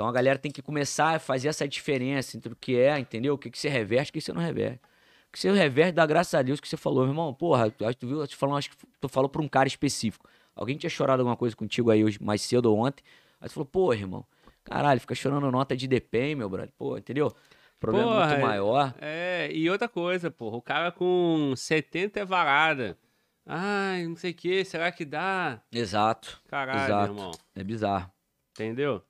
Então 0.00 0.08
a 0.08 0.12
galera 0.12 0.38
tem 0.38 0.50
que 0.50 0.62
começar 0.62 1.16
a 1.16 1.18
fazer 1.18 1.48
essa 1.48 1.68
diferença 1.68 2.34
entre 2.34 2.50
o 2.50 2.56
que 2.56 2.74
é, 2.74 2.98
entendeu? 2.98 3.34
O 3.34 3.38
que, 3.38 3.50
que 3.50 3.58
você 3.58 3.68
reverte 3.68 4.08
e 4.08 4.10
o 4.10 4.12
que 4.14 4.20
você 4.22 4.32
não 4.32 4.40
reverte. 4.40 4.80
O 5.28 5.32
que 5.32 5.38
você 5.38 5.52
reverte, 5.52 5.92
dá 5.92 6.06
graças 6.06 6.32
a 6.32 6.40
Deus 6.40 6.58
que 6.58 6.66
você 6.66 6.78
falou, 6.78 7.02
meu 7.02 7.12
irmão. 7.12 7.34
Porra, 7.34 7.70
tu, 7.70 7.84
acho 7.84 7.98
que 7.98 8.00
tu 8.00 8.08
viu, 8.08 8.26
tu 8.26 8.34
falou, 8.34 8.56
acho 8.56 8.70
que 8.70 8.76
tu 8.98 9.08
falou 9.10 9.28
pra 9.28 9.42
um 9.42 9.46
cara 9.46 9.68
específico. 9.68 10.26
Alguém 10.56 10.78
tinha 10.78 10.88
chorado 10.88 11.20
alguma 11.20 11.36
coisa 11.36 11.54
contigo 11.54 11.90
aí 11.90 12.02
hoje, 12.02 12.18
mais 12.18 12.40
cedo 12.40 12.72
ou 12.72 12.78
ontem. 12.78 13.04
Aí 13.42 13.46
tu 13.46 13.52
falou, 13.52 13.66
pô, 13.66 13.92
irmão, 13.92 14.24
caralho, 14.64 14.98
fica 15.02 15.14
chorando 15.14 15.50
nota 15.50 15.76
de 15.76 15.86
DPEM, 15.86 16.34
meu 16.34 16.48
brother. 16.48 16.72
Pô, 16.78 16.96
entendeu? 16.96 17.30
Problema 17.78 18.10
Porra, 18.10 18.28
muito 18.28 18.40
maior. 18.40 18.94
É, 19.02 19.50
e 19.52 19.68
outra 19.68 19.86
coisa, 19.86 20.30
porra. 20.30 20.56
O 20.56 20.62
cara 20.62 20.90
com 20.90 21.52
70 21.54 22.20
é 22.20 22.24
varada. 22.24 22.96
Ai, 23.44 24.06
não 24.06 24.16
sei 24.16 24.30
o 24.30 24.34
que, 24.34 24.64
será 24.64 24.90
que 24.90 25.04
dá? 25.04 25.60
Exato. 25.70 26.40
Caralho, 26.48 26.86
Exato. 26.86 27.12
irmão. 27.12 27.32
É 27.54 27.62
bizarro. 27.62 28.10
Entendeu? 28.52 29.04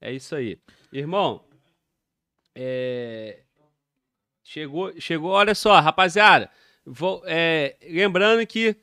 É 0.00 0.12
isso 0.12 0.34
aí. 0.34 0.58
Irmão, 0.92 1.44
é... 2.54 3.40
chegou, 4.42 4.92
chegou, 5.00 5.30
olha 5.30 5.54
só, 5.54 5.78
rapaziada. 5.80 6.50
Vou, 6.84 7.22
é, 7.26 7.76
lembrando 7.82 8.46
que 8.46 8.76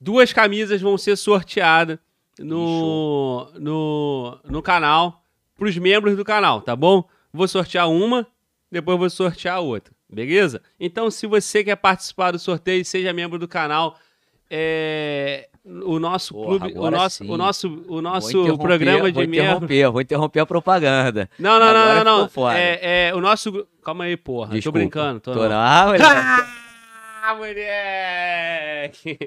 duas 0.00 0.32
camisas 0.32 0.80
vão 0.80 0.96
ser 0.96 1.16
sorteadas 1.16 1.98
no, 2.38 3.50
no, 3.54 4.40
no 4.44 4.62
canal, 4.62 5.22
pros 5.56 5.76
membros 5.76 6.16
do 6.16 6.24
canal, 6.24 6.62
tá 6.62 6.74
bom? 6.74 7.08
Vou 7.32 7.46
sortear 7.46 7.90
uma 7.90 8.26
depois 8.70 8.98
vou 8.98 9.08
sortear 9.08 9.60
outra, 9.60 9.94
beleza? 10.08 10.62
Então, 10.78 11.10
se 11.10 11.26
você 11.26 11.64
quer 11.64 11.76
participar 11.76 12.32
do 12.32 12.38
sorteio, 12.38 12.84
seja 12.84 13.12
membro 13.12 13.38
do 13.38 13.48
canal. 13.48 13.98
É, 14.50 15.48
o 15.84 15.98
nosso 15.98 16.34
Porra, 16.34 16.58
clube, 16.60 16.78
o 16.78 16.90
nosso, 16.90 17.24
sim. 17.24 17.30
o 17.30 17.36
nosso, 17.36 17.68
o 17.68 17.86
Vou 17.86 18.02
nosso 18.02 18.58
programa 18.58 19.06
de 19.10 19.12
vou 19.12 19.22
membro. 19.26 19.36
interromper, 19.36 19.90
vou 19.90 20.00
interromper 20.00 20.40
a 20.40 20.46
propaganda. 20.46 21.28
Não, 21.38 21.58
não, 21.58 21.72
não, 21.72 21.80
Agora 21.80 22.04
não, 22.04 22.18
não. 22.20 22.28
foda. 22.28 22.58
É, 22.58 23.08
é, 23.08 23.14
o 23.14 23.20
nosso. 23.20 23.66
Calma 23.84 24.04
aí, 24.04 24.16
porra. 24.16 24.54
Desculpa. 24.54 24.78
Tô 24.78 24.82
brincando, 24.82 25.20
tô, 25.20 25.32
Tô 25.32 25.42
não. 25.42 25.48
não. 25.50 25.56
Ah, 25.58 25.84
moleque. 25.86 26.04
Ah, 27.22 27.34
moleque! 27.34 29.18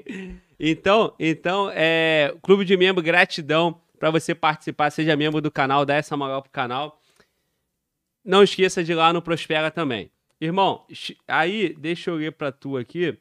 Então, 0.58 1.14
então, 1.18 1.70
é, 1.74 2.34
clube 2.42 2.64
de 2.64 2.76
membro, 2.76 3.02
gratidão 3.02 3.80
para 3.98 4.10
você 4.10 4.34
participar, 4.34 4.90
seja 4.90 5.14
membro 5.16 5.40
do 5.40 5.50
canal, 5.50 5.84
dá 5.86 5.94
essa 5.94 6.16
moral 6.16 6.42
pro 6.42 6.50
canal. 6.50 7.00
Não 8.24 8.42
esqueça 8.42 8.82
de 8.82 8.92
ir 8.92 8.94
lá 8.96 9.12
no 9.12 9.22
Prospera 9.22 9.70
também. 9.70 10.10
Irmão, 10.40 10.84
aí, 11.28 11.74
deixa 11.78 12.10
eu 12.10 12.16
ler 12.16 12.32
pra 12.32 12.50
tu 12.50 12.76
aqui. 12.76 13.16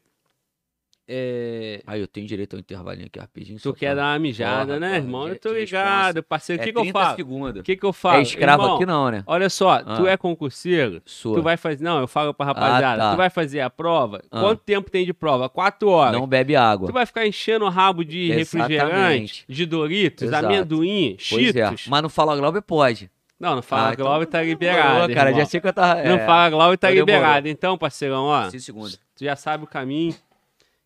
É, 1.13 1.81
Aí 1.85 1.99
eu 1.99 2.07
tenho 2.07 2.25
direito 2.25 2.53
ao 2.55 2.59
intervalinho 2.59 3.07
aqui 3.07 3.19
rapidinho. 3.19 3.59
tu 3.59 3.73
quer 3.73 3.88
pra- 3.88 3.95
dar 3.95 4.13
uma 4.13 4.19
mijada, 4.19 4.79
né, 4.79 4.95
irmão? 4.95 5.27
Eu 5.27 5.38
tô 5.38 5.51
ligado, 5.51 6.23
parceiro. 6.23 6.61
O 6.61 6.63
É 6.63 6.65
que, 6.67 6.71
que 6.71 6.77
eu 6.77 6.83
30 6.83 6.99
falo? 6.99 7.13
O 7.13 7.15
segundos. 7.17 7.61
que, 7.63 7.75
que 7.75 7.85
eu 7.85 7.91
falo? 7.93 8.19
É 8.19 8.21
escravo 8.21 8.63
Irmão, 8.63 8.75
aqui 8.77 8.85
não, 8.85 9.11
né? 9.11 9.23
Olha 9.27 9.49
só, 9.49 9.79
tu 9.83 10.05
Ah. 10.07 10.11
é 10.11 10.15
concurseiro, 10.17 11.01
Sua. 11.05 11.35
Tu 11.35 11.41
vai 11.41 11.57
fazer. 11.57 11.83
Não, 11.83 11.99
eu 11.99 12.07
falo 12.07 12.33
pra 12.33 12.45
rapaziada. 12.45 13.03
Ah, 13.03 13.07
tá. 13.09 13.11
Tu 13.13 13.17
vai 13.17 13.29
fazer 13.29 13.59
a 13.59 13.69
prova? 13.69 14.21
Ah. 14.31 14.39
Quanto 14.39 14.61
tempo 14.63 14.89
tem 14.89 15.05
de 15.05 15.13
prova? 15.13 15.49
Quatro 15.49 15.89
horas. 15.89 16.13
Não 16.19 16.25
bebe 16.25 16.55
água. 16.55 16.88
Tu 16.88 16.93
vai 16.93 17.05
ficar 17.05 17.27
enchendo 17.27 17.65
o 17.65 17.69
rabo 17.69 18.05
de 18.05 18.31
refrigerante, 18.31 18.93
Exatamente. 18.93 19.45
de 19.49 19.65
Doritos, 19.65 20.23
Exato. 20.23 20.45
amendoim, 20.45 21.17
Pois 21.29 21.47
é. 21.49 21.51
Cheetos. 21.67 21.88
Mas 21.88 22.01
não 22.01 22.09
fala 22.09 22.35
Glauber 22.38 22.61
pode. 22.61 23.09
Não, 23.39 23.55
não 23.55 23.61
fala 23.63 23.89
Ah, 23.89 23.93
então 23.93 24.05
Globo, 24.05 24.23
tá 24.27 24.38
demorou, 24.38 24.51
liberado. 24.51 25.13
cara, 25.15 25.33
já 25.33 25.45
sei 25.45 25.59
que 25.59 25.67
eu 25.67 25.73
tava. 25.73 26.03
Não 26.03 26.15
é, 26.15 26.25
fala 26.27 26.49
Globo, 26.51 26.77
tá 26.77 26.89
demorou. 26.89 27.07
liberado. 27.15 27.47
Então, 27.47 27.75
parceirão, 27.75 28.25
ó. 28.25 28.47
5 28.51 28.59
segundos. 28.63 28.99
Tu 29.17 29.25
já 29.25 29.35
sabe 29.35 29.63
o 29.63 29.67
caminho. 29.67 30.13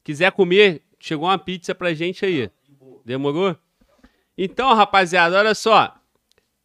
Quiser 0.06 0.32
comer, 0.32 0.84
chegou 0.99 1.27
uma 1.27 1.40
pizza 1.40 1.73
pra 1.73 1.91
gente 1.91 2.23
aí. 2.23 2.52
Demorou? 3.03 3.57
Então, 4.38 4.72
rapaziada, 4.76 5.40
olha 5.40 5.56
só. 5.56 5.95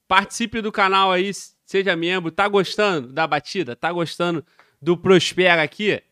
Participe 0.06 0.60
do 0.60 0.70
canal 0.70 1.10
aí, 1.10 1.30
seja 1.64 1.96
membro. 1.96 2.30
Tá 2.30 2.46
gostando 2.46 3.08
da 3.08 3.26
batida? 3.26 3.74
Tá 3.74 3.90
gostando 3.90 4.44
do 4.80 4.94
Prospera 4.94 5.62
aqui? 5.62 6.02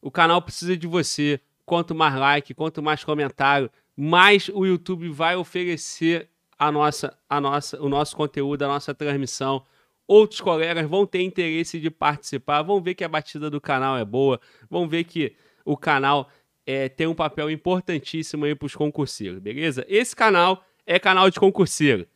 O 0.00 0.10
canal 0.10 0.42
precisa 0.42 0.76
de 0.76 0.88
você. 0.88 1.40
Quanto 1.64 1.94
mais 1.94 2.16
like, 2.16 2.52
quanto 2.52 2.82
mais 2.82 3.04
comentário, 3.04 3.70
mais 3.96 4.48
o 4.48 4.66
YouTube 4.66 5.08
vai 5.08 5.36
oferecer 5.36 6.28
a 6.58 6.72
nossa, 6.72 7.16
a 7.30 7.40
nossa, 7.40 7.80
o 7.80 7.88
nosso 7.88 8.16
conteúdo, 8.16 8.64
a 8.64 8.68
nossa 8.68 8.92
transmissão. 8.92 9.64
Outros 10.08 10.40
colegas 10.40 10.84
vão 10.90 11.06
ter 11.06 11.22
interesse 11.22 11.78
de 11.78 11.90
participar, 11.90 12.62
vão 12.62 12.82
ver 12.82 12.96
que 12.96 13.04
a 13.04 13.08
batida 13.08 13.48
do 13.48 13.60
canal 13.60 13.96
é 13.96 14.04
boa, 14.04 14.40
vão 14.68 14.88
ver 14.88 15.04
que 15.04 15.36
o 15.64 15.76
canal 15.76 16.28
é, 16.66 16.88
tem 16.88 17.06
um 17.06 17.14
papel 17.14 17.50
importantíssimo 17.50 18.44
aí 18.44 18.54
para 18.54 18.66
os 18.66 18.74
concurseiros, 18.74 19.40
beleza? 19.40 19.84
Esse 19.88 20.14
canal 20.14 20.64
é 20.86 20.98
canal 20.98 21.30
de 21.30 21.38
concurseiro. 21.38 22.06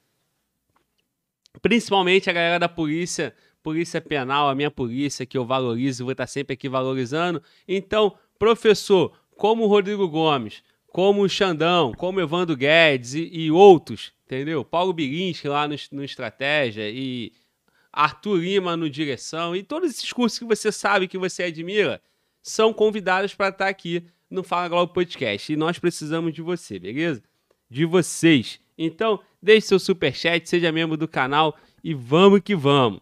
Principalmente 1.61 2.29
a 2.29 2.33
galera 2.33 2.59
da 2.59 2.69
polícia, 2.69 3.35
polícia 3.63 4.01
penal, 4.01 4.49
a 4.49 4.55
minha 4.55 4.71
polícia, 4.71 5.27
que 5.27 5.37
eu 5.37 5.45
valorizo, 5.45 6.05
vou 6.05 6.13
estar 6.13 6.27
sempre 6.27 6.55
aqui 6.55 6.69
valorizando. 6.69 7.43
Então, 7.67 8.17
professor, 8.39 9.13
como 9.37 9.65
o 9.65 9.67
Rodrigo 9.67 10.09
Gomes, 10.09 10.63
como 10.87 11.23
o 11.23 11.29
Xandão, 11.29 11.93
como 11.93 12.19
o 12.19 12.23
Evandro 12.23 12.57
Guedes 12.57 13.15
e, 13.15 13.29
e 13.33 13.51
outros, 13.51 14.13
entendeu? 14.25 14.65
Paulo 14.65 14.93
Bilinski 14.93 15.49
lá 15.49 15.67
no, 15.67 15.75
no 15.93 16.05
Estratégia 16.05 16.89
e 16.89 17.33
Arthur 17.93 18.37
Lima 18.37 18.77
no 18.77 18.89
Direção 18.89 19.57
e 19.57 19.63
todos 19.63 19.91
esses 19.91 20.13
cursos 20.13 20.39
que 20.39 20.45
você 20.45 20.71
sabe 20.71 21.09
que 21.09 21.19
você 21.19 21.45
admira 21.45 22.01
são 22.43 22.73
convidados 22.73 23.35
para 23.35 23.49
estar 23.49 23.69
aqui 23.69 24.07
no 24.31 24.43
Fala 24.43 24.69
Globo 24.69 24.93
Podcast. 24.93 25.53
E 25.53 25.57
nós 25.57 25.79
precisamos 25.79 26.33
de 26.33 26.43
você, 26.43 26.79
beleza? 26.79 27.23
De 27.69 27.85
vocês. 27.85 28.61
Então, 28.77 29.21
deixe 29.41 29.69
seu 29.69 29.79
superchat, 29.79 30.49
seja 30.49 30.73
membro 30.73 30.97
do 30.97 31.09
canal 31.09 31.57
e 31.83 31.95
vamos 31.95 32.41
que 32.41 32.55
vamos. 32.55 33.01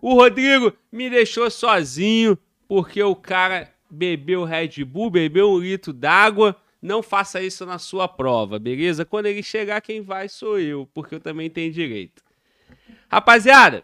O 0.00 0.14
Rodrigo 0.14 0.72
me 0.92 1.10
deixou 1.10 1.50
sozinho 1.50 2.38
porque 2.68 3.02
o 3.02 3.16
cara 3.16 3.72
bebeu 3.90 4.44
Red 4.44 4.84
Bull, 4.84 5.10
bebeu 5.10 5.50
um 5.50 5.58
litro 5.58 5.92
d'água. 5.92 6.56
Não 6.80 7.02
faça 7.02 7.42
isso 7.42 7.66
na 7.66 7.78
sua 7.78 8.06
prova, 8.06 8.58
beleza? 8.58 9.04
Quando 9.04 9.26
ele 9.26 9.42
chegar, 9.42 9.80
quem 9.80 10.00
vai 10.00 10.28
sou 10.28 10.60
eu, 10.60 10.88
porque 10.94 11.16
eu 11.16 11.20
também 11.20 11.50
tenho 11.50 11.72
direito. 11.72 12.22
Rapaziada, 13.10 13.82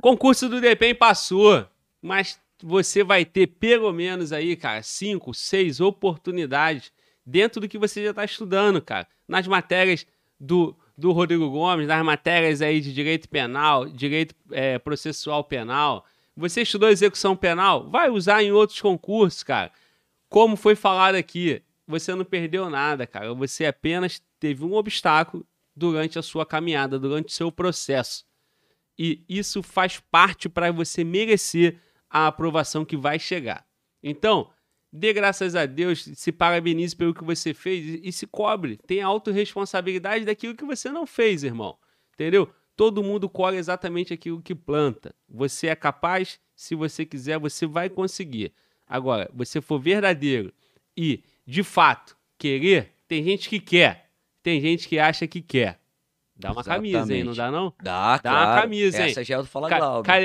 concurso 0.00 0.48
do 0.48 0.60
DPEM 0.60 0.94
passou, 0.94 1.66
mas 2.00 2.40
você 2.62 3.04
vai 3.04 3.24
ter 3.24 3.46
pelo 3.46 3.92
menos 3.92 4.32
aí, 4.32 4.56
cara, 4.56 4.82
cinco, 4.82 5.32
seis 5.32 5.80
oportunidades 5.80 6.92
dentro 7.24 7.60
do 7.60 7.68
que 7.68 7.78
você 7.78 8.02
já 8.02 8.10
está 8.10 8.24
estudando, 8.24 8.80
cara. 8.80 9.06
Nas 9.26 9.46
matérias 9.46 10.06
do, 10.40 10.76
do 10.96 11.12
Rodrigo 11.12 11.50
Gomes, 11.50 11.86
nas 11.86 12.04
matérias 12.04 12.62
aí 12.62 12.80
de 12.80 12.92
direito 12.92 13.28
penal, 13.28 13.86
direito 13.86 14.34
é, 14.50 14.78
processual 14.78 15.44
penal. 15.44 16.04
Você 16.36 16.62
estudou 16.62 16.88
execução 16.88 17.36
penal? 17.36 17.88
Vai 17.90 18.10
usar 18.10 18.42
em 18.42 18.52
outros 18.52 18.80
concursos, 18.80 19.42
cara. 19.42 19.70
Como 20.28 20.56
foi 20.56 20.74
falado 20.74 21.14
aqui, 21.14 21.62
você 21.86 22.14
não 22.14 22.24
perdeu 22.24 22.68
nada, 22.68 23.06
cara. 23.06 23.32
Você 23.34 23.66
apenas 23.66 24.22
teve 24.38 24.64
um 24.64 24.74
obstáculo 24.74 25.46
durante 25.74 26.18
a 26.18 26.22
sua 26.22 26.44
caminhada, 26.44 26.98
durante 26.98 27.28
o 27.28 27.32
seu 27.32 27.50
processo. 27.52 28.24
E 28.98 29.22
isso 29.28 29.62
faz 29.62 30.00
parte 30.10 30.48
para 30.48 30.72
você 30.72 31.04
merecer 31.04 31.78
a 32.10 32.26
aprovação 32.26 32.84
que 32.84 32.96
vai 32.96 33.18
chegar. 33.18 33.66
Então, 34.02 34.50
dê 34.92 35.12
graças 35.12 35.54
a 35.54 35.66
Deus, 35.66 36.04
se 36.14 36.32
parabenize 36.32 36.96
pelo 36.96 37.14
que 37.14 37.24
você 37.24 37.52
fez 37.52 38.00
e, 38.02 38.12
se 38.12 38.26
cobre. 38.26 38.78
Tenha 38.86 39.06
autorresponsabilidade 39.06 40.24
daquilo 40.24 40.54
que 40.54 40.64
você 40.64 40.90
não 40.90 41.06
fez, 41.06 41.44
irmão. 41.44 41.76
Entendeu? 42.14 42.50
Todo 42.76 43.02
mundo 43.02 43.28
colhe 43.28 43.56
exatamente 43.56 44.14
aquilo 44.14 44.40
que 44.40 44.54
planta. 44.54 45.14
Você 45.28 45.66
é 45.66 45.74
capaz, 45.74 46.40
se 46.54 46.74
você 46.74 47.04
quiser, 47.04 47.38
você 47.38 47.66
vai 47.66 47.88
conseguir. 47.90 48.52
Agora, 48.86 49.30
você 49.34 49.60
for 49.60 49.78
verdadeiro 49.78 50.52
e, 50.96 51.22
de 51.46 51.62
fato, 51.62 52.16
querer, 52.38 52.92
tem 53.06 53.22
gente 53.22 53.48
que 53.48 53.60
quer, 53.60 54.10
tem 54.42 54.60
gente 54.60 54.88
que 54.88 54.98
acha 54.98 55.26
que 55.26 55.42
quer. 55.42 55.80
Dá 56.40 56.52
uma 56.52 56.62
camisa, 56.62 57.12
hein? 57.12 57.24
Não 57.24 57.32
dá, 57.34 57.50
não? 57.50 57.72
Dá, 57.82 58.16
Dá 58.18 58.30
uma 58.30 58.44
claro. 58.44 58.62
camisa, 58.62 59.02
hein? 59.02 59.10
Essa 59.10 59.24
já 59.24 59.34
é 59.34 59.38
do 59.38 59.44
Fala 59.46 59.68
Ca- 59.68 59.78
Glauber. 59.78 60.10
é, 60.12 60.24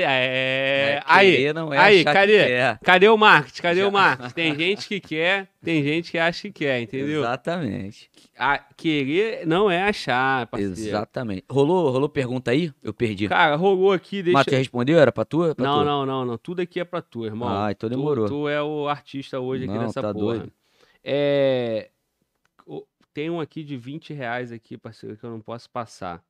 é 0.98 1.02
aí, 1.06 1.52
não 1.52 1.74
é 1.74 1.78
aí, 1.78 2.04
que 2.04 2.12
cadê? 2.12 2.46
quer. 2.46 2.78
Cadê 2.84 3.08
o 3.08 3.16
marketing? 3.16 3.62
Cadê 3.62 3.80
Já- 3.80 3.88
o 3.88 3.92
marketing? 3.92 4.32
Tem 4.34 4.54
gente 4.56 4.86
que 4.86 5.00
quer, 5.00 5.48
tem 5.60 5.82
gente 5.82 6.12
que 6.12 6.18
acha 6.18 6.42
que 6.42 6.52
quer, 6.52 6.80
entendeu? 6.82 7.20
Exatamente. 7.22 8.08
A- 8.38 8.60
querer 8.76 9.44
não 9.44 9.68
é 9.68 9.82
achar, 9.82 10.46
parceiro. 10.46 10.72
Exatamente. 10.74 11.44
Rolou, 11.50 11.90
rolou 11.90 12.08
pergunta 12.08 12.52
aí? 12.52 12.72
Eu 12.80 12.94
perdi. 12.94 13.26
Cara, 13.28 13.56
rolou 13.56 13.92
aqui, 13.92 14.22
deixa... 14.22 14.38
Mas 14.38 14.46
tu 14.46 14.52
respondeu? 14.54 14.98
Era 15.00 15.10
pra 15.10 15.24
tu? 15.24 15.52
Pra 15.54 15.64
Não, 15.66 15.80
tu? 15.80 15.84
não, 15.84 16.06
não, 16.06 16.24
não. 16.24 16.38
Tudo 16.38 16.62
aqui 16.62 16.78
é 16.78 16.84
pra 16.84 17.02
tu, 17.02 17.24
irmão. 17.26 17.48
Ah, 17.48 17.72
então 17.72 17.88
Tu- 17.90 17.96
demorou. 17.96 18.26
Tu, 18.28 18.48
é 18.48 18.62
o 18.62 18.86
artista 18.88 19.40
hoje 19.40 19.64
aqui 19.64 19.74
Não, 19.74 19.82
nessa 19.82 20.00
tá 20.00 20.12
porra. 20.14 20.24
doido. 20.38 20.52
É... 21.02 21.88
Tem 23.14 23.30
um 23.30 23.40
aqui 23.40 23.62
de 23.62 23.76
20 23.76 24.12
reais 24.12 24.50
aqui, 24.50 24.76
parceiro, 24.76 25.16
que 25.16 25.24
eu 25.24 25.30
não 25.30 25.40
posso 25.40 25.70
passar. 25.70 26.20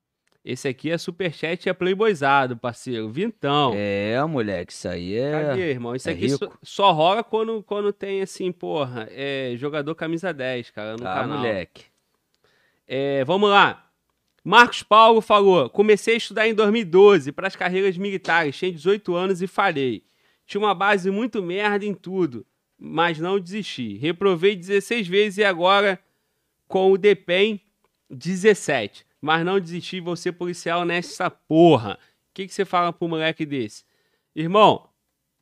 Esse 0.45 0.69
aqui 0.69 0.91
é 0.91 0.99
superchat 0.99 1.65
e 1.65 1.71
é 1.71 1.73
playboyzado, 1.73 2.55
parceiro. 2.59 3.09
Vintão. 3.09 3.73
É, 3.75 4.23
moleque, 4.27 4.71
isso 4.75 4.87
aí 4.87 5.15
é. 5.17 5.31
Cadê, 5.31 5.71
irmão? 5.71 5.97
Isso 5.97 6.11
é 6.11 6.13
aqui 6.13 6.29
só, 6.29 6.45
rico. 6.45 6.59
só 6.63 6.93
rola 6.93 7.25
quando, 7.25 7.63
quando 7.63 7.91
tem, 7.95 8.21
assim, 8.21 8.53
porra, 8.53 9.09
é, 9.11 9.55
jogador 9.57 9.95
camisa 9.95 10.35
10, 10.35 10.69
cara, 10.71 10.97
no 10.99 11.09
Ah, 11.09 11.15
canal. 11.15 11.39
moleque. 11.39 11.87
É, 12.87 13.25
vamos 13.25 13.49
lá. 13.49 13.91
Marcos 14.45 14.83
Paulo 14.83 15.23
falou: 15.23 15.71
comecei 15.71 16.13
a 16.13 16.19
estudar 16.19 16.47
em 16.47 16.53
2012 16.55 17.33
para 17.33 17.47
as 17.47 17.57
carreiras 17.57 17.97
militares, 17.97 18.55
tinha 18.59 18.71
18 18.71 19.15
anos 19.15 19.41
e 19.41 19.47
falhei. 19.47 20.05
Tinha 20.45 20.61
uma 20.61 20.75
base 20.75 21.11
muito 21.11 21.43
merda 21.43 21.87
em 21.87 21.95
tudo, 21.95 22.45
mas 22.79 23.19
não 23.19 23.41
desisti. 23.41 23.97
Reprovei 23.97 24.55
16 24.55 25.09
vezes 25.09 25.39
e 25.39 25.45
agora 25.45 25.99
com 26.69 26.93
o 26.93 26.99
DPEM 26.99 27.61
17. 28.11 29.05
Mas 29.21 29.45
não 29.45 29.59
desisti, 29.59 30.01
vou 30.01 30.17
ser 30.17 30.33
policial 30.33 30.85
nessa 30.85 31.31
porra. 31.31 31.99
O 32.31 32.35
que, 32.35 32.47
que 32.47 32.55
você 32.55 32.65
fala 32.65 32.93
pro 32.93 33.09
moleque 33.09 33.47
desse? 33.47 33.85
Irmão, 34.35 34.89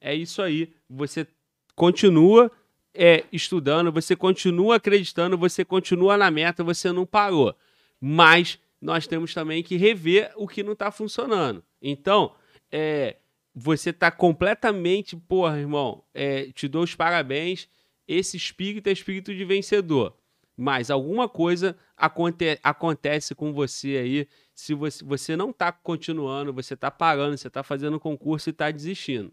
é 0.01 0.15
isso 0.15 0.41
aí. 0.43 0.73
Você 0.89 1.27
continua 1.75 2.51
é, 2.95 3.25
estudando, 3.33 3.91
você 3.91 4.15
continua 4.15 4.77
acreditando, 4.77 5.39
você 5.39 5.65
continua 5.65 6.17
na 6.17 6.31
meta, 6.31 6.63
você 6.63 6.93
não 6.93 7.07
parou. 7.07 7.55
Mas 8.01 8.59
nós 8.81 9.07
temos 9.07 9.33
também 9.33 9.63
que 9.63 9.77
rever 9.77 10.33
o 10.37 10.47
que 10.47 10.63
não 10.63 10.73
está 10.73 10.91
funcionando. 10.91 11.63
Então, 11.81 12.35
é, 12.71 13.17
você 13.55 13.91
está 13.91 14.11
completamente, 14.11 15.17
porra, 15.17 15.59
irmão, 15.59 16.05
é, 16.13 16.51
te 16.53 16.67
dou 16.69 16.83
os 16.83 16.95
parabéns. 16.95 17.69
Esse 18.07 18.37
espírito 18.37 18.89
é 18.89 18.93
espírito 18.93 19.35
de 19.35 19.45
vencedor. 19.45 20.17
Mas 20.63 20.93
alguma 20.93 21.29
coisa 21.29 21.77
aconte 21.97 22.57
acontece 22.63 23.35
com 23.35 23.53
você 23.53 23.97
aí 23.97 24.29
se 24.55 24.75
você, 24.75 25.05
você 25.05 25.35
não 25.35 25.51
está 25.51 25.73
continuando, 25.73 26.53
você 26.53 26.75
está 26.75 26.89
parando, 26.89 27.37
você 27.37 27.49
está 27.49 27.65
fazendo 27.65 27.99
concurso 27.99 28.49
e 28.49 28.53
está 28.53 28.71
desistindo. 28.71 29.33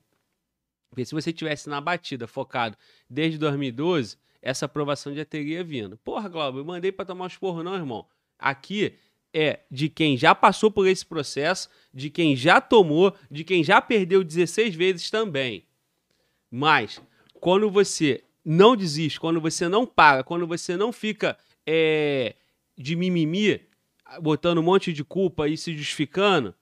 Porque 0.90 1.06
se 1.06 1.14
você 1.14 1.32
tivesse 1.32 1.70
na 1.70 1.80
batida, 1.80 2.26
focado 2.26 2.76
desde 3.08 3.38
2012, 3.38 4.18
essa 4.42 4.66
aprovação 4.66 5.14
já 5.14 5.24
teria 5.24 5.64
vindo. 5.64 5.98
Porra, 5.98 6.28
Glauber, 6.28 6.62
eu 6.62 6.66
mandei 6.66 6.92
para 6.92 7.06
tomar 7.06 7.28
os 7.28 7.38
porros, 7.38 7.64
não, 7.64 7.76
irmão. 7.76 8.08
Aqui 8.40 8.96
é 9.32 9.60
de 9.70 9.88
quem 9.88 10.18
já 10.18 10.34
passou 10.34 10.72
por 10.72 10.88
esse 10.88 11.06
processo, 11.06 11.70
de 11.94 12.10
quem 12.10 12.36
já 12.36 12.60
tomou, 12.60 13.16
de 13.30 13.44
quem 13.44 13.64
já 13.64 13.80
perdeu 13.80 14.24
16 14.24 14.74
vezes 14.74 15.12
também. 15.12 15.64
Mas, 16.50 17.00
quando 17.40 17.70
você 17.70 18.24
não 18.52 18.76
desiste, 18.76 19.20
quando 19.20 19.40
você 19.40 19.70
não 19.70 19.86
para, 19.86 20.24
quando 20.24 20.48
você 20.48 20.76
não 20.76 20.92
fica 20.92 21.38
é, 21.68 22.36
de 22.76 22.96
mimimi, 22.96 23.62
botando 24.20 24.58
um 24.58 24.64
monte 24.64 24.92
de 24.92 25.04
culpa 25.04 25.48
e 25.48 25.56
se 25.56 25.78
justificando, 25.78 26.56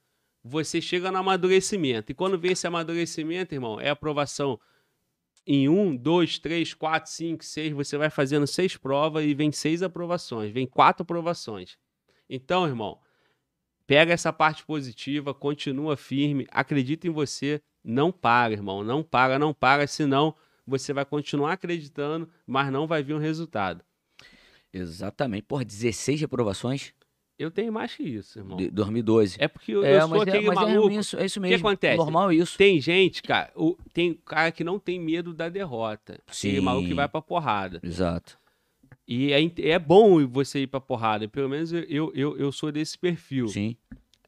você 0.44 0.82
chega 0.82 1.10
no 1.10 1.20
amadurecimento. 1.20 2.12
E 2.12 2.16
quando 2.16 2.38
vem 2.38 2.52
esse 2.52 2.68
amadurecimento, 2.68 3.56
irmão, 3.56 3.80
é 3.80 3.90
aprovação 3.90 4.60
em 5.46 5.70
um, 5.70 5.96
dois, 5.96 6.38
três, 6.38 6.74
quatro, 6.74 7.10
cinco, 7.10 7.46
seis. 7.46 7.72
Você 7.72 7.98
vai 7.98 8.10
fazendo 8.10 8.46
seis 8.46 8.76
provas 8.76 9.24
e 9.24 9.34
vem 9.34 9.54
seis 9.54 9.82
aprovações, 9.82 10.52
vem 10.52 10.68
quatro 10.68 11.04
aprovações. 11.04 11.78
Então, 12.30 12.68
irmão, 12.68 13.00
pega 13.86 14.12
essa 14.12 14.34
parte 14.34 14.66
positiva, 14.66 15.34
continua 15.34 15.96
firme, 15.96 16.46
acredita 16.52 17.08
em 17.08 17.12
você, 17.12 17.62
não 17.82 18.12
para, 18.12 18.52
irmão, 18.52 18.84
não 18.84 19.02
para, 19.02 19.40
não 19.40 19.54
para, 19.54 19.88
senão 19.88 20.36
você 20.68 20.92
vai 20.92 21.06
continuar 21.06 21.54
acreditando, 21.54 22.30
mas 22.46 22.72
não 22.72 22.86
vai 22.86 23.02
vir 23.02 23.14
um 23.14 23.20
resultado. 23.20 23.84
Exatamente. 24.74 25.44
Por 25.44 25.64
16 25.64 26.22
reprovações? 26.22 26.94
Eu 27.40 27.52
tenho 27.52 27.72
mais 27.72 27.96
que 27.96 28.04
isso, 28.04 28.40
irmão. 28.40 28.58
De 28.58 28.70
2012. 28.70 29.38
É 29.40 29.48
porque 29.48 29.72
eu, 29.72 29.86
é, 29.86 29.98
eu 29.98 30.08
sou 30.08 30.18
é, 30.18 30.22
aquele 30.24 30.48
é, 30.48 30.54
maluco. 30.54 30.90
É 30.90 30.96
isso, 30.96 31.18
é 31.18 31.26
isso 31.26 31.40
mesmo. 31.40 31.56
O 31.56 31.60
que 31.60 31.68
acontece? 31.68 31.98
Normal 31.98 32.34
isso. 32.34 32.58
Tem 32.58 32.82
gente, 32.82 33.22
cara, 33.22 33.52
o, 33.56 33.78
tem 33.94 34.20
cara 34.26 34.52
que 34.52 34.64
não 34.64 34.80
tem 34.80 35.00
medo 35.00 35.34
da 35.34 35.48
derrota. 35.48 36.20
Sim. 36.32 36.54
Tem 36.54 36.62
maluco 36.62 36.88
que 36.88 36.96
vai 36.96 37.08
pra 37.08 37.22
porrada. 37.22 37.80
Exato. 37.84 38.40
E 39.08 39.32
é, 39.32 39.40
é 39.70 39.80
bom 39.80 40.28
você 40.28 40.62
ir 40.62 40.68
pra 40.68 40.82
porrada. 40.82 41.28
Pelo 41.28 41.48
menos 41.48 41.72
eu, 41.72 42.12
eu, 42.14 42.38
eu 42.38 42.52
sou 42.52 42.72
desse 42.72 42.98
perfil. 42.98 43.48
Sim. 43.48 43.78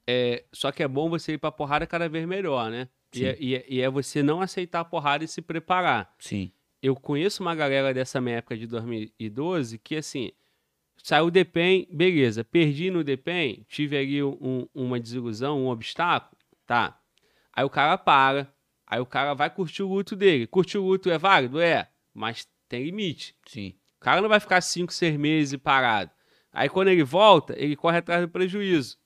É, 0.08 0.44
só 0.54 0.72
que 0.72 0.84
é 0.84 0.88
bom 0.88 1.10
você 1.10 1.34
ir 1.34 1.38
pra 1.40 1.52
porrada 1.52 1.88
cada 1.88 2.08
vez 2.08 2.28
melhor, 2.28 2.70
né? 2.70 2.88
E 3.14 3.26
é, 3.26 3.38
e, 3.40 3.56
é, 3.56 3.66
e 3.68 3.82
é 3.82 3.90
você 3.90 4.22
não 4.22 4.42
aceitar 4.42 4.82
a 4.82 4.86
porrada 4.86 5.24
e 5.24 5.28
se 5.28 5.42
preparar. 5.42 6.14
Sim. 6.20 6.52
Eu 6.82 6.96
conheço 6.96 7.42
uma 7.42 7.56
galera 7.56 7.94
dessa 7.94 8.22
minha 8.22 8.38
época 8.38 8.58
de 8.58 8.68
2012 8.68 9.78
que, 9.80 9.96
assim, 9.96 10.32
saiu 10.98 11.26
o 11.26 11.32
DPEM, 11.32 11.88
beleza. 11.92 12.44
Perdi 12.44 12.90
no 12.90 13.04
DPEM, 13.04 13.66
tive 13.68 13.98
ali 13.98 14.24
um, 14.24 14.68
uma 14.74 15.00
desilusão, 15.00 15.66
um 15.66 15.70
obstáculo, 15.70 16.38
tá. 16.66 17.00
Aí 17.52 17.64
o 17.66 17.70
cara 17.70 17.98
para, 17.98 18.54
aí 18.88 19.00
o 19.00 19.06
cara 19.06 19.34
vai 19.34 19.50
curtir 19.50 19.84
o 19.84 19.94
luto 19.94 20.16
dele. 20.16 20.48
Curtir 20.48 20.78
o 20.78 20.86
luto 20.86 21.10
é 21.10 21.18
válido? 21.18 21.60
É, 21.60 21.90
mas 22.14 22.48
tem 22.68 22.84
limite. 22.84 23.36
Sim. 23.46 23.74
O 23.98 24.00
cara 24.00 24.22
não 24.22 24.30
vai 24.30 24.40
ficar 24.40 24.62
5, 24.62 24.94
6 24.94 25.18
meses 25.18 25.60
parado. 25.60 26.12
Aí 26.54 26.70
quando 26.70 26.88
ele 26.88 27.04
volta, 27.04 27.54
ele 27.58 27.76
corre 27.76 27.98
atrás 27.98 28.22
do 28.22 28.30
prejuízo. 28.30 28.98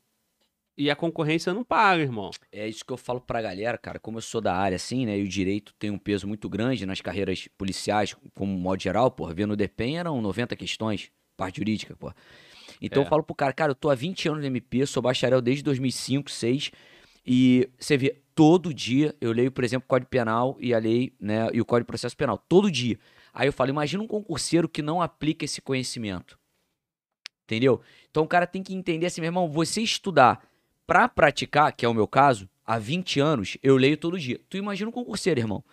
E 0.76 0.90
a 0.90 0.96
concorrência 0.96 1.54
não 1.54 1.64
para, 1.64 2.02
irmão. 2.02 2.32
É 2.52 2.68
isso 2.68 2.84
que 2.84 2.92
eu 2.92 2.98
falo 2.98 3.22
pra 3.22 3.42
galera, 3.42 3.78
cara. 3.78 4.00
Como 4.00 4.18
eu 4.18 4.22
sou 4.22 4.42
da 4.42 4.56
área 4.56 4.76
assim, 4.76 5.06
né? 5.06 5.20
E 5.20 5.24
o 5.24 5.28
direito 5.28 5.72
tem 5.78 5.92
um 5.92 6.00
peso 6.00 6.28
muito 6.28 6.50
grande 6.50 6.86
nas 6.86 7.00
carreiras 7.00 7.48
policiais, 7.58 8.16
como 8.34 8.58
modo 8.58 8.82
geral, 8.82 9.12
porra. 9.12 9.34
Vendo 9.36 9.52
o 9.52 9.56
DEPEN 9.56 10.00
eram 10.00 10.20
90 10.20 10.56
questões, 10.56 11.12
parte 11.38 11.58
jurídica, 11.58 11.96
porra. 11.96 12.16
Então 12.82 13.04
é. 13.04 13.06
eu 13.06 13.10
falo 13.10 13.24
pro 13.24 13.36
cara, 13.36 13.54
cara, 13.54 13.72
eu 13.72 13.76
tô 13.76 13.90
há 13.90 13.96
20 13.96 14.30
anos 14.30 14.42
no 14.42 14.48
MP, 14.48 14.86
sou 14.88 15.04
bacharel 15.04 15.42
desde 15.42 15.64
2005, 15.64 16.24
2006. 16.24 16.72
E 17.26 17.70
você 17.80 17.96
vê, 17.96 18.22
todo 18.34 18.74
dia 18.74 19.16
eu 19.22 19.32
leio, 19.32 19.52
por 19.52 19.64
exemplo, 19.64 19.86
o 19.86 19.88
Código 19.88 20.10
Penal 20.10 20.58
e 20.60 20.74
a 20.74 20.80
lei, 20.80 21.14
né? 21.20 21.50
E 21.54 21.62
o 21.62 21.66
Código 21.66 21.86
de 21.86 21.88
Processo 21.88 22.18
Penal. 22.18 22.38
Todo 22.38 22.72
dia. 22.72 22.98
Aí 23.32 23.48
eu 23.48 23.54
falo, 23.54 23.70
imagina 23.70 24.02
um 24.02 24.08
concurseiro 24.08 24.68
que 24.68 24.82
não 24.82 25.04
aplica 25.04 25.46
esse 25.46 25.62
conhecimento. 25.62 26.38
Entendeu? 27.44 27.80
Então 28.10 28.24
o 28.24 28.28
cara 28.28 28.48
tem 28.48 28.64
que 28.64 28.74
entender 28.74 29.06
assim, 29.06 29.22
meu 29.22 29.28
irmão, 29.28 29.48
você 29.48 29.82
estudar 29.82 30.44
para 30.86 31.08
praticar, 31.08 31.72
que 31.74 31.86
é 31.86 31.90
o 31.90 31.94
meu 31.94 32.08
caso, 32.08 32.50
há 32.66 32.78
20 32.78 33.20
anos, 33.20 33.58
eu 33.62 33.78
leio 33.78 33.98
todo 33.98 34.20
dia. 34.20 34.40
Tu 34.50 34.58
imagina 34.58 34.90
um 34.90 34.94
concurseiro, 34.94 35.40
irmão. 35.40 35.64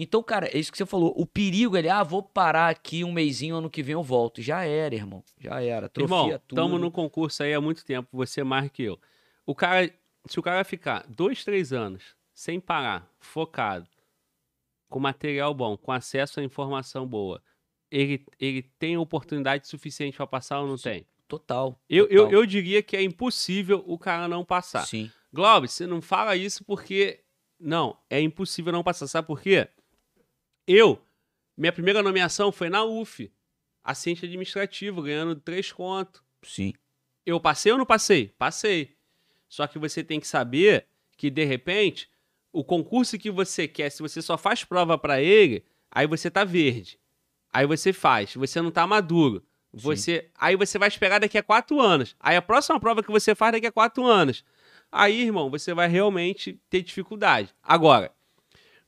Então, 0.00 0.22
cara, 0.22 0.46
é 0.46 0.56
isso 0.56 0.70
que 0.70 0.78
você 0.78 0.86
falou. 0.86 1.12
O 1.16 1.26
perigo 1.26 1.76
ele, 1.76 1.88
ah, 1.88 2.04
vou 2.04 2.22
parar 2.22 2.68
aqui 2.68 3.02
um 3.02 3.10
mêsinho, 3.10 3.56
ano 3.56 3.68
que 3.68 3.82
vem 3.82 3.94
eu 3.94 4.02
volto. 4.02 4.40
Já 4.40 4.64
era, 4.64 4.94
irmão. 4.94 5.24
Já 5.40 5.60
era. 5.60 5.88
Trofia 5.88 6.16
irmão, 6.16 6.28
tudo. 6.46 6.58
Estamos 6.58 6.80
no 6.80 6.90
concurso 6.90 7.42
aí 7.42 7.52
há 7.52 7.60
muito 7.60 7.84
tempo, 7.84 8.08
você 8.12 8.44
mais 8.44 8.70
que 8.70 8.84
eu. 8.84 8.98
O 9.44 9.56
cara, 9.56 9.92
se 10.26 10.38
o 10.38 10.42
cara 10.42 10.62
ficar 10.62 11.04
dois, 11.08 11.44
três 11.44 11.72
anos 11.72 12.14
sem 12.32 12.60
parar, 12.60 13.10
focado, 13.18 13.88
com 14.88 15.00
material 15.00 15.52
bom, 15.52 15.76
com 15.76 15.90
acesso 15.90 16.38
à 16.38 16.44
informação 16.44 17.04
boa, 17.04 17.42
ele, 17.90 18.24
ele 18.38 18.62
tem 18.78 18.96
oportunidade 18.96 19.66
suficiente 19.66 20.16
para 20.16 20.26
passar 20.28 20.60
ou 20.60 20.68
não 20.68 20.76
tem? 20.76 21.04
Total. 21.28 21.78
Eu, 21.88 22.08
total. 22.08 22.32
Eu, 22.32 22.40
eu 22.40 22.46
diria 22.46 22.82
que 22.82 22.96
é 22.96 23.02
impossível 23.02 23.84
o 23.86 23.98
cara 23.98 24.26
não 24.26 24.44
passar. 24.44 24.86
Sim. 24.86 25.12
Globo, 25.32 25.68
você 25.68 25.86
não 25.86 26.00
fala 26.00 26.34
isso 26.34 26.64
porque. 26.64 27.20
Não, 27.60 27.98
é 28.08 28.20
impossível 28.20 28.72
não 28.72 28.82
passar. 28.82 29.06
Sabe 29.06 29.26
por 29.26 29.40
quê? 29.40 29.68
Eu, 30.66 31.00
minha 31.56 31.72
primeira 31.72 32.02
nomeação 32.02 32.50
foi 32.50 32.70
na 32.70 32.84
UF, 32.84 33.30
assistente 33.84 34.24
administrativo, 34.24 35.02
ganhando 35.02 35.36
três 35.36 35.70
contos. 35.70 36.22
Sim. 36.42 36.72
Eu 37.26 37.38
passei 37.38 37.72
ou 37.72 37.78
não 37.78 37.86
passei? 37.86 38.28
Passei. 38.38 38.96
Só 39.48 39.66
que 39.66 39.78
você 39.78 40.02
tem 40.02 40.20
que 40.20 40.26
saber 40.26 40.86
que, 41.16 41.30
de 41.30 41.44
repente, 41.44 42.08
o 42.52 42.64
concurso 42.64 43.18
que 43.18 43.30
você 43.30 43.66
quer, 43.68 43.90
se 43.90 44.00
você 44.00 44.22
só 44.22 44.38
faz 44.38 44.64
prova 44.64 44.96
para 44.96 45.20
ele, 45.20 45.64
aí 45.90 46.06
você 46.06 46.30
tá 46.30 46.44
verde. 46.44 46.98
Aí 47.52 47.66
você 47.66 47.92
faz, 47.92 48.34
você 48.34 48.62
não 48.62 48.70
tá 48.70 48.86
maduro. 48.86 49.44
Você, 49.72 50.30
aí 50.34 50.56
você 50.56 50.78
vai 50.78 50.88
esperar 50.88 51.20
daqui 51.20 51.36
a 51.36 51.42
quatro 51.42 51.80
anos. 51.80 52.16
Aí 52.18 52.36
a 52.36 52.42
próxima 52.42 52.80
prova 52.80 53.02
que 53.02 53.10
você 53.10 53.34
faz 53.34 53.52
daqui 53.52 53.66
a 53.66 53.72
quatro 53.72 54.04
anos. 54.04 54.44
Aí, 54.90 55.22
irmão, 55.22 55.50
você 55.50 55.74
vai 55.74 55.88
realmente 55.88 56.58
ter 56.70 56.82
dificuldade. 56.82 57.54
Agora, 57.62 58.10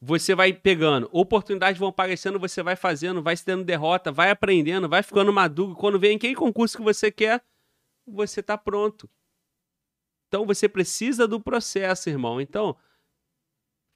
você 0.01 0.35
vai 0.35 0.53
pegando, 0.53 1.11
oportunidades 1.13 1.79
vão 1.79 1.91
aparecendo, 1.91 2.39
você 2.39 2.63
vai 2.63 2.75
fazendo, 2.75 3.23
vai 3.23 3.37
se 3.37 3.45
dando 3.45 3.65
derrota, 3.65 4.11
vai 4.11 4.31
aprendendo, 4.31 4.89
vai 4.89 5.03
ficando 5.03 5.31
maduro. 5.33 5.75
Quando 5.75 5.99
vem 5.99 6.17
aquele 6.17 6.35
concurso 6.35 6.79
que 6.79 6.83
você 6.83 7.11
quer, 7.11 7.45
você 8.07 8.43
tá 8.43 8.57
pronto. 8.57 9.09
Então 10.29 10.47
você 10.47 10.69
precisa 10.69 11.29
do 11.29 11.39
processo, 11.39 12.09
irmão. 12.09 12.41
Então, 12.41 12.75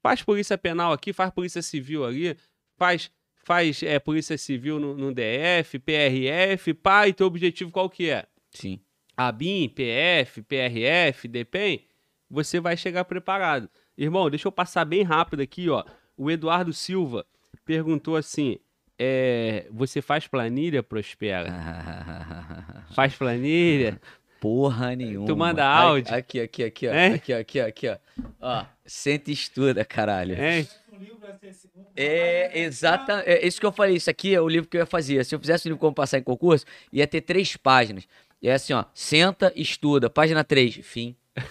faz 0.03 0.23
polícia 0.23 0.59
penal 0.59 0.93
aqui, 0.93 1.13
faz 1.13 1.31
polícia 1.31 1.63
civil 1.63 2.05
ali, 2.05 2.37
faz 2.77 3.11
faz 3.45 3.83
é, 3.83 3.99
Polícia 3.99 4.37
Civil 4.39 4.81
no, 4.81 4.97
no 4.97 5.13
DF, 5.13 5.79
PRF, 5.79 6.75
pá, 6.75 7.07
e 7.09 7.13
teu 7.13 7.27
objetivo 7.27 7.71
qual 7.71 7.89
que 7.89 8.11
é? 8.11 8.27
Sim. 8.51 8.81
ABIN, 9.17 9.69
PF, 9.69 10.43
PRF, 10.43 11.29
DEPEN, 11.29 11.85
você 12.29 12.59
vai 12.59 12.77
chegar 12.77 13.05
preparado. 13.05 13.69
Irmão, 13.97 14.29
deixa 14.29 14.49
eu 14.49 14.53
passar 14.53 14.85
bem 14.85 15.03
rápido 15.03 15.41
aqui, 15.41 15.69
ó. 15.69 15.85
O 16.17 16.31
Eduardo 16.31 16.73
Silva 16.73 17.25
perguntou 17.65 18.17
assim: 18.17 18.59
é, 18.99 19.67
você 19.71 20.03
faz 20.03 20.27
planilha, 20.27 20.83
Prospera? 20.83 21.53
faz 22.95 23.15
planilha? 23.15 24.01
Porra 24.41 24.95
nenhuma. 24.95 25.27
Tu 25.27 25.37
manda 25.37 25.67
áudio? 25.67 26.15
Aqui, 26.15 26.41
aqui, 26.41 26.65
aqui, 26.65 26.89
ó. 26.89 26.93
É? 26.93 27.07
Aqui, 27.15 27.33
aqui, 27.33 27.61
aqui, 27.61 27.89
ó. 27.89 27.97
Ó, 28.41 28.65
senta 28.85 29.31
e 29.31 29.33
estuda, 29.33 29.85
caralho. 29.85 30.35
É. 30.35 30.67
É, 31.97 32.61
exata, 32.61 33.23
é 33.27 33.47
isso 33.47 33.61
que 33.61 33.67
eu 33.67 33.73
falei. 33.73 33.97
Isso 33.97 34.11
aqui 34.11 34.35
é 34.35 34.41
o 34.41 34.49
livro 34.49 34.69
que 34.69 34.77
eu 34.77 34.81
ia 34.81 34.87
fazer. 34.87 35.25
Se 35.25 35.35
eu 35.35 35.39
fizesse 35.41 35.67
o 35.67 35.69
livro 35.69 35.81
como 35.81 35.95
passar 35.95 36.19
em 36.19 36.23
concurso, 36.23 36.65
ia 36.93 37.07
ter 37.07 37.21
três 37.21 37.57
páginas. 37.57 38.07
E 38.43 38.49
é 38.49 38.55
assim, 38.55 38.73
ó. 38.73 38.85
Senta, 38.93 39.53
estuda. 39.57 40.11
Página 40.11 40.45
3, 40.45 40.81
fim. 40.83 41.17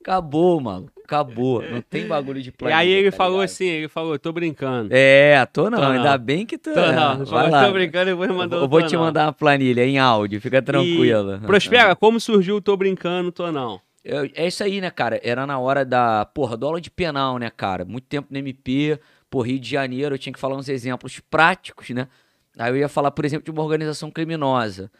Acabou, 0.00 0.60
mano. 0.60 0.88
Acabou. 1.04 1.62
Não 1.62 1.80
tem 1.80 2.06
bagulho 2.06 2.42
de 2.42 2.50
planilha. 2.50 2.76
E 2.76 2.80
aí 2.80 2.90
ele 2.90 3.10
tá 3.10 3.16
falou 3.16 3.36
ligado? 3.38 3.44
assim, 3.44 3.66
ele 3.66 3.88
falou, 3.88 4.18
tô 4.18 4.32
brincando. 4.32 4.88
É, 4.92 5.46
tô 5.46 5.70
não. 5.70 5.78
Tô 5.78 5.84
Ainda 5.84 6.18
não. 6.18 6.24
bem 6.24 6.44
que 6.44 6.58
tô. 6.58 6.72
Tô 6.72 6.80
não. 6.92 7.24
Vai 7.24 7.50
lá. 7.50 7.66
tô 7.66 7.72
brincando 7.72 8.10
e 8.10 8.14
vou 8.14 8.28
mandar 8.28 8.56
Eu 8.56 8.68
vou 8.68 8.82
te 8.82 8.94
não. 8.94 9.02
mandar 9.02 9.26
uma 9.26 9.32
planilha 9.32 9.84
em 9.84 9.98
áudio, 9.98 10.40
fica 10.40 10.60
tranquilo. 10.60 11.36
E... 11.36 11.46
Prospera, 11.46 11.94
como 11.94 12.20
surgiu 12.20 12.56
o 12.56 12.60
Tô 12.60 12.76
Brincando, 12.76 13.30
Tô 13.32 13.50
Não? 13.50 13.80
É 14.34 14.46
isso 14.46 14.62
aí, 14.62 14.80
né, 14.80 14.90
cara? 14.90 15.20
Era 15.22 15.46
na 15.46 15.58
hora 15.58 15.84
da, 15.84 16.24
porra, 16.26 16.56
do 16.56 16.64
aula 16.64 16.80
de 16.80 16.90
penal, 16.90 17.38
né, 17.38 17.50
cara? 17.50 17.84
Muito 17.84 18.06
tempo 18.06 18.28
no 18.30 18.38
MP, 18.38 19.00
por 19.28 19.42
Rio 19.42 19.58
de 19.58 19.68
Janeiro, 19.68 20.14
eu 20.14 20.18
tinha 20.18 20.32
que 20.32 20.38
falar 20.38 20.56
uns 20.56 20.68
exemplos 20.68 21.18
práticos, 21.18 21.90
né? 21.90 22.08
Aí 22.56 22.70
eu 22.70 22.76
ia 22.76 22.88
falar, 22.88 23.10
por 23.10 23.24
exemplo, 23.24 23.44
de 23.44 23.50
uma 23.50 23.62
organização 23.62 24.10
criminosa 24.10 24.90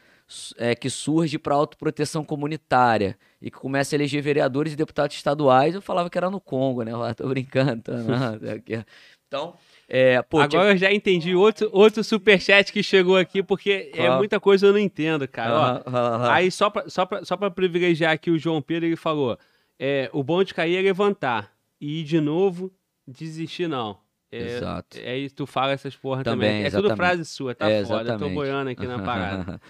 é, 0.57 0.75
que 0.75 0.91
surge 0.91 1.39
para 1.39 1.55
autoproteção 1.55 2.25
comunitária 2.25 3.17
e 3.41 3.51
que 3.51 3.59
começa 3.59 3.95
a 3.95 3.97
eleger 3.97 4.23
vereadores 4.23 4.73
e 4.73 4.77
deputados 4.77 5.17
estaduais. 5.17 5.75
Eu 5.75 5.83
falava 5.83 6.11
que 6.11 6.19
era 6.19 6.29
no 6.29 6.41
Congo, 6.41 6.83
né? 6.83 6.93
Eu 6.93 6.99
tô 7.15 7.29
brincando. 7.29 7.83
Tô 7.83 7.93
não, 7.93 8.35
então, 9.27 9.57
É, 9.89 10.21
pô, 10.23 10.41
Agora 10.41 10.73
eu 10.73 10.77
já 10.77 10.93
entendi 10.93 11.35
outro, 11.35 11.71
outro 11.73 12.03
superchat 12.03 12.73
que 12.73 12.83
chegou 12.83 13.17
aqui, 13.17 13.41
porque 13.43 13.93
é 13.95 14.11
muita 14.17 14.41
coisa 14.41 14.67
eu 14.67 14.73
não 14.73 14.81
entendo, 14.81 15.29
cara. 15.29 15.83
Aí, 16.33 16.51
só 16.51 16.69
pra, 16.69 16.89
só, 16.89 17.07
pra, 17.07 17.25
só 17.25 17.37
pra 17.37 17.51
privilegiar 17.51 18.13
aqui 18.13 18.31
o 18.31 18.39
João 18.39 18.61
Pedro, 18.61 18.87
ele 18.87 18.97
falou: 18.97 19.39
é, 19.79 20.11
o 20.13 20.25
bom 20.25 20.43
de 20.43 20.53
cair 20.53 20.77
é 20.77 20.83
levantar. 20.83 21.53
E 21.81 22.01
ir 22.01 22.05
de 22.05 22.21
novo, 22.21 22.73
desistir 23.07 23.69
não. 23.69 23.99
É, 24.33 24.57
Exato. 24.57 24.99
É 24.99 25.17
isso, 25.17 25.35
tu 25.37 25.47
fala 25.47 25.73
essas 25.73 25.95
porra 25.95 26.25
Também, 26.25 26.49
também. 26.49 26.65
É 26.65 26.71
tudo 26.71 26.87
exatamente. 26.87 26.97
frase 26.97 27.25
sua, 27.25 27.55
tá 27.55 27.71
É, 27.71 27.85
foda. 27.85 27.95
Eu 27.95 28.05
tô 28.05 28.05
exatamente. 28.07 28.35
boiando 28.35 28.71
aqui 28.71 28.87
na 28.87 28.99
parada. 29.05 29.61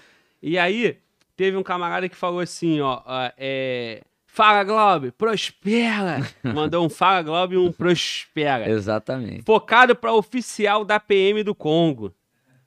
E 0.41 0.57
aí, 0.57 0.99
teve 1.37 1.57
um 1.57 1.63
camarada 1.63 2.09
que 2.09 2.17
falou 2.17 2.41
assim, 2.41 2.81
ó, 2.81 3.03
ó, 3.05 3.31
é... 3.37 4.01
Fala, 4.37 4.63
Globo, 4.65 5.11
prospera! 5.13 6.21
Mandou 6.45 6.85
um 6.85 6.91
Fala, 6.91 7.23
Globo 7.23 7.55
e 7.55 7.57
um 7.57 7.73
prospera. 7.73 8.69
Exatamente. 8.69 9.43
Focado 9.47 9.97
pra 9.97 10.13
oficial 10.13 10.85
da 10.85 11.01
PM 11.01 11.43
do 11.43 11.55
Congo. 11.55 12.15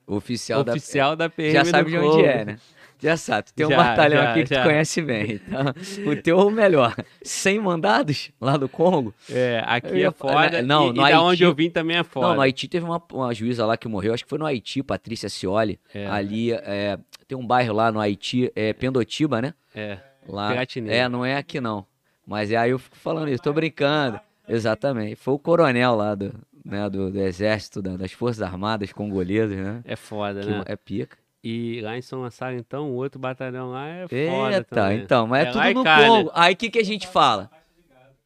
Oficial, 0.04 0.62
oficial 0.62 1.14
da, 1.14 1.30
PM 1.30 1.52
da... 1.52 1.58
Já 1.60 1.62
do 1.62 1.68
sabe 1.70 1.90
de 1.92 1.96
Congo. 1.96 2.14
onde 2.16 2.24
é, 2.24 2.44
né? 2.44 2.58
Já 2.98 3.16
sabe. 3.16 3.46
Tu 3.46 3.54
tem 3.54 3.66
um 3.66 3.70
Já, 3.70 3.76
batalhão 3.76 4.20
já, 4.20 4.30
aqui 4.32 4.42
que 4.42 4.52
já. 4.52 4.62
tu 4.62 4.66
conhece 4.66 5.00
bem. 5.00 5.40
Então, 5.46 6.12
o 6.12 6.16
teu 6.16 6.40
é 6.40 6.44
o 6.44 6.50
melhor. 6.50 6.92
100 7.22 7.60
mandados 7.60 8.32
lá 8.40 8.56
do 8.56 8.68
Congo. 8.68 9.14
É, 9.30 9.62
aqui 9.64 10.02
é 10.02 10.10
foda. 10.10 10.62
não, 10.62 10.86
e, 10.88 10.92
no 10.92 10.92
e 10.94 10.96
da 10.96 11.04
Haiti- 11.04 11.18
onde 11.18 11.42
eu 11.44 11.54
vim 11.54 11.70
também 11.70 11.98
é 11.98 12.02
foda. 12.02 12.26
Não, 12.26 12.34
no 12.34 12.40
Haiti 12.40 12.66
teve 12.66 12.84
uma, 12.84 13.00
uma 13.12 13.32
juíza 13.32 13.64
lá 13.64 13.76
que 13.76 13.86
morreu, 13.86 14.12
acho 14.12 14.24
que 14.24 14.28
foi 14.28 14.40
no 14.40 14.44
Haiti, 14.44 14.82
Patrícia 14.82 15.28
Cioli. 15.28 15.78
É. 15.94 16.04
Ali, 16.08 16.50
é, 16.50 16.98
tem 17.28 17.38
um 17.38 17.46
bairro 17.46 17.72
lá 17.72 17.92
no 17.92 18.00
Haiti, 18.00 18.50
é 18.56 18.72
Pendotiba, 18.72 19.40
né? 19.40 19.54
É, 19.72 19.98
Lá. 20.28 20.48
Piratininha. 20.50 20.94
É, 20.94 21.08
não 21.08 21.24
é 21.24 21.36
aqui 21.36 21.60
não. 21.60 21.86
Mas 22.26 22.50
é 22.52 22.56
aí 22.56 22.70
eu 22.70 22.78
fico 22.78 22.96
falando 22.96 23.28
isso, 23.28 23.42
tô 23.42 23.52
brincando. 23.52 24.20
Exatamente. 24.48 25.16
Foi 25.16 25.34
o 25.34 25.38
coronel 25.38 25.94
lá 25.96 26.14
do, 26.14 26.32
né, 26.64 26.88
do, 26.90 27.10
do 27.10 27.20
exército, 27.20 27.80
da- 27.82 27.96
das 27.96 28.12
Forças 28.12 28.42
Armadas 28.42 28.92
congolesas, 28.92 29.56
né? 29.56 29.80
é 29.84 29.96
foda, 29.96 30.44
né? 30.44 30.62
é 30.66 30.76
pica. 30.76 31.16
E 31.42 31.80
lá 31.80 31.96
em 31.96 32.02
São 32.02 32.20
Gonçalo, 32.20 32.56
então, 32.56 32.90
o 32.90 32.94
outro 32.96 33.18
batalhão 33.18 33.70
lá 33.70 33.86
é 33.88 34.02
foda 34.06 34.56
Eita, 34.56 34.64
também. 34.64 34.98
então, 34.98 35.26
mas 35.26 35.46
é, 35.46 35.48
É 35.48 35.52
tudo 35.52 35.74
no 35.74 35.84
cá, 35.84 35.98
né? 35.98 36.06
Congo. 36.06 36.30
Aí 36.34 36.52
o 36.52 36.56
que, 36.56 36.70
que 36.70 36.78
a 36.78 36.84
gente 36.84 37.06
fala? 37.06 37.50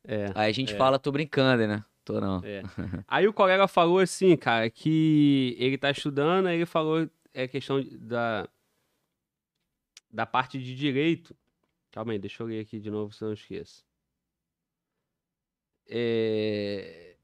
É. 0.06 0.32
Aí 0.34 0.50
a 0.50 0.52
gente 0.54 0.74
É. 0.74 0.76
fala, 0.76 0.98
tô 0.98 1.12
brincando, 1.12 1.66
né? 1.66 1.84
Tô 2.04 2.20
não. 2.20 2.42
É. 2.44 2.62
Aí 3.08 3.26
o 3.28 3.32
colega 3.32 3.66
falou 3.68 4.00
assim, 4.00 4.36
cara, 4.36 4.68
que 4.68 5.56
ele 5.58 5.78
tá 5.78 5.90
estudando, 5.90 6.46
aí 6.46 6.56
ele 6.56 6.66
falou 6.66 7.08
é 7.32 7.46
questão 7.48 7.82
da 7.92 8.46
da 10.12 10.26
parte 10.26 10.58
de 10.58 10.74
direito. 10.74 11.34
Calma 11.94 12.10
aí, 12.10 12.18
deixa 12.18 12.42
eu 12.42 12.48
ler 12.48 12.58
aqui 12.58 12.80
de 12.80 12.90
novo, 12.90 13.12
se 13.14 13.22
eu 13.22 13.28
não 13.28 13.34
esqueço. 13.34 13.84
É... 15.86 17.14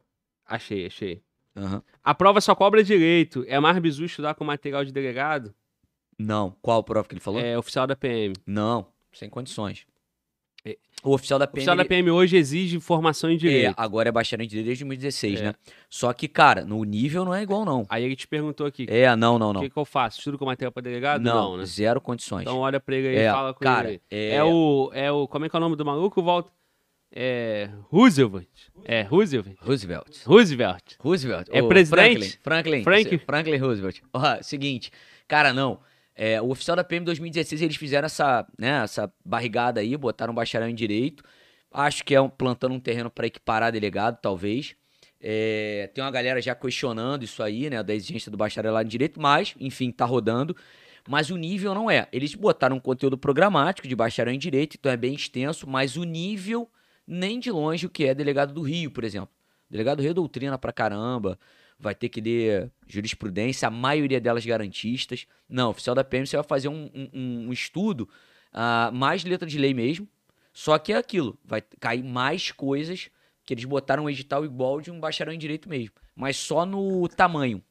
Achei, 0.47 0.87
achei. 0.87 1.25
Aham. 1.57 1.83
A 2.05 2.15
prova 2.15 2.41
só 2.41 2.55
cobra 2.55 2.85
direito. 2.85 3.45
É 3.49 3.59
mais 3.59 3.77
bizu 3.81 4.05
estudar 4.05 4.37
com 4.37 4.45
material 4.45 4.85
de 4.85 4.93
delegado? 4.93 5.53
Não. 6.17 6.57
Qual 6.63 6.85
prova 6.85 7.09
que 7.09 7.15
ele 7.15 7.21
falou? 7.21 7.41
É 7.41 7.59
oficial 7.59 7.85
da 7.85 7.97
PM. 7.97 8.33
Não, 8.47 8.87
sem 9.13 9.29
condições. 9.29 9.85
É. 10.65 10.77
O 11.03 11.15
oficial 11.15 11.39
da 11.39 11.47
O 11.47 11.49
PM. 11.49 11.59
oficial 11.61 11.77
da 11.77 11.85
PM 11.85 12.11
hoje 12.11 12.37
exige 12.37 12.79
formação 12.79 13.31
em 13.31 13.35
é, 13.35 13.37
direito. 13.39 13.75
agora 13.77 14.11
é 14.11 14.13
bacharel 14.13 14.45
em 14.45 14.49
direito 14.49 14.67
desde 14.67 14.85
2016, 14.85 15.41
É. 15.41 15.45
né? 15.45 15.55
Só 15.89 16.13
que, 16.13 16.29
cara, 16.29 16.63
no 16.65 16.85
nível 16.85 17.25
não 17.25 17.35
é 17.35 17.43
igual, 17.43 17.65
não. 17.65 17.87
Aí 17.89 18.05
ele 18.05 18.15
te 18.15 18.29
perguntou 18.29 18.67
aqui, 18.67 18.87
É, 18.89 19.15
não, 19.17 19.39
não, 19.39 19.51
o 19.51 19.53
não. 19.55 19.61
que, 19.63 19.71
que 19.71 19.77
eu 19.79 19.85
faço? 19.87 20.19
Estudo 20.19 20.37
com 20.39 20.45
material 20.45 20.71
para 20.73 20.83
delegado? 20.83 21.23
Não, 21.23 21.53
Não, 21.53 21.57
né? 21.57 21.65
zero 21.65 22.01
condições. 22.01 22.43
Então 22.43 22.59
olha 22.59 22.79
pra 22.79 22.95
ele 22.95 23.09
aí 23.09 23.15
e 23.15 23.19
é, 23.21 23.31
fala 23.33 23.55
com 23.55 23.61
cara, 23.65 23.89
ele. 23.91 24.03
é, 24.11 24.35
É 24.35 24.45
o, 24.45 24.91
é 24.93 25.11
o. 25.11 25.27
Como 25.27 25.47
é 25.47 25.49
que 25.49 25.57
é 25.57 25.59
o 25.59 25.61
nome 25.61 25.77
do 25.77 25.85
maluco, 25.87 26.23
Walter? 26.23 26.51
É. 27.13 27.69
Roosevelt. 27.91 28.47
É, 28.85 29.03
Roosevelt. 29.03 29.57
Roosevelt. 29.61 30.23
Roosevelt. 30.27 30.95
Roosevelt. 31.01 31.49
É 31.51 31.61
presidente? 31.63 32.39
Franklin. 32.43 32.83
Franklin. 32.83 32.83
Frank? 32.85 33.19
Franklin 33.27 33.57
Roosevelt. 33.59 34.01
Ó, 34.13 34.43
seguinte, 34.43 34.93
cara, 35.27 35.53
não. 35.53 35.81
É, 36.23 36.39
o 36.39 36.51
oficial 36.51 36.77
da 36.77 36.85
PM 36.85 37.03
2016, 37.03 37.63
eles 37.63 37.77
fizeram 37.77 38.05
essa, 38.05 38.47
né, 38.59 38.83
essa 38.85 39.11
barrigada 39.25 39.81
aí, 39.81 39.97
botaram 39.97 40.33
um 40.33 40.37
bacharel 40.37 40.69
em 40.69 40.75
direito. 40.75 41.25
Acho 41.73 42.05
que 42.05 42.15
é 42.15 42.21
um, 42.21 42.29
plantando 42.29 42.75
um 42.75 42.79
terreno 42.79 43.11
para 43.11 43.27
equiparar 43.27 43.73
delegado, 43.73 44.19
talvez. 44.21 44.77
É, 45.19 45.91
tem 45.95 46.05
uma 46.05 46.11
galera 46.11 46.39
já 46.43 46.55
questionando 46.55 47.23
isso 47.23 47.43
aí, 47.43 47.71
né, 47.71 47.83
da 47.83 47.95
exigência 47.95 48.31
do 48.31 48.37
bacharelado 48.37 48.87
em 48.87 48.91
direito, 48.91 49.19
mas, 49.19 49.55
enfim, 49.59 49.91
tá 49.91 50.05
rodando. 50.05 50.55
Mas 51.09 51.31
o 51.31 51.39
nível 51.39 51.75
não 51.75 51.91
é. 51.91 52.07
Eles 52.13 52.35
botaram 52.35 52.77
um 52.77 52.81
conteúdo 52.81 53.17
programático 53.17 53.89
de 53.89 53.97
bacharel 53.97 54.35
em 54.35 54.39
direito, 54.39 54.77
então 54.79 54.93
é 54.93 54.99
bem 54.99 55.15
extenso, 55.15 55.67
mas 55.67 55.97
o 55.97 56.05
nível 56.05 56.71
nem 57.07 57.41
de 57.41 57.51
longe 57.51 57.87
o 57.87 57.89
que 57.89 58.05
é 58.05 58.15
delegado 58.15 58.53
do 58.53 58.61
Rio, 58.61 58.91
por 58.91 59.05
exemplo. 59.05 59.31
Delegado 59.71 59.97
do 59.97 60.03
Rio 60.03 60.13
doutrina 60.13 60.59
pra 60.59 60.71
caramba, 60.71 61.39
vai 61.81 61.95
ter 61.95 62.09
que 62.09 62.21
ler 62.21 62.71
jurisprudência, 62.87 63.67
a 63.67 63.71
maioria 63.71 64.21
delas 64.21 64.45
garantistas. 64.45 65.27
Não, 65.49 65.71
oficial 65.71 65.95
da 65.95 66.05
PM 66.05 66.27
você 66.27 66.37
vai 66.37 66.45
fazer 66.45 66.69
um, 66.69 66.91
um- 66.95 67.49
um 67.49 67.53
estudo 67.53 68.09
ah, 68.53 68.91
mais 68.93 69.25
letra 69.25 69.49
de 69.49 69.59
lei 69.59 69.73
mesmo, 69.73 70.07
só 70.53 70.79
que 70.79 70.93
é 70.93 70.97
aquilo, 70.97 71.39
vai 71.45 71.63
cair 71.79 72.03
mais 72.05 72.51
coisas 72.53 73.09
que 73.45 73.55
eles 73.55 73.65
botaram 73.65 74.05
um 74.05 74.11
edital 74.11 74.45
igual 74.45 74.81
de 74.81 74.91
um 74.91 75.01
bacharel 75.01 75.33
em 75.35 75.39
direito 75.39 75.69
mesmo, 75.69 75.93
mas 76.15 76.37
só 76.37 76.67
no 76.67 77.09
tamanho, 77.09 77.63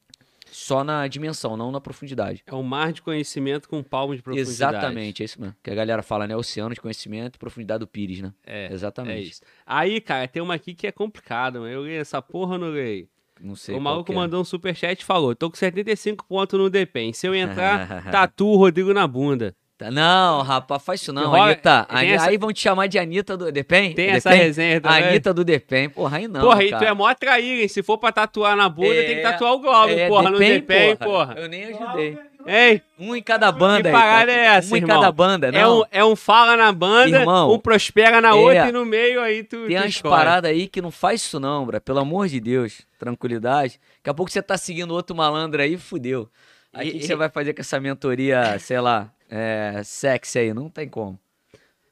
só 0.52 0.84
na 0.84 1.08
dimensão, 1.08 1.56
não 1.56 1.72
na 1.72 1.80
profundidade. 1.80 2.42
É 2.48 2.56
um 2.56 2.64
mar 2.64 2.92
de 2.92 3.02
conhecimento 3.02 3.70
com 3.70 3.84
palmos 3.84 4.18
de 4.18 4.24
profundidade. 4.24 4.52
Exatamente, 4.78 5.22
é 5.22 5.26
isso 5.26 5.40
mesmo. 5.40 5.56
Que 5.62 5.70
a 5.70 5.76
galera 5.76 6.02
fala, 6.02 6.26
né? 6.26 6.36
Oceano 6.36 6.74
de 6.74 6.82
conhecimento 6.82 7.36
e 7.36 7.40
profundidade 7.40 7.80
do 7.82 7.88
Pires, 7.88 8.20
né? 8.22 8.34
É, 8.46 8.72
Exatamente. 8.74 9.42
é. 9.44 9.46
Aí, 9.66 10.02
cara, 10.02 10.28
tem 10.28 10.42
uma 10.42 10.56
aqui 10.56 10.74
que 10.74 10.88
é 10.88 10.92
complicada, 10.92 11.60
mano. 11.60 11.72
Eu 11.72 11.86
li 11.86 11.94
essa 11.94 12.20
porra 12.22 12.54
ou 12.54 12.58
não 12.60 12.74
li? 12.74 13.08
Não 13.42 13.56
sei. 13.56 13.76
O 13.76 13.82
maluco 13.82 14.12
é. 14.12 14.16
mandou 14.16 14.42
um 14.42 14.46
superchat 14.46 15.02
e 15.02 15.06
falou: 15.06 15.36
tô 15.36 15.50
com 15.50 15.56
75 15.58 16.26
pontos 16.28 16.60
no 16.60 16.70
DPEM. 16.70 17.14
Se 17.14 17.26
eu 17.28 17.34
entrar, 17.36 18.04
tatu 18.12 18.48
o 18.48 18.56
Rodrigo 18.58 18.94
na 18.94 19.08
bunda. 19.08 19.56
Tá- 19.78 19.90
Não, 19.90 20.42
rapaz, 20.42 20.84
faz 20.84 21.02
isso 21.02 21.14
não, 21.14 21.30
Rola- 21.30 21.46
Anitta. 21.52 21.86
Ani- 21.88 22.10
essa- 22.10 22.28
Aí 22.30 22.38
vão 22.38 22.52
te 22.52 22.60
chamar 22.60 22.88
de 22.88 23.00
Anitta 23.00 23.38
do 23.38 23.50
Depem? 23.50 23.94
Tem 23.94 24.10
essa 24.10 24.30
resenha 24.32 24.82
também. 24.82 25.04
Anitta 25.06 25.34
do 25.34 25.46
Depem. 25.46 25.90
Porra, 25.90 26.18
aí 26.18 26.28
não, 26.28 26.42
porra, 26.42 26.64
e 26.66 26.70
tu 26.70 26.84
é 26.84 26.94
mó 26.94 27.14
traíra, 27.14 27.62
hein? 27.62 27.68
Se 27.70 27.82
for 27.82 27.98
pra 27.98 28.12
tatuar 28.12 28.58
na 28.58 28.68
bunda, 28.68 28.94
É, 28.94 29.04
tem 29.04 29.16
que 29.16 29.22
tatuar 29.22 29.54
o 29.54 29.60
Glauber, 29.60 29.98
É, 29.98 30.08
porra, 30.10 30.32
no 30.32 30.38
Depem, 30.38 30.60
DPEM, 30.60 30.96
porra. 30.98 31.36
Eu 31.38 31.48
nem 31.48 31.64
ajudei. 31.64 32.18
Ei, 32.52 32.82
Um 32.98 33.16
em 33.16 33.22
cada 33.22 33.52
banda 33.52 33.84
que 33.84 33.88
aí. 33.90 33.94
parada 33.94 34.32
cara. 34.32 34.42
é 34.42 34.46
essa, 34.46 34.74
Um 34.74 34.78
em 34.78 34.82
irmão? 34.82 34.96
cada 35.00 35.12
banda, 35.12 35.48
é 35.50 35.68
um, 35.68 35.84
é 35.92 36.04
um 36.04 36.16
fala 36.16 36.58
na 36.58 36.72
banda, 36.72 37.20
Irmão, 37.20 37.54
um 37.54 37.60
prospera 37.60 38.20
na 38.20 38.30
é, 38.30 38.34
outra 38.34 38.70
e 38.70 38.72
no 38.72 38.84
meio 38.86 39.22
aí 39.22 39.44
tu. 39.44 39.68
Tem 39.68 39.76
tu 39.78 39.82
umas 39.84 39.90
escolhe. 39.90 40.16
paradas 40.16 40.50
aí 40.52 40.68
que 40.68 40.82
não 40.82 40.90
faz 40.90 41.22
isso 41.22 41.40
não, 41.40 41.66
bra. 41.66 41.80
Pelo 41.80 42.00
amor 42.00 42.28
de 42.28 42.40
Deus. 42.40 42.82
Tranquilidade. 42.98 43.80
Daqui 43.98 44.10
a 44.10 44.14
pouco 44.14 44.32
você 44.32 44.42
tá 44.42 44.58
seguindo 44.58 44.92
outro 44.94 45.16
malandro 45.16 45.62
aí, 45.62 45.78
fudeu. 45.78 46.28
Aí 46.74 46.90
o 46.90 46.92
que, 46.94 47.00
que 47.00 47.06
você 47.06 47.16
vai 47.16 47.30
fazer 47.30 47.54
com 47.54 47.62
essa 47.62 47.80
mentoria, 47.80 48.58
sei 48.60 48.80
lá, 48.80 49.12
é, 49.30 49.82
sexy 49.84 50.40
aí? 50.40 50.54
Não 50.54 50.70
tem 50.70 50.88
como. 50.90 51.20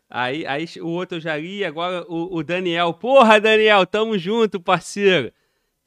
Aí, 0.09 0.45
aí 0.47 0.65
o 0.81 0.87
outro 0.87 1.17
eu 1.17 1.21
já 1.21 1.37
li, 1.37 1.65
agora 1.65 2.03
o, 2.07 2.37
o 2.37 2.43
Daniel. 2.43 2.93
Porra, 2.93 3.39
Daniel, 3.39 3.85
tamo 3.85 4.17
junto, 4.17 4.59
parceiro. 4.59 5.31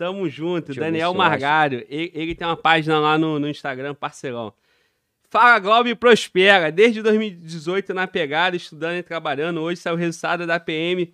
Tamo 0.00 0.26
junto. 0.30 0.68
Deixa 0.68 0.80
Daniel. 0.80 1.12
Margário. 1.12 1.84
Ele, 1.86 2.10
ele 2.14 2.34
tem 2.34 2.46
uma 2.46 2.56
página 2.56 2.98
lá 2.98 3.18
no, 3.18 3.38
no 3.38 3.46
Instagram, 3.46 3.94
parceirão. 3.94 4.50
Fala, 5.28 5.58
Globo 5.58 5.90
e 5.90 5.94
prospera. 5.94 6.72
Desde 6.72 7.02
2018 7.02 7.92
na 7.92 8.06
pegada, 8.06 8.56
estudando 8.56 8.96
e 8.96 9.02
trabalhando. 9.02 9.60
Hoje 9.60 9.78
saiu 9.78 9.96
o 9.96 9.98
resultado 9.98 10.46
da 10.46 10.58
PM 10.58 11.12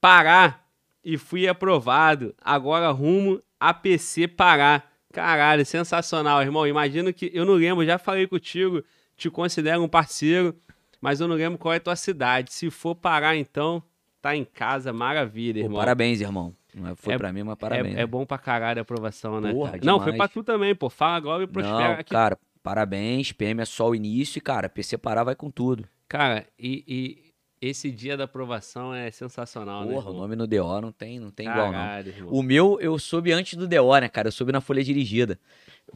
Pará 0.00 0.58
e 1.04 1.18
fui 1.18 1.46
aprovado. 1.46 2.34
Agora 2.40 2.90
rumo 2.92 3.42
APC 3.60 4.26
Pará. 4.26 4.82
Caralho, 5.12 5.66
sensacional, 5.66 6.40
irmão. 6.40 6.66
Imagino 6.66 7.12
que. 7.12 7.30
Eu 7.34 7.44
não 7.44 7.52
lembro, 7.52 7.84
já 7.84 7.98
falei 7.98 8.26
contigo, 8.26 8.82
te 9.18 9.28
considero 9.28 9.82
um 9.82 9.88
parceiro, 9.88 10.56
mas 10.98 11.20
eu 11.20 11.28
não 11.28 11.36
lembro 11.36 11.58
qual 11.58 11.74
é 11.74 11.76
a 11.76 11.80
tua 11.80 11.94
cidade. 11.94 12.54
Se 12.54 12.70
for 12.70 12.94
Pará, 12.94 13.36
então, 13.36 13.82
tá 14.22 14.34
em 14.34 14.46
casa, 14.46 14.94
maravilha, 14.94 15.60
Pô, 15.60 15.66
irmão. 15.66 15.78
parabéns, 15.78 16.22
irmão. 16.22 16.56
Não 16.74 16.88
é- 16.90 16.94
Foi 16.96 17.14
É- 17.14 17.18
pra 17.18 17.32
mim, 17.32 17.42
mas 17.44 17.52
É, 17.52 17.56
parabéns. 17.56 17.96
é 17.96 18.06
bom 18.06 18.26
pra 18.26 18.36
caralho 18.38 18.80
a 18.80 18.82
aprovação, 18.82 19.40
né? 19.40 19.52
Porra? 19.52 19.78
Não, 19.82 20.00
foi 20.00 20.12
pra 20.16 20.28
tu 20.28 20.42
também, 20.42 20.74
pô. 20.74 20.90
Fala 20.90 21.16
agora 21.16 21.42
e 21.44 21.46
prospera. 21.46 21.78
Não, 21.78 21.92
aqui. 21.94 22.10
cara, 22.10 22.38
parabéns. 22.62 23.30
PM 23.32 23.60
é 23.60 23.64
só 23.64 23.88
o 23.90 23.94
início 23.94 24.38
e, 24.38 24.40
cara, 24.40 24.68
PC 24.68 24.98
parar 24.98 25.22
vai 25.24 25.34
com 25.36 25.50
tudo. 25.50 25.86
Cara, 26.08 26.46
e, 26.58 26.84
e 26.86 27.66
esse 27.68 27.90
dia 27.90 28.16
da 28.16 28.24
aprovação 28.24 28.92
é 28.94 29.10
sensacional, 29.10 29.84
né? 29.84 29.92
Porra, 29.92 30.10
o 30.10 30.14
nome 30.14 30.34
no 30.36 30.46
DO 30.46 30.80
não 30.80 30.90
tem, 30.92 31.18
não 31.20 31.30
tem 31.30 31.46
igual, 31.48 31.66
não. 31.66 31.72
Caralho, 31.72 32.08
irmão. 32.08 32.32
O 32.32 32.42
meu, 32.42 32.78
eu 32.80 32.98
soube 32.98 33.32
antes 33.32 33.54
do 33.56 33.66
DO, 33.68 33.98
né, 34.00 34.08
cara? 34.08 34.28
Eu 34.28 34.32
soube 34.32 34.52
na 34.52 34.60
folha 34.60 34.82
dirigida. 34.82 35.38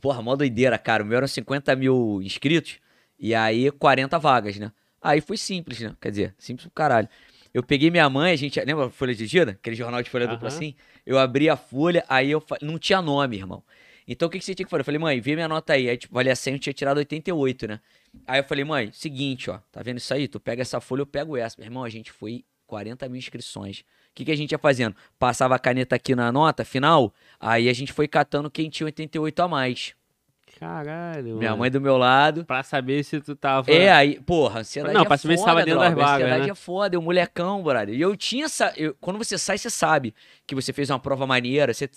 Porra, 0.00 0.22
mó 0.22 0.36
doideira, 0.36 0.78
cara. 0.78 1.02
O 1.02 1.06
meu 1.06 1.16
eram 1.18 1.26
50 1.26 1.74
mil 1.76 2.20
inscritos 2.22 2.78
e 3.18 3.34
aí 3.34 3.70
40 3.72 4.18
vagas, 4.18 4.56
né? 4.58 4.70
Aí 5.00 5.20
foi 5.20 5.36
simples, 5.36 5.80
né? 5.80 5.94
Quer 6.00 6.10
dizer, 6.10 6.34
simples 6.38 6.66
pro 6.66 6.74
caralho. 6.74 7.08
Eu 7.52 7.62
peguei 7.62 7.90
minha 7.90 8.08
mãe, 8.08 8.32
a 8.32 8.36
gente. 8.36 8.60
Lembra 8.60 8.86
a 8.86 8.90
folha 8.90 9.14
dirigida? 9.14 9.52
Aquele 9.52 9.76
jornal 9.76 10.02
de 10.02 10.10
folha 10.10 10.26
dupla 10.26 10.48
Aham. 10.48 10.56
assim? 10.56 10.74
Eu 11.04 11.18
abri 11.18 11.48
a 11.48 11.56
folha, 11.56 12.04
aí 12.08 12.30
eu. 12.30 12.42
Não 12.60 12.78
tinha 12.78 13.00
nome, 13.00 13.36
irmão. 13.36 13.62
Então 14.06 14.26
o 14.28 14.30
que, 14.30 14.38
que 14.38 14.44
você 14.44 14.54
tinha 14.54 14.64
que 14.64 14.70
fazer? 14.70 14.80
Eu 14.80 14.84
falei, 14.86 14.98
mãe, 14.98 15.20
vê 15.20 15.34
minha 15.34 15.48
nota 15.48 15.74
aí. 15.74 15.88
Aí, 15.88 15.96
tipo, 15.98 16.14
valia 16.14 16.34
100, 16.34 16.54
eu 16.54 16.58
tinha 16.58 16.72
tirado 16.72 16.96
88, 16.96 17.68
né? 17.68 17.80
Aí 18.26 18.40
eu 18.40 18.44
falei, 18.44 18.64
mãe, 18.64 18.90
seguinte, 18.90 19.50
ó, 19.50 19.58
tá 19.70 19.82
vendo 19.82 19.98
isso 19.98 20.12
aí? 20.14 20.26
Tu 20.26 20.40
pega 20.40 20.62
essa 20.62 20.80
folha, 20.80 21.02
eu 21.02 21.06
pego 21.06 21.36
essa. 21.36 21.56
Meu 21.58 21.66
irmão, 21.66 21.84
a 21.84 21.90
gente 21.90 22.10
foi 22.10 22.44
40 22.66 23.06
mil 23.08 23.18
inscrições. 23.18 23.80
O 23.80 23.84
que, 24.14 24.24
que 24.24 24.32
a 24.32 24.36
gente 24.36 24.52
ia 24.52 24.58
fazendo? 24.58 24.96
Passava 25.18 25.56
a 25.56 25.58
caneta 25.58 25.94
aqui 25.96 26.14
na 26.14 26.32
nota 26.32 26.64
final, 26.64 27.12
aí 27.38 27.68
a 27.68 27.72
gente 27.72 27.92
foi 27.92 28.08
catando 28.08 28.50
quem 28.50 28.70
tinha 28.70 28.86
88 28.86 29.40
a 29.40 29.48
mais. 29.48 29.94
Caralho. 30.58 31.36
Minha 31.36 31.54
mãe 31.56 31.70
do 31.70 31.80
meu 31.80 31.96
lado. 31.96 32.44
Pra 32.44 32.62
saber 32.62 33.04
se 33.04 33.20
tu 33.20 33.36
tava. 33.36 33.70
É, 33.70 33.90
aí, 33.92 34.20
porra, 34.20 34.60
ansiedade 34.60 34.94
Não, 34.94 35.02
é 35.02 35.04
pra 35.04 35.16
saber 35.16 35.34
se 35.36 35.40
foda, 35.42 35.52
tava 35.52 35.64
dentro 35.64 35.80
das 35.80 35.88
brother, 35.94 36.04
vagas, 36.06 36.22
Ansiedade 36.26 36.46
né? 36.46 36.50
é 36.52 36.54
foda, 36.54 36.96
é 36.96 36.98
um 36.98 37.02
molecão, 37.02 37.62
brother. 37.62 37.94
E 37.94 38.00
eu 38.00 38.16
tinha 38.16 38.46
essa... 38.46 38.72
eu- 38.76 38.94
quando 39.00 39.18
você 39.18 39.38
sai, 39.38 39.56
você 39.56 39.70
sabe 39.70 40.14
que 40.46 40.54
você 40.54 40.72
fez 40.72 40.90
uma 40.90 40.98
prova 40.98 41.26
maneira. 41.26 41.72
Você, 41.72 41.88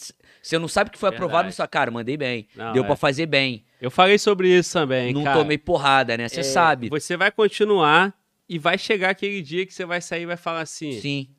você 0.41 0.59
não 0.59 0.67
sabe 0.67 0.89
que 0.91 0.97
foi 0.99 1.09
aprovado 1.09 1.33
na 1.37 1.41
Verdade. 1.43 1.55
sua 1.55 1.67
cara. 1.67 1.89
Mandei 1.91 2.15
bem. 2.17 2.47
Não, 2.55 2.73
Deu 2.73 2.83
é. 2.83 2.85
pra 2.85 2.95
fazer 2.95 3.25
bem. 3.25 3.65
Eu 3.81 3.89
falei 3.89 4.17
sobre 4.19 4.47
isso 4.49 4.73
também. 4.73 5.11
não 5.13 5.23
cara. 5.23 5.39
tomei 5.39 5.57
porrada, 5.57 6.15
né? 6.15 6.27
Você 6.29 6.41
É, 6.41 6.43
sabe. 6.43 6.89
Você 6.89 7.17
vai 7.17 7.31
continuar 7.31 8.13
e 8.47 8.59
vai 8.59 8.77
chegar 8.77 9.09
aquele 9.09 9.41
dia 9.41 9.65
que 9.65 9.73
você 9.73 9.85
vai 9.85 10.01
sair 10.01 10.21
e 10.21 10.25
vai 10.27 10.37
falar 10.37 10.61
assim: 10.61 10.91
Sim. 11.01 11.29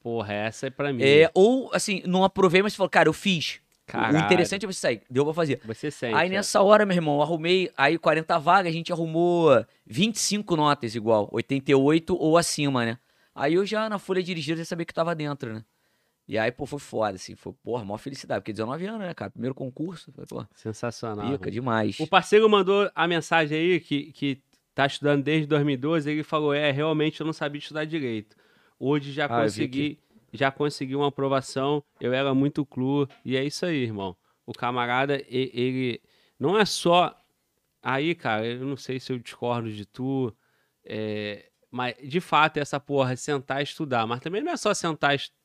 porra, 0.00 0.32
essa 0.34 0.66
é 0.66 0.70
pra 0.70 0.92
mim. 0.92 1.02
É, 1.04 1.30
ou, 1.32 1.70
assim, 1.72 2.02
não 2.06 2.24
aprovei, 2.24 2.60
mas 2.60 2.72
você 2.72 2.76
falou, 2.76 2.90
cara, 2.90 3.08
eu 3.08 3.12
fiz. 3.12 3.60
Caralho. 3.86 4.16
O 4.16 4.20
interessante 4.20 4.64
é 4.64 4.66
você 4.66 4.78
sair. 4.80 5.02
Deu 5.10 5.24
pra 5.24 5.34
fazer. 5.34 5.60
Você 5.64 5.90
sente. 5.90 6.14
Aí 6.14 6.28
é. 6.28 6.32
nessa 6.32 6.62
hora, 6.62 6.86
meu 6.86 6.96
irmão, 6.96 7.20
arrumei 7.20 7.70
aí 7.76 7.98
40 7.98 8.38
vagas, 8.38 8.70
a 8.70 8.74
gente 8.74 8.92
arrumou 8.92 9.64
25 9.86 10.56
notas 10.56 10.94
igual, 10.94 11.28
88 11.32 12.16
ou 12.16 12.36
acima, 12.38 12.84
né? 12.84 12.98
Aí 13.34 13.54
eu 13.54 13.64
já 13.66 13.88
na 13.88 13.98
folha 13.98 14.22
dirigida 14.22 14.58
já 14.58 14.64
sabia 14.64 14.86
que 14.86 14.94
tava 14.94 15.14
dentro, 15.14 15.52
né? 15.52 15.64
E 16.28 16.38
aí, 16.38 16.52
pô, 16.52 16.64
foi 16.64 16.78
foda, 16.78 17.16
assim, 17.16 17.34
foi, 17.34 17.52
porra, 17.64 17.84
maior 17.84 17.98
felicidade, 17.98 18.40
porque 18.40 18.52
19 18.52 18.86
anos, 18.86 19.00
né, 19.00 19.12
cara? 19.12 19.30
Primeiro 19.30 19.54
concurso, 19.54 20.12
foi, 20.12 20.24
pô, 20.24 20.46
Sensacional. 20.54 21.26
pica 21.32 21.48
irmão. 21.48 21.50
demais. 21.50 21.98
O 21.98 22.06
parceiro 22.06 22.48
mandou 22.48 22.90
a 22.94 23.08
mensagem 23.08 23.58
aí 23.58 23.80
que, 23.80 24.12
que 24.12 24.40
tá 24.74 24.86
estudando 24.86 25.22
desde 25.22 25.46
2012. 25.48 26.08
Ele 26.10 26.22
falou: 26.22 26.54
É, 26.54 26.70
realmente 26.70 27.20
eu 27.20 27.26
não 27.26 27.32
sabia 27.32 27.58
estudar 27.58 27.84
direito. 27.84 28.36
Hoje 28.78 29.12
já 29.12 29.26
Ah, 29.26 29.42
consegui, 29.42 29.98
já 30.32 30.50
consegui 30.50 30.96
uma 30.96 31.08
aprovação. 31.08 31.84
Eu 32.00 32.12
era 32.12 32.34
muito 32.34 32.64
cru. 32.64 33.08
E 33.24 33.36
é 33.36 33.44
isso 33.44 33.66
aí, 33.66 33.82
irmão. 33.82 34.16
O 34.46 34.52
camarada, 34.52 35.22
ele 35.28 36.00
não 36.38 36.58
é 36.58 36.64
só. 36.64 37.16
Aí, 37.82 38.14
cara, 38.14 38.46
eu 38.46 38.64
não 38.64 38.76
sei 38.76 38.98
se 39.00 39.12
eu 39.12 39.18
discordo 39.18 39.70
de 39.72 39.86
tu. 39.86 40.34
é, 40.84 41.50
mas, 41.70 41.96
de 42.02 42.20
fato, 42.20 42.58
essa 42.58 42.78
porra, 42.78 43.16
sentar 43.16 43.60
e 43.60 43.64
estudar. 43.64 44.06
Mas 44.06 44.20
também 44.20 44.42
não 44.42 44.52
é 44.52 44.56
só 44.56 44.74
sentar 44.74 45.12
e 45.14 45.16
estudar. 45.16 45.41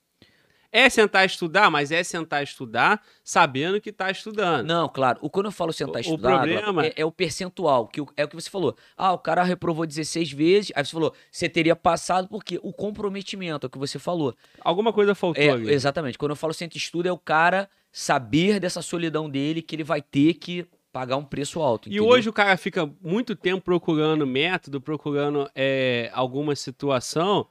É 0.71 0.89
sentar 0.89 1.23
e 1.23 1.27
estudar, 1.27 1.71
mas 1.71 1.91
é 1.91 2.03
sentar 2.03 2.41
e 2.41 2.43
estudar 2.43 3.01
sabendo 3.23 3.79
que 3.79 3.91
tá 3.91 4.11
estudando. 4.11 4.65
Não, 4.67 4.87
claro. 4.89 5.17
O, 5.21 5.29
quando 5.29 5.45
eu 5.47 5.51
falo 5.51 5.71
sentar 5.71 5.97
e 5.97 6.01
estudar, 6.01 6.39
problema- 6.41 6.85
é, 6.85 6.93
é 6.97 7.05
o 7.05 7.11
percentual, 7.11 7.87
que 7.87 8.01
é 8.15 8.23
o 8.25 8.27
que 8.27 8.35
você 8.35 8.49
falou. 8.49 8.75
Ah, 8.97 9.13
o 9.13 9.17
cara 9.17 9.43
reprovou 9.43 9.85
16 9.85 10.31
vezes, 10.31 10.71
aí 10.75 10.85
você 10.85 10.91
falou, 10.91 11.13
você 11.31 11.47
teria 11.47 11.75
passado 11.75 12.27
porque 12.27 12.59
o 12.61 12.73
comprometimento, 12.73 13.65
é 13.65 13.67
o 13.67 13.69
que 13.69 13.77
você 13.77 13.97
falou. 13.97 14.35
Alguma 14.61 14.91
coisa 14.91 15.15
faltou 15.15 15.41
É, 15.43 15.49
ali. 15.51 15.71
exatamente. 15.71 16.17
Quando 16.17 16.31
eu 16.31 16.35
falo 16.35 16.53
senta 16.53 16.75
e 16.75 16.79
estuda, 16.79 17.09
é 17.09 17.11
o 17.11 17.17
cara 17.17 17.69
saber 17.91 18.59
dessa 18.59 18.81
solidão 18.81 19.29
dele 19.29 19.61
que 19.61 19.75
ele 19.75 19.83
vai 19.83 20.01
ter 20.01 20.33
que 20.35 20.65
pagar 20.91 21.17
um 21.17 21.23
preço 21.23 21.61
alto. 21.61 21.87
E 21.87 21.93
entendeu? 21.95 22.07
hoje 22.11 22.27
o 22.29 22.33
cara 22.33 22.57
fica 22.57 22.89
muito 23.01 23.35
tempo 23.35 23.61
procurando 23.61 24.25
método, 24.25 24.81
procurando 24.81 25.49
é, 25.55 26.09
alguma 26.13 26.55
situação 26.55 27.47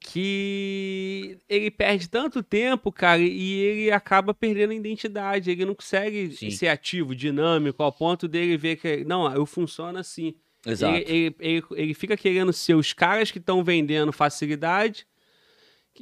que 0.00 1.38
ele 1.48 1.70
perde 1.70 2.08
tanto 2.08 2.42
tempo, 2.42 2.90
cara, 2.90 3.20
e 3.20 3.52
ele 3.60 3.90
acaba 3.90 4.32
perdendo 4.32 4.70
a 4.70 4.74
identidade. 4.74 5.50
Ele 5.50 5.64
não 5.64 5.74
consegue 5.74 6.32
Sim. 6.32 6.50
ser 6.50 6.68
ativo, 6.68 7.14
dinâmico, 7.14 7.82
ao 7.82 7.92
ponto 7.92 8.26
dele 8.26 8.56
ver 8.56 8.76
que, 8.76 9.04
não, 9.04 9.32
eu 9.32 9.44
funciono 9.44 9.98
assim. 9.98 10.34
Exato. 10.66 10.96
Ele, 10.96 11.04
ele, 11.08 11.36
ele, 11.38 11.62
ele 11.76 11.94
fica 11.94 12.16
querendo 12.16 12.52
ser 12.52 12.74
os 12.74 12.92
caras 12.92 13.30
que 13.30 13.38
estão 13.38 13.62
vendendo 13.62 14.12
facilidade, 14.12 15.06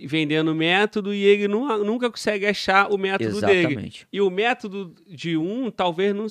vendendo 0.04 0.54
método, 0.54 1.12
e 1.12 1.22
ele 1.24 1.48
nu- 1.48 1.84
nunca 1.84 2.10
consegue 2.10 2.46
achar 2.46 2.92
o 2.92 2.96
método 2.96 3.40
dele. 3.40 3.58
Exatamente. 3.60 4.06
E 4.12 4.20
o 4.20 4.30
método 4.30 4.94
de 5.06 5.36
um 5.36 5.70
talvez 5.70 6.14
não, 6.14 6.26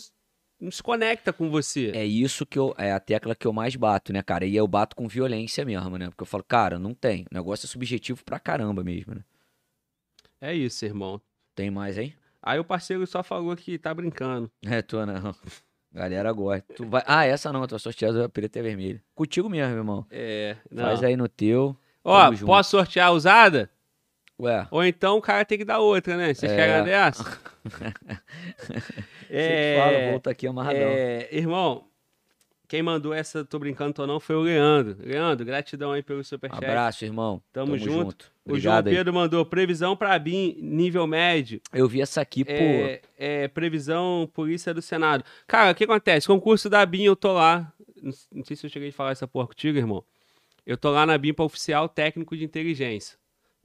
não 0.59 0.71
se 0.71 0.81
conecta 0.81 1.31
com 1.31 1.49
você. 1.49 1.91
É 1.93 2.05
isso 2.05 2.45
que 2.45 2.57
eu. 2.57 2.73
É 2.77 2.91
a 2.91 2.99
tecla 2.99 3.35
que 3.35 3.45
eu 3.45 3.53
mais 3.53 3.75
bato, 3.75 4.11
né, 4.11 4.21
cara? 4.23 4.45
E 4.45 4.55
eu 4.55 4.67
bato 4.67 4.95
com 4.95 5.07
violência 5.07 5.63
mesmo, 5.63 5.97
né? 5.97 6.09
Porque 6.09 6.23
eu 6.23 6.27
falo, 6.27 6.43
cara, 6.43 6.79
não 6.79 6.93
tem. 6.93 7.25
O 7.31 7.35
negócio 7.35 7.65
é 7.65 7.69
subjetivo 7.69 8.23
pra 8.23 8.39
caramba 8.39 8.83
mesmo, 8.83 9.15
né? 9.15 9.23
É 10.41 10.53
isso, 10.53 10.85
irmão. 10.85 11.21
Tem 11.55 11.71
mais 11.71 11.97
aí? 11.97 12.13
Aí 12.41 12.59
o 12.59 12.63
parceiro 12.63 13.05
só 13.07 13.23
falou 13.23 13.55
que 13.55 13.77
tá 13.77 13.93
brincando. 13.93 14.49
É, 14.65 14.81
tu 14.81 15.03
não. 15.05 15.35
Galera 15.91 16.31
gosta. 16.31 16.73
Tu 16.75 16.85
vai... 16.85 17.01
Ah, 17.07 17.25
essa 17.25 17.51
não, 17.51 17.63
a 17.63 17.67
tua 17.67 17.79
sorteada 17.79 18.25
é 18.25 18.27
preta 18.27 18.59
e 18.59 18.61
vermelha. 18.61 19.03
Contigo 19.15 19.49
mesmo, 19.49 19.73
irmão. 19.73 20.05
É, 20.11 20.57
não. 20.69 20.83
Faz 20.83 21.03
aí 21.03 21.15
no 21.15 21.27
teu. 21.27 21.75
Ó, 22.03 22.31
posso 22.45 22.71
sortear 22.71 23.07
a 23.07 23.11
usada? 23.11 23.69
Ué, 24.39 24.67
Ou 24.69 24.85
então 24.85 25.17
o 25.17 25.21
cara 25.21 25.43
tem 25.43 25.57
que 25.57 25.65
dar 25.65 25.79
outra, 25.79 26.15
né? 26.15 26.33
Vocês 26.33 26.51
É. 26.51 26.55
você 29.27 29.73
que 29.73 29.79
fala, 29.79 30.11
volta 30.11 30.29
aqui 30.29 30.45
amarradão. 30.45 30.81
é, 30.81 31.27
irmão, 31.31 31.87
quem 32.67 32.83
mandou 32.83 33.13
essa 33.13 33.45
Tô 33.45 33.57
Brincando 33.57 33.93
Tô 33.93 34.05
Não 34.05 34.19
foi 34.19 34.35
o 34.35 34.41
Leandro. 34.41 34.97
Leandro, 34.99 35.45
gratidão 35.45 35.91
aí 35.91 36.03
pelo 36.03 36.23
superchat. 36.23 36.63
Abraço, 36.63 37.05
irmão. 37.05 37.41
Tamo 37.51 37.77
junto. 37.77 38.31
O 38.45 38.59
João 38.59 38.77
Obrigado 38.79 38.87
aí. 38.87 38.95
Pedro 38.95 39.13
mandou 39.13 39.45
previsão 39.45 39.95
pra 39.95 40.19
BIM, 40.19 40.57
nível 40.61 41.07
médio. 41.07 41.61
Eu 41.73 41.87
vi 41.87 42.01
essa 42.01 42.21
aqui, 42.21 42.43
pô. 42.43 42.51
É, 42.51 43.01
é, 43.17 43.47
previsão 43.47 44.29
Polícia 44.33 44.73
do 44.73 44.81
Senado. 44.81 45.23
Cara, 45.47 45.71
o 45.71 45.75
que 45.75 45.85
acontece? 45.85 46.27
Concurso 46.27 46.69
da 46.69 46.85
BIM, 46.85 47.03
eu 47.03 47.15
tô 47.15 47.33
lá. 47.33 47.73
Não, 48.01 48.11
não 48.33 48.43
sei 48.43 48.55
se 48.55 48.65
eu 48.65 48.69
cheguei 48.69 48.89
a 48.89 48.93
falar 48.93 49.11
essa 49.11 49.27
porra 49.27 49.47
contigo, 49.47 49.77
irmão. 49.77 50.03
Eu 50.65 50.77
tô 50.77 50.91
lá 50.91 51.05
na 51.05 51.17
BIM 51.17 51.33
pra 51.33 51.45
oficial 51.45 51.87
técnico 51.87 52.35
de 52.35 52.43
inteligência. 52.43 53.17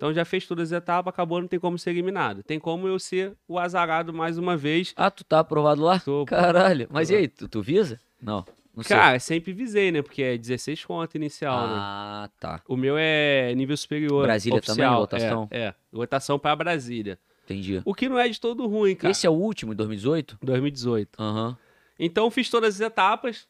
Então 0.03 0.13
já 0.13 0.25
fez 0.25 0.45
todas 0.45 0.73
as 0.73 0.79
etapas, 0.79 1.15
acabou, 1.15 1.41
não 1.41 1.47
tem 1.47 1.61
como 1.61 1.79
ser 1.79 1.91
eliminado. 1.91 2.43
Tem 2.43 2.59
como 2.59 2.89
eu 2.89 2.99
ser 2.99 3.35
o 3.47 3.57
azarado 3.57 4.13
mais 4.13 4.37
uma 4.37 4.57
vez. 4.57 4.93
Ah, 4.97 5.09
tu 5.13 5.23
tá 5.23 5.39
aprovado 5.39 5.81
lá? 5.81 6.01
Tô. 6.01 6.25
Caralho. 6.27 6.89
Mas 6.91 7.09
e 7.09 7.15
aí, 7.15 7.29
tu, 7.29 7.47
tu 7.47 7.63
visa? 7.63 8.01
Não. 8.21 8.45
Não 8.75 8.83
sei. 8.83 8.97
Cara, 8.97 9.21
sempre 9.21 9.53
visei, 9.53 9.93
né? 9.93 10.03
Porque 10.03 10.21
é 10.21 10.37
16 10.37 10.85
conto 10.85 11.15
inicial, 11.15 11.69
né? 11.69 11.75
Ah, 11.77 12.29
tá. 12.41 12.61
O 12.67 12.77
meu 12.77 12.97
é 12.99 13.55
nível 13.55 13.77
superior. 13.77 14.25
Brasília 14.25 14.61
também, 14.61 14.85
oficial. 14.85 15.01
lotação? 15.03 15.49
É, 15.53 15.67
é. 15.67 15.75
lotação 15.93 16.37
pra 16.37 16.57
Brasília. 16.57 17.17
Entendi. 17.45 17.81
O 17.85 17.95
que 17.95 18.09
não 18.09 18.19
é 18.19 18.29
de 18.29 18.41
todo 18.41 18.67
ruim, 18.67 18.97
cara. 18.97 19.13
Esse 19.13 19.25
é 19.25 19.31
o 19.31 19.35
último, 19.35 19.73
2018? 19.73 20.37
2018. 20.43 21.23
Aham. 21.23 21.57
Então 21.97 22.29
fiz 22.29 22.51
todas 22.51 22.75
as 22.75 22.81
etapas, 22.81 23.47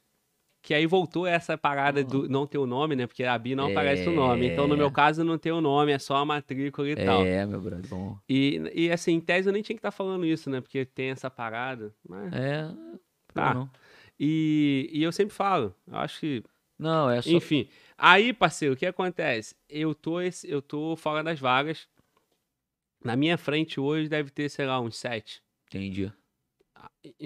que 0.63 0.73
aí 0.73 0.87
voltou 0.87 1.27
essa 1.27 1.59
parada 1.59 2.05
do 2.05 2.29
não 2.29 2.47
ter 2.47 2.57
o 2.59 2.67
nome, 2.67 2.95
né? 2.95 3.07
Porque 3.07 3.25
a 3.25 3.37
BI 3.37 3.55
não 3.57 3.71
aparece 3.71 4.09
o 4.09 4.13
nome. 4.13 4.47
Então 4.49 4.69
no 4.69 4.75
É. 4.75 4.77
meu 4.77 4.91
caso 4.93 5.25
não 5.25 5.37
tem 5.37 5.51
o 5.51 5.61
nome, 5.61 5.91
é 5.93 5.99
só 5.99 6.17
a 6.17 6.25
matrícula 6.25 6.89
e 6.89 6.95
tal. 6.97 7.25
É, 7.27 7.45
meu 7.45 7.61
brother. 7.61 7.89
Bom. 7.91 8.17
E, 8.29 8.63
e 8.73 8.91
assim, 8.91 9.15
em 9.15 9.21
tese 9.21 9.49
eu 9.49 9.53
nem 9.53 9.61
tinha 9.61 9.75
que 9.75 9.81
estar 9.81 9.91
falando 9.91 10.25
isso, 10.25 10.49
né? 10.49 10.61
Porque 10.61 10.85
tem 10.85 11.11
essa 11.11 11.29
parada. 11.29 11.93
Mas... 12.09 12.33
É. 12.33 12.71
Tá. 13.35 13.55
Não, 13.55 13.71
E, 14.21 14.89
e 14.93 15.03
eu 15.03 15.11
sempre 15.11 15.35
falo, 15.35 15.75
eu 15.87 15.97
acho 15.97 16.21
que. 16.21 16.45
não 16.79 17.11
é 17.11 17.21
só. 17.21 17.31
Enfim. 17.31 17.69
Aí, 17.99 18.33
parceiro, 18.33 18.75
o 18.75 18.77
que 18.77 18.87
acontece? 18.87 19.55
Eu 19.69 19.95
tô, 19.95 20.21
esse- 20.21 20.49
eu 20.51 20.63
tô 20.63 20.95
fora 20.97 21.23
das 21.25 21.41
vagas. 21.41 21.89
Na 23.05 23.17
minha 23.17 23.37
frente 23.37 23.81
hoje 23.81 24.09
deve 24.09 24.31
ter, 24.31 24.49
sei 24.49 24.65
lá, 24.67 24.81
uns 24.81 24.97
sete. 24.97 25.43
Entendi. 25.67 26.13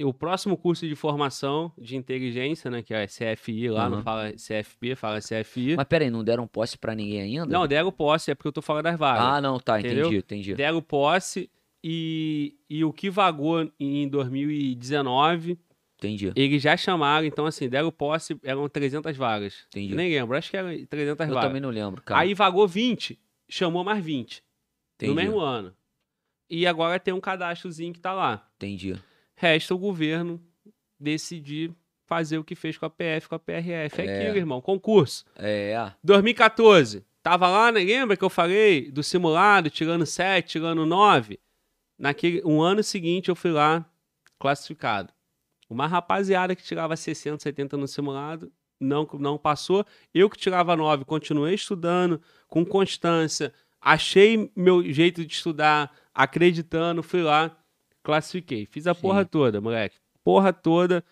O 0.04 0.12
próximo 0.14 0.56
curso 0.56 0.86
de 0.88 0.94
formação 0.94 1.72
de 1.78 1.96
inteligência, 1.96 2.70
né, 2.70 2.82
que 2.82 2.94
é 2.94 3.06
CFI 3.06 3.68
lá, 3.68 3.88
não 3.88 3.96
Aham. 3.98 4.02
fala 4.02 4.32
CFP, 4.32 4.94
fala 4.96 5.18
CFI. 5.20 5.76
Mas 5.76 5.86
peraí, 5.86 6.10
não 6.10 6.24
deram 6.24 6.46
posse 6.46 6.78
pra 6.78 6.94
ninguém 6.94 7.20
ainda? 7.20 7.46
Não, 7.46 7.66
deram 7.66 7.92
posse, 7.92 8.30
é 8.30 8.34
porque 8.34 8.48
eu 8.48 8.52
tô 8.52 8.62
fora 8.62 8.82
das 8.82 8.98
vagas. 8.98 9.24
Ah, 9.24 9.40
não, 9.40 9.58
tá, 9.58 9.78
Entendeu? 9.78 10.06
entendi, 10.08 10.18
entendi. 10.18 10.54
Deram 10.54 10.80
posse 10.82 11.50
e, 11.84 12.56
e 12.68 12.84
o 12.84 12.92
que 12.92 13.08
vagou 13.10 13.70
em 13.78 14.08
2019, 14.08 15.58
Entendi. 15.98 16.32
eles 16.34 16.62
já 16.62 16.76
chamaram, 16.76 17.26
então 17.26 17.46
assim, 17.46 17.68
deram 17.68 17.90
posse, 17.90 18.38
eram 18.42 18.68
300 18.68 19.16
vagas. 19.16 19.66
Entendi. 19.68 19.94
Nem 19.94 20.10
lembro, 20.12 20.36
acho 20.36 20.50
que 20.50 20.56
eram 20.56 20.68
300 20.86 21.28
Eu 21.28 21.34
vagas. 21.34 21.48
também 21.48 21.60
não 21.60 21.70
lembro, 21.70 22.02
cara. 22.02 22.20
Aí 22.20 22.34
vagou 22.34 22.66
20, 22.66 23.18
chamou 23.48 23.84
mais 23.84 24.04
20 24.04 24.42
entendi. 24.96 25.10
no 25.10 25.14
mesmo 25.14 25.38
ano. 25.40 25.74
E 26.48 26.66
agora 26.66 27.00
tem 27.00 27.12
um 27.12 27.20
cadastrozinho 27.20 27.92
que 27.92 27.98
tá 28.00 28.12
lá. 28.12 28.48
Entendi. 28.56 28.94
Resta 29.36 29.74
o 29.74 29.78
governo 29.78 30.40
decidir 30.98 31.72
fazer 32.06 32.38
o 32.38 32.44
que 32.44 32.54
fez 32.54 32.78
com 32.78 32.86
a 32.86 32.90
PF, 32.90 33.28
com 33.28 33.34
a 33.34 33.38
PRF. 33.38 34.00
É, 34.00 34.06
É. 34.06 34.20
aquilo, 34.20 34.36
irmão, 34.38 34.60
concurso. 34.60 35.24
É, 35.36 35.70
2014, 36.02 37.04
tava 37.22 37.48
lá, 37.48 37.70
né? 37.70 37.80
lembra 37.80 38.16
que 38.16 38.24
eu 38.24 38.30
falei 38.30 38.90
do 38.90 39.02
simulado, 39.02 39.68
tirando 39.68 40.06
7, 40.06 40.52
tirando 40.52 40.86
9? 40.86 41.38
Naquele, 41.98 42.42
um 42.44 42.62
ano 42.62 42.82
seguinte 42.82 43.28
eu 43.28 43.36
fui 43.36 43.50
lá 43.50 43.84
classificado. 44.38 45.12
Uma 45.68 45.86
rapaziada 45.86 46.54
que 46.54 46.62
tirava 46.62 46.96
60, 46.96 47.42
70 47.42 47.76
no 47.76 47.88
simulado 47.88 48.52
não, 48.78 49.08
não 49.14 49.36
passou. 49.36 49.84
Eu 50.14 50.30
que 50.30 50.38
tirava 50.38 50.76
9, 50.76 51.04
continuei 51.04 51.54
estudando 51.54 52.20
com 52.46 52.64
constância, 52.64 53.52
achei 53.80 54.50
meu 54.54 54.82
jeito 54.92 55.24
de 55.24 55.32
estudar, 55.32 55.92
acreditando, 56.14 57.02
fui 57.02 57.22
lá, 57.22 57.56
classifiquei. 58.06 58.66
Fiz 58.66 58.86
a 58.86 58.94
Sim. 58.94 59.00
porra 59.00 59.24
toda, 59.24 59.60
moleque. 59.60 59.96
Porra 60.22 60.52
toda. 60.52 61.04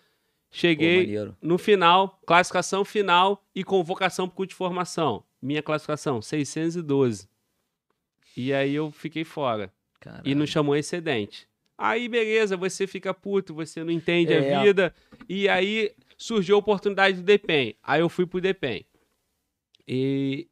Cheguei 0.49 0.99
maneiro. 1.01 1.37
no 1.41 1.57
final, 1.57 2.17
classificação 2.25 2.85
final 2.85 3.43
e 3.53 3.61
convocação 3.65 4.25
pro 4.29 4.37
curso 4.37 4.49
de 4.49 4.55
formação. 4.55 5.21
Minha 5.41 5.61
classificação, 5.61 6.21
612. 6.21 7.27
E 8.37 8.53
aí 8.53 8.73
eu 8.73 8.89
fiquei 8.91 9.25
fora. 9.25 9.73
Caralho. 9.99 10.23
E 10.25 10.33
não 10.33 10.45
chamou 10.47 10.73
excedente. 10.77 11.45
Aí, 11.77 12.07
beleza, 12.07 12.55
você 12.55 12.87
fica 12.87 13.13
puto, 13.13 13.53
você 13.53 13.83
não 13.83 13.91
entende 13.91 14.31
É. 14.31 14.55
a 14.55 14.63
vida. 14.63 14.95
E 15.27 15.49
aí 15.49 15.91
surgiu 16.17 16.55
a 16.55 16.59
oportunidade 16.59 17.17
do 17.17 17.23
DEPEN. 17.23 17.75
Aí 17.83 17.99
eu 17.99 18.07
fui 18.07 18.25
pro 18.25 18.39
DEPEN. 18.39 18.85
E, 19.85 20.47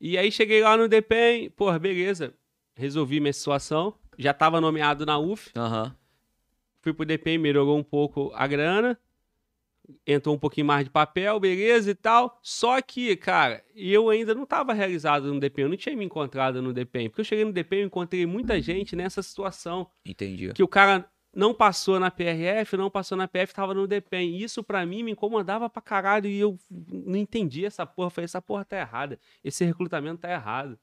e 0.00 0.16
aí 0.16 0.32
cheguei 0.32 0.62
lá 0.62 0.74
no 0.78 0.88
DEPEN, 0.88 1.50
pô, 1.50 1.70
beleza. 1.78 2.32
Resolvi 2.74 3.20
minha 3.20 3.34
situação. 3.34 3.94
Já 4.22 4.32
tava 4.32 4.60
nomeado 4.60 5.04
na 5.04 5.18
UF. 5.18 5.50
Aham. 5.56 5.94
Fui 6.80 6.92
pro 6.92 7.04
DEPEN, 7.04 7.38
melhorou 7.38 7.78
um 7.78 7.82
pouco 7.82 8.32
a 8.34 8.46
grana. 8.46 8.98
Entrou 10.06 10.34
um 10.34 10.38
pouquinho 10.38 10.66
mais 10.66 10.84
de 10.84 10.90
papel, 10.90 11.38
beleza 11.38 11.90
e 11.90 11.94
tal. 11.94 12.38
Só 12.42 12.80
que, 12.80 13.14
cara, 13.16 13.62
eu 13.74 14.08
ainda 14.08 14.34
não 14.34 14.46
tava 14.46 14.72
realizado 14.72 15.32
no 15.32 15.40
DEPEN. 15.40 15.64
Eu 15.64 15.68
não 15.68 15.76
tinha 15.76 15.96
me 15.96 16.04
encontrado 16.04 16.62
no 16.62 16.72
DEPEN. 16.72 17.08
Porque 17.08 17.20
eu 17.20 17.24
cheguei 17.24 17.44
no 17.44 17.52
DEPEN 17.52 17.80
e 17.80 17.84
encontrei 17.84 18.24
muita 18.26 18.60
gente 18.60 18.96
nessa 18.96 19.22
situação 19.22 19.88
Entendi. 20.04 20.52
que 20.52 20.62
o 20.62 20.68
cara 20.68 21.08
não 21.34 21.54
passou 21.54 21.98
na 21.98 22.10
PRF, 22.10 22.76
não 22.76 22.90
passou 22.90 23.16
na 23.16 23.26
PF, 23.26 23.54
tava 23.54 23.72
no 23.74 23.86
DPEM. 23.86 24.36
Isso 24.36 24.62
pra 24.62 24.84
mim 24.84 25.02
me 25.02 25.12
incomodava 25.12 25.68
pra 25.68 25.80
caralho 25.80 26.26
e 26.26 26.38
eu 26.38 26.58
não 26.70 27.16
entendi 27.16 27.64
essa 27.64 27.86
porra. 27.86 28.06
Eu 28.06 28.10
Falei, 28.10 28.24
essa 28.26 28.42
porra 28.42 28.64
tá 28.64 28.78
errada. 28.78 29.18
Esse 29.42 29.64
recrutamento 29.64 30.20
tá 30.20 30.30
errado. 30.30 30.78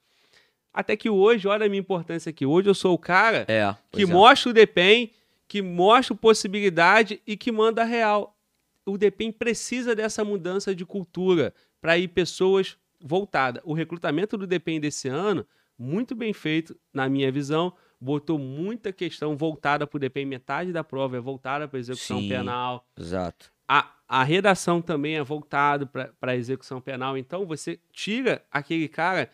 Até 0.73 0.95
que 0.95 1.09
hoje, 1.09 1.47
olha 1.47 1.65
a 1.65 1.69
minha 1.69 1.79
importância 1.79 2.29
aqui. 2.29 2.45
Hoje 2.45 2.69
eu 2.69 2.73
sou 2.75 2.93
o 2.93 2.97
cara 2.99 3.45
É. 3.47 3.75
que 3.91 4.03
é. 4.03 4.05
mostra 4.05 4.49
o 4.51 4.53
DPEM, 4.53 5.11
que 5.47 5.61
mostra 5.61 6.15
possibilidade 6.15 7.21
e 7.25 7.35
que 7.35 7.51
manda 7.51 7.83
real. 7.83 8.37
O 8.85 8.97
DPEM 8.97 9.31
precisa 9.31 9.95
dessa 9.95 10.23
mudança 10.23 10.73
de 10.75 10.85
cultura 10.85 11.53
para 11.81 11.97
ir 11.97 12.07
pessoas 12.09 12.77
voltadas. 13.01 13.61
O 13.65 13.73
recrutamento 13.73 14.37
do 14.37 14.45
DPEM 14.45 14.79
desse 14.79 15.07
ano, 15.07 15.45
muito 15.77 16.13
bem 16.15 16.33
feito, 16.33 16.75
na 16.93 17.07
minha 17.09 17.31
visão, 17.31 17.73
botou 17.99 18.37
muita 18.37 18.91
questão 18.91 19.35
voltada 19.35 19.87
para 19.87 19.97
o 19.97 19.99
DPEM. 19.99 20.25
Metade 20.25 20.71
da 20.71 20.83
prova 20.83 21.17
é 21.17 21.19
voltada 21.19 21.67
para 21.67 21.79
execução 21.79 22.19
Sim. 22.19 22.29
penal. 22.29 22.85
Exato. 22.97 23.51
A, 23.67 23.91
a 24.07 24.23
redação 24.23 24.81
também 24.81 25.15
é 25.15 25.23
voltada 25.23 25.85
para 25.85 26.31
a 26.31 26.35
execução 26.35 26.81
penal. 26.81 27.17
Então, 27.17 27.45
você 27.45 27.79
tira 27.91 28.43
aquele 28.51 28.87
cara 28.87 29.29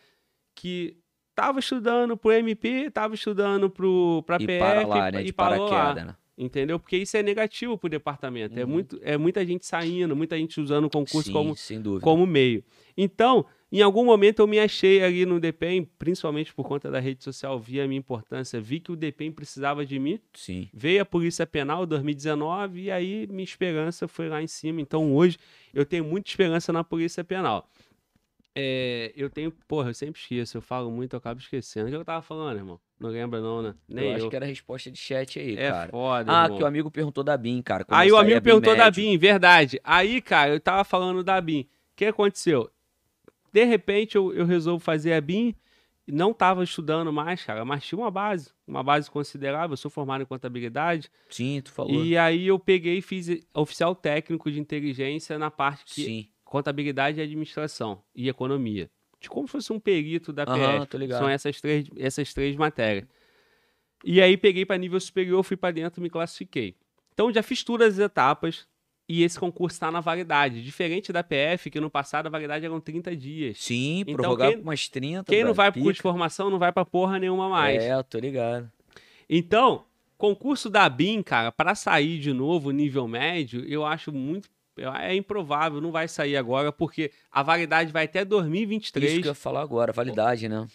que 0.54 0.96
estava 1.36 1.58
estudando 1.60 2.16
para 2.16 2.28
o 2.28 2.32
MP, 2.32 2.68
estava 2.86 3.14
estudando 3.14 3.68
para 3.68 4.36
a 4.36 4.42
E 4.42 4.46
PF 4.46 4.58
para 4.58 4.86
lá, 4.86 5.10
né? 5.10 5.22
De 5.22 5.32
paraquedas, 5.34 6.06
né? 6.06 6.16
Entendeu? 6.38 6.78
Porque 6.78 6.96
isso 6.96 7.16
é 7.16 7.22
negativo 7.22 7.78
para 7.78 7.86
o 7.86 7.90
departamento. 7.90 8.58
É, 8.58 8.64
Uhum. 8.64 8.70
muito, 8.70 8.98
é 9.02 9.16
muita 9.16 9.44
gente 9.44 9.64
saindo, 9.64 10.14
muita 10.14 10.36
gente 10.36 10.60
usando 10.60 10.84
o 10.86 10.90
concurso 10.90 11.28
Sim, 11.28 11.32
como, 11.32 12.00
como 12.00 12.26
meio. 12.26 12.62
Então, 12.94 13.46
em 13.72 13.80
algum 13.80 14.04
momento 14.04 14.40
eu 14.40 14.46
me 14.46 14.58
achei 14.58 15.02
ali 15.02 15.24
no 15.24 15.40
DPEM, 15.40 15.88
principalmente 15.98 16.52
por 16.52 16.66
conta 16.66 16.90
da 16.90 17.00
rede 17.00 17.24
social, 17.24 17.58
vi 17.58 17.80
a 17.80 17.88
minha 17.88 17.98
importância, 17.98 18.60
vi 18.60 18.80
que 18.80 18.92
o 18.92 18.96
DPEM 18.96 19.32
precisava 19.32 19.84
de 19.86 19.98
mim. 19.98 20.20
Sim. 20.34 20.68
Veio 20.74 21.00
a 21.00 21.06
Polícia 21.06 21.46
Penal 21.46 21.84
em 21.84 21.86
2019 21.86 22.82
e 22.82 22.90
aí 22.90 23.26
minha 23.30 23.44
esperança 23.44 24.06
foi 24.06 24.28
lá 24.28 24.42
em 24.42 24.46
cima. 24.46 24.80
Então 24.80 25.14
hoje 25.14 25.38
eu 25.72 25.86
tenho 25.86 26.04
muita 26.04 26.28
esperança 26.28 26.70
na 26.70 26.84
Polícia 26.84 27.24
Penal. 27.24 27.66
É, 28.58 29.12
eu 29.14 29.28
tenho, 29.28 29.52
porra, 29.68 29.90
eu 29.90 29.94
sempre 29.94 30.18
esqueço, 30.18 30.56
eu 30.56 30.62
falo 30.62 30.90
muito, 30.90 31.12
eu 31.12 31.18
acabo 31.18 31.38
esquecendo. 31.38 31.88
O 31.88 31.90
que 31.90 31.96
eu 31.96 32.04
tava 32.04 32.22
falando, 32.22 32.56
irmão? 32.56 32.80
Não 32.98 33.10
lembra 33.10 33.38
não, 33.38 33.60
né? 33.60 33.74
Nem 33.86 34.06
eu 34.06 34.10
eu. 34.12 34.16
acho 34.16 34.30
que 34.30 34.36
era 34.36 34.46
a 34.46 34.48
resposta 34.48 34.90
de 34.90 34.98
chat 34.98 35.38
aí, 35.38 35.58
É 35.58 35.70
cara. 35.70 35.90
foda, 35.90 36.32
Ah, 36.32 36.44
irmão. 36.44 36.56
que 36.56 36.64
o 36.64 36.66
amigo 36.66 36.90
perguntou 36.90 37.22
da 37.22 37.36
BIM, 37.36 37.60
cara. 37.60 37.84
Aí 37.88 38.10
o 38.10 38.16
amigo 38.16 38.40
perguntou 38.40 38.74
da 38.74 38.84
médio. 38.84 39.02
BIM, 39.02 39.18
verdade. 39.18 39.78
Aí, 39.84 40.22
cara, 40.22 40.54
eu 40.54 40.60
tava 40.60 40.84
falando 40.84 41.22
da 41.22 41.38
BIM. 41.38 41.60
O 41.60 41.66
que 41.96 42.06
aconteceu? 42.06 42.70
De 43.52 43.62
repente 43.64 44.16
eu, 44.16 44.32
eu 44.32 44.46
resolvo 44.46 44.82
fazer 44.82 45.12
a 45.12 45.20
BIM, 45.20 45.54
não 46.06 46.32
tava 46.32 46.64
estudando 46.64 47.12
mais, 47.12 47.44
cara, 47.44 47.62
mas 47.64 47.84
tinha 47.84 47.98
uma 47.98 48.10
base, 48.10 48.50
uma 48.66 48.82
base 48.82 49.10
considerável. 49.10 49.74
Eu 49.74 49.76
sou 49.76 49.90
formado 49.90 50.22
em 50.22 50.26
contabilidade. 50.26 51.10
Sim, 51.28 51.60
tu 51.62 51.72
falou. 51.72 52.02
E 52.04 52.16
aí 52.16 52.46
eu 52.46 52.58
peguei 52.58 52.98
e 52.98 53.02
fiz 53.02 53.28
oficial 53.52 53.94
técnico 53.94 54.50
de 54.50 54.58
inteligência 54.58 55.38
na 55.38 55.50
parte 55.50 55.84
que 55.84 56.04
Sim. 56.04 56.28
Contabilidade 56.46 57.18
e 57.18 57.22
administração 57.22 58.02
e 58.14 58.28
economia. 58.28 58.88
De 59.20 59.28
como 59.28 59.46
se 59.48 59.52
fosse 59.52 59.72
um 59.72 59.80
perito 59.80 60.32
da 60.32 60.44
Aham, 60.44 60.86
PF. 60.86 61.08
São 61.08 61.28
essas 61.28 61.60
três, 61.60 61.86
essas 61.98 62.32
três 62.32 62.56
matérias. 62.56 63.06
E 64.04 64.22
aí 64.22 64.36
peguei 64.36 64.64
para 64.64 64.78
nível 64.78 65.00
superior, 65.00 65.42
fui 65.42 65.56
para 65.56 65.72
dentro, 65.74 66.00
me 66.00 66.08
classifiquei. 66.08 66.76
Então 67.12 67.32
já 67.32 67.42
fiz 67.42 67.64
todas 67.64 67.94
as 67.94 67.98
etapas 67.98 68.66
e 69.08 69.22
esse 69.22 69.38
concurso 69.40 69.74
está 69.74 69.90
na 69.90 70.00
validade. 70.00 70.62
Diferente 70.62 71.12
da 71.12 71.24
PF, 71.24 71.70
que 71.70 71.80
no 71.80 71.90
passado 71.90 72.26
a 72.26 72.30
validade 72.30 72.64
eram 72.64 72.80
30 72.80 73.16
dias. 73.16 73.58
Sim, 73.58 74.00
Então, 74.00 74.14
prorrogar 74.16 74.52
quem- 74.52 74.60
umas 74.60 74.88
30. 74.88 75.24
Quem 75.32 75.42
não 75.42 75.54
vai 75.54 75.72
pro 75.72 75.80
curso 75.82 75.94
de 75.96 76.02
formação 76.02 76.50
não 76.50 76.58
vai 76.58 76.70
para 76.72 76.84
porra 76.84 77.18
nenhuma 77.18 77.48
mais. 77.48 77.82
É, 77.82 77.94
eu 77.94 78.04
tô 78.04 78.18
ligado. 78.18 78.70
Então, 79.28 79.84
concurso 80.16 80.70
da 80.70 80.88
BIM, 80.88 81.22
cara, 81.22 81.50
para 81.50 81.74
sair 81.74 82.18
de 82.20 82.32
novo 82.32 82.70
nível 82.70 83.08
médio, 83.08 83.64
eu 83.66 83.84
acho 83.84 84.12
muito. 84.12 84.48
É 85.00 85.14
improvável, 85.14 85.80
não 85.80 85.90
vai 85.90 86.06
sair 86.08 86.36
agora, 86.36 86.70
porque 86.70 87.10
a 87.30 87.42
validade 87.42 87.92
vai 87.92 88.04
até 88.04 88.20
Isso 88.20 88.28
2023. 88.28 89.12
que 89.18 89.26
eu 89.26 89.30
ia 89.30 89.34
falar 89.34 89.62
agora, 89.62 89.92
validade, 89.92 90.48
né? 90.48 90.66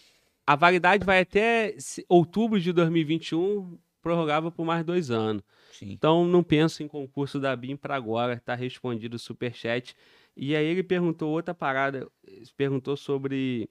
A 0.46 0.56
validade 0.56 1.06
vai 1.06 1.22
até 1.22 1.76
outubro 2.10 2.60
de 2.60 2.74
2021, 2.74 3.78
prorrogável 4.02 4.52
por 4.52 4.66
mais 4.66 4.84
dois 4.84 5.12
anos. 5.12 5.44
Sim. 5.72 5.92
Então, 5.92 6.26
não 6.26 6.44
penso 6.44 6.84
em 6.84 6.88
concurso 6.88 7.40
da 7.40 7.56
BIM 7.56 7.76
para 7.76 7.96
agora, 7.96 8.42
tá 8.44 8.56
respondido 8.56 9.16
o 9.16 9.20
superchat. 9.20 9.96
E 10.36 10.56
aí 10.56 10.66
ele 10.66 10.84
perguntou 10.84 11.30
outra 11.30 11.54
parada, 11.54 12.08
perguntou 12.58 12.98
sobre 12.98 13.70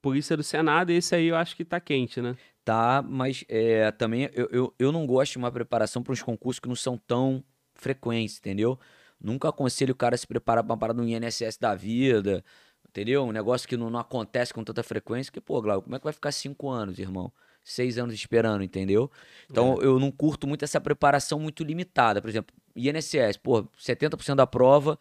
polícia 0.00 0.36
do 0.36 0.42
Senado, 0.42 0.92
e 0.92 0.96
esse 0.96 1.14
aí 1.14 1.26
eu 1.26 1.36
acho 1.36 1.56
que 1.56 1.64
tá 1.64 1.80
quente, 1.80 2.20
né? 2.20 2.36
Tá, 2.64 3.02
mas 3.02 3.44
é, 3.48 3.90
também 3.92 4.28
eu, 4.32 4.48
eu, 4.52 4.74
eu 4.78 4.92
não 4.92 5.06
gosto 5.06 5.32
de 5.32 5.38
uma 5.38 5.50
preparação 5.50 6.02
para 6.02 6.12
uns 6.12 6.22
concursos 6.22 6.60
que 6.60 6.68
não 6.68 6.76
são 6.76 6.98
tão 6.98 7.42
frequentes, 7.74 8.38
entendeu? 8.38 8.78
Nunca 9.20 9.48
aconselho 9.48 9.92
o 9.92 9.96
cara 9.96 10.14
a 10.14 10.18
se 10.18 10.26
preparar 10.26 10.62
pra 10.62 10.72
uma 10.72 10.78
parada 10.78 11.02
no 11.02 11.08
INSS 11.08 11.58
da 11.58 11.74
vida, 11.74 12.44
entendeu? 12.88 13.24
Um 13.24 13.32
negócio 13.32 13.68
que 13.68 13.76
não, 13.76 13.90
não 13.90 13.98
acontece 13.98 14.54
com 14.54 14.62
tanta 14.62 14.82
frequência, 14.82 15.32
que, 15.32 15.40
pô, 15.40 15.60
Glauco, 15.60 15.84
como 15.84 15.96
é 15.96 15.98
que 15.98 16.04
vai 16.04 16.12
ficar 16.12 16.32
cinco 16.32 16.68
anos, 16.68 16.98
irmão? 16.98 17.32
Seis 17.64 17.98
anos 17.98 18.14
esperando, 18.14 18.62
entendeu? 18.62 19.10
Então 19.50 19.80
eu 19.82 19.98
não 19.98 20.10
curto 20.10 20.46
muito 20.46 20.64
essa 20.64 20.80
preparação 20.80 21.38
muito 21.38 21.62
limitada. 21.62 22.22
Por 22.22 22.30
exemplo, 22.30 22.54
INSS, 22.74 23.36
pô, 23.42 23.64
70% 23.78 24.36
da 24.36 24.46
prova, 24.46 24.98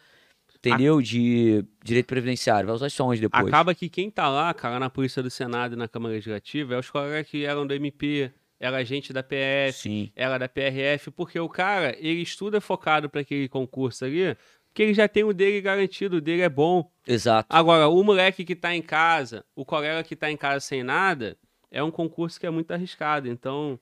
entendeu? 0.55 1.01
De 1.01 1.63
direito 1.83 2.07
previdenciário. 2.07 2.67
Vai 2.67 2.75
usar 2.75 2.89
só 2.89 3.05
onde 3.05 3.21
depois? 3.21 3.47
Acaba 3.47 3.73
que 3.73 3.87
quem 3.87 4.09
tá 4.09 4.27
lá, 4.27 4.53
cara, 4.53 4.79
na 4.79 4.89
Polícia 4.89 5.23
do 5.23 5.29
Senado 5.29 5.73
e 5.73 5.77
na 5.77 5.87
Câmara 5.87 6.15
Legislativa 6.15 6.75
é 6.75 6.79
os 6.79 6.89
colegas 6.89 7.27
que 7.29 7.45
eram 7.45 7.65
do 7.65 7.73
MP, 7.73 8.31
era 8.59 8.83
gente 8.83 9.13
da 9.13 9.23
PF, 9.23 9.79
Sim, 9.79 10.11
era 10.15 10.37
da 10.37 10.49
PRF, 10.49 11.11
porque 11.11 11.39
o 11.39 11.49
cara, 11.49 11.95
ele 11.99 12.21
estuda 12.21 12.59
focado 12.59 13.09
para 13.09 13.21
aquele 13.21 13.47
concurso 13.47 14.05
ali, 14.05 14.35
porque 14.67 14.83
ele 14.83 14.93
já 14.93 15.07
tem 15.07 15.23
o 15.23 15.33
dele 15.33 15.61
garantido, 15.61 16.17
o 16.17 16.21
dele 16.21 16.41
é 16.41 16.49
bom. 16.49 16.91
exato. 17.05 17.47
Agora, 17.49 17.87
o 17.87 18.03
moleque 18.03 18.43
que 18.43 18.55
tá 18.55 18.75
em 18.75 18.81
casa, 18.81 19.45
o 19.55 19.65
colega 19.65 20.03
que 20.03 20.15
tá 20.15 20.31
em 20.31 20.37
casa 20.37 20.59
sem 20.59 20.83
nada, 20.83 21.37
é 21.71 21.83
um 21.83 21.91
concurso 21.91 22.39
que 22.39 22.45
é 22.45 22.49
muito 22.49 22.71
arriscado, 22.71 23.27
então, 23.27 23.79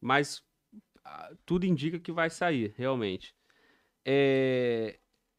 mas 0.00 0.42
ah, 1.04 1.32
tudo 1.44 1.66
indica 1.66 1.98
que 1.98 2.12
vai 2.12 2.30
sair, 2.30 2.74
realmente. 2.76 3.34
É, 4.04 4.98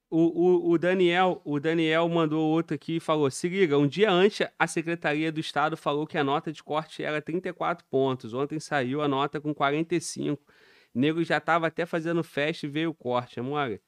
o, 0.09 0.69
o, 0.69 0.71
o 0.71 0.77
Daniel, 0.77 1.41
o 1.43 1.59
Daniel 1.59 2.07
mandou 2.07 2.41
outro 2.49 2.75
aqui 2.75 2.97
e 2.97 2.99
falou: 2.99 3.29
se 3.29 3.49
liga, 3.49 3.77
um 3.77 3.88
dia 3.88 4.09
antes 4.11 4.47
a 4.57 4.67
Secretaria 4.67 5.31
do 5.31 5.39
Estado 5.39 5.75
falou 5.77 6.07
que 6.07 6.17
a 6.17 6.23
nota 6.23 6.51
de 6.51 6.63
corte 6.63 7.03
era 7.03 7.21
34 7.21 7.85
pontos. 7.89 8.34
Ontem 8.34 8.59
saiu 8.59 9.01
a 9.01 9.07
nota 9.07 9.41
com 9.41 9.53
45. 9.53 10.41
O 10.95 10.99
nego 10.99 11.23
já 11.23 11.38
estava 11.38 11.67
até 11.67 11.85
fazendo 11.85 12.23
festa 12.23 12.65
e 12.65 12.69
veio 12.69 12.89
o 12.91 12.95
corte, 12.95 13.39
amor. 13.39 13.79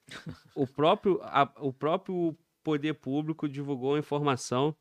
O 0.55 0.67
próprio, 0.67 1.19
a- 1.23 1.51
o 1.59 1.71
próprio 1.73 2.37
poder 2.63 2.93
público 2.95 3.47
divulgou 3.47 3.95
a 3.95 3.99
informação 3.99 4.75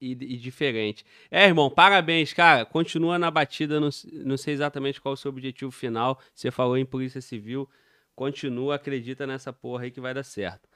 e, 0.00 0.12
e 0.12 0.36
diferente. 0.36 1.04
É, 1.30 1.46
irmão, 1.46 1.70
parabéns, 1.70 2.32
cara. 2.32 2.64
Continua 2.64 3.18
na 3.18 3.30
batida. 3.30 3.80
Não, 3.80 3.88
não 4.24 4.36
sei 4.36 4.54
exatamente 4.54 5.00
qual 5.00 5.12
é 5.12 5.14
o 5.14 5.16
seu 5.16 5.30
objetivo 5.30 5.70
final. 5.70 6.20
Você 6.34 6.50
falou 6.50 6.76
em 6.76 6.84
Polícia 6.86 7.20
Civil. 7.20 7.68
Continua, 8.18 8.74
acredita 8.74 9.26
nessa 9.28 9.52
porra 9.52 9.84
aí 9.84 9.90
que 9.92 10.00
vai 10.00 10.12
dar 10.12 10.24
certo. 10.24 10.68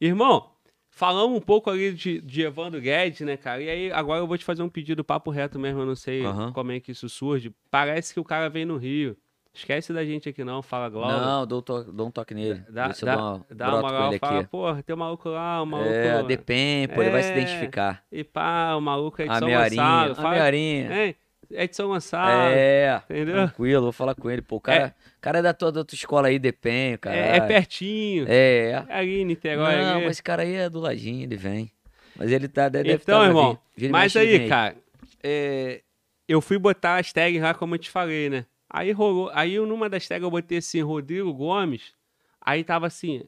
Irmão, 0.00 0.50
falamos 0.88 1.36
um 1.36 1.40
pouco 1.42 1.68
ali 1.70 1.92
de, 1.92 2.22
de 2.22 2.40
Evandro 2.40 2.80
Guedes, 2.80 3.20
né, 3.20 3.36
cara? 3.36 3.62
E 3.62 3.68
aí, 3.68 3.92
agora 3.92 4.20
eu 4.20 4.26
vou 4.26 4.38
te 4.38 4.44
fazer 4.46 4.62
um 4.62 4.68
pedido 4.68 5.04
papo 5.04 5.30
reto 5.30 5.58
mesmo. 5.58 5.80
Eu 5.82 5.86
não 5.86 5.94
sei 5.94 6.24
Aham. 6.24 6.52
como 6.52 6.72
é 6.72 6.80
que 6.80 6.92
isso 6.92 7.06
surge. 7.08 7.52
Parece 7.70 8.14
que 8.14 8.20
o 8.20 8.24
cara 8.24 8.48
vem 8.48 8.64
no 8.64 8.78
Rio. 8.78 9.14
Esquece 9.52 9.92
da 9.92 10.04
gente 10.06 10.26
aqui 10.28 10.42
não, 10.42 10.62
fala 10.62 10.88
Glauber. 10.88 11.12
Não, 11.16 11.46
dou, 11.46 11.60
to- 11.62 11.84
dou 11.92 12.08
um 12.08 12.10
toque 12.10 12.34
nele. 12.34 12.62
Dá, 12.68 12.88
dá, 12.88 13.16
dou 13.16 13.18
uma 13.18 13.46
dá 13.50 13.68
uma 13.68 13.80
moral, 13.82 14.08
ele 14.10 14.18
fala, 14.18 14.40
aqui. 14.40 14.48
porra, 14.50 14.82
tem 14.82 14.94
um 14.94 14.98
maluco 14.98 15.28
lá, 15.28 15.62
um 15.62 15.66
maluco. 15.66 15.90
É, 15.92 16.22
depende, 16.24 16.94
pô, 16.94 17.02
ele 17.02 17.10
vai 17.10 17.22
se 17.22 17.30
É. 17.30 17.38
identificar. 17.38 18.04
E 18.12 18.22
pá, 18.24 18.74
o 18.74 18.80
maluco 18.80 19.20
aí 19.20 19.28
de 19.28 19.34
A 19.34 19.38
São 19.38 19.48
horinha, 19.48 19.60
Gonçalo. 19.68 20.12
a 20.12 20.14
Fala, 20.14 20.30
meia 20.30 20.44
horinha. 20.44 21.04
Hein? 21.06 21.16
É 21.52 21.66
de 21.66 21.76
São 21.76 21.88
Gonçalo. 21.88 22.52
É, 22.52 23.02
entendeu? 23.08 23.34
tranquilo, 23.34 23.82
vou 23.82 23.92
falar 23.92 24.14
com 24.14 24.30
ele. 24.30 24.42
Pô, 24.42 24.56
o 24.56 24.60
cara, 24.60 24.94
cara 25.20 25.38
é 25.38 25.42
da 25.42 25.52
tua, 25.52 25.72
da 25.72 25.84
tua 25.84 25.94
escola 25.94 26.28
aí, 26.28 26.38
depenho, 26.38 26.98
cara. 26.98 27.16
É, 27.16 27.36
é 27.36 27.40
pertinho. 27.40 28.26
É. 28.28 28.84
É 28.88 29.04
em 29.04 29.24
Niterói. 29.24 29.76
Não, 29.76 30.00
mas 30.02 30.12
esse 30.12 30.22
cara 30.22 30.42
aí 30.42 30.54
é 30.54 30.70
do 30.70 30.80
ladinho, 30.80 31.22
ele 31.22 31.36
vem. 31.36 31.70
Mas 32.16 32.32
ele 32.32 32.48
tá, 32.48 32.68
deve 32.68 32.92
Então, 32.92 33.20
tá, 33.20 33.26
irmão, 33.26 33.58
vira 33.76 33.90
e 33.90 33.92
mas 33.92 34.16
aí, 34.16 34.38
vem 34.38 34.48
cara, 34.48 34.76
é, 35.22 35.82
eu 36.28 36.40
fui 36.40 36.58
botar 36.58 36.96
as 36.96 37.12
tags 37.12 37.40
lá, 37.40 37.52
como 37.54 37.74
eu 37.74 37.78
te 37.78 37.90
falei, 37.90 38.30
né? 38.30 38.46
Aí 38.68 38.90
rolou. 38.92 39.30
Aí 39.32 39.58
numa 39.58 39.88
das 39.88 40.08
tags 40.08 40.24
eu 40.24 40.30
botei 40.30 40.58
assim, 40.58 40.80
Rodrigo 40.80 41.32
Gomes. 41.32 41.94
Aí 42.40 42.64
tava 42.64 42.86
assim. 42.86 43.22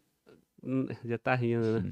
Já 1.05 1.16
tá 1.18 1.35
rindo, 1.35 1.80
né? 1.80 1.90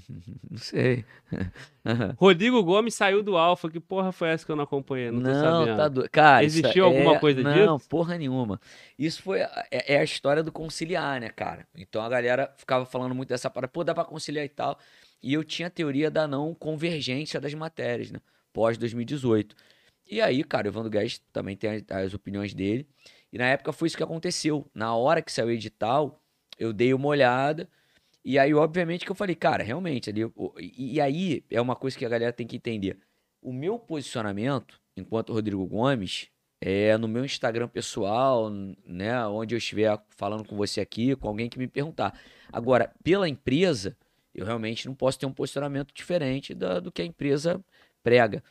Não 0.50 0.58
sei. 0.58 1.04
Rodrigo 2.18 2.62
Gomes 2.62 2.94
saiu 2.94 3.22
do 3.22 3.36
Alfa. 3.36 3.70
Que 3.70 3.80
porra 3.80 4.12
foi 4.12 4.28
essa 4.28 4.44
que 4.44 4.50
eu 4.50 4.56
não 4.56 4.64
acompanhei? 4.64 5.10
Não 5.10 5.22
tô 5.22 5.28
Não, 5.30 5.76
tá 5.76 5.88
doido. 5.88 6.10
Cara, 6.10 6.44
Existiu 6.44 6.84
alguma 6.84 7.14
é- 7.16 7.18
coisa 7.18 7.42
Não, 7.42 7.76
disso? 7.76 7.88
porra 7.88 8.18
nenhuma. 8.18 8.60
Isso 8.98 9.22
foi. 9.22 9.42
a- 9.42 9.66
É, 9.70 9.94
é 9.94 9.98
a 10.00 10.04
história 10.04 10.42
do 10.42 10.50
conciliar, 10.52 11.20
né, 11.20 11.28
cara? 11.28 11.66
Então 11.76 12.02
a 12.02 12.08
galera 12.08 12.52
ficava 12.56 12.84
falando 12.84 13.14
muito 13.14 13.28
dessa 13.28 13.48
parada, 13.50 13.70
pô, 13.72 13.84
dá 13.84 13.94
pra 13.94 14.04
conciliar 14.04 14.44
e 14.44 14.48
tal. 14.48 14.78
E 15.22 15.32
eu 15.32 15.42
tinha 15.44 15.68
a 15.68 15.70
teoria 15.70 16.10
da 16.10 16.26
não 16.26 16.54
convergência 16.54 17.40
das 17.40 17.54
matérias, 17.54 18.10
né? 18.10 18.20
Pós 18.52 18.76
2018. 18.76 19.54
E 20.08 20.20
aí, 20.20 20.44
cara, 20.44 20.66
o 20.66 20.70
Evandro 20.70 20.90
Guedes 20.90 21.20
também 21.32 21.56
tem 21.56 21.70
as, 21.70 21.82
as 21.90 22.14
opiniões 22.14 22.54
dele. 22.54 22.86
E 23.32 23.38
na 23.38 23.44
época 23.46 23.72
foi 23.72 23.88
isso 23.88 23.96
que 23.96 24.02
aconteceu. 24.02 24.68
Na 24.74 24.94
hora 24.94 25.20
que 25.20 25.32
saiu 25.32 25.48
o 25.48 25.50
edital, 25.50 26.22
eu 26.58 26.72
dei 26.72 26.94
uma 26.94 27.08
olhada. 27.08 27.68
E 28.28 28.40
aí, 28.40 28.52
obviamente, 28.52 29.04
que 29.04 29.10
eu 29.12 29.14
falei, 29.14 29.36
cara, 29.36 29.62
realmente, 29.62 30.10
ali. 30.10 30.24
o- 30.24 30.52
E, 30.58 31.00
aí 31.00 31.44
é 31.48 31.60
uma 31.60 31.76
coisa 31.76 31.96
que 31.96 32.04
a 32.04 32.08
galera 32.08 32.32
tem 32.32 32.44
que 32.44 32.56
entender. 32.56 32.98
O 33.40 33.52
meu 33.52 33.78
posicionamento, 33.78 34.80
enquanto 34.96 35.32
Rodrigo 35.32 35.64
Gomes, 35.64 36.26
é 36.60 36.98
no 36.98 37.06
meu 37.06 37.24
Instagram 37.24 37.68
pessoal, 37.68 38.50
né? 38.84 39.24
Onde 39.28 39.54
eu 39.54 39.58
estiver 39.58 39.96
falando 40.10 40.44
com 40.44 40.56
você 40.56 40.80
aqui, 40.80 41.14
com 41.14 41.28
alguém 41.28 41.48
que 41.48 41.56
me 41.56 41.68
perguntar. 41.68 42.18
Agora, 42.52 42.92
pela 43.04 43.28
empresa, 43.28 43.96
eu 44.34 44.44
realmente 44.44 44.88
não 44.88 44.94
posso 44.94 45.20
ter 45.20 45.26
um 45.26 45.32
posicionamento 45.32 45.94
diferente 45.94 46.52
da- 46.52 46.80
do 46.80 46.90
que 46.90 47.02
a 47.02 47.04
empresa 47.04 47.64
prega. 48.02 48.42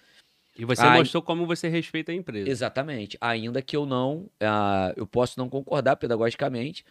E 0.58 0.64
você 0.64 0.84
Ai. 0.84 1.00
mostrou 1.00 1.22
como 1.22 1.46
você 1.46 1.68
respeita 1.68 2.14
a 2.14 2.16
empresa. 2.16 2.50
Exatamente. 2.50 3.18
Ainda 3.20 3.62
que 3.62 3.76
eu 3.76 3.86
não, 3.86 4.30
ah, 4.40 4.94
eu 4.96 5.06
posso 5.06 5.38
não 5.38 5.50
concordar 5.50 5.98
pedagogicamente, 5.98 6.86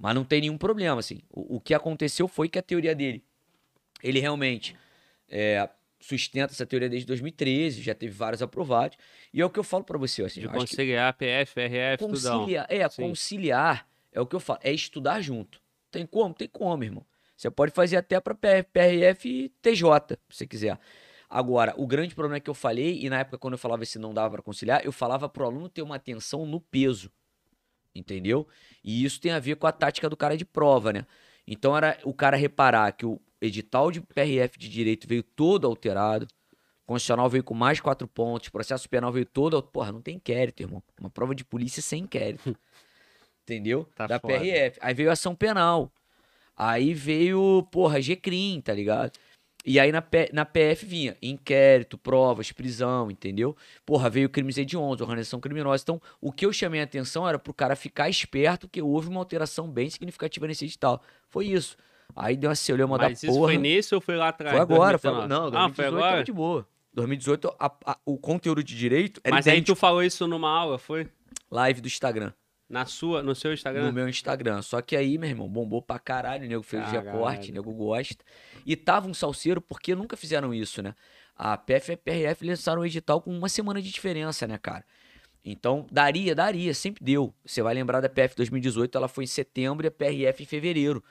mas 0.00 0.14
não 0.14 0.24
tem 0.24 0.40
nenhum 0.40 0.56
problema, 0.56 0.98
assim. 0.98 1.20
O, 1.28 1.56
o 1.56 1.60
que 1.60 1.74
aconteceu 1.74 2.26
foi 2.26 2.48
que 2.48 2.58
a 2.58 2.62
teoria 2.62 2.94
dele, 2.94 3.22
ele 4.02 4.18
realmente 4.18 4.74
é, 5.28 5.68
sustenta 6.00 6.54
essa 6.54 6.64
teoria 6.64 6.88
desde 6.88 7.06
2013, 7.06 7.82
já 7.82 7.94
teve 7.94 8.12
vários 8.12 8.40
aprovados, 8.40 8.96
e 9.32 9.42
é 9.42 9.44
o 9.44 9.50
que 9.50 9.58
eu 9.58 9.62
falo 9.62 9.84
pra 9.84 9.98
você, 9.98 10.24
assim, 10.24 10.40
De 10.40 10.48
conciliar 10.48 11.12
PF, 11.12 11.60
RF, 11.60 12.04
conciliar, 12.04 12.66
é, 12.70 12.88
Sim. 12.88 13.02
conciliar 13.02 13.86
é 14.10 14.20
o 14.20 14.26
que 14.26 14.34
eu 14.34 14.40
falo, 14.40 14.58
é 14.62 14.72
estudar 14.72 15.20
junto. 15.20 15.60
Tem 15.90 16.06
como? 16.06 16.34
Tem 16.34 16.48
como, 16.48 16.82
irmão. 16.82 17.04
Você 17.36 17.50
pode 17.50 17.72
fazer 17.72 17.96
até 17.96 18.18
pra 18.20 18.34
PF, 18.34 18.70
PRF 18.72 19.28
e 19.28 19.48
TJ, 19.60 20.16
se 20.30 20.36
você 20.38 20.46
quiser. 20.46 20.78
Agora, 21.28 21.74
o 21.76 21.86
grande 21.86 22.14
problema 22.14 22.38
é 22.38 22.40
que 22.40 22.50
eu 22.50 22.54
falei, 22.54 23.04
e 23.04 23.10
na 23.10 23.20
época 23.20 23.36
quando 23.38 23.52
eu 23.52 23.58
falava 23.58 23.84
se 23.84 23.98
não 23.98 24.14
dava 24.14 24.30
pra 24.30 24.42
conciliar, 24.42 24.84
eu 24.84 24.90
falava 24.90 25.28
pro 25.28 25.44
aluno 25.44 25.68
ter 25.68 25.82
uma 25.82 25.96
atenção 25.96 26.46
no 26.46 26.58
peso. 26.58 27.12
Entendeu? 27.94 28.46
E 28.84 29.04
isso 29.04 29.20
tem 29.20 29.32
a 29.32 29.38
ver 29.38 29.56
com 29.56 29.66
a 29.66 29.72
tática 29.72 30.08
do 30.08 30.16
cara 30.16 30.36
de 30.36 30.44
prova, 30.44 30.92
né? 30.92 31.06
Então 31.46 31.76
era 31.76 31.98
o 32.04 32.14
cara 32.14 32.36
reparar 32.36 32.92
que 32.92 33.04
o 33.04 33.20
edital 33.40 33.90
de 33.90 34.00
PRF 34.00 34.58
de 34.58 34.68
direito 34.68 35.08
veio 35.08 35.22
todo 35.22 35.66
alterado, 35.66 36.26
constitucional 36.86 37.28
veio 37.28 37.42
com 37.42 37.54
mais 37.54 37.80
quatro 37.80 38.06
pontos, 38.06 38.48
processo 38.48 38.88
penal 38.88 39.12
veio 39.12 39.26
todo. 39.26 39.62
Porra, 39.62 39.92
não 39.92 40.00
tem 40.00 40.16
inquérito, 40.16 40.62
irmão. 40.62 40.82
Uma 40.98 41.10
prova 41.10 41.34
de 41.34 41.44
polícia 41.44 41.82
sem 41.82 42.04
inquérito. 42.04 42.56
Entendeu? 43.42 43.88
Tá 43.96 44.06
da 44.06 44.20
foda. 44.20 44.38
PRF. 44.38 44.78
Aí 44.80 44.94
veio 44.94 45.10
ação 45.10 45.34
penal. 45.34 45.90
Aí 46.56 46.92
veio, 46.92 47.66
porra, 47.70 48.00
GCRIM, 48.00 48.60
tá 48.60 48.74
ligado? 48.74 49.12
E 49.64 49.78
aí 49.78 49.92
na, 49.92 50.00
P- 50.00 50.30
na 50.32 50.44
PF 50.46 50.86
vinha 50.86 51.16
inquérito, 51.20 51.98
provas, 51.98 52.50
prisão, 52.50 53.10
entendeu? 53.10 53.54
Porra, 53.84 54.08
veio 54.08 54.28
crimes 54.30 54.56
hediondos, 54.56 55.02
organização 55.02 55.38
criminosa. 55.38 55.82
Então, 55.82 56.00
o 56.20 56.32
que 56.32 56.46
eu 56.46 56.52
chamei 56.52 56.80
a 56.80 56.84
atenção 56.84 57.28
era 57.28 57.38
pro 57.38 57.52
cara 57.52 57.76
ficar 57.76 58.08
esperto 58.08 58.66
que 58.68 58.80
houve 58.80 59.08
uma 59.08 59.20
alteração 59.20 59.68
bem 59.68 59.90
significativa 59.90 60.46
nesse 60.46 60.64
edital. 60.64 61.02
Foi 61.28 61.46
isso. 61.46 61.76
Aí 62.16 62.36
deu 62.36 62.48
uma 62.48 62.56
celeuma 62.56 62.96
da 62.98 63.08
Mas 63.10 63.22
isso 63.22 63.32
porra. 63.32 63.48
foi 63.48 63.58
nesse 63.58 63.94
ou 63.94 64.00
foi 64.00 64.16
lá 64.16 64.28
atrás? 64.28 64.52
Foi 64.52 64.60
agora, 64.62 64.98
foi 64.98 65.10
2019? 65.10 65.16
agora. 65.20 65.28
Não, 65.28 65.46
ah, 65.46 65.68
2018 65.68 65.74
foi 65.76 65.84
tava 66.00 66.06
agora? 66.08 66.24
de 66.24 66.32
boa. 66.32 66.68
2018, 66.94 67.54
a- 67.60 67.72
a- 67.86 67.98
o 68.04 68.18
conteúdo 68.18 68.64
de 68.64 68.74
direito 68.74 69.20
era 69.22 69.36
Mas 69.36 69.46
aí 69.46 69.54
idêntico. 69.54 69.76
tu 69.76 69.78
falou 69.78 70.02
isso 70.02 70.26
numa 70.26 70.48
aula, 70.50 70.78
foi? 70.78 71.06
Live 71.50 71.80
do 71.80 71.86
Instagram. 71.86 72.32
Na 72.70 72.86
sua, 72.86 73.20
no 73.20 73.34
seu 73.34 73.52
Instagram? 73.52 73.86
No 73.86 73.92
meu 73.92 74.08
Instagram. 74.08 74.62
Só 74.62 74.80
que 74.80 74.94
aí, 74.94 75.18
meu 75.18 75.28
irmão, 75.28 75.48
bombou 75.48 75.82
pra 75.82 75.98
caralho. 75.98 76.44
O 76.44 76.48
nego 76.48 76.62
fez 76.62 76.84
Caralho. 76.84 77.04
recorte, 77.04 77.50
o 77.50 77.54
nego 77.54 77.72
gosta. 77.72 78.24
E 78.64 78.76
tava 78.76 79.08
um 79.08 79.14
salseiro 79.14 79.60
porque 79.60 79.92
nunca 79.96 80.16
fizeram 80.16 80.54
isso, 80.54 80.80
né? 80.80 80.94
A 81.36 81.56
PF 81.56 81.90
e 81.90 81.94
a 81.94 81.96
PRF 81.96 82.46
lançaram 82.46 82.82
o 82.82 82.86
edital 82.86 83.20
com 83.20 83.36
uma 83.36 83.48
semana 83.48 83.82
de 83.82 83.90
diferença, 83.90 84.46
né, 84.46 84.56
cara? 84.56 84.84
Então, 85.44 85.84
daria, 85.90 86.32
daria, 86.32 86.72
sempre 86.72 87.02
deu. 87.04 87.34
Você 87.44 87.60
vai 87.60 87.74
lembrar 87.74 88.00
da 88.00 88.08
PF 88.08 88.36
2018, 88.36 88.96
ela 88.96 89.08
foi 89.08 89.24
em 89.24 89.26
setembro 89.26 89.84
e 89.84 89.88
a 89.88 89.90
PRF 89.90 90.44
em 90.44 90.46
fevereiro. 90.46 91.02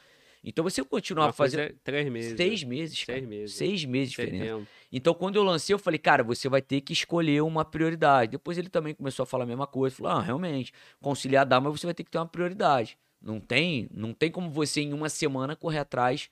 Então, 0.43 0.63
você 0.63 0.83
continuar 0.83 1.27
Uma 1.27 1.33
coisa 1.33 1.57
fazendo 1.57 1.71
é 1.71 1.75
três 1.83 2.09
meses. 2.09 2.37
seis 2.37 2.63
né? 2.63 2.69
meses, 2.69 3.03
cara. 3.03 3.19
Seis 3.19 3.29
meses. 3.29 3.55
Seis 3.55 3.85
meses. 3.85 4.15
Setembro. 4.15 4.67
Então, 4.91 5.13
quando 5.13 5.35
eu 5.35 5.43
lancei, 5.43 5.73
eu 5.73 5.79
falei, 5.79 5.99
cara, 5.99 6.23
você 6.23 6.47
vai 6.47 6.61
ter 6.61 6.81
que 6.81 6.93
escolher 6.93 7.41
uma 7.41 7.65
prioridade. 7.65 8.31
Depois 8.31 8.57
ele 8.57 8.69
também 8.69 8.93
começou 8.93 9.23
a 9.23 9.25
falar 9.25 9.43
a 9.43 9.47
mesma 9.47 9.67
coisa. 9.67 9.95
Falou, 9.95 10.13
ah, 10.13 10.21
realmente, 10.21 10.71
conciliar 11.01 11.45
dá, 11.45 11.59
mas 11.59 11.79
você 11.79 11.85
vai 11.85 11.93
ter 11.93 12.03
que 12.03 12.11
ter 12.11 12.17
uma 12.17 12.27
prioridade. 12.27 12.97
Não 13.21 13.39
tem, 13.39 13.89
não 13.93 14.13
tem 14.13 14.31
como 14.31 14.49
você, 14.49 14.81
em 14.81 14.93
uma 14.93 15.09
semana, 15.09 15.55
correr 15.55 15.79
atrás 15.79 16.29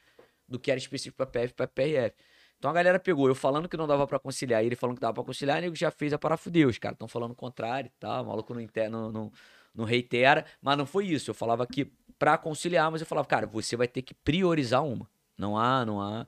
do 0.47 0.57
que 0.57 0.71
era 0.71 0.77
específico 0.77 1.17
para 1.17 1.25
PF 1.25 1.51
e 1.51 1.53
para 1.53 1.67
PRF. 1.67 2.15
Então 2.57 2.71
a 2.71 2.73
galera 2.73 2.97
pegou, 2.97 3.27
eu 3.27 3.35
falando 3.35 3.69
que 3.69 3.77
não 3.77 3.85
dava 3.85 4.07
para 4.07 4.17
conciliar, 4.17 4.63
e 4.63 4.67
ele 4.67 4.75
falando 4.75 4.95
que 4.95 5.01
dava 5.01 5.13
para 5.13 5.23
conciliar, 5.23 5.59
e 5.59 5.61
nego 5.61 5.75
já 5.75 5.91
fez 5.91 6.11
a 6.11 6.17
parafudeu. 6.17 6.69
Os 6.69 6.77
caras 6.79 6.95
estão 6.95 7.07
falando 7.07 7.31
o 7.31 7.35
contrário 7.35 7.87
e 7.87 7.99
tal, 7.99 8.23
o 8.23 8.27
maluco 8.27 8.53
não, 8.53 8.61
inte- 8.61 8.89
não, 8.89 9.11
não, 9.11 9.31
não 9.77 9.85
reitera, 9.85 10.43
mas 10.61 10.77
não 10.77 10.85
foi 10.85 11.05
isso. 11.05 11.29
Eu 11.29 11.35
falava 11.35 11.65
que 11.67 11.87
para 12.17 12.37
conciliar, 12.37 12.91
mas 12.91 12.99
eu 12.99 13.07
falava, 13.07 13.27
cara, 13.27 13.45
você 13.45 13.77
vai 13.77 13.87
ter 13.87 14.01
que 14.01 14.13
priorizar 14.13 14.83
uma. 14.83 15.07
Não 15.37 15.57
há, 15.57 15.85
não 15.85 16.01
há. 16.01 16.25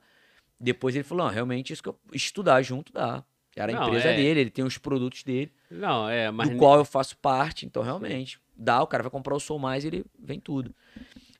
Depois 0.58 0.94
ele 0.94 1.02
falou, 1.02 1.26
não, 1.26 1.32
realmente 1.32 1.72
isso 1.72 1.82
que 1.82 1.88
eu 1.88 1.98
estudar 2.12 2.62
junto 2.62 2.92
dá. 2.92 3.24
Era 3.56 3.72
a 3.76 3.80
Não, 3.80 3.88
empresa 3.88 4.08
é. 4.08 4.16
dele, 4.16 4.40
ele 4.40 4.50
tem 4.50 4.64
os 4.64 4.78
produtos 4.78 5.24
dele, 5.24 5.52
Não, 5.68 6.08
é, 6.08 6.30
mas. 6.30 6.48
do 6.48 6.56
qual 6.56 6.76
eu 6.76 6.84
faço 6.84 7.16
parte, 7.16 7.66
então 7.66 7.82
realmente 7.82 8.40
dá, 8.54 8.80
o 8.80 8.86
cara 8.86 9.02
vai 9.02 9.10
comprar 9.10 9.34
o 9.34 9.40
Sou 9.40 9.58
Mais, 9.58 9.84
ele 9.84 10.04
vem 10.16 10.38
tudo. 10.38 10.72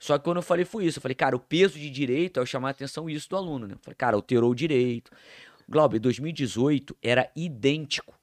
Só 0.00 0.18
que 0.18 0.24
quando 0.24 0.38
eu 0.38 0.42
falei 0.42 0.64
foi 0.64 0.86
isso, 0.86 0.98
eu 0.98 1.02
falei, 1.02 1.14
cara, 1.14 1.36
o 1.36 1.40
peso 1.40 1.78
de 1.78 1.88
direito 1.88 2.38
é 2.38 2.42
eu 2.42 2.46
chamar 2.46 2.68
a 2.68 2.70
atenção 2.72 3.08
isso 3.08 3.28
do 3.28 3.36
aluno, 3.36 3.68
né? 3.68 3.74
Eu 3.74 3.78
falei, 3.78 3.94
cara, 3.94 4.16
alterou 4.16 4.50
o 4.50 4.54
direito. 4.54 5.12
Glauber, 5.68 6.00
2018 6.00 6.96
era 7.00 7.30
idêntico 7.36 8.18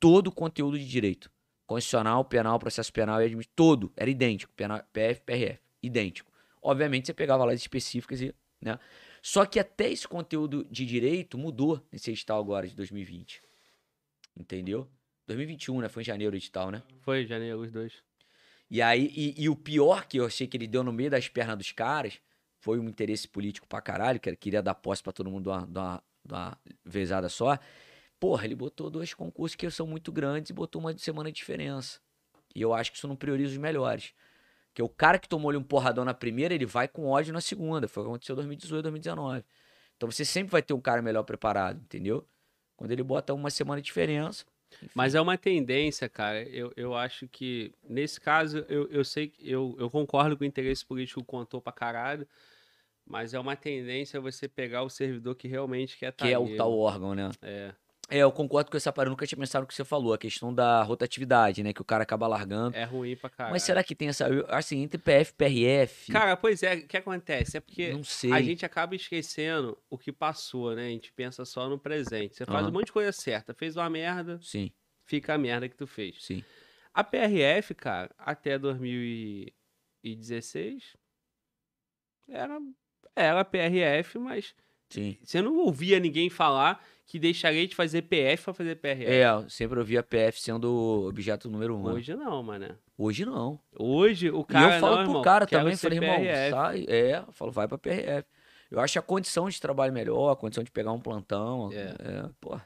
todo 0.00 0.28
o 0.28 0.32
conteúdo 0.32 0.76
de 0.78 0.88
direito. 0.88 1.30
Constitucional, 1.68 2.24
penal, 2.24 2.58
processo 2.58 2.90
penal 2.90 3.20
e 3.20 3.26
administrativo, 3.26 3.54
todo 3.54 3.92
era 3.94 4.08
idêntico, 4.08 4.50
penal, 4.54 4.82
PF, 4.90 5.20
PRF, 5.20 5.60
idêntico. 5.82 6.32
Obviamente 6.62 7.06
você 7.06 7.12
pegava 7.12 7.44
lá 7.44 7.52
as 7.52 7.60
específicas 7.60 8.22
e, 8.22 8.34
né? 8.58 8.78
Só 9.20 9.44
que 9.44 9.60
até 9.60 9.90
esse 9.90 10.08
conteúdo 10.08 10.66
de 10.70 10.86
direito 10.86 11.36
mudou 11.36 11.86
nesse 11.92 12.10
edital 12.10 12.40
agora 12.40 12.66
de 12.66 12.74
2020. 12.74 13.42
Entendeu? 14.34 14.88
2021, 15.26 15.82
né? 15.82 15.88
Foi 15.90 16.02
em 16.02 16.06
janeiro 16.06 16.32
o 16.32 16.38
edital, 16.38 16.70
né? 16.70 16.82
Foi 17.02 17.26
janeiro, 17.26 17.60
os 17.60 17.70
dois. 17.70 17.92
E 18.70 18.80
aí, 18.80 19.12
e, 19.14 19.42
e 19.42 19.48
o 19.50 19.54
pior 19.54 20.06
que 20.06 20.16
eu 20.16 20.24
achei 20.24 20.46
que 20.46 20.56
ele 20.56 20.66
deu 20.66 20.82
no 20.82 20.90
meio 20.92 21.10
das 21.10 21.28
pernas 21.28 21.58
dos 21.58 21.70
caras 21.70 22.18
foi 22.60 22.78
um 22.78 22.88
interesse 22.88 23.28
político 23.28 23.68
pra 23.68 23.82
caralho, 23.82 24.18
que 24.18 24.30
ele 24.30 24.36
queria 24.36 24.62
dar 24.62 24.74
posse 24.74 25.02
pra 25.02 25.12
todo 25.12 25.30
mundo 25.30 25.42
de 25.42 25.48
uma, 25.50 25.66
de 25.66 25.78
uma, 25.78 26.02
de 26.24 26.32
uma 26.32 26.58
vezada 26.82 27.28
só. 27.28 27.58
Porra, 28.20 28.44
ele 28.44 28.54
botou 28.54 28.90
dois 28.90 29.14
concursos 29.14 29.54
que 29.54 29.70
são 29.70 29.86
muito 29.86 30.10
grandes 30.10 30.50
e 30.50 30.52
botou 30.52 30.80
uma 30.80 30.96
semana 30.98 31.30
de 31.30 31.36
diferença. 31.36 32.00
E 32.54 32.60
eu 32.60 32.74
acho 32.74 32.90
que 32.90 32.98
isso 32.98 33.06
não 33.06 33.16
prioriza 33.16 33.52
os 33.52 33.58
melhores. 33.58 34.12
Porque 34.68 34.82
o 34.82 34.88
cara 34.88 35.18
que 35.18 35.28
tomou 35.28 35.50
ali 35.50 35.58
um 35.58 35.62
porradão 35.62 36.04
na 36.04 36.14
primeira, 36.14 36.54
ele 36.54 36.66
vai 36.66 36.88
com 36.88 37.06
ódio 37.06 37.32
na 37.32 37.40
segunda. 37.40 37.86
Foi 37.88 38.02
o 38.02 38.06
que 38.06 38.10
aconteceu 38.10 38.34
em 38.34 38.36
2018, 38.36 38.82
2019. 38.82 39.44
Então 39.96 40.10
você 40.10 40.24
sempre 40.24 40.52
vai 40.52 40.62
ter 40.62 40.74
um 40.74 40.80
cara 40.80 41.02
melhor 41.02 41.22
preparado, 41.24 41.80
entendeu? 41.80 42.26
Quando 42.76 42.92
ele 42.92 43.02
bota 43.02 43.34
uma 43.34 43.50
semana 43.50 43.80
de 43.80 43.86
diferença. 43.86 44.44
enfim. 44.82 44.90
Mas 44.94 45.14
é 45.14 45.20
uma 45.20 45.36
tendência, 45.36 46.08
cara. 46.08 46.42
Eu, 46.44 46.72
eu 46.76 46.94
acho 46.94 47.26
que, 47.26 47.72
nesse 47.82 48.20
caso, 48.20 48.64
eu, 48.68 48.88
eu 48.88 49.04
sei 49.04 49.28
que 49.28 49.50
eu, 49.50 49.76
eu 49.78 49.90
concordo 49.90 50.36
com 50.36 50.44
o 50.44 50.46
interesse 50.46 50.84
político 50.84 51.24
contou 51.24 51.60
pra 51.60 51.72
caralho. 51.72 52.26
Mas 53.04 53.32
é 53.32 53.40
uma 53.40 53.56
tendência 53.56 54.20
você 54.20 54.46
pegar 54.46 54.82
o 54.82 54.90
servidor 54.90 55.34
que 55.34 55.48
realmente 55.48 55.96
quer 55.96 56.10
estar 56.10 56.26
que 56.26 56.32
é 56.32 56.38
o 56.38 56.56
tal 56.56 56.78
órgão, 56.78 57.14
né? 57.14 57.30
É. 57.40 57.74
É, 58.10 58.16
eu 58.18 58.32
concordo 58.32 58.70
com 58.70 58.76
essa 58.76 58.90
parada. 58.90 59.08
Eu 59.08 59.10
nunca 59.10 59.26
tinha 59.26 59.38
pensado 59.38 59.60
no 59.62 59.66
que 59.66 59.74
você 59.74 59.84
falou, 59.84 60.14
a 60.14 60.18
questão 60.18 60.54
da 60.54 60.82
rotatividade, 60.82 61.62
né? 61.62 61.74
Que 61.74 61.82
o 61.82 61.84
cara 61.84 62.04
acaba 62.04 62.26
largando. 62.26 62.74
É 62.74 62.84
ruim 62.84 63.14
pra 63.14 63.28
caralho. 63.28 63.52
Mas 63.52 63.62
será 63.62 63.84
que 63.84 63.94
tem 63.94 64.08
essa. 64.08 64.26
Assim, 64.48 64.82
entre 64.82 64.96
PF 64.98 65.32
e 65.32 65.34
PRF. 65.34 66.10
Cara, 66.12 66.34
pois 66.34 66.62
é, 66.62 66.76
o 66.76 66.86
que 66.86 66.96
acontece? 66.96 67.58
É 67.58 67.60
porque 67.60 67.92
não 67.92 68.02
sei. 68.02 68.32
a 68.32 68.40
gente 68.40 68.64
acaba 68.64 68.96
esquecendo 68.96 69.76
o 69.90 69.98
que 69.98 70.10
passou, 70.10 70.74
né? 70.74 70.86
A 70.86 70.90
gente 70.90 71.12
pensa 71.12 71.44
só 71.44 71.68
no 71.68 71.78
presente. 71.78 72.36
Você 72.36 72.46
faz 72.46 72.60
Aham. 72.60 72.70
um 72.70 72.72
monte 72.72 72.86
de 72.86 72.92
coisa 72.92 73.12
certa. 73.12 73.52
Fez 73.52 73.76
uma 73.76 73.90
merda, 73.90 74.40
Sim. 74.42 74.72
fica 75.04 75.34
a 75.34 75.38
merda 75.38 75.68
que 75.68 75.76
tu 75.76 75.86
fez. 75.86 76.16
Sim. 76.20 76.42
A 76.94 77.04
PRF, 77.04 77.74
cara, 77.74 78.10
até 78.18 78.58
2016 78.58 80.96
era, 82.28 82.58
era 83.14 83.44
PRF, 83.44 84.18
mas 84.18 84.54
Sim. 84.90 85.16
você 85.22 85.40
não 85.42 85.56
ouvia 85.58 85.98
ninguém 86.00 86.28
falar 86.30 86.82
que 87.06 87.18
deixaria 87.18 87.66
de 87.66 87.74
fazer 87.74 88.02
PF 88.02 88.44
pra 88.44 88.54
fazer 88.54 88.76
PRF. 88.76 89.04
É, 89.06 89.24
eu 89.30 89.48
sempre 89.48 89.78
ouvi 89.78 89.96
a 89.96 90.02
PF 90.02 90.40
sendo 90.40 91.06
objeto 91.08 91.48
número 91.48 91.74
um. 91.76 91.84
né? 91.84 91.92
Hoje 91.92 92.14
não, 92.14 92.42
mano. 92.42 92.76
Hoje 92.98 93.24
não. 93.24 93.58
Hoje 93.78 94.30
o 94.30 94.40
E 94.40 94.44
cara 94.44 94.76
eu 94.76 94.80
falo 94.80 94.96
não, 94.96 95.02
pro 95.02 95.10
irmão, 95.12 95.22
cara 95.22 95.46
também, 95.46 95.76
falei, 95.76 95.98
irmão, 95.98 96.16
PRF. 96.16 96.50
sai. 96.50 96.84
É, 96.88 97.24
eu 97.26 97.32
falo, 97.32 97.50
vai 97.50 97.66
pra 97.66 97.78
PRF. 97.78 98.24
Eu 98.70 98.78
acho 98.80 98.98
a 98.98 99.02
condição 99.02 99.48
de 99.48 99.58
trabalho 99.58 99.92
melhor, 99.92 100.30
a 100.30 100.36
condição 100.36 100.62
de 100.62 100.70
pegar 100.70 100.92
um 100.92 101.00
plantão. 101.00 101.70
É. 101.72 101.94
É, 101.98 102.28
pô. 102.40 102.60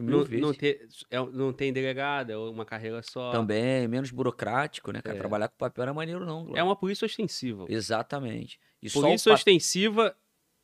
Não, 0.00 0.24
vezes. 0.24 0.40
não, 0.40 0.54
ter, 0.54 0.88
é, 1.10 1.18
não 1.32 1.52
tem 1.52 1.70
delegado, 1.72 2.30
é 2.30 2.36
uma 2.36 2.64
carreira 2.64 3.02
só. 3.02 3.30
Também, 3.30 3.86
menos 3.88 4.10
burocrático, 4.10 4.90
né, 4.90 5.02
cara? 5.02 5.16
É. 5.16 5.18
Trabalhar 5.18 5.48
com 5.48 5.56
papel 5.56 5.82
era 5.82 5.92
maneiro, 5.94 6.24
não. 6.24 6.42
É 6.42 6.44
Glauco. 6.44 6.62
uma 6.64 6.76
polícia 6.76 7.04
ostensiva. 7.04 7.66
Exatamente. 7.68 8.58
E 8.82 8.88
só 8.88 8.98
o 8.98 9.02
Polícia 9.02 9.32
ostensiva 9.32 10.14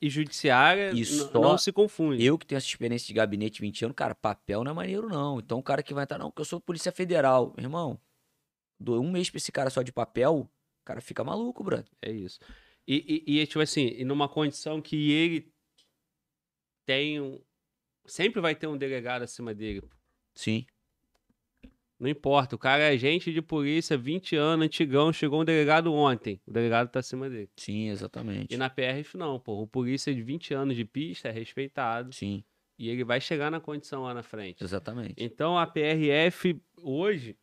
e 0.01 0.09
judiciária 0.09 0.93
só 1.05 1.41
não 1.41 1.59
se 1.59 1.73
confundem. 1.73 2.23
Eu 2.23 2.39
que 2.39 2.47
tenho 2.47 2.57
essa 2.57 2.67
experiência 2.67 3.07
de 3.07 3.13
gabinete 3.13 3.55
de 3.55 3.61
20 3.63 3.85
anos, 3.87 3.97
cara, 3.97 4.15
papel 4.15 4.63
não 4.63 4.71
é 4.71 4.75
maneiro, 4.75 5.09
não. 5.09 5.41
Então 5.41 5.59
o 5.59 5.63
cara 5.63 5.83
que 5.83 5.93
vai 5.93 6.05
entrar, 6.05 6.19
não, 6.19 6.31
porque 6.31 6.43
eu 6.43 6.47
sou 6.47 6.61
polícia 6.61 6.93
federal. 6.93 7.55
Irmão, 7.59 8.01
dou 8.79 9.03
um 9.03 9.11
mês 9.11 9.29
pra 9.31 9.39
esse 9.39 9.51
cara 9.51 9.71
só 9.71 9.83
de 9.83 9.93
papel, 9.93 10.49
o 10.83 10.85
cara 10.85 11.01
fica 11.01 11.25
maluco, 11.25 11.65
brother. 11.65 11.91
É 12.01 12.11
isso. 12.11 12.39
E, 12.87 13.25
e, 13.27 13.41
e, 13.41 13.47
tipo 13.47 13.61
assim, 13.61 13.89
e 13.89 14.05
numa 14.05 14.29
condição 14.29 14.81
que 14.81 15.11
ele 15.11 15.53
tem 16.87 17.21
um. 17.21 17.41
Sempre 18.07 18.41
vai 18.41 18.55
ter 18.55 18.67
um 18.67 18.79
delegado 18.79 19.23
acima 19.23 19.53
dele. 19.53 19.83
Sim. 20.35 20.65
Não 21.99 22.09
importa. 22.09 22.55
O 22.55 22.59
cara 22.59 22.85
é 22.85 22.89
agente 22.91 23.33
de 23.33 23.43
polícia, 23.43 23.99
20 23.99 24.37
anos, 24.37 24.65
antigão, 24.67 25.13
chegou 25.13 25.41
um 25.41 25.45
delegado 25.45 25.93
ontem. 25.93 26.41
O 26.47 26.53
delegado 26.53 26.89
tá 26.91 27.01
acima 27.01 27.29
dele. 27.29 27.51
Sim, 27.57 27.89
exatamente. 27.89 28.55
E 28.55 28.57
na 28.57 28.71
PRF 28.71 29.17
não, 29.17 29.41
pô. 29.41 29.61
O 29.63 29.67
polícia 29.67 30.15
de 30.15 30.23
20 30.23 30.55
anos 30.55 30.77
de 30.77 30.85
pista 30.85 31.29
é 31.29 31.33
respeitado. 31.33 32.15
Sim, 32.15 32.45
E 32.79 32.89
ele 32.89 33.03
vai 33.03 33.21
chegar 33.21 33.51
na 33.51 33.61
condição 33.61 34.03
lá 34.05 34.15
na 34.15 34.23
frente. 34.23 34.63
exatamente. 34.63 35.15
Então 35.19 35.59
a 35.59 35.67
PRF 35.67 36.63
hoje 36.77 37.37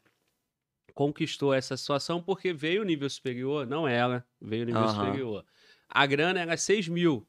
conquistou 0.94 1.54
essa 1.54 1.76
situação 1.76 2.22
porque 2.22 2.54
veio 2.54 2.82
o 2.82 2.86
nível 2.86 3.10
superior, 3.10 3.68
não 3.68 3.86
ela, 3.86 4.26
veio 4.40 4.64
o 4.64 4.66
nível 4.66 4.88
superior. 4.88 5.46
A 5.90 6.06
grana 6.06 6.40
era 6.40 6.56
6 6.56 6.88
mil, 6.88 7.28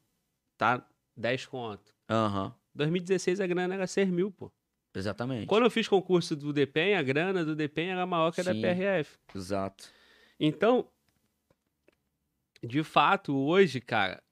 tá? 0.57 0.89
10 1.17 1.47
conto. 1.47 1.93
Aham, 2.09 2.55
2016 2.75 3.41
a 3.41 3.47
grana 3.47 3.75
era 3.75 3.87
6 3.87 4.09
mil, 4.09 4.31
pô. 4.31 4.53
Exatamente. 4.99 5.47
Quando 5.47 5.65
eu 5.65 5.71
fiz 5.71 5.87
concurso 5.89 6.35
do 6.35 6.53
DPEM, 6.53 6.95
a 6.97 7.03
grana 7.03 7.45
do 7.45 7.55
DPEM 7.55 7.91
era 7.91 8.07
maior 8.07 8.33
que 8.33 8.41
a 8.41 8.45
da. 8.45 8.55
PRF. 8.55 9.19
Exato. 9.35 9.89
Então, 10.41 10.89
de 12.63 12.83
fato, 12.83 13.35
hoje, 13.37 13.81
cara, 13.81 14.23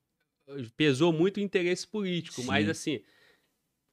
pesou 0.76 1.12
muito 1.12 1.36
o 1.38 1.40
interesse 1.40 1.86
político, 1.86 2.42
mas 2.42 2.64
Sim. 2.64 2.70
assim, 2.70 3.00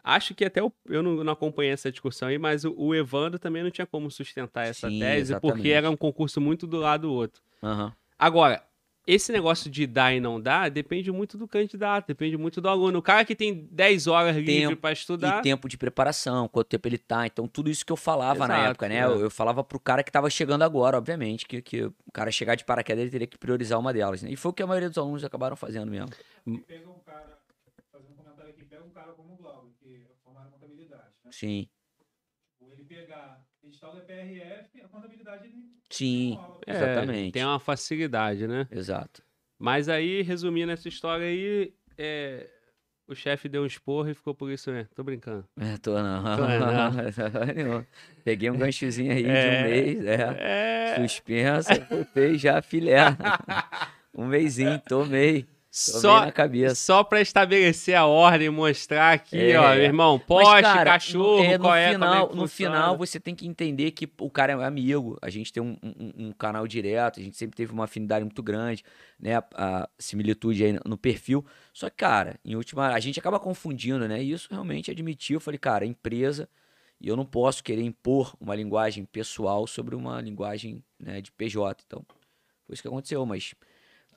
acho 0.03 0.33
que 0.33 0.43
até 0.45 0.63
o- 0.63 0.71
eu 0.85 1.03
não, 1.03 1.23
não 1.23 1.33
acompanhei 1.33 1.71
essa 1.71 1.91
discussão 1.91 2.27
aí, 2.27 2.37
mas 2.37 2.65
o, 2.65 2.73
o 2.77 2.95
Evandro 2.95 3.39
também 3.39 3.63
não 3.63 3.71
tinha 3.71 3.85
como 3.85 4.09
sustentar 4.09 4.67
essa 4.67 4.89
Sim, 4.89 4.99
tese, 4.99 5.33
porque 5.39 5.39
exatamente. 5.41 5.71
era 5.71 5.89
um 5.89 5.97
concurso 5.97 6.41
muito 6.41 6.65
do 6.65 6.77
lado 6.77 7.01
do 7.07 7.13
outro. 7.13 7.41
Aham. 7.63 7.93
Agora, 8.17 8.63
esse 9.05 9.31
negócio 9.31 9.69
de 9.69 9.87
dar 9.87 10.13
e 10.13 10.19
não 10.19 10.39
dar 10.39 10.69
depende 10.69 11.11
muito 11.11 11.37
do 11.37 11.47
candidato, 11.47 12.07
depende 12.07 12.37
muito 12.37 12.61
do 12.61 12.69
aluno. 12.69 12.99
O 12.99 13.01
cara 13.01 13.25
que 13.25 13.35
tem 13.35 13.67
10 13.71 14.07
horas 14.07 14.35
livre 14.35 14.53
Tempo 14.67 14.75
para 14.81 14.91
estudar, 14.93 15.39
E 15.39 15.41
tempo 15.41 15.67
de 15.67 15.77
preparação, 15.77 16.47
quanto 16.47 16.67
tempo 16.67 16.87
ele 16.87 16.97
tá. 16.97 17.25
Então, 17.25 17.47
tudo 17.47 17.69
isso 17.69 17.85
que 17.85 17.91
eu 17.91 17.97
falava 17.97 18.47
na 18.47 18.55
Exato, 18.55 18.69
época, 18.71 18.89
né? 18.89 18.97
é. 18.97 19.03
Eu, 19.05 19.19
eu 19.21 19.31
falava 19.31 19.63
pro 19.63 19.79
cara 19.79 20.03
que 20.03 20.11
tava 20.11 20.29
chegando 20.29 20.61
agora, 20.63 20.97
obviamente, 20.97 21.45
que, 21.47 21.61
que 21.61 21.83
o 21.83 21.93
cara 22.13 22.31
chegar 22.31 22.55
de 22.55 22.63
paraquedas, 22.63 23.01
ele 23.01 23.11
teria 23.11 23.27
que 23.27 23.37
priorizar 23.37 23.79
uma 23.79 23.91
delas, 23.91 24.21
né? 24.21 24.29
E 24.31 24.35
foi 24.35 24.51
o 24.51 24.53
que 24.53 24.61
a 24.63 24.67
maioria 24.67 24.89
dos 24.89 24.97
alunos 24.97 25.23
acabaram 25.23 25.55
fazendo 25.55 25.89
mesmo. 25.89 26.09
pega 26.67 26.89
um 26.89 26.99
cara, 26.99 27.39
fazer 27.91 28.07
um 28.09 28.15
comentário 28.15 28.51
aqui, 28.51 28.63
pega 28.65 28.83
um 28.83 28.89
cara 28.91 29.11
como 29.13 29.33
o 29.33 29.37
Glauber, 29.37 29.71
que 29.81 29.95
é 29.95 30.15
formado 30.23 30.47
em 30.47 30.51
contabilidade, 30.51 31.03
né? 31.25 31.31
Sim, 31.31 31.67
Ou 32.59 32.71
ele 32.73 32.83
pegar 32.83 33.43
edital 33.71 33.95
da 33.95 34.01
PRF, 34.01 34.81
a 34.83 34.87
contabilidade 34.89 35.45
ele 35.45 35.55
sim, 35.89 36.39
é, 36.67 36.71
exatamente. 36.71 37.31
tem 37.31 37.45
uma 37.45 37.59
facilidade, 37.59 38.47
né? 38.47 38.67
exato. 38.71 39.23
Mas 39.57 39.87
aí, 39.87 40.21
resumindo 40.21 40.71
essa 40.71 40.87
história 40.87 41.25
aí, 41.25 41.73
é, 41.97 42.49
o 43.07 43.13
chefe 43.13 43.47
deu 43.47 43.61
um 43.63 43.65
esporro 43.65 44.09
e 44.09 44.13
ficou 44.13 44.33
por 44.33 44.49
isso, 44.51 44.71
né? 44.71 44.87
Tô 44.95 45.03
brincando. 45.03 45.45
É, 45.59 45.77
tô 45.77 46.01
não. 46.01 46.35
Tô 46.35 46.47
Não. 46.47 47.85
Peguei 48.23 48.49
um 48.49 48.57
ganchozinho 48.57 49.11
aí 49.11 49.23
de 49.23 49.29
É. 49.29 49.59
um 49.59 49.69
mês, 49.69 50.05
é. 50.05 50.37
É. 50.39 50.95
Suspensa, 50.95 51.73
fez 52.13 52.41
já 52.41 52.61
filé. 52.61 52.97
um 54.15 54.25
mêsinho, 54.25 54.81
tomei. 54.87 55.45
Só, 55.73 56.25
só 56.75 57.01
pra 57.01 57.21
estabelecer 57.21 57.95
a 57.95 58.05
ordem, 58.05 58.49
mostrar 58.49 59.13
aqui, 59.13 59.51
É. 59.51 59.57
ó, 59.57 59.69
meu 59.73 59.83
irmão, 59.83 60.17
Mas, 60.17 60.27
poste, 60.27 60.61
cara, 60.61 60.91
cachorro, 60.91 61.37
no, 61.37 61.43
é, 61.45 61.57
no 61.57 61.63
qual 61.63 61.75
é, 61.75 61.83
é 61.89 61.93
final, 61.93 62.27
no 62.27 62.41
funciona. 62.41 62.75
final 62.75 62.97
você 62.97 63.19
tem 63.21 63.33
que 63.33 63.47
entender 63.47 63.91
que 63.91 64.05
o 64.19 64.29
cara 64.29 64.51
é 64.51 64.65
amigo. 64.65 65.17
A 65.21 65.29
gente 65.29 65.53
tem 65.53 65.63
um, 65.63 65.77
um- 65.81 66.27
um 66.27 66.31
canal 66.33 66.67
direto, 66.67 67.21
a 67.21 67.23
gente 67.23 67.37
sempre 67.37 67.55
teve 67.55 67.71
uma 67.71 67.85
afinidade 67.85 68.25
muito 68.25 68.43
grande, 68.43 68.83
né? 69.17 69.35
A, 69.37 69.45
a 69.55 69.89
similitude 69.97 70.61
aí 70.61 70.73
no, 70.73 70.81
no 70.85 70.97
perfil. 70.97 71.45
Só 71.73 71.89
que, 71.89 71.95
cara, 71.95 72.37
em 72.43 72.53
última, 72.57 72.89
a 72.89 72.99
gente 72.99 73.17
acaba 73.17 73.39
confundindo, 73.39 74.05
né? 74.09 74.21
E 74.21 74.33
isso 74.33 74.49
realmente 74.51 74.91
admitiu. 74.91 75.37
Eu 75.37 75.41
falei, 75.41 75.57
cara, 75.57 75.85
empresa, 75.85 76.49
e 76.99 77.07
eu 77.07 77.15
não 77.15 77.25
posso 77.25 77.63
querer 77.63 77.83
impor 77.83 78.35
uma 78.41 78.53
linguagem 78.55 79.05
pessoal 79.05 79.65
sobre 79.65 79.95
uma 79.95 80.19
linguagem 80.19 80.83
né, 80.99 81.21
de 81.21 81.31
PJ. 81.31 81.81
Então, 81.87 82.05
foi 82.67 82.73
isso 82.73 82.81
que 82.81 82.89
aconteceu, 82.89 83.25
mas 83.25 83.53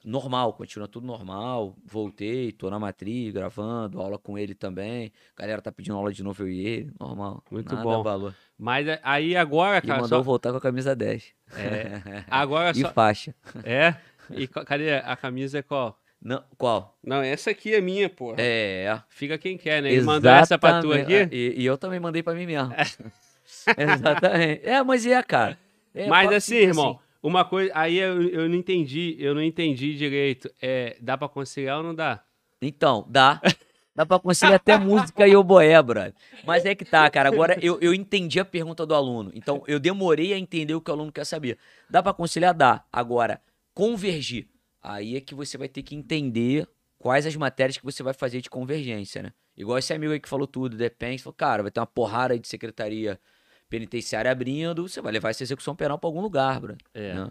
normal, 0.05 0.52
continua 0.52 0.86
tudo 0.86 1.07
normal. 1.07 1.76
Voltei, 1.84 2.52
tô 2.52 2.68
na 2.70 2.78
matriz, 2.78 3.33
gravando, 3.33 4.00
aula 4.00 4.18
com 4.18 4.39
ele 4.39 4.55
também. 4.55 5.12
Galera 5.36 5.62
tá 5.62 5.73
pedindo 5.73 5.97
aula 5.97 6.12
de 6.12 6.23
novo 6.23 6.42
eu 6.42 6.49
e 6.49 6.66
ele, 6.66 6.92
normal. 7.00 7.42
Muito 7.50 7.74
nada 7.74 7.83
bom. 7.83 8.00
abalou. 8.00 8.34
Mas 8.58 8.86
é- 8.86 9.00
aí 9.02 9.36
agora, 9.36 9.78
E 9.78 9.86
cara, 9.86 10.02
mandou 10.02 10.18
só... 10.18 10.23
voltar 10.23 10.50
com 10.50 10.58
a 10.58 10.60
camisa 10.60 10.94
10. 10.94 11.33
É, 11.57 12.24
agora 12.31 12.76
e 12.76 12.83
só... 12.83 12.92
faixa. 12.92 13.34
É? 13.65 13.94
E 14.31 14.47
cadê 14.47 14.94
a 14.94 15.16
camisa 15.16 15.58
é 15.58 15.62
qual? 15.62 15.99
Não, 16.23 16.42
qual? 16.57 16.97
Não, 17.02 17.20
essa 17.20 17.50
aqui 17.50 17.74
é 17.74 17.81
minha, 17.81 18.08
porra. 18.08 18.36
É. 18.39 18.99
Fica 19.10 19.36
quem 19.36 19.58
quer, 19.58 19.83
né? 19.83 19.92
Ele 19.92 20.02
mandou 20.02 20.31
essa 20.31 20.58
pra 20.58 20.81
tu 20.81 20.92
aqui. 20.92 21.28
E, 21.31 21.55
e 21.60 21.66
eu 21.66 21.76
também 21.76 22.00
mandei 22.00 22.23
pra 22.23 22.34
mim 22.34 22.47
mesmo. 22.47 22.73
Exatamente. 23.76 24.66
É, 24.66 24.83
mas 24.83 25.07
é, 25.07 25.23
cara. 25.23 25.58
É, 25.94 26.08
Mas 26.08 26.33
assim, 26.33 26.57
irmão, 26.57 26.99
uma 27.27 27.44
coisa... 27.44 27.73
Aí 27.75 27.99
eu, 27.99 28.23
eu 28.28 28.49
não 28.49 28.55
entendi, 28.55 29.17
eu 29.19 29.35
não 29.35 29.43
entendi 29.43 29.97
direito. 29.97 30.51
É, 30.61 30.97
dá 31.01 31.17
pra 31.17 31.28
conciliar 31.28 31.78
ou 31.78 31.83
não 31.83 31.94
dá? 31.94 32.23
Então, 32.61 33.07
dá. 33.09 33.41
Dá 33.97 34.05
pra 34.05 34.19
conciliar 34.19 34.57
até 34.57 34.77
música 34.77 35.25
e 35.25 35.36
oboé, 35.36 35.81
brother. 35.81 36.15
Mas 36.44 36.65
é 36.65 36.75
que 36.75 36.85
tá, 36.85 37.09
cara. 37.09 37.28
Agora 37.28 37.57
eu, 37.62 37.78
eu 37.81 37.94
entendi 37.94 38.41
a 38.41 38.44
pergunta 38.44 38.85
do 38.85 38.93
aluno. 38.93 39.31
Então, 39.33 39.62
eu 39.69 39.78
demorei 39.78 40.33
a 40.33 40.39
entender 40.39 40.75
o 40.75 40.81
que 40.81 40.91
o 40.91 40.94
aluno 40.94 41.12
quer 41.12 41.25
saber. 41.25 41.59
Dá 41.89 42.03
pra 42.03 42.12
conciliar? 42.12 42.53
Dá. 42.53 42.85
Agora, 42.93 43.41
convergir. 43.73 44.49
Aí 44.83 45.17
é 45.17 45.20
que 45.20 45.33
você 45.33 45.57
vai 45.57 45.69
ter 45.69 45.85
que 45.85 45.94
entender 45.94 46.69
quais 46.99 47.25
as 47.25 47.36
matérias 47.36 47.78
que 47.78 47.85
você 47.85 48.03
vai 48.03 48.12
fazer 48.12 48.41
de 48.41 48.51
convergência, 48.51 49.23
né? 49.23 49.33
Igual 49.57 49.78
esse 49.78 49.94
amigo 49.94 50.12
aí 50.12 50.19
que 50.19 50.28
falou 50.28 50.49
tudo, 50.49 50.77
depende. 50.77 51.23
Falou, 51.23 51.35
cara, 51.35 51.62
vai 51.62 51.70
ter 51.70 51.78
uma 51.78 51.86
porrada 51.86 52.36
de 52.36 52.49
secretaria 52.49 53.20
penitenciária 53.68 54.31
abrindo, 54.31 54.89
você 54.89 55.01
vai 55.01 55.12
levar 55.12 55.31
essa 55.31 55.43
execução 55.43 55.75
penal 55.75 55.99
pra 55.99 56.09
algum 56.09 56.20
lugar, 56.20 56.60
brother. 56.60 56.78
É, 56.93 57.15
né? 57.15 57.31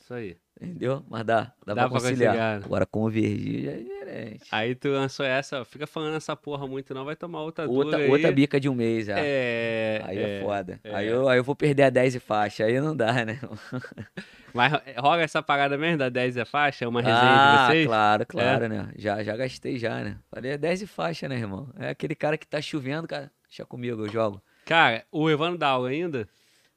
isso 0.00 0.14
aí. 0.14 0.36
Entendeu? 0.60 1.04
Mas 1.08 1.24
dá. 1.24 1.52
Dá, 1.66 1.74
Dá 1.74 1.82
pra 1.82 1.88
conciliar. 1.88 2.32
conciliar, 2.32 2.60
né? 2.60 2.64
Agora, 2.64 2.86
convergir 2.86 3.64
já 3.64 3.70
é 3.72 3.76
diferente. 3.76 4.44
Aí 4.52 4.74
tu 4.74 4.88
lançou 4.88 5.26
essa, 5.26 5.64
fica 5.64 5.86
falando 5.86 6.14
essa 6.14 6.36
porra 6.36 6.66
muito 6.66 6.94
não, 6.94 7.04
vai 7.04 7.16
tomar 7.16 7.40
outra 7.42 7.68
Outra, 7.68 7.98
aí. 7.98 8.08
outra 8.08 8.30
bica 8.30 8.60
de 8.60 8.68
um 8.68 8.74
mês, 8.74 9.06
já. 9.06 9.18
É, 9.18 10.00
Aí 10.04 10.18
é, 10.18 10.40
foda. 10.42 10.80
é. 10.84 10.94
Aí, 10.94 11.08
eu, 11.08 11.28
aí 11.28 11.38
eu 11.38 11.44
vou 11.44 11.56
perder 11.56 11.84
a 11.84 11.90
10 11.90 12.14
e 12.16 12.20
faixa. 12.20 12.64
Aí 12.64 12.80
não 12.80 12.94
dá, 12.94 13.24
né? 13.24 13.40
Mas 14.54 14.72
rola 14.96 15.22
essa 15.22 15.42
parada 15.42 15.76
mesmo 15.76 15.98
da 15.98 16.08
10 16.08 16.36
é 16.36 16.44
faixa? 16.44 16.88
Uma 16.88 17.00
resenha 17.00 17.18
ah, 17.20 17.56
de 17.56 17.72
vocês? 17.72 17.86
claro, 17.86 18.26
claro, 18.26 18.68
né? 18.68 18.88
Já, 18.96 19.22
já 19.24 19.36
gastei 19.36 19.76
já, 19.78 20.04
né? 20.04 20.18
Falei, 20.30 20.52
é 20.52 20.58
10 20.58 20.82
e 20.82 20.86
faixa, 20.86 21.28
né, 21.28 21.36
irmão? 21.36 21.68
É 21.76 21.88
aquele 21.88 22.14
cara 22.14 22.38
que 22.38 22.46
tá 22.46 22.60
chovendo, 22.60 23.08
cara. 23.08 23.32
Deixa 23.48 23.66
comigo, 23.66 24.06
eu 24.06 24.08
jogo. 24.08 24.40
Cara, 24.64 25.04
o 25.12 25.28
Evandro 25.30 25.58
dá 25.58 25.68
aula 25.68 25.88
ainda? 25.88 26.28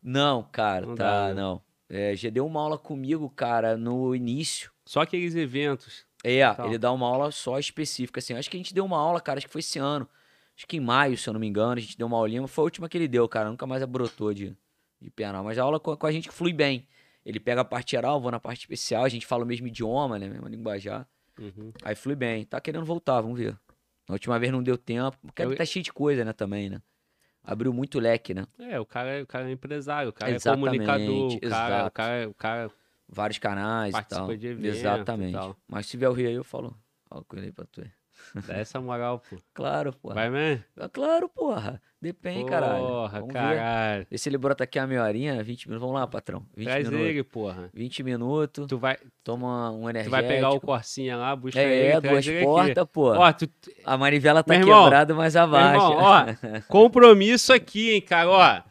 Não, 0.01 0.43
cara, 0.43 0.85
Não 0.85 0.95
tá, 0.95 1.27
dá, 1.27 1.33
né? 1.33 1.41
não. 1.41 1.61
É, 1.89 2.15
já 2.15 2.29
deu 2.29 2.45
uma 2.45 2.61
aula 2.61 2.77
comigo, 2.77 3.29
cara, 3.29 3.77
no 3.77 4.13
início. 4.13 4.71
Só 4.85 5.01
aqueles 5.01 5.35
eventos. 5.35 6.05
É, 6.23 6.41
Então. 6.41 6.65
ele 6.65 6.77
dá 6.77 6.91
uma 6.91 7.07
aula 7.07 7.31
só 7.31 7.57
específica, 7.59 8.19
assim. 8.19 8.33
Acho 8.33 8.49
que 8.49 8.57
a 8.57 8.59
gente 8.59 8.73
deu 8.73 8.83
uma 8.85 8.97
aula, 8.97 9.21
cara, 9.21 9.37
acho 9.37 9.47
que 9.47 9.53
foi 9.53 9.59
esse 9.59 9.79
ano. 9.79 10.07
Acho 10.55 10.67
que 10.67 10.77
em 10.77 10.79
maio, 10.81 11.17
se 11.17 11.29
eu 11.29 11.33
não 11.33 11.39
me 11.39 11.47
engano, 11.47 11.73
a 11.73 11.79
gente 11.79 11.97
deu 11.97 12.07
uma 12.07 12.17
aulinha. 12.17 12.41
mas 12.41 12.51
Foi 12.51 12.63
a 12.63 12.65
última 12.65 12.89
que 12.89 12.97
ele 12.97 13.07
deu, 13.07 13.27
cara. 13.29 13.49
Nunca 13.49 13.65
mais 13.67 13.83
brotou 13.85 14.33
de, 14.33 14.55
de 14.99 15.09
penal. 15.11 15.43
Mas 15.43 15.57
a 15.57 15.63
aula 15.63 15.79
com, 15.79 15.95
com 15.95 16.07
a 16.07 16.11
gente 16.11 16.29
flui 16.31 16.51
bem. 16.51 16.85
Ele 17.25 17.39
pega 17.39 17.61
a 17.61 17.65
parte 17.65 17.91
geral, 17.91 18.19
vou 18.19 18.31
na 18.31 18.39
parte 18.39 18.61
especial. 18.61 19.03
A 19.03 19.09
gente 19.09 19.25
fala 19.25 19.43
o 19.43 19.47
mesmo 19.47 19.67
idioma, 19.67 20.17
né? 20.17 20.27
Mesma 20.27 20.49
linguajar. 20.49 21.07
Uhum. 21.39 21.71
Aí 21.83 21.93
flui 21.95 22.15
bem. 22.15 22.43
Tá 22.45 22.59
querendo 22.59 22.85
voltar, 22.85 23.21
vamos 23.21 23.37
ver. 23.37 23.55
Na 24.09 24.13
última 24.13 24.39
vez 24.39 24.51
não 24.51 24.63
deu 24.63 24.77
tempo. 24.77 25.15
Porque 25.21 25.43
Eu- 25.43 25.55
tá 25.55 25.63
cheio 25.65 25.83
de 25.83 25.93
coisa, 25.93 26.25
né, 26.25 26.33
também, 26.33 26.69
né? 26.69 26.81
Abriu 27.47 27.71
muito 27.71 27.97
leque, 27.97 28.33
né? 28.33 28.45
É, 28.59 28.77
o 28.77 28.85
cara, 28.85 29.23
o 29.23 29.25
cara 29.25 29.47
é 29.47 29.53
empresário, 29.53 30.09
o 30.09 30.13
cara 30.13 30.31
Exatamente, 30.31 30.67
é 30.67 30.85
comunicador, 30.85 31.35
o 31.37 31.49
cara, 31.49 31.87
o 31.87 31.91
cara, 31.91 32.29
o 32.29 32.33
cara 32.33 32.71
Vários 33.07 33.39
canais 33.39 33.95
e 33.97 34.03
tal. 34.03 34.35
de 34.35 34.47
evento 34.47 34.65
e 34.65 34.79
Exatamente. 34.79 35.31
tal. 35.31 35.55
Mas 35.65 35.85
se 35.85 35.91
tiver 35.91 36.09
o 36.09 36.13
Rio 36.13 36.27
aí, 36.27 36.35
eu 36.35 36.43
falo. 36.43 36.77
Falo 37.05 37.23
com 37.23 37.37
ele 37.37 37.45
aí 37.45 37.51
pra 37.53 37.65
tu. 37.65 37.79
ir. 37.79 37.96
Dá 38.47 38.57
essa 38.57 38.79
moral, 38.79 39.19
pô. 39.29 39.37
Claro, 39.53 39.93
porra. 39.93 40.15
Vai 40.15 40.29
mesmo? 40.29 40.63
Ah, 40.79 40.89
Claro, 40.89 41.29
porra. 41.29 41.81
Depende, 41.99 42.45
caralho. 42.45 42.85
Porra, 42.85 43.19
Vamos 43.19 43.33
ver. 43.33 43.39
caralho. 43.39 44.07
Vê 44.11 44.17
se 44.19 44.29
ele 44.29 44.37
brota 44.37 44.63
aqui 44.63 44.77
a 44.77 44.85
meia 44.85 45.03
horinha, 45.03 45.41
20 45.43 45.67
minutos. 45.67 45.81
Vamos 45.87 45.99
lá, 45.99 46.05
patrão. 46.05 46.45
20 46.55 46.65
Traz 46.67 46.87
minutos. 46.89 47.09
ele, 47.09 47.23
porra. 47.23 47.69
20 47.73 48.03
minutos. 48.03 48.67
Tu 48.67 48.77
vai, 48.77 48.97
Toma 49.23 49.71
um 49.71 49.81
tu 49.81 49.89
energético. 49.89 50.11
vai 50.11 50.27
pegar 50.27 50.51
o 50.51 50.61
Corsinha 50.61 51.17
lá, 51.17 51.35
busca 51.35 51.59
ele, 51.59 51.87
É, 51.93 51.99
duas 51.99 52.25
portas, 52.43 52.85
pô. 52.93 53.13
Ó, 53.13 53.33
tu, 53.33 53.49
A 53.83 53.97
manivela 53.97 54.43
tá 54.43 54.53
irmão, 54.55 54.83
quebrada, 54.83 55.15
mas 55.15 55.35
abaixo. 55.35 55.91
irmão, 55.91 55.97
ó, 56.03 56.25
compromisso 56.69 57.51
aqui, 57.51 57.95
hein, 57.95 58.01
cara, 58.01 58.29
ó. 58.29 58.61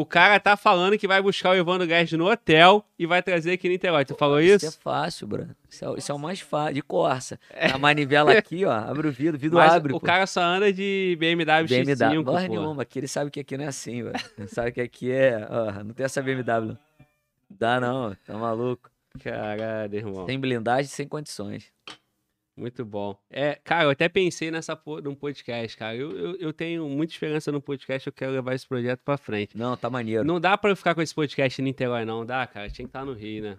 O 0.00 0.06
cara 0.06 0.38
tá 0.38 0.56
falando 0.56 0.96
que 0.96 1.08
vai 1.08 1.20
buscar 1.20 1.50
o 1.50 1.54
Evandro 1.54 1.84
Guedes 1.84 2.16
no 2.16 2.30
hotel 2.30 2.84
e 2.96 3.04
vai 3.04 3.20
trazer 3.20 3.50
aqui 3.52 3.66
em 3.66 3.70
Niterói. 3.70 4.04
Tu 4.04 4.14
falou 4.14 4.40
Isso 4.40 4.64
é 4.64 4.68
isso? 4.68 4.78
fácil, 4.80 5.26
Bruno. 5.26 5.56
Isso 5.68 5.84
é, 5.84 5.98
isso 5.98 6.12
é 6.12 6.14
o 6.14 6.18
mais 6.20 6.38
fácil. 6.40 6.74
De 6.74 6.82
Corsa. 6.82 7.40
A 7.72 7.76
manivela 7.78 8.32
aqui, 8.32 8.64
ó. 8.64 8.70
Abre 8.70 9.08
o 9.08 9.10
vidro, 9.10 9.34
o 9.36 9.38
vidro 9.40 9.58
Mas 9.58 9.72
abre. 9.72 9.92
o 9.92 9.98
pô. 9.98 10.06
cara 10.06 10.24
só 10.28 10.40
anda 10.40 10.72
de 10.72 11.16
BMW, 11.18 11.66
BMW. 11.66 11.94
X5, 11.96 12.24
Porra 12.24 12.42
pô. 12.42 12.48
nenhuma, 12.48 12.82
aqui 12.82 13.00
ele 13.00 13.08
sabe 13.08 13.28
que 13.30 13.40
aqui 13.40 13.56
não 13.56 13.64
é 13.64 13.68
assim, 13.68 14.04
velho. 14.04 14.14
Sabe 14.46 14.70
que 14.70 14.80
aqui 14.80 15.10
é. 15.10 15.44
Ó, 15.50 15.82
não 15.82 15.92
tem 15.92 16.06
essa 16.06 16.22
BMW. 16.22 16.76
Dá 17.50 17.80
não, 17.80 18.14
tá 18.24 18.34
maluco. 18.38 18.88
Caralho, 19.22 19.96
irmão. 19.96 20.26
Tem 20.26 20.38
blindagem 20.38 20.86
sem 20.88 21.08
condições. 21.08 21.72
Muito 22.58 22.84
bom. 22.84 23.16
É, 23.30 23.54
cara, 23.62 23.84
eu 23.84 23.90
até 23.90 24.08
pensei 24.08 24.50
nessa 24.50 24.74
porra 24.74 25.02
num 25.02 25.14
podcast, 25.14 25.76
cara. 25.76 25.94
Eu, 25.94 26.10
eu, 26.10 26.36
eu 26.36 26.52
tenho 26.52 26.88
muita 26.88 27.12
esperança 27.12 27.52
no 27.52 27.60
podcast, 27.60 28.04
eu 28.04 28.12
quero 28.12 28.32
levar 28.32 28.52
esse 28.52 28.66
projeto 28.66 29.00
pra 29.04 29.16
frente. 29.16 29.56
Não, 29.56 29.76
tá 29.76 29.88
maneiro. 29.88 30.24
Não 30.24 30.40
dá 30.40 30.58
pra 30.58 30.70
eu 30.70 30.76
ficar 30.76 30.92
com 30.92 31.00
esse 31.00 31.14
podcast 31.14 31.62
em 31.62 31.64
Niterói, 31.64 32.04
não, 32.04 32.26
dá, 32.26 32.44
cara? 32.48 32.68
Tinha 32.68 32.84
que 32.84 32.90
estar 32.90 33.04
no 33.04 33.12
Rio, 33.12 33.44
né? 33.44 33.58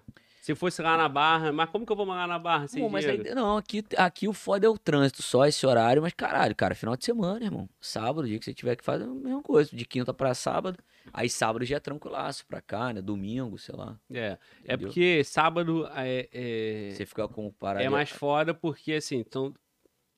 Se 0.49 0.55
fosse 0.55 0.81
lá 0.81 0.97
na 0.97 1.07
Barra, 1.07 1.51
mas 1.51 1.69
como 1.69 1.85
que 1.85 1.91
eu 1.91 1.95
vou 1.95 2.07
morar 2.07 2.27
na 2.27 2.39
Barra 2.39 2.67
sem 2.67 2.81
Bom, 2.81 2.89
mas 2.89 3.05
aí, 3.05 3.17
não, 3.35 3.57
aqui, 3.57 3.83
aqui 3.95 4.27
o 4.27 4.33
foda 4.33 4.65
é 4.65 4.69
o 4.69 4.79
trânsito, 4.79 5.21
só 5.21 5.45
esse 5.45 5.63
horário, 5.63 6.01
mas 6.01 6.11
caralho, 6.13 6.55
cara, 6.55 6.73
final 6.73 6.97
de 6.97 7.05
semana, 7.05 7.45
irmão. 7.45 7.69
Sábado, 7.79 8.27
dia 8.27 8.39
que 8.39 8.45
você 8.45 8.53
tiver 8.53 8.75
que 8.75 8.83
fazer, 8.83 9.03
é 9.03 9.07
a 9.07 9.09
mesma 9.11 9.43
coisa. 9.43 9.69
De 9.75 9.85
quinta 9.85 10.11
pra 10.11 10.33
sábado. 10.33 10.79
Aí 11.13 11.29
sábado 11.29 11.63
já 11.65 11.77
é 11.77 11.79
tranquilaço 11.79 12.47
pra 12.47 12.61
cá, 12.61 12.91
né? 12.91 12.99
Domingo, 12.99 13.59
sei 13.59 13.75
lá. 13.75 13.95
É, 14.11 14.17
é 14.19 14.37
entendeu? 14.73 14.87
porque 14.87 15.23
sábado 15.23 15.87
é, 15.95 16.27
é, 16.33 16.91
Você 16.95 17.05
fica 17.05 17.27
com 17.27 17.45
o 17.45 17.53
parada. 17.53 17.85
é 17.85 17.89
mais 17.89 18.09
foda 18.09 18.51
porque, 18.51 18.93
assim, 18.93 19.17
então 19.17 19.53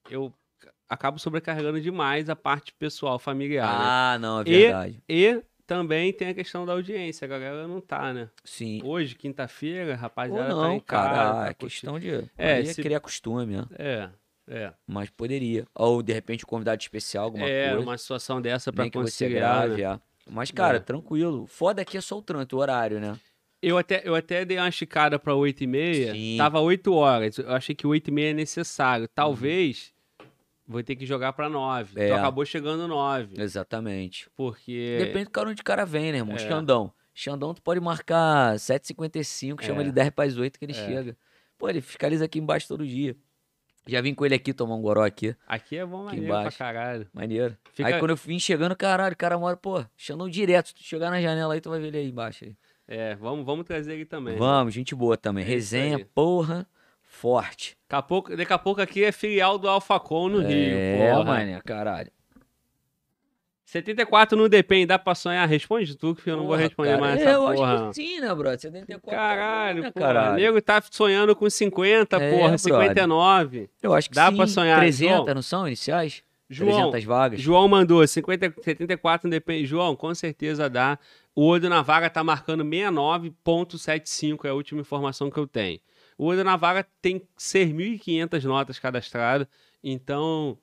eu 0.10 0.34
acabo 0.88 1.20
sobrecarregando 1.20 1.82
demais 1.82 2.30
a 2.30 2.36
parte 2.38 2.74
pessoal, 2.74 3.20
familiar, 3.20 3.68
né? 3.68 3.86
Ah, 3.86 4.18
não, 4.18 4.40
é 4.40 4.44
E- 4.48 4.60
verdade. 4.64 5.04
E 5.10 5.42
também 5.72 6.12
tem 6.12 6.28
a 6.28 6.34
questão 6.34 6.66
da 6.66 6.74
audiência, 6.74 7.24
a 7.24 7.30
galera 7.30 7.66
não 7.66 7.80
tá, 7.80 8.14
né? 8.14 8.30
Sim. 8.44 8.82
Hoje, 8.84 9.16
quinta-feira, 9.16 9.92
Ou 9.94 9.98
rapaziada 9.98 10.50
tá 10.50 10.56
não, 10.56 10.74
em 10.76 10.80
casa, 10.82 11.10
cara. 11.10 11.34
tá 11.46 11.48
é 11.50 11.54
questão 11.54 11.98
de. 11.98 12.10
É, 12.38 12.60
É, 12.60 12.66
se- 12.66 12.82
criar 12.82 13.00
costume, 13.00 13.56
né? 13.56 13.66
É, 13.80 14.10
é. 14.50 14.74
Mas 14.86 15.10
poderia. 15.10 15.66
Ou 15.74 16.04
de 16.04 16.12
repente 16.12 16.44
um 16.44 16.48
convidado 16.50 16.82
especial, 16.82 17.24
alguma 17.26 17.48
é, 17.48 17.70
coisa. 17.70 17.84
uma 17.86 17.98
situação 17.98 18.42
dessa 18.42 18.74
pra 18.74 18.84
Nem 18.84 18.92
que 18.92 18.98
você 18.98 19.26
conciliar, 19.26 19.68
grave, 19.68 19.82
né? 19.82 19.94
é. 19.94 20.00
Mas, 20.30 20.52
cara, 20.52 20.78
É. 20.78 20.80
tranquilo. 20.82 21.48
Foda 21.48 21.82
aqui 21.82 21.98
é 21.98 22.02
só 22.02 22.18
o 22.18 22.22
trânsito, 22.22 22.58
o 22.58 22.60
horário, 22.60 23.00
né? 23.00 23.18
Eu 23.62 23.78
até, 23.78 24.02
eu 24.04 24.14
até 24.14 24.44
dei 24.44 24.58
uma 24.58 24.68
esticada 24.70 25.18
pra 25.18 25.34
8 25.36 25.64
e 25.64 25.68
meia. 25.68 26.12
Sim. 26.14 26.36
Tava 26.38 26.60
8 26.60 26.94
horas. 26.94 27.38
Eu 27.38 27.52
achei 27.54 27.74
que 27.76 27.88
8 27.88 28.10
e 28.10 28.12
meia 28.12 28.32
é 28.32 28.34
necessário. 28.34 29.04
Uhum. 29.04 29.10
Vou 30.72 30.82
ter 30.84 30.96
que 30.96 31.06
jogar 31.06 31.34
pra 31.34 31.50
9. 31.50 32.00
É. 32.00 32.06
Então 32.08 32.18
acabou 32.18 32.46
chegando 32.46 32.88
9. 32.88 33.42
Exatamente. 33.42 34.30
Porque. 34.36 34.98
Depende 35.00 35.26
do 35.26 35.32
cara 35.32 35.50
onde 35.50 35.62
o 35.62 35.66
cara 35.66 35.86
vem, 35.86 36.12
né, 36.12 36.20
irmão? 36.20 36.36
É. 36.36 36.40
Xandão. 36.40 36.92
Xandão, 37.14 37.54
tu 37.54 37.62
pode 37.62 37.80
marcar 37.80 38.58
7h55, 38.58 39.62
chama 39.64 39.82
É. 39.82 39.84
ele 39.84 39.92
10 39.92 40.10
para 40.12 40.26
as 40.30 40.38
8 40.38 40.58
que 40.58 40.66
ele 40.66 40.72
É. 40.72 40.76
chega. 40.76 41.18
Pô, 41.58 41.70
ele 41.70 41.82
fiscaliza 41.82 42.26
aqui 42.26 42.40
embaixo 42.40 42.68
todo 42.68 42.86
dia. 42.88 43.16
Já 43.88 44.00
vim 44.00 44.14
com 44.14 44.26
ele 44.26 44.36
aqui 44.36 44.54
tomar 44.54 44.76
um 44.76 44.82
goró 44.82 45.04
aqui. 45.04 45.36
Aqui 45.48 45.76
é 45.78 45.86
bom 45.86 46.02
Aqui 46.04 46.06
maneiro 46.16 46.28
pra 46.28 46.40
embaixo. 46.42 46.58
caralho. 46.58 47.08
Maneiro. 47.14 47.58
Fica- 47.74 47.90
Aí 47.90 48.00
quando 48.00 48.12
eu 48.12 48.16
vim 48.16 48.40
chegando, 48.40 48.76
caralho, 48.76 49.14
o 49.14 49.18
cara 49.18 49.38
mora, 49.40 49.58
pô, 49.58 49.84
Xandão 49.98 50.30
direto. 50.30 50.68
Se 50.70 50.76
tu 50.76 50.84
chegar 50.84 51.10
na 51.10 51.20
janela 51.22 51.54
aí, 51.54 51.60
tu 51.62 51.70
vai 51.70 51.80
ver 51.80 51.88
ele 51.88 51.98
aí 51.98 52.08
embaixo. 52.10 52.46
Aí. 52.46 52.56
É, 52.88 53.16
vamos, 53.16 53.46
vamos 53.46 53.66
trazer 53.66 53.94
ele 53.94 54.06
também. 54.06 54.38
Vamos, 54.38 54.74
gente 54.74 54.94
boa 54.94 55.18
também. 55.18 55.44
É 55.44 55.48
Resenha, 55.48 56.06
porra, 56.14 56.68
forte. 57.22 57.78
Daqui 57.88 58.00
a 58.00 58.02
pouco, 58.02 58.36
daqui 58.36 58.54
a 58.54 58.58
pouco 58.58 58.82
aqui 58.82 59.04
é 59.04 59.12
filial 59.12 59.60
do 59.60 59.70
Alfacom 59.70 60.28
no 60.30 60.40
Rio. 60.40 60.50
é, 60.76 61.24
mano, 61.24 61.62
caralho. 61.64 62.10
74 63.66 64.38
não 64.38 64.50
depende, 64.50 64.88
dá 64.88 65.00
pra 65.00 65.16
sonhar? 65.16 65.48
Responde 65.48 65.96
tu, 65.96 66.14
que 66.14 66.30
eu 66.30 66.36
não 66.36 66.44
vou 66.44 66.52
Porra, 66.56 66.64
responder 66.64 66.90
cara, 66.90 67.02
mais 67.02 67.22
essa 67.22 67.30
eu 67.30 67.46
porra. 67.46 67.74
acho 67.74 67.88
que 67.90 67.94
sim, 67.96 68.20
né, 68.20 68.36
brother? 68.36 68.60
74 68.60 68.98
tá 69.00 69.00
bom, 69.06 69.12
Caralho, 69.18 69.82
né, 69.84 69.92
porra. 69.92 70.06
caralho? 70.08 70.34
O 70.34 70.36
nego 70.38 70.62
tá 70.62 70.84
sonhando 70.92 71.34
com 71.36 71.50
50, 71.50 72.18
É, 72.18 72.30
porra, 72.32 72.42
brother. 72.42 72.60
59. 72.60 73.70
Eu 73.82 73.94
acho 73.94 74.10
que 74.10 74.16
Dá 74.16 74.30
sim. 74.30 74.36
pra 74.36 74.48
sonhar, 74.48 74.80
300, 74.80 75.16
João. 75.26 75.36
não 75.36 75.42
são 75.42 75.68
iniciais? 75.68 76.22
João, 76.50 76.90
300 76.92 77.04
vagas. 77.06 77.40
João 77.40 77.66
mandou 77.70 78.06
50, 78.06 78.54
74 78.62 79.26
não 79.28 79.32
depende. 79.32 79.66
João, 79.66 79.96
com 79.96 80.14
certeza 80.14 80.70
dá. 80.70 81.00
O 81.34 81.46
olho 81.46 81.70
na 81.70 81.82
vaga 81.82 82.10
tá 82.10 82.22
marcando 82.26 82.66
69.75, 82.66 84.44
é 84.46 84.50
a 84.50 84.54
última 84.54 84.82
informação 84.82 85.32
que 85.32 85.38
eu 85.38 85.48
tenho. 85.48 85.80
O 86.22 86.26
olho 86.26 86.44
na 86.44 86.56
vaga 86.56 86.86
tem 87.02 87.20
6.500 87.36 88.44
notas 88.44 88.78
cadastradas, 88.78 89.48
então 89.84 90.56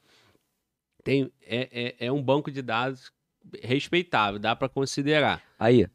tem, 1.02 1.32
é, 1.42 1.96
é, 1.98 2.06
é 2.06 2.12
um 2.12 2.22
banco 2.22 2.48
de 2.48 2.62
dados 2.62 3.10
respeitável, 3.60 4.38
dá 4.38 4.54
pra 4.54 4.68
considerar. 4.68 5.42
Aí. 5.58 5.88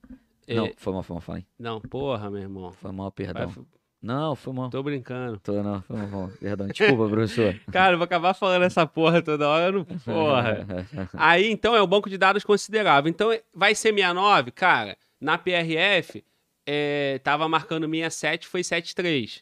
É, 0.45 0.55
Não, 0.55 0.69
foi 0.75 0.91
mal, 0.91 1.01
foi 1.01 1.13
mal, 1.13 1.21
foi 1.21 1.35
mal. 1.35 1.43
não, 1.57 1.79
porra, 1.79 2.29
meu 2.29 2.41
irmão. 2.41 2.73
Foi 2.73 2.91
mal, 2.91 3.05
Vai, 3.05 3.25
perdão. 3.25 3.65
Não, 4.01 4.35
foi 4.35 4.51
mal. 4.51 4.69
tô 4.69 4.83
brincando. 4.83 5.39
Tô, 5.39 5.63
não, 5.63 5.81
foi 5.83 5.95
mal, 5.95 6.09
foi 6.09 6.19
mal. 6.19 6.29
Perdão. 6.41 6.67
Desculpa, 6.67 7.07
professor. 7.07 7.57
Cara, 7.71 7.93
eu 7.93 7.97
vou 7.97 8.03
acabar 8.03 8.33
falando 8.33 8.63
essa 8.63 8.85
porra 8.85 9.21
toda 9.21 9.47
hora, 9.47 9.71
não, 9.71 9.85
porra. 9.85 10.67
Aí, 11.15 11.49
então, 11.49 11.73
é 11.73 11.81
um 11.81 11.87
banco 11.87 12.09
de 12.09 12.17
dados 12.17 12.43
considerável. 12.43 13.09
Então, 13.09 13.29
vai 13.53 13.73
ser 13.75 13.93
69? 13.93 14.51
Cara, 14.51 14.97
na 15.21 15.37
PRF, 15.37 16.21
é, 16.65 17.19
tava 17.23 17.47
marcando 17.47 17.89
67, 17.89 18.45
foi 18.45 18.61
73. 18.61 19.41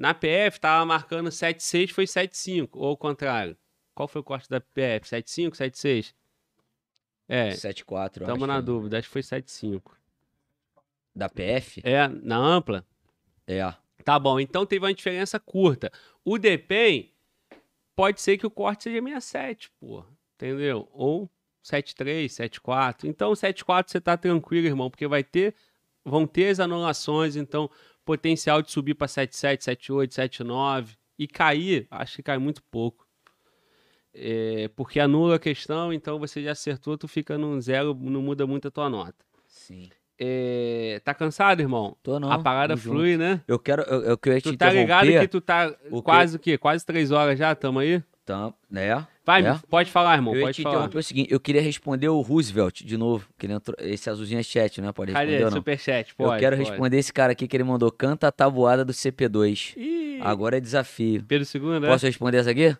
Na 0.00 0.14
PF, 0.14 0.58
tava 0.58 0.86
marcando 0.86 1.30
76, 1.30 1.90
foi 1.90 2.06
75. 2.06 2.78
Ou 2.78 2.86
ao 2.86 2.96
contrário. 2.96 3.54
Qual 3.94 4.08
foi 4.08 4.22
o 4.22 4.24
corte 4.24 4.48
da 4.48 4.58
PF? 4.58 5.06
75, 5.06 5.54
76? 5.54 6.14
É, 7.28 7.50
74, 7.50 8.22
eu 8.22 8.26
estamos 8.26 8.42
acho. 8.42 8.48
na 8.48 8.60
dúvida. 8.62 8.98
Acho 8.98 9.08
que 9.08 9.12
foi 9.12 9.22
75. 9.22 9.94
Da 11.14 11.28
PF? 11.28 11.82
É, 11.84 12.08
na 12.08 12.38
ampla? 12.38 12.82
É. 13.46 13.60
Tá 14.02 14.18
bom, 14.18 14.40
então 14.40 14.64
teve 14.64 14.86
uma 14.86 14.94
diferença 14.94 15.38
curta. 15.38 15.92
O 16.24 16.38
DPEM, 16.38 17.12
pode 17.94 18.22
ser 18.22 18.38
que 18.38 18.46
o 18.46 18.50
corte 18.50 18.84
seja 18.84 19.02
67, 19.02 19.70
porra. 19.78 20.06
Entendeu? 20.34 20.88
Ou 20.92 21.30
73, 21.62 22.32
74. 22.32 23.06
Então, 23.06 23.34
74 23.34 23.92
você 23.92 24.00
tá 24.00 24.16
tranquilo, 24.16 24.66
irmão, 24.66 24.88
porque 24.88 25.06
vai 25.06 25.22
ter, 25.22 25.54
vão 26.02 26.26
ter 26.26 26.46
as 26.46 26.58
anulações, 26.58 27.36
então 27.36 27.70
potencial 28.04 28.62
de 28.62 28.70
subir 28.70 28.94
para 28.94 29.08
77, 29.08 29.64
78, 29.64 30.14
79 30.14 30.96
e 31.18 31.26
cair, 31.26 31.86
acho 31.90 32.16
que 32.16 32.22
cai 32.22 32.38
muito 32.38 32.62
pouco. 32.64 33.06
É, 34.12 34.68
porque 34.74 34.98
anula 34.98 35.36
a 35.36 35.38
questão, 35.38 35.92
então 35.92 36.18
você 36.18 36.42
já 36.42 36.52
acertou, 36.52 36.98
tu 36.98 37.06
fica 37.06 37.38
no 37.38 37.60
zero, 37.60 37.94
não 37.94 38.20
muda 38.20 38.46
muito 38.46 38.68
a 38.68 38.70
tua 38.70 38.88
nota. 38.88 39.24
Sim. 39.46 39.88
É, 40.18 41.00
tá 41.04 41.14
cansado, 41.14 41.60
irmão? 41.60 41.96
Tô 42.02 42.20
não. 42.20 42.30
a 42.30 42.38
parada 42.38 42.74
tamo 42.74 42.82
junto. 42.82 42.96
flui, 42.96 43.16
né? 43.16 43.40
Eu 43.48 43.58
quero, 43.58 43.82
eu, 43.82 44.02
eu 44.02 44.18
queria 44.18 44.40
te 44.40 44.50
Tu 44.52 44.56
tá 44.56 44.70
ligado 44.70 45.06
que 45.06 45.28
tu 45.28 45.40
tá 45.40 45.74
O 45.90 46.02
quase 46.02 46.36
o 46.36 46.38
quê? 46.38 46.58
Quase 46.58 46.84
três 46.84 47.10
horas 47.10 47.38
já, 47.38 47.54
tamo 47.54 47.78
aí? 47.78 48.02
Tam- 48.24 48.54
né? 48.70 49.06
Vai, 49.24 49.44
É? 49.46 49.58
pode 49.68 49.90
falar, 49.90 50.14
irmão, 50.16 50.34
eu 50.34 50.42
pode 50.42 50.62
falar. 50.62 50.88
o 50.94 51.02
seguinte, 51.02 51.32
eu 51.32 51.40
queria 51.40 51.60
responder 51.62 52.08
o 52.08 52.20
Roosevelt 52.20 52.82
de 52.84 52.96
novo, 52.96 53.28
que 53.38 53.46
ele 53.46 53.52
entrou, 53.54 53.76
esse 53.80 54.08
azulzinho 54.10 54.38
é 54.40 54.42
chat, 54.42 54.80
né? 54.80 54.92
Pode 54.92 55.12
responder 55.12 55.32
Cadê? 55.32 55.44
ou 55.44 55.50
não? 55.50 55.56
Superchat, 55.58 56.14
pode. 56.14 56.34
eu 56.34 56.38
quero 56.38 56.56
pode. 56.56 56.68
responder 56.68 56.98
esse 56.98 57.12
cara 57.12 57.32
aqui 57.32 57.48
que 57.48 57.56
ele 57.56 57.64
mandou, 57.64 57.90
canta 57.90 58.28
a 58.28 58.32
tabuada 58.32 58.84
do 58.84 58.92
CP2. 58.92 59.74
Ih, 59.76 60.20
Agora 60.22 60.58
é 60.58 60.60
desafio. 60.60 61.24
Pedro 61.26 61.46
II, 61.54 61.80
né? 61.80 61.88
Posso 61.88 62.06
responder 62.06 62.38
essa 62.38 62.50
aqui? 62.50 62.76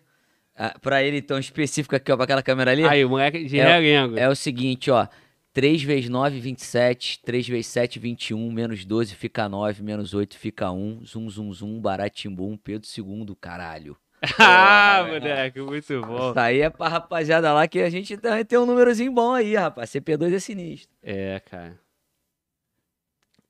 Ah, 0.55 0.75
pra 0.79 1.01
ele, 1.03 1.17
então, 1.17 1.39
específico 1.39 1.95
aqui, 1.95 2.11
ó, 2.11 2.15
pra 2.15 2.25
aquela 2.25 2.43
câmera 2.43 2.71
ali. 2.71 2.83
Aí, 2.85 3.03
o 3.03 3.09
moleque 3.09 3.43
de 3.45 3.59
É- 3.59 3.63
realengo. 3.65 4.17
É 4.17 4.29
o 4.29 4.35
seguinte, 4.35 4.91
ó. 4.91 5.07
3 5.53 5.81
vezes 5.83 6.09
9, 6.09 6.39
27. 6.39 7.19
3 7.25 7.47
vezes 7.47 7.67
7, 7.67 7.97
21. 7.99 8.51
Menos 8.51 8.85
12 8.85 9.15
fica 9.15 9.49
9. 9.49 9.81
Menos 9.83 10.13
8 10.13 10.37
fica 10.37 10.71
1. 10.71 11.03
Zum, 11.03 11.29
zum, 11.29 11.51
zum. 11.53 11.79
Baratimbum. 11.81 12.55
Pedro 12.57 12.87
II, 12.97 13.35
caralho. 13.39 13.97
ah, 14.37 15.03
moleque, 15.07 15.59
muito 15.61 16.01
bom. 16.01 16.29
Isso 16.29 16.39
aí 16.39 16.61
é 16.61 16.69
pra 16.69 16.87
rapaziada 16.87 17.51
lá 17.53 17.67
que 17.67 17.79
a 17.79 17.89
gente 17.89 18.15
também 18.17 18.45
tem 18.45 18.59
um 18.59 18.65
númerozinho 18.65 19.11
bom 19.11 19.33
aí, 19.33 19.55
rapaz. 19.55 19.89
CP2 19.89 20.33
é 20.33 20.39
sinistro. 20.39 20.91
É, 21.01 21.39
cara. 21.39 21.79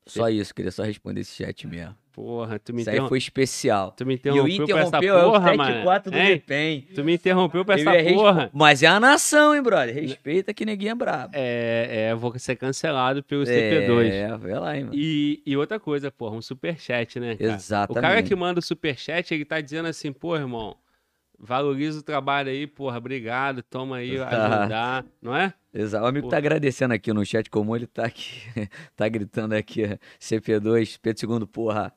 Só 0.06 0.28
isso, 0.28 0.54
queria 0.54 0.70
só 0.70 0.82
responder 0.82 1.20
esse 1.20 1.34
chat 1.34 1.66
mesmo. 1.66 1.96
Porra, 2.12 2.58
tu 2.58 2.74
me, 2.74 2.82
Isso 2.82 2.90
aí 2.90 2.96
interrom... 2.96 3.08
foi 3.08 3.16
especial. 3.18 3.92
tu 3.92 4.04
me 4.04 4.14
E 4.22 4.28
eu 4.28 4.46
interrompeu 4.46 4.66
pra 4.66 4.78
essa 4.80 4.88
interrompeu 4.98 5.18
é 5.18 5.22
porra, 5.22 5.54
mano. 5.56 5.74
7-4 5.86 6.02
do 6.10 6.16
Hein? 6.18 6.26
Depen. 6.28 6.80
Tu 6.94 7.04
me 7.04 7.14
interrompeu 7.14 7.64
pra 7.64 7.74
Eu 7.76 7.80
essa 7.80 7.90
respo- 8.02 8.14
porra. 8.22 8.50
Mas 8.52 8.82
é 8.82 8.86
a 8.86 9.00
nação, 9.00 9.54
hein, 9.54 9.62
brother? 9.62 9.94
Respeita 9.94 10.52
que 10.52 10.66
ninguém 10.66 10.90
é 10.90 10.94
brabo. 10.94 11.32
É, 11.34 11.88
é, 12.08 12.12
eu 12.12 12.18
vou 12.18 12.38
ser 12.38 12.56
cancelado 12.56 13.22
pelo 13.22 13.44
CP2. 13.44 14.10
É, 14.12 14.36
vai 14.36 14.52
lá, 14.60 14.76
hein, 14.76 14.84
mano. 14.84 14.94
E, 14.94 15.42
e 15.46 15.56
outra 15.56 15.80
coisa, 15.80 16.10
porra, 16.10 16.36
um 16.36 16.42
superchat, 16.42 17.18
né, 17.18 17.34
cara? 17.36 17.54
Exatamente. 17.54 17.98
O 17.98 18.02
cara 18.02 18.22
que 18.22 18.34
manda 18.34 18.60
o 18.60 18.62
superchat, 18.62 19.32
ele 19.32 19.44
tá 19.46 19.58
dizendo 19.60 19.88
assim, 19.88 20.12
pô, 20.12 20.36
irmão, 20.36 20.76
valoriza 21.38 21.98
o 22.00 22.02
trabalho 22.02 22.50
aí, 22.50 22.66
porra, 22.66 22.98
obrigado, 22.98 23.62
toma 23.62 23.96
aí, 23.96 24.18
Tá. 24.18 24.26
ajudar, 24.60 25.04
não 25.20 25.34
é? 25.34 25.52
Exato. 25.74 26.04
O 26.04 26.06
amigo 26.06 26.24
Porra. 26.26 26.32
tá 26.32 26.36
agradecendo 26.36 26.92
aqui 26.92 27.12
no 27.14 27.24
chat 27.24 27.48
comum, 27.48 27.74
ele 27.74 27.86
tá 27.86 28.04
aqui, 28.04 28.42
tá 28.94 29.08
gritando 29.08 29.54
aqui, 29.54 29.98
CP2, 30.20 30.98
Pedro 31.00 31.40
II, 31.40 31.46
porra. 31.46 31.92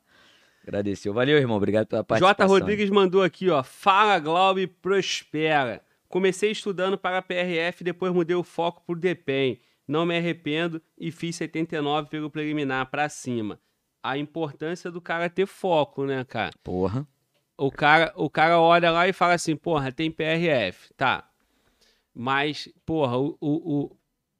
Agradeceu. 0.65 1.13
Valeu, 1.13 1.37
irmão. 1.37 1.57
Obrigado 1.57 1.87
pela 1.87 2.01
J. 2.01 2.05
participação. 2.05 2.47
Rodrigues 2.47 2.89
mandou 2.89 3.21
aqui, 3.21 3.49
ó, 3.49 3.61
fala, 3.63 4.17
Glaube, 4.17 4.65
prospera. 4.65 5.81
Comecei 6.07 6.51
estudando 6.51 6.97
para 6.97 7.19
a 7.19 7.21
PRF, 7.21 7.83
depois 7.83 8.11
mudei 8.11 8.35
o 8.35 8.43
foco 8.43 8.81
pro 8.85 8.95
DEPEN. 8.95 9.59
Não 9.87 10.05
me 10.05 10.17
arrependo 10.17 10.81
e 10.97 11.11
fiz 11.11 11.35
79 11.35 12.09
pelo 12.09 12.29
preliminar 12.29 12.89
pra 12.89 13.07
cima. 13.09 13.59
A 14.01 14.17
importância 14.17 14.89
do 14.89 14.99
cara 14.99 15.29
ter 15.29 15.45
foco, 15.45 16.05
né, 16.05 16.23
cara? 16.23 16.51
Porra. 16.63 17.07
o 17.57 17.71
cara, 17.71 18.11
o 18.15 18.29
cara 18.29 18.59
olha 18.59 18.89
lá 18.91 19.07
e 19.07 19.13
fala 19.13 19.33
assim, 19.33 19.55
porra, 19.55 19.91
tem 19.91 20.09
PRF, 20.09 20.93
tá. 20.95 21.29
Mas, 22.13 22.69
porra, 22.85 23.17
o, 23.17 23.37
o, 23.39 23.89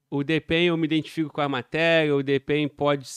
o, 0.09 0.19
o 0.19 0.23
DPEM 0.23 0.67
eu 0.67 0.77
me 0.77 0.85
identifico 0.85 1.31
com 1.31 1.41
a 1.41 1.49
matéria, 1.49 2.15
o 2.15 2.23
DPEM 2.23 2.67
pode, 2.67 3.07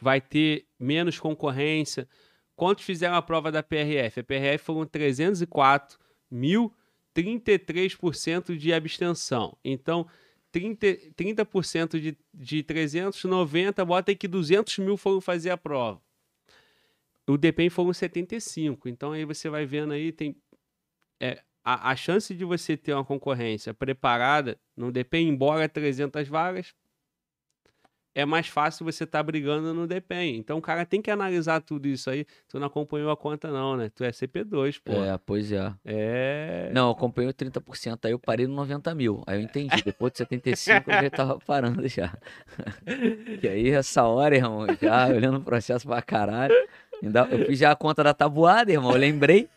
vai 0.00 0.20
ter 0.20 0.66
menos 0.78 1.18
concorrência. 1.18 2.08
Quantos 2.56 2.84
fizeram 2.84 3.14
a 3.14 3.22
prova 3.22 3.52
da 3.52 3.62
PRF? 3.62 4.20
A 4.20 4.24
PRF 4.24 4.64
foram 4.64 4.86
304 4.86 5.98
mil, 6.30 6.72
33% 7.14 8.56
de 8.56 8.72
abstenção. 8.72 9.56
Então, 9.64 10.06
30%, 10.52 11.14
30% 11.14 12.00
de, 12.00 12.18
de 12.32 12.62
390, 12.62 13.84
bota 13.84 14.10
aí 14.10 14.16
que 14.16 14.28
200 14.28 14.78
mil 14.78 14.96
foram 14.96 15.20
fazer 15.20 15.50
a 15.50 15.56
prova. 15.56 16.00
O 17.26 17.36
DPEM 17.36 17.68
foram 17.68 17.92
75. 17.92 18.88
Então 18.88 19.12
aí 19.12 19.24
você 19.24 19.50
vai 19.50 19.66
vendo 19.66 19.92
aí, 19.92 20.10
tem. 20.12 20.34
é, 21.20 21.42
a, 21.62 21.90
a 21.90 21.96
chance 21.96 22.34
de 22.34 22.44
você 22.44 22.76
ter 22.76 22.94
uma 22.94 23.04
concorrência 23.04 23.74
preparada 23.74 24.58
no 24.74 24.90
DPEM, 24.90 25.28
embora 25.28 25.68
300 25.68 26.26
vagas, 26.26 26.74
é 28.18 28.26
mais 28.26 28.48
fácil 28.48 28.84
você 28.84 29.04
estar 29.04 29.22
brigando 29.22 29.72
no 29.72 29.86
DPEM. 29.86 30.38
Então 30.38 30.58
o 30.58 30.60
cara 30.60 30.84
tem 30.84 31.00
que 31.00 31.08
analisar 31.08 31.60
tudo 31.60 31.86
isso 31.86 32.10
aí. 32.10 32.26
Tu 32.48 32.58
não 32.58 32.66
acompanhou 32.66 33.12
a 33.12 33.16
conta, 33.16 33.48
não, 33.48 33.76
né? 33.76 33.92
Tu 33.94 34.02
é 34.02 34.10
CP2, 34.10 34.80
pô. 34.84 34.92
É, 34.92 35.16
pois 35.24 35.52
é. 35.52 35.72
É. 35.84 36.70
Não, 36.74 36.86
eu 36.88 36.90
acompanhei 36.90 37.30
o 37.30 37.32
30%, 37.32 38.00
aí 38.02 38.10
eu 38.10 38.18
parei 38.18 38.48
no 38.48 38.56
90 38.56 38.92
mil. 38.96 39.22
Aí 39.24 39.38
eu 39.38 39.42
entendi. 39.42 39.84
Depois 39.84 40.10
de 40.10 40.18
75 40.18 40.90
eu 40.90 41.02
já 41.02 41.10
tava 41.10 41.38
parando 41.46 41.86
já. 41.86 42.12
e 43.40 43.46
aí, 43.46 43.70
essa 43.70 44.02
hora, 44.02 44.34
irmão, 44.34 44.66
já 44.82 45.06
olhando 45.06 45.38
o 45.38 45.42
processo 45.42 45.86
pra 45.86 46.02
caralho. 46.02 46.52
Eu 47.00 47.46
fiz 47.46 47.60
já 47.60 47.70
a 47.70 47.76
conta 47.76 48.02
da 48.02 48.12
tabuada, 48.12 48.72
irmão. 48.72 48.90
Eu 48.90 48.98
lembrei. 48.98 49.48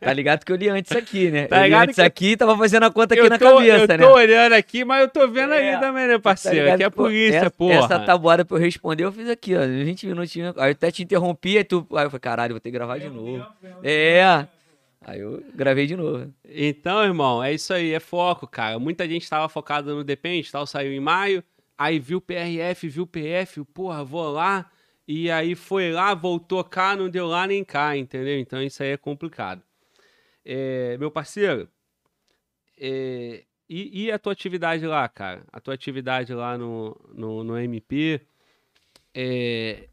Tá 0.00 0.12
ligado 0.12 0.44
que 0.44 0.52
eu 0.52 0.56
li 0.56 0.68
antes 0.68 0.92
aqui, 0.92 1.30
né? 1.30 1.46
Tá 1.46 1.66
eu 1.66 1.68
li 1.68 1.74
antes 1.74 1.96
que- 1.96 2.02
aqui 2.02 2.26
e 2.32 2.36
tava 2.36 2.56
fazendo 2.56 2.84
a 2.84 2.90
conta 2.90 3.14
aqui 3.14 3.22
eu 3.22 3.28
na 3.28 3.38
tô, 3.38 3.56
cabeça, 3.56 3.94
eu 3.94 3.98
né? 3.98 4.04
tô 4.06 4.12
olhando 4.14 4.52
aqui, 4.54 4.84
mas 4.84 5.00
eu 5.02 5.08
tô 5.08 5.28
vendo 5.28 5.52
É, 5.54 5.72
ali 5.72 5.80
também, 5.80 6.06
né, 6.06 6.14
Tá 6.14 6.20
parceiro? 6.20 6.58
ligado 6.58 6.74
aqui 6.74 6.82
é 6.84 6.90
pô, 6.90 7.02
polícia, 7.04 7.36
essa, 7.38 7.50
porra. 7.50 7.74
Essa 7.74 7.98
tabuada 8.00 8.44
pra 8.44 8.56
eu 8.56 8.60
responder, 8.60 9.04
eu 9.04 9.12
fiz 9.12 9.28
aqui, 9.28 9.54
ó. 9.56 9.60
20 9.66 10.06
minutinhos. 10.06 10.56
Aí 10.58 10.68
eu 10.70 10.72
até 10.72 10.90
te 10.90 11.02
interrompi, 11.02 11.56
aí 11.58 11.64
tu. 11.64 11.86
Aí 11.94 12.04
eu 12.06 12.10
falei, 12.10 12.20
caralho, 12.20 12.54
vou 12.54 12.60
ter 12.60 12.70
que 12.70 12.74
gravar 12.74 12.98
de 12.98 13.08
novo. 13.08 13.46
É. 13.82 14.46
Aí 15.06 15.18
eu 15.20 15.42
gravei 15.54 15.86
de 15.86 15.96
novo. 15.96 16.30
Então, 16.46 17.02
irmão, 17.02 17.42
é 17.42 17.52
isso 17.54 17.72
aí, 17.72 17.92
é 17.94 18.00
foco, 18.00 18.46
cara. 18.46 18.78
Muita 18.78 19.08
gente 19.08 19.22
estava 19.22 19.48
focada 19.48 19.94
no 19.94 20.04
Depende, 20.04 20.50
tal, 20.52 20.66
saiu 20.66 20.92
em 20.92 21.00
maio, 21.00 21.42
aí 21.78 21.98
viu 21.98 22.20
PRF, 22.20 22.86
viu 22.88 23.06
PF, 23.06 23.64
porra, 23.72 24.04
vou 24.04 24.30
lá, 24.30 24.66
e 25.08 25.30
aí 25.30 25.54
foi 25.54 25.90
lá, 25.90 26.12
voltou 26.12 26.62
cá, 26.62 26.94
não 26.94 27.08
deu 27.08 27.26
lá 27.26 27.46
nem 27.46 27.64
cá, 27.64 27.96
entendeu? 27.96 28.38
Então 28.38 28.62
isso 28.62 28.82
aí 28.82 28.90
é 28.90 28.96
complicado. 28.98 29.62
É, 30.44 30.96
meu 30.98 31.10
parceiro, 31.10 31.68
é, 32.78 33.44
e, 33.68 34.06
e 34.06 34.10
a 34.10 34.18
tua 34.18 34.32
atividade 34.32 34.86
lá, 34.86 35.08
cara? 35.08 35.44
A 35.52 35.60
tua 35.60 35.74
atividade 35.74 36.32
lá 36.34 36.56
no, 36.56 36.98
no, 37.14 37.44
no 37.44 37.58
MP, 37.58 38.20
é, 39.14 39.89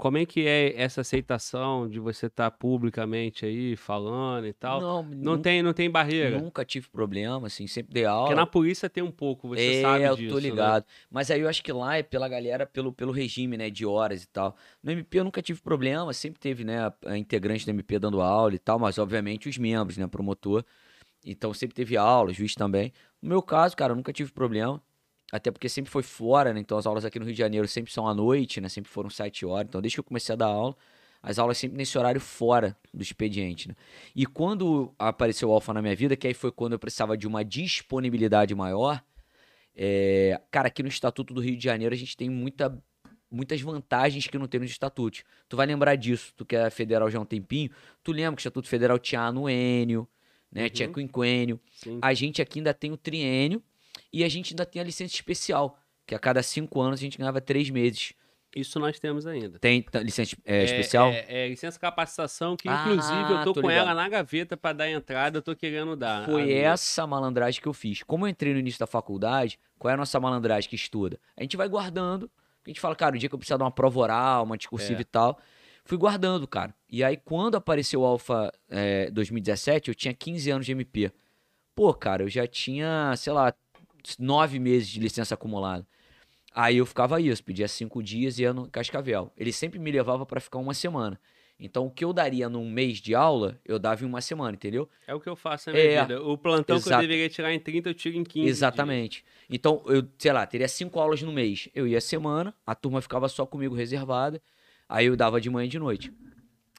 como 0.00 0.16
é 0.16 0.24
que 0.24 0.46
é 0.46 0.80
essa 0.80 1.02
aceitação 1.02 1.86
de 1.86 2.00
você 2.00 2.24
estar 2.24 2.50
publicamente 2.50 3.44
aí 3.44 3.76
falando 3.76 4.46
e 4.46 4.52
tal? 4.54 4.80
Não, 4.80 5.02
Não 5.02 5.38
tem, 5.38 5.62
não 5.62 5.74
tem 5.74 5.90
barreira. 5.90 6.40
Nunca 6.40 6.64
tive 6.64 6.88
problema, 6.88 7.48
assim, 7.48 7.66
sempre 7.66 7.92
dei 7.92 8.06
aula. 8.06 8.28
Porque 8.28 8.34
na 8.34 8.46
polícia 8.46 8.88
tem 8.88 9.04
um 9.04 9.10
pouco, 9.10 9.48
você 9.48 9.80
é, 9.80 9.82
sabe 9.82 10.04
eu 10.04 10.16
disso. 10.16 10.30
tô 10.30 10.36
né? 10.36 10.48
ligado. 10.48 10.86
Mas 11.10 11.30
aí 11.30 11.42
eu 11.42 11.48
acho 11.50 11.62
que 11.62 11.70
lá 11.70 11.98
é 11.98 12.02
pela 12.02 12.30
galera, 12.30 12.64
pelo, 12.64 12.94
pelo 12.94 13.12
regime, 13.12 13.58
né, 13.58 13.68
de 13.68 13.84
horas 13.84 14.24
e 14.24 14.26
tal. 14.26 14.56
No 14.82 14.90
MP 14.90 15.18
eu 15.18 15.24
nunca 15.24 15.42
tive 15.42 15.60
problema, 15.60 16.14
sempre 16.14 16.40
teve, 16.40 16.64
né, 16.64 16.78
a, 16.78 16.94
a 17.04 17.18
integrante 17.18 17.66
do 17.66 17.70
MP 17.70 17.98
dando 17.98 18.22
aula 18.22 18.54
e 18.54 18.58
tal, 18.58 18.78
mas 18.78 18.96
obviamente 18.96 19.50
os 19.50 19.58
membros, 19.58 19.98
né, 19.98 20.06
promotor. 20.06 20.64
Então 21.22 21.52
sempre 21.52 21.76
teve 21.76 21.98
aula, 21.98 22.32
juiz 22.32 22.54
também. 22.54 22.90
No 23.20 23.28
meu 23.28 23.42
caso, 23.42 23.76
cara, 23.76 23.92
eu 23.92 23.96
nunca 23.96 24.14
tive 24.14 24.32
problema. 24.32 24.82
Até 25.32 25.50
porque 25.50 25.68
sempre 25.68 25.90
foi 25.90 26.02
fora, 26.02 26.52
né? 26.52 26.60
Então 26.60 26.76
as 26.76 26.86
aulas 26.86 27.04
aqui 27.04 27.18
no 27.18 27.24
Rio 27.24 27.34
de 27.34 27.38
Janeiro 27.38 27.66
sempre 27.68 27.92
são 27.92 28.06
à 28.08 28.14
noite, 28.14 28.60
né? 28.60 28.68
Sempre 28.68 28.90
foram 28.90 29.08
sete 29.10 29.46
horas. 29.46 29.68
Então 29.68 29.80
desde 29.80 29.96
que 29.96 30.00
eu 30.00 30.04
comecei 30.04 30.32
a 30.32 30.36
dar 30.36 30.46
aula, 30.46 30.76
as 31.22 31.38
aulas 31.38 31.58
sempre 31.58 31.76
nesse 31.76 31.96
horário 31.98 32.20
fora 32.20 32.76
do 32.92 33.02
expediente, 33.02 33.68
né? 33.68 33.74
E 34.16 34.26
quando 34.26 34.92
apareceu 34.98 35.50
o 35.50 35.52
Alfa 35.52 35.72
na 35.72 35.82
minha 35.82 35.94
vida, 35.94 36.16
que 36.16 36.26
aí 36.26 36.34
foi 36.34 36.50
quando 36.50 36.72
eu 36.72 36.78
precisava 36.78 37.16
de 37.16 37.26
uma 37.26 37.44
disponibilidade 37.44 38.54
maior, 38.54 39.02
é, 39.76 40.40
cara, 40.50 40.68
aqui 40.68 40.82
no 40.82 40.88
Estatuto 40.88 41.32
do 41.32 41.40
Rio 41.40 41.56
de 41.56 41.62
Janeiro 41.62 41.94
a 41.94 41.98
gente 41.98 42.16
tem 42.16 42.28
muita, 42.28 42.76
muitas 43.30 43.60
vantagens 43.60 44.26
que 44.26 44.36
não 44.38 44.46
tem 44.48 44.60
nos 44.60 44.70
estatutos. 44.70 45.22
Tu 45.48 45.56
vai 45.56 45.66
lembrar 45.66 45.94
disso, 45.96 46.32
tu 46.36 46.44
que 46.44 46.56
é 46.56 46.68
federal 46.70 47.08
já 47.10 47.18
há 47.18 47.22
um 47.22 47.26
tempinho, 47.26 47.70
tu 48.02 48.12
lembra 48.12 48.32
que 48.36 48.40
o 48.40 48.42
Estatuto 48.42 48.68
Federal 48.68 48.98
tinha 48.98 49.20
anuênio, 49.22 50.08
né? 50.50 50.68
Tinha 50.68 50.88
Uhum. 50.88 50.94
quinquênio. 50.94 51.60
Sim. 51.72 51.98
A 52.02 52.12
gente 52.14 52.42
aqui 52.42 52.58
ainda 52.58 52.74
tem 52.74 52.90
o 52.90 52.96
triênio 52.96 53.62
e 54.12 54.24
a 54.24 54.28
gente 54.28 54.52
ainda 54.52 54.66
tem 54.66 54.80
a 54.80 54.84
licença 54.84 55.14
especial, 55.14 55.78
que 56.06 56.14
a 56.14 56.18
cada 56.18 56.42
cinco 56.42 56.80
anos 56.80 57.00
a 57.00 57.02
gente 57.02 57.18
ganhava 57.18 57.40
três 57.40 57.70
meses. 57.70 58.12
Isso 58.54 58.80
nós 58.80 58.98
temos 58.98 59.26
ainda. 59.28 59.60
Tem 59.60 59.84
licença 60.02 60.36
é, 60.44 60.64
especial? 60.64 61.08
É, 61.10 61.24
é 61.28 61.48
licença 61.48 61.78
capacitação, 61.78 62.56
que 62.56 62.68
Ah, 62.68 62.82
inclusive 62.88 63.32
eu 63.32 63.44
tô, 63.44 63.52
tô 63.52 63.62
com 63.62 63.70
ela 63.70 63.92
ligado. 63.92 63.96
na 63.96 64.08
gaveta 64.08 64.56
pra 64.56 64.72
dar 64.72 64.90
entrada, 64.90 65.38
eu 65.38 65.42
tô 65.42 65.54
querendo 65.54 65.94
dar. 65.94 66.24
Foi 66.24 66.52
essa 66.52 67.06
malandragem 67.06 67.62
que 67.62 67.68
eu 67.68 67.72
fiz. 67.72 68.02
Como 68.02 68.26
eu 68.26 68.28
entrei 68.30 68.52
no 68.52 68.58
início 68.58 68.80
da 68.80 68.88
faculdade, 68.88 69.56
qual 69.78 69.90
é 69.90 69.94
a 69.94 69.96
nossa 69.96 70.18
malandragem 70.18 70.68
que 70.68 70.74
estuda? 70.74 71.16
A 71.36 71.42
gente 71.42 71.56
vai 71.56 71.68
guardando. 71.68 72.28
A 72.66 72.68
gente 72.68 72.80
fala, 72.80 72.96
cara, 72.96 73.14
o 73.14 73.18
dia 73.18 73.28
que 73.28 73.34
eu 73.34 73.38
precisar 73.38 73.56
de 73.56 73.62
uma 73.62 73.70
prova 73.70 74.00
oral, 74.00 74.42
uma 74.44 74.58
discursiva 74.58 74.98
É. 74.98 75.02
e 75.02 75.04
tal. 75.04 75.38
Fui 75.84 75.96
guardando, 75.96 76.46
cara. 76.48 76.74
E 76.88 77.04
aí, 77.04 77.16
quando 77.16 77.54
apareceu 77.54 78.00
o 78.00 78.04
Alpha 78.04 78.52
é, 78.68 79.10
2017, 79.12 79.88
eu 79.90 79.94
tinha 79.94 80.12
15 80.12 80.50
anos 80.50 80.66
de 80.66 80.72
MP. 80.72 81.12
Pô, 81.74 81.94
cara, 81.94 82.24
eu 82.24 82.28
já 82.28 82.46
tinha, 82.48 83.14
sei 83.16 83.32
lá, 83.32 83.54
nove 84.18 84.58
meses 84.58 84.88
de 84.88 85.00
licença 85.00 85.34
acumulada. 85.34 85.86
Aí 86.52 86.78
eu 86.78 86.86
ficava 86.86 87.20
isso, 87.20 87.44
pedia 87.44 87.68
cinco 87.68 88.02
dias 88.02 88.38
e 88.38 88.42
ia 88.42 88.52
no 88.52 88.68
Cascavel. 88.68 89.32
Ele 89.36 89.52
sempre 89.52 89.78
me 89.78 89.90
levava 89.92 90.26
pra 90.26 90.40
ficar 90.40 90.58
uma 90.58 90.74
semana. 90.74 91.18
Então, 91.62 91.86
o 91.86 91.90
que 91.90 92.02
eu 92.04 92.12
daria 92.12 92.48
num 92.48 92.68
mês 92.70 92.98
de 92.98 93.14
aula, 93.14 93.60
eu 93.66 93.78
dava 93.78 94.02
em 94.02 94.06
uma 94.06 94.22
semana, 94.22 94.54
entendeu? 94.54 94.88
É 95.06 95.14
o 95.14 95.20
que 95.20 95.28
eu 95.28 95.36
faço 95.36 95.68
na 95.68 95.74
minha 95.74 95.84
É, 95.84 96.00
vida. 96.00 96.22
O 96.22 96.36
plantão 96.38 96.76
que 96.80 96.88
eu 96.88 96.88
exato. 96.88 97.02
deveria 97.02 97.28
tirar 97.28 97.52
em 97.52 97.60
30, 97.60 97.90
eu 97.90 97.94
tiro 97.94 98.16
em 98.16 98.24
15. 98.24 98.48
Exatamente. 98.48 99.22
Então, 99.48 99.82
eu, 99.86 100.02
sei 100.18 100.32
lá, 100.32 100.46
teria 100.46 100.66
cinco 100.66 100.98
aulas 100.98 101.20
no 101.20 101.30
mês. 101.30 101.68
Eu 101.74 101.86
ia 101.86 102.00
semana, 102.00 102.54
a 102.66 102.74
turma 102.74 103.02
ficava 103.02 103.28
só 103.28 103.44
comigo 103.44 103.74
reservada. 103.74 104.40
Aí 104.88 105.04
eu 105.06 105.16
dava 105.16 105.38
de 105.38 105.50
manhã 105.50 105.66
e 105.66 105.68
de 105.68 105.78
noite. 105.78 106.10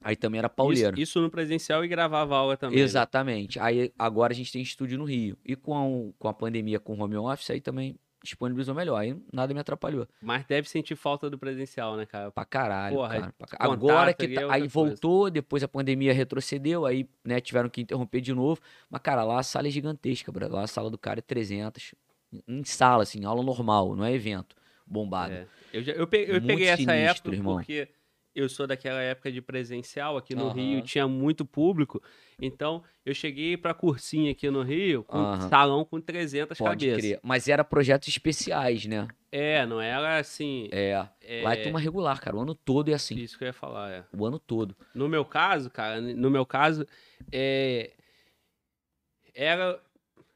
Aí 0.04 0.16
também 0.16 0.40
era 0.40 0.50
pauleiro. 0.50 0.96
Isso, 0.96 1.02
isso 1.18 1.22
no 1.22 1.30
presencial 1.30 1.86
e 1.86 1.88
gravava 1.88 2.36
aula 2.36 2.58
também. 2.58 2.78
né? 2.78 2.84
Exatamente. 2.84 3.60
Aí 3.60 3.92
agora 3.98 4.34
a 4.34 4.36
gente 4.36 4.52
tem 4.52 4.62
estúdio 4.62 4.98
no 4.98 5.04
Rio. 5.06 5.38
E 5.46 5.56
com 5.56 5.76
a, 5.78 6.14
com 6.18 6.28
a 6.28 6.34
pandemia, 6.34 6.80
com 6.80 6.94
o 6.98 7.02
home 7.04 7.16
office, 7.18 7.52
aí 7.52 7.62
também 7.62 7.96
disponibilizou 8.24 8.74
melhor. 8.76 8.98
Aí 8.98 9.16
nada 9.34 9.54
me 9.54 9.60
atrapalhou. 9.60 10.08
Mas 10.22 10.46
deve 10.46 10.68
sentir 10.70 10.96
falta 10.96 11.30
do 11.30 11.38
presencial, 11.38 11.96
né, 11.98 12.06
cara? 12.06 12.32
Pra 12.32 12.46
caralho, 12.46 12.96
Porra, 12.96 13.10
cara. 13.10 13.34
Pra 13.38 13.48
contato 13.48 13.72
Agora 13.72 14.14
que 14.14 14.28
tá- 14.28 14.42
é 14.42 14.44
aí 14.44 14.44
outra 14.44 14.58
coisa. 14.60 14.70
voltou, 14.74 15.30
depois 15.30 15.64
a 15.64 15.68
pandemia 15.68 16.14
retrocedeu, 16.14 16.86
aí, 16.86 17.08
né, 17.24 17.40
tiveram 17.40 17.70
que 17.70 17.82
interromper 17.82 18.22
de 18.22 18.34
novo. 18.34 18.60
Mas, 18.90 19.02
cara, 19.02 19.24
lá 19.24 19.40
a 19.40 19.44
sala 19.44 19.68
é 19.68 19.72
gigantesca, 19.72 20.32
bro. 20.32 20.48
Lá 20.52 20.64
a 20.64 20.68
sala 20.68 20.90
do 20.90 20.98
cara 20.98 21.20
é 21.20 21.22
300. 21.22 21.94
Em 22.48 22.64
sala, 22.64 23.04
assim, 23.04 23.26
aula 23.26 23.44
normal, 23.44 23.96
não 23.96 24.06
é 24.06 24.14
evento 24.14 24.56
bombado. 24.88 25.34
É. 25.34 25.46
Eu, 25.74 25.84
já- 25.84 25.94
eu 25.94 26.08
pe- 26.08 26.26
eu 26.28 26.42
peguei 26.42 26.68
essa 26.68 26.78
sinistro, 26.78 26.98
época 27.32 27.36
irmão. 27.36 27.56
porque 27.58 27.88
eu 28.34 28.48
sou 28.50 28.66
daquela 28.66 29.02
época 29.02 29.32
de 29.32 29.42
presencial 29.42 30.18
aqui 30.18 30.36
no 30.36 30.46
Aham. 30.48 30.54
Rio, 30.54 30.82
tinha 30.82 31.08
muito 31.08 31.46
público. 31.46 32.02
Então, 32.40 32.84
eu 33.06 33.14
cheguei 33.14 33.58
pra 33.58 33.74
cursinha 33.74 34.32
aqui 34.32 34.50
no 34.50 34.62
Rio 34.64 35.04
com 35.04 35.18
um 35.18 35.22
Aham. 35.24 35.50
salão 35.50 35.86
com 35.86 36.00
300 36.02 36.58
Pode 36.58 36.86
cabeças. 36.86 37.02
crer. 37.02 37.20
Mas 37.22 37.48
era 37.48 37.64
projetos 37.64 38.08
especiais, 38.08 38.86
né? 38.86 39.08
É, 39.32 39.66
não 39.66 39.80
era 39.80 40.18
assim. 40.18 40.68
É. 40.72 41.08
é, 41.22 41.44
Lá 41.44 41.54
é 41.54 41.58
turma 41.58 41.80
regular, 41.80 42.20
cara. 42.20 42.36
O 42.36 42.42
ano 42.42 42.56
todo 42.56 42.90
é 42.90 42.94
assim. 42.94 43.16
Isso 43.16 43.38
que 43.38 43.44
eu 43.44 43.48
ia 43.48 43.54
falar, 43.54 43.92
é. 43.92 44.04
O 44.16 44.26
ano 44.26 44.40
todo. 44.40 44.76
No 44.94 45.08
meu 45.08 45.24
caso, 45.24 45.70
cara, 45.70 46.02
no 46.02 46.30
meu 46.30 46.46
caso, 46.46 46.86
é. 47.32 47.92
Era. 49.34 49.82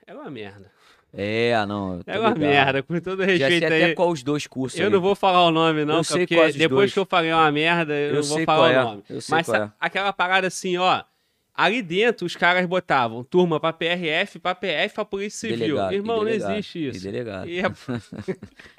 Era 0.07 0.19
uma 0.19 0.29
merda. 0.29 0.71
É, 1.17 1.65
não. 1.65 2.01
Era 2.05 2.19
uma 2.19 2.29
ligado. 2.29 2.39
merda, 2.39 2.83
com 2.83 2.99
todo 2.99 3.21
Já 3.21 3.25
sei 3.27 3.37
respeito 3.37 3.65
até 3.65 3.85
aí. 3.85 3.95
qual 3.95 4.09
os 4.11 4.21
dois 4.23 4.45
cursos. 4.47 4.79
Eu 4.79 4.87
aí. 4.87 4.91
não 4.91 4.99
vou 4.99 5.15
falar 5.15 5.43
o 5.45 5.51
nome, 5.51 5.85
não, 5.85 5.97
Eu 5.97 6.03
sei 6.03 6.27
porque 6.27 6.35
depois 6.35 6.69
dois. 6.69 6.93
que 6.93 6.99
eu 6.99 7.05
falei 7.05 7.31
uma 7.31 7.51
merda, 7.51 7.93
eu, 7.93 8.15
Eu 8.15 8.15
não 8.15 8.23
vou 8.23 8.43
falar 8.43 8.57
qual 8.57 8.67
o 8.67 8.71
é, 8.71 8.83
nome. 8.83 9.03
eu 9.09 9.21
sei 9.21 9.35
Mas 9.35 9.49
é. 9.49 9.71
aquela 9.79 10.11
parada 10.11 10.47
assim, 10.47 10.77
ó. 10.77 11.03
Ali 11.57 11.81
dentro 11.81 12.25
os 12.27 12.35
caras 12.35 12.65
botavam 12.65 13.23
turma 13.23 13.61
pra 13.61 13.71
PRF, 13.71 14.39
pra 14.39 14.53
PF, 14.53 14.93
pra 14.93 15.05
Polícia 15.05 15.47
E 15.47 15.51
Civil. 15.51 15.67
delegado, 15.67 15.93
e 15.93 15.95
Irmão, 15.95 16.17
não 16.17 16.25
delegado, 16.25 16.51
existe 16.51 16.79
e 16.79 16.87
isso. 16.89 17.01
delegado. 17.03 17.47
E 17.49 17.59
é- 17.61 17.71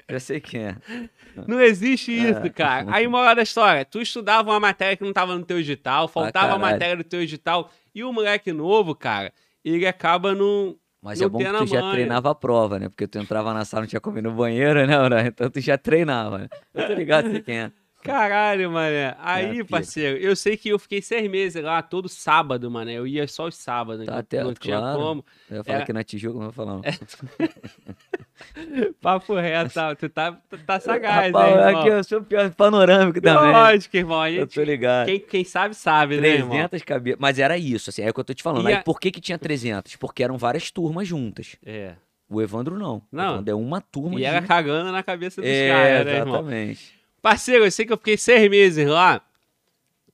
Eu 0.07 0.19
sei 0.21 0.39
quem 0.39 0.61
é. 0.65 0.75
Não 1.47 1.59
existe 1.59 2.11
É. 2.11 2.29
isso, 2.31 2.53
cara. 2.53 2.85
Aí, 2.91 3.07
moral 3.07 3.33
da 3.35 3.41
história, 3.43 3.83
tu 3.85 3.99
estudava 4.01 4.49
uma 4.51 4.59
matéria 4.59 4.95
que 4.95 5.03
não 5.03 5.11
tava 5.13 5.35
no 5.35 5.43
teu 5.43 5.59
edital, 5.59 6.07
faltava 6.07 6.53
a 6.53 6.57
caralho. 6.57 6.61
matéria 6.73 6.97
do 6.97 7.03
teu 7.03 7.21
edital, 7.21 7.71
e 7.95 8.03
o 8.03 8.11
moleque 8.13 8.51
novo, 8.51 8.93
cara, 8.95 9.31
ele 9.65 9.85
acaba 9.87 10.33
num. 10.35 10.75
Mas 11.01 11.21
é 11.21 11.29
bom 11.29 11.37
que 11.37 11.45
tu 11.45 11.67
já 11.67 11.81
manha. 11.81 11.91
treinava 11.93 12.31
a 12.31 12.35
prova, 12.35 12.79
né? 12.79 12.89
Porque 12.89 13.07
tu 13.07 13.19
entrava 13.19 13.53
na 13.53 13.63
sala, 13.65 13.81
não 13.81 13.87
tinha 13.87 13.99
comido 14.01 14.29
no 14.29 14.35
banheiro, 14.35 14.79
né? 14.87 15.27
Então 15.27 15.49
tu 15.49 15.59
já 15.59 15.77
treinava. 15.77 16.39
né? 16.39 16.47
Eu 16.73 16.87
tô 16.87 16.93
ligado 16.93 17.41
quem 17.43 17.59
é. 17.59 17.71
Caralho, 18.07 18.71
mané. 18.71 19.15
Aí, 19.19 19.51
pica. 19.51 19.65
parceiro, 19.65 20.17
eu 20.17 20.35
sei 20.35 20.57
que 20.57 20.69
eu 20.69 20.79
fiquei 20.79 21.01
seis 21.01 21.29
meses 21.29 21.61
lá, 21.63 21.81
todo 21.81 22.09
sábado, 22.09 22.69
mané. 22.71 22.93
Eu 22.93 23.05
ia 23.05 23.27
só 23.27 23.45
os 23.47 23.55
sábados, 23.55 24.05
Tá 24.05 24.13
né? 24.13 24.19
até- 24.19 24.43
não 24.43 24.53
tinha 24.53 24.79
claro. 24.79 24.97
como. 24.99 25.25
Eu 25.49 25.57
ia 25.57 25.63
falar 25.63 25.79
É. 25.79 25.85
que 25.85 25.93
na 25.93 26.03
Tijuca, 26.03 26.35
não 26.39 26.45
vou 26.45 26.53
falar. 26.53 26.73
não. 26.73 26.81
Papo 29.01 29.35
reto, 29.35 29.73
tá, 29.73 29.95
tu 29.95 30.09
tá, 30.09 30.31
tá 30.65 30.79
sagaz, 30.79 31.31
Rapaz, 31.31 31.55
né, 31.55 31.67
irmão? 31.67 31.81
aqui 31.81 31.89
eu 31.89 32.03
sou 32.03 32.21
pior 32.21 32.49
panorâmico 32.51 33.19
também. 33.21 33.51
Lógico, 33.51 33.97
irmão. 33.97 34.21
A 34.21 34.31
Eu 34.31 34.47
tô 34.47 34.61
ligado. 34.63 35.07
quem, 35.07 35.19
quem 35.19 35.43
sabe, 35.43 35.75
sabe, 35.75 36.19
né, 36.21 36.29
irmão? 36.29 36.49
300 36.49 36.81
cabeças. 36.83 37.19
Mas 37.19 37.39
era 37.39 37.57
isso, 37.57 37.89
assim, 37.89 38.01
é 38.03 38.09
o 38.09 38.13
que 38.13 38.19
eu 38.19 38.23
tô 38.23 38.33
te 38.33 38.43
falando. 38.43 38.65
E 38.69 38.73
Aí 38.73 38.79
a- 38.79 38.83
por 38.83 38.99
que 38.99 39.11
que 39.11 39.21
tinha 39.21 39.37
300? 39.37 39.95
Porque 39.95 40.23
eram 40.23 40.37
várias 40.37 40.69
turmas 40.71 41.07
juntas. 41.07 41.55
É. 41.65 41.93
O 42.29 42.41
Evandro 42.41 42.77
não. 42.77 43.01
Não. 43.11 43.23
O 43.23 43.33
Evandro 43.35 43.51
é 43.51 43.55
uma 43.55 43.81
turma 43.81 44.19
E 44.19 44.23
era 44.25 44.41
de... 44.41 44.47
cagando 44.47 44.91
na 44.91 45.01
cabeça 45.01 45.41
dos 45.41 45.49
É, 45.49 45.69
caras, 45.69 46.05
né, 46.05 46.15
irmão? 46.17 46.35
exatamente. 46.35 46.96
Parceiro, 47.21 47.65
eu 47.65 47.71
sei 47.71 47.85
que 47.85 47.93
eu 47.93 47.97
fiquei 47.97 48.17
seis 48.17 48.49
meses 48.49 48.87
lá. 48.87 49.21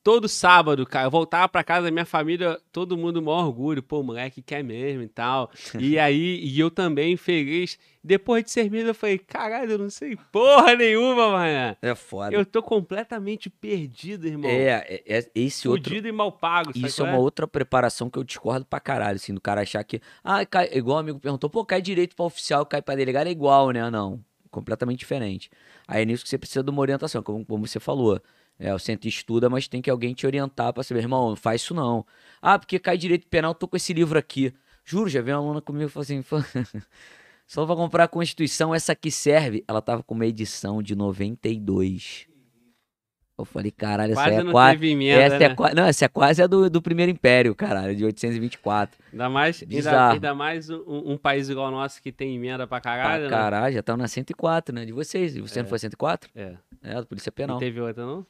Todo 0.02 0.28
sábado, 0.28 0.84
cara, 0.84 1.06
eu 1.06 1.10
voltava 1.10 1.48
pra 1.48 1.64
casa 1.64 1.86
da 1.86 1.90
minha 1.90 2.04
família, 2.04 2.60
todo 2.70 2.94
mundo 2.94 3.20
com 3.20 3.26
maior 3.30 3.46
orgulho, 3.46 3.82
pô, 3.82 4.02
moleque 4.02 4.42
quer 4.42 4.62
mesmo 4.62 5.02
e 5.02 5.08
tal. 5.08 5.50
E 5.80 5.96
aí, 5.98 6.40
e 6.44 6.60
eu 6.60 6.70
também 6.70 7.16
feliz. 7.16 7.78
Depois 8.02 8.44
de 8.44 8.50
seis 8.50 8.68
meses, 8.68 8.88
eu 8.88 8.94
falei, 8.94 9.16
caralho, 9.16 9.72
eu 9.72 9.78
não 9.78 9.88
sei 9.88 10.14
porra 10.30 10.74
nenhuma, 10.76 11.30
mano. 11.30 11.76
É 11.80 11.94
foda. 11.94 12.36
Eu 12.36 12.44
tô 12.44 12.62
completamente 12.62 13.48
perdido, 13.48 14.26
irmão. 14.26 14.50
É, 14.50 14.84
é, 14.86 15.02
é 15.06 15.30
esse 15.34 15.66
outro... 15.66 15.84
Fudido 15.84 16.06
e 16.06 16.12
mal 16.12 16.30
pago. 16.30 16.74
sabe 16.74 16.86
Isso 16.86 17.00
é 17.00 17.08
uma 17.08 17.18
outra 17.18 17.48
preparação 17.48 18.10
que 18.10 18.18
eu 18.18 18.24
discordo 18.24 18.66
pra 18.66 18.80
caralho, 18.80 19.16
assim, 19.16 19.32
do 19.32 19.40
cara 19.40 19.62
achar 19.62 19.82
que. 19.84 20.02
Ah, 20.22 20.44
cai, 20.44 20.68
igual 20.74 20.98
o 20.98 21.00
amigo 21.00 21.18
perguntou, 21.18 21.48
pô, 21.48 21.64
cai 21.64 21.80
direito 21.80 22.14
pra 22.14 22.26
oficial, 22.26 22.66
cai 22.66 22.82
pra 22.82 22.94
delegado, 22.94 23.28
é 23.28 23.30
igual, 23.30 23.70
né? 23.70 23.90
Não. 23.90 24.22
Completamente 24.54 25.00
diferente. 25.00 25.50
Aí 25.88 26.02
é 26.02 26.04
nisso 26.04 26.22
que 26.22 26.28
você 26.28 26.38
precisa 26.38 26.62
de 26.62 26.70
uma 26.70 26.80
orientação, 26.80 27.24
como, 27.24 27.44
como 27.44 27.66
você 27.66 27.80
falou. 27.80 28.22
É, 28.56 28.72
o 28.72 28.78
centro 28.78 29.08
estuda, 29.08 29.50
mas 29.50 29.66
tem 29.66 29.82
que 29.82 29.90
alguém 29.90 30.14
te 30.14 30.24
orientar 30.24 30.72
pra 30.72 30.84
saber, 30.84 31.00
irmão, 31.00 31.30
não 31.30 31.36
faz 31.36 31.60
isso 31.60 31.74
não. 31.74 32.06
Ah, 32.40 32.56
porque 32.56 32.78
cai 32.78 32.96
direito 32.96 33.26
penal, 33.26 33.52
tô 33.52 33.66
com 33.66 33.76
esse 33.76 33.92
livro 33.92 34.16
aqui. 34.16 34.54
Juro, 34.84 35.10
já 35.10 35.20
veio 35.20 35.38
uma 35.38 35.42
aluna 35.42 35.60
comigo 35.60 35.86
e 35.86 35.88
falou 35.88 36.04
assim: 36.04 36.22
"Pô, 36.22 36.36
só 37.48 37.66
pra 37.66 37.74
comprar 37.74 38.04
a 38.04 38.08
Constituição, 38.08 38.72
essa 38.72 38.92
aqui 38.92 39.10
serve. 39.10 39.64
Ela 39.66 39.82
tava 39.82 40.04
com 40.04 40.14
uma 40.14 40.24
edição 40.24 40.80
de 40.80 40.94
92. 40.94 42.28
Eu 43.36 43.44
falei, 43.44 43.72
caralho, 43.72 44.14
Quase 44.14 44.30
essa 44.30 44.40
é 44.40 44.44
não 44.44 44.52
quase. 44.52 45.08
Essa 45.08 45.38
né? 45.40 45.44
é, 45.46 45.54
qua- 45.56 45.74
não, 45.74 45.84
essa 45.86 46.04
é 46.04 46.08
quase 46.08 46.40
a 46.40 46.46
do, 46.46 46.70
do 46.70 46.80
primeiro 46.80 47.10
império, 47.10 47.52
caralho, 47.52 47.94
de 47.96 48.04
824. 48.04 48.96
Ainda 49.12 49.28
mais, 49.28 49.60
ainda, 49.68 50.10
ainda 50.12 50.34
mais 50.34 50.70
um, 50.70 50.82
um 50.86 51.16
país 51.18 51.48
igual 51.48 51.66
o 51.66 51.70
nosso 51.72 52.00
que 52.00 52.12
tem 52.12 52.36
emenda 52.36 52.64
pra 52.64 52.80
caralho, 52.80 53.26
Pra 53.28 53.36
né? 53.36 53.42
caralho, 53.42 53.74
já 53.74 53.80
estão 53.80 53.96
na 53.96 54.06
104, 54.06 54.72
né? 54.72 54.84
De 54.84 54.92
vocês. 54.92 55.34
E 55.34 55.40
você 55.40 55.60
não 55.62 55.68
foi 55.68 55.80
104? 55.80 56.30
É. 56.36 56.54
É, 56.80 56.94
da 56.94 57.04
Polícia 57.04 57.30
Não 57.30 57.34
Penal. 57.34 57.58
teve 57.58 57.80
outra, 57.80 58.06
não? 58.06 58.24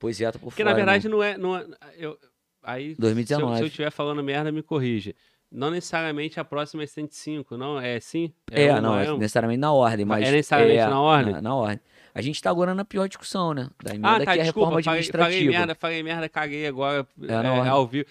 Pois 0.00 0.20
é, 0.20 0.26
tô 0.32 0.38
por 0.40 0.46
Porque 0.46 0.62
fora, 0.64 0.70
na 0.70 0.76
verdade 0.76 1.06
irmão. 1.06 1.18
não 1.20 1.24
é. 1.24 1.38
Não 1.38 1.56
é 1.56 1.64
eu, 1.96 2.18
aí, 2.60 2.86
se 2.96 3.00
eu- 3.00 3.02
2019. 3.02 3.56
Se 3.56 3.62
eu 3.62 3.66
estiver 3.68 3.90
falando 3.92 4.22
merda, 4.24 4.50
me 4.50 4.62
corrija. 4.64 5.14
Não 5.48 5.70
necessariamente 5.70 6.40
a 6.40 6.44
próxima 6.44 6.82
é 6.82 6.86
105, 6.86 7.56
não? 7.56 7.78
É 7.80 8.00
sim? 8.00 8.32
É, 8.50 8.72
uma, 8.72 8.80
não, 8.80 8.98
é 8.98 9.08
uma? 9.12 9.18
necessariamente 9.18 9.60
na 9.60 9.72
ordem, 9.72 10.04
mas... 10.04 10.26
É 10.26 10.32
necessariamente 10.32 10.78
é, 10.80 10.86
na 10.88 11.00
ordem? 11.00 11.32
Na, 11.34 11.40
na 11.40 11.54
ordem. 11.54 11.80
A 12.14 12.22
gente 12.22 12.40
tá 12.40 12.48
agora 12.48 12.74
na 12.74 12.84
pior 12.84 13.08
discussão, 13.08 13.52
né? 13.52 13.68
Da 13.82 13.90
emenda 13.94 14.08
Ah, 14.08 14.18
tá, 14.20 14.32
que 14.32 14.38
é 14.38 14.42
a 14.42 14.44
desculpa, 14.44 14.68
reforma 14.68 14.82
falei, 14.84 15.00
administrativa. 15.00 15.24
falei 15.42 15.48
merda, 15.58 15.74
falei 15.74 16.02
merda, 16.02 16.28
caguei 16.28 16.66
agora 16.66 17.06
É, 17.22 17.32
é, 17.32 17.36
ordem. 17.50 17.68
ao 17.68 17.86
vivo. 17.86 18.06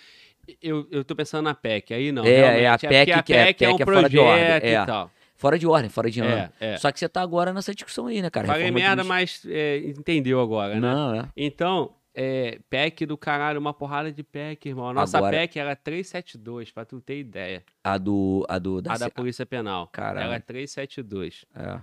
Eu, 0.61 0.85
eu 0.91 1.05
tô 1.05 1.15
pensando 1.15 1.45
na 1.45 1.53
PEC, 1.53 1.93
aí 1.93 2.11
não. 2.11 2.25
É, 2.25 2.63
é 2.63 2.67
a 2.67 2.77
PEC 2.77 2.89
porque 2.89 3.11
a 3.13 3.23
que 3.23 3.33
é- 3.33 3.45
PEC 3.45 3.63
é 3.65 3.69
um 3.69 3.75
é 3.79 3.85
fora 3.85 4.09
de 4.09 4.19
ordem, 4.19 4.45
é. 4.45 4.81
e 4.81 4.85
tal. 4.85 5.09
Fora 5.37 5.57
de 5.59 5.65
ordem, 5.67 5.89
fora 5.89 6.11
de 6.11 6.19
ano. 6.19 6.49
É, 6.59 6.73
é. 6.73 6.77
Só 6.77 6.91
que 6.91 6.99
você 6.99 7.07
tá 7.07 7.21
agora 7.21 7.53
nessa 7.53 7.73
discussão 7.73 8.07
aí, 8.07 8.21
né, 8.21 8.29
cara? 8.29 8.47
Falei 8.47 8.69
merda, 8.71 9.03
mas 9.05 9.41
é, 9.47 9.77
entendeu 9.77 10.41
agora, 10.41 10.73
né? 10.75 10.79
Não, 10.81 11.15
é. 11.15 11.29
Então, 11.35 11.93
é, 12.13 12.59
PEC 12.69 13.05
do 13.05 13.17
caralho, 13.17 13.59
uma 13.59 13.73
porrada 13.73 14.11
de 14.11 14.21
PEC, 14.21 14.67
irmão. 14.69 14.89
A 14.89 14.93
nossa 14.93 15.17
Agora- 15.17 15.35
PEC 15.37 15.57
era 15.59 15.75
372, 15.75 16.71
pra 16.71 16.83
tu 16.85 16.99
ter 17.01 17.19
ideia. 17.19 17.63
A 17.83 17.97
do... 17.97 18.45
A, 18.49 18.59
do, 18.59 18.81
da 18.81 18.93
a 18.93 18.97
da 18.97 19.09
Polícia 19.09 19.45
Penal. 19.45 19.87
Caralho. 19.87 20.27
Era 20.29 20.39
372. 20.39 21.45
É. 21.55 21.79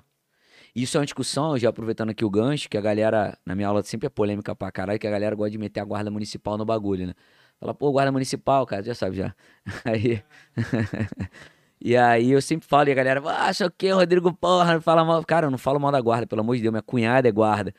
Isso 0.75 0.97
é 0.97 1.01
uma 1.01 1.07
discussão, 1.07 1.59
já 1.59 1.69
aproveitando 1.69 2.11
aqui 2.11 2.25
o 2.25 2.31
gancho, 2.31 2.69
que 2.69 2.79
a 2.79 2.81
galera, 2.81 3.37
na 3.45 3.55
minha 3.55 3.69
aula 3.69 3.83
sempre 3.83 4.07
é 4.07 4.11
polêmica 4.11 4.55
pra 4.55 4.71
caralho, 4.71 4.99
que 4.99 5.07
a 5.07 5.11
galera 5.11 5.35
gosta 5.35 5.51
de 5.51 5.59
meter 5.59 5.81
a 5.81 5.85
guarda 5.85 6.11
municipal 6.11 6.57
no 6.57 6.65
bagulho, 6.65 7.09
né? 7.09 7.15
Fala, 7.59 7.75
pô, 7.75 7.93
guarda 7.93 8.13
municipal, 8.13 8.65
cara, 8.67 8.83
já 8.83 8.95
sabe 8.95 9.17
já. 9.17 9.35
Aí. 9.85 10.23
e 11.81 11.97
aí 11.97 12.31
eu 12.31 12.43
sempre 12.43 12.67
falo, 12.69 12.89
e 12.89 12.93
a 12.93 12.95
galera, 12.95 13.23
ah, 13.27 13.51
o 13.67 13.71
que, 13.71 13.91
Rodrigo, 13.91 14.33
porra, 14.35 14.75
não 14.75 14.81
fala 14.81 15.05
mal. 15.05 15.25
Cara, 15.25 15.47
eu 15.47 15.51
não 15.51 15.59
falo 15.59 15.79
mal 15.81 15.93
da 15.93 16.01
guarda, 16.01 16.27
pelo 16.27 16.41
amor 16.43 16.57
de 16.57 16.63
Deus, 16.63 16.73
minha 16.73 16.83
cunhada 16.83 17.29
é 17.29 17.33
guarda. 17.33 17.75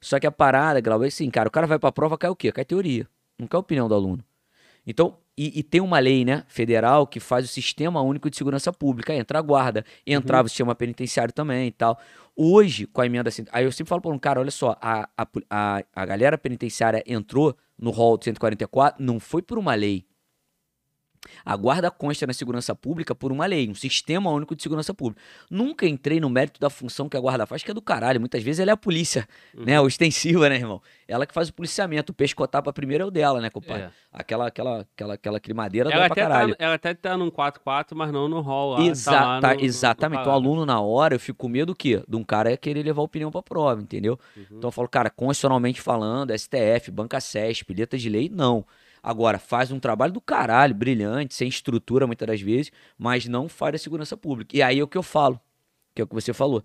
Só 0.00 0.18
que 0.18 0.26
a 0.26 0.32
parada, 0.32 0.80
Glauber, 0.80 1.06
é 1.06 1.08
assim, 1.08 1.30
cara, 1.30 1.48
o 1.48 1.52
cara 1.52 1.66
vai 1.66 1.78
pra 1.78 1.92
prova, 1.92 2.18
cai 2.18 2.30
o 2.30 2.36
quê? 2.36 2.50
Cai 2.52 2.64
teoria. 2.64 3.08
Não 3.38 3.46
cai 3.46 3.58
a 3.58 3.60
opinião 3.60 3.88
do 3.88 3.94
aluno. 3.94 4.24
Então, 4.86 5.18
e, 5.36 5.60
e 5.60 5.62
tem 5.62 5.80
uma 5.80 5.98
lei, 5.98 6.24
né, 6.24 6.44
federal 6.46 7.06
que 7.06 7.18
faz 7.18 7.44
o 7.44 7.48
Sistema 7.48 8.02
Único 8.02 8.28
de 8.28 8.36
Segurança 8.36 8.72
Pública. 8.72 9.12
Aí 9.12 9.18
entra 9.18 9.38
a 9.38 9.42
guarda, 9.42 9.84
entrava 10.06 10.46
o 10.46 10.48
sistema 10.48 10.74
penitenciário 10.74 11.32
também 11.32 11.68
e 11.68 11.72
tal. 11.72 11.98
Hoje, 12.36 12.86
com 12.86 13.00
a 13.00 13.06
emenda 13.06 13.30
aí 13.50 13.64
eu 13.64 13.72
sempre 13.72 13.88
falo 13.88 14.00
para 14.00 14.10
um 14.10 14.18
cara, 14.18 14.40
olha 14.40 14.50
só, 14.50 14.76
a, 14.80 15.08
a, 15.50 15.84
a, 15.94 16.06
galera 16.06 16.38
penitenciária 16.38 17.02
entrou 17.06 17.56
no 17.78 17.90
rol 17.90 18.16
de 18.16 18.24
144, 18.24 19.04
não 19.04 19.20
foi 19.20 19.42
por 19.42 19.58
uma 19.58 19.74
lei. 19.74 20.06
A 21.44 21.56
guarda 21.56 21.90
consta 21.90 22.26
na 22.26 22.32
segurança 22.32 22.74
pública 22.74 23.14
por 23.14 23.30
uma 23.32 23.46
lei, 23.46 23.68
um 23.68 23.74
sistema 23.74 24.30
único 24.30 24.56
de 24.56 24.62
segurança 24.62 24.92
pública. 24.92 25.20
Nunca 25.50 25.86
entrei 25.86 26.18
no 26.20 26.28
mérito 26.28 26.60
da 26.60 26.68
função 26.68 27.08
que 27.08 27.16
a 27.16 27.20
guarda 27.20 27.46
faz, 27.46 27.62
que 27.62 27.70
é 27.70 27.74
do 27.74 27.80
caralho. 27.82 28.18
Muitas 28.20 28.42
vezes 28.42 28.58
ela 28.60 28.70
é 28.70 28.74
a 28.74 28.76
polícia, 28.76 29.28
né? 29.54 29.80
Ostensiva, 29.80 30.48
né, 30.48 30.56
irmão? 30.56 30.80
Ela 31.06 31.26
que 31.26 31.32
faz 31.34 31.48
o 31.48 31.54
policiamento. 31.54 32.10
O 32.12 32.14
pescotar 32.14 32.62
pra 32.62 32.72
primeiro 32.72 33.04
é 33.04 33.06
o 33.06 33.10
dela, 33.10 33.40
né, 33.40 33.50
compadre? 33.50 33.84
É. 33.84 33.90
Aquela, 34.12 34.46
aquela, 34.48 34.80
aquela, 34.80 35.14
aquela 35.14 35.40
climadeira 35.40 35.90
Ela 35.90 36.08
dá 36.08 36.14
pra 36.14 36.22
tá, 36.24 36.28
caralho. 36.30 36.56
ela 36.58 36.74
até 36.74 36.92
tá 36.94 37.16
num 37.16 37.30
4-4, 37.30 37.94
mas 37.94 38.12
não 38.12 38.28
no 38.28 38.40
hall 38.40 38.70
lá. 38.70 38.76
tá 38.76 38.82
lá 38.82 38.88
Exata, 38.90 39.46
no- 39.48 39.54
no- 39.54 39.58
no 39.60 39.64
exatamente. 39.64 40.20
Então, 40.20 40.32
o 40.32 40.34
aluno, 40.34 40.66
na 40.66 40.80
hora, 40.80 41.14
eu 41.14 41.20
fico 41.20 41.38
com 41.38 41.48
medo 41.48 41.66
do 41.66 41.74
quê? 41.76 42.02
De 42.08 42.16
um 42.16 42.24
cara 42.24 42.56
querer 42.56 42.82
levar 42.82 43.02
opinião 43.02 43.30
pra 43.30 43.42
prova, 43.42 43.80
entendeu? 43.80 44.18
Uhum. 44.36 44.44
Então 44.50 44.68
eu 44.68 44.72
falo, 44.72 44.88
cara, 44.88 45.08
constitucionalmente 45.10 45.80
falando, 45.80 46.30
STF, 46.36 46.90
Banca 46.90 47.20
CESP, 47.20 47.72
letra 47.74 47.98
de 47.98 48.08
lei, 48.08 48.28
não. 48.32 48.64
Agora, 49.02 49.38
faz 49.38 49.70
um 49.72 49.80
trabalho 49.80 50.12
do 50.12 50.20
caralho, 50.20 50.74
brilhante, 50.74 51.34
sem 51.34 51.48
estrutura 51.48 52.06
muitas 52.06 52.26
das 52.26 52.40
vezes, 52.40 52.70
mas 52.96 53.26
não 53.26 53.48
faz 53.48 53.74
a 53.74 53.78
segurança 53.78 54.16
pública. 54.16 54.56
E 54.56 54.62
aí 54.62 54.78
é 54.78 54.82
o 54.82 54.86
que 54.86 54.96
eu 54.96 55.02
falo, 55.02 55.40
que 55.94 56.00
é 56.00 56.04
o 56.04 56.06
que 56.06 56.14
você 56.14 56.32
falou. 56.32 56.62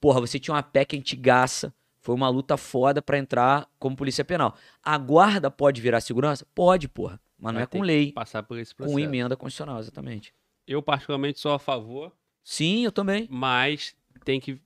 Porra, 0.00 0.20
você 0.20 0.38
tinha 0.38 0.54
uma 0.54 0.62
PEC 0.62 0.96
antigaça, 0.96 1.74
foi 2.00 2.14
uma 2.14 2.28
luta 2.28 2.56
foda 2.56 3.02
pra 3.02 3.18
entrar 3.18 3.68
como 3.78 3.96
polícia 3.96 4.24
penal. 4.24 4.56
A 4.82 4.96
guarda 4.96 5.50
pode 5.50 5.80
virar 5.80 6.00
segurança? 6.00 6.46
Pode, 6.54 6.88
porra. 6.88 7.20
Mas 7.38 7.52
não 7.52 7.58
Vai 7.58 7.64
é 7.64 7.66
com 7.66 7.82
lei, 7.82 8.12
Passar 8.12 8.42
por 8.42 8.58
esse 8.58 8.72
com 8.74 8.84
processo. 8.84 9.00
emenda 9.00 9.36
constitucional, 9.36 9.78
exatamente. 9.78 10.32
Eu, 10.66 10.82
particularmente, 10.82 11.38
sou 11.40 11.52
a 11.52 11.58
favor, 11.58 12.10
Sim, 12.42 12.84
eu 12.84 12.92
também. 12.92 13.26
mas 13.30 13.94
tem 14.24 14.40
que. 14.40 14.58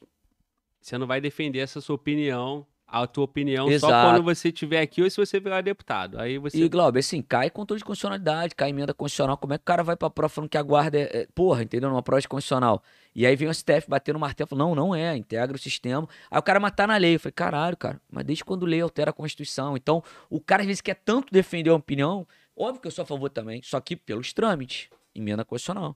Você 0.81 0.97
não 0.97 1.07
vai 1.07 1.21
defender 1.21 1.59
essa 1.59 1.81
sua 1.81 1.97
opinião 1.97 2.65
a 2.89 3.07
tua 3.07 3.25
opinião 3.25 3.67
só 3.67 3.73
Exato. 3.73 4.09
quando 4.09 4.25
você 4.25 4.49
estiver 4.49 4.81
aqui 4.81 5.03
ou 5.03 5.11
se 5.11 5.17
você 5.19 5.39
virar 5.39 5.61
deputado. 5.61 6.19
Aí 6.19 6.39
você. 6.39 6.57
E, 6.57 6.69
Glauber, 6.69 7.01
assim, 7.01 7.21
cai 7.21 7.51
controle 7.51 7.79
de 7.79 7.85
constitucionalidade, 7.85 8.55
cai 8.55 8.71
emenda 8.71 8.95
constitucional. 8.95 9.37
Como 9.37 9.53
é 9.53 9.59
que 9.59 9.63
o 9.63 9.67
cara 9.67 9.83
vai 9.83 9.95
pra 9.95 10.09
prova 10.09 10.31
falando 10.31 10.49
que 10.49 10.57
a 10.57 10.63
guarda 10.63 10.99
é, 10.99 11.03
é- 11.03 11.29
porra, 11.35 11.63
entendeu? 11.63 11.91
Numa 11.91 12.03
prova 12.03 12.21
de 12.21 12.27
constitucional. 12.27 12.83
E 13.15 13.27
aí 13.27 13.37
vem 13.37 13.47
o 13.47 13.53
STF 13.53 13.89
batendo 13.89 14.15
no 14.15 14.21
martelo, 14.21 14.49
falando, 14.49 14.69
não, 14.69 14.75
não 14.75 14.95
é, 14.95 15.15
integra 15.17 15.55
o 15.55 15.59
sistema. 15.61 16.09
Aí 16.31 16.39
o 16.39 16.43
cara 16.43 16.59
matar 16.59 16.89
na 16.89 16.97
lei. 16.97 17.17
Eu 17.17 17.21
falei, 17.21 17.33
caralho, 17.33 17.77
cara, 17.77 18.01
mas 18.11 18.25
desde 18.25 18.43
quando 18.45 18.65
lei 18.65 18.81
altera 18.81 19.11
a 19.11 19.13
Constituição? 19.13 19.77
Então, 19.77 20.03
o 20.31 20.41
cara 20.41 20.63
às 20.63 20.67
vezes 20.67 20.81
quer 20.81 20.95
tanto 20.95 21.33
defender 21.33 21.71
uma 21.71 21.77
opinião, 21.77 22.27
óbvio 22.57 22.81
que 22.81 22.87
eu 22.87 22.93
sou 22.93 23.03
a 23.03 23.07
favor 23.07 23.29
também, 23.29 23.61
só 23.63 23.79
que 23.81 23.97
pelos 23.97 24.33
trâmites, 24.33 24.89
emenda 25.15 25.45
constitucional. 25.45 25.95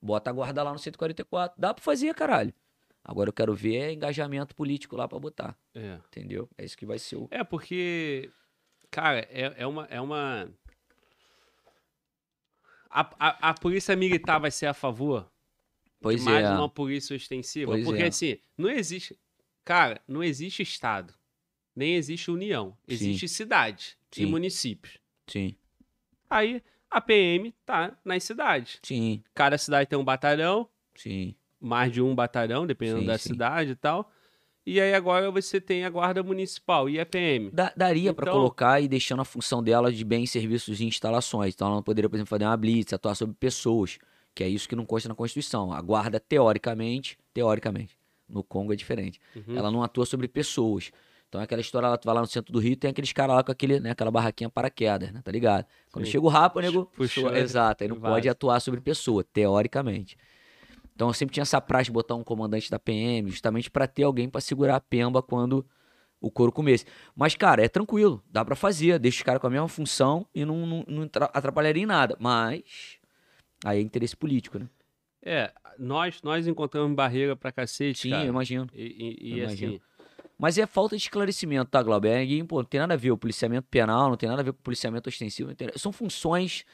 Bota 0.00 0.30
a 0.30 0.32
guarda 0.32 0.62
lá 0.64 0.72
no 0.72 0.78
144. 0.80 1.54
Dá 1.60 1.72
pra 1.72 1.84
fazer, 1.84 2.12
caralho. 2.14 2.52
Agora 3.04 3.28
eu 3.28 3.32
quero 3.32 3.54
ver 3.54 3.76
é 3.76 3.92
engajamento 3.92 4.54
político 4.54 4.96
lá 4.96 5.08
pra 5.08 5.18
botar, 5.18 5.58
É. 5.74 5.98
entendeu? 6.06 6.48
É 6.56 6.64
isso 6.64 6.76
que 6.76 6.86
vai 6.86 6.98
ser 6.98 7.16
o... 7.16 7.28
É, 7.30 7.42
porque, 7.42 8.30
cara, 8.90 9.20
é, 9.30 9.54
é 9.58 9.66
uma. 9.66 9.86
É 9.86 10.00
uma... 10.00 10.48
A, 12.88 13.00
a, 13.18 13.50
a 13.50 13.54
polícia 13.54 13.96
militar 13.96 14.38
vai 14.38 14.50
ser 14.50 14.66
a 14.66 14.74
favor 14.74 15.30
Pois 16.00 16.20
de 16.20 16.26
mais 16.26 16.44
é. 16.44 16.50
uma 16.50 16.68
polícia 16.68 17.16
ostensiva? 17.16 17.72
Pois 17.72 17.84
porque, 17.84 18.02
é. 18.02 18.06
assim, 18.08 18.38
não 18.58 18.68
existe. 18.68 19.18
Cara, 19.64 20.00
não 20.06 20.22
existe 20.22 20.62
Estado. 20.62 21.14
Nem 21.74 21.94
existe 21.94 22.30
União. 22.30 22.76
Sim. 22.86 22.92
Existe 22.94 23.28
cidade 23.28 23.96
e 24.12 24.16
Sim. 24.16 24.26
municípios. 24.26 24.98
Sim, 25.26 25.56
Aí 26.28 26.62
a 26.90 27.00
PM 27.00 27.52
tá 27.64 27.96
nas 28.04 28.24
cidades. 28.24 28.78
sim, 28.82 29.22
Cada 29.34 29.56
cidade 29.56 29.88
tem 29.88 29.98
um 29.98 30.04
batalhão, 30.04 30.68
sim. 30.94 31.34
Mais 31.62 31.92
de 31.92 32.02
um 32.02 32.14
batalhão, 32.14 32.66
dependendo 32.66 33.00
Sim, 33.00 33.06
da 33.06 33.16
sim. 33.18 33.28
cidade 33.30 33.70
e 33.72 33.76
tal. 33.76 34.10
E 34.64 34.80
aí 34.80 34.94
agora 34.94 35.30
você 35.30 35.60
tem 35.60 35.84
a 35.84 35.90
guarda 35.90 36.22
municipal 36.22 36.88
e 36.88 37.00
a 37.00 37.06
PM. 37.06 37.50
Da- 37.50 37.72
daria 37.76 38.10
Então- 38.10 38.32
colocar 38.32 38.80
e 38.80 38.86
deixando 38.86 39.20
a 39.20 39.24
função 39.24 39.62
dela 39.62 39.92
de 39.92 40.04
bens, 40.04 40.30
serviços 40.30 40.80
e 40.80 40.84
instalações. 40.84 41.54
Então 41.54 41.66
ela 41.66 41.76
não 41.76 41.82
poderia, 41.82 42.08
por 42.08 42.16
exemplo, 42.16 42.28
fazer 42.30 42.44
uma 42.44 42.56
blitz, 42.56 42.92
atuar 42.92 43.14
sobre 43.16 43.34
pessoas, 43.34 43.98
que 44.34 44.44
é 44.44 44.48
isso 44.48 44.68
que 44.68 44.76
não 44.76 44.86
consta 44.86 45.08
na 45.08 45.14
Constituição. 45.16 45.72
A 45.72 45.80
guarda, 45.80 46.20
teoricamente, 46.20 47.18
teoricamente, 47.34 47.96
no 48.28 48.44
Congo 48.44 48.72
é 48.72 48.76
diferente. 48.76 49.18
Uhum. 49.34 49.56
Ela 49.56 49.70
não 49.70 49.82
atua 49.82 50.06
sobre 50.06 50.28
pessoas. 50.28 50.92
Então 51.28 51.40
é 51.40 51.44
aquela 51.44 51.60
história, 51.62 51.86
ela 51.86 51.98
vai 52.04 52.14
lá 52.14 52.20
no 52.20 52.26
centro 52.26 52.52
do 52.52 52.58
Rio, 52.60 52.76
tem 52.76 52.90
aqueles 52.90 53.10
caras 53.12 53.34
lá 53.34 53.42
com 53.42 53.50
aquele, 53.50 53.80
né, 53.80 53.90
aquela 53.92 54.10
barraquinha 54.10 54.50
paraquedas, 54.50 55.10
né? 55.10 55.22
Tá 55.24 55.32
ligado? 55.32 55.64
Quando 55.90 56.04
Sim. 56.04 56.12
chega 56.12 56.24
o 56.24 56.28
rapa, 56.28 56.58
o 56.60 56.62
nego. 56.62 56.84
Puxou, 56.94 57.34
exato, 57.34 57.82
aí 57.82 57.88
não 57.88 57.98
vaza. 57.98 58.14
pode 58.14 58.28
atuar 58.28 58.60
sobre 58.60 58.80
pessoa, 58.80 59.24
teoricamente. 59.24 60.16
Então 60.94 61.08
eu 61.08 61.14
sempre 61.14 61.32
tinha 61.34 61.42
essa 61.42 61.60
praxe 61.60 61.86
de 61.86 61.92
botar 61.92 62.14
um 62.14 62.24
comandante 62.24 62.70
da 62.70 62.78
PM, 62.78 63.30
justamente 63.30 63.70
pra 63.70 63.86
ter 63.86 64.02
alguém 64.04 64.28
pra 64.28 64.40
segurar 64.40 64.76
a 64.76 64.80
pemba 64.80 65.22
quando 65.22 65.66
o 66.20 66.30
couro 66.30 66.52
comesse. 66.52 66.84
Mas, 67.16 67.34
cara, 67.34 67.64
é 67.64 67.68
tranquilo, 67.68 68.22
dá 68.30 68.44
pra 68.44 68.54
fazer, 68.54 68.98
deixa 68.98 69.18
os 69.18 69.22
caras 69.22 69.40
com 69.40 69.46
a 69.46 69.50
mesma 69.50 69.68
função 69.68 70.26
e 70.34 70.44
não, 70.44 70.66
não, 70.66 70.84
não 70.86 71.08
tra- 71.08 71.30
atrapalharia 71.34 71.82
em 71.82 71.86
nada. 71.86 72.16
Mas 72.20 72.98
aí 73.64 73.78
é 73.78 73.82
interesse 73.82 74.16
político, 74.16 74.58
né? 74.58 74.68
É, 75.24 75.52
nós, 75.78 76.20
nós 76.22 76.46
encontramos 76.46 76.94
barreira 76.94 77.34
pra 77.36 77.50
cacete, 77.52 78.02
Sim, 78.02 78.10
cara. 78.10 78.24
eu 78.24 78.28
imagino. 78.28 78.68
E, 78.74 78.82
e- 78.82 79.34
e 79.34 79.38
eu 79.40 79.46
assim, 79.46 79.64
imagino. 79.64 79.80
Mas 80.38 80.58
é 80.58 80.66
falta 80.66 80.96
de 80.96 81.02
esclarecimento, 81.02 81.70
tá, 81.70 81.82
Glauber? 81.82 82.08
É, 82.28 82.44
pô, 82.44 82.56
não 82.58 82.64
tem 82.64 82.80
nada 82.80 82.94
a 82.94 82.96
ver 82.96 83.12
o 83.12 83.16
policiamento 83.18 83.66
penal, 83.70 84.08
não 84.10 84.16
tem 84.16 84.28
nada 84.28 84.42
a 84.42 84.44
ver 84.44 84.52
com 84.52 84.58
o 84.58 84.62
policiamento 84.62 85.08
ostensivo. 85.08 85.48
não 85.50 85.54
tem- 85.54 85.68
São 85.76 85.92
funções 85.92 86.64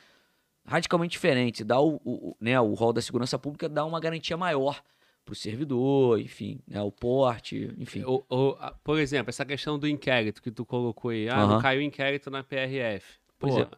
radicalmente 0.69 1.13
diferentes. 1.13 1.65
Dá 1.67 1.81
o, 1.81 1.97
o, 2.05 2.31
o- 2.31 2.37
né, 2.41 2.61
o 2.61 2.75
rol 2.75 2.93
da 2.93 3.01
segurança 3.03 3.39
pública 3.39 3.69
dá 3.69 3.85
uma 3.85 3.99
garantia 4.01 4.37
maior 4.37 4.83
pro 5.25 5.35
servidor, 5.35 6.19
enfim, 6.21 6.61
né, 6.67 6.81
o 6.81 6.91
porte, 6.91 7.75
enfim. 7.79 8.03
o- 8.05 8.25
o- 8.31 8.57
a- 8.61 8.73
por 8.83 8.99
exemplo, 8.99 9.29
essa 9.31 9.45
questão 9.45 9.79
do 9.79 9.87
inquérito 9.89 10.41
que 10.43 10.51
tu 10.51 10.65
colocou 10.65 11.11
aí. 11.11 11.29
Ah, 11.29 11.39
Aham. 11.43 11.55
não 11.55 11.61
caiu 11.61 11.83
inquérito 11.83 12.31
na 12.31 12.43
PRF. 12.43 13.19
Pois 13.39 13.55
Pô, 13.55 13.61
é. 13.61 13.69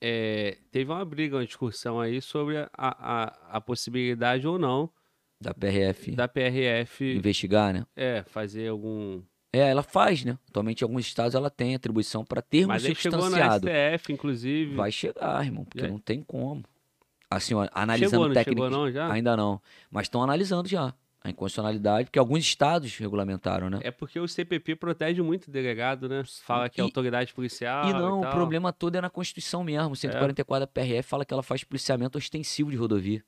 é, 0.00 0.58
teve 0.72 0.90
uma 0.90 1.04
briga, 1.04 1.36
uma 1.36 1.46
discussão 1.46 2.00
aí 2.00 2.20
sobre 2.20 2.58
a, 2.58 2.68
a, 2.76 3.56
a 3.56 3.60
possibilidade 3.60 4.46
ou 4.48 4.58
não 4.58 4.90
Da 5.40 5.54
PRF 5.54 6.10
da 6.12 6.26
PRF 6.26 7.14
investigar, 7.16 7.72
né? 7.72 7.86
é, 7.94 8.22
fazer 8.24 8.68
algum. 8.68 9.22
É, 9.56 9.70
ela 9.70 9.82
faz, 9.82 10.24
né? 10.24 10.38
Atualmente, 10.48 10.82
em 10.82 10.84
alguns 10.84 11.06
estados, 11.06 11.34
ela 11.34 11.48
tem 11.50 11.74
atribuição 11.74 12.24
para 12.24 12.42
termo 12.42 12.68
Mas 12.68 12.84
aí 12.84 12.94
chegou 12.94 13.18
na 13.18 13.24
substanciado. 13.26 13.66
STF, 13.68 14.12
inclusive. 14.12 14.74
Vai 14.74 14.92
chegar, 14.92 15.44
irmão, 15.44 15.64
porque 15.64 15.80
E 15.80 15.84
aí? 15.84 15.90
não 15.90 15.98
tem 15.98 16.22
como. 16.22 16.62
Assim, 17.30 17.54
ó, 17.54 17.66
analisando 17.72 18.32
já? 18.92 19.10
Ainda 19.12 19.36
não. 19.36 19.60
Mas 19.90 20.04
estão 20.06 20.22
analisando 20.22 20.68
já 20.68 20.94
a 21.22 21.30
inconstitucionalidade, 21.30 22.04
porque 22.06 22.20
alguns 22.20 22.38
estados 22.44 22.96
regulamentaram, 22.98 23.68
né? 23.68 23.80
É 23.82 23.90
porque 23.90 24.20
o 24.20 24.28
CPP 24.28 24.76
protege 24.76 25.20
muito 25.22 25.48
o 25.48 25.50
delegado, 25.50 26.08
né? 26.08 26.22
Fala 26.44 26.68
que 26.68 26.80
é 26.80 26.84
E- 26.84 26.86
autoridade 26.86 27.34
policial. 27.34 27.88
e 27.88 27.92
não, 27.92 28.20
o 28.20 28.22
tal. 28.22 28.32
problema 28.32 28.72
todo 28.72 28.94
é 28.96 29.00
na 29.00 29.10
Constituição 29.10 29.64
mesmo. 29.64 29.90
O 29.92 29.96
144 29.96 30.60
da 30.60 30.66
PRF 30.68 31.02
fala 31.08 31.24
que 31.24 31.34
ela 31.34 31.42
faz 31.42 31.64
policiamento 31.64 32.16
ostensivo 32.16 32.70
de 32.70 32.76
rodovia. 32.76 33.24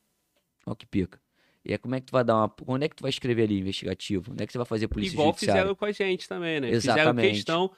Olha 0.65 0.77
que 0.77 0.87
pica. 0.87 1.19
E 1.65 1.73
é 1.73 1.79
como 1.79 1.95
é 1.95 2.01
que 2.01 2.07
tu 2.07 2.13
vai 2.13 2.25
dar 2.25 2.37
uma. 2.37 2.55
Onde 2.67 2.87
é 2.87 2.89
que 2.89 2.97
tu 2.97 3.03
vai 3.03 3.11
escrever 3.11 3.43
ali 3.45 3.59
investigativo? 3.59 4.33
Onde 4.33 4.43
é 4.43 4.47
que 4.47 4.53
você 4.53 4.59
vai 4.59 4.67
fazer 4.67 4.89
polícia 4.89 5.13
Igual 5.13 5.29
judiciária? 5.29 5.63
fizeram 5.63 5.75
com 5.77 5.85
a 5.85 5.93
gente 5.93 6.29
também, 6.29 6.61
né? 6.61 6.69
Fizeram 6.69 6.95
Exatamente. 6.95 7.35
questão. 7.37 7.71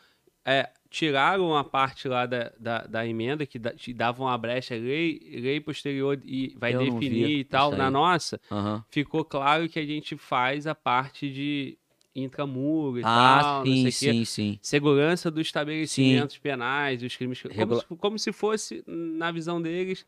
é, 0.44 0.70
tiraram 0.88 1.56
a 1.56 1.62
parte 1.64 2.08
lá 2.08 2.26
da, 2.26 2.52
da, 2.58 2.78
da 2.86 3.06
emenda 3.06 3.46
que 3.46 3.58
da, 3.58 3.72
te 3.72 3.92
davam 3.92 4.26
uma 4.26 4.36
brecha, 4.38 4.74
lei, 4.74 5.20
lei 5.40 5.60
posterior 5.60 6.18
e 6.24 6.54
vai 6.58 6.72
Eu 6.72 6.80
vi 6.80 6.90
definir 7.00 7.38
e 7.40 7.44
tal. 7.44 7.70
Na 7.72 7.86
aí. 7.86 7.92
nossa, 7.92 8.40
Aham. 8.50 8.84
ficou 8.90 9.24
claro 9.24 9.68
que 9.68 9.78
a 9.78 9.84
gente 9.86 10.16
faz 10.16 10.66
a 10.66 10.74
parte 10.74 11.30
de 11.32 11.78
intramuro 12.14 12.98
e 12.98 13.04
Ah, 13.04 13.40
tal, 13.42 13.64
não 13.66 13.76
sim, 13.76 13.90
sei 13.90 14.12
o 14.12 14.14
quê. 14.14 14.24
sim, 14.24 14.24
sim. 14.24 14.58
Segurança 14.62 15.30
dos 15.30 15.46
estabelecimentos 15.46 16.38
penais, 16.38 17.00
dos 17.00 17.16
crimes. 17.16 17.40
Como, 17.42 17.54
Regula- 17.54 17.80
se, 17.82 17.96
como 17.96 18.18
se 18.18 18.32
fosse, 18.32 18.84
na 18.86 19.30
visão 19.30 19.60
deles, 19.62 20.04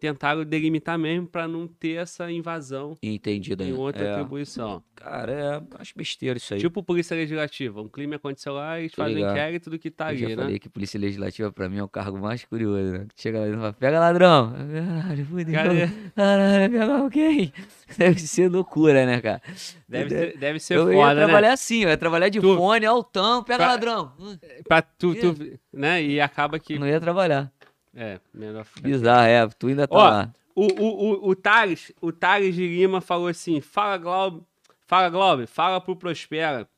tentaram 0.00 0.44
delimitar 0.44 0.98
mesmo 0.98 1.26
para 1.26 1.46
não 1.46 1.66
ter 1.68 2.00
essa 2.00 2.30
invasão 2.30 2.96
Entendido 3.02 3.62
em 3.62 3.72
outra 3.72 4.02
É. 4.04 4.10
atribuição. 4.12 4.82
Cara, 4.96 5.32
é, 5.32 5.80
acho 5.80 5.92
besteira 5.96 6.36
isso 6.36 6.52
aí. 6.54 6.60
Tipo 6.60 6.82
polícia 6.82 7.14
legislativa. 7.16 7.80
Um 7.80 7.88
crime 7.88 8.16
aconteceu 8.16 8.52
lá 8.54 8.78
e 8.78 8.82
eles 8.82 8.94
fazem 8.94 9.14
ligado. 9.16 9.30
inquérito 9.32 9.70
do 9.70 9.78
que 9.78 9.90
tá 9.90 10.12
eu 10.12 10.16
já 10.18 10.26
ali, 10.26 10.36
né? 10.36 10.42
falei 10.42 10.58
que 10.58 10.68
polícia 10.68 11.00
legislativa 11.00 11.50
pra 11.50 11.68
mim 11.68 11.78
é 11.78 11.82
o 11.82 11.88
cargo 11.88 12.18
mais 12.18 12.44
curioso, 12.44 12.92
né? 12.92 13.06
Chega 13.16 13.40
lá 13.40 13.48
e 13.48 13.52
fala, 13.52 13.72
pega 13.72 13.98
ladrão. 14.00 14.52
Caralho, 14.52 15.24
fudeu. 15.26 15.54
Cadê? 15.54 15.88
Caralho, 16.14 16.70
pega 16.72 16.96
alguém. 16.98 17.52
Deve 17.96 18.20
ser 18.20 18.50
loucura, 18.50 19.06
né, 19.06 19.20
cara? 19.20 19.40
Deve 19.88 20.10
ser, 20.10 20.38
deve 20.38 20.58
ser 20.60 20.76
eu 20.76 20.92
ia 20.92 20.98
foda, 20.98 21.14
né? 21.14 21.24
trabalhar 21.24 21.52
assim, 21.52 21.82
eu 21.82 21.88
ia 21.88 21.96
trabalhar 21.96 22.28
de 22.28 22.40
Tu- 22.40 22.56
fone, 22.56 22.86
altão, 22.86 23.42
pega 23.42 23.58
Pra- 23.58 23.66
ladrão. 23.68 24.12
Pra 24.68 24.82
tu, 24.82 25.14
tu, 25.14 25.58
né? 25.72 26.02
E 26.02 26.20
acaba 26.20 26.58
que... 26.58 26.78
Não 26.78 26.86
ia 26.86 27.00
trabalhar. 27.00 27.50
É, 27.94 28.20
melhor 28.32 28.64
ficar. 28.64 28.88
Bizarro, 28.88 29.26
é, 29.26 29.48
tu 29.48 29.66
ainda 29.66 29.86
tá 29.86 29.96
Ó, 29.96 30.02
lá. 30.02 30.34
O, 30.54 30.66
o, 30.66 31.26
o, 31.26 31.28
o 31.30 31.36
Thales, 31.36 31.92
o 32.00 32.12
Thales 32.12 32.54
de 32.54 32.66
Lima 32.66 33.00
falou 33.00 33.28
assim: 33.28 33.60
fala, 33.60 33.96
Glauber, 33.96 34.42
fala, 34.86 35.08
Glauber, 35.08 35.46
fala 35.46 35.80
pro 35.80 35.96
Prospera. 35.96 36.68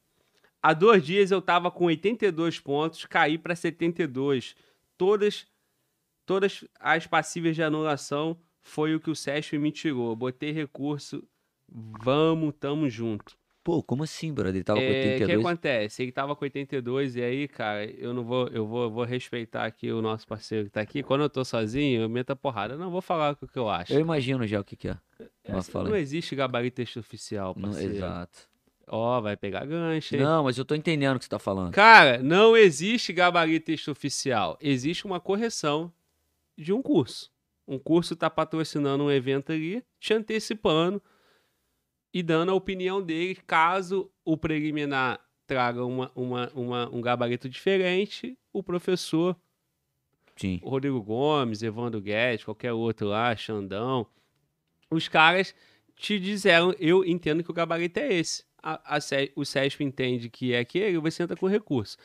Há 0.63 0.73
dois 0.73 1.05
dias 1.05 1.31
eu 1.31 1.43
tava 1.43 1.71
com 1.71 1.87
82 1.87 2.61
pontos, 2.61 3.05
caí 3.05 3.37
para 3.37 3.57
72. 3.57 4.55
Todas, 4.97 5.47
todas 6.25 6.65
as 6.79 7.07
passíveis 7.07 7.57
de 7.57 7.63
anulação 7.63 8.39
foi 8.61 8.95
o 8.95 9.01
que 9.01 9.11
o 9.11 9.17
Sérgio 9.17 9.61
me 9.61 9.73
tirou. 9.73 10.15
Botei 10.15 10.53
recurso, 10.53 11.25
vamos, 11.69 12.55
tamo 12.61 12.89
junto. 12.89 13.37
Pô, 13.65 13.81
como 13.83 14.03
assim, 14.03 14.33
brother? 14.33 14.57
Ele 14.57 14.65
tava 14.65 14.81
com 14.81 14.87
É, 14.87 14.91
O 14.91 14.93
que 14.93 15.09
82? 15.23 15.41
acontece? 15.47 16.03
Ele 16.03 16.13
tava 16.13 16.35
com 16.35 16.45
82 16.45 17.15
e 17.17 17.23
aí, 17.23 17.47
cara, 17.47 17.85
eu 17.85 18.13
não 18.13 18.25
vou, 18.25 18.49
eu 18.49 18.67
vou, 18.67 18.83
eu 18.85 18.91
vou 18.91 19.05
respeitar 19.05 19.65
aqui 19.65 19.93
o 19.93 20.03
nosso 20.03 20.27
parceiro 20.27 20.65
que 20.65 20.71
tá 20.71 20.81
aqui. 20.81 21.03
Quando 21.03 21.21
eu 21.23 21.31
tô 21.31 21.45
sozinho, 21.45 22.03
eu 22.03 22.09
meto 22.09 22.31
a 22.31 22.37
porrada. 22.37 22.75
Eu 22.75 22.79
não 22.79 22.91
vou 22.91 23.01
falar 23.01 23.37
o 23.41 23.47
que 23.47 23.59
eu 23.59 23.69
acho. 23.69 23.93
Eu 23.93 24.01
imagino 24.01 24.45
já 24.47 24.61
o 24.61 24.65
que 24.65 24.75
que 24.75 24.89
é. 24.89 24.97
Mas 25.49 25.59
Essa- 25.59 25.73
fala 25.73 25.89
não 25.91 25.97
existe 25.97 26.35
gabarito 26.35 26.83
Não, 27.33 27.55
parceiro. 27.55 27.95
exato. 27.95 28.51
Ó, 28.89 29.21
vai 29.21 29.37
pegar 29.37 29.65
gancho, 29.65 30.17
hein? 30.17 30.23
Não, 30.23 30.43
mas 30.45 30.59
eu 30.59 30.65
tô 30.65 30.75
entendendo 30.75 31.15
o 31.17 31.19
que 31.19 31.25
você 31.25 31.31
tá 31.31 31.39
falando. 31.39 31.73
Cara, 31.73 32.19
não 32.19 32.57
existe 32.57 33.13
gabarito 33.13 33.71
extraoficial. 33.71 34.59
Existe 34.61 35.07
uma 35.07 35.21
correção 35.21 35.93
de 36.59 36.73
um 36.73 36.83
curso. 36.83 37.31
Um 37.67 37.79
curso 37.79 38.17
tá 38.17 38.29
patrocinando 38.29 39.05
um 39.05 39.11
evento 39.11 39.53
ali, 39.53 39.85
te 40.01 40.13
antecipando 40.13 41.01
e 42.13 42.23
dando 42.23 42.51
a 42.53 42.55
opinião 42.55 43.03
dele 43.03 43.35
caso 43.47 44.11
o 44.25 44.37
preliminar 44.37 45.21
traga 45.47 45.85
uma, 45.85 46.11
uma, 46.15 46.51
uma- 46.55 46.91
um 46.91 47.01
gabarito 47.01 47.49
diferente, 47.49 48.39
o 48.53 48.63
professor 48.63 49.37
Sim. 50.37 50.61
Rodrigo 50.63 51.01
Gomes, 51.03 51.63
Evandro 51.63 52.01
Guedes, 52.01 52.45
qualquer 52.45 52.73
outro 52.73 53.07
lá, 53.09 53.35
Xandão, 53.37 54.07
os 54.91 55.09
caras 55.09 55.55
te 55.95 56.19
disseram, 56.19 56.75
eu 56.79 57.05
entendo 57.05 57.45
que 57.45 57.51
o 57.51 57.55
gabarito 57.55 57.99
é 58.01 58.13
esse. 58.15 58.45
A, 58.63 58.97
a 58.97 58.99
o 59.35 59.45
SESP 59.45 59.83
entende 59.83 60.31
que 60.31 60.53
é 60.55 60.61
aquele, 60.61 60.97
você 60.99 61.23
entra 61.25 61.37
com 61.37 61.47
recurso. 61.49 61.97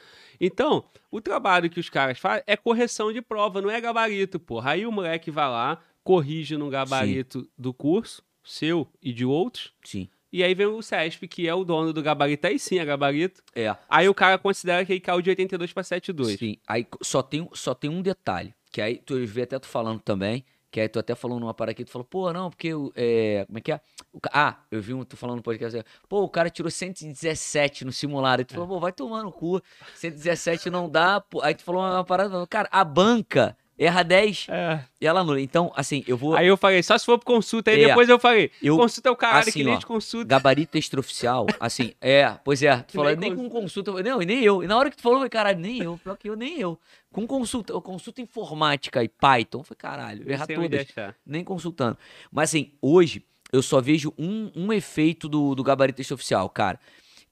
Então, 0.41 0.83
o 1.11 1.21
trabalho 1.21 1.69
que 1.69 1.79
os 1.79 1.89
caras 1.89 2.17
fazem 2.17 2.43
é 2.47 2.57
correção 2.57 3.13
de 3.13 3.21
prova, 3.21 3.61
não 3.61 3.69
é 3.69 3.79
gabarito, 3.79 4.39
porra. 4.39 4.71
Aí 4.71 4.85
o 4.85 4.91
moleque 4.91 5.29
vai 5.29 5.47
lá, 5.47 5.81
corrige 6.03 6.57
no 6.57 6.69
gabarito 6.69 7.47
do 7.57 7.73
curso, 7.73 8.23
seu 8.47 8.87
e 9.01 9.11
de 9.13 9.25
outros, 9.25 9.73
Sim. 9.83 10.07
E 10.31 10.43
aí 10.43 10.53
vem 10.53 10.67
o 10.67 10.81
CESP, 10.81 11.25
que 11.27 11.47
é 11.47 11.53
o 11.55 11.63
dono 11.63 11.93
do 11.93 12.03
gabarito, 12.03 12.45
aí 12.47 12.59
sim 12.59 12.77
é 12.79 12.85
gabarito. 12.85 13.41
É. 13.55 13.73
Aí 13.89 14.09
o 14.09 14.13
cara 14.13 14.37
considera 14.37 14.85
que 14.85 14.91
ele 14.91 14.99
caiu 14.99 15.21
de 15.21 15.29
82 15.29 15.71
para 15.71 15.83
72. 15.83 16.37
Sim. 16.37 16.57
Aí 16.67 16.85
só 17.01 17.21
tem, 17.23 17.47
só 17.53 17.73
tem 17.73 17.89
um 17.89 18.01
detalhe, 18.01 18.53
que 18.69 18.81
aí 18.81 18.97
tu 18.97 19.25
vê 19.25 19.43
até 19.43 19.57
tu 19.57 19.67
falando 19.67 20.01
também, 20.01 20.43
que 20.69 20.81
aí 20.81 20.89
tu 20.89 20.99
até 20.99 21.15
falou 21.15 21.39
numa 21.39 21.53
parada 21.53 21.71
aqui, 21.71 21.85
tu 21.85 21.91
falou, 21.91 22.05
pô, 22.05 22.31
não, 22.33 22.49
porque, 22.49 22.73
o- 22.73 22.91
é, 22.93 23.45
como 23.47 23.57
é 23.57 23.61
que 23.61 23.71
é? 23.71 23.79
O 24.11 24.19
ah, 24.33 24.57
eu 24.69 24.81
vi 24.81 24.93
um, 24.93 25.03
tu 25.05 25.15
falando 25.15 25.37
no 25.37 25.41
podcast, 25.43 25.81
pô, 26.09 26.21
o 26.23 26.29
cara 26.29 26.49
tirou 26.49 26.69
117 26.69 27.85
no 27.85 27.91
simulado, 27.93 28.41
aí 28.41 28.45
tu 28.45 28.53
falou, 28.53 28.67
pô, 28.67 28.79
vai 28.81 28.91
tomar 28.91 29.23
no 29.23 29.31
cu, 29.31 29.61
117 29.95 30.69
não 30.69 30.89
dá, 30.89 31.21
pô. 31.21 31.41
aí 31.41 31.55
tu 31.55 31.63
falou 31.63 31.81
uma 31.81 32.03
parada, 32.03 32.45
cara, 32.47 32.67
a 32.69 32.83
banca 32.83 33.57
erra 33.77 34.03
10 34.03 34.47
É. 34.49 34.83
e 34.99 35.05
ela 35.07 35.19
anula. 35.21 35.39
Então, 35.39 35.71
assim, 35.75 36.03
eu 36.07 36.17
vou, 36.17 36.35
Aí 36.35 36.47
eu 36.47 36.57
falei, 36.57 36.81
só 36.81 36.97
se 36.97 37.05
for 37.05 37.17
pro 37.17 37.25
consulta. 37.27 37.69
Aí 37.71 37.83
É. 37.83 37.87
depois 37.87 38.09
eu 38.09 38.17
falei, 38.19 38.49
Eu- 38.61 38.75
consulta 38.77 39.09
é 39.09 39.11
o 39.11 39.15
caralho 39.15 39.41
assim, 39.49 39.59
que 39.59 39.63
nem 39.63 39.75
ó, 39.75 39.77
de 39.77 39.85
consulta. 39.85 40.25
gabarito 40.25 40.77
extraoficial, 40.77 41.45
assim, 41.59 41.93
é, 42.01 42.29
pois 42.43 42.63
é, 42.63 42.77
tu 42.77 42.93
falou, 42.93 43.11
nem 43.15 43.29
nem 43.29 43.35
com 43.35 43.49
consulta, 43.49 43.91
não, 44.03 44.21
e 44.21 44.25
nem 44.25 44.43
eu, 44.43 44.63
e 44.63 44.67
na 44.67 44.77
hora 44.77 44.89
que 44.89 44.97
tu 44.97 45.01
falou, 45.03 45.17
eu 45.17 45.19
falei, 45.21 45.29
caralho, 45.29 45.59
nem 45.59 45.81
eu, 45.83 45.99
pior 46.03 46.17
que 46.17 46.29
eu, 46.29 46.35
nem 46.35 46.59
eu, 46.59 46.77
com 47.11 47.27
consulta, 47.27 47.73
consulta 47.81 48.21
informática 48.21 49.03
e 49.03 49.07
Python, 49.07 49.63
falei, 49.63 49.77
caralho, 49.77 50.25
todas, 50.55 50.81
achar. 50.89 51.15
nem 51.25 51.43
consultando. 51.43 51.97
Mas 52.31 52.49
assim, 52.49 52.71
hoje 52.81 53.23
eu 53.51 53.61
só 53.61 53.79
vejo 53.79 54.13
um, 54.17 54.51
um 54.55 54.73
efeito 54.73 55.29
do, 55.29 55.55
do 55.55 55.63
gabarito 55.63 56.01
extraoficial, 56.01 56.49
cara. 56.49 56.79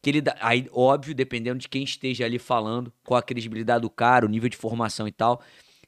Que 0.02 0.10
ele 0.12 0.22
dá, 0.22 0.36
aí, 0.40 0.70
óbvio, 0.72 1.16
dependendo 1.16 1.58
de 1.60 1.68
quem 1.68 1.84
esteja 1.84 2.26
ali 2.26 2.38
falando, 2.38 2.94
qual 3.04 3.18
a 3.18 3.24
credibilidade 3.24 3.82
do 3.82 3.90
cara, 3.90 4.26
o 4.26 4.30
nível 4.30 4.48
de 4.48 4.56
formação 4.56 5.08
e 5.08 5.12
tal. 5.12 5.42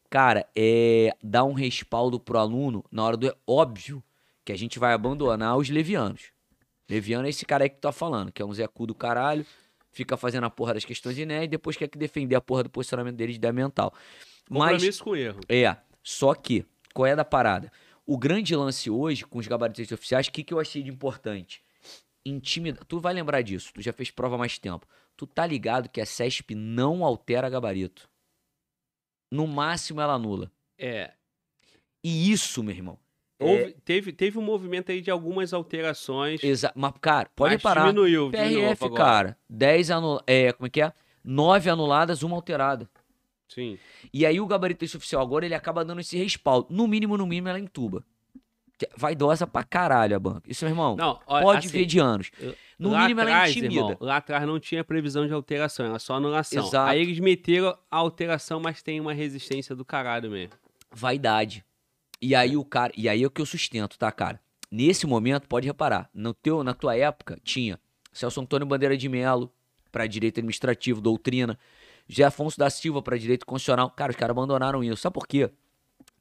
Cara, 0.10 0.48
é 0.56 1.11
dar 1.22 1.44
um 1.44 1.53
respaldo 1.53 2.19
pro 2.19 2.40
aluno 2.40 2.84
na 2.92 3.03
hora 3.03 3.18
do. 3.18 3.27
É 3.27 3.36
óbvio 3.45 4.02
que 4.45 4.52
a 4.53 4.58
gente 4.58 4.80
vai 4.80 4.94
abandonar 4.94 5.58
os 5.58 5.69
levianos. 5.69 6.32
Leviano 6.90 7.26
é 7.26 7.30
esse 7.30 7.45
cara 7.45 7.66
aí 7.66 7.69
que 7.69 7.76
tu 7.76 7.82
tá 7.82 7.92
falando, 7.92 8.32
que 8.32 8.42
é 8.42 8.45
um 8.45 8.53
Zé 8.53 8.66
Cu 8.66 8.88
do 8.88 8.95
caralho, 8.95 9.45
fica 9.92 10.16
fazendo 10.16 10.45
a 10.45 10.50
porra 10.50 10.74
das 10.74 10.86
questões 10.86 11.16
de 11.16 11.24
Enem 11.24 11.44
e 11.44 11.48
depois 11.48 11.76
quer 11.76 11.90
que 11.90 11.98
defender 11.98 12.36
a 12.36 12.42
porra 12.42 12.64
do 12.64 12.69
posicionamento 12.69 13.18
dele 13.18 13.34
de 13.34 13.38
ideia 13.38 13.52
mental. 13.52 13.94
Mas. 14.50 14.72
Compromisso 14.72 15.03
com 15.03 15.16
erro. 15.16 15.42
É, 15.50 15.76
só 16.02 16.34
que, 16.34 16.66
qual 16.94 17.06
é 17.06 17.16
da 17.16 17.26
parada? 17.26 17.69
O 18.06 18.18
grande 18.18 18.56
lance 18.56 18.90
hoje, 18.90 19.26
com 19.26 19.38
os 19.40 19.48
gabaritos 19.48 19.92
oficiais, 19.92 20.27
o 20.27 20.32
que, 20.32 20.42
que 20.42 20.53
eu 20.53 20.60
achei 20.61 20.82
de 20.82 20.90
importante? 20.90 21.61
Intimida... 22.26 22.80
Tu 22.88 23.00
vai 23.02 23.14
lembrar 23.14 23.42
disso, 23.42 23.72
tu 23.74 23.82
já 23.82 23.92
fez 23.92 24.10
prova 24.10 24.36
há 24.36 24.38
mais 24.38 24.58
tempo. 24.58 24.88
Tu 25.18 25.27
tá 25.27 25.45
ligado 25.45 25.90
que 25.90 26.00
a 26.00 26.06
CESP 26.06 26.56
não 26.56 27.03
altera 27.03 27.50
gabarito. 27.50 28.10
No 29.31 29.45
máximo 29.47 30.01
ela 30.01 30.14
anula. 30.14 30.51
É. 30.77 31.11
E 32.03 32.31
isso, 32.31 32.64
meu 32.64 32.73
irmão. 32.75 32.97
é- 33.39 33.45
Houve- 33.45 33.75
teve, 33.85 34.11
teve 34.14 34.38
um 34.38 34.41
movimento 34.41 34.91
aí 34.91 35.01
de 35.01 35.11
algumas 35.11 35.53
alterações. 35.53 36.43
Exa... 36.43 36.72
Mas, 36.75 36.93
cara, 37.01 37.30
pode 37.35 37.53
mas 37.53 37.61
reparar. 37.61 37.81
Diminuiu, 37.88 38.31
de 38.31 38.38
novo 38.38 38.53
PRF, 38.53 38.85
agora. 38.85 39.03
cara, 39.03 39.38
10 39.49 39.91
anuladas. 39.91 40.23
É, 40.27 40.51
como 40.53 40.67
é 40.67 40.69
que 40.69 40.81
é? 40.81 40.93
9 41.23 41.69
anuladas, 41.69 42.23
uma 42.23 42.35
alterada. 42.35 42.89
Sim. 43.47 43.77
E 44.14 44.25
aí 44.25 44.39
o 44.41 44.45
gabarito 44.47 44.83
oficial 44.85 45.22
agora 45.22 45.45
ele 45.45 45.53
acaba 45.56 45.83
dando 45.85 46.01
esse 46.01 46.17
respaldo. 46.17 46.67
No 46.69 46.88
mínimo, 46.88 47.17
no 47.17 47.25
mínimo, 47.27 47.47
ela 47.49 47.59
entuba. 47.59 48.03
É 48.83 48.89
Vaidosa 48.95 49.47
pra 49.47 49.64
caralho 49.64 50.15
a 50.15 50.19
banca. 50.19 50.43
Isso, 50.47 50.64
meu 50.65 50.72
irmão, 50.72 50.95
Não, 50.95 51.19
olha, 51.25 51.43
pode 51.43 51.67
assim, 51.67 51.77
ver 51.77 51.85
de 51.85 51.99
anos. 51.99 52.31
No 52.77 52.91
mínimo, 52.97 53.22
ela 53.22 53.31
atrás, 53.31 53.51
intimida. 53.51 53.75
irmão, 53.75 53.97
lá 53.99 54.17
atrás 54.17 54.45
não 54.45 54.59
tinha 54.59 54.83
previsão 54.83 55.25
de 55.25 55.33
alteração, 55.33 55.88
era 55.88 55.99
só 55.99 56.15
anulação. 56.15 56.64
Exato. 56.65 56.91
Aí 56.91 57.01
eles 57.01 57.19
meteram 57.19 57.75
a 57.89 57.97
alteração, 57.97 58.59
mas 58.59 58.83
tem 58.83 58.99
uma 58.99 59.14
resistência 59.14 59.75
do 59.75 59.83
caralho 59.83 60.30
mesmo. 60.30 60.53
Vaidade. 60.91 61.65
E 62.22 62.35
aí 62.35 62.56
o 62.56 62.64
cara. 62.64 62.93
E 62.95 63.09
aí 63.09 63.23
é 63.23 63.27
o 63.27 63.31
que 63.31 63.41
eu 63.41 63.45
sustento, 63.45 63.97
tá, 63.97 64.11
cara? 64.11 64.39
Nesse 64.69 65.07
momento, 65.07 65.47
pode 65.47 65.65
reparar, 65.65 66.09
no 66.14 66.33
teu, 66.33 66.64
na 66.64 66.73
tua 66.73 66.95
época, 66.95 67.39
tinha 67.43 67.80
Celso 68.11 68.41
Antônio 68.41 68.67
Bandeira 68.67 68.97
de 68.97 69.07
Melo 69.07 69.51
pra 69.91 70.06
direito 70.06 70.39
administrativo, 70.39 70.99
doutrina. 70.99 71.57
José 72.07 72.23
Afonso 72.23 72.57
da 72.57 72.69
Silva 72.69 73.01
pra 73.01 73.17
direito 73.17 73.45
constitucional. 73.45 73.89
Cara, 73.89 74.11
os 74.11 74.15
caras 74.15 74.31
abandonaram 74.31 74.83
isso. 74.83 74.97
Sabe 74.97 75.14
por 75.14 75.27
quê? 75.27 75.49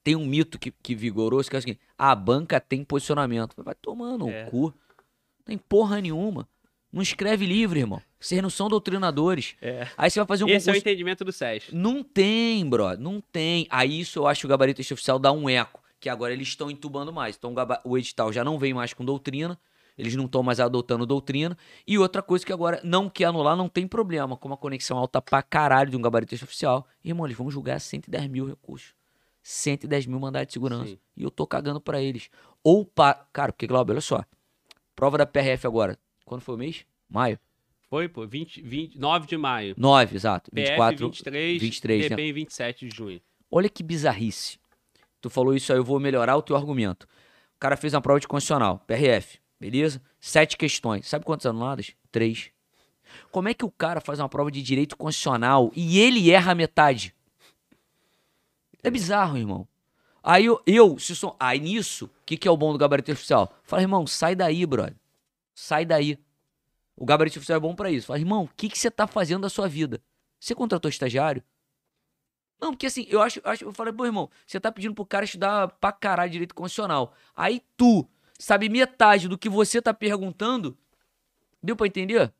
Tem 0.07 0.15
um 0.15 0.25
mito 0.25 0.57
que, 0.57 0.71
que 0.71 0.95
vigorou, 0.95 1.43
que 1.43 1.53
é 1.53 1.59
o 1.59 1.61
seguinte: 1.61 1.81
a 1.97 2.15
banca 2.15 2.61
tem 2.61 2.81
posicionamento. 2.81 3.53
Vai 3.61 3.75
tomando 3.75 4.29
É. 4.29 4.45
o 4.47 4.49
cu. 4.51 4.61
Não 4.67 5.43
tem 5.43 5.57
porra 5.57 5.99
nenhuma. 5.99 6.47
Não 6.89 7.01
escreve 7.01 7.45
livro, 7.45 7.77
irmão. 7.77 8.01
Vocês 8.17 8.41
não 8.41 8.49
são 8.49 8.69
doutrinadores. 8.69 9.55
É. 9.61 9.85
Aí 9.97 10.09
você 10.09 10.17
vai 10.21 10.25
fazer 10.25 10.45
um 10.45 10.47
Esse 10.47 10.69
é 10.69 10.71
o 10.71 10.75
concurso. 10.75 10.87
entendimento 10.89 11.25
do 11.25 11.33
SES. 11.33 11.73
Não 11.73 12.01
tem, 12.01 12.65
bro. 12.65 12.97
Não 12.97 13.19
tem. 13.19 13.67
Aí 13.69 13.99
isso 13.99 14.19
eu 14.19 14.27
acho 14.27 14.39
que 14.39 14.45
o 14.45 14.49
gabarito 14.49 14.79
oficial 14.81 15.19
dá 15.19 15.33
um 15.33 15.49
eco. 15.49 15.81
Que 15.99 16.07
agora 16.07 16.31
eles 16.31 16.47
estão 16.47 16.71
entubando 16.71 17.11
mais. 17.11 17.35
Então 17.35 17.53
o 17.83 17.97
edital 17.97 18.31
já 18.31 18.45
não 18.45 18.57
vem 18.57 18.73
mais 18.73 18.93
com 18.93 19.03
doutrina. 19.03 19.59
Eles 19.97 20.15
não 20.15 20.23
estão 20.23 20.41
mais 20.41 20.61
adotando 20.61 21.05
doutrina. 21.05 21.57
E 21.85 21.97
outra 21.97 22.21
coisa 22.21 22.45
que 22.45 22.53
agora 22.53 22.79
não 22.81 23.09
quer 23.09 23.25
anular, 23.25 23.57
não 23.57 23.67
tem 23.67 23.85
problema. 23.85 24.37
Com 24.37 24.47
uma 24.47 24.55
conexão 24.57 24.97
alta 24.97 25.21
pra 25.21 25.43
caralho 25.43 25.91
de 25.91 25.97
um 25.97 26.01
gabarito 26.01 26.33
oficial. 26.35 26.87
Irmão, 27.03 27.25
eles 27.27 27.37
vão 27.37 27.51
julgar 27.51 27.81
110 27.81 28.27
mil 28.29 28.47
recursos. 28.47 28.95
110 29.47 30.07
mil 30.07 30.19
mandados 30.19 30.47
de 30.47 30.53
segurança. 30.53 30.89
Sim. 30.89 30.99
E 31.15 31.23
eu 31.23 31.31
tô 31.31 31.47
cagando 31.47 31.79
pra 31.79 32.01
eles. 32.01 32.29
Ou 32.61 32.83
para. 32.83 33.25
Cara, 33.31 33.53
porque, 33.53 33.65
Glauber, 33.65 33.93
olha 33.93 34.01
só. 34.01 34.21
Prova 34.93 35.17
da 35.17 35.25
PRF 35.25 35.65
agora. 35.65 35.97
Quando 36.25 36.41
foi 36.41 36.55
o 36.55 36.57
mês? 36.57 36.85
Maio? 37.09 37.39
Foi, 37.89 38.09
pô, 38.09 38.27
20, 38.27 38.61
20, 38.61 38.99
9 38.99 39.25
de 39.25 39.37
maio. 39.37 39.73
9, 39.77 40.15
exato. 40.17 40.51
PF 40.51 40.71
24. 40.71 41.07
23, 41.07 41.61
23, 41.61 42.01
né? 42.01 42.09
DP 42.09 42.21
em 42.23 42.33
27 42.33 42.89
de 42.89 42.95
junho. 42.95 43.21
Olha 43.49 43.69
que 43.69 43.81
bizarrice. 43.83 44.59
Tu 45.21 45.29
falou 45.29 45.55
isso 45.55 45.71
aí, 45.71 45.79
eu 45.79 45.83
vou 45.85 45.97
melhorar 45.97 46.35
o 46.35 46.41
teu 46.41 46.57
argumento. 46.57 47.03
O 47.55 47.59
cara 47.59 47.77
fez 47.77 47.93
uma 47.93 48.01
prova 48.01 48.19
de 48.19 48.27
constitucional, 48.27 48.83
PRF, 48.85 49.39
beleza? 49.57 50.01
Sete 50.19 50.57
questões. 50.57 51.07
Sabe 51.07 51.23
quantas 51.23 51.45
anuladas? 51.45 51.95
Três. 52.11 52.51
Como 53.31 53.47
é 53.47 53.53
que 53.53 53.63
o 53.63 53.71
cara 53.71 54.01
faz 54.01 54.19
uma 54.19 54.27
prova 54.27 54.51
de 54.51 54.61
direito 54.61 54.97
constitucional 54.97 55.71
e 55.73 55.99
ele 55.99 56.29
erra 56.29 56.51
a 56.51 56.55
metade? 56.55 57.15
É 58.83 58.89
bizarro, 58.89 59.37
irmão. 59.37 59.67
Aí 60.23 60.45
eu, 60.45 60.61
eu 60.65 60.99
se 60.99 61.15
sou. 61.15 61.35
Aí 61.39 61.59
nisso, 61.59 62.05
o 62.05 62.25
que, 62.25 62.37
que 62.37 62.47
é 62.47 62.51
o 62.51 62.57
bom 62.57 62.71
do 62.71 62.77
gabarito 62.77 63.11
oficial? 63.11 63.53
Fala, 63.63 63.81
irmão, 63.81 64.05
sai 64.05 64.35
daí, 64.35 64.65
brother. 64.65 64.95
Sai 65.55 65.85
daí. 65.85 66.19
O 66.95 67.05
gabarito 67.05 67.37
oficial 67.37 67.57
é 67.57 67.59
bom 67.59 67.75
pra 67.75 67.91
isso. 67.91 68.07
Fala, 68.07 68.19
irmão, 68.19 68.43
o 68.43 68.49
que, 68.55 68.69
que 68.69 68.77
você 68.77 68.91
tá 68.91 69.07
fazendo 69.07 69.41
da 69.41 69.49
sua 69.49 69.67
vida? 69.67 70.01
Você 70.39 70.53
contratou 70.53 70.89
estagiário? 70.89 71.43
Não, 72.59 72.71
porque 72.71 72.87
assim, 72.87 73.05
eu 73.07 73.21
acho, 73.21 73.39
eu 73.39 73.51
acho, 73.51 73.63
eu 73.65 73.73
falei, 73.73 73.93
pô, 73.93 74.05
irmão, 74.05 74.29
você 74.45 74.59
tá 74.59 74.71
pedindo 74.71 74.95
pro 74.95 75.05
cara 75.05 75.23
estudar 75.23 75.67
pra 75.67 75.91
caralho 75.91 76.31
direito 76.31 76.55
constitucional. 76.55 77.13
Aí 77.35 77.61
tu 77.75 78.07
sabe 78.39 78.67
metade 78.67 79.27
do 79.27 79.37
que 79.37 79.47
você 79.47 79.81
tá 79.81 79.93
perguntando. 79.93 80.77
Deu 81.61 81.75
pra 81.75 81.87
entender? 81.87 82.33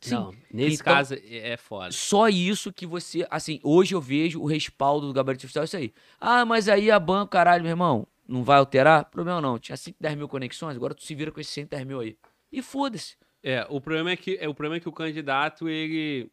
Sim. 0.00 0.14
Não, 0.14 0.34
nesse 0.52 0.80
Então- 0.80 0.94
caso 0.94 1.14
é 1.14 1.50
é 1.52 1.56
foda. 1.56 1.92
Só 1.92 2.28
isso 2.28 2.72
que 2.72 2.86
você. 2.86 3.26
Assim, 3.30 3.60
hoje 3.62 3.94
eu 3.94 4.00
vejo 4.00 4.40
o 4.40 4.46
respaldo 4.46 5.06
do 5.06 5.12
gabarito 5.12 5.44
oficial, 5.44 5.62
é 5.62 5.66
isso 5.66 5.76
aí. 5.76 5.92
Ah, 6.18 6.44
mas 6.44 6.68
aí 6.68 6.90
a 6.90 6.98
banca, 6.98 7.32
caralho, 7.32 7.62
meu 7.62 7.70
irmão, 7.70 8.06
não 8.26 8.42
vai 8.42 8.58
alterar? 8.58 9.04
Problema 9.06 9.40
não. 9.40 9.58
Tinha 9.58 9.76
110 9.76 10.16
mil 10.16 10.28
conexões, 10.28 10.76
agora 10.76 10.94
tu 10.94 11.02
se 11.04 11.14
vira 11.14 11.30
com 11.30 11.40
esses 11.40 11.52
110 11.52 11.84
mil 11.86 12.00
aí. 12.00 12.16
E 12.50 12.62
foda-se. 12.62 13.16
É, 13.42 13.66
o 13.68 13.80
problema 13.80 14.10
é 14.10 14.16
que 14.16 14.36
é 14.40 14.48
o 14.48 14.54
problema 14.54 14.76
é 14.76 14.80
que 14.80 14.88
o 14.88 14.92
candidato 14.92 15.68
ele 15.68 16.30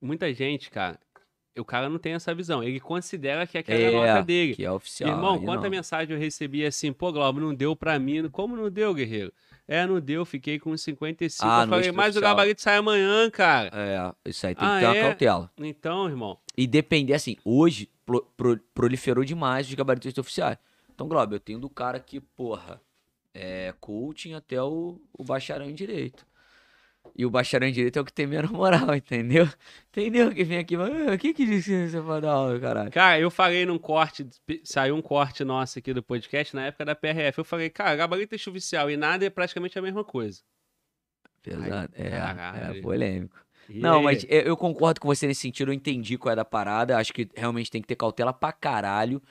muita 0.00 0.32
gente, 0.32 0.70
cara, 0.70 0.98
o 1.60 1.64
cara 1.64 1.88
não 1.88 1.98
tem 1.98 2.12
essa 2.14 2.34
visão. 2.34 2.62
Ele 2.62 2.80
considera 2.80 3.46
que 3.46 3.58
aquela 3.58 3.80
é 3.80 3.88
a 3.88 3.90
nota 3.90 4.22
dele. 4.22 4.54
Que 4.54 4.64
é 4.64 4.70
oficial. 4.70 5.10
Irmão, 5.10 5.38
quanta 5.40 5.62
não. 5.64 5.70
mensagem 5.70 6.14
eu 6.14 6.20
recebi 6.20 6.64
assim, 6.64 6.92
pô, 6.92 7.12
Glauber, 7.12 7.40
não 7.40 7.54
deu 7.54 7.74
pra 7.76 7.98
mim. 7.98 8.28
Como 8.28 8.56
não 8.56 8.70
deu, 8.70 8.92
guerreiro? 8.94 9.32
É, 9.66 9.86
não 9.86 10.00
deu, 10.00 10.24
fiquei 10.24 10.58
com 10.58 10.74
55. 10.76 11.46
Ah, 11.50 11.64
eu 11.64 11.68
falei, 11.68 11.92
mas 11.92 12.16
o 12.16 12.20
gabarito 12.20 12.62
sai 12.62 12.78
amanhã, 12.78 13.28
cara. 13.30 13.70
É, 14.24 14.30
isso 14.30 14.46
aí 14.46 14.54
tem 14.54 14.66
Ah, 14.66 14.74
que 14.74 14.80
ter 14.80 14.86
uma 14.86 14.96
é? 14.96 15.02
cautela. 15.02 15.50
Então, 15.58 16.08
irmão, 16.08 16.38
E 16.56 16.66
depender, 16.66 17.12
assim, 17.12 17.36
hoje 17.44 17.88
pro- 18.06 18.26
pro- 18.36 18.58
proliferou 18.74 19.22
demais 19.24 19.68
os 19.68 19.74
gabaritos 19.74 20.16
oficiais. 20.16 20.56
Então, 20.94 21.06
Glauber, 21.06 21.36
eu 21.36 21.40
tenho 21.40 21.58
do 21.58 21.68
cara 21.68 22.00
que, 22.00 22.18
porra, 22.18 22.80
é 23.34 23.72
coaching 23.78 24.32
até 24.32 24.60
o, 24.62 24.98
o 25.12 25.22
bacharel 25.22 25.68
em 25.68 25.74
direito. 25.74 26.26
E 27.16 27.26
o 27.26 27.30
bacharel 27.30 27.68
em 27.68 27.72
direito 27.72 27.98
é 27.98 28.02
o 28.02 28.04
que 28.04 28.12
tem 28.12 28.26
menos 28.26 28.50
moral, 28.50 28.94
entendeu? 28.96 29.48
Entendeu? 29.90 30.32
Que 30.32 30.44
vem 30.44 30.58
aqui, 30.58 30.76
mas 30.76 30.90
"Ah, 31.08 31.14
o 31.14 31.18
que 31.18 31.32
que 31.34 31.44
disse 31.46 31.88
você 31.90 32.00
vai 32.00 32.20
dar 32.20 32.32
aula, 32.32 32.58
caralho? 32.60 32.90
Cara, 32.90 33.18
eu 33.20 33.30
falei 33.30 33.64
num 33.66 33.78
corte, 33.78 34.26
saiu 34.64 34.94
um 34.96 35.02
corte 35.02 35.44
nosso 35.44 35.78
aqui 35.78 35.92
do 35.92 36.02
podcast 36.02 36.54
na 36.54 36.66
época 36.66 36.84
da 36.84 36.94
PRF. 36.94 37.38
Eu 37.38 37.44
falei, 37.44 37.68
cara, 37.70 37.96
gabarito 37.96 38.34
oficial 38.34 38.90
e 38.90 38.96
nada 38.96 39.24
é 39.26 39.30
praticamente 39.30 39.78
a 39.78 39.82
mesma 39.82 40.04
coisa. 40.04 40.40
Pesado. 41.42 41.92
É, 41.96 42.06
é 42.06 42.10
caralho. 42.10 42.82
polêmico. 42.82 43.36
E 43.68 43.80
Não, 43.80 43.98
aí? 43.98 44.04
mas 44.04 44.24
eu 44.28 44.40
eu 44.42 44.56
concordo 44.56 45.00
com 45.00 45.08
você 45.08 45.26
nesse 45.26 45.42
sentido, 45.42 45.70
eu 45.70 45.74
entendi 45.74 46.16
qual 46.16 46.32
é 46.32 46.36
da 46.36 46.44
parada, 46.44 46.96
acho 46.96 47.12
que 47.12 47.28
realmente 47.36 47.70
tem 47.70 47.82
que 47.82 47.88
ter 47.88 47.96
cautela 47.96 48.32
pra 48.32 48.50
caralho. 48.52 49.22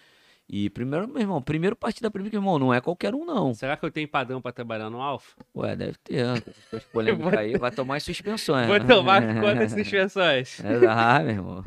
E 0.49 0.69
primeiro, 0.69 1.09
meu 1.09 1.19
irmão, 1.21 1.41
primeiro 1.41 1.75
partir 1.75 2.01
da 2.01 2.09
primeira, 2.09 2.37
irmão, 2.37 2.57
não 2.57 2.73
é 2.73 2.79
qualquer 2.79 3.13
um, 3.13 3.25
não. 3.25 3.53
Será 3.53 3.75
que 3.75 3.85
eu 3.85 3.91
tenho 3.91 4.07
padrão 4.07 4.41
pra 4.41 4.53
trabalhar 4.53 4.89
no 4.89 5.01
Alfa? 5.01 5.35
Ué, 5.53 5.75
deve 5.75 5.97
ter. 6.01 6.25
né? 6.25 6.41
Essas 6.67 6.83
polêmicas 6.85 7.29
vou- 7.31 7.37
aí, 7.39 7.51
vai 7.59 7.69
tomar 7.69 7.97
as 7.97 8.03
suspensões. 8.03 8.65
Vou 8.65 8.79
né? 8.79 8.85
tomar 8.85 9.21
quantas 9.41 9.73
suspensões? 9.73 10.61
Ah, 10.89 11.19
meu 11.19 11.31
irmão. 11.31 11.65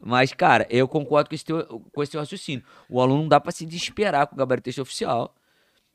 Mas, 0.00 0.32
cara, 0.32 0.64
eu 0.70 0.86
concordo 0.86 1.28
com 1.28 1.34
esse, 1.34 1.44
teu, 1.44 1.82
com 1.92 2.02
esse 2.04 2.12
teu 2.12 2.20
raciocínio. 2.20 2.64
O 2.88 3.00
aluno 3.00 3.22
não 3.22 3.28
dá 3.28 3.40
pra 3.40 3.50
se 3.50 3.66
desesperar 3.66 4.28
com 4.28 4.36
o 4.36 4.38
gabarito 4.38 4.80
oficial. 4.80 5.34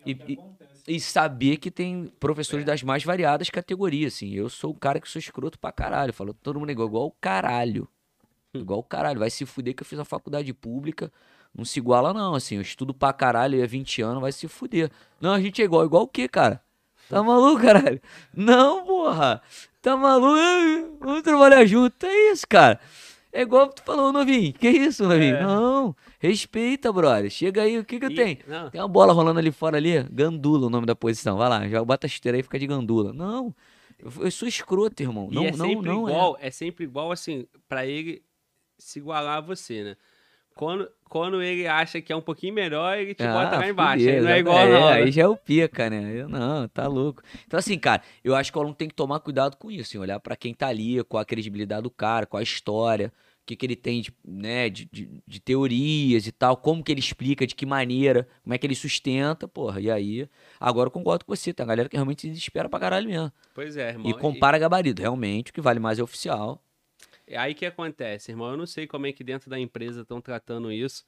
É 0.05 0.09
E- 0.11 0.17
e- 0.33 0.39
E 0.88 0.99
saber 0.99 1.55
que 1.57 1.72
tem 1.72 2.11
professores 2.19 2.64
das 2.65 2.83
mais 2.83 3.03
variadas 3.03 3.49
categorias, 3.49 4.14
assim. 4.14 4.31
Eu 4.33 4.49
sou 4.49 4.72
o 4.72 4.75
cara 4.75 4.99
que 4.99 5.09
sou 5.09 5.19
escroto 5.19 5.57
pra 5.57 5.72
caralho. 5.72 6.11
Falo, 6.14 6.31
todo 6.33 6.59
mundo 6.59 6.69
é 6.69 6.73
igual, 6.73 6.88
igual 6.89 7.07
o 7.07 7.11
caralho. 7.19 7.88
Igual 8.53 8.80
o 8.80 8.83
caralho. 8.83 9.19
Vai 9.19 9.30
se 9.31 9.45
fuder 9.45 9.73
que 9.73 9.81
eu 9.81 9.85
fiz 9.88 9.97
a 9.97 10.05
faculdade 10.05 10.53
pública. 10.53 11.11
Não 11.56 11.64
se 11.64 11.80
iguala, 11.80 12.14
não. 12.14 12.35
Assim, 12.35 12.56
eu 12.56 12.61
estudo 12.61 12.93
pra 12.93 13.14
caralho, 13.14 13.61
é 13.64 13.66
20 13.67 14.01
anos, 14.01 14.22
vai 14.22 14.32
se 14.32 14.48
fuder. 14.48 14.92
Não, 15.22 15.32
a 15.34 15.40
gente 15.40 15.61
é 15.61 15.66
igual. 15.66 15.85
Igual 15.85 16.03
o 16.03 16.08
quê, 16.08 16.27
cara? 16.27 16.61
Tá 17.09 17.22
maluco, 17.24 17.61
caralho? 17.61 18.01
Não, 18.34 18.85
porra. 18.85 19.42
Tá 19.82 19.95
maluco? 19.95 20.98
Vamos 21.00 21.22
trabalhar 21.22 21.66
junto. 21.66 22.06
É 22.06 22.32
isso, 22.32 22.45
cara. 22.48 22.80
É 23.32 23.42
igual 23.42 23.67
tu 23.67 23.84
falou, 23.84 24.11
novinho. 24.11 24.53
Que 24.53 24.69
isso, 24.69 25.03
novinho? 25.03 25.35
É. 25.35 25.43
Não. 25.43 25.95
Respeita, 26.19 26.92
brother. 26.92 27.30
Chega 27.30 27.61
aí, 27.64 27.77
o 27.77 27.85
que 27.85 28.00
que 28.00 28.06
eu 28.06 28.16
tenho? 28.16 28.38
Não, 28.48 28.69
Tem 28.69 28.82
uma 28.82 28.88
bola 28.88 29.14
rolando 29.14 29.40
ali 29.40 29.51
fora 29.51 29.77
ali. 29.77 30.01
Gandula 30.11 30.67
o 30.67 30.69
nome 30.69 30.85
da 30.85 30.95
posição. 30.95 31.38
Vai 31.38 31.50
lá, 31.50 31.67
já 31.67 31.84
bota 31.84 32.06
a 32.06 32.09
esteira 32.09 32.38
aí 32.38 32.40
e 32.40 32.43
fica 32.43 32.58
de 32.58 32.66
gandula. 32.66 33.14
Não. 33.14 33.53
Eu, 34.19 34.32
sou 34.32 34.48
escroto, 34.48 35.01
irmão. 35.01 35.30
e 35.32 35.35
Não, 35.35 35.45
é 35.45 35.51
não, 35.51 35.67
sempre 35.67 35.88
não 35.90 36.09
igual, 36.09 36.38
é. 36.40 36.51
sempre 36.51 36.84
igual 36.84 37.11
assim, 37.11 37.45
pra 37.67 37.85
ele 37.85 38.24
se 38.77 39.00
igualar 39.00 39.38
a 39.38 39.42
você, 39.42 39.84
né? 39.84 39.98
Quando, 40.56 40.90
quando 41.09 41.42
ele 41.42 41.67
acha 41.67 42.01
que 42.01 42.14
é 42.14 42.16
um 42.16 42.22
pouquinho 42.22 42.53
melhor, 42.53 42.98
ele 42.98 43.14
te 43.14 43.24
é. 43.24 43.27
bota 43.27 43.58
Ah, 43.58 43.59
lá 43.59 43.67
embaixo. 43.69 44.08
Aí 44.08 44.22
não 44.22 44.27
é 44.30 44.32
já- 44.32 44.38
igual, 44.40 44.58
é, 44.58 44.69
não. 44.72 44.88
Aí 44.88 45.11
já 45.11 45.22
é 45.24 45.27
o 45.27 45.35
pica, 45.35 45.90
né? 45.90 46.14
Eu 46.16 46.30
não, 46.30 46.66
tá 46.69 46.88
louco. 46.88 47.22
Então, 47.45 47.59
assim, 47.59 47.77
cara, 47.77 48.01
eu 48.24 48.34
acho 48.34 48.51
que 48.53 48.58
o 48.58 48.61
aluno 48.61 48.74
tem 48.74 48.88
que 48.88 48.95
tomar 48.95 49.19
cuidado 49.19 49.58
com 49.58 49.69
isso, 49.69 49.82
assim, 49.82 49.98
olhar 49.98 50.17
pra 50.19 50.35
quem 50.38 50.53
tá 50.53 50.67
ali, 50.67 51.03
qual 51.03 51.19
a 51.22 51.25
credibilidade 51.25 51.84
do 51.84 51.92
cara, 51.92 52.25
qual 52.25 52.40
a 52.40 52.43
história, 52.43 53.11
o 53.42 53.45
que, 53.45 53.56
que 53.56 53.66
ele 53.66 53.75
tem 53.75 54.00
de, 54.01 54.14
né, 54.25 54.69
de, 54.69 54.85
de, 54.92 55.09
de 55.27 55.40
teorias 55.42 56.25
e 56.25 56.32
tal, 56.32 56.56
como 56.56 56.82
que 56.82 56.92
ele 56.92 57.01
explica, 57.01 57.45
de 57.45 57.53
que 57.53 57.66
maneira, 57.66 58.25
como 58.42 58.53
é 58.53 58.58
que 58.58 58.66
ele 58.66 58.75
sustenta, 58.75 59.50
porra. 59.50 59.82
E 59.82 59.92
aí, 59.92 60.27
agora 60.58 60.88
eu 60.88 60.92
concordo 60.92 61.25
com 61.25 61.35
você, 61.35 61.53
tem 61.53 61.64
a 61.66 61.67
galera 61.67 61.90
que 61.90 61.98
realmente 61.98 62.22
se 62.22 62.30
desespera 62.30 62.69
pra 62.69 62.80
caralho 62.80 63.09
mesmo. 63.09 63.32
Pois 63.53 63.75
é, 63.75 63.90
irmão. 63.90 64.09
E 64.09 64.14
compara 64.14 64.58
gabarito. 64.58 65.01
Realmente, 65.01 65.51
o 65.51 65.53
que 65.53 65.61
vale 65.61 65.80
mais 65.80 66.00
é 66.00 66.03
oficial. 66.03 66.61
E 67.27 67.35
aí 67.35 67.53
que 67.53 67.65
acontece, 67.65 68.31
irmão? 68.31 68.51
Eu 68.51 68.57
não 68.57 68.67
sei 68.67 68.85
como 68.85 69.07
é 69.07 69.11
que 69.11 69.23
dentro 69.23 69.49
da 69.49 69.59
empresa 69.59 70.01
estão 70.01 70.21
tratando 70.21 70.71
isso. 70.71 71.03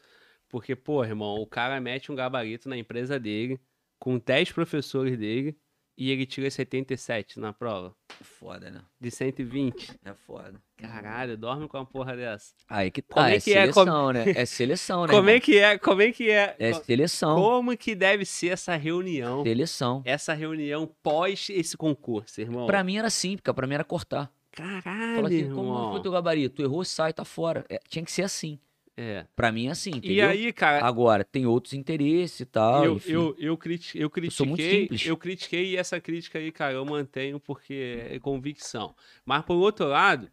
Porque, 0.49 0.75
pô, 0.75 1.03
irmão, 1.03 1.35
o 1.35 1.45
cara 1.47 1.79
mete 1.79 2.11
um 2.11 2.15
gabarito 2.15 2.69
na 2.69 2.77
empresa 2.77 3.19
dele, 3.19 3.59
com 3.99 4.17
10 4.17 4.51
professores 4.51 5.17
dele, 5.17 5.57
e 5.97 6.11
ele 6.11 6.25
tira 6.25 6.49
77 6.49 7.39
na 7.39 7.51
prova. 7.51 7.93
É 8.21 8.23
foda, 8.23 8.69
né? 8.69 8.81
De 8.99 9.09
120. 9.09 9.99
É 10.05 10.13
foda. 10.13 10.61
Caralho, 10.77 11.35
dorme 11.35 11.67
com 11.67 11.77
uma 11.77 11.85
porra 11.85 12.15
dessa. 12.15 12.53
Aí 12.69 12.91
que 12.91 13.01
tá, 13.01 13.15
Como 13.15 13.27
é 13.27 13.35
é, 13.35 13.41
que 13.41 13.53
é? 13.53 13.61
seleção, 13.61 14.13
né? 14.13 14.23
É 14.27 14.45
seleção, 14.45 15.01
né? 15.07 15.13
Como 15.13 15.29
é 15.29 15.33
irmão? 15.33 15.41
que 15.45 15.57
é? 15.57 15.77
Como 15.79 16.01
é 16.01 16.11
que 16.11 16.29
é? 16.29 16.55
É 16.59 16.73
seleção. 16.73 17.35
Como 17.35 17.75
que 17.75 17.95
deve 17.95 18.25
ser 18.25 18.49
essa 18.49 18.75
reunião? 18.75 19.43
Seleção. 19.43 20.03
Essa 20.05 20.33
reunião 20.33 20.87
pós 21.01 21.49
esse 21.49 21.75
concurso, 21.75 22.39
irmão. 22.39 22.67
Pra 22.67 22.83
mim 22.83 22.97
era 22.97 23.09
simples, 23.09 23.41
cara. 23.41 23.55
Pra 23.55 23.65
mim 23.67 23.73
era 23.73 23.83
cortar. 23.83 24.31
Caralho, 24.57 25.15
Fala 25.15 25.27
assim, 25.27 25.37
irmão. 25.37 25.55
como 25.55 25.91
foi 25.91 26.01
teu 26.01 26.11
gabarito? 26.11 26.55
Tu 26.55 26.61
errou, 26.63 26.83
sai, 26.83 27.13
tá 27.13 27.23
fora. 27.23 27.65
É, 27.69 27.79
tinha 27.87 28.03
que 28.03 28.11
ser 28.11 28.23
assim. 28.23 28.59
É. 28.99 29.27
Pra 29.35 29.51
mim 29.51 29.67
é 29.67 29.71
assim, 29.71 29.91
E 29.91 29.97
entendeu? 29.97 30.27
aí, 30.27 30.51
cara, 30.51 30.83
Agora, 30.83 31.23
tem 31.23 31.45
outros 31.45 31.73
interesses 31.73 32.39
e 32.39 32.45
tal, 32.45 32.83
eu, 32.83 32.95
enfim. 32.95 33.11
eu, 33.11 33.35
eu, 33.37 33.55
criti 33.55 33.99
eu 33.99 34.09
critiquei, 34.09 34.35
sou 34.35 34.45
muito 34.47 34.63
simples. 34.63 35.05
eu 35.05 35.15
critiquei 35.15 35.65
e 35.67 35.77
essa 35.77 35.99
crítica 36.01 36.39
aí, 36.39 36.51
cara, 36.51 36.73
eu 36.73 36.83
mantenho 36.83 37.39
porque 37.39 38.07
é 38.09 38.17
convicção. 38.19 38.95
Mas 39.23 39.45
por 39.45 39.53
outro 39.53 39.85
lado, 39.87 40.31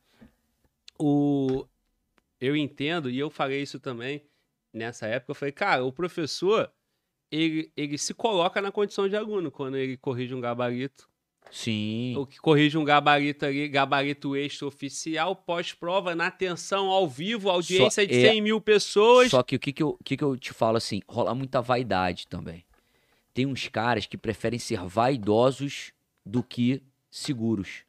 o 0.98 1.66
eu 2.40 2.56
entendo 2.56 3.10
e 3.10 3.18
eu 3.18 3.28
falei 3.28 3.60
isso 3.62 3.78
também 3.78 4.22
nessa 4.72 5.06
época, 5.06 5.32
eu 5.32 5.34
falei, 5.34 5.52
cara, 5.52 5.84
o 5.84 5.92
professor 5.92 6.70
ele, 7.30 7.70
ele 7.76 7.98
se 7.98 8.14
coloca 8.14 8.62
na 8.62 8.72
condição 8.72 9.06
de 9.08 9.14
aluno 9.16 9.50
quando 9.50 9.76
ele 9.76 9.96
corrige 9.98 10.34
um 10.34 10.40
gabarito. 10.40 11.06
Sim. 11.50 12.14
Ou 12.16 12.26
que 12.26 12.38
corrige 12.38 12.76
um 12.76 12.84
gabarito 12.84 13.46
ali, 13.46 13.68
gabarito 13.68 14.34
extra-oficial, 14.36 15.36
pós-prova, 15.36 16.14
na 16.14 16.26
atenção 16.26 16.88
ao 16.88 17.08
vivo, 17.08 17.48
audiência 17.48 18.06
de 18.06 18.14
é- 18.14 18.30
100 18.30 18.40
mil 18.40 18.60
pessoas. 18.60 19.30
Só 19.30 19.42
que 19.42 19.56
o 19.56 19.58
que, 19.60 19.72
que, 19.72 19.82
eu, 19.82 19.90
o 19.90 20.04
que, 20.04 20.16
que 20.16 20.24
eu 20.24 20.36
te 20.36 20.52
falo 20.52 20.76
assim, 20.76 21.00
rola 21.08 21.34
muita 21.34 21.60
vaidade 21.62 22.26
também. 22.26 22.64
Tem 23.32 23.46
uns 23.46 23.68
caras 23.68 24.06
que 24.06 24.16
preferem 24.16 24.58
ser 24.58 24.80
vaidosos 24.84 25.92
do 26.24 26.42
que 26.42 26.82
seguros. 27.10 27.82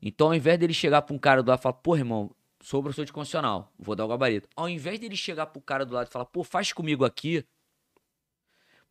Então, 0.00 0.28
ao 0.28 0.34
invés 0.34 0.58
dele 0.58 0.74
chegar 0.74 1.02
pra 1.02 1.14
um 1.14 1.18
cara 1.18 1.42
do 1.42 1.48
lado 1.48 1.60
e 1.60 1.62
falar, 1.62 1.74
pô, 1.74 1.96
irmão, 1.96 2.30
sou 2.60 2.82
professor 2.82 3.04
de 3.04 3.12
constitucional, 3.12 3.72
vou 3.78 3.94
dar 3.94 4.04
o 4.04 4.08
gabarito. 4.08 4.48
Ao 4.56 4.68
invés 4.68 4.98
dele 4.98 5.16
chegar 5.16 5.46
pro 5.46 5.60
cara 5.60 5.84
do 5.86 5.94
lado 5.94 6.08
e 6.08 6.10
falar, 6.10 6.24
pô, 6.24 6.42
faz 6.44 6.72
comigo 6.72 7.04
aqui. 7.04 7.44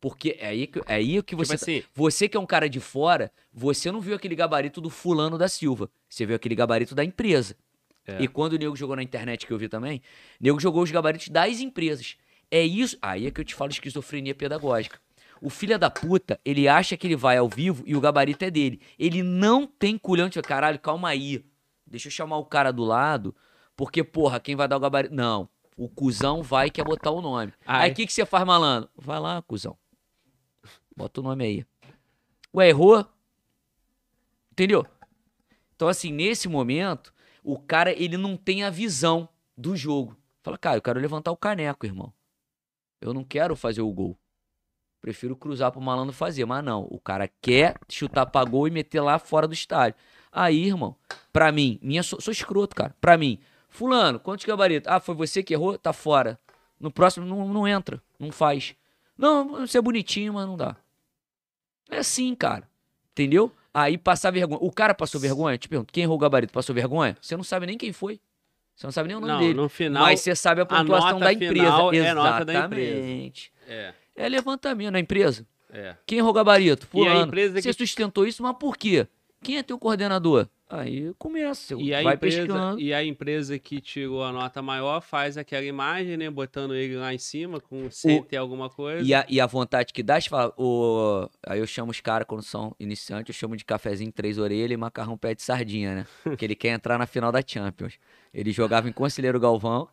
Porque 0.02 0.36
é 0.40 0.48
aí 0.48 0.66
que, 0.66 0.80
é 0.80 0.94
aí 0.94 1.22
que 1.22 1.36
você. 1.36 1.56
tipo 1.56 1.64
assim, 1.64 1.82
Você 1.94 2.28
que 2.28 2.36
é 2.36 2.40
um 2.40 2.44
cara 2.44 2.68
de 2.68 2.80
fora, 2.80 3.30
você 3.52 3.92
não 3.92 4.00
viu 4.00 4.16
aquele 4.16 4.34
gabarito 4.34 4.80
do 4.80 4.90
fulano 4.90 5.38
da 5.38 5.46
Silva. 5.46 5.88
Você 6.08 6.26
viu 6.26 6.34
aquele 6.34 6.56
gabarito 6.56 6.92
da 6.92 7.04
empresa. 7.04 7.56
É. 8.04 8.20
E 8.20 8.26
quando 8.26 8.54
o 8.54 8.58
nego 8.58 8.74
jogou 8.74 8.96
na 8.96 9.02
internet 9.04 9.46
que 9.46 9.52
eu 9.52 9.58
vi 9.58 9.68
também, 9.68 10.02
o 10.40 10.44
nego 10.44 10.58
jogou 10.58 10.82
os 10.82 10.90
gabaritos 10.90 11.28
das 11.28 11.60
empresas. 11.60 12.16
É 12.50 12.60
isso. 12.60 12.98
Aí 13.00 13.28
é 13.28 13.30
que 13.30 13.40
eu 13.40 13.44
te 13.44 13.54
falo 13.54 13.70
esquizofrenia 13.70 14.34
pedagógica. 14.34 14.98
O 15.40 15.48
filho 15.48 15.78
da 15.78 15.88
puta, 15.88 16.40
ele 16.44 16.66
acha 16.66 16.96
que 16.96 17.06
ele 17.06 17.14
vai 17.14 17.36
ao 17.36 17.48
vivo 17.48 17.84
e 17.86 17.94
o 17.94 18.00
gabarito 18.00 18.44
é 18.44 18.50
dele. 18.50 18.80
Ele 18.98 19.22
não 19.22 19.68
tem 19.68 19.96
culhão 19.96 20.28
de 20.28 20.42
caralho, 20.42 20.80
calma 20.80 21.10
aí. 21.10 21.44
Deixa 21.86 22.08
eu 22.08 22.12
chamar 22.12 22.38
o 22.38 22.44
cara 22.44 22.72
do 22.72 22.82
lado, 22.82 23.36
porque, 23.76 24.02
porra, 24.02 24.40
quem 24.40 24.56
vai 24.56 24.66
dar 24.66 24.78
o 24.78 24.80
gabarito. 24.80 25.14
Não. 25.14 25.48
O 25.76 25.88
cuzão 25.88 26.42
vai 26.42 26.66
e 26.66 26.70
quer 26.70 26.84
botar 26.84 27.12
o 27.12 27.22
nome. 27.22 27.52
Ai. 27.64 27.84
Aí 27.84 27.92
o 27.92 27.94
que, 27.94 28.04
que 28.04 28.12
você 28.12 28.26
faz, 28.26 28.44
malandro? 28.44 28.90
Vai 28.96 29.20
lá, 29.20 29.40
cuzão. 29.42 29.76
Bota 30.96 31.20
o 31.20 31.24
nome 31.24 31.44
aí. 31.44 31.66
Ué, 32.54 32.68
errou? 32.68 33.06
Entendeu? 34.50 34.86
Então, 35.74 35.88
assim, 35.88 36.12
nesse 36.12 36.48
momento, 36.48 37.12
o 37.42 37.58
cara, 37.58 37.92
ele 37.92 38.16
não 38.16 38.36
tem 38.36 38.62
a 38.62 38.70
visão 38.70 39.28
do 39.56 39.76
jogo. 39.76 40.16
Fala, 40.42 40.58
cara, 40.58 40.76
eu 40.76 40.82
quero 40.82 41.00
levantar 41.00 41.30
o 41.32 41.36
caneco, 41.36 41.86
irmão. 41.86 42.12
Eu 43.00 43.14
não 43.14 43.24
quero 43.24 43.56
fazer 43.56 43.80
o 43.80 43.92
gol. 43.92 44.18
Prefiro 45.00 45.34
cruzar 45.34 45.72
pro 45.72 45.80
malandro 45.80 46.12
fazer, 46.12 46.44
mas 46.44 46.62
não. 46.62 46.86
O 46.90 47.00
cara 47.00 47.28
quer 47.40 47.76
chutar 47.88 48.26
pra 48.26 48.44
gol 48.44 48.68
e 48.68 48.70
meter 48.70 49.00
lá 49.00 49.18
fora 49.18 49.48
do 49.48 49.54
estádio. 49.54 49.98
Aí, 50.30 50.64
irmão, 50.64 50.96
pra 51.32 51.50
mim, 51.50 51.78
minha 51.82 52.02
sou, 52.02 52.20
sou 52.20 52.30
escroto, 52.30 52.76
cara. 52.76 52.94
Pra 53.00 53.18
mim, 53.18 53.40
fulano, 53.68 54.20
quantos 54.20 54.44
gabaritos? 54.44 54.90
Ah, 54.90 55.00
foi 55.00 55.14
você 55.14 55.42
que 55.42 55.54
errou? 55.54 55.76
Tá 55.76 55.92
fora. 55.92 56.38
No 56.78 56.92
próximo 56.92 57.26
não, 57.26 57.48
não 57.48 57.66
entra, 57.66 58.00
não 58.18 58.30
faz. 58.30 58.76
Não, 59.18 59.66
você 59.66 59.78
é 59.78 59.82
bonitinho, 59.82 60.34
mas 60.34 60.46
não 60.46 60.56
dá. 60.56 60.76
É 61.92 61.98
assim, 61.98 62.34
cara. 62.34 62.68
Entendeu? 63.12 63.52
Aí 63.74 63.96
passar 63.98 64.30
vergonha. 64.30 64.58
O 64.62 64.70
cara 64.72 64.94
passou 64.94 65.20
vergonha? 65.20 65.56
Te 65.58 65.68
pergunto, 65.68 65.92
quem 65.92 66.02
errou 66.04 66.16
o 66.16 66.18
gabarito 66.18 66.52
passou 66.52 66.74
vergonha? 66.74 67.16
Você 67.20 67.36
não 67.36 67.44
sabe 67.44 67.66
nem 67.66 67.76
quem 67.78 67.92
foi. 67.92 68.20
Você 68.74 68.86
não 68.86 68.92
sabe 68.92 69.08
nem 69.08 69.16
o 69.16 69.20
nome 69.20 69.32
não, 69.32 69.40
dele. 69.40 69.54
no 69.54 69.68
final. 69.68 70.02
mas 70.04 70.20
você 70.20 70.34
sabe 70.34 70.62
a 70.62 70.66
pontuação 70.66 71.10
nota 71.12 71.24
da 71.26 71.32
empresa. 71.32 71.52
final 71.52 71.92
é 71.92 72.08
a 72.08 72.14
nota 72.14 72.44
da 72.44 72.54
empresa. 72.64 72.96
Exatamente. 72.96 73.52
É, 73.68 73.94
É 74.16 74.28
levantamento 74.28 74.90
na 74.92 74.98
empresa. 75.00 75.46
é. 75.70 75.94
Quem 76.06 76.18
errou 76.18 76.30
o 76.30 76.34
gabarito? 76.34 76.84
E 76.86 76.86
a 76.86 76.90
Fulano. 76.90 77.26
empresa 77.26 77.60
Você 77.60 77.68
que- 77.68 77.74
sustentou 77.86 78.26
isso, 78.26 78.42
mas 78.42 78.56
por 78.58 78.76
quê? 78.76 79.06
Quem 79.42 79.58
é 79.58 79.62
teu 79.62 79.78
coordenador? 79.78 80.48
Aí 80.72 81.12
começa, 81.18 81.74
E 81.74 81.94
a, 81.94 82.02
vai 82.02 82.14
empresa, 82.14 82.46
pescando. 82.46 82.80
e 82.80 82.94
a 82.94 83.04
empresa 83.04 83.58
que 83.58 83.78
tirou 83.78 84.24
a 84.24 84.32
nota 84.32 84.62
maior 84.62 85.02
faz 85.02 85.36
aquela 85.36 85.66
imagem, 85.66 86.16
né? 86.16 86.30
Botando 86.30 86.74
ele 86.74 86.96
lá 86.96 87.12
em 87.12 87.18
cima, 87.18 87.60
com 87.60 87.90
sem 87.90 88.22
ter 88.22 88.38
alguma 88.38 88.70
coisa. 88.70 89.06
E 89.06 89.12
a, 89.12 89.26
e 89.28 89.38
a 89.38 89.44
vontade 89.44 89.92
que 89.92 90.02
dá, 90.02 90.18
fala, 90.22 90.50
o... 90.56 91.28
aí 91.46 91.58
eu 91.60 91.66
chamo 91.66 91.90
os 91.90 92.00
caras 92.00 92.26
quando 92.26 92.42
são 92.42 92.74
iniciantes, 92.80 93.36
eu 93.36 93.38
chamo 93.38 93.54
de 93.54 93.66
cafezinho 93.66 94.10
três 94.10 94.38
orelhas 94.38 94.70
e 94.70 94.76
macarrão 94.78 95.18
pé 95.18 95.34
de 95.34 95.42
sardinha, 95.42 95.94
né? 95.94 96.06
Porque 96.24 96.42
ele 96.46 96.54
quer 96.54 96.70
entrar 96.70 96.96
na 96.96 97.04
final 97.06 97.30
da 97.30 97.42
Champions. 97.46 97.98
Ele 98.32 98.50
jogava 98.50 98.88
em 98.88 98.92
Conselheiro 98.92 99.38
Galvão, 99.38 99.86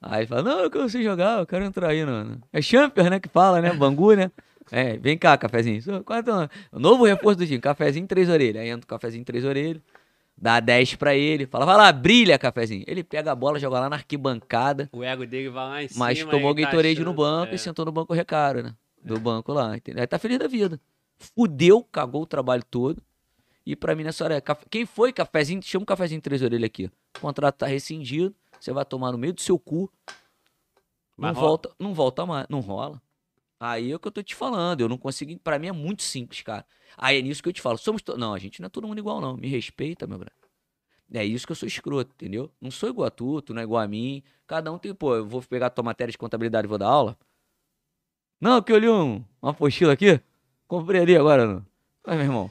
aí 0.00 0.20
ele 0.20 0.26
fala, 0.28 0.42
não, 0.44 0.60
eu 0.60 0.88
sei 0.88 1.02
jogar, 1.02 1.40
eu 1.40 1.46
quero 1.46 1.64
entrar 1.64 1.88
aí, 1.88 2.04
no... 2.04 2.40
É 2.52 2.62
Champions, 2.62 3.10
né, 3.10 3.18
que 3.18 3.28
fala, 3.28 3.60
né, 3.60 3.72
Bangu, 3.72 4.14
né? 4.14 4.30
É, 4.70 4.96
vem 4.96 5.18
cá, 5.18 5.36
cafezinho. 5.36 5.80
É? 5.80 6.76
O 6.76 6.78
novo 6.78 7.04
reforço 7.04 7.38
do 7.38 7.46
time, 7.46 7.58
cafezinho 7.60 8.06
três 8.06 8.28
orelhas. 8.28 8.62
Aí 8.62 8.68
entra 8.68 8.84
o 8.84 8.88
cafezinho 8.88 9.24
três 9.24 9.44
orelhas, 9.44 9.82
dá 10.36 10.60
10 10.60 10.94
pra 10.94 11.14
ele, 11.14 11.46
fala, 11.46 11.66
vai 11.66 11.76
lá, 11.76 11.92
brilha, 11.92 12.38
cafezinho. 12.38 12.84
Ele 12.86 13.02
pega 13.02 13.32
a 13.32 13.34
bola, 13.34 13.58
joga 13.58 13.80
lá 13.80 13.88
na 13.88 13.96
arquibancada, 13.96 14.88
O 14.92 15.02
ego 15.02 15.26
dele 15.26 15.48
vai 15.50 15.68
lá 15.68 15.82
em 15.82 15.88
cima. 15.88 16.04
mas 16.06 16.18
tomou 16.20 16.50
ele 16.52 16.62
tá 16.62 16.70
Gatorade 16.70 17.04
no 17.04 17.12
banco 17.12 17.52
é. 17.52 17.56
e 17.56 17.58
sentou 17.58 17.84
no 17.84 17.92
banco 17.92 18.14
recaro, 18.14 18.62
né? 18.62 18.74
Do 19.02 19.18
banco 19.18 19.52
lá, 19.52 19.76
entendeu? 19.76 20.02
Aí 20.02 20.06
tá 20.06 20.18
feliz 20.18 20.38
da 20.38 20.46
vida. 20.46 20.78
Fudeu, 21.18 21.82
cagou 21.90 22.22
o 22.22 22.26
trabalho 22.26 22.62
todo. 22.70 23.02
E 23.64 23.74
pra 23.76 23.94
mim 23.94 24.04
nessa 24.04 24.24
hora 24.24 24.36
é. 24.36 24.40
café- 24.40 24.66
Quem 24.70 24.86
foi 24.86 25.12
cafezinho? 25.12 25.62
Chama 25.62 25.82
um 25.82 25.86
cafezinho 25.86 26.20
três 26.20 26.42
orelhas 26.42 26.66
aqui. 26.66 26.90
O 27.16 27.20
contrato 27.20 27.56
tá 27.56 27.66
rescindido. 27.66 28.34
Você 28.58 28.72
vai 28.72 28.84
tomar 28.84 29.12
no 29.12 29.18
meio 29.18 29.32
do 29.32 29.40
seu 29.40 29.58
cu. 29.58 29.90
Não 31.16 31.28
rola. 31.32 31.46
volta, 31.46 31.70
não 31.78 31.94
volta 31.94 32.26
mais. 32.26 32.46
Não 32.48 32.60
rola. 32.60 33.00
Aí 33.60 33.92
é 33.92 33.94
o 33.94 33.98
que 34.00 34.08
eu 34.08 34.12
tô 34.12 34.22
te 34.22 34.34
falando. 34.34 34.80
Eu 34.80 34.88
não 34.88 34.96
consigo. 34.96 35.38
Pra 35.40 35.58
mim 35.58 35.66
é 35.68 35.72
muito 35.72 36.02
simples, 36.02 36.40
cara. 36.40 36.64
Aí 36.96 37.18
é 37.18 37.22
nisso 37.22 37.42
que 37.42 37.48
eu 37.50 37.52
te 37.52 37.60
falo. 37.60 37.76
Somos 37.76 38.00
to... 38.00 38.16
Não, 38.16 38.32
a 38.32 38.38
gente 38.38 38.60
não 38.60 38.66
é 38.66 38.70
todo 38.70 38.88
mundo 38.88 38.98
igual, 38.98 39.20
não. 39.20 39.36
Me 39.36 39.48
respeita, 39.48 40.06
meu 40.06 40.18
brother. 40.18 40.34
É 41.12 41.24
isso 41.24 41.44
que 41.44 41.52
eu 41.52 41.56
sou 41.56 41.66
escroto, 41.66 42.12
entendeu? 42.14 42.50
Não 42.60 42.70
sou 42.70 42.88
igual 42.88 43.08
a 43.08 43.10
tu, 43.10 43.42
tu 43.42 43.52
não 43.52 43.60
é 43.60 43.64
igual 43.64 43.82
a 43.82 43.86
mim. 43.88 44.22
Cada 44.46 44.72
um 44.72 44.78
tem, 44.78 44.94
pô, 44.94 45.16
eu 45.16 45.26
vou 45.26 45.42
pegar 45.42 45.68
tua 45.70 45.84
matéria 45.84 46.10
de 46.10 46.16
contabilidade 46.16 46.66
e 46.66 46.68
vou 46.68 46.78
dar 46.78 46.88
aula. 46.88 47.18
Não, 48.40 48.62
que 48.62 48.72
eu 48.72 48.78
li 48.78 48.88
um, 48.88 49.22
uma 49.42 49.50
apostila 49.50 49.92
aqui. 49.92 50.20
Comprei 50.66 51.02
ali 51.02 51.16
agora, 51.16 51.46
não. 51.46 51.66
Mas, 52.06 52.16
meu 52.16 52.24
irmão, 52.26 52.50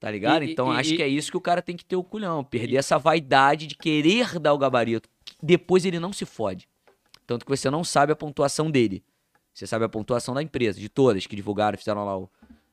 tá 0.00 0.10
ligado? 0.10 0.42
E- 0.44 0.52
então 0.52 0.74
e- 0.74 0.76
acho 0.76 0.92
e- 0.92 0.96
que 0.96 1.02
é 1.02 1.08
isso 1.08 1.30
que 1.30 1.36
o 1.36 1.40
cara 1.40 1.62
tem 1.62 1.76
que 1.76 1.84
ter 1.84 1.96
o 1.96 2.04
culhão. 2.04 2.44
Perder 2.44 2.76
essa 2.76 2.98
vaidade 2.98 3.66
de 3.66 3.76
querer 3.76 4.38
dar 4.40 4.52
o 4.52 4.58
gabarito. 4.58 5.08
Depois 5.42 5.84
ele 5.84 6.00
não 6.00 6.12
se 6.12 6.26
fode. 6.26 6.68
Tanto 7.26 7.46
que 7.46 7.50
você 7.56 7.70
não 7.70 7.84
sabe 7.84 8.12
a 8.12 8.16
pontuação 8.16 8.70
dele. 8.70 9.02
Você 9.54 9.66
sabe 9.66 9.84
a 9.84 9.88
pontuação 9.88 10.34
da 10.34 10.42
empresa, 10.42 10.80
de 10.80 10.88
todas 10.88 11.26
que 11.26 11.36
divulgaram, 11.36 11.78
fizeram 11.78 12.04
lá 12.04 12.18
o, 12.18 12.28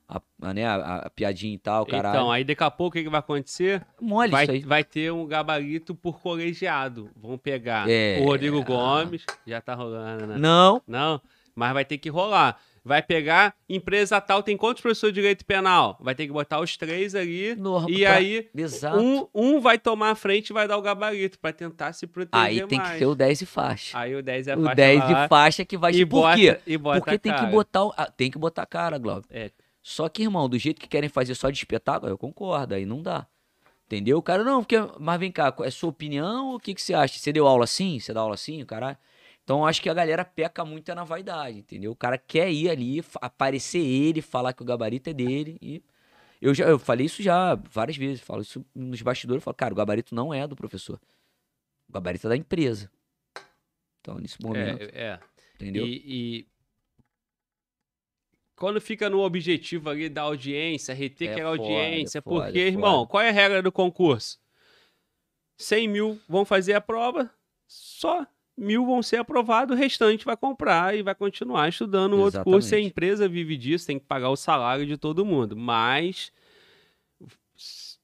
a, 0.08 0.20
a, 0.42 0.52
né, 0.52 0.66
a, 0.66 0.96
a 0.96 1.10
piadinha 1.10 1.54
e 1.54 1.58
tal, 1.58 1.86
caralho. 1.86 2.16
Então, 2.16 2.30
aí 2.32 2.42
daqui 2.44 2.62
a 2.64 2.70
pouco 2.70 2.90
o 2.90 2.98
que, 2.98 3.04
que 3.04 3.08
vai 3.10 3.20
acontecer? 3.20 3.86
Mole 4.00 4.30
Vai, 4.30 4.42
isso 4.44 4.52
aí. 4.52 4.60
vai 4.60 4.82
ter 4.84 5.12
um 5.12 5.24
gabarito 5.24 5.94
por 5.94 6.20
colegiado. 6.20 7.08
Vão 7.16 7.38
pegar 7.38 7.88
É. 7.88 8.18
o 8.20 8.24
Rodrigo 8.24 8.62
Gomes, 8.64 9.24
já 9.46 9.60
tá 9.60 9.74
rolando, 9.74 10.26
né? 10.26 10.36
Não, 10.36 10.82
Não, 10.86 11.20
mas 11.54 11.72
vai 11.72 11.84
ter 11.84 11.98
que 11.98 12.10
rolar. 12.10 12.58
Vai 12.84 13.00
pegar, 13.00 13.54
empresa 13.68 14.20
tal, 14.20 14.42
tem 14.42 14.56
quantos 14.56 14.82
professores 14.82 15.14
de 15.14 15.20
direito 15.20 15.44
penal? 15.46 15.96
Vai 16.00 16.16
ter 16.16 16.26
que 16.26 16.32
botar 16.32 16.58
os 16.60 16.76
três 16.76 17.14
ali. 17.14 17.54
norma, 17.54 17.88
E 17.88 18.00
pra- 18.00 18.14
aí, 18.14 18.48
Exato. 18.52 18.98
um, 18.98 19.28
um 19.32 19.60
vai 19.60 19.78
tomar 19.78 20.10
a 20.10 20.14
frente 20.16 20.50
e 20.50 20.52
vai 20.52 20.66
dar 20.66 20.76
o 20.76 20.82
gabarito 20.82 21.38
pra 21.38 21.52
tentar 21.52 21.92
se 21.92 22.08
proteger 22.08 22.44
aí 22.44 22.66
tem 22.66 22.78
mais. 22.78 22.92
que 22.92 22.98
ser 22.98 23.06
o 23.06 23.14
10 23.14 23.40
e 23.40 23.46
faixa. 23.46 23.96
Aí 23.96 24.16
o 24.16 24.22
10 24.22 24.48
é 24.48 24.56
o 24.56 24.62
faixa 24.62 24.74
10 24.74 24.98
lá 24.98 25.06
de 25.22 25.28
faixa 25.28 25.64
que 25.64 25.76
vai 25.76 25.92
e 25.92 26.04
Por 26.04 26.22
bota, 26.22 26.36
quê? 26.36 26.58
E 26.66 26.76
bota 26.76 26.98
Porque 27.00 27.14
a 27.14 27.18
tem 27.20 27.32
que 27.36 27.46
botar 27.46 27.84
o- 27.84 27.94
ah, 27.96 28.06
tem 28.10 28.30
que 28.32 28.38
botar 28.38 28.62
a 28.62 28.66
cara, 28.66 28.98
Glauber. 28.98 29.26
É. 29.30 29.50
Só 29.80 30.08
que, 30.08 30.22
irmão, 30.22 30.48
do 30.48 30.58
jeito 30.58 30.80
que 30.80 30.88
querem 30.88 31.08
fazer 31.08 31.36
só 31.36 31.50
de 31.50 31.58
espetáculo, 31.58 32.10
eu 32.10 32.18
concordo, 32.18 32.74
aí 32.74 32.84
não 32.84 33.00
dá. 33.00 33.26
Entendeu? 33.86 34.18
O 34.18 34.22
cara, 34.22 34.42
não, 34.42 34.62
porque. 34.64 34.76
Mas 34.98 35.20
vem 35.20 35.30
cá, 35.30 35.54
é 35.60 35.70
sua 35.70 35.90
opinião 35.90 36.54
o 36.54 36.58
que, 36.58 36.74
que 36.74 36.80
você 36.82 36.94
acha? 36.94 37.18
Você 37.18 37.32
deu 37.32 37.46
aula 37.46 37.64
assim? 37.64 38.00
Você 38.00 38.12
dá 38.12 38.20
aula 38.20 38.34
assim, 38.34 38.64
caralho? 38.64 38.96
Então 39.44 39.66
acho 39.66 39.82
que 39.82 39.88
a 39.88 39.94
galera 39.94 40.24
peca 40.24 40.64
muito 40.64 40.90
é 40.90 40.94
na 40.94 41.04
vaidade, 41.04 41.58
entendeu? 41.58 41.90
O 41.92 41.96
cara 41.96 42.16
quer 42.16 42.50
ir 42.50 42.70
ali, 42.70 43.04
aparecer 43.20 43.84
ele, 43.84 44.22
falar 44.22 44.52
que 44.52 44.62
o 44.62 44.66
gabarito 44.66 45.10
é 45.10 45.12
dele 45.12 45.58
e. 45.60 45.82
Eu 46.40 46.52
já 46.52 46.64
eu 46.66 46.76
falei 46.76 47.06
isso 47.06 47.22
já 47.22 47.54
várias 47.54 47.96
vezes, 47.96 48.20
falo 48.20 48.42
isso 48.42 48.66
nos 48.74 49.00
bastidores, 49.00 49.40
eu 49.40 49.44
falo, 49.44 49.54
cara, 49.54 49.72
o 49.72 49.76
gabarito 49.76 50.12
não 50.12 50.34
é 50.34 50.44
do 50.44 50.56
professor. 50.56 51.00
O 51.88 51.92
gabarito 51.92 52.26
é 52.26 52.30
da 52.30 52.36
empresa. 52.36 52.90
Então, 54.00 54.18
nesse 54.18 54.42
momento, 54.42 54.82
É, 54.92 55.12
é. 55.12 55.20
entendeu? 55.54 55.86
E, 55.86 56.02
e 56.04 56.46
quando 58.56 58.80
fica 58.80 59.08
no 59.08 59.20
objetivo 59.20 59.88
ali 59.88 60.08
da 60.08 60.22
audiência, 60.22 60.94
reter 60.94 61.28
É 61.28 61.32
aquela 61.32 61.56
foda, 61.56 61.62
audiência, 61.62 62.18
é 62.18 62.22
foda, 62.22 62.44
porque, 62.46 62.58
é 62.58 62.66
irmão, 62.66 63.06
qual 63.06 63.22
é 63.22 63.28
a 63.28 63.32
regra 63.32 63.62
do 63.62 63.70
concurso? 63.70 64.40
100 65.56 65.88
mil 65.88 66.20
vão 66.28 66.44
fazer 66.44 66.74
a 66.74 66.80
prova, 66.80 67.30
só 67.68 68.26
mil 68.56 68.84
vão 68.86 69.02
ser 69.02 69.16
aprovados, 69.16 69.74
o 69.74 69.78
restante 69.78 70.24
vai 70.24 70.36
comprar 70.36 70.96
e 70.96 71.02
vai 71.02 71.14
continuar 71.14 71.68
estudando 71.68 72.14
um 72.16 72.20
outro 72.20 72.44
curso. 72.44 72.74
E 72.74 72.76
a 72.76 72.80
empresa 72.80 73.28
vive 73.28 73.56
disso, 73.56 73.86
tem 73.86 73.98
que 73.98 74.04
pagar 74.06 74.28
o 74.30 74.36
salário 74.36 74.86
de 74.86 74.96
todo 74.96 75.24
mundo. 75.24 75.56
Mas, 75.56 76.32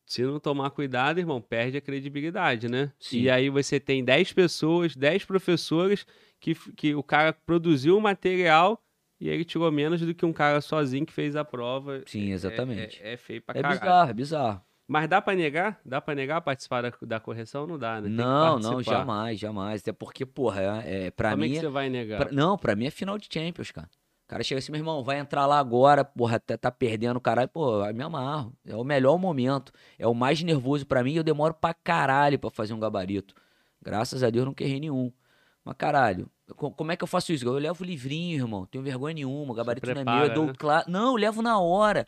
se 0.06 0.22
não 0.22 0.40
tomar 0.40 0.70
cuidado, 0.70 1.18
irmão, 1.18 1.40
perde 1.40 1.76
a 1.76 1.80
credibilidade, 1.80 2.68
né? 2.68 2.92
Sim. 2.98 3.20
E 3.22 3.30
aí 3.30 3.50
você 3.50 3.78
tem 3.78 4.04
10 4.04 4.32
pessoas, 4.32 4.96
10 4.96 5.24
professores 5.24 6.06
que, 6.40 6.54
que 6.76 6.94
o 6.94 7.02
cara 7.02 7.32
produziu 7.32 7.96
o 7.96 8.00
material 8.00 8.82
e 9.20 9.28
ele 9.28 9.44
tirou 9.44 9.70
menos 9.72 10.00
do 10.00 10.14
que 10.14 10.24
um 10.24 10.32
cara 10.32 10.60
sozinho 10.60 11.04
que 11.04 11.12
fez 11.12 11.34
a 11.36 11.44
prova. 11.44 12.02
Sim, 12.06 12.30
É- 12.30 12.34
exatamente. 12.34 13.00
É, 13.02 13.14
é 13.14 13.16
feio 13.16 13.42
pra 13.42 13.58
É 13.58 13.62
caralho. 13.62 13.80
bizarro, 13.80 14.10
é 14.10 14.14
bizarro. 14.14 14.62
Mas 14.90 15.06
dá 15.06 15.20
pra 15.20 15.34
negar? 15.34 15.78
Dá 15.84 16.00
pra 16.00 16.14
negar 16.14 16.40
participar 16.40 16.80
da, 16.80 16.92
da 17.02 17.20
correção? 17.20 17.66
Não 17.66 17.78
dá, 17.78 17.96
né? 18.00 18.08
Tem 18.08 18.16
Não, 18.16 18.58
não, 18.58 18.82
jamais, 18.82 19.38
jamais. 19.38 19.82
Até 19.82 19.92
porque, 19.92 20.24
porra, 20.24 20.82
é, 20.82 21.06
é, 21.06 21.10
pra 21.10 21.32
Como 21.32 21.44
é 21.44 21.46
mim. 21.46 21.52
que 21.52 21.58
é- 21.58 21.60
você 21.60 21.68
vai 21.68 21.90
negar? 21.90 22.18
pra- 22.18 22.32
não, 22.32 22.56
pra 22.56 22.74
mim 22.74 22.86
é 22.86 22.90
final 22.90 23.18
de 23.18 23.28
Champions, 23.30 23.70
cara. 23.70 23.86
O 24.24 24.28
cara 24.28 24.42
chega 24.42 24.58
assim, 24.58 24.72
meu 24.72 24.78
irmão, 24.80 25.04
vai 25.04 25.18
entrar 25.18 25.44
lá 25.46 25.58
agora, 25.58 26.04
porra, 26.04 26.36
até 26.36 26.56
tá 26.56 26.70
perdendo, 26.70 27.20
caralho, 27.20 27.48
pô, 27.48 27.84
eu 27.84 27.94
me 27.94 28.02
amarro. 28.02 28.52
É 28.66 28.74
o 28.76 28.84
melhor 28.84 29.18
momento. 29.18 29.72
É 29.98 30.06
o 30.06 30.14
mais 30.14 30.42
nervoso 30.42 30.86
pra 30.86 31.04
mim 31.04 31.12
e 31.12 31.16
eu 31.16 31.22
demoro 31.22 31.52
pra 31.54 31.72
caralho 31.74 32.38
pra 32.38 32.50
fazer 32.50 32.72
um 32.74 32.80
gabarito. 32.80 33.34
Graças 33.82 34.22
a 34.22 34.30
Deus 34.30 34.44
não 34.46 34.54
querrei 34.54 34.80
nenhum. 34.80 35.12
Mas 35.64 35.74
caralho, 35.78 36.30
co- 36.56 36.70
como 36.70 36.92
é 36.92 36.96
que 36.96 37.04
eu 37.04 37.08
faço 37.08 37.30
isso? 37.32 37.46
Eu 37.46 37.52
levo 37.54 37.84
livrinho, 37.84 38.36
irmão, 38.42 38.64
tenho 38.66 38.82
vergonha 38.82 39.14
nenhuma, 39.14 39.52
o 39.52 39.54
gabarito 39.54 39.86
não 39.86 39.92
é 39.92 39.94
meu, 39.96 40.04
prepara, 40.04 40.28
eu 40.28 40.34
dou 40.34 40.46
né? 40.46 40.52
cla- 40.58 40.84
Não, 40.88 41.08
eu 41.12 41.16
levo 41.16 41.42
na 41.42 41.58
hora. 41.60 42.06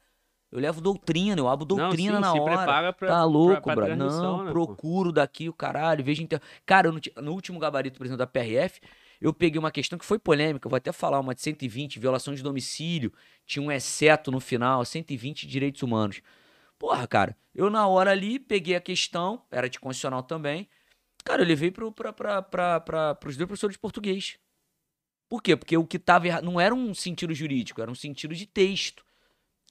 Eu 0.51 0.59
levo 0.59 0.81
doutrina, 0.81 1.41
eu 1.41 1.49
abro 1.49 1.65
doutrina 1.65 2.19
não, 2.19 2.33
sim, 2.33 2.39
na 2.39 2.43
hora. 2.45 2.57
prepara 2.57 2.93
pra, 2.93 3.09
Tá 3.09 3.25
louco, 3.25 3.63
pra, 3.63 3.75
pra 3.75 3.87
bro. 3.87 3.97
Não, 3.97 4.39
né, 4.45 4.53
pô? 4.53 4.67
procuro 4.67 5.13
daqui 5.13 5.49
o 5.49 5.53
caralho, 5.53 6.03
vejo 6.03 6.23
inter... 6.23 6.41
Cara, 6.67 6.91
ti- 7.01 7.13
no 7.17 7.33
último 7.33 7.59
gabarito, 7.61 7.99
por 7.99 8.05
exemplo, 8.05 8.19
da 8.19 8.27
PRF, 8.27 8.81
eu 9.21 9.33
peguei 9.33 9.59
uma 9.61 9.71
questão 9.71 9.97
que 9.99 10.05
foi 10.05 10.19
polêmica, 10.19 10.67
eu 10.67 10.71
vou 10.71 10.77
até 10.77 10.91
falar, 10.91 11.21
uma 11.21 11.35
de 11.35 11.41
120, 11.41 12.01
violação 12.01 12.35
de 12.35 12.43
domicílio, 12.43 13.13
tinha 13.47 13.63
um 13.63 13.71
exceto 13.71 14.33
no 14.33 14.41
final, 14.41 14.85
120 14.85 15.47
direitos 15.47 15.83
humanos. 15.83 16.21
Porra, 16.79 17.07
cara, 17.07 17.37
eu 17.55 17.71
na 17.71 17.87
hora 17.87 18.11
ali 18.11 18.39
peguei 18.41 18.75
a 18.75 18.81
questão, 18.81 19.43
era 19.53 19.69
de 19.69 19.79
constitucional 19.79 20.23
também, 20.23 20.69
cara, 21.23 21.43
eu 21.43 21.47
levei 21.47 21.71
pro, 21.71 21.93
pra, 21.93 22.13
pra, 22.13 22.43
pra, 22.43 22.81
pra, 22.81 23.15
pros 23.15 23.37
dois 23.37 23.47
professores 23.47 23.75
de 23.77 23.81
português. 23.81 24.37
Por 25.29 25.41
quê? 25.43 25.55
Porque 25.55 25.77
o 25.77 25.87
que 25.87 25.99
tava 25.99 26.27
errado 26.27 26.43
não 26.45 26.59
era 26.61 26.75
um 26.75 26.93
sentido 26.93 27.33
jurídico, 27.33 27.81
era 27.81 27.91
um 27.91 27.95
sentido 27.95 28.35
de 28.35 28.47
texto, 28.47 29.05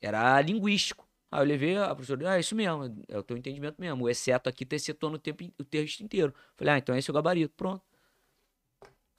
era 0.02 0.40
linguístico. 0.42 1.08
Aí 1.32 1.42
eu 1.42 1.45
levei 1.45 1.78
a 1.78 1.94
professora, 1.94 2.32
ah, 2.32 2.38
é 2.38 2.40
isso 2.40 2.56
mesmo, 2.56 3.03
é 3.08 3.18
o 3.18 3.24
teu 3.24 3.38
entendimento 3.38 3.80
mesmo. 3.80 4.03
O 4.06 4.10
exceto 4.10 4.50
aqui 4.50 4.66
excetuando 4.72 5.18
o, 5.18 5.19
tempo, 5.19 5.44
in- 5.44 5.53
o 5.60 5.64
texto 5.64 6.02
inteiro. 6.02 6.34
Falei, 6.56 6.74
ah, 6.74 6.78
então 6.80 6.95
esse 6.95 7.10
é 7.10 7.11
o 7.11 7.14
gabarito, 7.14 7.53
pronto. 7.56 7.84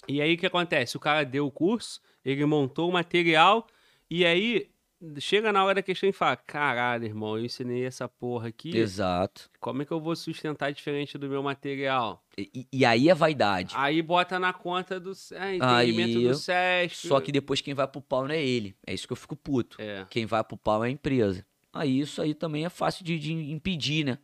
E 0.08 0.20
aí 0.20 0.34
o 0.34 0.38
que 0.38 0.46
acontece? 0.46 0.96
O 0.96 1.00
cara 1.00 1.24
deu 1.24 1.46
o 1.46 1.50
curso, 1.52 2.00
ele 2.24 2.44
montou 2.44 2.88
o 2.88 2.92
material, 2.92 3.66
e 4.08 4.24
aí 4.24 4.70
chega 5.18 5.52
na 5.52 5.64
hora 5.64 5.76
da 5.76 5.82
questão 5.82 6.08
e 6.08 6.12
fala: 6.12 6.36
caralho, 6.36 7.04
irmão, 7.04 7.38
eu 7.38 7.44
ensinei 7.44 7.84
essa 7.84 8.08
porra 8.08 8.48
aqui. 8.48 8.76
Exato. 8.76 9.50
Como 9.58 9.82
é 9.82 9.84
que 9.84 9.92
eu 9.92 10.00
vou 10.00 10.14
sustentar 10.14 10.72
diferente 10.72 11.16
do 11.16 11.28
meu 11.28 11.42
material? 11.42 12.24
E, 12.36 12.66
e- 12.72 12.84
aí 12.84 13.08
é 13.08 13.14
vaidade. 13.14 13.74
Aí 13.76 14.00
bota 14.02 14.38
na 14.38 14.52
conta 14.52 14.98
do 15.00 15.12
é, 15.32 15.56
entendimento 15.56 16.18
Aí, 16.18 16.24
do 16.24 16.34
SESC. 16.34 17.08
Só 17.08 17.20
que 17.20 17.32
depois 17.32 17.60
quem 17.60 17.74
vai 17.74 17.86
pro 17.86 18.00
pau 18.00 18.26
não 18.26 18.34
é 18.34 18.42
ele. 18.42 18.74
É 18.86 18.94
isso 18.94 19.06
que 19.06 19.12
eu 19.12 19.16
fico 19.16 19.36
puto. 19.36 19.76
É. 19.80 20.06
Quem 20.10 20.26
vai 20.26 20.42
pro 20.44 20.56
pau 20.56 20.84
é 20.84 20.88
a 20.88 20.90
empresa. 20.90 21.44
Aí 21.72 22.00
isso 22.00 22.20
aí 22.20 22.34
também 22.34 22.64
é 22.64 22.68
fácil 22.68 23.04
de, 23.04 23.18
de 23.18 23.32
impedir, 23.32 24.04
né? 24.04 24.18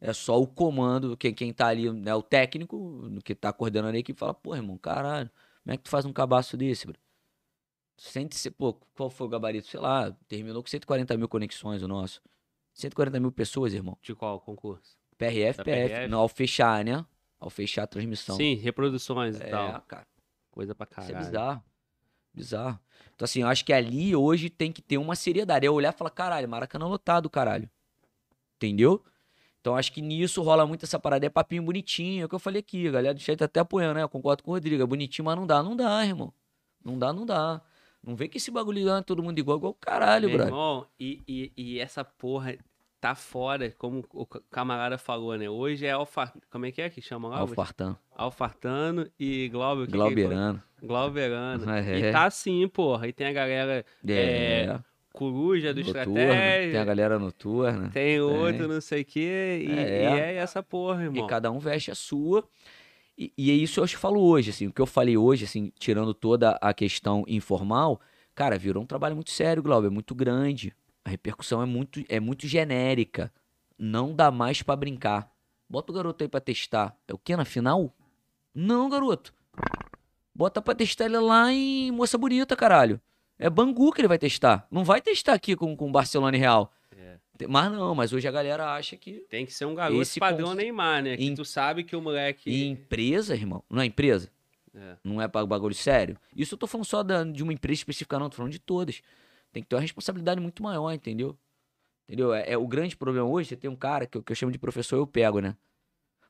É 0.00 0.12
só 0.14 0.40
o 0.40 0.46
comando, 0.46 1.16
quem, 1.16 1.34
quem 1.34 1.52
tá 1.52 1.66
ali, 1.68 1.90
né? 1.92 2.14
O 2.14 2.22
técnico, 2.22 3.10
que 3.22 3.34
tá 3.34 3.52
coordenando 3.52 3.94
a 3.96 3.98
equipe, 4.00 4.18
fala, 4.18 4.32
pô, 4.32 4.56
irmão, 4.56 4.78
caralho, 4.78 5.30
como 5.62 5.74
é 5.74 5.76
que 5.76 5.84
tu 5.84 5.90
faz 5.90 6.06
um 6.06 6.12
cabaço 6.12 6.56
desse, 6.56 6.86
bro? 6.86 6.96
Sente 8.00 8.34
-se, 8.34 8.50
pô, 8.50 8.72
qual 8.94 9.10
foi 9.10 9.26
o 9.26 9.30
gabarito? 9.30 9.68
Sei 9.68 9.78
lá, 9.78 10.10
terminou 10.26 10.62
com 10.62 10.70
140 10.70 11.18
mil 11.18 11.28
conexões 11.28 11.82
o 11.82 11.86
nosso. 11.86 12.22
140 12.72 13.20
mil 13.20 13.30
pessoas, 13.30 13.74
irmão. 13.74 13.98
De 14.00 14.14
qual 14.14 14.40
concurso? 14.40 14.96
PRF, 15.18 15.58
Da 15.58 15.64
PF. 15.64 15.88
PRF? 15.90 16.08
Não, 16.08 16.20
ao 16.20 16.28
fechar, 16.28 16.82
né? 16.82 17.04
Ao 17.38 17.50
fechar 17.50 17.82
a 17.82 17.86
transmissão. 17.86 18.36
Sim, 18.36 18.54
reproduções 18.54 19.38
e 19.38 19.42
é, 19.42 19.50
tal. 19.50 19.82
cara. 19.82 20.06
Coisa 20.50 20.74
pra 20.74 20.86
Isso 20.86 20.94
caralho. 20.94 21.14
é 21.14 21.18
bizarro. 21.18 21.62
Bizarro. 22.32 22.80
Então, 23.14 23.26
assim, 23.26 23.42
eu 23.42 23.48
acho 23.48 23.66
que 23.66 23.72
ali 23.72 24.16
hoje 24.16 24.48
tem 24.48 24.72
que 24.72 24.80
ter 24.80 24.96
uma 24.96 25.14
seriedade. 25.14 25.66
É 25.66 25.70
olhar 25.70 25.92
e 25.92 25.96
falar, 25.96 26.10
caralho, 26.10 26.48
Maracanã 26.48 26.86
lotado, 26.86 27.28
caralho. 27.28 27.68
Entendeu? 28.56 29.04
Então, 29.60 29.76
acho 29.76 29.92
que 29.92 30.00
nisso 30.00 30.40
rola 30.40 30.66
muito 30.66 30.86
essa 30.86 30.98
parada. 30.98 31.26
É 31.26 31.28
papinho 31.28 31.62
bonitinho. 31.62 32.22
É 32.22 32.24
o 32.24 32.28
que 32.30 32.34
eu 32.34 32.38
falei 32.38 32.60
aqui. 32.60 32.88
A 32.88 32.92
galera 32.92 33.12
do 33.12 33.20
chat 33.20 33.36
tá 33.38 33.44
até 33.44 33.60
apoiando, 33.60 33.92
né? 33.92 34.02
Eu 34.02 34.08
concordo 34.08 34.42
com 34.42 34.52
o 34.52 34.54
Rodrigo. 34.54 34.82
É 34.82 34.86
bonitinho, 34.86 35.26
mas 35.26 35.36
não 35.36 35.46
dá. 35.46 35.62
Não 35.62 35.76
dá, 35.76 36.02
irmão. 36.06 36.32
Não 36.82 36.98
dá, 36.98 37.12
não 37.12 37.26
dá. 37.26 37.60
Não 38.06 38.16
vem 38.16 38.28
que 38.28 38.38
esse 38.38 38.50
bagulho 38.50 38.88
é 38.88 39.02
todo 39.02 39.22
mundo 39.22 39.38
igual, 39.38 39.58
igual 39.58 39.72
o 39.72 39.74
caralho, 39.74 40.28
Meu 40.28 40.36
brother. 40.38 40.52
irmão, 40.54 40.86
e, 40.98 41.20
e, 41.28 41.52
e 41.56 41.78
essa 41.78 42.02
porra 42.04 42.56
tá 43.00 43.14
fora, 43.14 43.74
como 43.78 44.04
o 44.12 44.26
ca- 44.26 44.40
camarada 44.50 44.96
falou, 44.98 45.36
né? 45.36 45.48
Hoje 45.48 45.86
é 45.86 45.90
alfa... 45.92 46.32
Como 46.50 46.66
é 46.66 46.70
que 46.72 46.82
é 46.82 46.88
que 46.90 47.00
chama 47.00 47.28
lá? 47.28 47.38
Alfartão. 47.38 47.96
Alfartano 48.14 49.06
e 49.18 49.48
Glauber. 49.48 49.82
o 49.82 49.86
que 49.86 49.92
falou? 49.92 50.06
Glauberano. 50.14 50.62
Glauberano. 50.82 51.64
É. 51.70 51.98
E 52.08 52.12
tá 52.12 52.24
assim, 52.24 52.66
porra. 52.68 53.08
E 53.08 53.12
tem 53.12 53.26
a 53.26 53.32
galera 53.32 53.84
É. 54.06 54.78
coruja 55.12 55.72
do 55.74 55.80
noturno. 55.80 56.00
estratégia. 56.18 56.72
Tem 56.72 56.80
a 56.80 56.84
galera 56.84 57.18
noturna. 57.18 57.90
Tem 57.90 58.20
outro, 58.20 58.68
não 58.68 58.80
sei 58.80 59.02
o 59.02 59.04
quê. 59.04 59.64
E 59.66 59.72
É. 59.72 60.02
e 60.02 60.20
é 60.20 60.34
essa 60.36 60.62
porra, 60.62 61.02
irmão. 61.04 61.24
E 61.24 61.28
cada 61.28 61.50
um 61.50 61.58
veste 61.58 61.90
a 61.90 61.94
sua. 61.94 62.46
E, 63.36 63.50
é 63.50 63.54
isso 63.54 63.74
que 63.74 63.80
eu 63.80 63.86
te 63.86 63.98
falo 63.98 64.18
hoje, 64.22 64.48
assim, 64.48 64.66
o 64.68 64.72
que 64.72 64.80
eu 64.80 64.86
falei 64.86 65.14
hoje, 65.14 65.44
assim, 65.44 65.70
tirando 65.78 66.14
toda 66.14 66.52
a 66.52 66.72
questão 66.72 67.22
informal, 67.28 68.00
cara, 68.34 68.56
virou 68.56 68.82
um 68.82 68.86
trabalho 68.86 69.14
muito 69.14 69.30
sério, 69.30 69.62
Glauber, 69.62 69.88
é 69.88 69.90
muito 69.90 70.14
grande. 70.14 70.74
A 71.04 71.10
repercussão 71.10 71.60
é 71.62 71.66
muito, 71.66 72.02
é 72.08 72.18
muito 72.18 72.46
genérica. 72.46 73.30
Não 73.78 74.14
dá 74.14 74.30
mais 74.30 74.62
pra 74.62 74.74
brincar. 74.74 75.30
Bota 75.68 75.92
o 75.92 75.94
garoto 75.94 76.24
aí 76.24 76.28
pra 76.28 76.40
testar. 76.40 76.96
É 77.06 77.12
o 77.12 77.18
que 77.18 77.36
na 77.36 77.44
final? 77.44 77.94
Não, 78.54 78.88
garoto. 78.88 79.34
Bota 80.34 80.62
pra 80.62 80.74
testar 80.74 81.04
ele 81.04 81.18
lá 81.18 81.52
em 81.52 81.90
Moça 81.90 82.16
Bonita, 82.16 82.56
caralho. 82.56 82.98
É 83.38 83.50
Bangu 83.50 83.92
que 83.92 84.00
ele 84.00 84.08
vai 84.08 84.18
testar. 84.18 84.66
Não 84.70 84.82
vai 84.82 85.00
testar 85.00 85.34
aqui 85.34 85.54
com, 85.54 85.76
com 85.76 85.92
Barcelona 85.92 86.36
e 86.36 86.40
Real. 86.40 86.72
Mas 87.48 87.70
não, 87.72 87.94
mas 87.94 88.12
hoje 88.12 88.26
a 88.28 88.30
galera 88.30 88.74
acha 88.74 88.96
que 88.96 89.20
Tem 89.28 89.46
que 89.46 89.52
ser 89.52 89.64
um 89.64 89.74
garoto 89.74 90.00
Esse 90.02 90.18
padrão 90.20 90.54
Neymar, 90.54 91.02
né? 91.02 91.16
Que 91.16 91.24
Em- 91.24 91.34
tu 91.34 91.44
sabe 91.44 91.84
que 91.84 91.94
o 91.96 92.00
moleque. 92.00 92.50
E 92.50 92.64
empresa, 92.66 93.34
irmão, 93.34 93.62
não 93.68 93.82
é 93.82 93.86
empresa? 93.86 94.30
É. 94.74 94.96
Não 95.02 95.20
é 95.20 95.26
bagulho 95.26 95.74
sério? 95.74 96.16
Isso 96.34 96.54
eu 96.54 96.58
tô 96.58 96.66
falando 96.66 96.84
só 96.84 97.02
da- 97.02 97.24
de 97.24 97.42
uma 97.42 97.52
empresa 97.52 97.80
específica, 97.80 98.18
não, 98.18 98.30
tô 98.30 98.36
falando 98.36 98.52
de 98.52 98.58
todas. 98.58 99.02
tem 99.52 99.64
que 99.64 99.68
ter 99.68 99.74
uma 99.74 99.82
responsabilidade 99.82 100.40
muito 100.40 100.62
maior, 100.62 100.92
entendeu? 100.92 101.36
Entendeu? 102.06 102.32
É, 102.32 102.52
é 102.52 102.56
o 102.56 102.68
grande 102.68 102.96
problema 102.96 103.28
hoje, 103.28 103.48
você 103.48 103.56
tem 103.56 103.68
um 103.68 103.74
cara 103.74 104.06
que, 104.06 104.16
eu- 104.16 104.22
que 104.22 104.30
eu 104.30 104.36
chamo 104.36 104.52
de 104.52 104.58
professor, 104.60 104.96
eu 104.96 105.06
pego, 105.08 105.40
né? 105.40 105.56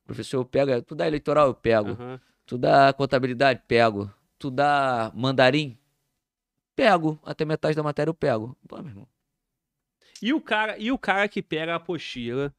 Professor, 0.06 0.38
eu 0.38 0.44
pego, 0.46 0.70
é, 0.70 0.80
tu 0.80 0.94
dá 0.94 1.06
eleitoral, 1.06 1.48
eu 1.48 1.54
pego. 1.54 1.90
Aham. 1.90 2.18
Tu 2.46 2.56
dá 2.56 2.92
contabilidade, 2.94 3.60
pego. 3.68 4.10
Tu 4.38 4.50
dá 4.50 5.12
mandarim, 5.14 5.76
pego. 6.74 7.18
Até 7.24 7.44
metade 7.44 7.76
da 7.76 7.82
matéria 7.82 8.08
eu 8.10 8.14
pego. 8.14 8.56
Pô, 8.66 8.76
meu 8.78 8.86
irmão. 8.88 9.08
E 10.22 10.32
o 10.32 10.40
cara, 10.40 10.76
e 10.78 10.92
o 10.92 10.98
cara 10.98 11.28
que 11.28 11.42
pega 11.42 11.72
a 11.72 11.76
apostila 11.76 12.52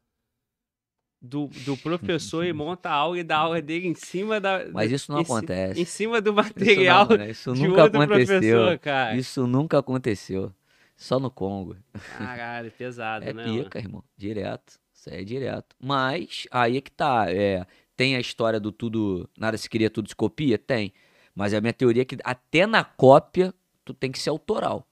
do, 1.21 1.47
do 1.65 1.77
professor 1.77 2.43
e 2.45 2.51
monta 2.53 2.89
a 2.89 2.93
aula 2.93 3.19
e 3.19 3.23
dá 3.23 3.37
a 3.37 3.41
aula 3.41 3.61
dele 3.61 3.87
em 3.87 3.93
cima 3.95 4.39
da. 4.39 4.65
Mas 4.73 4.91
isso 4.91 5.11
não 5.11 5.19
em 5.19 5.23
acontece. 5.23 5.79
Em 5.81 5.85
cima 5.85 6.19
do 6.21 6.31
Isso 6.31 6.35
não, 6.37 6.43
material 6.43 7.07
mano, 7.09 7.25
isso 7.25 7.53
de 7.53 7.67
nunca 7.67 7.83
aconteceu. 7.85 8.79
cara. 8.79 9.15
Isso 9.15 9.47
nunca 9.47 9.77
aconteceu. 9.79 10.53
Só 10.95 11.19
no 11.19 11.31
Congo. 11.31 11.75
Caralho, 12.17 12.71
pesado, 12.77 13.25
É 13.25 13.33
né? 13.33 13.45
mano? 13.45 13.63
pica, 13.63 13.79
irmão. 13.79 14.03
Direto. 14.17 14.79
Isso 14.93 15.09
aí 15.09 15.21
é 15.21 15.23
direto. 15.23 15.75
Mas 15.79 16.47
aí 16.51 16.77
é 16.77 16.81
que 16.81 16.91
tá. 16.91 17.25
É, 17.27 17.65
tem 17.95 18.15
a 18.15 18.19
história 18.19 18.59
do 18.59 18.71
tudo. 18.71 19.27
Nada 19.37 19.57
se 19.57 19.67
cria, 19.69 19.89
tudo 19.89 20.09
se 20.09 20.15
copia? 20.15 20.57
Tem. 20.59 20.93
Mas 21.33 21.53
a 21.53 21.61
minha 21.61 21.73
teoria 21.73 22.03
é 22.03 22.05
que 22.05 22.17
até 22.23 22.67
na 22.67 22.83
cópia, 22.83 23.53
tu 23.83 23.93
tem 23.95 24.11
que 24.11 24.19
ser 24.19 24.29
autoral. 24.29 24.85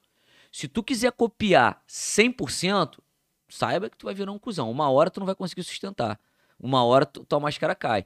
Se 0.50 0.66
tu 0.68 0.82
quiser 0.82 1.12
copiar 1.12 1.82
100%, 1.88 2.98
saiba 3.48 3.88
que 3.90 3.96
tu 3.96 4.06
vai 4.06 4.14
virar 4.14 4.32
um 4.32 4.38
cuzão. 4.38 4.70
Uma 4.70 4.90
hora 4.90 5.10
tu 5.10 5.20
não 5.20 5.26
vai 5.26 5.34
conseguir 5.34 5.62
sustentar. 5.62 6.18
Uma 6.58 6.84
hora 6.84 7.06
tu, 7.06 7.24
tua 7.24 7.40
máscara 7.40 7.74
cai. 7.74 8.04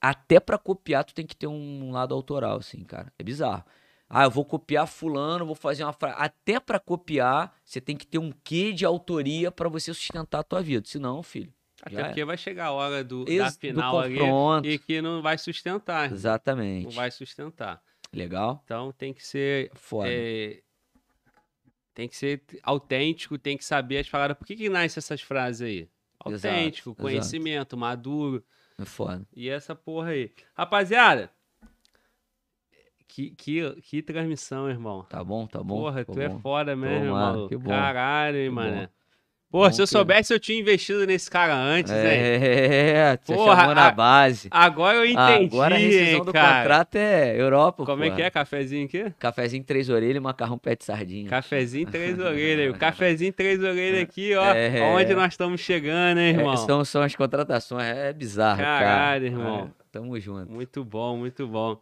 Até 0.00 0.40
pra 0.40 0.56
copiar, 0.56 1.04
tu 1.04 1.14
tem 1.14 1.26
que 1.26 1.36
ter 1.36 1.46
um 1.46 1.90
lado 1.90 2.14
autoral, 2.14 2.58
assim, 2.58 2.82
cara. 2.84 3.12
É 3.18 3.22
bizarro. 3.22 3.64
Ah, 4.08 4.24
eu 4.24 4.30
vou 4.30 4.44
copiar 4.44 4.86
fulano, 4.88 5.46
vou 5.46 5.54
fazer 5.54 5.84
uma 5.84 5.92
frase. 5.92 6.16
Até 6.18 6.58
pra 6.58 6.80
copiar, 6.80 7.54
você 7.64 7.80
tem 7.80 7.96
que 7.96 8.06
ter 8.06 8.18
um 8.18 8.32
quê 8.42 8.72
de 8.72 8.84
autoria 8.84 9.52
pra 9.52 9.68
você 9.68 9.92
sustentar 9.94 10.40
a 10.40 10.42
tua 10.42 10.62
vida. 10.62 10.86
Senão, 10.88 11.22
filho. 11.22 11.52
Até 11.82 11.94
já 11.94 12.00
é. 12.00 12.04
porque 12.06 12.24
vai 12.24 12.36
chegar 12.36 12.66
a 12.66 12.72
hora 12.72 13.04
do, 13.04 13.24
da 13.24 13.30
Ex- 13.32 13.54
do 13.56 13.60
final 13.60 14.00
ali 14.00 14.18
confronto. 14.18 14.68
e 14.68 14.78
que 14.78 15.00
não 15.00 15.22
vai 15.22 15.38
sustentar. 15.38 16.08
Não 16.08 16.16
Exatamente. 16.16 16.94
vai 16.94 17.10
sustentar. 17.10 17.80
Legal? 18.12 18.60
Então 18.64 18.92
tem 18.92 19.14
que 19.14 19.24
ser. 19.24 19.70
Foda. 19.74 20.08
é, 20.10 20.60
tem 21.94 22.08
que 22.08 22.16
ser 22.16 22.42
autêntico, 22.62 23.38
tem 23.38 23.56
que 23.56 23.64
saber 23.64 23.98
as 23.98 24.08
palavras. 24.08 24.36
Por 24.38 24.46
que, 24.46 24.56
que 24.56 24.68
nasce 24.68 24.98
essas 24.98 25.20
frases 25.20 25.62
aí? 25.62 25.88
Exato, 26.26 26.54
Autêntico, 26.54 26.90
exato. 26.90 27.02
conhecimento, 27.02 27.76
maduro. 27.76 28.44
É 28.78 28.84
foda. 28.84 29.26
E 29.34 29.48
essa 29.48 29.74
porra 29.74 30.10
aí. 30.10 30.32
Rapaziada, 30.54 31.30
que, 33.10 33.30
que, 33.30 33.80
que 33.82 34.02
transmissão, 34.02 34.70
irmão. 34.70 35.04
Tá 35.08 35.22
bom, 35.24 35.46
tá 35.46 35.62
bom. 35.62 35.76
Porra, 35.76 36.04
tá 36.04 36.12
tu 36.12 36.20
é 36.20 36.28
bom. 36.28 36.38
foda 36.38 36.76
mesmo, 36.76 37.10
mano, 37.10 37.12
maluco. 37.12 37.48
que 37.48 37.56
bom. 37.56 37.70
Caralho, 37.70 38.38
hein, 38.38 38.50
mano. 38.50 38.88
Bom 39.52 39.70
se 39.72 39.82
eu 39.82 39.86
soubesse, 39.86 40.32
eu 40.32 40.38
tinha 40.38 40.60
investido 40.60 41.04
nesse 41.04 41.28
cara 41.28 41.54
antes, 41.56 41.90
hein? 41.92 41.98
É, 42.04 43.18
você 43.20 43.34
Porra, 43.34 43.56
chamou 43.62 43.74
na 43.74 43.88
a- 43.88 43.90
base. 43.90 44.48
Agora 44.50 44.98
eu 44.98 45.04
entendi, 45.06 45.46
Agora 45.56 45.74
a 45.74 45.78
rescisão 45.78 46.24
do 46.24 46.32
cara. 46.32 46.62
contrato 46.62 46.94
é 46.94 47.36
Europa, 47.40 47.84
Como 47.84 48.04
é 48.04 48.06
porra. 48.06 48.16
que 48.16 48.22
é? 48.22 48.30
Cafezinho 48.30 48.84
aqui? 48.86 49.12
Cafezinho 49.18 49.64
três 49.64 49.88
orelhas 49.88 50.16
e 50.16 50.20
macarrão 50.20 50.56
pé 50.56 50.76
de 50.76 50.84
sardinha. 50.84 51.28
Cafezinho 51.28 51.90
três 51.90 52.16
orelhas. 52.20 52.74
O 52.74 52.78
cafezinho 52.78 53.32
três 53.32 53.60
orelhas 53.60 54.02
aqui, 54.02 54.34
ó. 54.36 54.44
É. 54.54 54.82
Onde 54.94 55.14
nós 55.14 55.32
estamos 55.32 55.60
chegando, 55.60 56.18
hein, 56.18 56.26
É, 56.36 56.38
irmão? 56.38 56.56
são, 56.56 56.84
são 56.84 57.02
as 57.02 57.16
contratações, 57.16 57.82
é 57.84 58.12
bizarro, 58.12 58.58
Caralho, 58.62 58.84
cara. 58.86 59.24
irmão. 59.26 59.64
É, 59.66 59.82
tamo 59.90 60.20
junto. 60.20 60.50
Muito 60.52 60.84
bom, 60.84 61.16
muito 61.16 61.46
bom. 61.48 61.76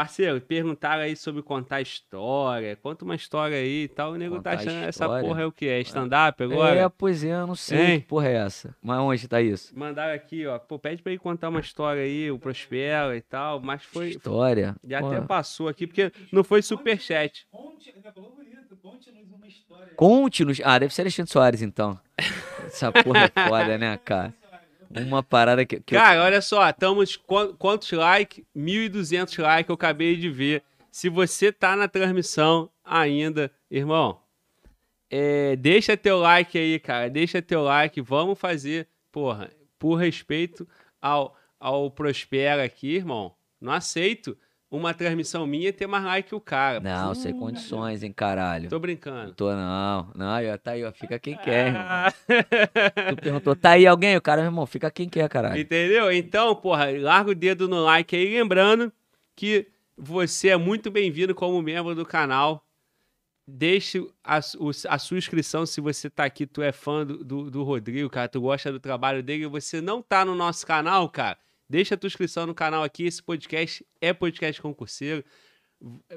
Parceiro, 0.00 0.40
perguntaram 0.40 1.02
aí 1.02 1.14
sobre 1.14 1.42
contar 1.42 1.82
história. 1.82 2.74
Conta 2.74 3.04
uma 3.04 3.14
história 3.14 3.54
aí 3.58 3.82
e 3.82 3.88
tal. 3.88 4.12
O 4.12 4.16
nego 4.16 4.40
tá 4.40 4.52
Contar 4.56 4.62
achando 4.62 4.84
essa 4.84 5.06
porra 5.06 5.42
é 5.42 5.44
o 5.44 5.52
que? 5.52 5.68
É 5.68 5.78
stand-up 5.80 6.42
agora? 6.42 6.80
É, 6.80 6.88
pois 6.88 7.22
é, 7.22 7.32
eu 7.34 7.46
não 7.46 7.54
sei 7.54 7.78
Hein? 7.78 8.00
que 8.00 8.06
porra 8.06 8.28
é 8.28 8.36
essa. 8.36 8.74
Mas 8.82 8.98
onde 8.98 9.28
tá 9.28 9.42
isso? 9.42 9.78
Mandaram 9.78 10.14
aqui, 10.14 10.46
ó. 10.46 10.58
Pô, 10.58 10.78
pede 10.78 11.02
pra 11.02 11.12
ele 11.12 11.18
contar 11.18 11.50
uma 11.50 11.60
história 11.60 12.00
aí, 12.02 12.30
o 12.30 12.38
Prospera 12.38 13.14
e 13.14 13.20
tal. 13.20 13.60
Mas 13.60 13.82
foi. 13.82 14.08
História. 14.08 14.74
E 14.82 14.94
até 14.94 15.20
passou 15.20 15.68
aqui, 15.68 15.86
porque 15.86 16.10
não 16.32 16.42
foi 16.42 16.62
superchat. 16.62 17.46
Conte-nos. 19.96 20.62
Ah, 20.64 20.78
deve 20.78 20.94
ser 20.94 21.02
Alexandre 21.02 21.30
Soares, 21.30 21.60
então. 21.60 22.00
Essa 22.64 22.90
porra 22.90 23.30
é 23.36 23.48
foda, 23.48 23.76
né, 23.76 23.98
cara? 23.98 24.32
Uma 24.92 25.22
parada 25.22 25.64
que. 25.64 25.80
que 25.80 25.94
eu- 25.94 26.00
Cara, 26.00 26.22
olha 26.24 26.40
só, 26.42 26.68
estamos. 26.68 27.16
quan- 27.16 27.54
Quantos 27.54 27.90
likes? 27.92 28.44
1.200 28.54 29.36
likes 29.38 29.68
eu 29.68 29.74
acabei 29.74 30.16
de 30.16 30.28
ver. 30.28 30.62
Se 30.90 31.08
você 31.08 31.52
tá 31.52 31.76
na 31.76 31.86
transmissão 31.86 32.68
ainda, 32.84 33.50
irmão, 33.70 34.20
é, 35.08 35.54
deixa 35.56 35.96
teu 35.96 36.18
like 36.18 36.58
aí, 36.58 36.78
cara. 36.80 37.08
Deixa 37.08 37.40
teu 37.40 37.62
like. 37.62 38.00
Vamos 38.00 38.38
fazer, 38.38 38.88
porra, 39.12 39.50
por 39.78 39.94
respeito 39.96 40.66
ao, 41.00 41.36
ao 41.60 41.90
Prospera 41.90 42.64
aqui, 42.64 42.96
irmão. 42.96 43.32
Não 43.60 43.72
aceito 43.72 44.36
uma 44.70 44.94
transmissão 44.94 45.46
minha 45.46 45.68
e 45.68 45.72
ter 45.72 45.86
mais 45.86 46.04
like 46.04 46.28
que 46.28 46.34
o 46.34 46.40
cara. 46.40 46.78
Não, 46.78 47.14
sem 47.14 47.32
Puta, 47.32 47.44
condições, 47.44 48.02
hein, 48.02 48.12
caralho. 48.12 48.68
Tô 48.68 48.78
brincando. 48.78 49.32
Tô 49.34 49.50
não. 49.52 50.10
Não, 50.14 50.30
aí, 50.30 50.48
ó, 50.48 50.56
tá 50.56 50.72
aí, 50.72 50.84
ó. 50.84 50.92
Fica 50.92 51.18
quem 51.18 51.36
quer, 51.36 51.68
irmão. 51.68 51.82
Ah, 51.84 52.12
Tu 53.10 53.16
perguntou, 53.22 53.56
tá 53.56 53.70
aí 53.70 53.86
alguém? 53.86 54.16
O 54.16 54.20
cara, 54.22 54.42
meu 54.42 54.50
irmão, 54.50 54.66
fica 54.66 54.90
quem 54.90 55.08
quer, 55.08 55.28
caralho. 55.28 55.60
Entendeu? 55.60 56.12
Então, 56.12 56.54
porra, 56.54 56.86
larga 57.00 57.32
o 57.32 57.34
dedo 57.34 57.68
no 57.68 57.82
like 57.82 58.14
aí. 58.14 58.32
Lembrando 58.38 58.92
que 59.34 59.66
você 59.96 60.50
é 60.50 60.56
muito 60.56 60.90
bem-vindo 60.90 61.34
como 61.34 61.60
membro 61.60 61.94
do 61.94 62.06
canal. 62.06 62.64
Deixe 63.52 64.06
a, 64.22 64.36
a 64.36 64.98
sua 64.98 65.18
inscrição 65.18 65.66
se 65.66 65.80
você 65.80 66.08
tá 66.08 66.24
aqui, 66.24 66.46
tu 66.46 66.62
é 66.62 66.70
fã 66.70 67.04
do, 67.04 67.24
do, 67.24 67.50
do 67.50 67.62
Rodrigo, 67.64 68.08
cara, 68.08 68.28
tu 68.28 68.40
gosta 68.40 68.70
do 68.70 68.78
trabalho 68.78 69.24
dele 69.24 69.42
e 69.42 69.46
você 69.48 69.80
não 69.80 70.00
tá 70.00 70.24
no 70.24 70.36
nosso 70.36 70.64
canal, 70.64 71.08
cara, 71.08 71.36
deixa 71.70 71.94
a 71.94 71.98
tua 71.98 72.08
inscrição 72.08 72.46
no 72.46 72.54
canal 72.54 72.82
aqui. 72.82 73.04
Esse 73.04 73.22
podcast 73.22 73.86
é 74.00 74.12
podcast 74.12 74.60
concurseiro. 74.60 75.24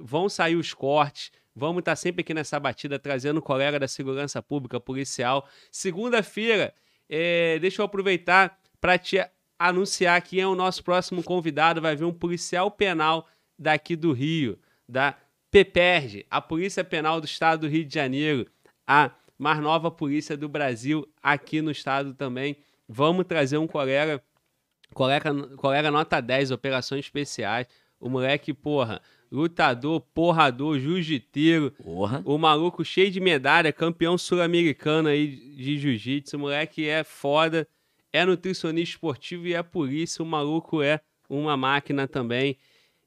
Vão 0.02 0.28
sair 0.28 0.56
os 0.56 0.74
cortes. 0.74 1.32
Vamos 1.56 1.82
estar 1.82 1.96
sempre 1.96 2.22
aqui 2.22 2.34
nessa 2.34 2.60
batida, 2.60 2.98
trazendo 2.98 3.40
colega 3.40 3.80
da 3.80 3.88
segurança 3.88 4.42
pública, 4.42 4.80
policial. 4.80 5.48
Segunda-feira, 5.72 6.74
é, 7.08 7.60
deixa 7.60 7.84
eu 7.84 7.86
aproveitar 7.86 8.60
para 8.82 8.98
te 8.98 9.24
anunciar 9.60 10.20
quem 10.24 10.40
é 10.40 10.48
o 10.48 10.56
nosso 10.56 10.84
próximo 10.84 11.24
convidado. 11.24 11.80
Vai 11.80 11.96
vir 11.96 12.06
um 12.06 12.14
policial 12.14 12.72
penal 12.72 13.30
daqui 13.58 13.96
do 13.96 14.12
Rio, 14.12 14.58
da 14.90 15.16
PPERG, 15.52 16.26
a 16.32 16.42
Polícia 16.42 16.84
Penal 16.84 17.22
do 17.22 17.26
Estado 17.26 17.62
do 17.62 17.68
Rio 17.68 17.86
de 17.86 17.94
Janeiro, 17.94 18.50
a 18.88 19.12
mais 19.38 19.60
nova 19.60 19.92
polícia 19.92 20.36
do 20.36 20.50
Brasil 20.50 21.08
aqui 21.22 21.62
no 21.62 21.70
estado 21.70 22.16
também. 22.16 22.58
Vamos 22.88 23.26
trazer 23.28 23.60
um 23.60 23.68
colega, 23.68 24.22
colega, 24.94 25.34
colega 25.58 25.92
nota 25.92 26.22
10, 26.22 26.52
operações 26.52 27.06
especiais. 27.06 27.68
O 28.00 28.10
moleque, 28.10 28.54
porra, 28.54 29.02
lutador, 29.32 30.02
porrador, 30.14 30.78
jiu-jiteiro, 30.78 31.72
Porra. 31.72 32.22
o 32.26 32.38
maluco 32.38 32.84
cheio 32.84 33.10
de 33.10 33.20
medalha, 33.20 33.72
campeão 33.74 34.18
sul-americano 34.18 35.10
aí 35.10 35.28
de 35.56 35.78
jiu-jitsu. 35.80 36.36
O 36.36 36.40
moleque 36.40 36.88
é 36.88 37.04
foda, 37.04 37.68
é 38.12 38.26
nutricionista 38.26 38.94
esportivo 38.96 39.48
e 39.48 39.54
é 39.54 39.64
polícia. 39.64 40.22
O 40.22 40.26
maluco 40.26 40.82
é 40.82 41.00
uma 41.30 41.58
máquina 41.58 42.08
também. 42.08 42.58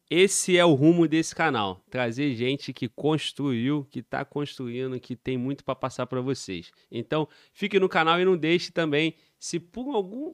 Esse 0.09 0.57
é 0.57 0.65
o 0.65 0.73
rumo 0.75 1.07
desse 1.09 1.35
canal. 1.35 1.83
Trazer 1.91 2.35
gente 2.35 2.73
que 2.73 2.89
construiu, 2.89 3.87
que 3.91 3.99
está 3.99 4.25
construindo, 4.25 4.99
que 5.01 5.17
tem 5.17 5.37
muito 5.37 5.65
para 5.65 5.75
passar 5.75 6.07
para 6.07 6.21
vocês. 6.21 6.71
Então, 6.91 7.29
fique 7.53 7.79
no 7.79 7.89
canal 7.89 8.21
e 8.21 8.25
não 8.25 8.37
deixe 8.37 8.71
também, 8.73 9.15
se 9.39 9.59
por 9.59 9.95
algum 9.95 10.33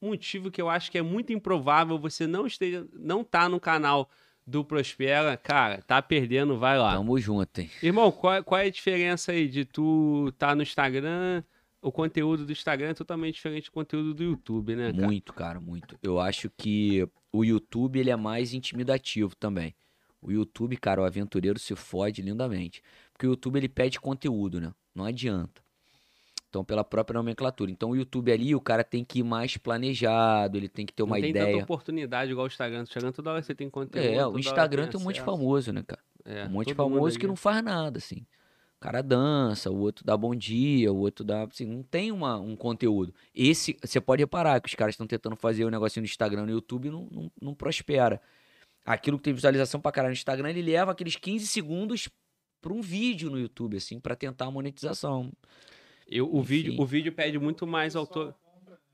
motivo 0.00 0.50
que 0.50 0.60
eu 0.60 0.68
acho 0.68 0.90
que 0.90 0.98
é 0.98 1.02
muito 1.02 1.32
improvável 1.32 1.98
você 1.98 2.26
não 2.26 2.46
esteja, 2.46 2.86
não 2.92 3.24
tá 3.24 3.48
no 3.48 3.60
canal 3.60 4.10
do 4.46 4.64
Prospera, 4.64 5.36
cara, 5.36 5.82
tá 5.82 6.00
perdendo, 6.00 6.58
vai 6.58 6.78
lá. 6.78 6.94
Tamo 6.94 7.18
junto, 7.18 7.60
hein? 7.60 7.70
Irmão, 7.82 8.12
qual, 8.12 8.44
qual 8.44 8.60
é 8.60 8.66
a 8.66 8.70
diferença 8.70 9.32
aí 9.32 9.48
de 9.48 9.64
tu 9.64 10.32
tá 10.38 10.54
no 10.54 10.62
Instagram? 10.62 11.42
O 11.82 11.90
conteúdo 11.90 12.46
do 12.46 12.52
Instagram 12.52 12.90
é 12.90 12.94
totalmente 12.94 13.34
diferente 13.34 13.66
do 13.66 13.72
conteúdo 13.72 14.14
do 14.14 14.22
YouTube, 14.22 14.76
né, 14.76 14.92
cara? 14.92 15.06
Muito, 15.06 15.32
cara, 15.32 15.60
muito. 15.60 15.98
Eu 16.02 16.20
acho 16.20 16.50
que 16.56 17.06
o 17.32 17.44
YouTube 17.44 17.98
ele 17.98 18.10
é 18.10 18.16
mais 18.16 18.54
intimidativo 18.54 19.34
também. 19.36 19.74
O 20.20 20.30
YouTube, 20.30 20.76
cara, 20.76 21.02
o 21.02 21.04
aventureiro 21.04 21.58
se 21.58 21.74
fode 21.76 22.22
lindamente. 22.22 22.82
Porque 23.12 23.26
o 23.26 23.30
YouTube 23.30 23.56
ele 23.56 23.68
pede 23.68 24.00
conteúdo, 24.00 24.60
né? 24.60 24.72
Não 24.94 25.04
adianta. 25.04 25.62
Então, 26.56 26.64
pela 26.64 26.82
própria 26.82 27.18
nomenclatura. 27.18 27.70
Então, 27.70 27.90
o 27.90 27.96
YouTube 27.96 28.32
ali, 28.32 28.54
o 28.54 28.60
cara 28.62 28.82
tem 28.82 29.04
que 29.04 29.18
ir 29.18 29.22
mais 29.22 29.58
planejado, 29.58 30.56
ele 30.56 30.70
tem 30.70 30.86
que 30.86 30.92
ter 30.94 31.02
uma 31.02 31.16
não 31.16 31.20
tem 31.20 31.30
ideia. 31.30 31.52
tanta 31.52 31.64
oportunidade 31.64 32.30
igual 32.30 32.46
o 32.46 32.48
Instagram. 32.48 32.78
No 32.78 32.84
Instagram 32.84 33.12
toda 33.12 33.30
hora 33.32 33.42
você 33.42 33.54
tem 33.54 33.68
conteúdo. 33.68 34.08
É, 34.08 34.26
o 34.26 34.38
Instagram 34.38 34.88
tem 34.88 34.98
um 34.98 35.04
monte 35.04 35.16
de 35.16 35.20
famoso, 35.20 35.70
né, 35.70 35.84
cara? 35.86 36.00
É, 36.24 36.44
um 36.46 36.48
monte 36.48 36.68
de 36.68 36.74
famoso 36.74 37.18
que 37.18 37.26
não 37.26 37.36
faz 37.36 37.62
nada, 37.62 37.98
assim. 37.98 38.24
O 38.78 38.80
cara 38.80 39.02
dança, 39.02 39.70
o 39.70 39.78
outro 39.78 40.02
dá 40.02 40.16
bom 40.16 40.34
dia, 40.34 40.90
o 40.90 40.96
outro 40.96 41.22
dá. 41.26 41.42
Assim, 41.44 41.66
não 41.66 41.82
tem 41.82 42.10
uma, 42.10 42.38
um 42.38 42.56
conteúdo. 42.56 43.14
Esse, 43.34 43.76
você 43.84 44.00
pode 44.00 44.22
reparar 44.22 44.58
que 44.58 44.68
os 44.68 44.74
caras 44.74 44.94
estão 44.94 45.06
tentando 45.06 45.36
fazer 45.36 45.66
o 45.66 45.70
negocinho 45.70 46.02
no 46.02 46.06
Instagram 46.06 46.46
no 46.46 46.52
YouTube 46.52 46.90
não, 46.90 47.06
não, 47.12 47.30
não 47.40 47.54
prospera. 47.54 48.18
Aquilo 48.82 49.18
que 49.18 49.24
tem 49.24 49.34
visualização 49.34 49.78
pra 49.78 49.92
caralho 49.92 50.12
no 50.12 50.16
Instagram, 50.16 50.48
ele 50.48 50.62
leva 50.62 50.92
aqueles 50.92 51.16
15 51.16 51.46
segundos 51.46 52.08
pra 52.62 52.72
um 52.72 52.80
vídeo 52.80 53.28
no 53.28 53.38
YouTube, 53.38 53.76
assim, 53.76 54.00
pra 54.00 54.16
tentar 54.16 54.46
a 54.46 54.50
monetização. 54.50 55.30
Eu, 56.08 56.32
o, 56.32 56.42
vídeo, 56.42 56.74
o 56.78 56.86
vídeo 56.86 57.12
pede 57.12 57.38
muito 57.38 57.66
mais 57.66 57.96
autor... 57.96 58.34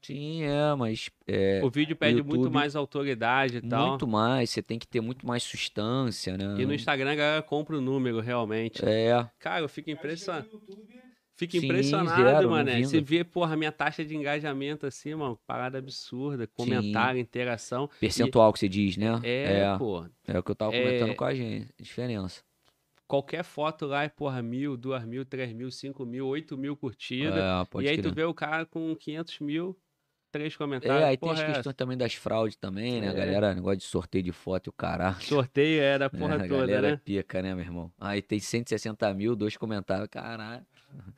Sim, 0.00 0.42
é, 0.42 0.74
mas 0.74 1.10
é, 1.28 1.60
O 1.62 1.70
vídeo 1.70 1.94
pede 1.94 2.23
muito 2.23 2.34
YouTube, 2.34 2.52
mais 2.52 2.74
autoridade 2.74 3.58
e 3.58 3.60
tal. 3.60 3.91
muito 3.91 4.07
mais, 4.08 4.50
você 4.50 4.60
tem 4.60 4.76
que 4.76 4.86
ter 4.86 5.00
muito 5.00 5.24
mais 5.24 5.44
sustância, 5.44 6.36
né? 6.36 6.60
E 6.60 6.66
no 6.66 6.74
Instagram 6.74 7.12
a 7.12 7.15
galera 7.15 7.42
compra 7.42 7.78
o 7.78 7.81
número, 7.81 8.18
realmente. 8.18 8.84
É, 8.84 9.31
Cara, 9.39 9.60
eu 9.60 9.68
fico 9.68 9.91
impressionado. 9.91 10.49
Fico 11.36 11.52
Sim, 11.52 11.65
impressionado, 11.65 12.23
zero, 12.23 12.50
mané. 12.50 12.82
Você 12.82 13.00
vê, 13.00 13.24
porra, 13.24 13.57
minha 13.57 13.73
taxa 13.73 14.05
de 14.05 14.15
engajamento 14.15 14.86
assim, 14.86 15.15
mano, 15.15 15.39
parada 15.47 15.78
absurda. 15.78 16.47
Comentário, 16.47 17.20
interação. 17.20 17.89
percentual 18.00 18.52
que 18.52 18.58
você 18.58 18.68
diz, 18.68 18.97
né? 18.97 19.20
É, 19.23 19.60
é, 19.60 19.78
pô. 19.78 20.05
é 20.26 20.39
o 20.39 20.42
que 20.42 20.50
eu 20.50 20.55
tava 20.55 20.74
É- 20.74 20.82
comentando 20.84 21.16
com 21.16 21.24
a 21.24 21.34
gente, 21.34 21.73
a 21.78 21.82
diferença. 21.82 22.42
Qualquer 23.06 23.44
foto 23.44 23.86
lá 23.86 24.05
é, 24.05 24.08
porra, 24.08 24.40
mil, 24.42 24.76
duas 24.76 25.05
mil, 25.05 25.24
três 25.24 25.52
mil, 25.52 25.70
cinco 25.70 26.06
mil, 26.06 26.26
oito 26.26 26.56
mil 26.56 26.76
curtidas. 26.76 27.36
É, 27.36 27.82
e 27.82 27.89
aí 27.89 27.98
crer. 27.98 28.02
tu 28.02 28.14
vê 28.14 28.24
o 28.24 28.32
cara 28.32 28.64
com 28.64 28.97
500 28.97 29.40
mil, 29.40 29.78
três 30.31 30.56
comentários. 30.56 31.02
É, 31.02 31.05
aí 31.08 31.16
tem 31.16 31.28
porra, 31.28 31.34
as 31.34 31.50
é 31.50 31.52
questões 31.52 31.76
também 31.76 31.97
das 31.97 32.14
fraudes 32.14 32.56
também, 32.56 33.00
né? 33.00 33.08
É. 33.08 33.12
galera 33.12 33.55
negócio 33.55 33.78
de 33.78 33.84
sorteio 33.84 34.24
de 34.24 34.32
foto 34.32 34.68
e 34.68 34.70
o 34.70 34.72
caralho. 34.72 35.20
Sorteio 35.22 35.82
é 35.82 35.98
da 35.98 36.08
porra 36.10 36.34
É, 36.34 36.36
a 36.36 36.48
toda, 36.48 36.60
galera 36.60 36.89
é 36.89 36.90
né? 36.92 37.00
pica, 37.05 37.42
né, 37.42 37.55
meu 37.55 37.64
irmão? 37.64 37.92
Aí 38.00 38.22
tem 38.22 38.40
160 38.40 39.12
mil, 39.14 39.36
dois 39.36 39.56
comentários, 39.56 40.08
caralho. 40.08 40.64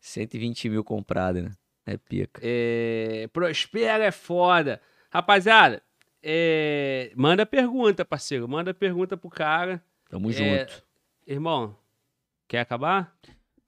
120 0.00 0.68
mil 0.68 0.84
comprado, 0.84 1.42
né? 1.42 1.50
É 1.86 1.96
pica. 1.96 2.40
É, 2.44 3.26
prospera 3.32 4.04
é 4.04 4.10
foda. 4.12 4.80
Rapaziada, 5.10 5.82
é, 6.22 7.10
manda 7.16 7.46
pergunta, 7.46 8.04
parceiro. 8.04 8.46
Manda 8.46 8.74
pergunta 8.74 9.16
pro 9.16 9.30
cara. 9.30 9.82
Tamo 10.10 10.30
É, 10.30 10.32
junto. 10.32 10.82
Irmão, 11.28 11.76
quer 12.48 12.60
acabar? 12.60 13.14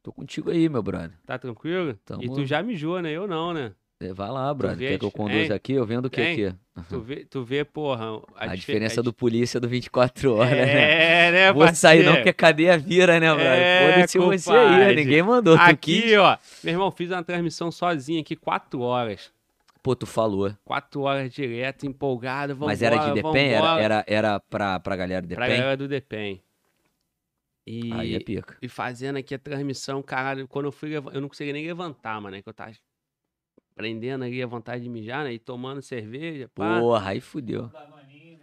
Tô 0.03 0.11
contigo 0.13 0.51
aí, 0.51 0.67
meu 0.69 0.83
brother. 0.83 1.13
Tá 1.27 1.39
tranquilo? 1.39 1.93
Tamo- 2.07 2.23
E 2.23 2.29
tu 2.31 2.47
já 2.47 2.63
mijou, 2.63 3.03
né? 3.03 3.11
Eu 3.13 3.27
não, 3.29 3.53
né? 3.53 3.73
É, 4.03 4.15
Vai 4.15 4.31
lá, 4.31 4.53
brother. 4.55 4.79
Quer 4.93 4.99
que 4.99 5.05
eu 5.05 5.11
conduza 5.11 5.39
Hein? 5.43 5.53
aqui? 5.53 5.75
Eu 5.75 5.85
vendo 5.85 6.07
o 6.07 6.11
que 6.11 6.23
aqui? 6.23 6.55
Tu 6.89 7.01
vê, 7.03 7.25
tu 7.27 7.45
vê 7.45 7.63
porra. 7.67 8.19
A, 8.35 8.47
dife- 8.47 8.57
diferença 8.73 9.01
a 9.01 9.03
do 9.03 9.13
polícia 9.13 9.61
do 9.61 9.69
24 9.69 10.37
horas, 10.37 10.53
né? 10.53 11.27
É, 11.29 11.31
né, 11.33 11.53
Vou 11.53 11.69
sair 11.75 12.03
não, 12.03 12.15
porque 12.15 12.31
a 12.31 12.33
cadeia 12.33 12.79
vira, 12.79 13.21
né, 13.21 13.27
brother? 13.29 13.53
É, 13.59 13.93
Foda-se 13.93 14.19
você 14.19 14.51
aí, 14.53 14.57
compadre. 14.71 14.95
ninguém 15.05 15.23
mandou. 15.23 15.55
Tu 15.59 15.61
Aqui, 15.61 16.01
quis. 16.03 16.17
ó. 16.17 16.39
Meu 16.65 16.73
irmão, 16.73 16.91
fiz 16.91 17.11
uma 17.11 17.23
transmissão 17.23 17.71
sozinho 17.71 18.23
aqui, 18.23 18.35
quatro 18.35 18.81
horas. 18.81 19.31
Pô, 19.83 19.95
tu 19.95 20.07
falou. 20.07 20.51
Quatro 20.65 21.03
horas 21.03 21.31
direto, 21.31 21.87
empolgado. 21.87 22.55
Vambora, 22.55 22.73
Mas 22.73 22.81
era 22.83 22.97
de 22.97 23.13
Depen? 23.13 23.49
Era, 23.53 23.81
era, 23.83 24.05
era 24.07 24.41
pra, 24.41 24.81
pra 24.81 24.97
galera 24.97 25.21
Pra 25.27 25.37
Depen? 25.37 25.59
galera 25.59 25.77
do 25.77 25.87
Depen. 25.87 26.41
E, 27.71 27.93
Aí 27.93 28.15
é 28.17 28.19
pica. 28.19 28.57
e 28.61 28.69
fazendo 28.69 29.17
aqui 29.17 29.33
a 29.33 29.39
transmissão, 29.39 30.03
caralho, 30.03 30.49
quando 30.49 30.65
eu 30.67 30.73
fui, 30.73 30.97
eu 30.97 31.21
não 31.21 31.29
conseguia 31.29 31.53
nem 31.53 31.65
levantar, 31.65 32.21
mano, 32.21 32.35
né? 32.35 32.43
Que 32.43 32.49
eu 32.49 32.53
tava 32.53 32.73
prendendo 33.77 34.25
ali 34.25 34.43
a 34.43 34.47
vontade 34.47 34.83
de 34.83 34.89
mijar, 34.89 35.23
né? 35.23 35.33
E 35.33 35.39
tomando 35.39 35.81
cerveja, 35.81 36.51
pá. 36.53 36.81
Porra, 36.81 37.11
aí 37.11 37.21
fudeu. 37.21 37.71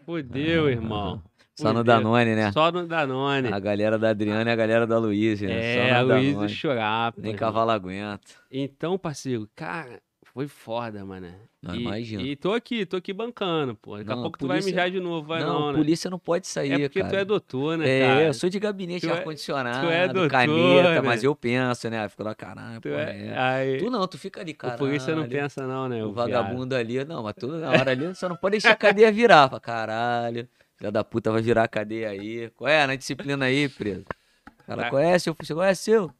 Fudeu, 0.05 0.69
irmão. 0.69 1.21
Só 1.59 1.73
no. 1.73 1.83
Danone, 1.83 2.35
né? 2.35 2.51
Só 2.53 2.71
no 2.71 2.87
Danone. 2.87 3.51
A 3.51 3.59
galera 3.59 3.97
da 3.97 4.11
Adriana 4.11 4.49
e 4.49 4.53
a 4.53 4.55
galera 4.55 4.87
da 4.87 4.97
Luiz, 4.97 5.41
né? 5.41 5.51
É, 5.51 5.89
Só 5.89 5.95
a 5.95 6.01
no 6.03 6.07
Danone. 6.07 6.49
Chorapa. 6.49 7.19
Nem 7.21 7.35
cavalo 7.35 7.71
aguenta. 7.71 8.21
Então, 8.49 8.97
parceiro, 8.97 9.49
cara, 9.55 9.99
foi 10.37 10.47
foda, 10.47 11.03
mano. 11.03 11.33
Não, 11.63 11.73
e, 11.73 11.81
imagino. 11.81 12.21
E 12.21 12.35
tô 12.35 12.53
aqui, 12.53 12.85
tô 12.85 12.97
aqui 12.97 13.11
bancando, 13.11 13.73
pô. 13.75 13.97
Daqui 13.97 14.11
a 14.11 14.15
Não, 14.15 14.21
pouco 14.21 14.37
tu 14.37 14.45
polícia- 14.45 14.61
vai 14.61 14.71
mijar 14.85 14.91
de 14.91 14.99
novo, 14.99 15.27
vai 15.27 15.41
não, 15.41 15.61
não, 15.61 15.71
né? 15.71 15.77
polícia 15.79 16.11
não 16.11 16.19
pode 16.19 16.45
sair, 16.45 16.73
É 16.73 16.87
porque 16.87 16.99
cara. 16.99 17.11
tu 17.11 17.15
é 17.17 17.25
doutor, 17.25 17.75
né, 17.75 17.89
É, 17.89 17.99
cara? 18.01 18.21
eu 18.27 18.33
sou 18.35 18.47
de 18.47 18.59
gabinete 18.59 19.01
Tu 19.07 19.09
é- 19.09 19.13
ar-condicionado, 19.13 19.87
tu 19.87 19.91
é 19.91 20.07
doutor, 20.07 20.29
caneta, 20.29 20.93
né? 20.93 21.01
mas 21.01 21.23
eu 21.23 21.35
penso, 21.35 21.89
né? 21.89 22.05
Eu 22.05 22.09
fico 22.11 22.21
lá, 22.21 22.35
caralho, 22.35 22.79
Tu 22.79 22.87
é- 22.89 23.29
é. 23.29 23.35
Aí, 23.35 23.77
Tu 23.79 23.89
não, 23.89 24.07
tu 24.07 24.15
fica 24.19 24.41
ali, 24.41 24.51
o 24.51 24.55
cara. 24.55 24.77
polícia 24.77 25.15
não 25.15 25.27
pensa 25.27 25.65
não, 25.65 25.89
né? 25.89 26.03
O 26.05 26.09
o 26.09 26.13
viado. 26.13 26.29
vagabundo 26.29 26.75
ali, 26.75 27.03
não, 27.03 27.23
mas 27.23 27.33
tudo 27.33 27.57
na 27.57 27.71
hora 27.71 27.89
ali, 27.89 28.13
só 28.13 28.29
não 28.29 28.35
pode 28.35 28.51
deixar 28.51 28.73
a 28.73 28.75
cadeia 28.75 29.11
virar. 29.11 29.49
Fala, 29.49 29.59
caralho, 29.59 30.47
filha 30.75 30.91
da 30.91 31.03
puta 31.03 31.31
vai 31.31 31.41
virar 31.41 31.63
a 31.63 31.67
cadeia 31.67 32.09
aí. 32.11 32.51
Qual 32.51 32.67
é? 32.67 32.85
Na 32.85 32.95
disciplina 32.95 33.45
aí, 33.45 33.67
preso. 33.67 34.05
Ela 34.67 34.83
Tá. 34.83 34.89
conhece, 34.91 35.23
seu, 35.23 35.33
você 35.33 35.55
conhece 35.55 35.81
seu? 35.85 36.11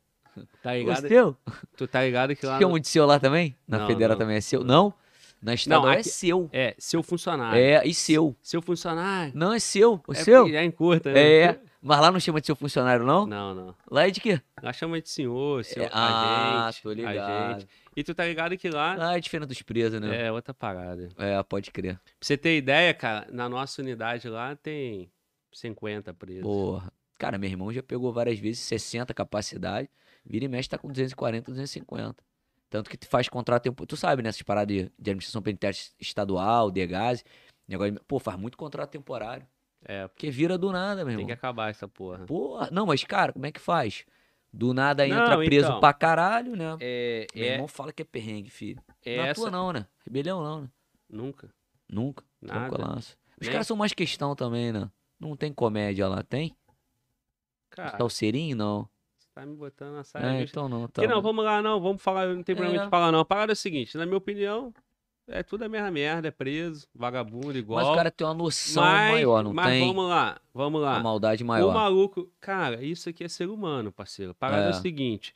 Tá 0.62 0.74
ligado? 0.74 1.08
seu? 1.08 1.38
Tu 1.76 1.88
tá 1.88 2.04
ligado 2.04 2.36
que 2.36 2.46
lá... 2.46 2.60
No- 2.60 2.80
de 2.80 2.88
seu 2.88 3.06
lá 3.06 3.20
também? 3.20 3.56
Na 3.68 3.80
Não, 3.80 3.88
federal 3.88 4.12
não. 4.12 4.20
também 4.20 4.38
é 4.38 4.42
seu? 4.42 4.64
Não? 4.64 4.94
Na 5.42 5.54
estadual 5.54 5.92
é 5.94 6.00
aqui- 6.00 6.10
seu. 6.10 6.50
É, 6.52 6.76
seu 6.80 7.04
funcionário. 7.04 7.60
É, 7.60 7.86
e 7.86 7.94
seu. 7.94 8.36
Seu 8.42 8.60
funcionário. 8.62 9.32
Não, 9.36 9.54
é 9.54 9.60
seu. 9.60 10.02
O 10.08 10.12
É 10.12 10.16
seu? 10.16 10.42
porque 10.44 10.54
Já 10.54 10.64
encurta, 10.64 11.12
né? 11.14 11.20
É. 11.42 11.60
Mas 11.80 12.00
lá 12.02 12.12
não 12.12 12.20
chama 12.20 12.42
de 12.42 12.48
seu 12.48 12.56
funcionário, 12.56 13.06
não? 13.06 13.26
Não, 13.28 13.54
não. 13.54 13.76
Lá 13.90 14.08
é 14.08 14.10
de 14.10 14.20
quê? 14.20 14.42
Lá 14.64 14.74
chama 14.74 15.00
de 15.00 15.08
senhor, 15.10 15.64
seu 15.64 15.84
É, 15.84 15.90
ah, 15.94 16.66
agente, 16.66 16.82
tô 16.82 16.92
ligado. 16.92 17.18
agente. 17.20 17.68
E 17.96 18.04
tu 18.04 18.16
tá 18.16 18.26
ligado 18.26 18.58
que 18.58 18.68
lá 18.70 18.96
Lá 18.96 19.16
é 19.16 19.20
diferente 19.20 19.48
dos 19.48 19.62
presos, 19.62 20.02
né? 20.02 20.26
é 20.26 20.32
outra 20.32 20.54
parada. 20.56 21.08
É, 21.18 21.42
pode 21.44 21.70
crer. 21.72 21.96
Pra 21.98 22.04
você 22.20 22.36
ter 22.36 22.58
ideia, 22.58 22.92
cara, 22.96 23.28
na 23.32 23.48
nossa 23.48 23.80
unidade 23.82 24.28
lá 24.28 24.56
tem 24.56 25.10
50 25.54 26.14
presos. 26.16 26.42
Porra. 26.44 26.92
Cara, 27.18 27.38
meu 27.38 27.50
irmão 27.50 27.72
já 27.74 27.82
pegou 27.82 28.12
várias 28.14 28.38
vezes 28.40 28.60
60 28.62 29.14
capacidade. 29.14 29.90
Vira 30.26 30.46
e 30.46 30.48
mexe 30.48 30.70
tá 30.70 30.78
com 30.78 30.88
240, 30.90 31.52
250. 31.52 32.16
Tanto 32.70 32.90
que 32.90 32.98
tu 32.98 33.08
faz 33.08 33.30
contrato 33.30 33.64
tempo. 33.64 33.86
Tu 33.86 33.96
sabe, 33.96 34.22
né? 34.22 34.30
Essas 34.30 34.42
paradas 34.42 34.68
de, 34.76 34.84
de 34.84 35.10
administração 35.12 35.42
penitenciária 35.42 35.96
estadual, 36.00 36.70
DEGASE. 36.70 37.24
Negócio, 37.68 37.94
de- 37.94 38.00
pô, 38.06 38.20
faz 38.20 38.38
muito 38.38 38.58
contrato 38.58 38.90
temporário. 38.92 39.48
É, 39.86 40.08
Porque 40.08 40.30
vira 40.30 40.58
do 40.58 40.72
nada, 40.72 40.98
meu 40.98 41.06
tem 41.08 41.14
irmão. 41.14 41.28
que 41.28 41.32
acabar 41.34 41.70
essa 41.70 41.88
porra. 41.88 42.26
Porra. 42.26 42.70
Não, 42.72 42.86
mas, 42.86 43.04
cara, 43.04 43.32
como 43.32 43.46
é 43.46 43.52
que 43.52 43.60
faz? 43.60 44.06
Do 44.52 44.74
nada 44.74 45.06
entra 45.08 45.38
Não, 45.38 45.46
preso 45.46 45.68
então. 45.68 45.80
pra 45.80 45.94
caralho, 45.94 46.56
né? 46.56 46.76
É, 46.82 47.28
Meu 47.34 47.46
é, 47.46 47.54
irmão 47.54 47.68
fala 47.68 47.94
que 47.94 48.02
é 48.02 48.06
perrengue, 48.06 48.50
filho. 48.50 48.82
é 49.06 49.18
não 49.18 49.24
essa... 49.24 49.32
atua 49.32 49.52
não, 49.52 49.72
né? 49.72 49.86
Rebelião 50.06 50.42
não, 50.44 50.62
né? 50.62 50.70
Nunca. 51.10 51.50
Nunca. 51.90 52.24
Nada. 52.42 52.98
Os 53.40 53.48
caras 53.48 53.68
são 53.68 53.78
mais 53.78 53.94
questão 53.94 54.36
também, 54.36 54.72
né? 54.74 54.90
Não 55.20 55.36
tem 55.38 55.54
comédia 55.54 56.08
lá, 56.08 56.22
tem? 56.24 56.56
Cara, 57.84 57.98
Tá 57.98 58.04
o 58.06 58.10
Serinho, 58.10 58.56
não. 58.56 58.90
você 59.18 59.28
tá 59.34 59.46
me 59.46 59.56
botando 59.56 59.94
na 59.96 60.04
saia 60.04 60.40
É, 60.40 60.44
então 60.44 60.68
não. 60.68 60.88
Tá 60.88 61.06
não, 61.08 61.22
vamos 61.22 61.44
lá, 61.46 61.62
não, 61.62 61.80
vamos 61.80 62.02
falar, 62.02 62.28
não 62.34 62.44
tem 62.44 62.56
problema 62.56 62.82
É. 62.82 62.86
de 62.86 62.90
falar 62.90 63.12
não. 63.12 63.20
A 63.20 63.26
parada 63.26 63.52
é 63.52 63.54
o 63.54 63.56
seguinte, 63.56 63.98
na 63.98 64.06
minha 64.06 64.18
opinião, 64.18 64.74
é 65.28 65.44
tudo 65.44 65.64
a 65.64 65.70
mesma 65.70 65.92
merda, 65.92 66.28
é 66.30 66.32
preso, 66.32 66.88
vagabundo, 66.96 67.58
igual. 67.58 67.84
Mas 67.84 67.94
o 67.94 67.96
cara 67.96 68.10
tem 68.12 68.26
uma 68.26 68.34
noção 68.34 68.84
mas, 68.84 69.12
maior, 69.12 69.44
não 69.44 69.54
mas 69.54 69.68
tem? 69.68 69.86
vamos 69.88 70.08
lá, 70.10 70.40
vamos 70.54 70.82
lá. 70.82 70.94
Uma 70.96 71.04
maldade 71.04 71.44
O 71.44 71.48
maior. 71.48 71.74
maluco, 71.74 72.32
cara, 72.40 72.84
isso 72.84 73.10
aqui 73.10 73.24
é 73.24 73.28
ser 73.28 73.50
humano, 73.50 73.92
parceiro. 73.92 74.32
A 74.32 74.36
parada 74.36 74.64
é, 74.64 74.68
É. 74.68 74.70
o 74.72 74.74
seguinte, 74.74 75.34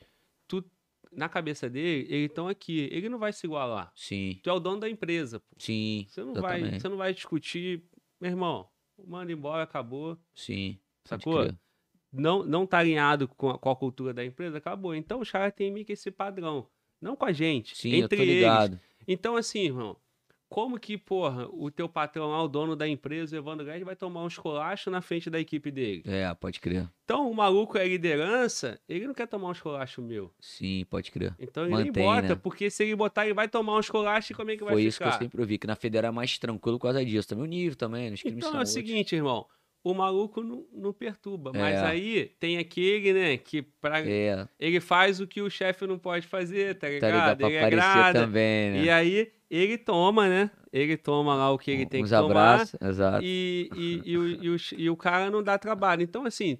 tu, 0.48 0.64
na 1.12 1.28
cabeça 1.28 1.68
dele, 1.68 2.06
eles 2.12 2.30
estão 2.30 2.48
aqui, 2.48 2.88
ele 2.90 3.08
não 3.10 3.18
vai 3.18 3.32
se 3.34 3.46
igualar. 3.46 3.92
Sim, 3.94 4.40
Tu 4.42 4.48
é 4.48 4.52
o 4.52 4.58
dono 4.58 4.80
da 4.80 4.88
empresa, 4.88 5.40
pô. 5.40 5.46
sim, 5.58 6.06
Você 6.08 6.24
não 6.24 6.34
vai, 6.34 6.80
você 6.80 6.88
não 6.88 6.96
vai 6.96 7.12
discutir, 7.12 7.84
meu 8.18 8.30
irmão, 8.30 8.66
manda 9.06 9.30
embora, 9.30 9.62
acabou. 9.62 10.16
sim. 10.34 10.78
Sacou? 11.04 11.50
Não, 12.12 12.44
não 12.44 12.66
tá 12.66 12.78
alinhado 12.78 13.26
com 13.28 13.50
a, 13.50 13.58
com 13.58 13.70
a 13.70 13.76
cultura 13.76 14.12
da 14.12 14.24
empresa, 14.24 14.58
acabou. 14.58 14.94
Então 14.94 15.20
os 15.20 15.30
caras 15.30 15.52
têm 15.54 15.70
meio 15.70 15.86
que 15.86 15.92
esse 15.92 16.10
padrão. 16.10 16.66
Não 17.00 17.16
com 17.16 17.24
a 17.24 17.32
gente, 17.32 17.76
Sim, 17.76 17.94
entre 17.94 18.22
eles. 18.22 18.78
Então, 19.08 19.34
assim, 19.34 19.64
irmão, 19.64 19.96
como 20.52 20.78
que, 20.78 20.98
porra, 20.98 21.48
o 21.50 21.70
teu 21.70 21.88
patrão 21.88 22.28
lá, 22.28 22.42
o 22.42 22.46
dono 22.46 22.76
da 22.76 22.86
empresa, 22.86 23.34
o 23.34 23.38
Evandro 23.38 23.64
Guedes, 23.64 23.86
vai 23.86 23.96
tomar 23.96 24.22
um 24.22 24.26
esculacho 24.26 24.90
na 24.90 25.00
frente 25.00 25.30
da 25.30 25.40
equipe 25.40 25.70
dele? 25.70 26.02
É, 26.04 26.32
pode 26.34 26.60
crer. 26.60 26.86
Então, 27.04 27.30
o 27.30 27.34
maluco 27.34 27.78
é 27.78 27.88
liderança, 27.88 28.78
ele 28.86 29.06
não 29.06 29.14
quer 29.14 29.26
tomar 29.26 29.48
um 29.48 29.52
esculacho 29.52 30.02
meu. 30.02 30.30
Sim, 30.38 30.84
pode 30.90 31.10
crer. 31.10 31.34
Então 31.38 31.64
ele 31.64 31.72
Mantém, 31.72 32.04
bota, 32.04 32.28
né? 32.28 32.34
porque 32.34 32.68
se 32.68 32.84
ele 32.84 32.94
botar, 32.94 33.24
ele 33.24 33.32
vai 33.32 33.48
tomar 33.48 33.76
um 33.76 33.80
esculacho 33.80 34.32
e 34.32 34.36
como 34.36 34.50
é 34.50 34.56
que 34.58 34.62
vai 34.62 34.74
Foi 34.74 34.82
isso 34.82 34.98
que 34.98 35.04
eu 35.04 35.08
ficar? 35.08 35.24
sempre 35.24 35.40
ouvi, 35.40 35.56
que 35.56 35.66
na 35.66 35.74
federal 35.74 36.10
é 36.10 36.14
mais 36.14 36.38
tranquilo 36.38 36.78
por 36.78 36.84
causa 36.84 37.02
disso. 37.02 37.26
Também 37.26 37.44
o 37.44 37.48
nível 37.48 37.74
também, 37.74 38.10
nos 38.10 38.20
crimes 38.20 38.44
Então 38.44 38.60
é 38.60 38.62
o 38.62 38.66
seguinte, 38.66 39.16
irmão, 39.16 39.46
o 39.84 39.94
maluco 39.94 40.42
não, 40.42 40.66
não 40.72 40.92
perturba, 40.92 41.52
mas 41.52 41.82
É. 41.82 41.86
aí 41.86 42.26
tem 42.38 42.58
aquele, 42.58 43.12
né, 43.12 43.36
que 43.36 43.62
pra, 43.62 44.00
É, 44.00 44.46
ele 44.58 44.80
faz 44.80 45.20
o 45.20 45.26
que 45.26 45.40
o 45.42 45.50
chefe 45.50 45.86
não 45.86 45.98
pode 45.98 46.26
fazer, 46.26 46.74
tá 46.76 46.86
tá 46.86 47.10
ligado? 47.10 47.14
ligado? 47.16 47.38
Pra 47.38 47.48
ele 47.48 47.76
agrada. 47.76 48.26
também, 48.26 48.70
né? 48.72 48.84
E 48.84 48.90
aí 48.90 49.32
ele 49.50 49.76
toma, 49.78 50.28
né? 50.28 50.50
Ele 50.72 50.96
toma 50.96 51.34
lá 51.34 51.50
o 51.50 51.58
que 51.58 51.70
ele 51.70 51.86
tem 51.86 52.02
Uns 52.02 52.10
que 52.10 52.16
tomar. 52.16 52.54
abraços, 52.54 52.78
exato. 52.80 53.22
E, 53.24 53.68
e, 53.74 54.12
e, 54.12 54.18
o, 54.18 54.28
e, 54.28 54.48
o, 54.50 54.56
e 54.78 54.90
o 54.90 54.96
cara 54.96 55.30
não 55.30 55.42
dá 55.42 55.58
trabalho. 55.58 56.02
Então, 56.02 56.24
assim, 56.24 56.58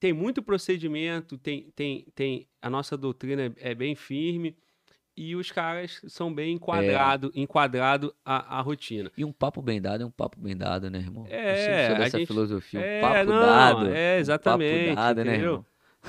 tem 0.00 0.12
muito 0.12 0.42
procedimento, 0.42 1.38
tem, 1.38 1.70
tem, 1.74 2.06
tem 2.14 2.48
a 2.62 2.70
nossa 2.70 2.96
doutrina 2.96 3.52
é 3.58 3.74
bem 3.74 3.94
firme 3.94 4.56
e 5.16 5.36
os 5.36 5.50
caras 5.50 6.00
são 6.08 6.32
bem 6.32 6.54
enquadrados 6.54 7.30
enquadrado 7.34 8.14
a, 8.24 8.58
a 8.58 8.60
rotina. 8.60 9.10
E 9.16 9.24
um 9.24 9.32
papo 9.32 9.60
bem 9.60 9.80
dado 9.80 10.02
é 10.02 10.06
um 10.06 10.10
papo 10.10 10.40
bem 10.40 10.56
dado, 10.56 10.88
né, 10.90 10.98
irmão? 10.98 11.26
Eu 11.26 11.34
É, 11.34 11.86
a 11.88 11.98
dessa 11.98 12.18
gente- 12.18 12.26
filosofia. 12.28 12.80
Um 12.80 12.82
é, 12.82 13.00
papo 13.00 13.30
não, 13.30 13.40
dado. 13.40 13.86
é, 13.88 14.16
um 14.16 14.20
exatamente, 14.20 14.84
papo 14.86 14.96
dado, 14.96 15.16
né, 15.24 15.32
entendeu? 15.32 15.50
irmão? 15.50 15.66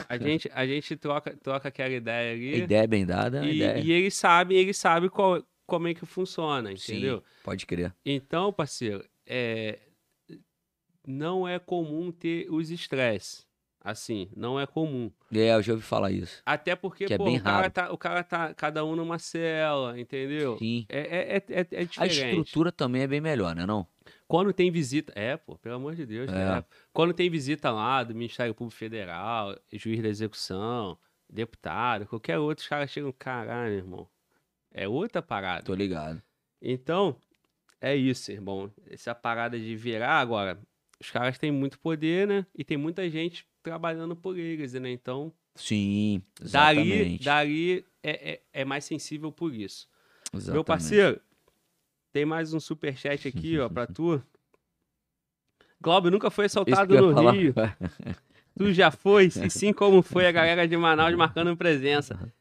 A 0.08 0.18
gente, 0.18 0.50
a 0.54 0.66
gente 0.66 0.96
troca, 0.96 1.36
troca 1.44 1.68
aquela 1.68 1.94
ideia 1.94 2.32
A 2.32 2.34
ali 2.34 2.58
ideia 2.64 2.88
bem 2.88 3.06
dada 3.06 3.46
é 3.46 3.50
e, 3.50 3.56
ideia. 3.58 3.80
e 3.84 3.92
eles 3.92 4.14
sabem, 4.16 4.58
eles 4.58 4.78
sabem 4.78 5.10
qual, 5.10 5.44
como 5.66 5.88
é 5.90 5.94
que 5.94 6.06
funciona, 6.06 6.70
Sim, 6.78 6.94
entendeu? 6.94 7.22
pode 7.44 7.66
crer. 7.66 7.94
Então, 8.06 8.54
parceiro, 8.54 9.04
é, 9.26 9.80
não 11.06 11.48
é 11.48 11.60
comum 11.60 12.12
ter 12.12 12.48
os 12.50 12.70
estresses. 12.72 13.46
Assim, 13.84 14.30
não 14.36 14.60
é 14.60 14.68
comum. 14.68 15.12
É, 15.34 15.56
eu 15.56 15.62
já 15.64 15.74
ouvi 15.74 15.84
falar 15.84 16.12
isso. 16.12 16.42
Até 16.46 16.76
porque, 16.76 17.06
Que 17.06 17.16
é 17.16 17.18
pô, 17.18 17.26
bem 17.26 17.38
o, 17.38 17.44
cara 17.44 17.58
raro. 17.62 17.72
tá, 17.72 17.92
o 17.92 17.98
cara 17.98 18.24
tá 18.24 18.54
cada 18.54 18.86
um 18.86 18.96
numa 18.96 19.18
cela, 19.18 20.00
entendeu? 20.00 20.56
Sim. 20.60 20.86
É, 20.88 21.00
é, 21.00 21.38
é, 21.38 21.44
é, 21.62 21.68
é 21.72 21.82
A 21.82 22.08
diferente. 22.08 22.20
estrutura 22.42 22.72
também 22.72 23.02
é 23.02 23.08
bem 23.08 23.20
melhor, 23.20 23.56
né 23.56 23.66
não? 23.66 23.88
Quando 24.28 24.54
tem 24.54 24.72
visita. 24.72 25.12
É, 25.16 25.36
pô, 25.36 25.58
pelo 25.58 25.76
amor 25.76 25.96
de 25.96 26.06
Deus. 26.06 26.30
É. 26.30 26.34
né? 26.34 26.64
Quando 26.94 27.14
tem 27.14 27.30
visita 27.30 27.72
lá 27.72 28.04
do 28.04 28.14
Ministério 28.14 28.54
Público 28.54 28.78
Federal, 28.78 29.58
juiz 29.74 30.00
da 30.02 30.08
execução, 30.10 30.96
deputado, 31.28 32.06
qualquer 32.06 32.38
outro, 32.38 32.62
os 32.62 32.70
caras 32.70 32.92
chegam, 32.92 33.12
caralho, 33.18 33.74
irmão. 33.74 34.08
É 34.72 34.88
outra 34.88 35.22
parada. 35.24 35.64
Tô 35.64 35.74
ligado. 35.74 36.22
Então, 36.62 37.16
é 37.82 37.96
isso, 37.96 38.32
irmão. 38.32 38.72
Essa 38.90 39.16
parada 39.16 39.60
de 39.60 39.76
virar 39.76 40.20
agora. 40.20 40.60
Os 41.02 41.10
caras 41.10 41.38
têm 41.40 41.52
muito 41.52 41.80
poder, 41.80 42.28
né? 42.28 42.46
E 42.56 42.64
tem 42.64 42.78
muita 42.78 43.10
gente 43.10 43.48
trabalhando 43.64 44.16
por 44.16 44.38
eles, 44.38 44.74
né? 44.74 44.92
Então, 44.92 45.34
Sim, 45.56 46.22
dali, 46.40 46.92
exatamente. 46.94 47.24
dali 47.24 47.86
é, 48.04 48.32
é, 48.34 48.42
é 48.54 48.66
mais 48.66 48.86
sensível 48.86 49.32
por 49.32 49.52
isso. 49.54 49.90
Meu 50.32 50.40
Exatamente. 50.40 50.66
parceiro, 50.66 51.22
tem 52.14 52.24
mais 52.24 52.54
um 52.54 52.60
superchat 52.60 53.28
aqui, 53.28 53.58
ó, 53.58 53.68
pra 53.68 53.88
tu. 53.88 54.22
Glauber 55.82 56.12
nunca 56.12 56.30
foi 56.30 56.46
assaltado 56.46 56.96
no 56.96 57.14
falar. 57.14 57.32
Rio. 57.32 57.54
Tu 58.58 58.74
já 58.74 58.92
foi, 58.92 59.28
e 59.28 59.50
sim 59.50 59.72
como 59.72 60.02
foi 60.02 60.28
a 60.28 60.32
galera 60.32 60.68
de 60.68 60.76
Manaus 60.76 61.16
marcando 61.16 61.56
presença. 61.56 62.32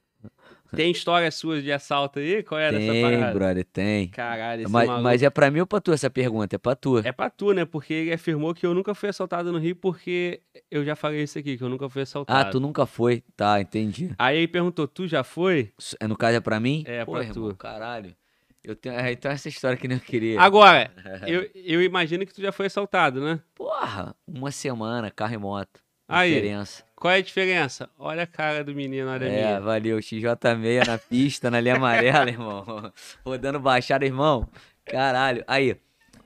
Tem 0.77 0.91
histórias 0.91 1.35
suas 1.35 1.63
de 1.63 1.73
assalto 1.73 2.19
aí? 2.19 2.43
Qual 2.43 2.61
era 2.61 2.77
essa 2.77 2.93
Tem, 2.93 3.03
parada? 3.03 3.33
brother, 3.33 3.65
tem. 3.65 4.09
Caralho, 4.09 4.63
esse 4.63 4.73
Mas, 4.73 4.87
maluco... 4.87 5.05
mas 5.05 5.23
é 5.23 5.31
pra 5.31 5.51
mim 5.51 5.61
ou 5.61 5.67
pra 5.67 5.81
tu 5.81 5.93
essa 5.93 6.09
pergunta? 6.09 6.57
É 6.57 6.59
pra 6.59 6.75
tu. 6.75 6.99
É 6.99 7.13
pra 7.13 7.29
tu, 7.31 7.53
né? 7.53 7.65
Porque 7.65 7.93
ele 7.93 8.13
afirmou 8.13 8.55
que 8.55 8.67
eu 8.67 8.75
nunca 8.75 8.95
fui 8.95 9.09
assaltado 9.09 9.53
no 9.53 9.59
Rio 9.59 9.77
porque 9.77 10.41
eu 10.71 10.85
já 10.85 10.95
falei 10.95 11.23
isso 11.23 11.39
aqui, 11.39 11.57
que 11.57 11.65
eu 11.65 11.69
nunca 11.69 11.89
fui 11.89 12.03
ah, 12.03 12.05
assaltado. 12.05 12.51
tu 12.51 12.61
nunca 12.61 12.87
foi. 12.87 13.23
Tá, 13.37 13.61
entendi. 13.61 14.13
Aí 14.19 14.39
ele 14.39 14.49
perguntou, 14.49 14.87
tu 14.87 15.07
já 15.07 15.25
foi? 15.25 15.73
É, 15.99 16.07
No 16.07 16.17
caso 16.17 16.37
é 16.37 16.41
pra 16.41 16.61
mim? 16.61 16.85
É, 16.87 17.05
Pô, 17.05 17.13
pra 17.13 17.23
irmão, 17.23 17.51
tu. 17.51 17.57
Caralho. 17.57 18.15
Eu 18.63 18.77
tenho... 18.77 18.95
é, 18.95 19.13
então 19.13 19.31
essa 19.31 19.49
história 19.49 19.77
que 19.77 19.89
nem 19.89 19.97
eu 19.97 20.05
queria. 20.05 20.41
Agora, 20.41 20.91
eu, 21.27 21.49
eu 21.55 21.83
imagino 21.83 22.27
que 22.27 22.35
tu 22.35 22.43
já 22.43 22.53
foi 22.53 22.67
assaltado, 22.67 23.21
né? 23.21 23.41
Porra, 23.55 24.15
uma 24.27 24.51
semana, 24.51 25.11
carro 25.11 25.35
e 25.35 25.39
moto. 25.39 25.81
Aí. 26.07 26.35
Diferença. 26.35 26.85
Qual 27.01 27.13
é 27.13 27.17
a 27.17 27.23
diferença? 27.23 27.89
Olha 27.99 28.25
a 28.25 28.27
cara 28.27 28.63
do 28.63 28.75
menino, 28.75 29.11
olha 29.11 29.27
a 29.27 29.31
É, 29.31 29.47
minha. 29.47 29.61
valeu. 29.61 29.99
XJ6 29.99 30.87
na 30.87 30.99
pista, 30.99 31.51
na 31.51 31.59
linha 31.59 31.77
amarela, 31.77 32.29
irmão. 32.31 32.93
Rodando 33.25 33.59
baixada, 33.59 34.05
irmão. 34.05 34.47
Caralho. 34.85 35.43
Aí, 35.49 35.77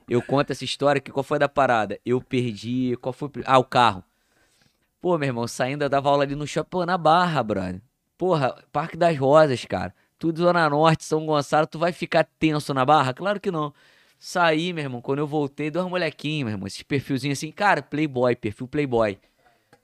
eu 0.09 0.21
conto 0.21 0.51
essa 0.51 0.65
história 0.65 0.99
que 0.99 1.11
qual 1.11 1.23
foi 1.23 1.39
da 1.39 1.47
parada? 1.47 1.97
Eu 2.05 2.21
perdi. 2.21 2.97
Qual 3.01 3.13
foi? 3.13 3.29
Ah, 3.45 3.57
o 3.57 3.63
carro. 3.63 4.03
Pô, 4.99 5.17
meu 5.17 5.27
irmão, 5.27 5.47
saindo, 5.47 5.83
eu 5.85 5.89
dava 5.89 6.09
aula 6.09 6.23
ali 6.23 6.35
no 6.35 6.45
shopping, 6.45 6.69
pô, 6.69 6.85
na 6.85 6.97
Barra, 6.97 7.41
brother. 7.41 7.81
Porra, 8.17 8.55
Parque 8.71 8.97
das 8.97 9.17
Rosas, 9.17 9.63
cara. 9.63 9.93
Tudo 10.19 10.39
Zona 10.39 10.69
Norte, 10.69 11.05
São 11.05 11.25
Gonçalo, 11.25 11.67
tu 11.67 11.79
vai 11.79 11.93
ficar 11.93 12.27
tenso 12.37 12.73
na 12.73 12.83
Barra? 12.83 13.13
Claro 13.13 13.39
que 13.39 13.49
não. 13.51 13.73
Saí, 14.19 14.73
meu 14.73 14.83
irmão, 14.83 15.01
quando 15.01 15.19
eu 15.19 15.27
voltei, 15.27 15.69
dois 15.71 15.87
molequinhos, 15.87 16.45
meu 16.47 16.53
irmão, 16.55 16.67
esses 16.67 16.83
perfilzinhos 16.83 17.37
assim, 17.37 17.51
cara, 17.51 17.81
Playboy, 17.81 18.35
perfil 18.35 18.67
Playboy. 18.67 19.17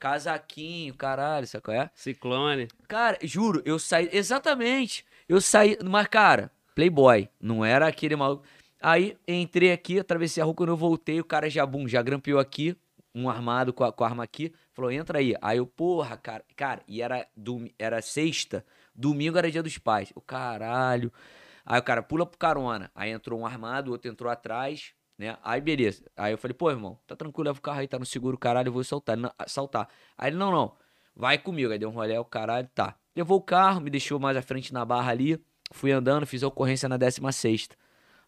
Casaquinho, 0.02 0.92
caralho, 0.96 1.46
sabe 1.46 1.62
qual 1.62 1.76
é? 1.76 1.88
Ciclone. 1.94 2.66
Cara, 2.88 3.16
juro, 3.22 3.62
eu 3.64 3.78
saí. 3.78 4.08
Exatamente. 4.12 5.06
Eu 5.28 5.40
saí. 5.40 5.78
Mas, 5.84 6.08
cara, 6.08 6.50
Playboy. 6.74 7.28
Não 7.40 7.64
era 7.64 7.86
aquele 7.86 8.16
maluco. 8.16 8.42
Aí 8.80 9.16
entrei 9.28 9.70
aqui, 9.70 10.00
atravessei 10.00 10.42
a 10.42 10.44
rua. 10.44 10.56
Quando 10.56 10.70
eu 10.70 10.76
voltei, 10.76 11.20
o 11.20 11.24
cara 11.24 11.48
já, 11.48 11.64
bum, 11.64 11.86
já 11.86 12.02
grampeou 12.02 12.40
aqui. 12.40 12.76
Um 13.14 13.30
armado 13.30 13.72
com 13.72 13.84
a, 13.84 13.92
com 13.92 14.02
a 14.02 14.08
arma 14.08 14.24
aqui. 14.24 14.52
Falou, 14.72 14.90
entra 14.90 15.20
aí. 15.20 15.36
Aí 15.40 15.58
eu, 15.58 15.66
porra, 15.68 16.16
cara. 16.16 16.44
Cara, 16.56 16.82
e 16.88 17.00
era, 17.00 17.24
dom- 17.36 17.68
era 17.78 18.02
sexta. 18.02 18.66
Domingo 18.92 19.38
era 19.38 19.52
dia 19.52 19.62
dos 19.62 19.78
pais. 19.78 20.12
O 20.16 20.20
caralho. 20.20 21.12
Aí 21.64 21.78
o 21.78 21.82
cara 21.84 22.02
pula 22.02 22.26
pro 22.26 22.36
carona. 22.36 22.90
Aí 22.92 23.12
entrou 23.12 23.38
um 23.38 23.46
armado, 23.46 23.90
o 23.90 23.92
outro 23.92 24.10
entrou 24.10 24.28
atrás. 24.32 24.94
Né? 25.18 25.36
Aí 25.42 25.60
beleza. 25.60 26.04
Aí 26.16 26.32
eu 26.32 26.38
falei, 26.38 26.54
pô, 26.54 26.70
irmão, 26.70 26.98
tá 27.06 27.14
tranquilo, 27.14 27.46
leva 27.46 27.58
o 27.58 27.62
carro 27.62 27.80
aí, 27.80 27.88
tá 27.88 27.98
no 27.98 28.06
seguro, 28.06 28.36
caralho, 28.38 28.68
eu 28.68 28.72
vou 28.72 28.84
soltar. 28.84 29.16
Não, 29.16 29.32
saltar. 29.46 29.88
Aí 30.16 30.30
ele, 30.30 30.36
não, 30.36 30.50
não. 30.50 30.76
Vai 31.14 31.38
comigo. 31.38 31.72
Aí 31.72 31.78
deu 31.78 31.88
um 31.90 31.92
rolê, 31.92 32.16
o 32.18 32.24
caralho, 32.24 32.68
tá. 32.74 32.96
Levou 33.14 33.38
o 33.38 33.42
carro, 33.42 33.80
me 33.80 33.90
deixou 33.90 34.18
mais 34.18 34.36
à 34.36 34.42
frente 34.42 34.72
na 34.72 34.84
barra 34.84 35.10
ali. 35.12 35.42
Fui 35.70 35.92
andando, 35.92 36.26
fiz 36.26 36.42
a 36.42 36.48
ocorrência 36.48 36.88
na 36.88 36.96
16. 36.96 37.68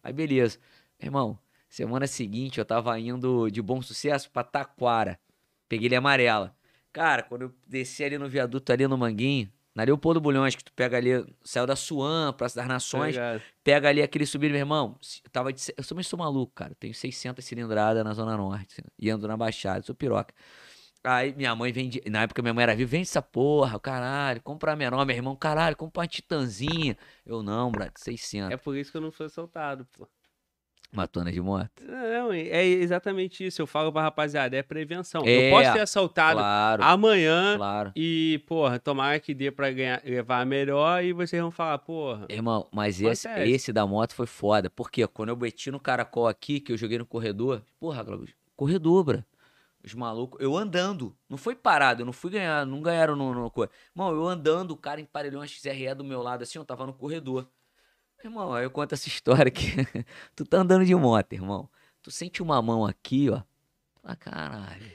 Aí 0.03 0.13
beleza. 0.13 0.59
Irmão, 1.01 1.39
semana 1.69 2.07
seguinte 2.07 2.59
eu 2.59 2.65
tava 2.65 2.99
indo 2.99 3.51
de 3.51 3.61
bom 3.63 3.81
sucesso 3.83 4.31
pra 4.31 4.45
Taquara. 4.45 5.19
Peguei 5.69 5.89
ele 5.89 5.97
amarela. 5.97 6.55
Cara, 6.93 7.23
quando 7.23 7.43
eu 7.43 7.55
desci 7.67 8.05
ali 8.05 8.19
no 8.19 8.29
viaduto, 8.29 8.73
ali 8.73 8.87
no 8.87 8.97
Manguinho, 8.97 9.51
na 9.75 9.83
Leopoldo 9.83 10.20
Bulhões, 10.20 10.55
que 10.55 10.62
tu 10.62 10.73
pega 10.73 10.97
ali, 10.97 11.11
saiu 11.43 11.67
da 11.67 11.75
Suan, 11.75 12.33
Praça 12.33 12.57
das 12.57 12.69
Nações, 12.69 13.17
Obrigado. 13.17 13.43
pega 13.65 13.89
ali 13.89 14.03
aquele 14.03 14.25
subir, 14.25 14.51
meu 14.51 14.59
irmão. 14.61 14.97
Eu 15.25 15.31
tava 15.31 15.53
de, 15.53 15.61
eu 15.77 15.85
também 15.85 16.05
sou 16.05 16.19
maluco, 16.19 16.53
cara. 16.55 16.75
Tenho 16.78 16.94
600 16.94 17.44
cilindradas 17.44 18.05
na 18.05 18.12
Zona 18.12 18.36
Norte. 18.36 18.83
E 18.99 19.11
ando 19.11 19.27
na 19.27 19.36
Baixada, 19.36 19.83
sou 19.83 19.94
piroca. 19.94 20.33
Aí 21.03 21.35
minha 21.35 21.55
mãe 21.55 21.70
vende. 21.70 22.01
Na 22.09 22.23
época 22.23 22.41
minha 22.41 22.55
mãe 22.55 22.62
era 22.62 22.75
viva, 22.75 22.91
vende 22.91 23.03
essa 23.03 23.20
porra, 23.20 23.78
caralho. 23.78 24.41
Compra 24.41 24.73
a 24.73 24.77
menor, 24.77 25.05
meu 25.05 25.15
irmão, 25.15 25.36
caralho, 25.36 25.77
compra 25.77 26.01
uma 26.01 26.09
titanzinha. 26.09 26.97
Eu 27.27 27.43
não, 27.43 27.70
brad, 27.70 27.93
600. 27.97 28.53
É 28.53 28.57
por 28.57 28.77
isso 28.77 28.91
que 28.91 28.97
eu 28.97 29.03
não 29.03 29.11
fui 29.11 29.27
assaltado, 29.27 29.86
pô. 29.93 30.09
Matona 30.94 31.32
de 31.32 31.40
moto. 31.40 31.70
Não, 31.82 32.32
é 32.32 32.64
exatamente 32.64 33.44
isso. 33.44 33.60
Eu 33.60 33.66
falo 33.66 33.92
pra 33.92 34.02
rapaziada, 34.02 34.56
é 34.56 34.62
prevenção. 34.62 35.23
É, 35.26 35.48
eu 35.48 35.50
posso 35.50 35.73
ser 35.73 35.81
assaltado 35.81 36.39
Claro, 36.39 36.82
amanhã 36.84 37.56
claro. 37.56 37.92
e, 37.97 38.42
porra, 38.47 38.78
tomara 38.78 39.18
que 39.18 39.34
dê 39.34 39.50
pra 39.50 39.70
ganhar, 39.70 40.00
levar 40.05 40.47
melhor 40.47 41.02
e 41.02 41.12
vocês 41.12 41.40
vão 41.42 41.50
falar, 41.50 41.78
porra. 41.78 42.26
Irmão, 42.31 42.68
mas 42.73 43.00
esse, 43.00 43.28
esse 43.40 43.73
da 43.73 43.86
moto 43.86 44.14
foi 44.14 44.26
foda. 44.26 44.70
Porque 44.70 45.06
quando 45.06 45.31
eu 45.31 45.36
bati 45.36 45.70
no 45.70 45.81
caracol 45.81 46.28
aqui, 46.28 46.60
que 46.60 46.73
eu 46.73 46.76
joguei 46.76 46.98
no 46.98 47.06
corredor, 47.06 47.62
porra, 47.81 48.02
Glauber, 48.02 48.34
corredor, 48.56 49.05
bra. 49.05 49.26
Os 49.84 49.92
malucos, 49.92 50.40
eu 50.40 50.56
andando, 50.56 51.14
não 51.28 51.36
foi 51.36 51.55
parado, 51.55 52.00
eu 52.00 52.06
não 52.06 52.12
fui 52.12 52.31
ganhar, 52.31 52.64
não 52.64 52.81
ganharam 52.81 53.14
no, 53.14 53.34
no 53.34 53.50
coisa. 53.50 53.70
Irmão, 53.94 54.14
eu 54.14 54.26
andando, 54.26 54.70
o 54.70 54.76
cara 54.76 54.98
emparelhou 54.98 55.40
uma 55.42 55.47
XRE 55.47 55.94
do 55.94 56.02
meu 56.02 56.23
lado 56.23 56.42
assim, 56.42 56.58
eu 56.58 56.64
tava 56.64 56.86
no 56.86 56.94
corredor. 56.94 57.47
Irmão, 58.25 58.55
aí 58.55 58.65
eu 58.65 58.70
conto 58.70 58.94
essa 58.94 59.07
história 59.09 59.51
que 59.51 59.86
tu 60.35 60.47
tá 60.47 60.57
andando 60.57 60.86
de 60.86 60.94
moto, 60.94 61.35
irmão. 61.35 61.69
Tu 62.03 62.11
sente 62.11 62.43
uma 62.43 62.61
mão 62.62 62.86
aqui, 62.86 63.28
ó. 63.28 63.43
Ah, 64.03 64.17
caralho. 64.17 64.91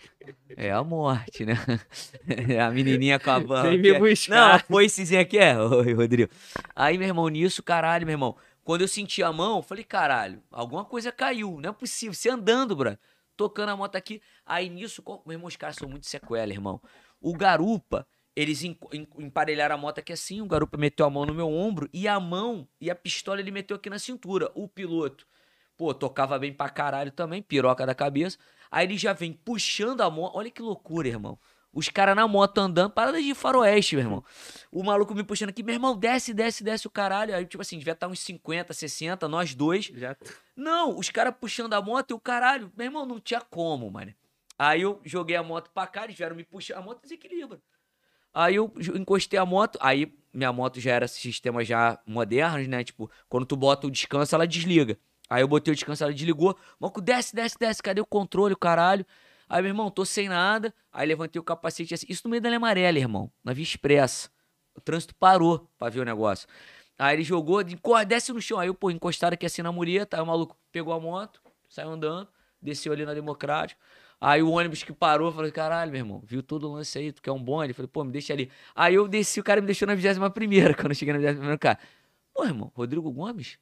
É 0.57 0.71
a 0.71 0.83
morte, 0.83 1.45
né? 1.45 1.53
É 2.47 2.59
a 2.59 2.71
menininha 2.71 3.19
com 3.19 3.29
a 3.29 3.39
van. 3.39 3.61
Vem 3.63 3.73
aqui, 3.73 3.81
me 3.81 3.91
ó. 3.91 3.99
buscar. 3.99 4.35
Não, 4.35 4.55
a 4.55 4.59
foicezinha 4.59 5.21
aqui 5.21 5.37
é. 5.37 5.57
Oi, 5.61 5.93
Rodrigo. 5.93 6.31
Aí, 6.75 6.97
meu 6.97 7.07
irmão, 7.07 7.27
nisso, 7.27 7.61
caralho, 7.61 8.05
meu 8.05 8.13
irmão. 8.13 8.35
Quando 8.63 8.81
eu 8.81 8.87
senti 8.87 9.21
a 9.21 9.31
mão, 9.31 9.57
eu 9.57 9.63
falei, 9.63 9.83
caralho, 9.83 10.41
alguma 10.51 10.83
coisa 10.83 11.11
caiu. 11.11 11.59
Não 11.61 11.69
é 11.69 11.73
possível. 11.73 12.13
Você 12.13 12.29
andando, 12.29 12.75
bro. 12.75 12.97
Tocando 13.37 13.69
a 13.69 13.77
moto 13.77 13.95
aqui. 13.95 14.21
Aí 14.45 14.69
nisso, 14.69 15.03
meu 15.25 15.35
irmão, 15.35 15.47
os 15.47 15.55
caras 15.55 15.75
são 15.75 15.87
muito 15.87 16.07
sequela, 16.07 16.51
irmão. 16.51 16.81
O 17.21 17.35
garupa, 17.35 18.07
eles 18.39 18.63
em- 18.63 18.77
em- 18.93 19.07
emparelharam 19.17 19.75
a 19.75 19.77
moto 19.77 19.99
aqui 19.99 20.13
assim. 20.13 20.39
O 20.41 20.45
garupa 20.45 20.77
meteu 20.77 21.05
a 21.05 21.09
mão 21.09 21.25
no 21.25 21.33
meu 21.33 21.49
ombro 21.51 21.89
e 21.91 22.07
a 22.07 22.19
mão 22.19 22.67
e 22.79 22.89
a 22.89 22.95
pistola 22.95 23.39
ele 23.41 23.51
meteu 23.51 23.75
aqui 23.75 23.89
na 23.89 23.99
cintura. 23.99 24.49
O 24.55 24.67
piloto, 24.67 25.27
pô, 25.75 25.93
tocava 25.93 26.39
bem 26.39 26.53
pra 26.53 26.69
caralho 26.69 27.11
também, 27.11 27.41
piroca 27.41 27.85
da 27.85 27.93
cabeça. 27.93 28.37
Aí 28.71 28.85
ele 28.85 28.97
já 28.97 29.11
vem 29.11 29.33
puxando 29.33 30.01
a 30.01 30.09
moto. 30.09 30.37
Olha 30.37 30.49
que 30.49 30.61
loucura, 30.61 31.07
irmão. 31.07 31.37
Os 31.73 31.89
caras 31.89 32.15
na 32.15 32.27
moto 32.27 32.57
andando, 32.59 32.91
parada 32.91 33.21
de 33.21 33.35
faroeste, 33.35 33.95
meu 33.95 34.05
irmão. 34.05 34.23
O 34.71 34.83
maluco 34.83 35.13
me 35.13 35.23
puxando 35.23 35.49
aqui, 35.49 35.61
meu 35.61 35.75
irmão, 35.75 35.95
desce, 35.97 36.33
desce, 36.33 36.63
desce 36.63 36.87
o 36.87 36.89
caralho. 36.89 37.35
Aí, 37.35 37.45
tipo 37.45 37.61
assim, 37.61 37.77
devia 37.77 37.93
estar 37.93 38.07
uns 38.07 38.19
50, 38.21 38.73
60, 38.73 39.27
nós 39.27 39.53
dois. 39.53 39.85
Já... 39.85 40.15
Não, 40.55 40.97
os 40.97 41.09
caras 41.09 41.35
puxando 41.39 41.73
a 41.73 41.81
moto 41.81 42.11
e 42.11 42.13
o 42.13 42.19
caralho, 42.19 42.71
meu 42.75 42.85
irmão, 42.85 43.05
não 43.05 43.19
tinha 43.19 43.41
como, 43.41 43.91
mano. 43.91 44.13
Aí 44.57 44.81
eu 44.81 44.99
joguei 45.05 45.35
a 45.35 45.43
moto 45.43 45.69
pra 45.71 45.85
cá, 45.85 46.05
eles 46.05 46.17
vieram 46.17 46.35
me 46.35 46.43
puxar, 46.43 46.77
a 46.77 46.81
moto 46.81 47.01
desequilibra. 47.03 47.59
Aí 48.33 48.55
eu 48.55 48.71
encostei 48.95 49.39
a 49.39 49.45
moto, 49.45 49.77
aí 49.81 50.13
minha 50.33 50.53
moto 50.53 50.79
já 50.79 50.91
era 50.91 51.07
sistema 51.07 51.63
já 51.63 51.99
modernos, 52.05 52.67
né? 52.67 52.83
Tipo, 52.83 53.09
quando 53.27 53.45
tu 53.45 53.55
bota 53.55 53.87
o 53.87 53.91
descanso, 53.91 54.35
ela 54.35 54.45
desliga. 54.47 54.97
Aí 55.29 55.41
eu 55.41 55.47
botei 55.47 55.71
o 55.71 55.75
descanso, 55.75 56.03
ela 56.03 56.13
desligou. 56.13 56.57
Moco, 56.79 57.01
desce, 57.01 57.35
desce, 57.35 57.57
desce, 57.59 57.83
cadê 57.83 58.01
o 58.01 58.05
controle, 58.05 58.55
caralho? 58.55 59.05
Aí, 59.47 59.61
meu 59.61 59.69
irmão, 59.69 59.89
tô 59.89 60.05
sem 60.05 60.29
nada. 60.29 60.73
Aí 60.91 61.07
levantei 61.07 61.39
o 61.39 61.43
capacete 61.43 61.93
assim. 61.93 62.05
Isso 62.09 62.21
no 62.25 62.29
meio 62.29 62.41
da 62.41 62.49
linha 62.49 62.57
amarela, 62.57 62.97
irmão. 62.99 63.31
Na 63.43 63.51
via 63.51 63.63
expressa. 63.63 64.29
O 64.75 64.81
trânsito 64.81 65.15
parou 65.15 65.67
pra 65.77 65.89
ver 65.89 65.99
o 65.99 66.05
negócio. 66.05 66.47
Aí 66.97 67.15
ele 67.15 67.23
jogou, 67.23 67.63
desce 68.07 68.31
no 68.31 68.41
chão. 68.41 68.59
Aí 68.59 68.67
eu, 68.67 68.75
pô, 68.75 68.91
encostado 68.91 69.33
aqui 69.33 69.45
assim 69.45 69.63
na 69.63 69.71
mureta. 69.71 70.17
Aí 70.17 70.23
o 70.23 70.25
maluco 70.25 70.55
pegou 70.71 70.93
a 70.93 70.99
moto, 70.99 71.41
saiu 71.67 71.89
andando, 71.89 72.27
desceu 72.61 72.93
ali 72.93 73.05
na 73.05 73.13
Democrática. 73.13 73.79
Aí 74.21 74.43
o 74.43 74.51
ônibus 74.51 74.83
que 74.83 74.91
parou, 74.91 75.29
eu 75.29 75.33
falei, 75.33 75.51
caralho, 75.51 75.91
meu 75.91 75.99
irmão, 75.99 76.21
viu 76.25 76.43
todo 76.43 76.67
o 76.69 76.73
lance 76.73 76.97
aí, 76.97 77.11
tu 77.11 77.21
quer 77.21 77.31
um 77.31 77.41
bonde? 77.41 77.71
Eu 77.71 77.75
falei, 77.75 77.87
pô, 77.91 78.03
me 78.03 78.11
deixa 78.11 78.33
ali. 78.33 78.51
Aí 78.75 78.95
eu 78.95 79.07
desci, 79.07 79.39
o 79.39 79.43
cara 79.43 79.61
me 79.61 79.67
deixou 79.67 79.87
na 79.87 79.95
21 79.95 80.29
primeira, 80.31 80.73
quando 80.75 80.89
eu 80.91 80.95
cheguei 80.95 81.13
na 81.13 81.19
21 81.19 81.33
primeira, 81.35 81.57
cara. 81.57 81.79
Pô, 82.33 82.43
irmão, 82.45 82.71
Rodrigo 82.75 83.09
Gomes? 83.11 83.57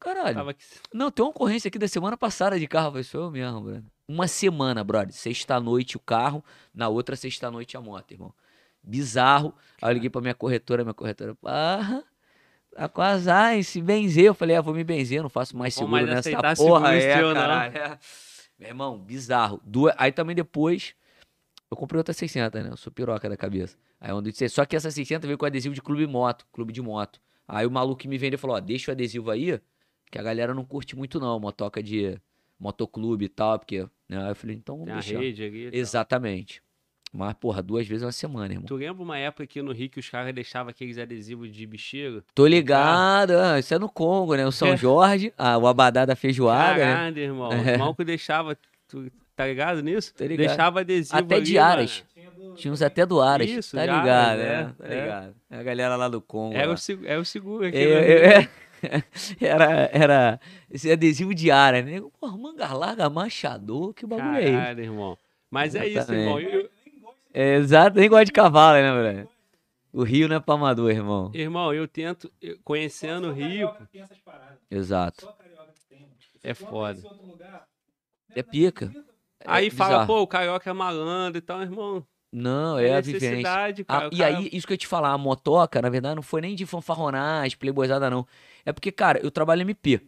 Caralho. 0.00 0.54
Não, 0.92 1.10
tem 1.10 1.24
uma 1.24 1.30
ocorrência 1.30 1.68
aqui 1.68 1.78
da 1.78 1.88
semana 1.88 2.16
passada 2.16 2.58
de 2.58 2.66
carro. 2.68 2.86
Eu 2.86 2.90
falei, 2.92 3.04
sou 3.04 3.24
eu 3.24 3.30
mesmo, 3.30 3.60
brother. 3.60 3.82
Uma 4.06 4.28
semana, 4.28 4.82
brother. 4.84 5.12
Sexta-noite 5.12 5.96
o 5.96 6.00
carro, 6.00 6.44
na 6.72 6.88
outra 6.88 7.16
sexta-noite 7.16 7.76
a 7.76 7.80
moto, 7.80 8.12
irmão. 8.12 8.32
Bizarro. 8.82 9.52
Aí 9.82 9.90
eu 9.90 9.94
liguei 9.94 10.08
pra 10.08 10.20
minha 10.20 10.34
corretora, 10.34 10.84
minha 10.84 10.94
corretora, 10.94 11.36
ah, 11.44 12.02
tá 12.74 12.88
com 12.88 13.02
azar, 13.02 13.62
se 13.64 13.82
benzer. 13.82 14.24
Eu 14.26 14.34
falei, 14.34 14.54
ah, 14.56 14.60
vou 14.60 14.72
me 14.72 14.84
benzer, 14.84 15.20
não 15.22 15.28
faço 15.28 15.56
mais 15.56 15.74
seguro 15.74 16.06
nessa 16.06 16.30
porra. 16.30 16.54
seguro 16.56 16.86
É, 16.86 17.16
seu, 17.16 17.28
não. 17.28 17.34
caralho. 17.34 17.76
é. 17.76 17.98
Meu 18.58 18.68
irmão, 18.68 18.98
bizarro. 18.98 19.60
Duas... 19.64 19.94
Aí 19.96 20.10
também 20.10 20.34
depois, 20.34 20.94
eu 21.70 21.76
comprei 21.76 21.98
outra 21.98 22.12
600, 22.12 22.62
né? 22.62 22.70
Eu 22.70 22.76
sou 22.76 22.92
piroca 22.92 23.28
da 23.28 23.36
cabeça. 23.36 23.76
Aí 24.00 24.12
onde 24.12 24.30
disse, 24.30 24.48
só 24.48 24.64
que 24.64 24.76
essa 24.76 24.90
600 24.90 25.26
veio 25.26 25.38
com 25.38 25.46
adesivo 25.46 25.74
de 25.74 25.82
clube 25.82 26.06
moto, 26.06 26.46
clube 26.52 26.72
de 26.72 26.80
moto. 26.80 27.20
Aí 27.46 27.66
o 27.66 27.70
maluco 27.70 28.00
que 28.00 28.08
me 28.08 28.18
vendeu 28.18 28.38
falou, 28.38 28.56
ó, 28.56 28.60
deixa 28.60 28.90
o 28.90 28.92
adesivo 28.92 29.30
aí, 29.30 29.60
que 30.10 30.18
a 30.18 30.22
galera 30.22 30.54
não 30.54 30.64
curte 30.64 30.96
muito 30.96 31.18
não, 31.18 31.38
motoca 31.40 31.82
de 31.82 32.20
motoclube 32.58 33.24
e 33.24 33.28
tal, 33.28 33.58
porque... 33.58 33.86
Né? 34.08 34.22
Aí 34.22 34.30
eu 34.30 34.36
falei, 34.36 34.56
então 34.56 34.78
vamos 34.78 34.92
deixar. 34.92 35.20
rede 35.20 35.44
aqui. 35.44 35.68
e 35.68 35.70
tal. 35.70 36.60
Exatamente. 37.08 37.10
Mas, 37.12 37.34
porra, 37.34 37.62
duas 37.62 37.86
vezes 37.86 38.02
uma 38.04 38.12
semana, 38.12 38.52
irmão. 38.52 38.66
Tu 38.66 38.76
lembra 38.76 39.02
uma 39.02 39.16
época 39.18 39.44
aqui 39.44 39.62
no 39.62 39.72
Rio 39.72 39.88
que 39.88 39.98
os 39.98 40.08
caras 40.08 40.32
deixavam 40.34 40.70
aqueles 40.70 40.98
adesivos 40.98 41.50
de 41.52 41.66
bicheiro? 41.66 42.22
Tô 42.34 42.46
ligado, 42.46 43.32
ah, 43.38 43.58
isso 43.58 43.74
é 43.74 43.78
no 43.78 43.88
Congo, 43.88 44.34
né? 44.34 44.46
O 44.46 44.52
São 44.52 44.68
É. 44.68 44.76
Jorge, 44.76 45.32
ah, 45.38 45.56
o 45.58 45.66
Abadá 45.66 46.04
da 46.04 46.14
feijoada, 46.14 46.74
né? 46.78 46.94
Caralho, 46.94 47.18
irmão. 47.18 47.52
É. 47.52 47.76
O 47.76 47.78
maluco 47.78 48.04
deixava. 48.04 48.56
Tu 48.88 49.10
tá 49.34 49.46
ligado 49.46 49.82
nisso? 49.82 50.14
Tô 50.14 50.24
ligado. 50.24 50.46
Deixava 50.48 50.80
adesivo. 50.80 51.16
Até 51.16 51.34
ali, 51.36 51.44
de 51.44 51.58
Aras. 51.58 51.98
mano. 51.98 52.08
Tinha 52.14 52.30
do- 52.30 52.54
Tinha 52.56 52.72
uns 52.72 52.82
até 52.82 53.06
do 53.06 53.20
Aras. 53.20 53.48
Isso, 53.48 53.76
tá 53.76 53.82
ligado, 53.86 54.08
Aras, 54.08 54.38
né? 54.38 54.74
é, 54.80 54.86
Tá 54.88 54.94
é. 54.94 55.00
ligado. 55.02 55.34
É 55.50 55.56
a 55.58 55.62
galera 55.62 55.96
lá 55.96 56.08
do 56.08 56.20
Congo. 56.20 56.54
Era 56.56 56.66
lá. 56.68 56.74
o, 56.74 57.06
é 57.06 57.18
o 57.18 57.24
seguro 57.24 57.66
aqui. 57.66 57.76
Né? 57.78 58.42
é. 58.42 58.48
era, 59.40 59.90
era 59.92 60.40
esse 60.70 60.90
adesivo 60.90 61.34
de 61.34 61.50
Aras, 61.50 61.84
né? 61.84 62.00
Porra, 62.20 62.36
manga 62.36 62.72
larga, 62.72 63.08
machador, 63.10 63.92
que 63.94 64.06
bagulho 64.06 64.36
é 64.36 64.42
esse? 64.44 64.52
Caralho, 64.52 64.80
irmão. 64.82 65.18
Mas 65.50 65.74
é 65.74 65.86
isso, 65.86 66.12
irmão. 66.12 66.38
Exatamente. 66.38 66.54
Eu- 66.64 66.77
É, 67.40 67.54
exato, 67.54 67.96
nem 67.96 68.08
gosta 68.08 68.24
de 68.24 68.32
cavalo, 68.32 68.76
né, 68.82 69.12
velho? 69.12 69.28
O 69.92 70.02
Rio 70.02 70.26
não 70.28 70.34
é 70.36 70.40
pra 70.40 70.54
amador, 70.54 70.90
irmão. 70.90 71.30
irmão, 71.32 71.72
eu 71.72 71.86
tento, 71.86 72.28
eu- 72.42 72.58
conhecendo 72.64 73.28
o 73.28 73.32
Rio, 73.32 73.68
carioca 73.68 73.86
que 73.86 73.92
tem 73.92 74.00
essas 74.02 74.18
paradas. 74.18 74.58
Exato. 74.68 75.20
Só 75.24 75.32
carioca 75.32 75.72
que 75.72 75.84
tem. 75.96 76.08
Se 76.18 76.48
É 76.48 76.52
foda. 76.52 77.00
É 78.34 78.42
pica. 78.42 78.92
aí 79.46 79.68
É 79.68 79.70
fala, 79.70 79.90
bizarro. 80.00 80.06
pô, 80.08 80.20
o 80.22 80.26
carioca 80.26 80.68
é 80.68 80.72
malandro 80.72 81.38
e 81.38 81.40
tal, 81.40 81.62
irmão. 81.62 82.04
Não, 82.32 82.76
é 82.76 82.96
a 82.96 83.00
vivência. 83.00 83.48
Ah, 83.48 83.72
cara. 83.84 84.08
o 84.08 84.14
e 84.14 84.18
cara- 84.18 84.36
aí, 84.38 84.48
isso 84.52 84.66
que 84.66 84.72
eu 84.72 84.74
ia 84.74 84.78
te 84.78 84.86
falar, 84.88 85.12
a 85.12 85.18
motoca, 85.18 85.80
na 85.80 85.88
verdade, 85.88 86.16
não 86.16 86.22
foi 86.22 86.40
nem 86.40 86.56
de 86.56 86.66
fanfarronagem, 86.66 87.56
playboyzada, 87.56 88.10
não. 88.10 88.26
É 88.66 88.72
porque, 88.72 88.90
cara, 88.90 89.20
eu 89.22 89.30
trabalho 89.30 89.62
MP. 89.62 90.00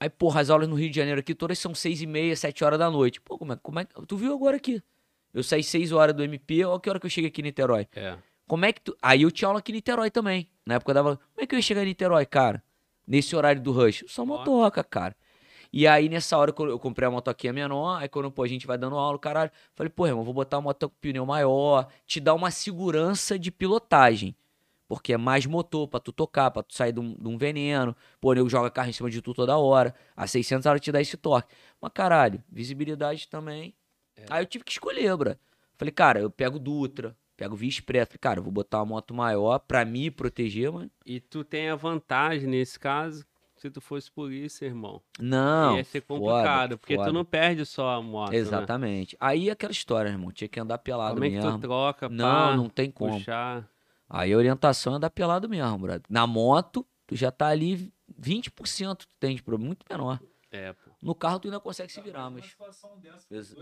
Aí, 0.00 0.08
porra, 0.08 0.40
as 0.40 0.48
aulas 0.48 0.68
no 0.68 0.76
Rio 0.76 0.88
de 0.90 0.96
Janeiro 0.96 1.18
aqui, 1.20 1.34
todas 1.34 1.58
são 1.58 1.74
seis 1.74 2.00
e 2.00 2.06
meia, 2.06 2.36
sete 2.36 2.62
horas 2.64 2.78
da 2.78 2.88
noite. 2.88 3.20
Pô, 3.20 3.36
como 3.36 3.52
é, 3.52 3.56
como 3.60 3.80
é 3.80 3.84
que... 3.84 4.06
Tu 4.06 4.16
viu 4.16 4.32
agora 4.32 4.56
aqui? 4.56 4.80
Eu 5.32 5.42
saí 5.42 5.62
seis 5.62 5.92
horas 5.92 6.14
do 6.14 6.22
MP, 6.22 6.64
olha 6.64 6.80
que 6.80 6.88
hora 6.88 6.98
que 7.00 7.06
eu 7.06 7.10
cheguei 7.10 7.28
aqui 7.28 7.40
em 7.40 7.44
Niterói. 7.44 7.86
É. 7.94 8.16
Como 8.46 8.64
é 8.64 8.72
que 8.72 8.80
tu... 8.80 8.96
Aí 9.02 9.22
eu 9.22 9.30
tinha 9.30 9.48
aula 9.48 9.58
aqui 9.58 9.72
em 9.72 9.76
Niterói 9.76 10.10
também. 10.10 10.48
Na 10.64 10.74
época 10.74 10.90
eu 10.90 10.94
dava... 10.94 11.16
Como 11.16 11.44
é 11.44 11.46
que 11.46 11.54
eu 11.54 11.58
ia 11.58 11.62
chegar 11.62 11.82
em 11.82 11.86
Niterói, 11.86 12.24
cara? 12.24 12.62
Nesse 13.06 13.36
horário 13.36 13.60
do 13.60 13.72
rush? 13.72 14.04
Só 14.06 14.24
Moto. 14.24 14.50
motoca, 14.50 14.82
cara. 14.82 15.14
E 15.72 15.86
aí, 15.86 16.08
nessa 16.08 16.36
hora, 16.36 16.52
eu 16.56 16.68
eu 16.68 16.78
comprei 16.78 17.06
a 17.06 17.10
motoquinha 17.10 17.52
menor, 17.52 18.00
aí 18.00 18.08
quando, 18.08 18.30
pô, 18.30 18.42
a 18.42 18.48
gente 18.48 18.66
vai 18.66 18.78
dando 18.78 18.96
aula, 18.96 19.18
caralho, 19.18 19.50
falei, 19.74 19.90
pô, 19.90 20.06
irmão, 20.06 20.24
vou 20.24 20.32
botar 20.32 20.56
uma 20.56 20.62
moto 20.62 20.88
com 20.88 20.96
pneu 20.98 21.26
maior, 21.26 21.86
te 22.06 22.20
dá 22.20 22.32
uma 22.32 22.50
segurança 22.50 23.38
de 23.38 23.50
pilotagem. 23.50 24.34
Porque 24.88 25.12
é 25.12 25.18
mais 25.18 25.44
motor 25.44 25.86
pra 25.86 26.00
tu 26.00 26.10
tocar, 26.10 26.50
pra 26.50 26.62
tu 26.62 26.74
sair 26.74 26.92
de 26.92 27.00
um, 27.00 27.14
de 27.14 27.28
um 27.28 27.36
veneno. 27.36 27.94
Pô, 28.18 28.32
nego 28.32 28.48
joga 28.48 28.70
carro 28.70 28.88
em 28.88 28.92
cima 28.94 29.10
de 29.10 29.20
tu 29.20 29.34
toda 29.34 29.58
hora. 29.58 29.94
A 30.16 30.26
600 30.26 30.64
ela 30.64 30.78
te 30.78 30.90
dá 30.90 30.98
esse 30.98 31.14
torque. 31.18 31.54
Mas, 31.78 31.92
caralho, 31.92 32.42
visibilidade 32.50 33.28
também. 33.28 33.74
Aí 34.30 34.42
eu 34.42 34.46
tive 34.46 34.64
que 34.64 34.72
escolher, 34.72 35.16
bro. 35.16 35.36
Falei, 35.76 35.92
cara, 35.92 36.20
eu 36.20 36.30
pego 36.30 36.58
Dutra, 36.58 37.16
pego 37.36 37.54
Via 37.54 37.68
Express. 37.68 38.08
Falei, 38.08 38.18
cara, 38.20 38.38
eu 38.40 38.42
vou 38.42 38.52
botar 38.52 38.78
uma 38.78 38.86
moto 38.86 39.14
maior 39.14 39.58
pra 39.60 39.84
me 39.84 40.10
proteger, 40.10 40.72
mas... 40.72 40.88
E 41.06 41.20
tu 41.20 41.44
tem 41.44 41.68
a 41.70 41.76
vantagem 41.76 42.48
nesse 42.48 42.78
caso, 42.78 43.24
se 43.56 43.70
tu 43.70 43.80
fosse 43.80 44.10
polícia, 44.10 44.66
irmão. 44.66 45.00
Não, 45.20 45.76
ia 45.76 45.84
ser 45.84 46.00
foda, 46.02 46.20
complicado, 46.20 46.78
porque 46.78 46.96
foda. 46.96 47.08
tu 47.10 47.12
não 47.14 47.24
perde 47.24 47.64
só 47.64 47.90
a 47.90 48.02
moto. 48.02 48.30
né? 48.32 48.36
Exatamente. 48.38 49.16
Aí 49.20 49.48
é 49.48 49.52
aquela 49.52 49.72
história, 49.72 50.08
irmão. 50.10 50.32
Tinha 50.32 50.48
que 50.48 50.58
andar 50.60 50.78
pelado 50.78 51.14
Como 51.14 51.24
é 51.24 51.30
que 51.30 51.36
mesmo. 51.36 51.52
tu 51.52 51.60
troca, 51.60 52.08
Não, 52.08 52.24
pá, 52.24 52.56
não 52.56 52.68
tem 52.68 52.90
como. 52.90 53.16
puxar? 53.18 53.68
Aí 54.10 54.32
a 54.32 54.36
orientação 54.36 54.94
é 54.94 54.96
andar 54.96 55.10
pelado 55.10 55.48
mesmo, 55.48 55.78
brother. 55.78 56.02
Na 56.08 56.26
moto, 56.26 56.84
tu 57.06 57.14
já 57.14 57.30
tá 57.30 57.48
ali 57.48 57.92
20% 58.20 58.96
tu 58.96 59.06
tem 59.20 59.36
de 59.36 59.42
problema, 59.42 59.66
muito 59.68 59.84
menor. 59.88 60.18
É, 60.50 60.72
pô. 60.72 60.87
No 61.00 61.14
carro 61.14 61.38
tu 61.38 61.46
ainda 61.48 61.60
consegue 61.60 61.92
se 61.92 62.00
virar, 62.00 62.24
Numa 62.24 62.40
mas 62.40 62.56
dessa, 63.30 63.54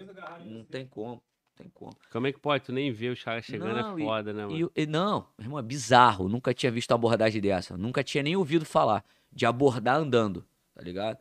não 0.45 0.65
tem 0.65 0.87
como. 0.87 1.15
Não 1.15 1.23
tem 1.57 1.69
como. 1.71 1.97
Como 2.11 2.27
é 2.27 2.33
que 2.33 2.39
pode? 2.39 2.65
Tu 2.65 2.73
nem 2.73 2.91
vê 2.93 3.09
os 3.09 3.23
caras 3.23 3.45
chegando, 3.45 3.83
Não, 3.83 3.99
é 3.99 4.03
e- 4.03 4.05
foda, 4.05 4.33
né, 4.33 4.47
mano? 4.47 4.73
E, 4.77 4.83
e 4.83 4.87
não, 4.87 5.29
meu 5.39 5.47
irmão, 5.47 5.59
é 5.59 5.63
bizarro. 5.63 6.29
Nunca 6.29 6.53
tinha 6.55 6.71
visto 6.73 6.91
uma 6.91 6.97
abordagem 6.97 7.41
dessa. 7.41 7.77
Nunca 7.77 8.03
tinha 8.03 8.23
nem 8.23 8.37
ouvido 8.37 8.65
falar 8.65 9.05
de 9.33 9.45
abordar 9.47 9.97
andando, 9.97 10.47
tá 10.75 10.83
ligado? 10.83 11.19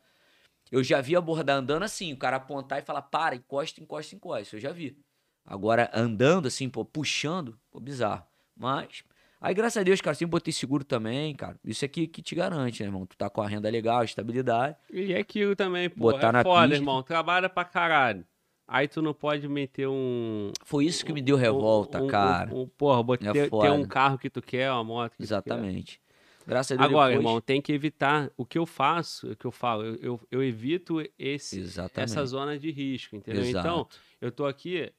Eu 0.71 0.83
já 0.83 0.99
vi 1.01 1.15
abordar 1.15 1.57
andando 1.57 1.83
assim, 1.83 2.11
o 2.13 2.17
cara 2.17 2.37
apontar 2.37 2.79
e 2.79 2.81
falar, 2.81 3.03
para, 3.03 3.35
encosta, 3.35 3.81
encosta, 3.81 4.15
encosta. 4.15 4.41
Isso 4.41 4.55
eu 4.55 4.59
já 4.59 4.71
vi. 4.71 4.97
Agora, 5.45 5.91
andando 5.93 6.47
assim, 6.47 6.69
pô, 6.69 6.83
puxando, 6.83 7.59
pô, 7.69 7.79
bizarro. 7.79 8.25
Mas, 8.55 9.03
aí 9.48 9.53
graças 9.53 9.77
a 9.77 9.83
Deus, 9.83 10.01
cara, 10.01 10.15
sempre 10.15 10.32
botei 10.32 10.51
seguro 10.53 10.83
também, 10.83 11.33
cara. 11.35 11.57
Isso 11.64 11.85
aqui 11.85 12.07
que 12.07 12.22
te 12.22 12.35
garante, 12.35 12.82
né, 12.82 12.88
irmão? 12.88 13.06
Tu 13.06 13.15
tá 13.17 13.30
com 13.30 13.41
a 13.41 13.48
renda 13.48 13.69
legal, 13.69 14.03
estabilidade. 14.03 14.75
E 14.91 15.14
é 15.14 15.19
aquilo 15.19 15.56
também, 15.56 15.90
pô. 15.90 16.11
Botar 16.11 16.30
é 16.30 16.32
na 16.32 16.43
foda, 16.43 16.67
pista. 16.67 16.75
irmão. 16.82 17.03
Trabalha 17.03 17.49
pra 17.49 17.64
caralho. 17.64 18.25
Aí 18.67 18.88
tu 18.88 19.01
não 19.01 19.14
pode 19.14 19.48
meter 19.48 19.88
um. 19.88 20.51
Foi 20.64 20.85
isso 20.85 21.06
que 21.06 21.14
me 21.14 21.22
deu 21.22 21.35
um- 21.35 21.40
revolta, 21.40 22.01
um- 22.01 22.06
um- 22.06 22.07
cara. 22.07 22.53
Um, 22.56 22.67
porra, 22.67 23.03
bot- 23.03 23.25
É 23.27 23.32
ter, 23.32 23.51
um 23.72 23.85
carro 23.85 24.17
que 24.17 24.30
tu 24.30 24.41
quer, 24.41 24.72
uma 24.72 24.83
moto 24.83 25.11
que 25.11 25.17
tu 25.17 25.19
quer. 25.19 25.24
Exatamente. 25.25 26.01
Graças 26.48 26.77
a 26.77 26.82
Deus, 26.82 26.90
Agora, 26.91 27.09
depois... 27.09 27.25
irmão, 27.25 27.41
tem 27.41 27.61
que 27.61 27.72
evitar. 27.74 28.30
O 28.38 28.45
que 28.45 28.57
eu 28.57 28.65
faço, 28.67 29.32
o 29.32 29.35
que 29.35 29.45
eu 29.45 29.51
falo, 29.51 29.83
eu, 29.83 29.95
eu, 30.01 30.22
eu 30.32 30.43
evito 30.43 30.98
esse, 31.17 31.59
Exatamente. 31.59 32.11
essa 32.11 32.25
zona 32.25 32.57
de 32.57 32.69
risco, 32.72 33.15
entendeu? 33.15 33.43
Exato. 33.43 33.67
Então, 33.67 33.88
eu 34.22 34.32
tô 34.32 34.45
aqui. 34.45 34.91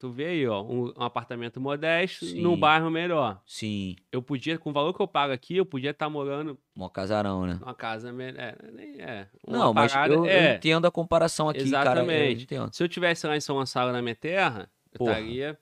Tu 0.00 0.10
vê 0.10 0.24
aí, 0.28 0.46
ó, 0.48 0.62
um, 0.62 0.94
um 0.96 1.02
apartamento 1.02 1.60
modesto 1.60 2.24
Sim. 2.24 2.40
num 2.40 2.56
bairro 2.58 2.90
melhor. 2.90 3.38
Sim, 3.44 3.96
Eu 4.10 4.22
podia, 4.22 4.58
com 4.58 4.70
o 4.70 4.72
valor 4.72 4.94
que 4.94 5.02
eu 5.02 5.06
pago 5.06 5.30
aqui, 5.30 5.58
eu 5.58 5.66
podia 5.66 5.90
estar 5.90 6.08
morando 6.08 6.58
mó 6.74 6.88
casarão, 6.88 7.46
né? 7.46 7.58
numa 7.60 7.74
casa 7.74 8.10
melhor. 8.10 8.40
É, 8.40 8.56
é. 8.98 9.28
Uma 9.46 9.58
Não, 9.58 9.74
mas 9.74 9.92
parada- 9.92 10.14
eu, 10.14 10.24
eu 10.24 10.30
é, 10.30 10.54
entendo 10.56 10.86
a 10.86 10.90
comparação 10.90 11.50
aqui, 11.50 11.70
cara. 11.70 12.00
Eu 12.00 12.10
Exatamente. 12.10 12.48
Se 12.72 12.82
eu 12.82 12.88
tivesse 12.88 13.26
lá 13.26 13.36
em 13.36 13.42
São 13.42 13.56
Gonçalo 13.56 13.92
na 13.92 14.00
minha 14.00 14.14
terra, 14.14 14.70
eu 14.98 15.06
estaria 15.06 15.58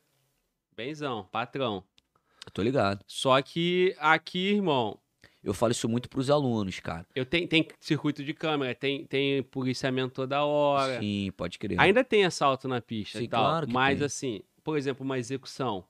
benzão, 0.77 1.27
patrão. 1.33 1.83
Eu 2.47 2.53
tô 2.53 2.63
ligado. 2.63 3.05
Só 3.09 3.43
que 3.43 3.97
aqui, 3.99 4.53
irmão, 4.53 5.01
Eu 5.43 5.55
falo 5.55 5.73
isso 5.73 5.89
muito 5.89 6.09
pros 6.09 6.31
alunos, 6.31 6.81
cara. 6.81 7.07
eu 7.15 7.25
tenho, 7.25 7.47
tem 7.47 7.67
circuito 7.81 8.25
de 8.25 8.35
câmera, 8.35 8.75
tem, 8.75 9.05
tem 9.07 9.43
policiamento 9.43 10.13
toda 10.15 10.45
hora. 10.45 11.01
Sim, 11.01 11.31
pode 11.37 11.59
crer. 11.59 11.79
Ainda 11.81 12.03
tem 12.05 12.25
assalto 12.25 12.67
na 12.67 12.81
pista 12.81 13.19
Sim, 13.19 13.25
e 13.25 13.29
tal. 13.29 13.45
claro 13.45 13.67
que 13.67 13.73
mas 13.73 13.99
tem. 13.99 14.07
assim, 14.07 14.43
por 14.65 14.77
exemplo, 14.77 15.05
uma 15.05 15.19
execução. 15.19 15.85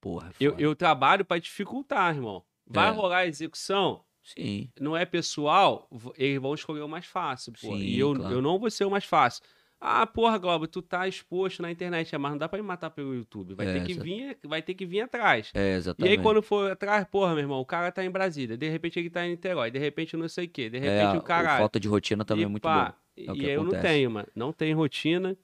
Porra, 0.00 0.30
é 0.30 0.34
Eu, 0.44 0.58
eu 0.58 0.74
trabalho 0.76 1.24
pra 1.24 1.38
dificultar, 1.38 2.14
irmão. 2.14 2.44
Vai 2.66 2.88
É. 2.88 2.92
rolar 2.92 3.18
a 3.18 3.26
execução, 3.26 4.04
Sim, 4.22 4.68
não 4.80 4.96
é 4.96 5.04
pessoal, 5.04 5.88
eles 6.16 6.40
vão 6.40 6.54
escolher 6.54 6.82
o 6.82 6.88
mais 6.88 7.04
fácil, 7.06 7.52
pô. 7.52 7.58
Sim, 7.76 7.78
e 7.78 7.98
eu, 7.98 8.14
claro. 8.14 8.34
eu 8.36 8.40
não 8.40 8.56
vou 8.58 8.70
ser 8.70 8.84
o 8.84 8.90
mais 8.90 9.04
fácil. 9.04 9.42
Ah, 9.84 10.06
porra, 10.06 10.38
Globo, 10.38 10.68
tu 10.68 10.80
tá 10.80 11.08
exposto 11.08 11.60
na 11.60 11.68
internet, 11.70 12.16
mas 12.16 12.30
não 12.30 12.38
dá 12.38 12.48
pra 12.48 12.56
me 12.62 12.64
matar 12.66 12.88
pelo 12.90 13.12
YouTube. 13.14 13.54
Vai, 13.54 13.66
É, 13.66 13.72
ter, 13.72 13.84
que 13.84 13.92
exato. 13.92 14.04
vir, 14.04 14.38
vai 14.44 14.62
ter 14.62 14.74
que 14.74 14.86
vir 14.86 15.00
atrás. 15.00 15.50
é, 15.52 15.72
E 15.72 15.74
exatamente. 15.76 16.16
aí, 16.18 16.22
quando 16.22 16.40
for 16.40 16.70
atrás, 16.70 17.04
porra, 17.10 17.30
meu 17.34 17.40
irmão, 17.40 17.60
o 17.60 17.66
cara 17.66 17.90
tá 17.90 18.04
em 18.04 18.10
Brasília, 18.10 18.56
de 18.56 18.68
repente 18.68 18.98
ele 19.00 19.10
tá 19.10 19.26
em 19.26 19.30
Niterói, 19.30 19.72
de 19.72 19.80
repente 19.80 20.16
não 20.16 20.28
sei 20.28 20.44
o 20.46 20.48
quê, 20.48 20.70
de 20.70 20.76
é, 20.76 20.80
repente 20.80 21.16
a- 21.16 21.18
o 21.18 21.22
caralho. 21.22 21.58
falta 21.58 21.80
de 21.80 21.88
rotina 21.88 22.24
também 22.24 22.42
e 22.44 22.46
é 22.46 22.48
muito 22.48 22.62
pá, 22.62 22.74
boa. 22.84 22.94
E, 23.16 23.26
É 23.28 23.32
o 23.32 23.34
que 23.34 23.42
e 23.42 23.46
aí 23.46 23.52
eu 23.54 23.60
não 23.64 23.70
acontece. 23.70 23.94
tenho, 23.94 24.10
mano. 24.12 24.28
Não 24.36 24.52
tem 24.52 24.72
rotina 24.72 25.36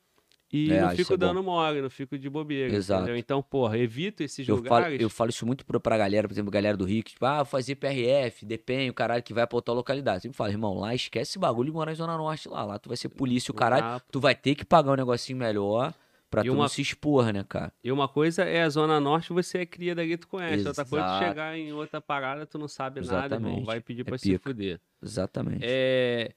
e 0.52 0.73
É, 0.73 0.81
não 0.81 0.91
fico 0.91 1.12
é 1.12 1.17
bom. 1.17 1.27
dando 1.27 1.43
mole, 1.43 1.83
não 1.83 1.91
fico 1.91 2.18
de 2.18 2.28
bobeira. 2.31 2.75
Exato. 2.75 3.02
Entendeu? 3.02 3.18
Então, 3.18 3.43
porra, 3.43 3.77
evito 3.78 4.23
esses 4.23 4.49
Eu 4.49 4.57
falo, 4.57 4.75
lugares. 4.77 5.01
eu 5.01 5.10
falo 5.10 5.31
isso 5.31 5.44
muito 5.47 5.65
pra, 5.67 5.78
pra 5.78 5.99
galera, 5.99 6.27
por 6.27 6.33
exemplo, 6.35 6.51
galera 6.51 6.77
do 6.77 6.85
Rio, 6.85 7.02
que, 7.02 7.12
tipo, 7.12 7.25
ah, 7.27 7.36
vou 7.39 7.44
fazer 7.47 7.75
PRF, 7.75 8.47
DPEM, 8.47 8.91
o 8.91 8.94
caralho, 8.94 9.23
que 9.23 9.35
vai 9.35 9.47
pra 9.47 9.57
outra 9.57 9.75
localidade. 9.75 10.17
Eu 10.18 10.23
sempre 10.23 10.36
falo, 10.36 10.51
irmão, 10.51 10.75
lá 10.78 10.94
esquece 10.94 11.31
esse 11.33 11.39
bagulho 11.39 11.67
de 11.70 11.75
morar 11.75 11.93
em 11.93 11.97
Zona 11.97 12.17
Norte 12.17 12.49
lá. 12.49 12.65
Lá 12.65 12.78
tu 12.78 12.89
vai 12.89 12.97
ser 12.97 13.09
polícia, 13.10 13.52
o 13.52 13.55
caralho. 13.55 13.85
Ah, 13.85 14.01
Tu 14.10 14.18
vai 14.20 14.35
ter 14.35 14.55
que 14.55 14.65
pagar 14.65 14.93
um 14.93 14.97
negocinho 14.97 15.39
melhor 15.39 15.93
pra 16.31 16.43
E 16.43 16.44
tu 16.44 16.49
não 16.52 16.60
uma- 16.60 16.68
se 16.68 16.81
expor, 16.83 17.33
né, 17.33 17.44
cara? 17.49 17.73
E 17.83 17.91
uma 17.93 18.07
coisa 18.09 18.43
é 18.44 18.62
a 18.62 18.68
Zona 18.68 18.99
Norte, 19.01 19.33
você 19.33 19.59
é 19.59 19.67
cria 19.67 19.94
dali, 19.94 20.17
tu 20.17 20.28
conhece. 20.28 20.67
Outra 20.67 20.85
coisa 20.85 21.05
é 21.05 21.09
Exato. 21.09 21.25
chegar 21.27 21.59
em 21.59 21.73
outra 21.73 22.01
parada, 22.01 22.44
tu 22.47 22.59
não 22.59 22.68
sabe 22.68 23.01
nada, 23.01 23.35
irmão. 23.36 23.51
Exatamente. 23.51 23.67
Vai 23.67 23.81
pedir 23.81 24.01
É 24.02 24.05
pra 24.05 24.18
se 24.18 24.31
pica. 24.33 24.49
fuder. 24.51 24.81
Exatamente. 25.02 25.60
É. 25.62 26.31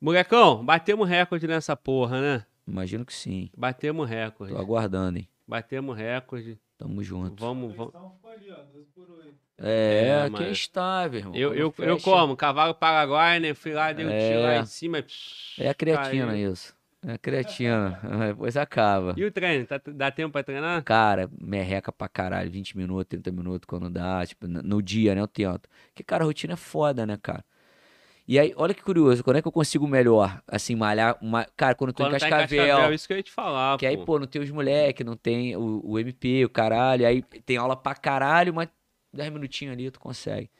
Molecão, 0.00 0.64
batemos 0.64 1.08
recorde 1.08 1.46
nessa 1.46 1.74
porra, 1.76 2.20
né? 2.20 2.46
Imagino 2.66 3.04
que 3.04 3.12
sim. 3.12 3.50
Batemos 3.56 4.08
recorde. 4.08 4.52
Tô 4.54 4.60
aguardando, 4.60 5.18
hein? 5.18 5.28
Batemos 5.46 5.96
recorde. 5.96 6.58
Tamo 6.78 7.02
junto. 7.02 7.40
Vamos, 7.44 7.74
vamos. 7.74 7.92
questão 7.92 8.10
ficou 8.14 8.30
ali, 8.30 8.50
ó, 8.50 8.62
12 8.72 8.86
por 8.94 9.10
8. 9.10 9.34
É, 9.58 10.06
É, 10.08 10.22
aqui 10.22 10.36
é 10.36 10.40
mano. 10.40 10.52
estável, 10.52 11.18
irmão. 11.20 11.34
Eu, 11.36 11.54
eu, 11.54 11.74
eu 11.78 12.00
como, 12.00 12.36
cavalo 12.36 12.74
paraguai, 12.74 13.38
né? 13.38 13.54
Fui 13.54 13.72
lá, 13.72 13.92
dei 13.92 14.04
um 14.04 14.08
tiro 14.08 14.42
lá 14.42 14.54
É. 14.54 14.58
em 14.60 14.66
cima. 14.66 15.02
psh, 15.02 15.60
É 15.60 15.68
a 15.68 15.74
creatina 15.74 16.26
caiu. 16.28 16.52
isso. 16.52 16.74
É 17.06 17.12
a 17.12 17.18
creatina. 17.18 18.00
Depois 18.34 18.56
acaba. 18.56 19.14
E 19.16 19.24
o 19.24 19.30
treino? 19.30 19.64
Tá- 19.66 19.80
dá 19.86 20.10
tempo 20.10 20.32
pra 20.32 20.42
treinar? 20.42 20.82
Cara, 20.82 21.30
merreca 21.40 21.92
pra 21.92 22.08
caralho, 22.08 22.50
20 22.50 22.76
minutos, 22.76 23.06
30 23.06 23.30
minutos 23.30 23.66
quando 23.66 23.88
dá, 23.90 24.26
tipo, 24.26 24.48
no 24.48 24.82
dia, 24.82 25.14
né, 25.14 25.20
eu 25.20 25.28
tento. 25.28 25.68
Porque, 25.88 26.02
cara, 26.02 26.24
a 26.24 26.26
rotina 26.26 26.54
é 26.54 26.56
foda, 26.56 27.06
né, 27.06 27.16
cara? 27.22 27.44
E 28.26 28.38
aí, 28.38 28.54
olha 28.56 28.72
que 28.72 28.82
curioso, 28.82 29.22
quando 29.22 29.36
é 29.36 29.42
que 29.42 29.48
eu 29.48 29.52
consigo 29.52 29.86
melhor, 29.86 30.42
assim, 30.48 30.74
malhar, 30.74 31.18
uma... 31.20 31.44
cara, 31.56 31.74
quando 31.74 31.90
eu 31.90 31.94
tô 31.94 32.04
Quando 32.04 32.14
em 32.14 32.18
tá 32.18 32.26
em 32.26 32.30
Cascavel, 32.30 32.66
Cascavel, 32.68 32.94
isso 32.94 33.06
que 33.06 33.12
eu 33.12 33.16
ia 33.18 33.22
te 33.22 33.30
falar, 33.30 33.78
que 33.78 33.84
aí, 33.86 33.98
pô. 33.98 34.04
pô, 34.06 34.18
não 34.18 34.26
tem 34.26 34.40
os 34.40 34.50
moleques, 34.50 35.04
não 35.04 35.14
tem 35.16 35.54
o, 35.56 35.82
o 35.84 35.98
MP, 35.98 36.42
o 36.44 36.48
caralho, 36.48 37.06
aí 37.06 37.22
tem 37.22 37.58
aula 37.58 37.76
pra 37.76 37.94
caralho, 37.94 38.54
mas 38.54 38.68
10 39.12 39.30
minutinhos 39.30 39.74
ali 39.74 39.90
tu 39.90 40.00
consegue. 40.00 40.50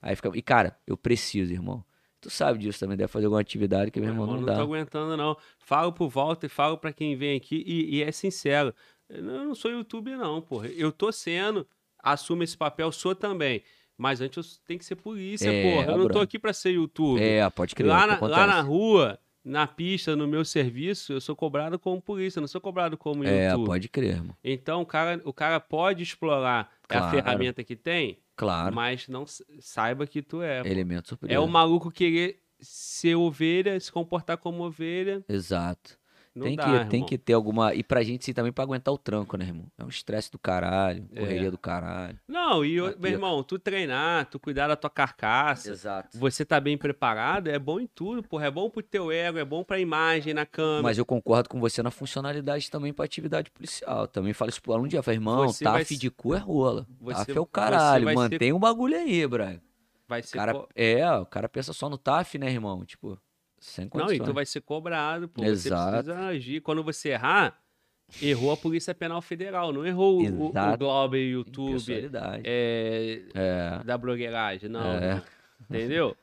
Aí 0.00 0.14
fica, 0.14 0.30
e 0.32 0.40
cara, 0.42 0.78
eu 0.86 0.96
preciso, 0.96 1.52
irmão. 1.52 1.84
Tu 2.20 2.30
sabe 2.30 2.58
disso 2.58 2.78
também, 2.80 2.96
deve 2.96 3.08
fazer 3.10 3.26
alguma 3.26 3.40
atividade 3.40 3.90
que 3.90 4.00
meu 4.00 4.10
irmão 4.10 4.24
Irmão, 4.26 4.40
não 4.40 4.42
não 4.42 4.46
tô 4.46 4.54
dá. 4.54 4.62
aguentando, 4.62 5.16
não. 5.16 5.36
Falo 5.58 5.92
pro 5.92 6.08
Walter, 6.08 6.48
falo 6.48 6.78
pra 6.78 6.92
quem 6.92 7.16
vem 7.16 7.36
aqui 7.36 7.62
e, 7.66 7.96
e 7.96 8.02
é 8.02 8.12
sincero. 8.12 8.72
Eu 9.08 9.22
não 9.22 9.54
sou 9.54 9.70
youtuber, 9.72 10.16
não, 10.16 10.40
porra. 10.40 10.68
Eu 10.68 10.92
tô 10.92 11.10
sendo, 11.10 11.66
assumo 11.98 12.42
esse 12.44 12.56
papel, 12.56 12.92
sou 12.92 13.14
também. 13.14 13.62
Mas 13.98 14.20
antes 14.20 14.36
eu 14.36 14.60
tenho 14.64 14.78
que 14.78 14.84
ser 14.84 14.94
polícia, 14.96 15.50
É, 15.50 15.62
porra. 15.62 15.92
Eu 15.92 15.98
não 15.98 16.08
tô 16.08 16.20
aqui 16.20 16.38
pra 16.38 16.52
ser 16.52 16.70
youtuber. 16.70 17.20
É, 17.22 17.50
pode 17.50 17.74
crer, 17.74 17.88
lá, 17.88 18.06
na, 18.06 18.18
lá 18.20 18.46
na 18.46 18.60
rua, 18.60 19.18
na 19.44 19.66
pista, 19.66 20.14
no 20.14 20.28
meu 20.28 20.44
serviço, 20.44 21.12
eu 21.12 21.20
sou 21.20 21.34
cobrado 21.34 21.78
como 21.80 22.00
polícia, 22.00 22.40
não 22.40 22.46
sou 22.46 22.60
cobrado 22.60 22.96
como 22.96 23.24
É, 23.24 23.46
youtuber. 23.48 23.66
pode 23.66 23.88
crer, 23.88 24.14
irmão. 24.16 24.36
Então 24.44 24.82
o 24.82 24.86
cara, 24.86 25.20
o 25.24 25.32
cara 25.32 25.58
pode 25.58 26.04
explorar 26.04 26.70
a 26.84 26.86
Claro. 26.86 27.10
ferramenta 27.10 27.64
que 27.64 27.74
tem, 27.74 28.20
Claro, 28.36 28.72
mas 28.72 29.08
não 29.08 29.24
saiba 29.58 30.06
que 30.06 30.22
tu 30.22 30.40
é. 30.42 30.60
elemento 30.60 31.08
surpresa. 31.08 31.34
É 31.34 31.40
o 31.40 31.48
maluco 31.48 31.90
querer 31.90 32.40
ser 32.60 33.16
ovelha, 33.16 33.78
se 33.80 33.90
comportar 33.90 34.36
como 34.38 34.62
ovelha. 34.64 35.24
Exato. 35.28 35.97
Não 36.38 36.46
tem 36.46 36.56
dá, 36.56 36.64
que, 36.84 36.90
tem 36.90 37.04
que 37.04 37.18
ter 37.18 37.32
alguma. 37.32 37.74
E 37.74 37.82
pra 37.82 38.02
gente 38.02 38.24
sim 38.24 38.32
também 38.32 38.52
pra 38.52 38.64
aguentar 38.64 38.92
o 38.94 38.98
tranco, 38.98 39.36
né, 39.36 39.44
irmão? 39.46 39.66
É 39.76 39.84
um 39.84 39.88
estresse 39.88 40.30
do 40.30 40.38
caralho, 40.38 41.06
É. 41.14 41.20
correria 41.20 41.50
do 41.50 41.58
caralho. 41.58 42.18
Não, 42.28 42.64
e, 42.64 42.78
Aqui, 42.80 42.98
meu 43.00 43.10
irmão, 43.12 43.42
tu 43.42 43.58
treinar, 43.58 44.26
tu 44.26 44.38
cuidar 44.38 44.68
da 44.68 44.76
tua 44.76 44.88
carcaça, 44.90 45.70
Exato. 45.70 46.16
você 46.18 46.44
tá 46.44 46.58
bem 46.60 46.78
preparado, 46.78 47.48
é 47.48 47.58
bom 47.58 47.80
em 47.80 47.86
tudo, 47.86 48.22
porra. 48.22 48.46
É 48.46 48.50
bom 48.50 48.70
pro 48.70 48.82
teu 48.82 49.10
ego, 49.12 49.38
é 49.38 49.44
bom 49.44 49.62
pra 49.64 49.78
imagem 49.78 50.32
na 50.32 50.46
câmera. 50.46 50.82
Mas 50.82 50.98
eu 50.98 51.04
concordo 51.04 51.48
com 51.48 51.58
você 51.60 51.82
na 51.82 51.90
funcionalidade 51.90 52.70
também 52.70 52.92
pra 52.92 53.04
atividade 53.04 53.50
policial. 53.50 54.06
Também 54.06 54.32
falo 54.32 54.50
isso 54.50 54.62
pro 54.62 54.72
aluno 54.72 54.86
um 54.86 54.88
dia. 54.88 55.02
Falei, 55.02 55.16
irmão, 55.18 55.48
Você 55.48 55.64
vai 55.64 55.80
TAF 55.80 55.94
se- 55.94 56.00
de 56.00 56.10
cu 56.10 56.34
é 56.34 56.38
rola. 56.38 56.86
Você- 57.00 57.16
TAF 57.26 57.36
é 57.36 57.40
o 57.40 57.46
caralho. 57.46 58.04
vai 58.04 58.14
ser- 58.14 58.20
Mantém 58.20 58.52
o 58.52 58.58
bagulho 58.58 58.96
aí, 58.96 59.26
Brian. 59.26 59.60
vai 60.08 60.22
ser 60.22 60.36
cara, 60.38 60.64
é, 60.74 61.10
o 61.12 61.26
cara 61.26 61.48
pensa 61.48 61.72
só 61.72 61.88
no 61.90 61.98
TAF, 61.98 62.38
né, 62.38 62.50
irmão? 62.50 62.84
Tipo, 62.84 63.18
sem 63.60 63.84
Não, 63.84 63.90
condições. 63.90 64.20
e 64.20 64.24
tu 64.24 64.32
vai 64.32 64.46
ser 64.46 64.60
cobrado, 64.60 65.28
pô. 65.28 65.44
Exato. 65.44 65.84
Você 65.96 66.02
precisa 66.04 66.26
agir. 66.26 66.60
Quando 66.60 66.82
você 66.82 67.10
errar, 67.10 67.58
errou 68.22 68.52
a 68.52 68.56
Polícia 68.56 68.94
Penal 68.94 69.20
Federal, 69.20 69.72
não 69.72 69.84
errou 69.86 70.18
o, 70.20 70.24
o, 70.24 70.46
o 70.46 70.50
Exato. 70.50 71.16
YouTube, 71.16 72.10
é, 72.44 73.22
É, 73.34 73.84
da 73.84 73.98
blogueiragem, 73.98 74.68
não. 74.68 74.92
É. 74.92 75.22
Entendeu? 75.68 76.16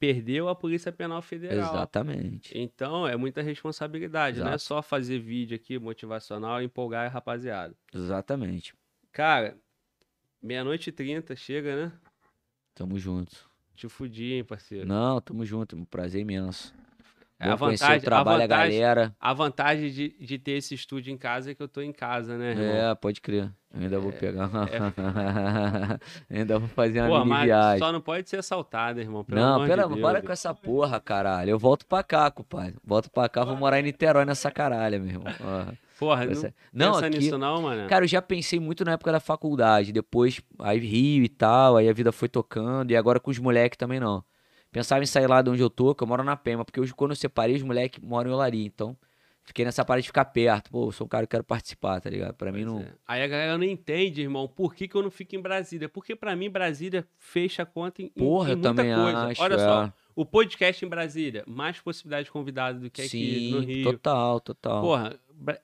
Perdeu 0.00 0.48
a 0.48 0.54
Polícia 0.54 0.90
Penal 0.90 1.22
Federal. 1.22 1.72
exatamente. 1.74 2.58
Então, 2.58 3.06
é 3.06 3.16
muita 3.16 3.40
responsabilidade. 3.40 4.40
Não 4.40 4.46
é 4.46 4.50
Exato. 4.50 4.62
só 4.64 4.82
fazer 4.82 5.20
vídeo 5.20 5.54
aqui 5.54 5.78
motivacional 5.78 6.60
e 6.60 6.64
empolgar 6.64 7.06
a 7.06 7.08
rapaziada. 7.08 7.74
Exatamente. 7.94 8.74
Cara, 9.12 9.56
meia-noite 10.42 10.90
e 10.90 10.92
trinta, 10.92 11.36
chega, 11.36 11.76
né? 11.76 11.92
Tamo 12.74 12.98
junto. 12.98 13.47
Te 13.78 13.88
fudi, 13.88 14.32
hein, 14.32 14.42
parceiro. 14.42 14.88
Não, 14.88 15.20
tamo 15.20 15.44
junto. 15.44 15.76
Um 15.76 15.84
prazer 15.84 16.20
imenso. 16.20 16.74
É 17.40 17.50
a 17.50 17.54
vantagem, 17.54 17.98
o 17.98 18.02
trabalho, 18.02 18.38
a 18.42 18.46
vantagem, 18.46 18.80
galera. 18.80 19.14
a 19.20 19.32
vantagem 19.32 19.90
de, 19.90 20.08
de 20.18 20.38
ter 20.38 20.52
esse 20.52 20.74
estúdio 20.74 21.12
em 21.12 21.16
casa 21.16 21.52
é 21.52 21.54
que 21.54 21.62
eu 21.62 21.68
tô 21.68 21.80
em 21.80 21.92
casa, 21.92 22.36
né, 22.36 22.50
irmão? 22.50 22.64
É, 22.64 22.94
pode 22.96 23.20
crer. 23.20 23.48
Eu 23.72 23.82
ainda 23.82 24.00
vou 24.00 24.10
pegar. 24.12 24.50
ainda 26.28 26.58
vou 26.58 26.68
fazer 26.68 27.00
uma 27.00 27.08
Pô, 27.08 27.18
mini 27.18 27.28
mas 27.30 27.44
viagem. 27.44 27.78
só 27.78 27.92
não 27.92 28.00
pode 28.00 28.28
ser 28.28 28.38
assaltado, 28.38 29.00
irmão. 29.00 29.24
Não, 29.28 29.66
pera, 29.66 29.82
de 29.84 29.88
Deus. 29.90 30.00
para 30.00 30.22
com 30.22 30.32
essa 30.32 30.52
porra, 30.54 30.98
caralho. 31.00 31.50
Eu 31.50 31.58
volto 31.58 31.86
pra 31.86 32.02
cá, 32.02 32.30
compadre. 32.30 32.74
Volto 32.84 33.10
pra 33.10 33.28
cá, 33.28 33.44
vou 33.44 33.56
morar 33.56 33.78
em 33.78 33.82
Niterói 33.84 34.24
nessa 34.24 34.50
caralha, 34.50 34.98
meu 34.98 35.08
irmão. 35.10 35.32
Porra, 35.98 36.24
não, 36.24 36.32
essa- 36.32 36.54
Não, 36.72 36.92
pensa 36.94 37.06
aqui, 37.06 37.18
nisso 37.18 37.38
não, 37.38 37.62
mano. 37.62 37.88
Cara, 37.88 38.04
eu 38.04 38.08
já 38.08 38.22
pensei 38.22 38.58
muito 38.60 38.84
na 38.84 38.92
época 38.92 39.12
da 39.12 39.20
faculdade, 39.20 39.92
depois 39.92 40.40
aí 40.60 40.78
Rio 40.78 41.24
e 41.24 41.28
tal, 41.28 41.76
aí 41.76 41.88
a 41.88 41.92
vida 41.92 42.12
foi 42.12 42.28
tocando, 42.28 42.90
e 42.90 42.96
agora 42.96 43.18
com 43.20 43.30
os 43.30 43.38
moleques 43.38 43.76
também 43.76 44.00
não. 44.00 44.24
Pensava 44.70 45.02
em 45.02 45.06
sair 45.06 45.26
lá 45.26 45.40
de 45.42 45.50
onde 45.50 45.62
eu 45.62 45.70
tô, 45.70 45.94
que 45.94 46.02
eu 46.02 46.06
moro 46.06 46.22
na 46.22 46.36
Pema, 46.36 46.64
porque 46.64 46.80
hoje 46.80 46.94
quando 46.94 47.12
eu 47.12 47.16
separei, 47.16 47.56
os 47.56 47.62
moleques 47.62 48.02
moram 48.02 48.30
em 48.30 48.34
Olaria, 48.34 48.66
então 48.66 48.96
fiquei 49.42 49.64
nessa 49.64 49.82
parada 49.82 50.02
de 50.02 50.08
ficar 50.08 50.26
perto. 50.26 50.70
Pô, 50.70 50.88
eu 50.88 50.92
sou 50.92 51.06
um 51.06 51.08
cara 51.08 51.26
que 51.26 51.30
quero 51.30 51.42
participar, 51.42 52.00
tá 52.02 52.10
ligado? 52.10 52.34
Pra 52.34 52.52
mim 52.52 52.66
não... 52.66 52.80
É. 52.80 52.92
Aí 53.06 53.22
a 53.22 53.26
galera 53.26 53.56
não 53.56 53.64
entende, 53.64 54.20
irmão, 54.20 54.46
por 54.46 54.74
que, 54.74 54.86
que 54.86 54.94
eu 54.94 55.02
não 55.02 55.10
fico 55.10 55.34
em 55.34 55.40
Brasília? 55.40 55.88
Porque 55.88 56.14
pra 56.14 56.36
mim, 56.36 56.50
Brasília 56.50 57.06
fecha 57.16 57.62
a 57.62 57.66
conta 57.66 58.02
em, 58.02 58.08
Porra, 58.10 58.50
em 58.50 58.56
muita 58.56 58.68
também 58.68 58.94
coisa. 58.94 59.18
acho, 59.28 59.42
Olha 59.42 59.54
é. 59.54 59.58
só, 59.58 59.92
o 60.14 60.26
podcast 60.26 60.84
em 60.84 60.88
Brasília, 60.88 61.44
mais 61.46 61.80
possibilidade 61.80 62.26
de 62.26 62.30
convidado 62.30 62.80
do 62.80 62.90
que 62.90 63.00
aqui 63.00 63.50
no 63.50 63.60
Sim, 63.60 63.66
Rio. 63.66 63.92
total, 63.92 64.38
total. 64.40 64.82
Porra, 64.82 65.18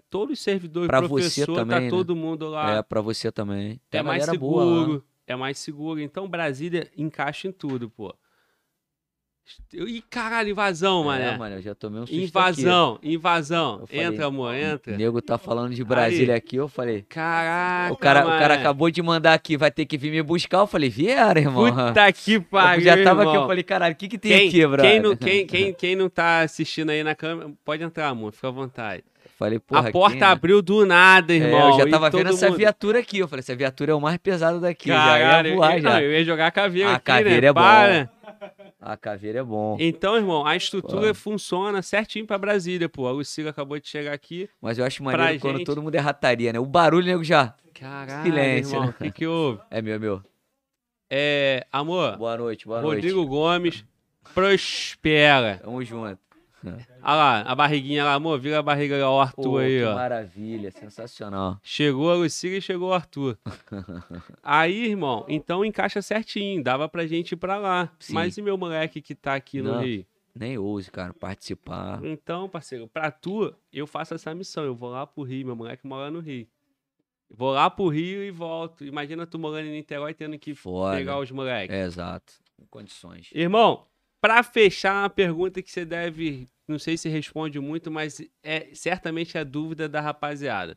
todos 0.08 0.38
os 0.38 0.42
servidores, 0.42 0.86
Pra 0.88 1.02
você 1.02 1.08
professor, 1.24 1.54
também, 1.54 1.76
tá 1.76 1.80
né? 1.82 1.90
todo 1.90 2.16
mundo 2.16 2.48
lá. 2.48 2.76
É, 2.76 2.82
pra 2.82 3.02
você 3.02 3.30
também. 3.30 3.78
Tem 3.90 4.00
É 4.00 4.02
mais 4.02 4.20
galera 4.24 4.38
boa 4.38 4.62
seguro. 4.64 5.04
É 5.26 5.36
mais 5.36 5.58
seguro. 5.58 6.00
Então, 6.00 6.26
Brasília 6.26 6.90
encaixa 6.96 7.48
em 7.48 7.52
tudo, 7.52 7.90
pô. 7.90 8.14
Ih, 9.74 10.02
caralho, 10.08 10.50
invasão, 10.50 11.02
É, 11.02 11.04
mané. 11.06 11.36
mano, 11.36 11.56
eu 11.56 11.62
já 11.62 11.74
tomei 11.74 12.00
um 12.00 12.06
susto 12.06 12.14
aqui. 12.14 12.24
invasão, 12.24 12.98
invasão. 13.02 13.78
Eu 13.82 13.86
falei, 13.86 14.04
entra, 14.04 14.26
amor, 14.26 14.52
O 14.52 14.56
entra. 14.56 14.96
nego 14.96 15.20
tá 15.20 15.36
falando 15.36 15.74
de 15.74 15.84
Brasília 15.84 16.34
aqui, 16.36 16.56
eu 16.56 16.68
falei... 16.68 17.04
Caraca, 17.08 17.92
O 17.92 17.96
cara, 17.96 18.20
o 18.24 18.28
cara 18.28 18.48
mané. 18.48 18.54
acabou 18.60 18.90
de 18.90 19.02
mandar 19.02 19.34
aqui, 19.34 19.56
vai 19.56 19.70
ter 19.70 19.84
que 19.84 19.98
vir 19.98 20.10
me 20.10 20.22
buscar. 20.22 20.58
Eu 20.58 20.66
falei, 20.66 20.88
vieram, 20.88 21.40
irmão. 21.40 21.70
Puta 21.88 22.12
que 22.12 22.34
Eu 22.34 22.42
pariu, 22.42 22.84
já 22.84 23.02
tava 23.02 23.22
aqui, 23.22 23.30
irmão. 23.30 23.42
eu 23.42 23.48
falei, 23.48 23.62
caralho, 23.64 23.94
o 23.94 23.96
que 23.96 24.08
que 24.08 24.18
tem 24.18 24.32
quem, 24.38 24.48
aqui, 24.48 24.66
brother? 24.66 24.90
quem, 24.90 25.00
não, 25.00 25.16
quem, 25.16 25.46
quem, 25.46 25.74
quem 25.74 25.96
não 25.96 26.08
tá 26.08 26.40
assistindo 26.40 26.90
aí 26.90 27.02
na 27.04 27.14
câmera, 27.14 27.50
pode 27.64 27.82
entrar, 27.82 28.08
amor, 28.08 28.32
fica 28.32 28.48
à 28.48 28.50
vontade. 28.50 29.04
Falei, 29.36 29.58
porra, 29.58 29.88
a 29.88 29.92
porta 29.92 30.12
quem, 30.12 30.20
né? 30.20 30.26
abriu 30.28 30.62
do 30.62 30.86
nada, 30.86 31.32
É, 31.32 31.36
irmão. 31.36 31.70
eu 31.70 31.78
já 31.84 31.90
tava 31.90 32.08
vendo 32.08 32.28
essa 32.30 32.46
mundo- 32.46 32.56
viatura 32.56 33.00
aqui. 33.00 33.18
Eu 33.18 33.26
falei, 33.26 33.40
essa 33.40 33.54
viatura 33.56 33.90
é 33.90 33.94
o 33.94 34.00
mais 34.00 34.16
pesado 34.16 34.60
daqui. 34.60 34.90
eu 34.90 34.94
Caralho, 34.94 35.48
já 35.48 35.48
ia 35.50 35.56
voar 35.56 35.76
eu, 35.76 35.82
já. 35.82 35.90
não, 35.90 36.00
eu 36.00 36.12
ia 36.12 36.24
jogar 36.24 36.46
a 36.46 36.50
caveira 36.52 36.90
A 36.90 36.94
aqui, 36.94 37.04
caveira 37.04 37.40
né? 37.40 37.46
é 37.48 37.52
bom. 37.52 38.08
A 38.80 38.96
caveira 38.96 39.38
é 39.40 39.42
bom. 39.42 39.76
Então, 39.80 40.16
irmão, 40.16 40.44
a 40.46 40.54
estrutura 40.56 41.08
Pô. 41.08 41.14
funciona 41.14 41.80
certinho 41.82 42.26
pra 42.26 42.36
Brasília, 42.38 42.88
pô. 42.88 43.06
A 43.06 43.12
Lucila 43.12 43.50
acabou 43.50 43.78
de 43.80 43.88
chegar 43.88 44.12
aqui. 44.12 44.48
Mas 44.60 44.78
eu 44.78 44.84
acho 44.84 45.02
maneiro 45.02 45.40
quando 45.40 45.56
gente- 45.58 45.66
todo 45.66 45.82
mundo 45.82 45.94
é 45.94 45.98
rataria, 46.00 46.52
né? 46.52 46.58
O 46.58 46.66
barulho, 46.66 47.06
nego 47.06 47.24
já. 47.24 47.54
Caralho, 47.72 48.24
Silêncio, 48.24 48.74
irmão, 48.74 48.86
né? 48.88 48.94
o 48.98 49.02
que 49.04 49.10
que 49.12 49.26
houve? 49.26 49.60
É 49.70 49.80
meu, 49.82 49.94
é 49.94 49.98
meu. 49.98 50.22
É, 51.10 51.66
amor, 51.72 52.16
Boa 52.16 52.36
noite, 52.36 52.66
boa 52.66 52.80
Rodrigo 52.80 53.16
noite. 53.16 53.28
Gomes 53.30 53.84
prospera. 54.34 55.60
Tamo 55.62 55.82
junto. 55.84 56.18
Olha 56.70 57.14
lá, 57.14 57.40
a 57.42 57.54
barriguinha 57.54 58.04
lá, 58.04 58.14
amor, 58.14 58.38
vira 58.40 58.58
a 58.58 58.62
barriga 58.62 58.96
lá, 58.98 59.10
o 59.10 59.20
Arthur 59.20 59.42
Pô, 59.42 59.58
aí, 59.58 59.78
que 59.78 59.84
ó. 59.84 59.94
maravilha, 59.94 60.70
sensacional. 60.70 61.58
Chegou 61.62 62.10
a 62.10 62.14
Lucila 62.14 62.56
e 62.56 62.60
chegou 62.62 62.90
o 62.90 62.92
Arthur. 62.94 63.38
Aí, 64.42 64.86
irmão, 64.86 65.24
então 65.28 65.64
encaixa 65.64 66.00
certinho, 66.02 66.62
dava 66.62 66.88
pra 66.88 67.06
gente 67.06 67.32
ir 67.32 67.36
pra 67.36 67.56
lá. 67.56 67.90
Sim. 67.98 68.14
Mas 68.14 68.36
e 68.36 68.42
meu 68.42 68.56
moleque 68.56 69.00
que 69.00 69.14
tá 69.14 69.34
aqui 69.34 69.60
no 69.62 69.74
Não. 69.74 69.82
Rio? 69.82 70.06
Nem 70.34 70.58
ouse, 70.58 70.90
cara, 70.90 71.14
participar. 71.14 72.04
Então, 72.04 72.48
parceiro, 72.48 72.88
pra 72.88 73.10
tu, 73.10 73.54
eu 73.72 73.86
faço 73.86 74.14
essa 74.14 74.34
missão. 74.34 74.64
Eu 74.64 74.74
vou 74.74 74.90
lá 74.90 75.06
pro 75.06 75.22
Rio, 75.22 75.46
meu 75.46 75.54
moleque 75.56 75.86
mora 75.86 76.10
no 76.10 76.18
Rio. 76.18 76.46
Vou 77.30 77.52
lá 77.52 77.70
pro 77.70 77.88
Rio 77.88 78.22
e 78.22 78.30
volto. 78.30 78.84
Imagina 78.84 79.26
tu 79.26 79.38
morando 79.38 79.66
em 79.68 79.72
Niterói 79.72 80.12
tendo 80.12 80.36
que 80.38 80.54
Foda. 80.54 80.96
pegar 80.96 81.18
os 81.20 81.30
moleques. 81.30 81.74
É, 81.74 81.84
exato. 81.84 82.32
Em 82.60 82.66
condições. 82.66 83.30
Irmão, 83.32 83.86
pra 84.20 84.42
fechar 84.42 85.02
uma 85.02 85.10
pergunta 85.10 85.62
que 85.62 85.70
você 85.70 85.84
deve, 85.84 86.48
não 86.66 86.78
sei 86.78 86.96
se 86.96 87.08
responde 87.08 87.58
muito, 87.60 87.90
mas 87.90 88.20
é 88.42 88.74
certamente 88.74 89.36
a 89.36 89.44
dúvida 89.44 89.88
da 89.88 90.00
rapaziada. 90.00 90.76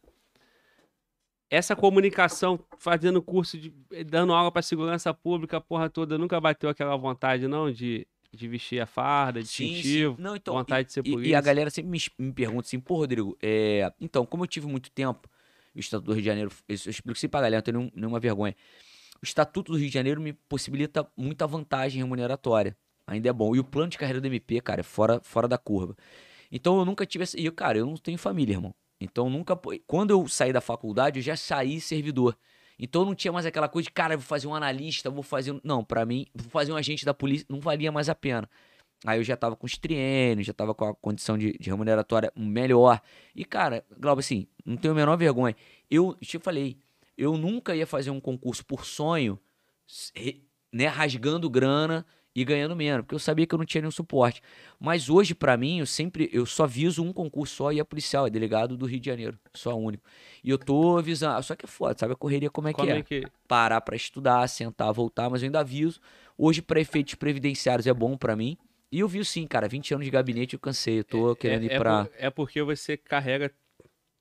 Essa 1.49 1.75
comunicação, 1.77 2.59
fazendo 2.77 3.21
curso, 3.21 3.57
de, 3.57 3.73
dando 4.05 4.33
aula 4.33 4.51
pra 4.51 4.61
segurança 4.61 5.13
pública, 5.13 5.57
a 5.57 5.61
porra 5.61 5.89
toda, 5.89 6.17
nunca 6.17 6.39
bateu 6.41 6.69
aquela 6.69 6.95
vontade, 6.97 7.47
não, 7.47 7.71
de, 7.71 8.05
de 8.33 8.47
vestir 8.49 8.81
a 8.81 8.85
farda, 8.85 9.39
de 9.39 9.45
distintivo, 9.47 10.17
Não, 10.19 10.35
então, 10.35 10.53
vontade 10.53 10.87
de 10.87 10.93
ser 10.93 10.99
E- 11.05 11.11
polícia? 11.11 11.31
E, 11.31 11.35
a 11.35 11.39
galera 11.39 11.69
sempre 11.69 11.89
me, 11.89 11.99
me 12.19 12.33
pergunta 12.33 12.67
assim, 12.67 12.81
pô, 12.81 12.97
Rodrigo, 12.97 13.37
é, 13.41 13.89
então, 14.01 14.25
como 14.25 14.43
eu 14.43 14.47
tive 14.47 14.67
muito 14.67 14.91
tempo, 14.91 15.29
o 15.73 15.79
Estatuto 15.79 16.07
do 16.07 16.13
Rio 16.13 16.21
de 16.21 16.25
Janeiro, 16.27 16.51
eu 16.67 16.75
explico 16.75 17.17
sempre 17.17 17.31
pra 17.31 17.41
galera, 17.41 17.59
não 17.59 17.63
tenho 17.63 17.77
nenhum- 17.77 17.91
nenhuma 17.95 18.19
vergonha. 18.19 18.55
O 19.21 19.23
Estatuto 19.23 19.71
do 19.71 19.77
Rio 19.77 19.87
de 19.87 19.93
Janeiro 19.93 20.19
me 20.19 20.33
possibilita 20.33 21.09
muita 21.15 21.47
vantagem 21.47 22.01
remuneratória. 22.01 22.75
Ainda 23.07 23.29
é 23.29 23.33
bom. 23.33 23.55
E 23.55 23.59
o 23.59 23.63
plano 23.63 23.89
de 23.89 23.97
carreira 23.97 24.19
do 24.21 24.27
MP, 24.27 24.59
cara, 24.61 24.81
é 24.81 24.83
fora, 24.83 25.19
fora 25.23 25.47
da 25.47 25.57
curva. 25.57 25.95
Então 26.51 26.77
eu 26.79 26.85
nunca 26.85 27.05
tive 27.05 27.23
essa. 27.23 27.39
E, 27.39 27.49
cara, 27.51 27.77
eu 27.77 27.85
não 27.85 27.95
tenho 27.95 28.17
família, 28.17 28.53
irmão. 28.53 28.75
Então 28.99 29.29
nunca. 29.29 29.57
Quando 29.85 30.11
eu 30.11 30.27
saí 30.27 30.51
da 30.53 30.61
faculdade, 30.61 31.19
eu 31.19 31.23
já 31.23 31.35
saí 31.35 31.79
servidor. 31.79 32.37
Então 32.79 33.03
não 33.05 33.15
tinha 33.15 33.31
mais 33.31 33.45
aquela 33.45 33.67
coisa 33.67 33.85
de, 33.87 33.91
cara, 33.91 34.15
vou 34.17 34.25
fazer 34.25 34.47
um 34.47 34.53
analista, 34.53 35.09
vou 35.09 35.23
fazer. 35.23 35.51
um- 35.53 35.61
Não, 35.63 35.83
pra 35.83 36.05
mim, 36.05 36.27
vou 36.35 36.49
fazer 36.49 36.71
um 36.71 36.75
agente 36.75 37.05
da 37.05 37.13
polícia, 37.13 37.45
não 37.49 37.59
valia 37.59 37.91
mais 37.91 38.09
a 38.09 38.15
pena. 38.15 38.47
Aí 39.05 39.19
eu 39.19 39.23
já 39.23 39.37
tava 39.37 39.55
com 39.55 39.65
os 39.65 39.77
triênios, 39.77 40.45
já 40.47 40.53
tava 40.53 40.73
com 40.73 40.85
a 40.85 40.93
condição 40.95 41.37
de, 41.37 41.53
de 41.53 41.69
remuneratória 41.69 42.31
melhor. 42.35 42.99
E, 43.35 43.45
cara, 43.45 43.85
Glauber, 43.99 44.19
assim, 44.21 44.47
não 44.65 44.75
tenho 44.75 44.91
a 44.93 44.97
menor 44.97 45.15
vergonha. 45.17 45.55
Eu 45.89 46.15
te 46.15 46.39
falei, 46.39 46.77
eu 47.17 47.37
nunca 47.37 47.75
ia 47.75 47.85
fazer 47.87 48.09
um 48.09 48.19
concurso 48.19 48.65
por 48.65 48.85
sonho, 48.85 49.39
né, 50.71 50.87
rasgando 50.87 51.49
grana 51.49 52.05
e 52.39 52.45
ganhando 52.45 52.75
menos, 52.75 53.01
porque 53.01 53.15
eu 53.15 53.19
sabia 53.19 53.47
que 53.47 53.55
eu 53.55 53.57
não 53.57 53.65
tinha 53.65 53.81
nenhum 53.81 53.89
suporte. 53.91 54.43
Mas 54.79 55.09
hoje, 55.09 55.33
pra 55.33 55.57
mim, 55.57 55.79
eu 55.79 55.87
sempre, 55.87 56.29
eu 56.31 56.45
só 56.45 56.67
viso 56.67 57.03
um 57.03 57.11
concurso 57.11 57.55
só 57.55 57.71
e 57.71 57.79
é 57.79 57.83
policial, 57.83 58.27
é 58.27 58.29
delegado 58.29 58.77
do 58.77 58.85
Rio 58.85 58.99
de 58.99 59.07
Janeiro, 59.07 59.39
só 59.55 59.75
único. 59.75 60.03
E 60.43 60.51
eu 60.51 60.57
tô 60.59 61.01
visando, 61.01 61.41
só 61.41 61.55
que 61.55 61.65
é 61.65 61.67
foda, 61.67 61.97
sabe 61.97 62.13
a 62.13 62.15
correria 62.15 62.51
como 62.51 62.67
é 62.67 62.73
Como 62.73 62.85
que 62.85 62.91
é? 62.91 62.99
é 62.99 63.01
que. 63.01 63.23
Parar 63.47 63.81
pra 63.81 63.95
estudar, 63.95 64.47
sentar, 64.49 64.93
voltar, 64.93 65.31
mas 65.31 65.41
eu 65.41 65.47
ainda 65.47 65.61
aviso. 65.61 65.99
Hoje, 66.37 66.61
pra 66.61 66.79
efeitos 66.79 67.15
previdenciários 67.15 67.87
é 67.87 67.93
bom 67.93 68.15
pra 68.15 68.35
mim. 68.35 68.55
E 68.91 68.99
eu 68.99 69.07
vi 69.07 69.25
sim, 69.25 69.47
cara, 69.47 69.67
20 69.67 69.95
anos 69.95 70.05
de 70.05 70.11
gabinete 70.11 70.53
eu 70.53 70.59
cansei, 70.59 70.99
eu 70.99 71.03
tô 71.03 71.35
querendo 71.35 71.63
é, 71.63 71.65
ir 71.65 71.71
é 71.71 71.77
pra... 71.79 72.05
por- 72.05 72.13
é 72.19 72.29
porque 72.29 72.61
você 72.61 72.95
carrega 72.95 73.51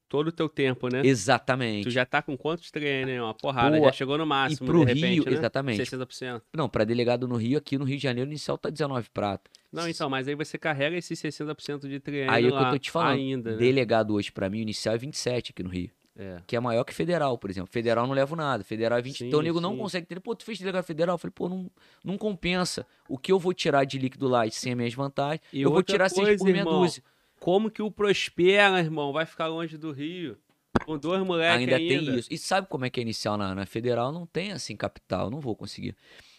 todo 0.08 0.28
o 0.28 0.32
teu 0.32 0.48
tempo, 0.48 0.88
né? 0.88 1.02
Exatamente. 1.04 1.84
Tu 1.84 1.90
já 1.90 2.04
tá 2.04 2.22
com 2.22 2.36
quantos 2.36 2.70
treinos, 2.70 3.12
hein? 3.12 3.20
Uma 3.20 3.34
porrada, 3.34 3.76
Pô, 3.78 3.84
já 3.84 3.92
chegou 3.92 4.18
no 4.18 4.26
máximo, 4.26 4.66
pro 4.66 4.84
de 4.84 4.94
repente, 4.94 5.14
Rio, 5.14 5.24
né? 5.24 5.32
exatamente. 5.32 5.82
60%. 5.82 6.42
Não, 6.54 6.68
pra 6.68 6.84
delegado 6.84 7.26
no 7.26 7.36
Rio, 7.36 7.58
aqui 7.58 7.76
no 7.78 7.84
Rio 7.84 7.96
de 7.96 8.02
Janeiro, 8.02 8.28
o 8.28 8.32
inicial 8.32 8.56
tá 8.56 8.70
19 8.70 9.10
prata. 9.10 9.50
Não, 9.72 9.88
então, 9.88 10.08
mas 10.08 10.28
aí 10.28 10.34
você 10.34 10.56
carrega 10.56 10.96
esses 10.96 11.20
60% 11.20 11.88
de 11.88 12.00
treino 12.00 12.30
Aí 12.30 12.44
é 12.44 12.48
o 12.48 12.56
que 12.56 12.62
eu 12.62 12.70
tô 12.70 12.78
te 12.78 12.90
falando. 12.90 13.18
ainda, 13.18 13.50
né? 13.52 13.56
Delegado 13.56 14.14
hoje, 14.14 14.32
pra 14.32 14.48
mim, 14.48 14.58
o 14.58 14.62
inicial 14.62 14.94
é 14.94 14.98
27 14.98 15.50
aqui 15.50 15.62
no 15.62 15.68
Rio. 15.68 15.90
É. 16.18 16.38
Que 16.46 16.56
é 16.56 16.60
maior 16.60 16.82
que 16.82 16.94
federal, 16.94 17.36
por 17.36 17.50
exemplo. 17.50 17.70
Federal 17.70 18.06
não 18.06 18.14
leva 18.14 18.34
nada. 18.34 18.64
Federal 18.64 18.98
é 18.98 19.02
20. 19.02 19.18
Sim, 19.18 19.26
então 19.26 19.40
o 19.40 19.42
nego 19.42 19.60
não 19.60 19.72
sim. 19.72 19.78
consegue 19.78 20.04
entender. 20.04 20.20
Pô, 20.20 20.34
tu 20.34 20.44
fez 20.44 20.58
delegado 20.58 20.82
federal? 20.84 21.14
Eu 21.14 21.18
falei, 21.18 21.32
pô, 21.34 21.48
não, 21.48 21.70
não 22.02 22.16
compensa. 22.16 22.86
O 23.06 23.18
que 23.18 23.30
eu 23.30 23.38
vou 23.38 23.52
tirar 23.52 23.84
de 23.84 23.98
líquido 23.98 24.26
lá 24.26 24.48
sem 24.50 24.72
as 24.72 24.76
minhas 24.78 24.94
vantagens, 24.94 25.42
E 25.52 25.60
eu 25.60 25.70
vou 25.70 25.82
tirar 25.82 26.08
6 26.08 26.26
coisa, 26.26 26.44
por 26.44 26.50
meia 26.50 26.64
dúzia. 26.64 27.02
Como 27.40 27.70
que 27.70 27.82
o 27.82 27.90
Prospera, 27.90 28.78
irmão, 28.80 29.12
vai 29.12 29.26
ficar 29.26 29.46
longe 29.46 29.76
do 29.76 29.92
Rio? 29.92 30.38
Com 30.84 30.98
dois 30.98 31.24
moleques 31.24 31.58
ainda, 31.58 31.76
ainda. 31.76 32.10
tem 32.10 32.18
isso. 32.18 32.28
E 32.30 32.38
sabe 32.38 32.66
como 32.68 32.84
é 32.84 32.90
que 32.90 33.00
é 33.00 33.02
inicial 33.02 33.36
na, 33.36 33.54
na 33.54 33.66
federal? 33.66 34.12
Não 34.12 34.26
tem 34.26 34.52
assim 34.52 34.76
capital, 34.76 35.30
não 35.30 35.40
vou 35.40 35.56
conseguir. 35.56 35.96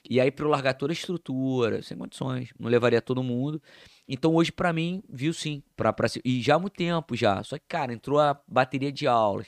E 0.10 0.22
aí, 0.22 0.32
eu 0.38 0.48
largar 0.48 0.74
toda 0.74 0.92
a 0.92 0.96
estrutura, 0.96 1.82
sem 1.82 1.98
condições, 1.98 2.50
não 2.58 2.70
levaria 2.70 3.02
todo 3.02 3.24
mundo. 3.24 3.62
Então, 4.08 4.36
hoje, 4.36 4.52
pra 4.52 4.72
mim, 4.72 5.04
viu 5.10 5.34
sim. 5.34 5.62
Pra, 5.76 5.92
pra, 5.92 6.08
e 6.24 6.42
já 6.42 6.56
há 6.56 6.60
muito 6.60 6.76
tempo 6.76 7.16
já. 7.16 7.44
Só 7.44 7.58
que, 7.58 7.66
cara, 7.68 7.92
entrou 7.92 8.20
a 8.20 8.40
bateria 8.48 8.92
de 8.92 9.06
aulas. 9.08 9.48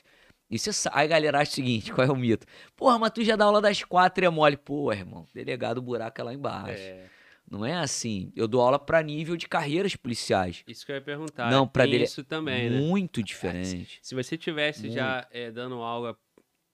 E 0.50 0.58
você 0.58 0.74
sa- 0.74 0.92
Aí 0.94 1.06
a 1.06 1.08
galera 1.10 1.40
acha 1.40 1.52
o 1.52 1.56
seguinte: 1.56 1.92
qual 1.94 2.06
é 2.08 2.12
o 2.12 2.16
mito? 2.16 2.46
Porra, 2.76 2.98
mas 3.00 3.12
tu 3.12 3.24
já 3.24 3.36
dá 3.36 3.46
aula 3.46 3.62
das 3.62 3.84
quatro 3.84 4.24
e 4.24 4.28
é 4.28 4.30
mole. 4.30 4.58
Pô, 4.58 4.92
irmão, 4.92 5.28
delegado, 5.34 5.78
o 5.78 5.82
buraco 5.82 6.20
é 6.20 6.24
lá 6.24 6.34
embaixo. 6.34 6.82
É, 6.82 7.06
Não 7.50 7.66
é 7.66 7.74
assim. 7.74 8.32
Eu 8.36 8.48
dou 8.48 8.62
aula 8.62 8.78
pra 8.78 9.02
nível 9.02 9.36
de 9.36 9.48
carreiras 9.48 9.96
policiais. 9.96 10.64
isso 10.68 10.86
que 10.86 10.92
eu 10.92 10.96
ia 10.98 11.02
perguntar. 11.02 11.50
Não, 11.50 11.66
Tem 11.68 11.90
dele- 11.90 12.04
isso 12.04 12.24
também, 12.24 12.70
né? 12.70 12.80
Muito 12.80 13.24
diferente. 13.24 14.00
Se 14.02 14.14
você 14.14 14.38
tivesse 14.38 14.90
já 14.92 15.28
é, 15.32 15.50
dando 15.52 15.76
aula 15.76 16.16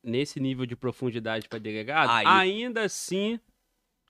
nesse 0.04 0.40
nível 0.40 0.66
de 0.66 0.76
profundidade 0.76 1.48
para 1.48 1.58
delegado, 1.60 2.10
Aí- 2.12 2.26
ainda 2.26 2.84
assim 2.84 3.40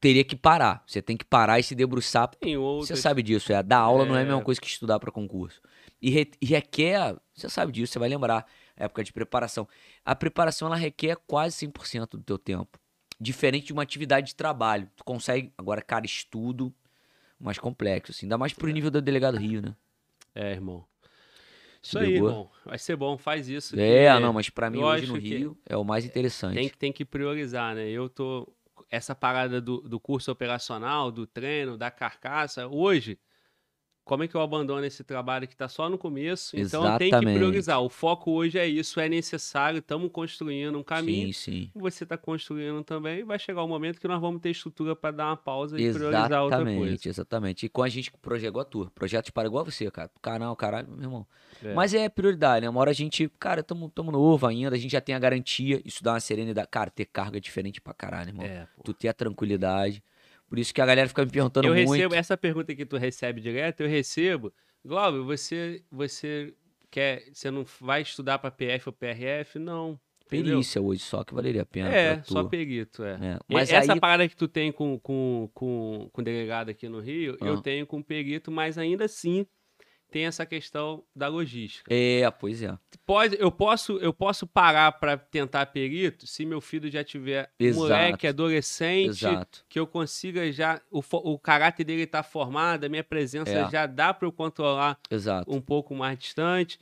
Teria 0.01 0.25
que 0.25 0.35
parar. 0.35 0.83
Você 0.85 1.01
tem 1.01 1.15
que 1.15 1.23
parar 1.25 1.57
e 1.59 1.63
se 1.63 1.73
debruçar 1.73 2.27
tem 2.27 2.57
outros. 2.57 2.89
Você 2.89 2.95
sabe 2.97 3.23
disso, 3.23 3.51
é. 3.53 3.63
Dar 3.63 3.79
aula 3.79 4.05
não 4.05 4.13
é 4.13 4.19
a 4.19 4.21
É. 4.21 4.25
mesma 4.25 4.41
coisa 4.43 4.59
que 4.59 4.67
estudar 4.67 4.99
para 4.99 5.09
concurso. 5.09 5.59
E, 6.01 6.09
re- 6.11 6.29
e 6.39 6.45
requer, 6.45 7.15
você 7.33 7.49
sabe 7.49 7.71
disso, 7.71 7.93
você 7.93 7.97
vai 7.97 8.09
lembrar, 8.09 8.45
época 8.75 9.03
de 9.03 9.11
preparação. 9.13 9.67
A 10.03 10.13
preparação 10.13 10.67
ela 10.67 10.75
requer 10.75 11.15
quase 11.25 11.55
100% 11.55 12.17
do 12.17 12.23
teu 12.23 12.37
tempo. 12.37 12.77
Diferente 13.19 13.67
de 13.67 13.73
uma 13.73 13.83
atividade 13.83 14.27
de 14.27 14.35
trabalho. 14.35 14.89
Tu 14.95 15.03
consegue, 15.03 15.53
agora, 15.57 15.81
cara, 15.81 16.05
estudo 16.05 16.73
mais 17.39 17.57
complexo, 17.57 18.11
assim. 18.11 18.25
Ainda 18.25 18.37
mais 18.37 18.53
pro 18.53 18.69
nível 18.69 18.91
do 18.91 19.01
delegado 19.01 19.37
Rio, 19.37 19.61
né? 19.61 19.75
É, 20.33 20.51
irmão. 20.51 20.85
Isso 21.81 21.97
aí, 21.99 22.15
irmão. 22.15 22.49
Vai 22.65 22.77
ser 22.79 22.95
bom, 22.95 23.17
faz 23.17 23.47
isso. 23.47 23.79
É, 23.79 24.13
que 24.15 24.19
não, 24.19 24.33
mas 24.33 24.49
pra 24.49 24.69
mim 24.69 24.79
hoje 24.79 25.05
no 25.07 25.13
Rio 25.37 25.57
é 25.65 25.77
o 25.77 25.83
mais 25.83 26.03
interessante. 26.03 26.55
Tem, 26.55 26.69
que- 26.69 26.77
tem 26.77 26.91
que 26.91 27.05
priorizar, 27.05 27.75
né? 27.75 27.87
Eu 27.87 28.09
tô. 28.09 28.51
Essa 28.89 29.15
parada 29.15 29.61
do, 29.61 29.81
do 29.81 29.99
curso 29.99 30.31
operacional, 30.31 31.11
do 31.11 31.25
treino, 31.25 31.77
da 31.77 31.89
carcaça, 31.89 32.67
hoje, 32.67 33.17
como 34.05 34.23
é 34.23 34.27
que 34.27 34.35
eu 34.35 34.41
abandono 34.41 34.85
esse 34.85 35.03
trabalho 35.03 35.47
que 35.47 35.55
tá 35.55 35.67
só 35.67 35.89
no 35.89 35.97
começo? 35.97 36.55
Então 36.55 36.83
tem 36.99 37.09
que 37.09 37.15
Exatamente. 37.15 37.37
priorizar. 37.37 37.81
O 37.81 37.89
foco 37.89 38.31
hoje 38.31 38.59
é 38.59 38.67
isso, 38.67 38.99
é 38.99 39.09
necessário, 39.09 39.79
estamos 39.79 40.11
construindo 40.11 40.77
um 40.77 40.83
caminho. 40.83 41.33
Sim, 41.33 41.51
sim. 41.51 41.71
Você 41.73 42.03
está 42.03 42.15
construindo 42.15 42.83
também, 42.83 43.23
vai 43.23 43.39
chegar 43.39 43.63
o 43.63 43.67
momento 43.67 43.99
que 43.99 44.07
nós 44.07 44.21
vamos 44.21 44.39
ter 44.41 44.51
estrutura 44.51 44.95
para 44.95 45.09
dar 45.09 45.25
uma 45.29 45.37
pausa 45.37 45.81
e 45.81 45.91
priorizar 45.91 46.43
outra 46.43 46.59
coisa. 46.59 46.71
Exatamente, 46.71 47.09
exatamente. 47.09 47.65
E 47.65 47.69
com 47.69 47.81
a 47.81 47.89
gente 47.89 48.11
com 48.11 48.17
o 48.17 48.21
projeto 48.21 48.49
igual 48.49 48.61
a 48.61 48.65
tua. 48.65 48.91
Projetos 48.91 49.31
para 49.31 49.47
igual 49.47 49.65
você, 49.65 49.89
cara. 49.89 50.11
Canal, 50.21 50.55
caralho, 50.55 50.87
meu 50.87 51.01
irmão. 51.01 51.27
É. 51.63 51.73
Mas 51.73 51.95
é 51.95 52.07
prioridade, 52.07 52.63
né? 52.63 52.69
Uma 52.69 52.81
hora 52.81 52.91
a 52.91 52.93
gente, 52.93 53.27
cara, 53.39 53.63
tamo, 53.63 53.89
tamo 53.89 54.11
novo 54.11 54.45
ainda, 54.45 54.75
a 54.75 54.79
gente 54.79 54.91
já 54.91 55.01
tem 55.01 55.15
a 55.15 55.19
garantia, 55.19 55.81
isso 55.83 56.03
dá 56.03 56.13
uma 56.13 56.19
serenidade. 56.19 56.67
Cara, 56.69 56.91
ter 56.91 57.05
carga 57.05 57.37
é 57.37 57.39
diferente 57.39 57.81
pra 57.81 57.93
caralho, 57.93 58.29
irmão. 58.29 58.45
É. 58.45 58.67
Tu 58.83 58.93
ter 58.93 59.07
a 59.07 59.13
tranquilidade. 59.13 60.03
Por 60.47 60.59
isso 60.59 60.73
que 60.73 60.81
a 60.81 60.85
galera 60.85 61.07
fica 61.07 61.25
me 61.25 61.31
perguntando 61.31 61.67
eu 61.67 61.73
muito. 61.73 61.91
recebo 61.91 62.15
essa 62.15 62.37
pergunta 62.37 62.75
que 62.75 62.85
tu 62.85 62.97
recebe 62.97 63.41
direto, 63.41 63.81
eu 63.81 63.87
recebo. 63.89 64.53
Glauber, 64.83 65.19
você 65.21 65.83
você 65.91 66.53
quer, 66.91 67.23
você 67.33 67.49
não 67.51 67.65
vai 67.81 68.01
estudar 68.01 68.37
para 68.39 68.51
PF 68.51 68.87
ou 68.89 68.93
PRF? 68.93 69.57
Não. 69.59 69.99
entendeu? 70.27 70.53
Perícia 70.53 70.81
hoje 70.81 71.01
só 71.01 71.23
que 71.23 71.33
valeria 71.33 71.63
a 71.63 71.65
pena. 71.65 71.89
É, 71.89 72.21
só 72.23 72.43
perito, 72.43 73.03
é. 73.03 73.13
É, 73.21 73.39
E 73.49 73.53
Mas 73.53 73.71
essa 73.71 73.93
aí, 73.93 73.99
parada 73.99 74.27
que 74.29 74.35
tu 74.35 74.47
tem 74.47 74.71
com, 74.71 74.99
com, 74.99 75.49
com, 75.53 76.09
com 76.11 76.21
o 76.21 76.23
delegado 76.23 76.69
aqui 76.69 76.87
no 76.87 76.99
Rio, 76.99 77.37
eu 77.41 77.55
Ah. 77.55 77.61
tenho 77.61 77.85
com 77.85 77.97
o 77.97 78.03
perito, 78.03 78.51
mas 78.51 78.77
ainda 78.77 79.05
assim 79.05 79.45
tem 80.15 80.25
essa 80.27 80.45
questão 80.45 81.03
da 81.13 81.27
logística. 81.27 81.93
é, 81.93 82.31
pois 82.31 82.61
é. 82.63 82.73
Pode, 83.05 83.35
eu 83.37 83.51
posso, 83.51 83.97
eu 83.97 84.13
posso 84.13 84.47
parar 84.47 84.93
para 84.93 85.17
tentar 85.17 85.65
perito 85.65 86.25
se 86.25 86.45
meu 86.45 86.61
filho 86.61 86.89
já 86.89 87.03
tiver 87.03 87.51
Exato. 87.59 87.81
moleque, 87.81 88.25
adolescente, 88.25 89.09
Exato. 89.09 89.65
que 89.67 89.77
eu 89.77 89.85
consiga 89.85 90.49
já 90.53 90.79
o, 90.89 91.03
o 91.11 91.37
caráter 91.37 91.83
dele 91.83 92.07
tá 92.07 92.23
formado, 92.23 92.85
a 92.85 92.89
minha 92.89 93.03
presença 93.03 93.51
É. 93.51 93.69
já 93.69 93.85
dá 93.85 94.13
para 94.13 94.25
eu 94.25 94.31
controlar 94.31 94.97
Exato. 95.11 95.53
um 95.53 95.59
pouco 95.59 95.93
mais 95.93 96.17
distante. 96.17 96.79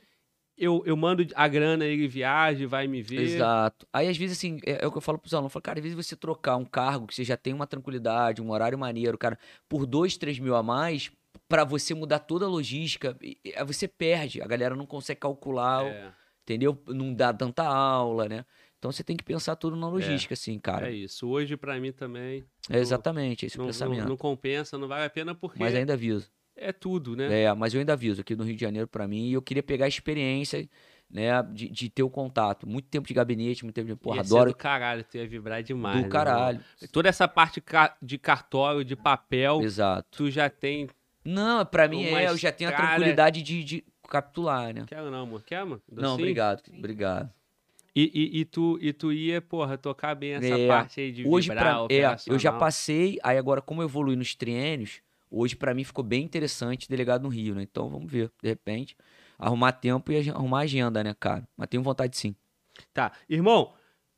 Eu, 0.56 0.84
eu 0.86 0.96
mando 0.96 1.26
a 1.34 1.48
grana, 1.48 1.84
ele 1.84 2.06
viaja, 2.06 2.68
vai 2.68 2.86
me 2.86 3.02
ver. 3.02 3.22
Exato. 3.22 3.84
Aí, 3.92 4.06
às 4.08 4.16
vezes, 4.16 4.38
assim, 4.38 4.60
é, 4.64 4.84
é 4.84 4.86
o 4.86 4.92
que 4.92 4.98
eu 4.98 5.02
falo 5.02 5.18
pros 5.18 5.34
alunos. 5.34 5.50
Eu 5.50 5.54
falo, 5.54 5.62
cara, 5.64 5.80
às 5.80 5.82
vezes 5.82 5.96
você 5.96 6.14
trocar 6.14 6.54
um 6.56 6.64
cargo 6.64 7.08
que 7.08 7.14
você 7.16 7.24
já 7.24 7.36
tem 7.36 7.52
uma 7.52 7.66
tranquilidade, 7.66 8.40
um 8.40 8.52
horário 8.52 8.78
maneiro, 8.78 9.18
cara, 9.18 9.36
por 9.68 9.84
dois, 9.84 10.16
três 10.16 10.38
mil 10.38 10.54
a 10.54 10.62
mais, 10.62 11.10
pra 11.48 11.64
você 11.64 11.94
mudar 11.94 12.20
toda 12.20 12.44
a 12.46 12.48
logística, 12.48 13.16
você 13.66 13.86
perde. 13.88 14.40
A 14.42 14.46
galera 14.46 14.74
não 14.74 14.86
consegue 14.86 15.20
calcular, 15.20 15.84
É, 15.86 16.12
entendeu? 16.42 16.80
Não 16.88 17.12
dá 17.14 17.32
tanta 17.32 17.62
aula, 17.64 18.28
né? 18.28 18.44
Então 18.78 18.92
você 18.92 19.02
tem 19.02 19.16
que 19.16 19.24
pensar 19.24 19.56
tudo 19.56 19.76
na 19.76 19.88
logística, 19.88 20.34
assim, 20.34 20.58
cara. 20.58 20.90
é 20.90 20.92
isso. 20.92 21.26
Hoje, 21.26 21.56
para 21.56 21.78
mim 21.80 21.90
também, 21.92 22.44
É 22.68 22.78
exatamente 22.78 23.46
esse 23.46 23.56
não, 23.56 23.64
não, 23.64 23.72
pensamento. 23.72 24.08
não 24.08 24.16
compensa, 24.16 24.76
não 24.76 24.86
vale 24.86 25.04
a 25.06 25.10
pena 25.10 25.34
porque 25.34 25.58
Mas 25.58 25.74
ainda 25.74 25.94
aviso. 25.94 26.30
é 26.54 26.70
tudo, 26.70 27.16
né? 27.16 27.44
É, 27.44 27.54
mas 27.54 27.72
eu 27.72 27.80
ainda 27.80 27.94
aviso 27.94 28.20
aqui 28.20 28.36
no 28.36 28.44
Rio 28.44 28.54
de 28.54 28.60
Janeiro 28.60 28.86
pra 28.86 29.08
mim, 29.08 29.28
e 29.28 29.32
eu 29.32 29.40
queria 29.40 29.62
pegar 29.62 29.86
a 29.86 29.88
experiência, 29.88 30.68
né, 31.10 31.30
de, 31.52 31.70
de 31.70 31.88
ter 31.88 32.02
o 32.02 32.10
contato. 32.10 32.68
Muito 32.68 32.88
tempo 32.88 33.08
de 33.08 33.14
gabinete, 33.14 33.64
muito 33.64 33.74
tempo 33.74 33.86
de. 33.88 33.96
Porra, 33.96 34.18
Ia 34.18 34.24
ser 34.24 34.34
adoro. 34.34 34.50
do 34.50 34.56
caralho, 34.56 35.02
tu 35.04 35.16
ia 35.16 35.26
vibrar 35.26 35.62
demais. 35.62 35.96
Do 35.96 36.02
né, 36.02 36.08
caralho. 36.10 36.60
Toda 36.92 37.08
essa 37.08 37.26
parte 37.26 37.62
de 38.02 38.18
cartório, 38.18 38.84
de 38.84 38.96
papel, 38.96 39.62
Exato. 39.62 40.06
tu 40.10 40.30
já 40.30 40.50
tem. 40.50 40.88
Não, 41.24 41.64
pra 41.64 41.88
mim 41.88 42.04
é, 42.04 42.28
eu 42.28 42.36
já 42.36 42.52
tenho 42.52 42.70
a 42.70 42.72
tranquilidade 42.74 43.42
de, 43.42 43.64
de 43.64 43.84
capitular, 44.08 44.74
né? 44.74 44.84
Quero 44.86 45.10
não, 45.10 45.22
amor? 45.22 45.42
Quer, 45.42 45.56
amor? 45.58 45.80
Não, 45.90 46.02
Docinho? 46.02 46.14
obrigado, 46.18 46.62
obrigado. 46.78 47.32
E, 47.96 48.10
e, 48.12 48.40
e 48.40 48.44
tu, 48.44 48.78
e 48.80 48.92
tu 48.92 49.12
ia, 49.12 49.40
porra, 49.40 49.78
tocar 49.78 50.14
bem 50.14 50.32
essa 50.32 50.58
É, 50.58 50.66
parte 50.68 51.00
aí 51.00 51.12
de 51.12 51.26
Hoje, 51.26 51.48
vibrar, 51.48 51.86
pra, 51.86 51.94
é, 51.94 52.16
eu 52.26 52.38
já 52.38 52.52
passei, 52.52 53.18
aí 53.22 53.38
agora, 53.38 53.62
como 53.62 53.80
eu 53.82 53.86
evolui 53.86 54.16
nos 54.16 54.34
triênios, 54.34 55.00
hoje 55.30 55.54
pra 55.54 55.72
mim 55.72 55.84
ficou 55.84 56.02
bem 56.04 56.24
interessante 56.24 56.88
delegado 56.88 57.22
no 57.22 57.28
Rio, 57.28 57.54
né? 57.54 57.62
Então 57.62 57.88
vamos 57.88 58.10
ver, 58.10 58.30
de 58.42 58.48
repente, 58.48 58.96
arrumar 59.38 59.72
tempo 59.72 60.10
e 60.10 60.28
arrumar 60.28 60.60
agenda, 60.60 61.04
né, 61.04 61.14
cara? 61.18 61.46
Mas 61.56 61.68
tenho 61.68 61.82
vontade 61.84 62.16
sim. 62.16 62.34
Tá. 62.92 63.12
Irmão, 63.28 63.72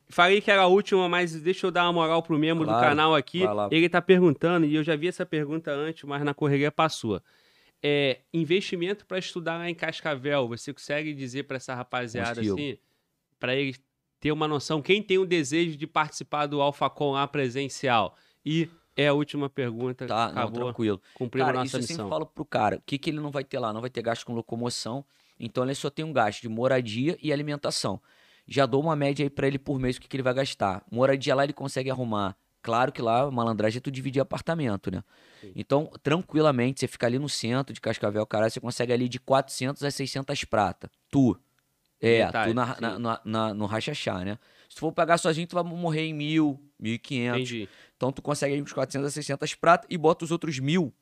falei 0.09 0.41
que 0.41 0.49
era 0.51 0.63
a 0.63 0.67
última, 0.67 1.07
mas 1.09 1.33
deixa 1.41 1.67
eu 1.67 1.71
dar 1.71 1.83
uma 1.85 1.93
moral 1.93 2.21
pro 2.23 2.37
membro 2.37 2.63
do 2.65 2.69
Claro, 2.71 2.85
canal 2.87 3.15
aqui. 3.15 3.41
Ele 3.71 3.89
tá 3.89 4.01
perguntando, 4.01 4.65
e 4.65 4.75
eu 4.75 4.83
já 4.83 4.95
vi 4.95 5.07
essa 5.07 5.25
pergunta 5.25 5.71
antes, 5.71 6.03
mas 6.03 6.23
na 6.23 6.33
correria 6.33 6.71
passou. 6.71 7.21
É, 7.81 8.19
investimento 8.33 9.05
para 9.05 9.19
estudar 9.19 9.57
lá 9.57 9.69
em 9.69 9.75
Cascavel, 9.75 10.47
você 10.47 10.73
consegue 10.73 11.13
dizer 11.13 11.43
para 11.43 11.57
essa 11.57 11.75
rapaziada 11.75 12.41
assim, 12.41 12.77
para 13.39 13.55
eles 13.55 13.79
ter 14.19 14.31
uma 14.31 14.47
noção, 14.47 14.81
quem 14.81 15.01
tem 15.03 15.19
o 15.19 15.25
desejo 15.25 15.77
de 15.77 15.85
participar 15.85 16.47
do 16.47 16.59
AlphaCon 16.59 17.11
lá 17.11 17.27
presencial? 17.27 18.15
E 18.43 18.67
é 18.95 19.07
a 19.09 19.13
última 19.13 19.47
pergunta, 19.47 20.07
Tá, 20.07 20.25
não, 20.31 20.41
acabou, 20.41 20.63
tranquilo. 20.65 20.99
cumprimos 21.13 21.45
Cara, 21.45 21.61
a 21.61 21.65
isso 21.65 21.75
nossa 21.75 21.83
eu 21.83 21.87
sempre 21.87 22.03
missão. 22.03 22.09
falo 22.09 22.25
pro 22.25 22.43
cara, 22.43 22.77
o 22.77 22.81
que, 22.83 22.97
que 22.97 23.11
ele 23.11 23.19
não 23.19 23.29
vai 23.29 23.43
ter 23.43 23.59
lá? 23.59 23.71
Não 23.71 23.81
vai 23.81 23.91
ter 23.91 24.01
gasto 24.01 24.25
com 24.25 24.33
locomoção, 24.33 25.05
então 25.39 25.63
ele 25.63 25.75
só 25.75 25.91
tem 25.91 26.03
um 26.03 26.11
gasto 26.11 26.41
de 26.41 26.49
moradia 26.49 27.15
e 27.21 27.31
alimentação. 27.31 28.01
Já 28.47 28.65
dou 28.65 28.81
uma 28.81 28.95
média 28.95 29.25
aí 29.25 29.29
pra 29.29 29.45
ele 29.47 29.59
por 29.59 29.77
mês, 29.79 29.97
o 29.97 30.01
que, 30.01 30.07
que 30.07 30.15
ele 30.15 30.23
vai 30.23 30.33
gastar. 30.33 30.83
Moradia 30.89 31.35
lá 31.35 31.43
ele 31.43 31.53
consegue 31.53 31.89
arrumar. 31.91 32.35
Claro 32.61 32.91
que 32.91 33.01
lá, 33.01 33.29
malandragem 33.29 33.77
é 33.77 33.81
tu 33.81 33.91
dividir 33.91 34.19
apartamento, 34.21 34.89
né? 34.91 35.03
Sim. 35.41 35.51
Então, 35.55 35.91
tranquilamente, 36.01 36.79
você 36.79 36.87
fica 36.87 37.05
ali 37.07 37.19
no 37.19 37.29
centro 37.29 37.73
de 37.73 37.79
Cascavel, 37.79 38.25
caralho, 38.25 38.51
você 38.51 38.59
consegue 38.59 38.91
ali 38.91 39.07
de 39.07 39.19
400 39.19 39.83
a 39.83 39.91
600 39.91 40.43
prata. 40.45 40.89
Tu. 41.09 41.37
É, 41.99 42.25
Metade, 42.25 42.49
tu 42.51 42.53
na, 42.55 42.77
na, 42.79 42.99
na, 42.99 43.21
na- 43.25 43.53
no 43.53 43.65
rachachá, 43.65 44.23
né? 44.23 44.37
Se 44.69 44.75
tu 44.75 44.79
for 44.79 44.91
pagar 44.91 45.17
sozinho, 45.17 45.47
tu 45.47 45.55
vai 45.55 45.63
morrer 45.63 46.01
em 46.05 46.13
mil, 46.13 46.59
mil 46.79 46.93
e 46.93 46.99
quinhentos. 46.99 47.49
Então 47.95 48.11
tu 48.11 48.21
consegue 48.21 48.53
aí 48.53 48.61
uns 48.61 48.71
400 48.73 49.07
a 49.07 49.11
600 49.11 49.55
prata 49.55 49.87
e 49.89 49.97
bota 49.97 50.23
os 50.25 50.31
outros 50.31 50.59
mil 50.59 50.93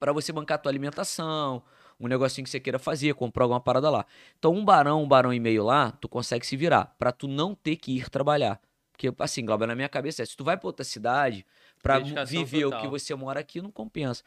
pra 0.00 0.12
você 0.12 0.32
bancar 0.32 0.58
tua 0.60 0.70
alimentação, 0.72 1.62
um 2.02 2.08
negocinho 2.08 2.44
que 2.44 2.50
você 2.50 2.58
queira 2.58 2.78
fazer, 2.78 3.14
comprar 3.14 3.44
alguma 3.44 3.60
parada 3.60 3.88
lá. 3.88 4.04
Então 4.38 4.52
um 4.52 4.64
barão, 4.64 5.02
um 5.02 5.08
barão 5.08 5.32
e 5.32 5.38
meio 5.38 5.62
lá, 5.64 5.92
tu 5.92 6.08
consegue 6.08 6.44
se 6.44 6.56
virar 6.56 6.94
pra 6.98 7.12
tu 7.12 7.28
não 7.28 7.54
ter 7.54 7.76
que 7.76 7.96
ir 7.96 8.10
trabalhar. 8.10 8.60
Porque 8.90 9.12
assim, 9.20 9.44
Glauber, 9.44 9.66
na 9.66 9.74
minha 9.74 9.88
cabeça 9.88 10.22
é, 10.22 10.26
se 10.26 10.36
tu 10.36 10.44
vai 10.44 10.56
pra 10.56 10.66
outra 10.66 10.84
cidade 10.84 11.46
pra 11.80 11.98
Dedicação 11.98 12.26
viver 12.26 12.66
o 12.66 12.70
total. 12.70 12.80
que 12.82 12.88
você 12.88 13.14
mora 13.14 13.40
aqui, 13.40 13.62
não 13.62 13.70
compensa. 13.70 14.22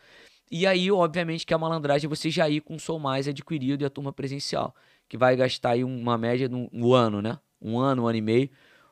E 0.49 0.65
aí, 0.65 0.91
obviamente, 0.91 1.45
que 1.45 1.53
a 1.53 1.57
malandragem 1.57 2.07
é 2.07 2.09
você 2.09 2.29
já 2.29 2.49
ir 2.49 2.61
com 2.61 2.75
o 2.75 2.79
Sou 2.79 2.99
Mais 2.99 3.27
adquirido 3.27 3.81
e 3.81 3.85
a 3.85 3.89
turma 3.89 4.13
presencial, 4.13 4.75
que 5.09 5.17
vai 5.17 5.35
gastar 5.35 5.71
aí 5.71 5.83
uma 5.83 6.17
média 6.17 6.47
no 6.47 6.69
um 6.71 6.93
ano, 6.93 7.21
né? 7.21 7.39
Um 7.61 7.79
ano, 7.79 8.03
um 8.03 8.07
ano 8.07 8.17
e 8.17 8.21
meio, 8.21 8.49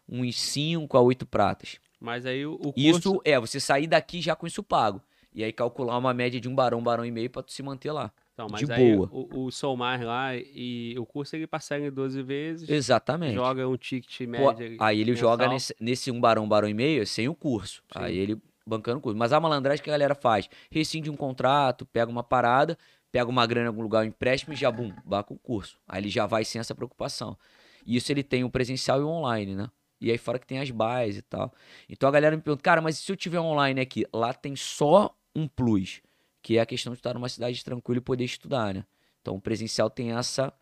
uns 0.10 0.36
5 0.40 0.98
a 0.98 1.02
8 1.02 1.26
pratas. 1.26 1.80
Mas 2.00 2.26
aí 2.26 2.46
o, 2.46 2.54
o 2.54 2.74
curso... 2.74 2.78
Isso 2.78 3.22
é, 3.24 3.40
você 3.40 3.60
sair 3.60 3.88
daqui 3.88 4.20
já 4.20 4.36
com 4.36 4.48
isso 4.48 4.64
pago. 4.64 5.02
E 5.34 5.44
aí 5.44 5.54
calcular 5.54 5.98
uma 5.98 6.14
média 6.14 6.40
de 6.40 6.50
um 6.50 6.56
barão, 6.56 6.82
barão 6.82 7.06
e 7.06 7.12
meio 7.12 7.30
pra 7.30 7.44
tu 7.44 7.52
se 7.54 7.64
manter 7.64 7.92
lá. 7.92 8.12
Então, 8.34 8.48
mas 8.50 8.66
de 8.66 8.72
aí 8.72 8.96
boa. 8.96 9.08
o, 9.12 9.46
o 9.46 9.52
Soulmar 9.52 10.04
lá 10.04 10.36
e 10.36 10.96
o 10.98 11.06
curso 11.06 11.36
ele 11.36 11.46
parcela 11.46 11.86
em 11.86 11.92
12 11.92 12.22
vezes, 12.24 12.68
Exatamente. 12.68 13.36
joga 13.36 13.68
um 13.68 13.78
ticket 13.78 14.18
Pô, 14.20 14.26
médio. 14.26 14.78
aí 14.80 15.00
ele 15.02 15.12
mensal. 15.12 15.30
joga 15.30 15.48
nesse, 15.48 15.76
nesse 15.80 16.10
um 16.10 16.20
barão, 16.20 16.48
barão 16.48 16.68
e 16.68 16.74
meio 16.74 17.06
sem 17.06 17.28
o 17.30 17.36
curso. 17.36 17.84
Sim. 17.94 18.00
Aí 18.00 18.18
ele 18.18 18.42
bancando 18.66 18.98
o 18.98 19.02
curso. 19.02 19.18
Mas 19.18 19.32
a 19.34 19.40
malandragem 19.40 19.84
que 19.84 19.90
a 19.90 19.94
galera 19.94 20.16
faz? 20.16 20.50
Rescinde 20.72 21.12
um 21.12 21.16
contrato, 21.16 21.86
pega 21.86 22.10
uma 22.12 22.24
parada, 22.24 22.76
pega 23.12 23.30
uma 23.30 23.46
grana 23.46 23.66
em 23.66 23.68
algum 23.68 23.84
lugar, 23.84 24.04
um 24.04 24.08
empréstimo 24.08 24.54
e 24.54 24.58
já, 24.58 24.72
bum, 24.72 24.92
banca 25.06 25.32
o 25.32 25.38
curso. 25.38 25.78
Aí 25.88 26.02
ele 26.02 26.10
já 26.10 26.26
vai 26.26 26.44
sem 26.44 26.60
essa 26.60 26.74
preocupação. 26.74 27.38
E 27.86 27.96
isso 27.96 28.12
ele 28.12 28.24
tem 28.24 28.44
o 28.44 28.50
presencial 28.50 29.00
e 29.00 29.04
o 29.04 29.08
online, 29.10 29.56
né? 29.56 29.70
E 30.02 30.10
aí 30.10 30.18
fora 30.18 30.40
que 30.40 30.48
tem 30.48 30.60
as 30.60 30.72
bases 30.72 31.18
e 31.18 31.22
tal. 31.22 31.54
Então 31.88 32.10
a 32.10 32.12
galera 32.12 32.36
me 32.36 32.42
pergunta, 32.42 32.64
cara, 32.64 32.82
mas 32.82 32.98
se 32.98 33.12
eu 33.12 33.16
tiver 33.16 33.40
online 33.40 33.80
aqui? 33.80 34.06
Lá 34.12 34.34
tem 34.34 34.56
só 34.56 35.16
um 35.36 35.48
plus, 35.48 36.02
que 36.44 36.58
é 36.58 36.62
a 36.62 36.66
questão 36.66 36.94
de 36.94 37.00
estar 37.00 37.14
numa 37.16 37.30
cidade 37.30 37.64
tranquila 37.64 37.98
e 37.98 38.02
poder 38.02 38.26
estudar, 38.26 38.74
né? 38.74 38.86
Então 39.22 39.36
o 39.36 39.42
presencial 39.42 39.90
tem 39.90 40.12
essa 40.12 40.54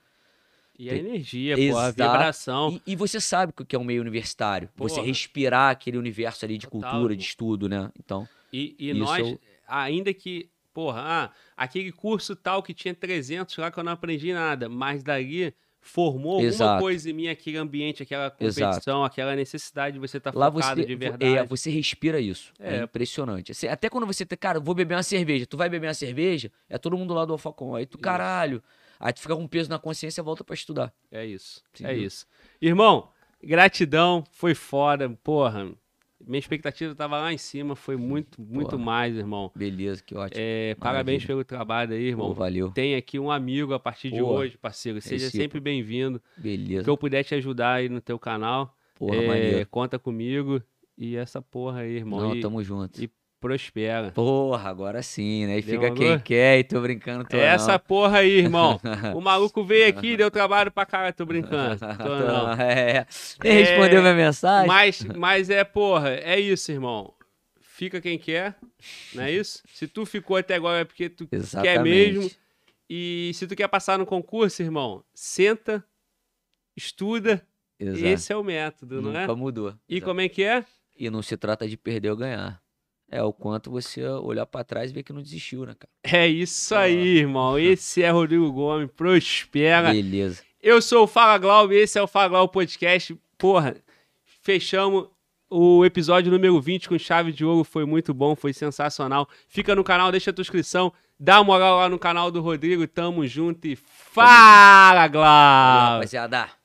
E 0.78 0.90
a 0.90 0.96
energia, 0.96 1.58
pô, 1.58 1.76
a 1.78 1.90
vibração. 1.90 2.70
e, 2.86 2.94
e 2.94 2.96
você 2.96 3.20
sabe 3.20 3.52
o 3.60 3.66
que 3.66 3.76
é 3.76 3.80
um 3.80 3.84
meio 3.84 4.02
universitário. 4.02 4.70
Você 4.78 4.96
Porra. 4.96 5.08
respirar 5.08 5.72
aquele 5.72 5.98
universo 5.98 6.46
ali 6.46 6.58
de 6.58 6.68
Total, 6.68 6.92
cultura, 6.92 7.16
de 7.16 7.24
estudo, 7.24 7.68
né? 7.68 7.92
Então, 8.00 8.28
E, 8.54 8.76
e 8.78 8.94
nós, 8.94 9.20
eu- 9.20 9.40
ainda 9.68 10.14
que, 10.14 10.50
porra, 10.74 11.02
ah, 11.04 11.32
aquele 11.58 11.92
curso 11.92 12.36
tal 12.36 12.62
que 12.62 12.74
tinha 12.74 12.94
300 12.94 13.58
lá 13.58 13.72
que 13.72 13.80
eu 13.80 13.84
não 13.84 13.92
aprendi 13.94 14.32
nada, 14.34 14.70
mas 14.70 15.02
dali 15.04 15.54
formou 15.82 16.34
alguma 16.34 16.48
Exato. 16.48 16.80
coisa 16.82 17.10
em 17.10 17.14
mim, 17.14 17.28
aquele 17.28 17.58
ambiente, 17.58 18.04
aquela 18.04 18.34
Exato. 18.40 18.68
competição, 18.70 19.04
aquela 19.04 19.36
necessidade 19.36 19.96
de 19.96 20.00
você 20.00 20.18
estar 20.18 20.34
lá 20.36 20.52
focado 20.52 20.80
você, 20.82 20.88
de 20.88 20.94
vo- 20.94 21.00
verdade. 21.00 21.26
é, 21.38 21.44
você 21.44 21.72
respira 21.72 22.20
isso. 22.20 22.54
É, 22.60 22.78
É. 22.78 22.84
impressionante. 22.84 23.52
Assim, 23.52 23.68
até 23.68 23.90
quando 23.90 24.06
você, 24.06 24.26
tá, 24.26 24.38
cara, 24.38 24.60
vou 24.60 24.76
beber 24.76 24.96
uma 24.96 25.04
cerveja, 25.04 25.46
tu 25.46 25.58
vai 25.58 25.68
beber 25.70 25.88
uma 25.88 25.94
cerveja, 25.94 26.52
é 26.70 26.78
todo 26.78 26.96
mundo 26.96 27.14
lá 27.14 27.26
do 27.26 27.34
Alfacom. 27.34 27.76
Aí 27.76 27.86
tu, 27.86 27.96
Isso. 27.96 28.04
caralho. 28.04 28.62
Aí 29.00 29.12
tu 29.12 29.20
fica 29.22 29.36
com 29.36 29.48
peso 29.48 29.70
na 29.70 29.80
consciência 29.80 30.22
e 30.22 30.24
volta 30.24 30.44
pra 30.44 30.54
estudar. 30.54 30.94
É 31.12 31.26
isso. 31.26 31.64
É 31.80 31.84
Entendeu? 31.84 32.04
isso. 32.06 32.28
Irmão, 32.62 33.10
gratidão, 33.44 34.24
foi 34.32 34.54
foda, 34.54 35.10
porra. 35.24 35.72
Minha 36.32 36.40
expectativa 36.40 36.96
tava 36.96 37.20
lá 37.20 37.34
em 37.34 37.38
cima, 37.38 37.76
foi 37.76 37.98
muito, 37.98 38.42
muito 38.42 38.80
mais, 38.80 39.18
irmão. 39.18 39.52
Beleza, 39.54 40.02
que 40.02 40.16
ótimo. 40.16 40.40
É, 40.42 40.76
parabéns 40.76 41.26
pelo 41.26 41.44
trabalho 41.44 41.92
aí, 41.92 42.04
Pô, 42.04 42.08
irmão. 42.08 42.34
valeu. 42.34 42.72
Tem 42.72 42.96
aqui 42.96 43.20
um 43.20 43.30
amigo 43.30 43.74
a 43.74 43.80
partir 43.80 44.10
de 44.12 44.20
Porra. 44.22 44.32
hoje, 44.40 44.58
parceiro. 44.58 45.02
Seja 45.02 45.26
Recíproco. 45.26 45.44
sempre 45.44 45.60
bem-vindo. 45.60 46.22
Beleza. 46.38 46.86
que 46.86 46.90
eu 46.90 46.96
puder 46.96 47.26
te 47.26 47.36
ajudar 47.36 47.74
aí 47.74 47.90
no 47.90 48.00
teu 48.00 48.18
canal, 48.18 48.74
Porra, 48.96 49.18
é, 49.18 49.28
maneiro. 49.28 49.68
conta 49.70 50.00
comigo. 50.00 50.64
E 50.98 51.18
essa 51.18 51.42
porra 51.42 51.82
aí, 51.82 51.98
irmão. 51.98 52.20
Não, 52.22 52.36
e 52.36 52.40
tamo 52.40 52.64
junto. 52.64 53.04
e 53.04 53.10
prospera. 53.42 54.12
Porra, 54.12 54.70
agora 54.70 55.02
sim, 55.02 55.48
né? 55.48 55.58
E 55.58 55.62
fica 55.64 55.92
quem 55.92 56.20
quer 56.20 56.60
e 56.60 56.64
tô 56.64 56.80
brincando, 56.80 57.26
tô 57.26 57.36
essa 57.36 57.78
porra 57.80 58.20
aí, 58.20 58.38
irmão. 58.38 58.80
o 59.16 59.20
maluco 59.20 59.66
veio 59.66 59.90
aqui, 59.90 60.16
deu 60.16 60.30
trabalho 60.30 60.72
pra 60.72 60.86
cara, 60.86 61.12
tô 61.12 61.26
brincando. 61.26 61.80
Tô 61.80 61.86
não. 62.24 62.54
É. 62.54 63.06
Nem 63.44 63.54
respondeu 63.54 64.02
minha 64.02 64.14
mensagem? 64.14 64.68
Mas, 64.68 65.04
mas 65.18 65.50
é, 65.50 65.64
porra, 65.64 66.12
é 66.12 66.40
isso, 66.40 66.72
irmão. 66.72 67.14
Fica 67.60 68.00
quem 68.00 68.20
quer, 68.20 68.56
não 69.16 69.24
é 69.24 69.32
isso? 69.32 69.64
Se 69.74 69.88
tu 69.88 70.06
ficou 70.06 70.38
até 70.38 70.54
agora 70.54 70.82
é 70.82 70.86
porque 70.86 71.10
tu 71.10 71.28
Exatamente. 71.32 71.74
quer 71.74 71.84
mesmo. 71.84 72.32
E 72.88 73.32
se 73.34 73.48
tu 73.48 73.56
quer 73.56 73.68
passar 73.68 73.98
no 73.98 74.06
concurso, 74.06 74.62
irmão, 74.62 75.04
senta, 75.16 75.84
estuda. 76.78 77.46
Exato. 77.80 78.06
Esse 78.06 78.32
é 78.34 78.38
o 78.38 78.44
método, 78.44 79.02
não 79.02 79.16
é? 79.16 79.22
Nunca 79.22 79.36
mudou. 79.36 79.74
E 79.90 79.96
Exato. 79.96 80.06
como 80.06 80.22
é 80.22 80.30
que 80.30 80.44
é? 80.44 80.64
E 80.96 81.10
não 81.10 81.24
se 81.24 81.36
trata 81.36 81.68
de 81.68 81.76
perder 81.76 82.12
ou 82.12 82.18
ganhar. 82.18 82.61
É 83.12 83.22
o 83.22 83.34
quanto 83.34 83.70
você 83.70 84.08
olhar 84.08 84.46
pra 84.46 84.64
trás 84.64 84.90
e 84.90 84.94
ver 84.94 85.04
que 85.04 85.12
não 85.12 85.22
desistiu, 85.22 85.66
né, 85.66 85.76
cara? 85.78 85.92
É 86.02 86.28
isso 86.30 86.74
aí, 86.74 87.18
irmão. 87.18 87.60
Esse 87.60 88.02
é 88.02 88.10
Rodrigo 88.10 88.50
Gomes. 88.54 88.90
Prospera. 88.96 89.92
Beleza. 89.92 90.42
Eu 90.64 90.82
sou 90.82 91.04
o 91.04 91.08
Fala 91.08 91.38
Glauber, 91.38 91.82
esse 91.82 91.98
é 91.98 92.02
o 92.02 92.08
Fala 92.08 92.30
Glauber 92.30 92.54
Podcast. 92.54 93.18
Porra, 93.36 93.76
fechamos 94.44 95.08
o 95.50 95.84
episódio 95.84 96.32
número 96.32 96.62
20 96.62 96.88
com 96.88 96.98
chave 97.00 97.32
de 97.32 97.44
ouro. 97.44 97.64
Foi 97.64 97.84
muito 97.84 98.14
bom, 98.14 98.36
foi 98.36 98.54
sensacional. 98.54 99.28
Fica 99.50 99.76
no 99.76 99.84
canal, 99.84 100.12
deixa 100.12 100.30
a 100.30 100.34
tua 100.34 100.44
inscrição. 100.44 100.94
Dá 101.20 101.40
uma 101.40 101.46
moral 101.46 101.78
lá 101.78 101.90
no 101.90 101.98
canal 101.98 102.32
do 102.32 102.42
Rodrigo. 102.42 102.88
Tamo 102.88 103.26
junto 103.28 103.68
e 103.68 103.76
fala, 103.76 105.08
Glauber! 105.08 105.96
rapaziada. 105.96 106.61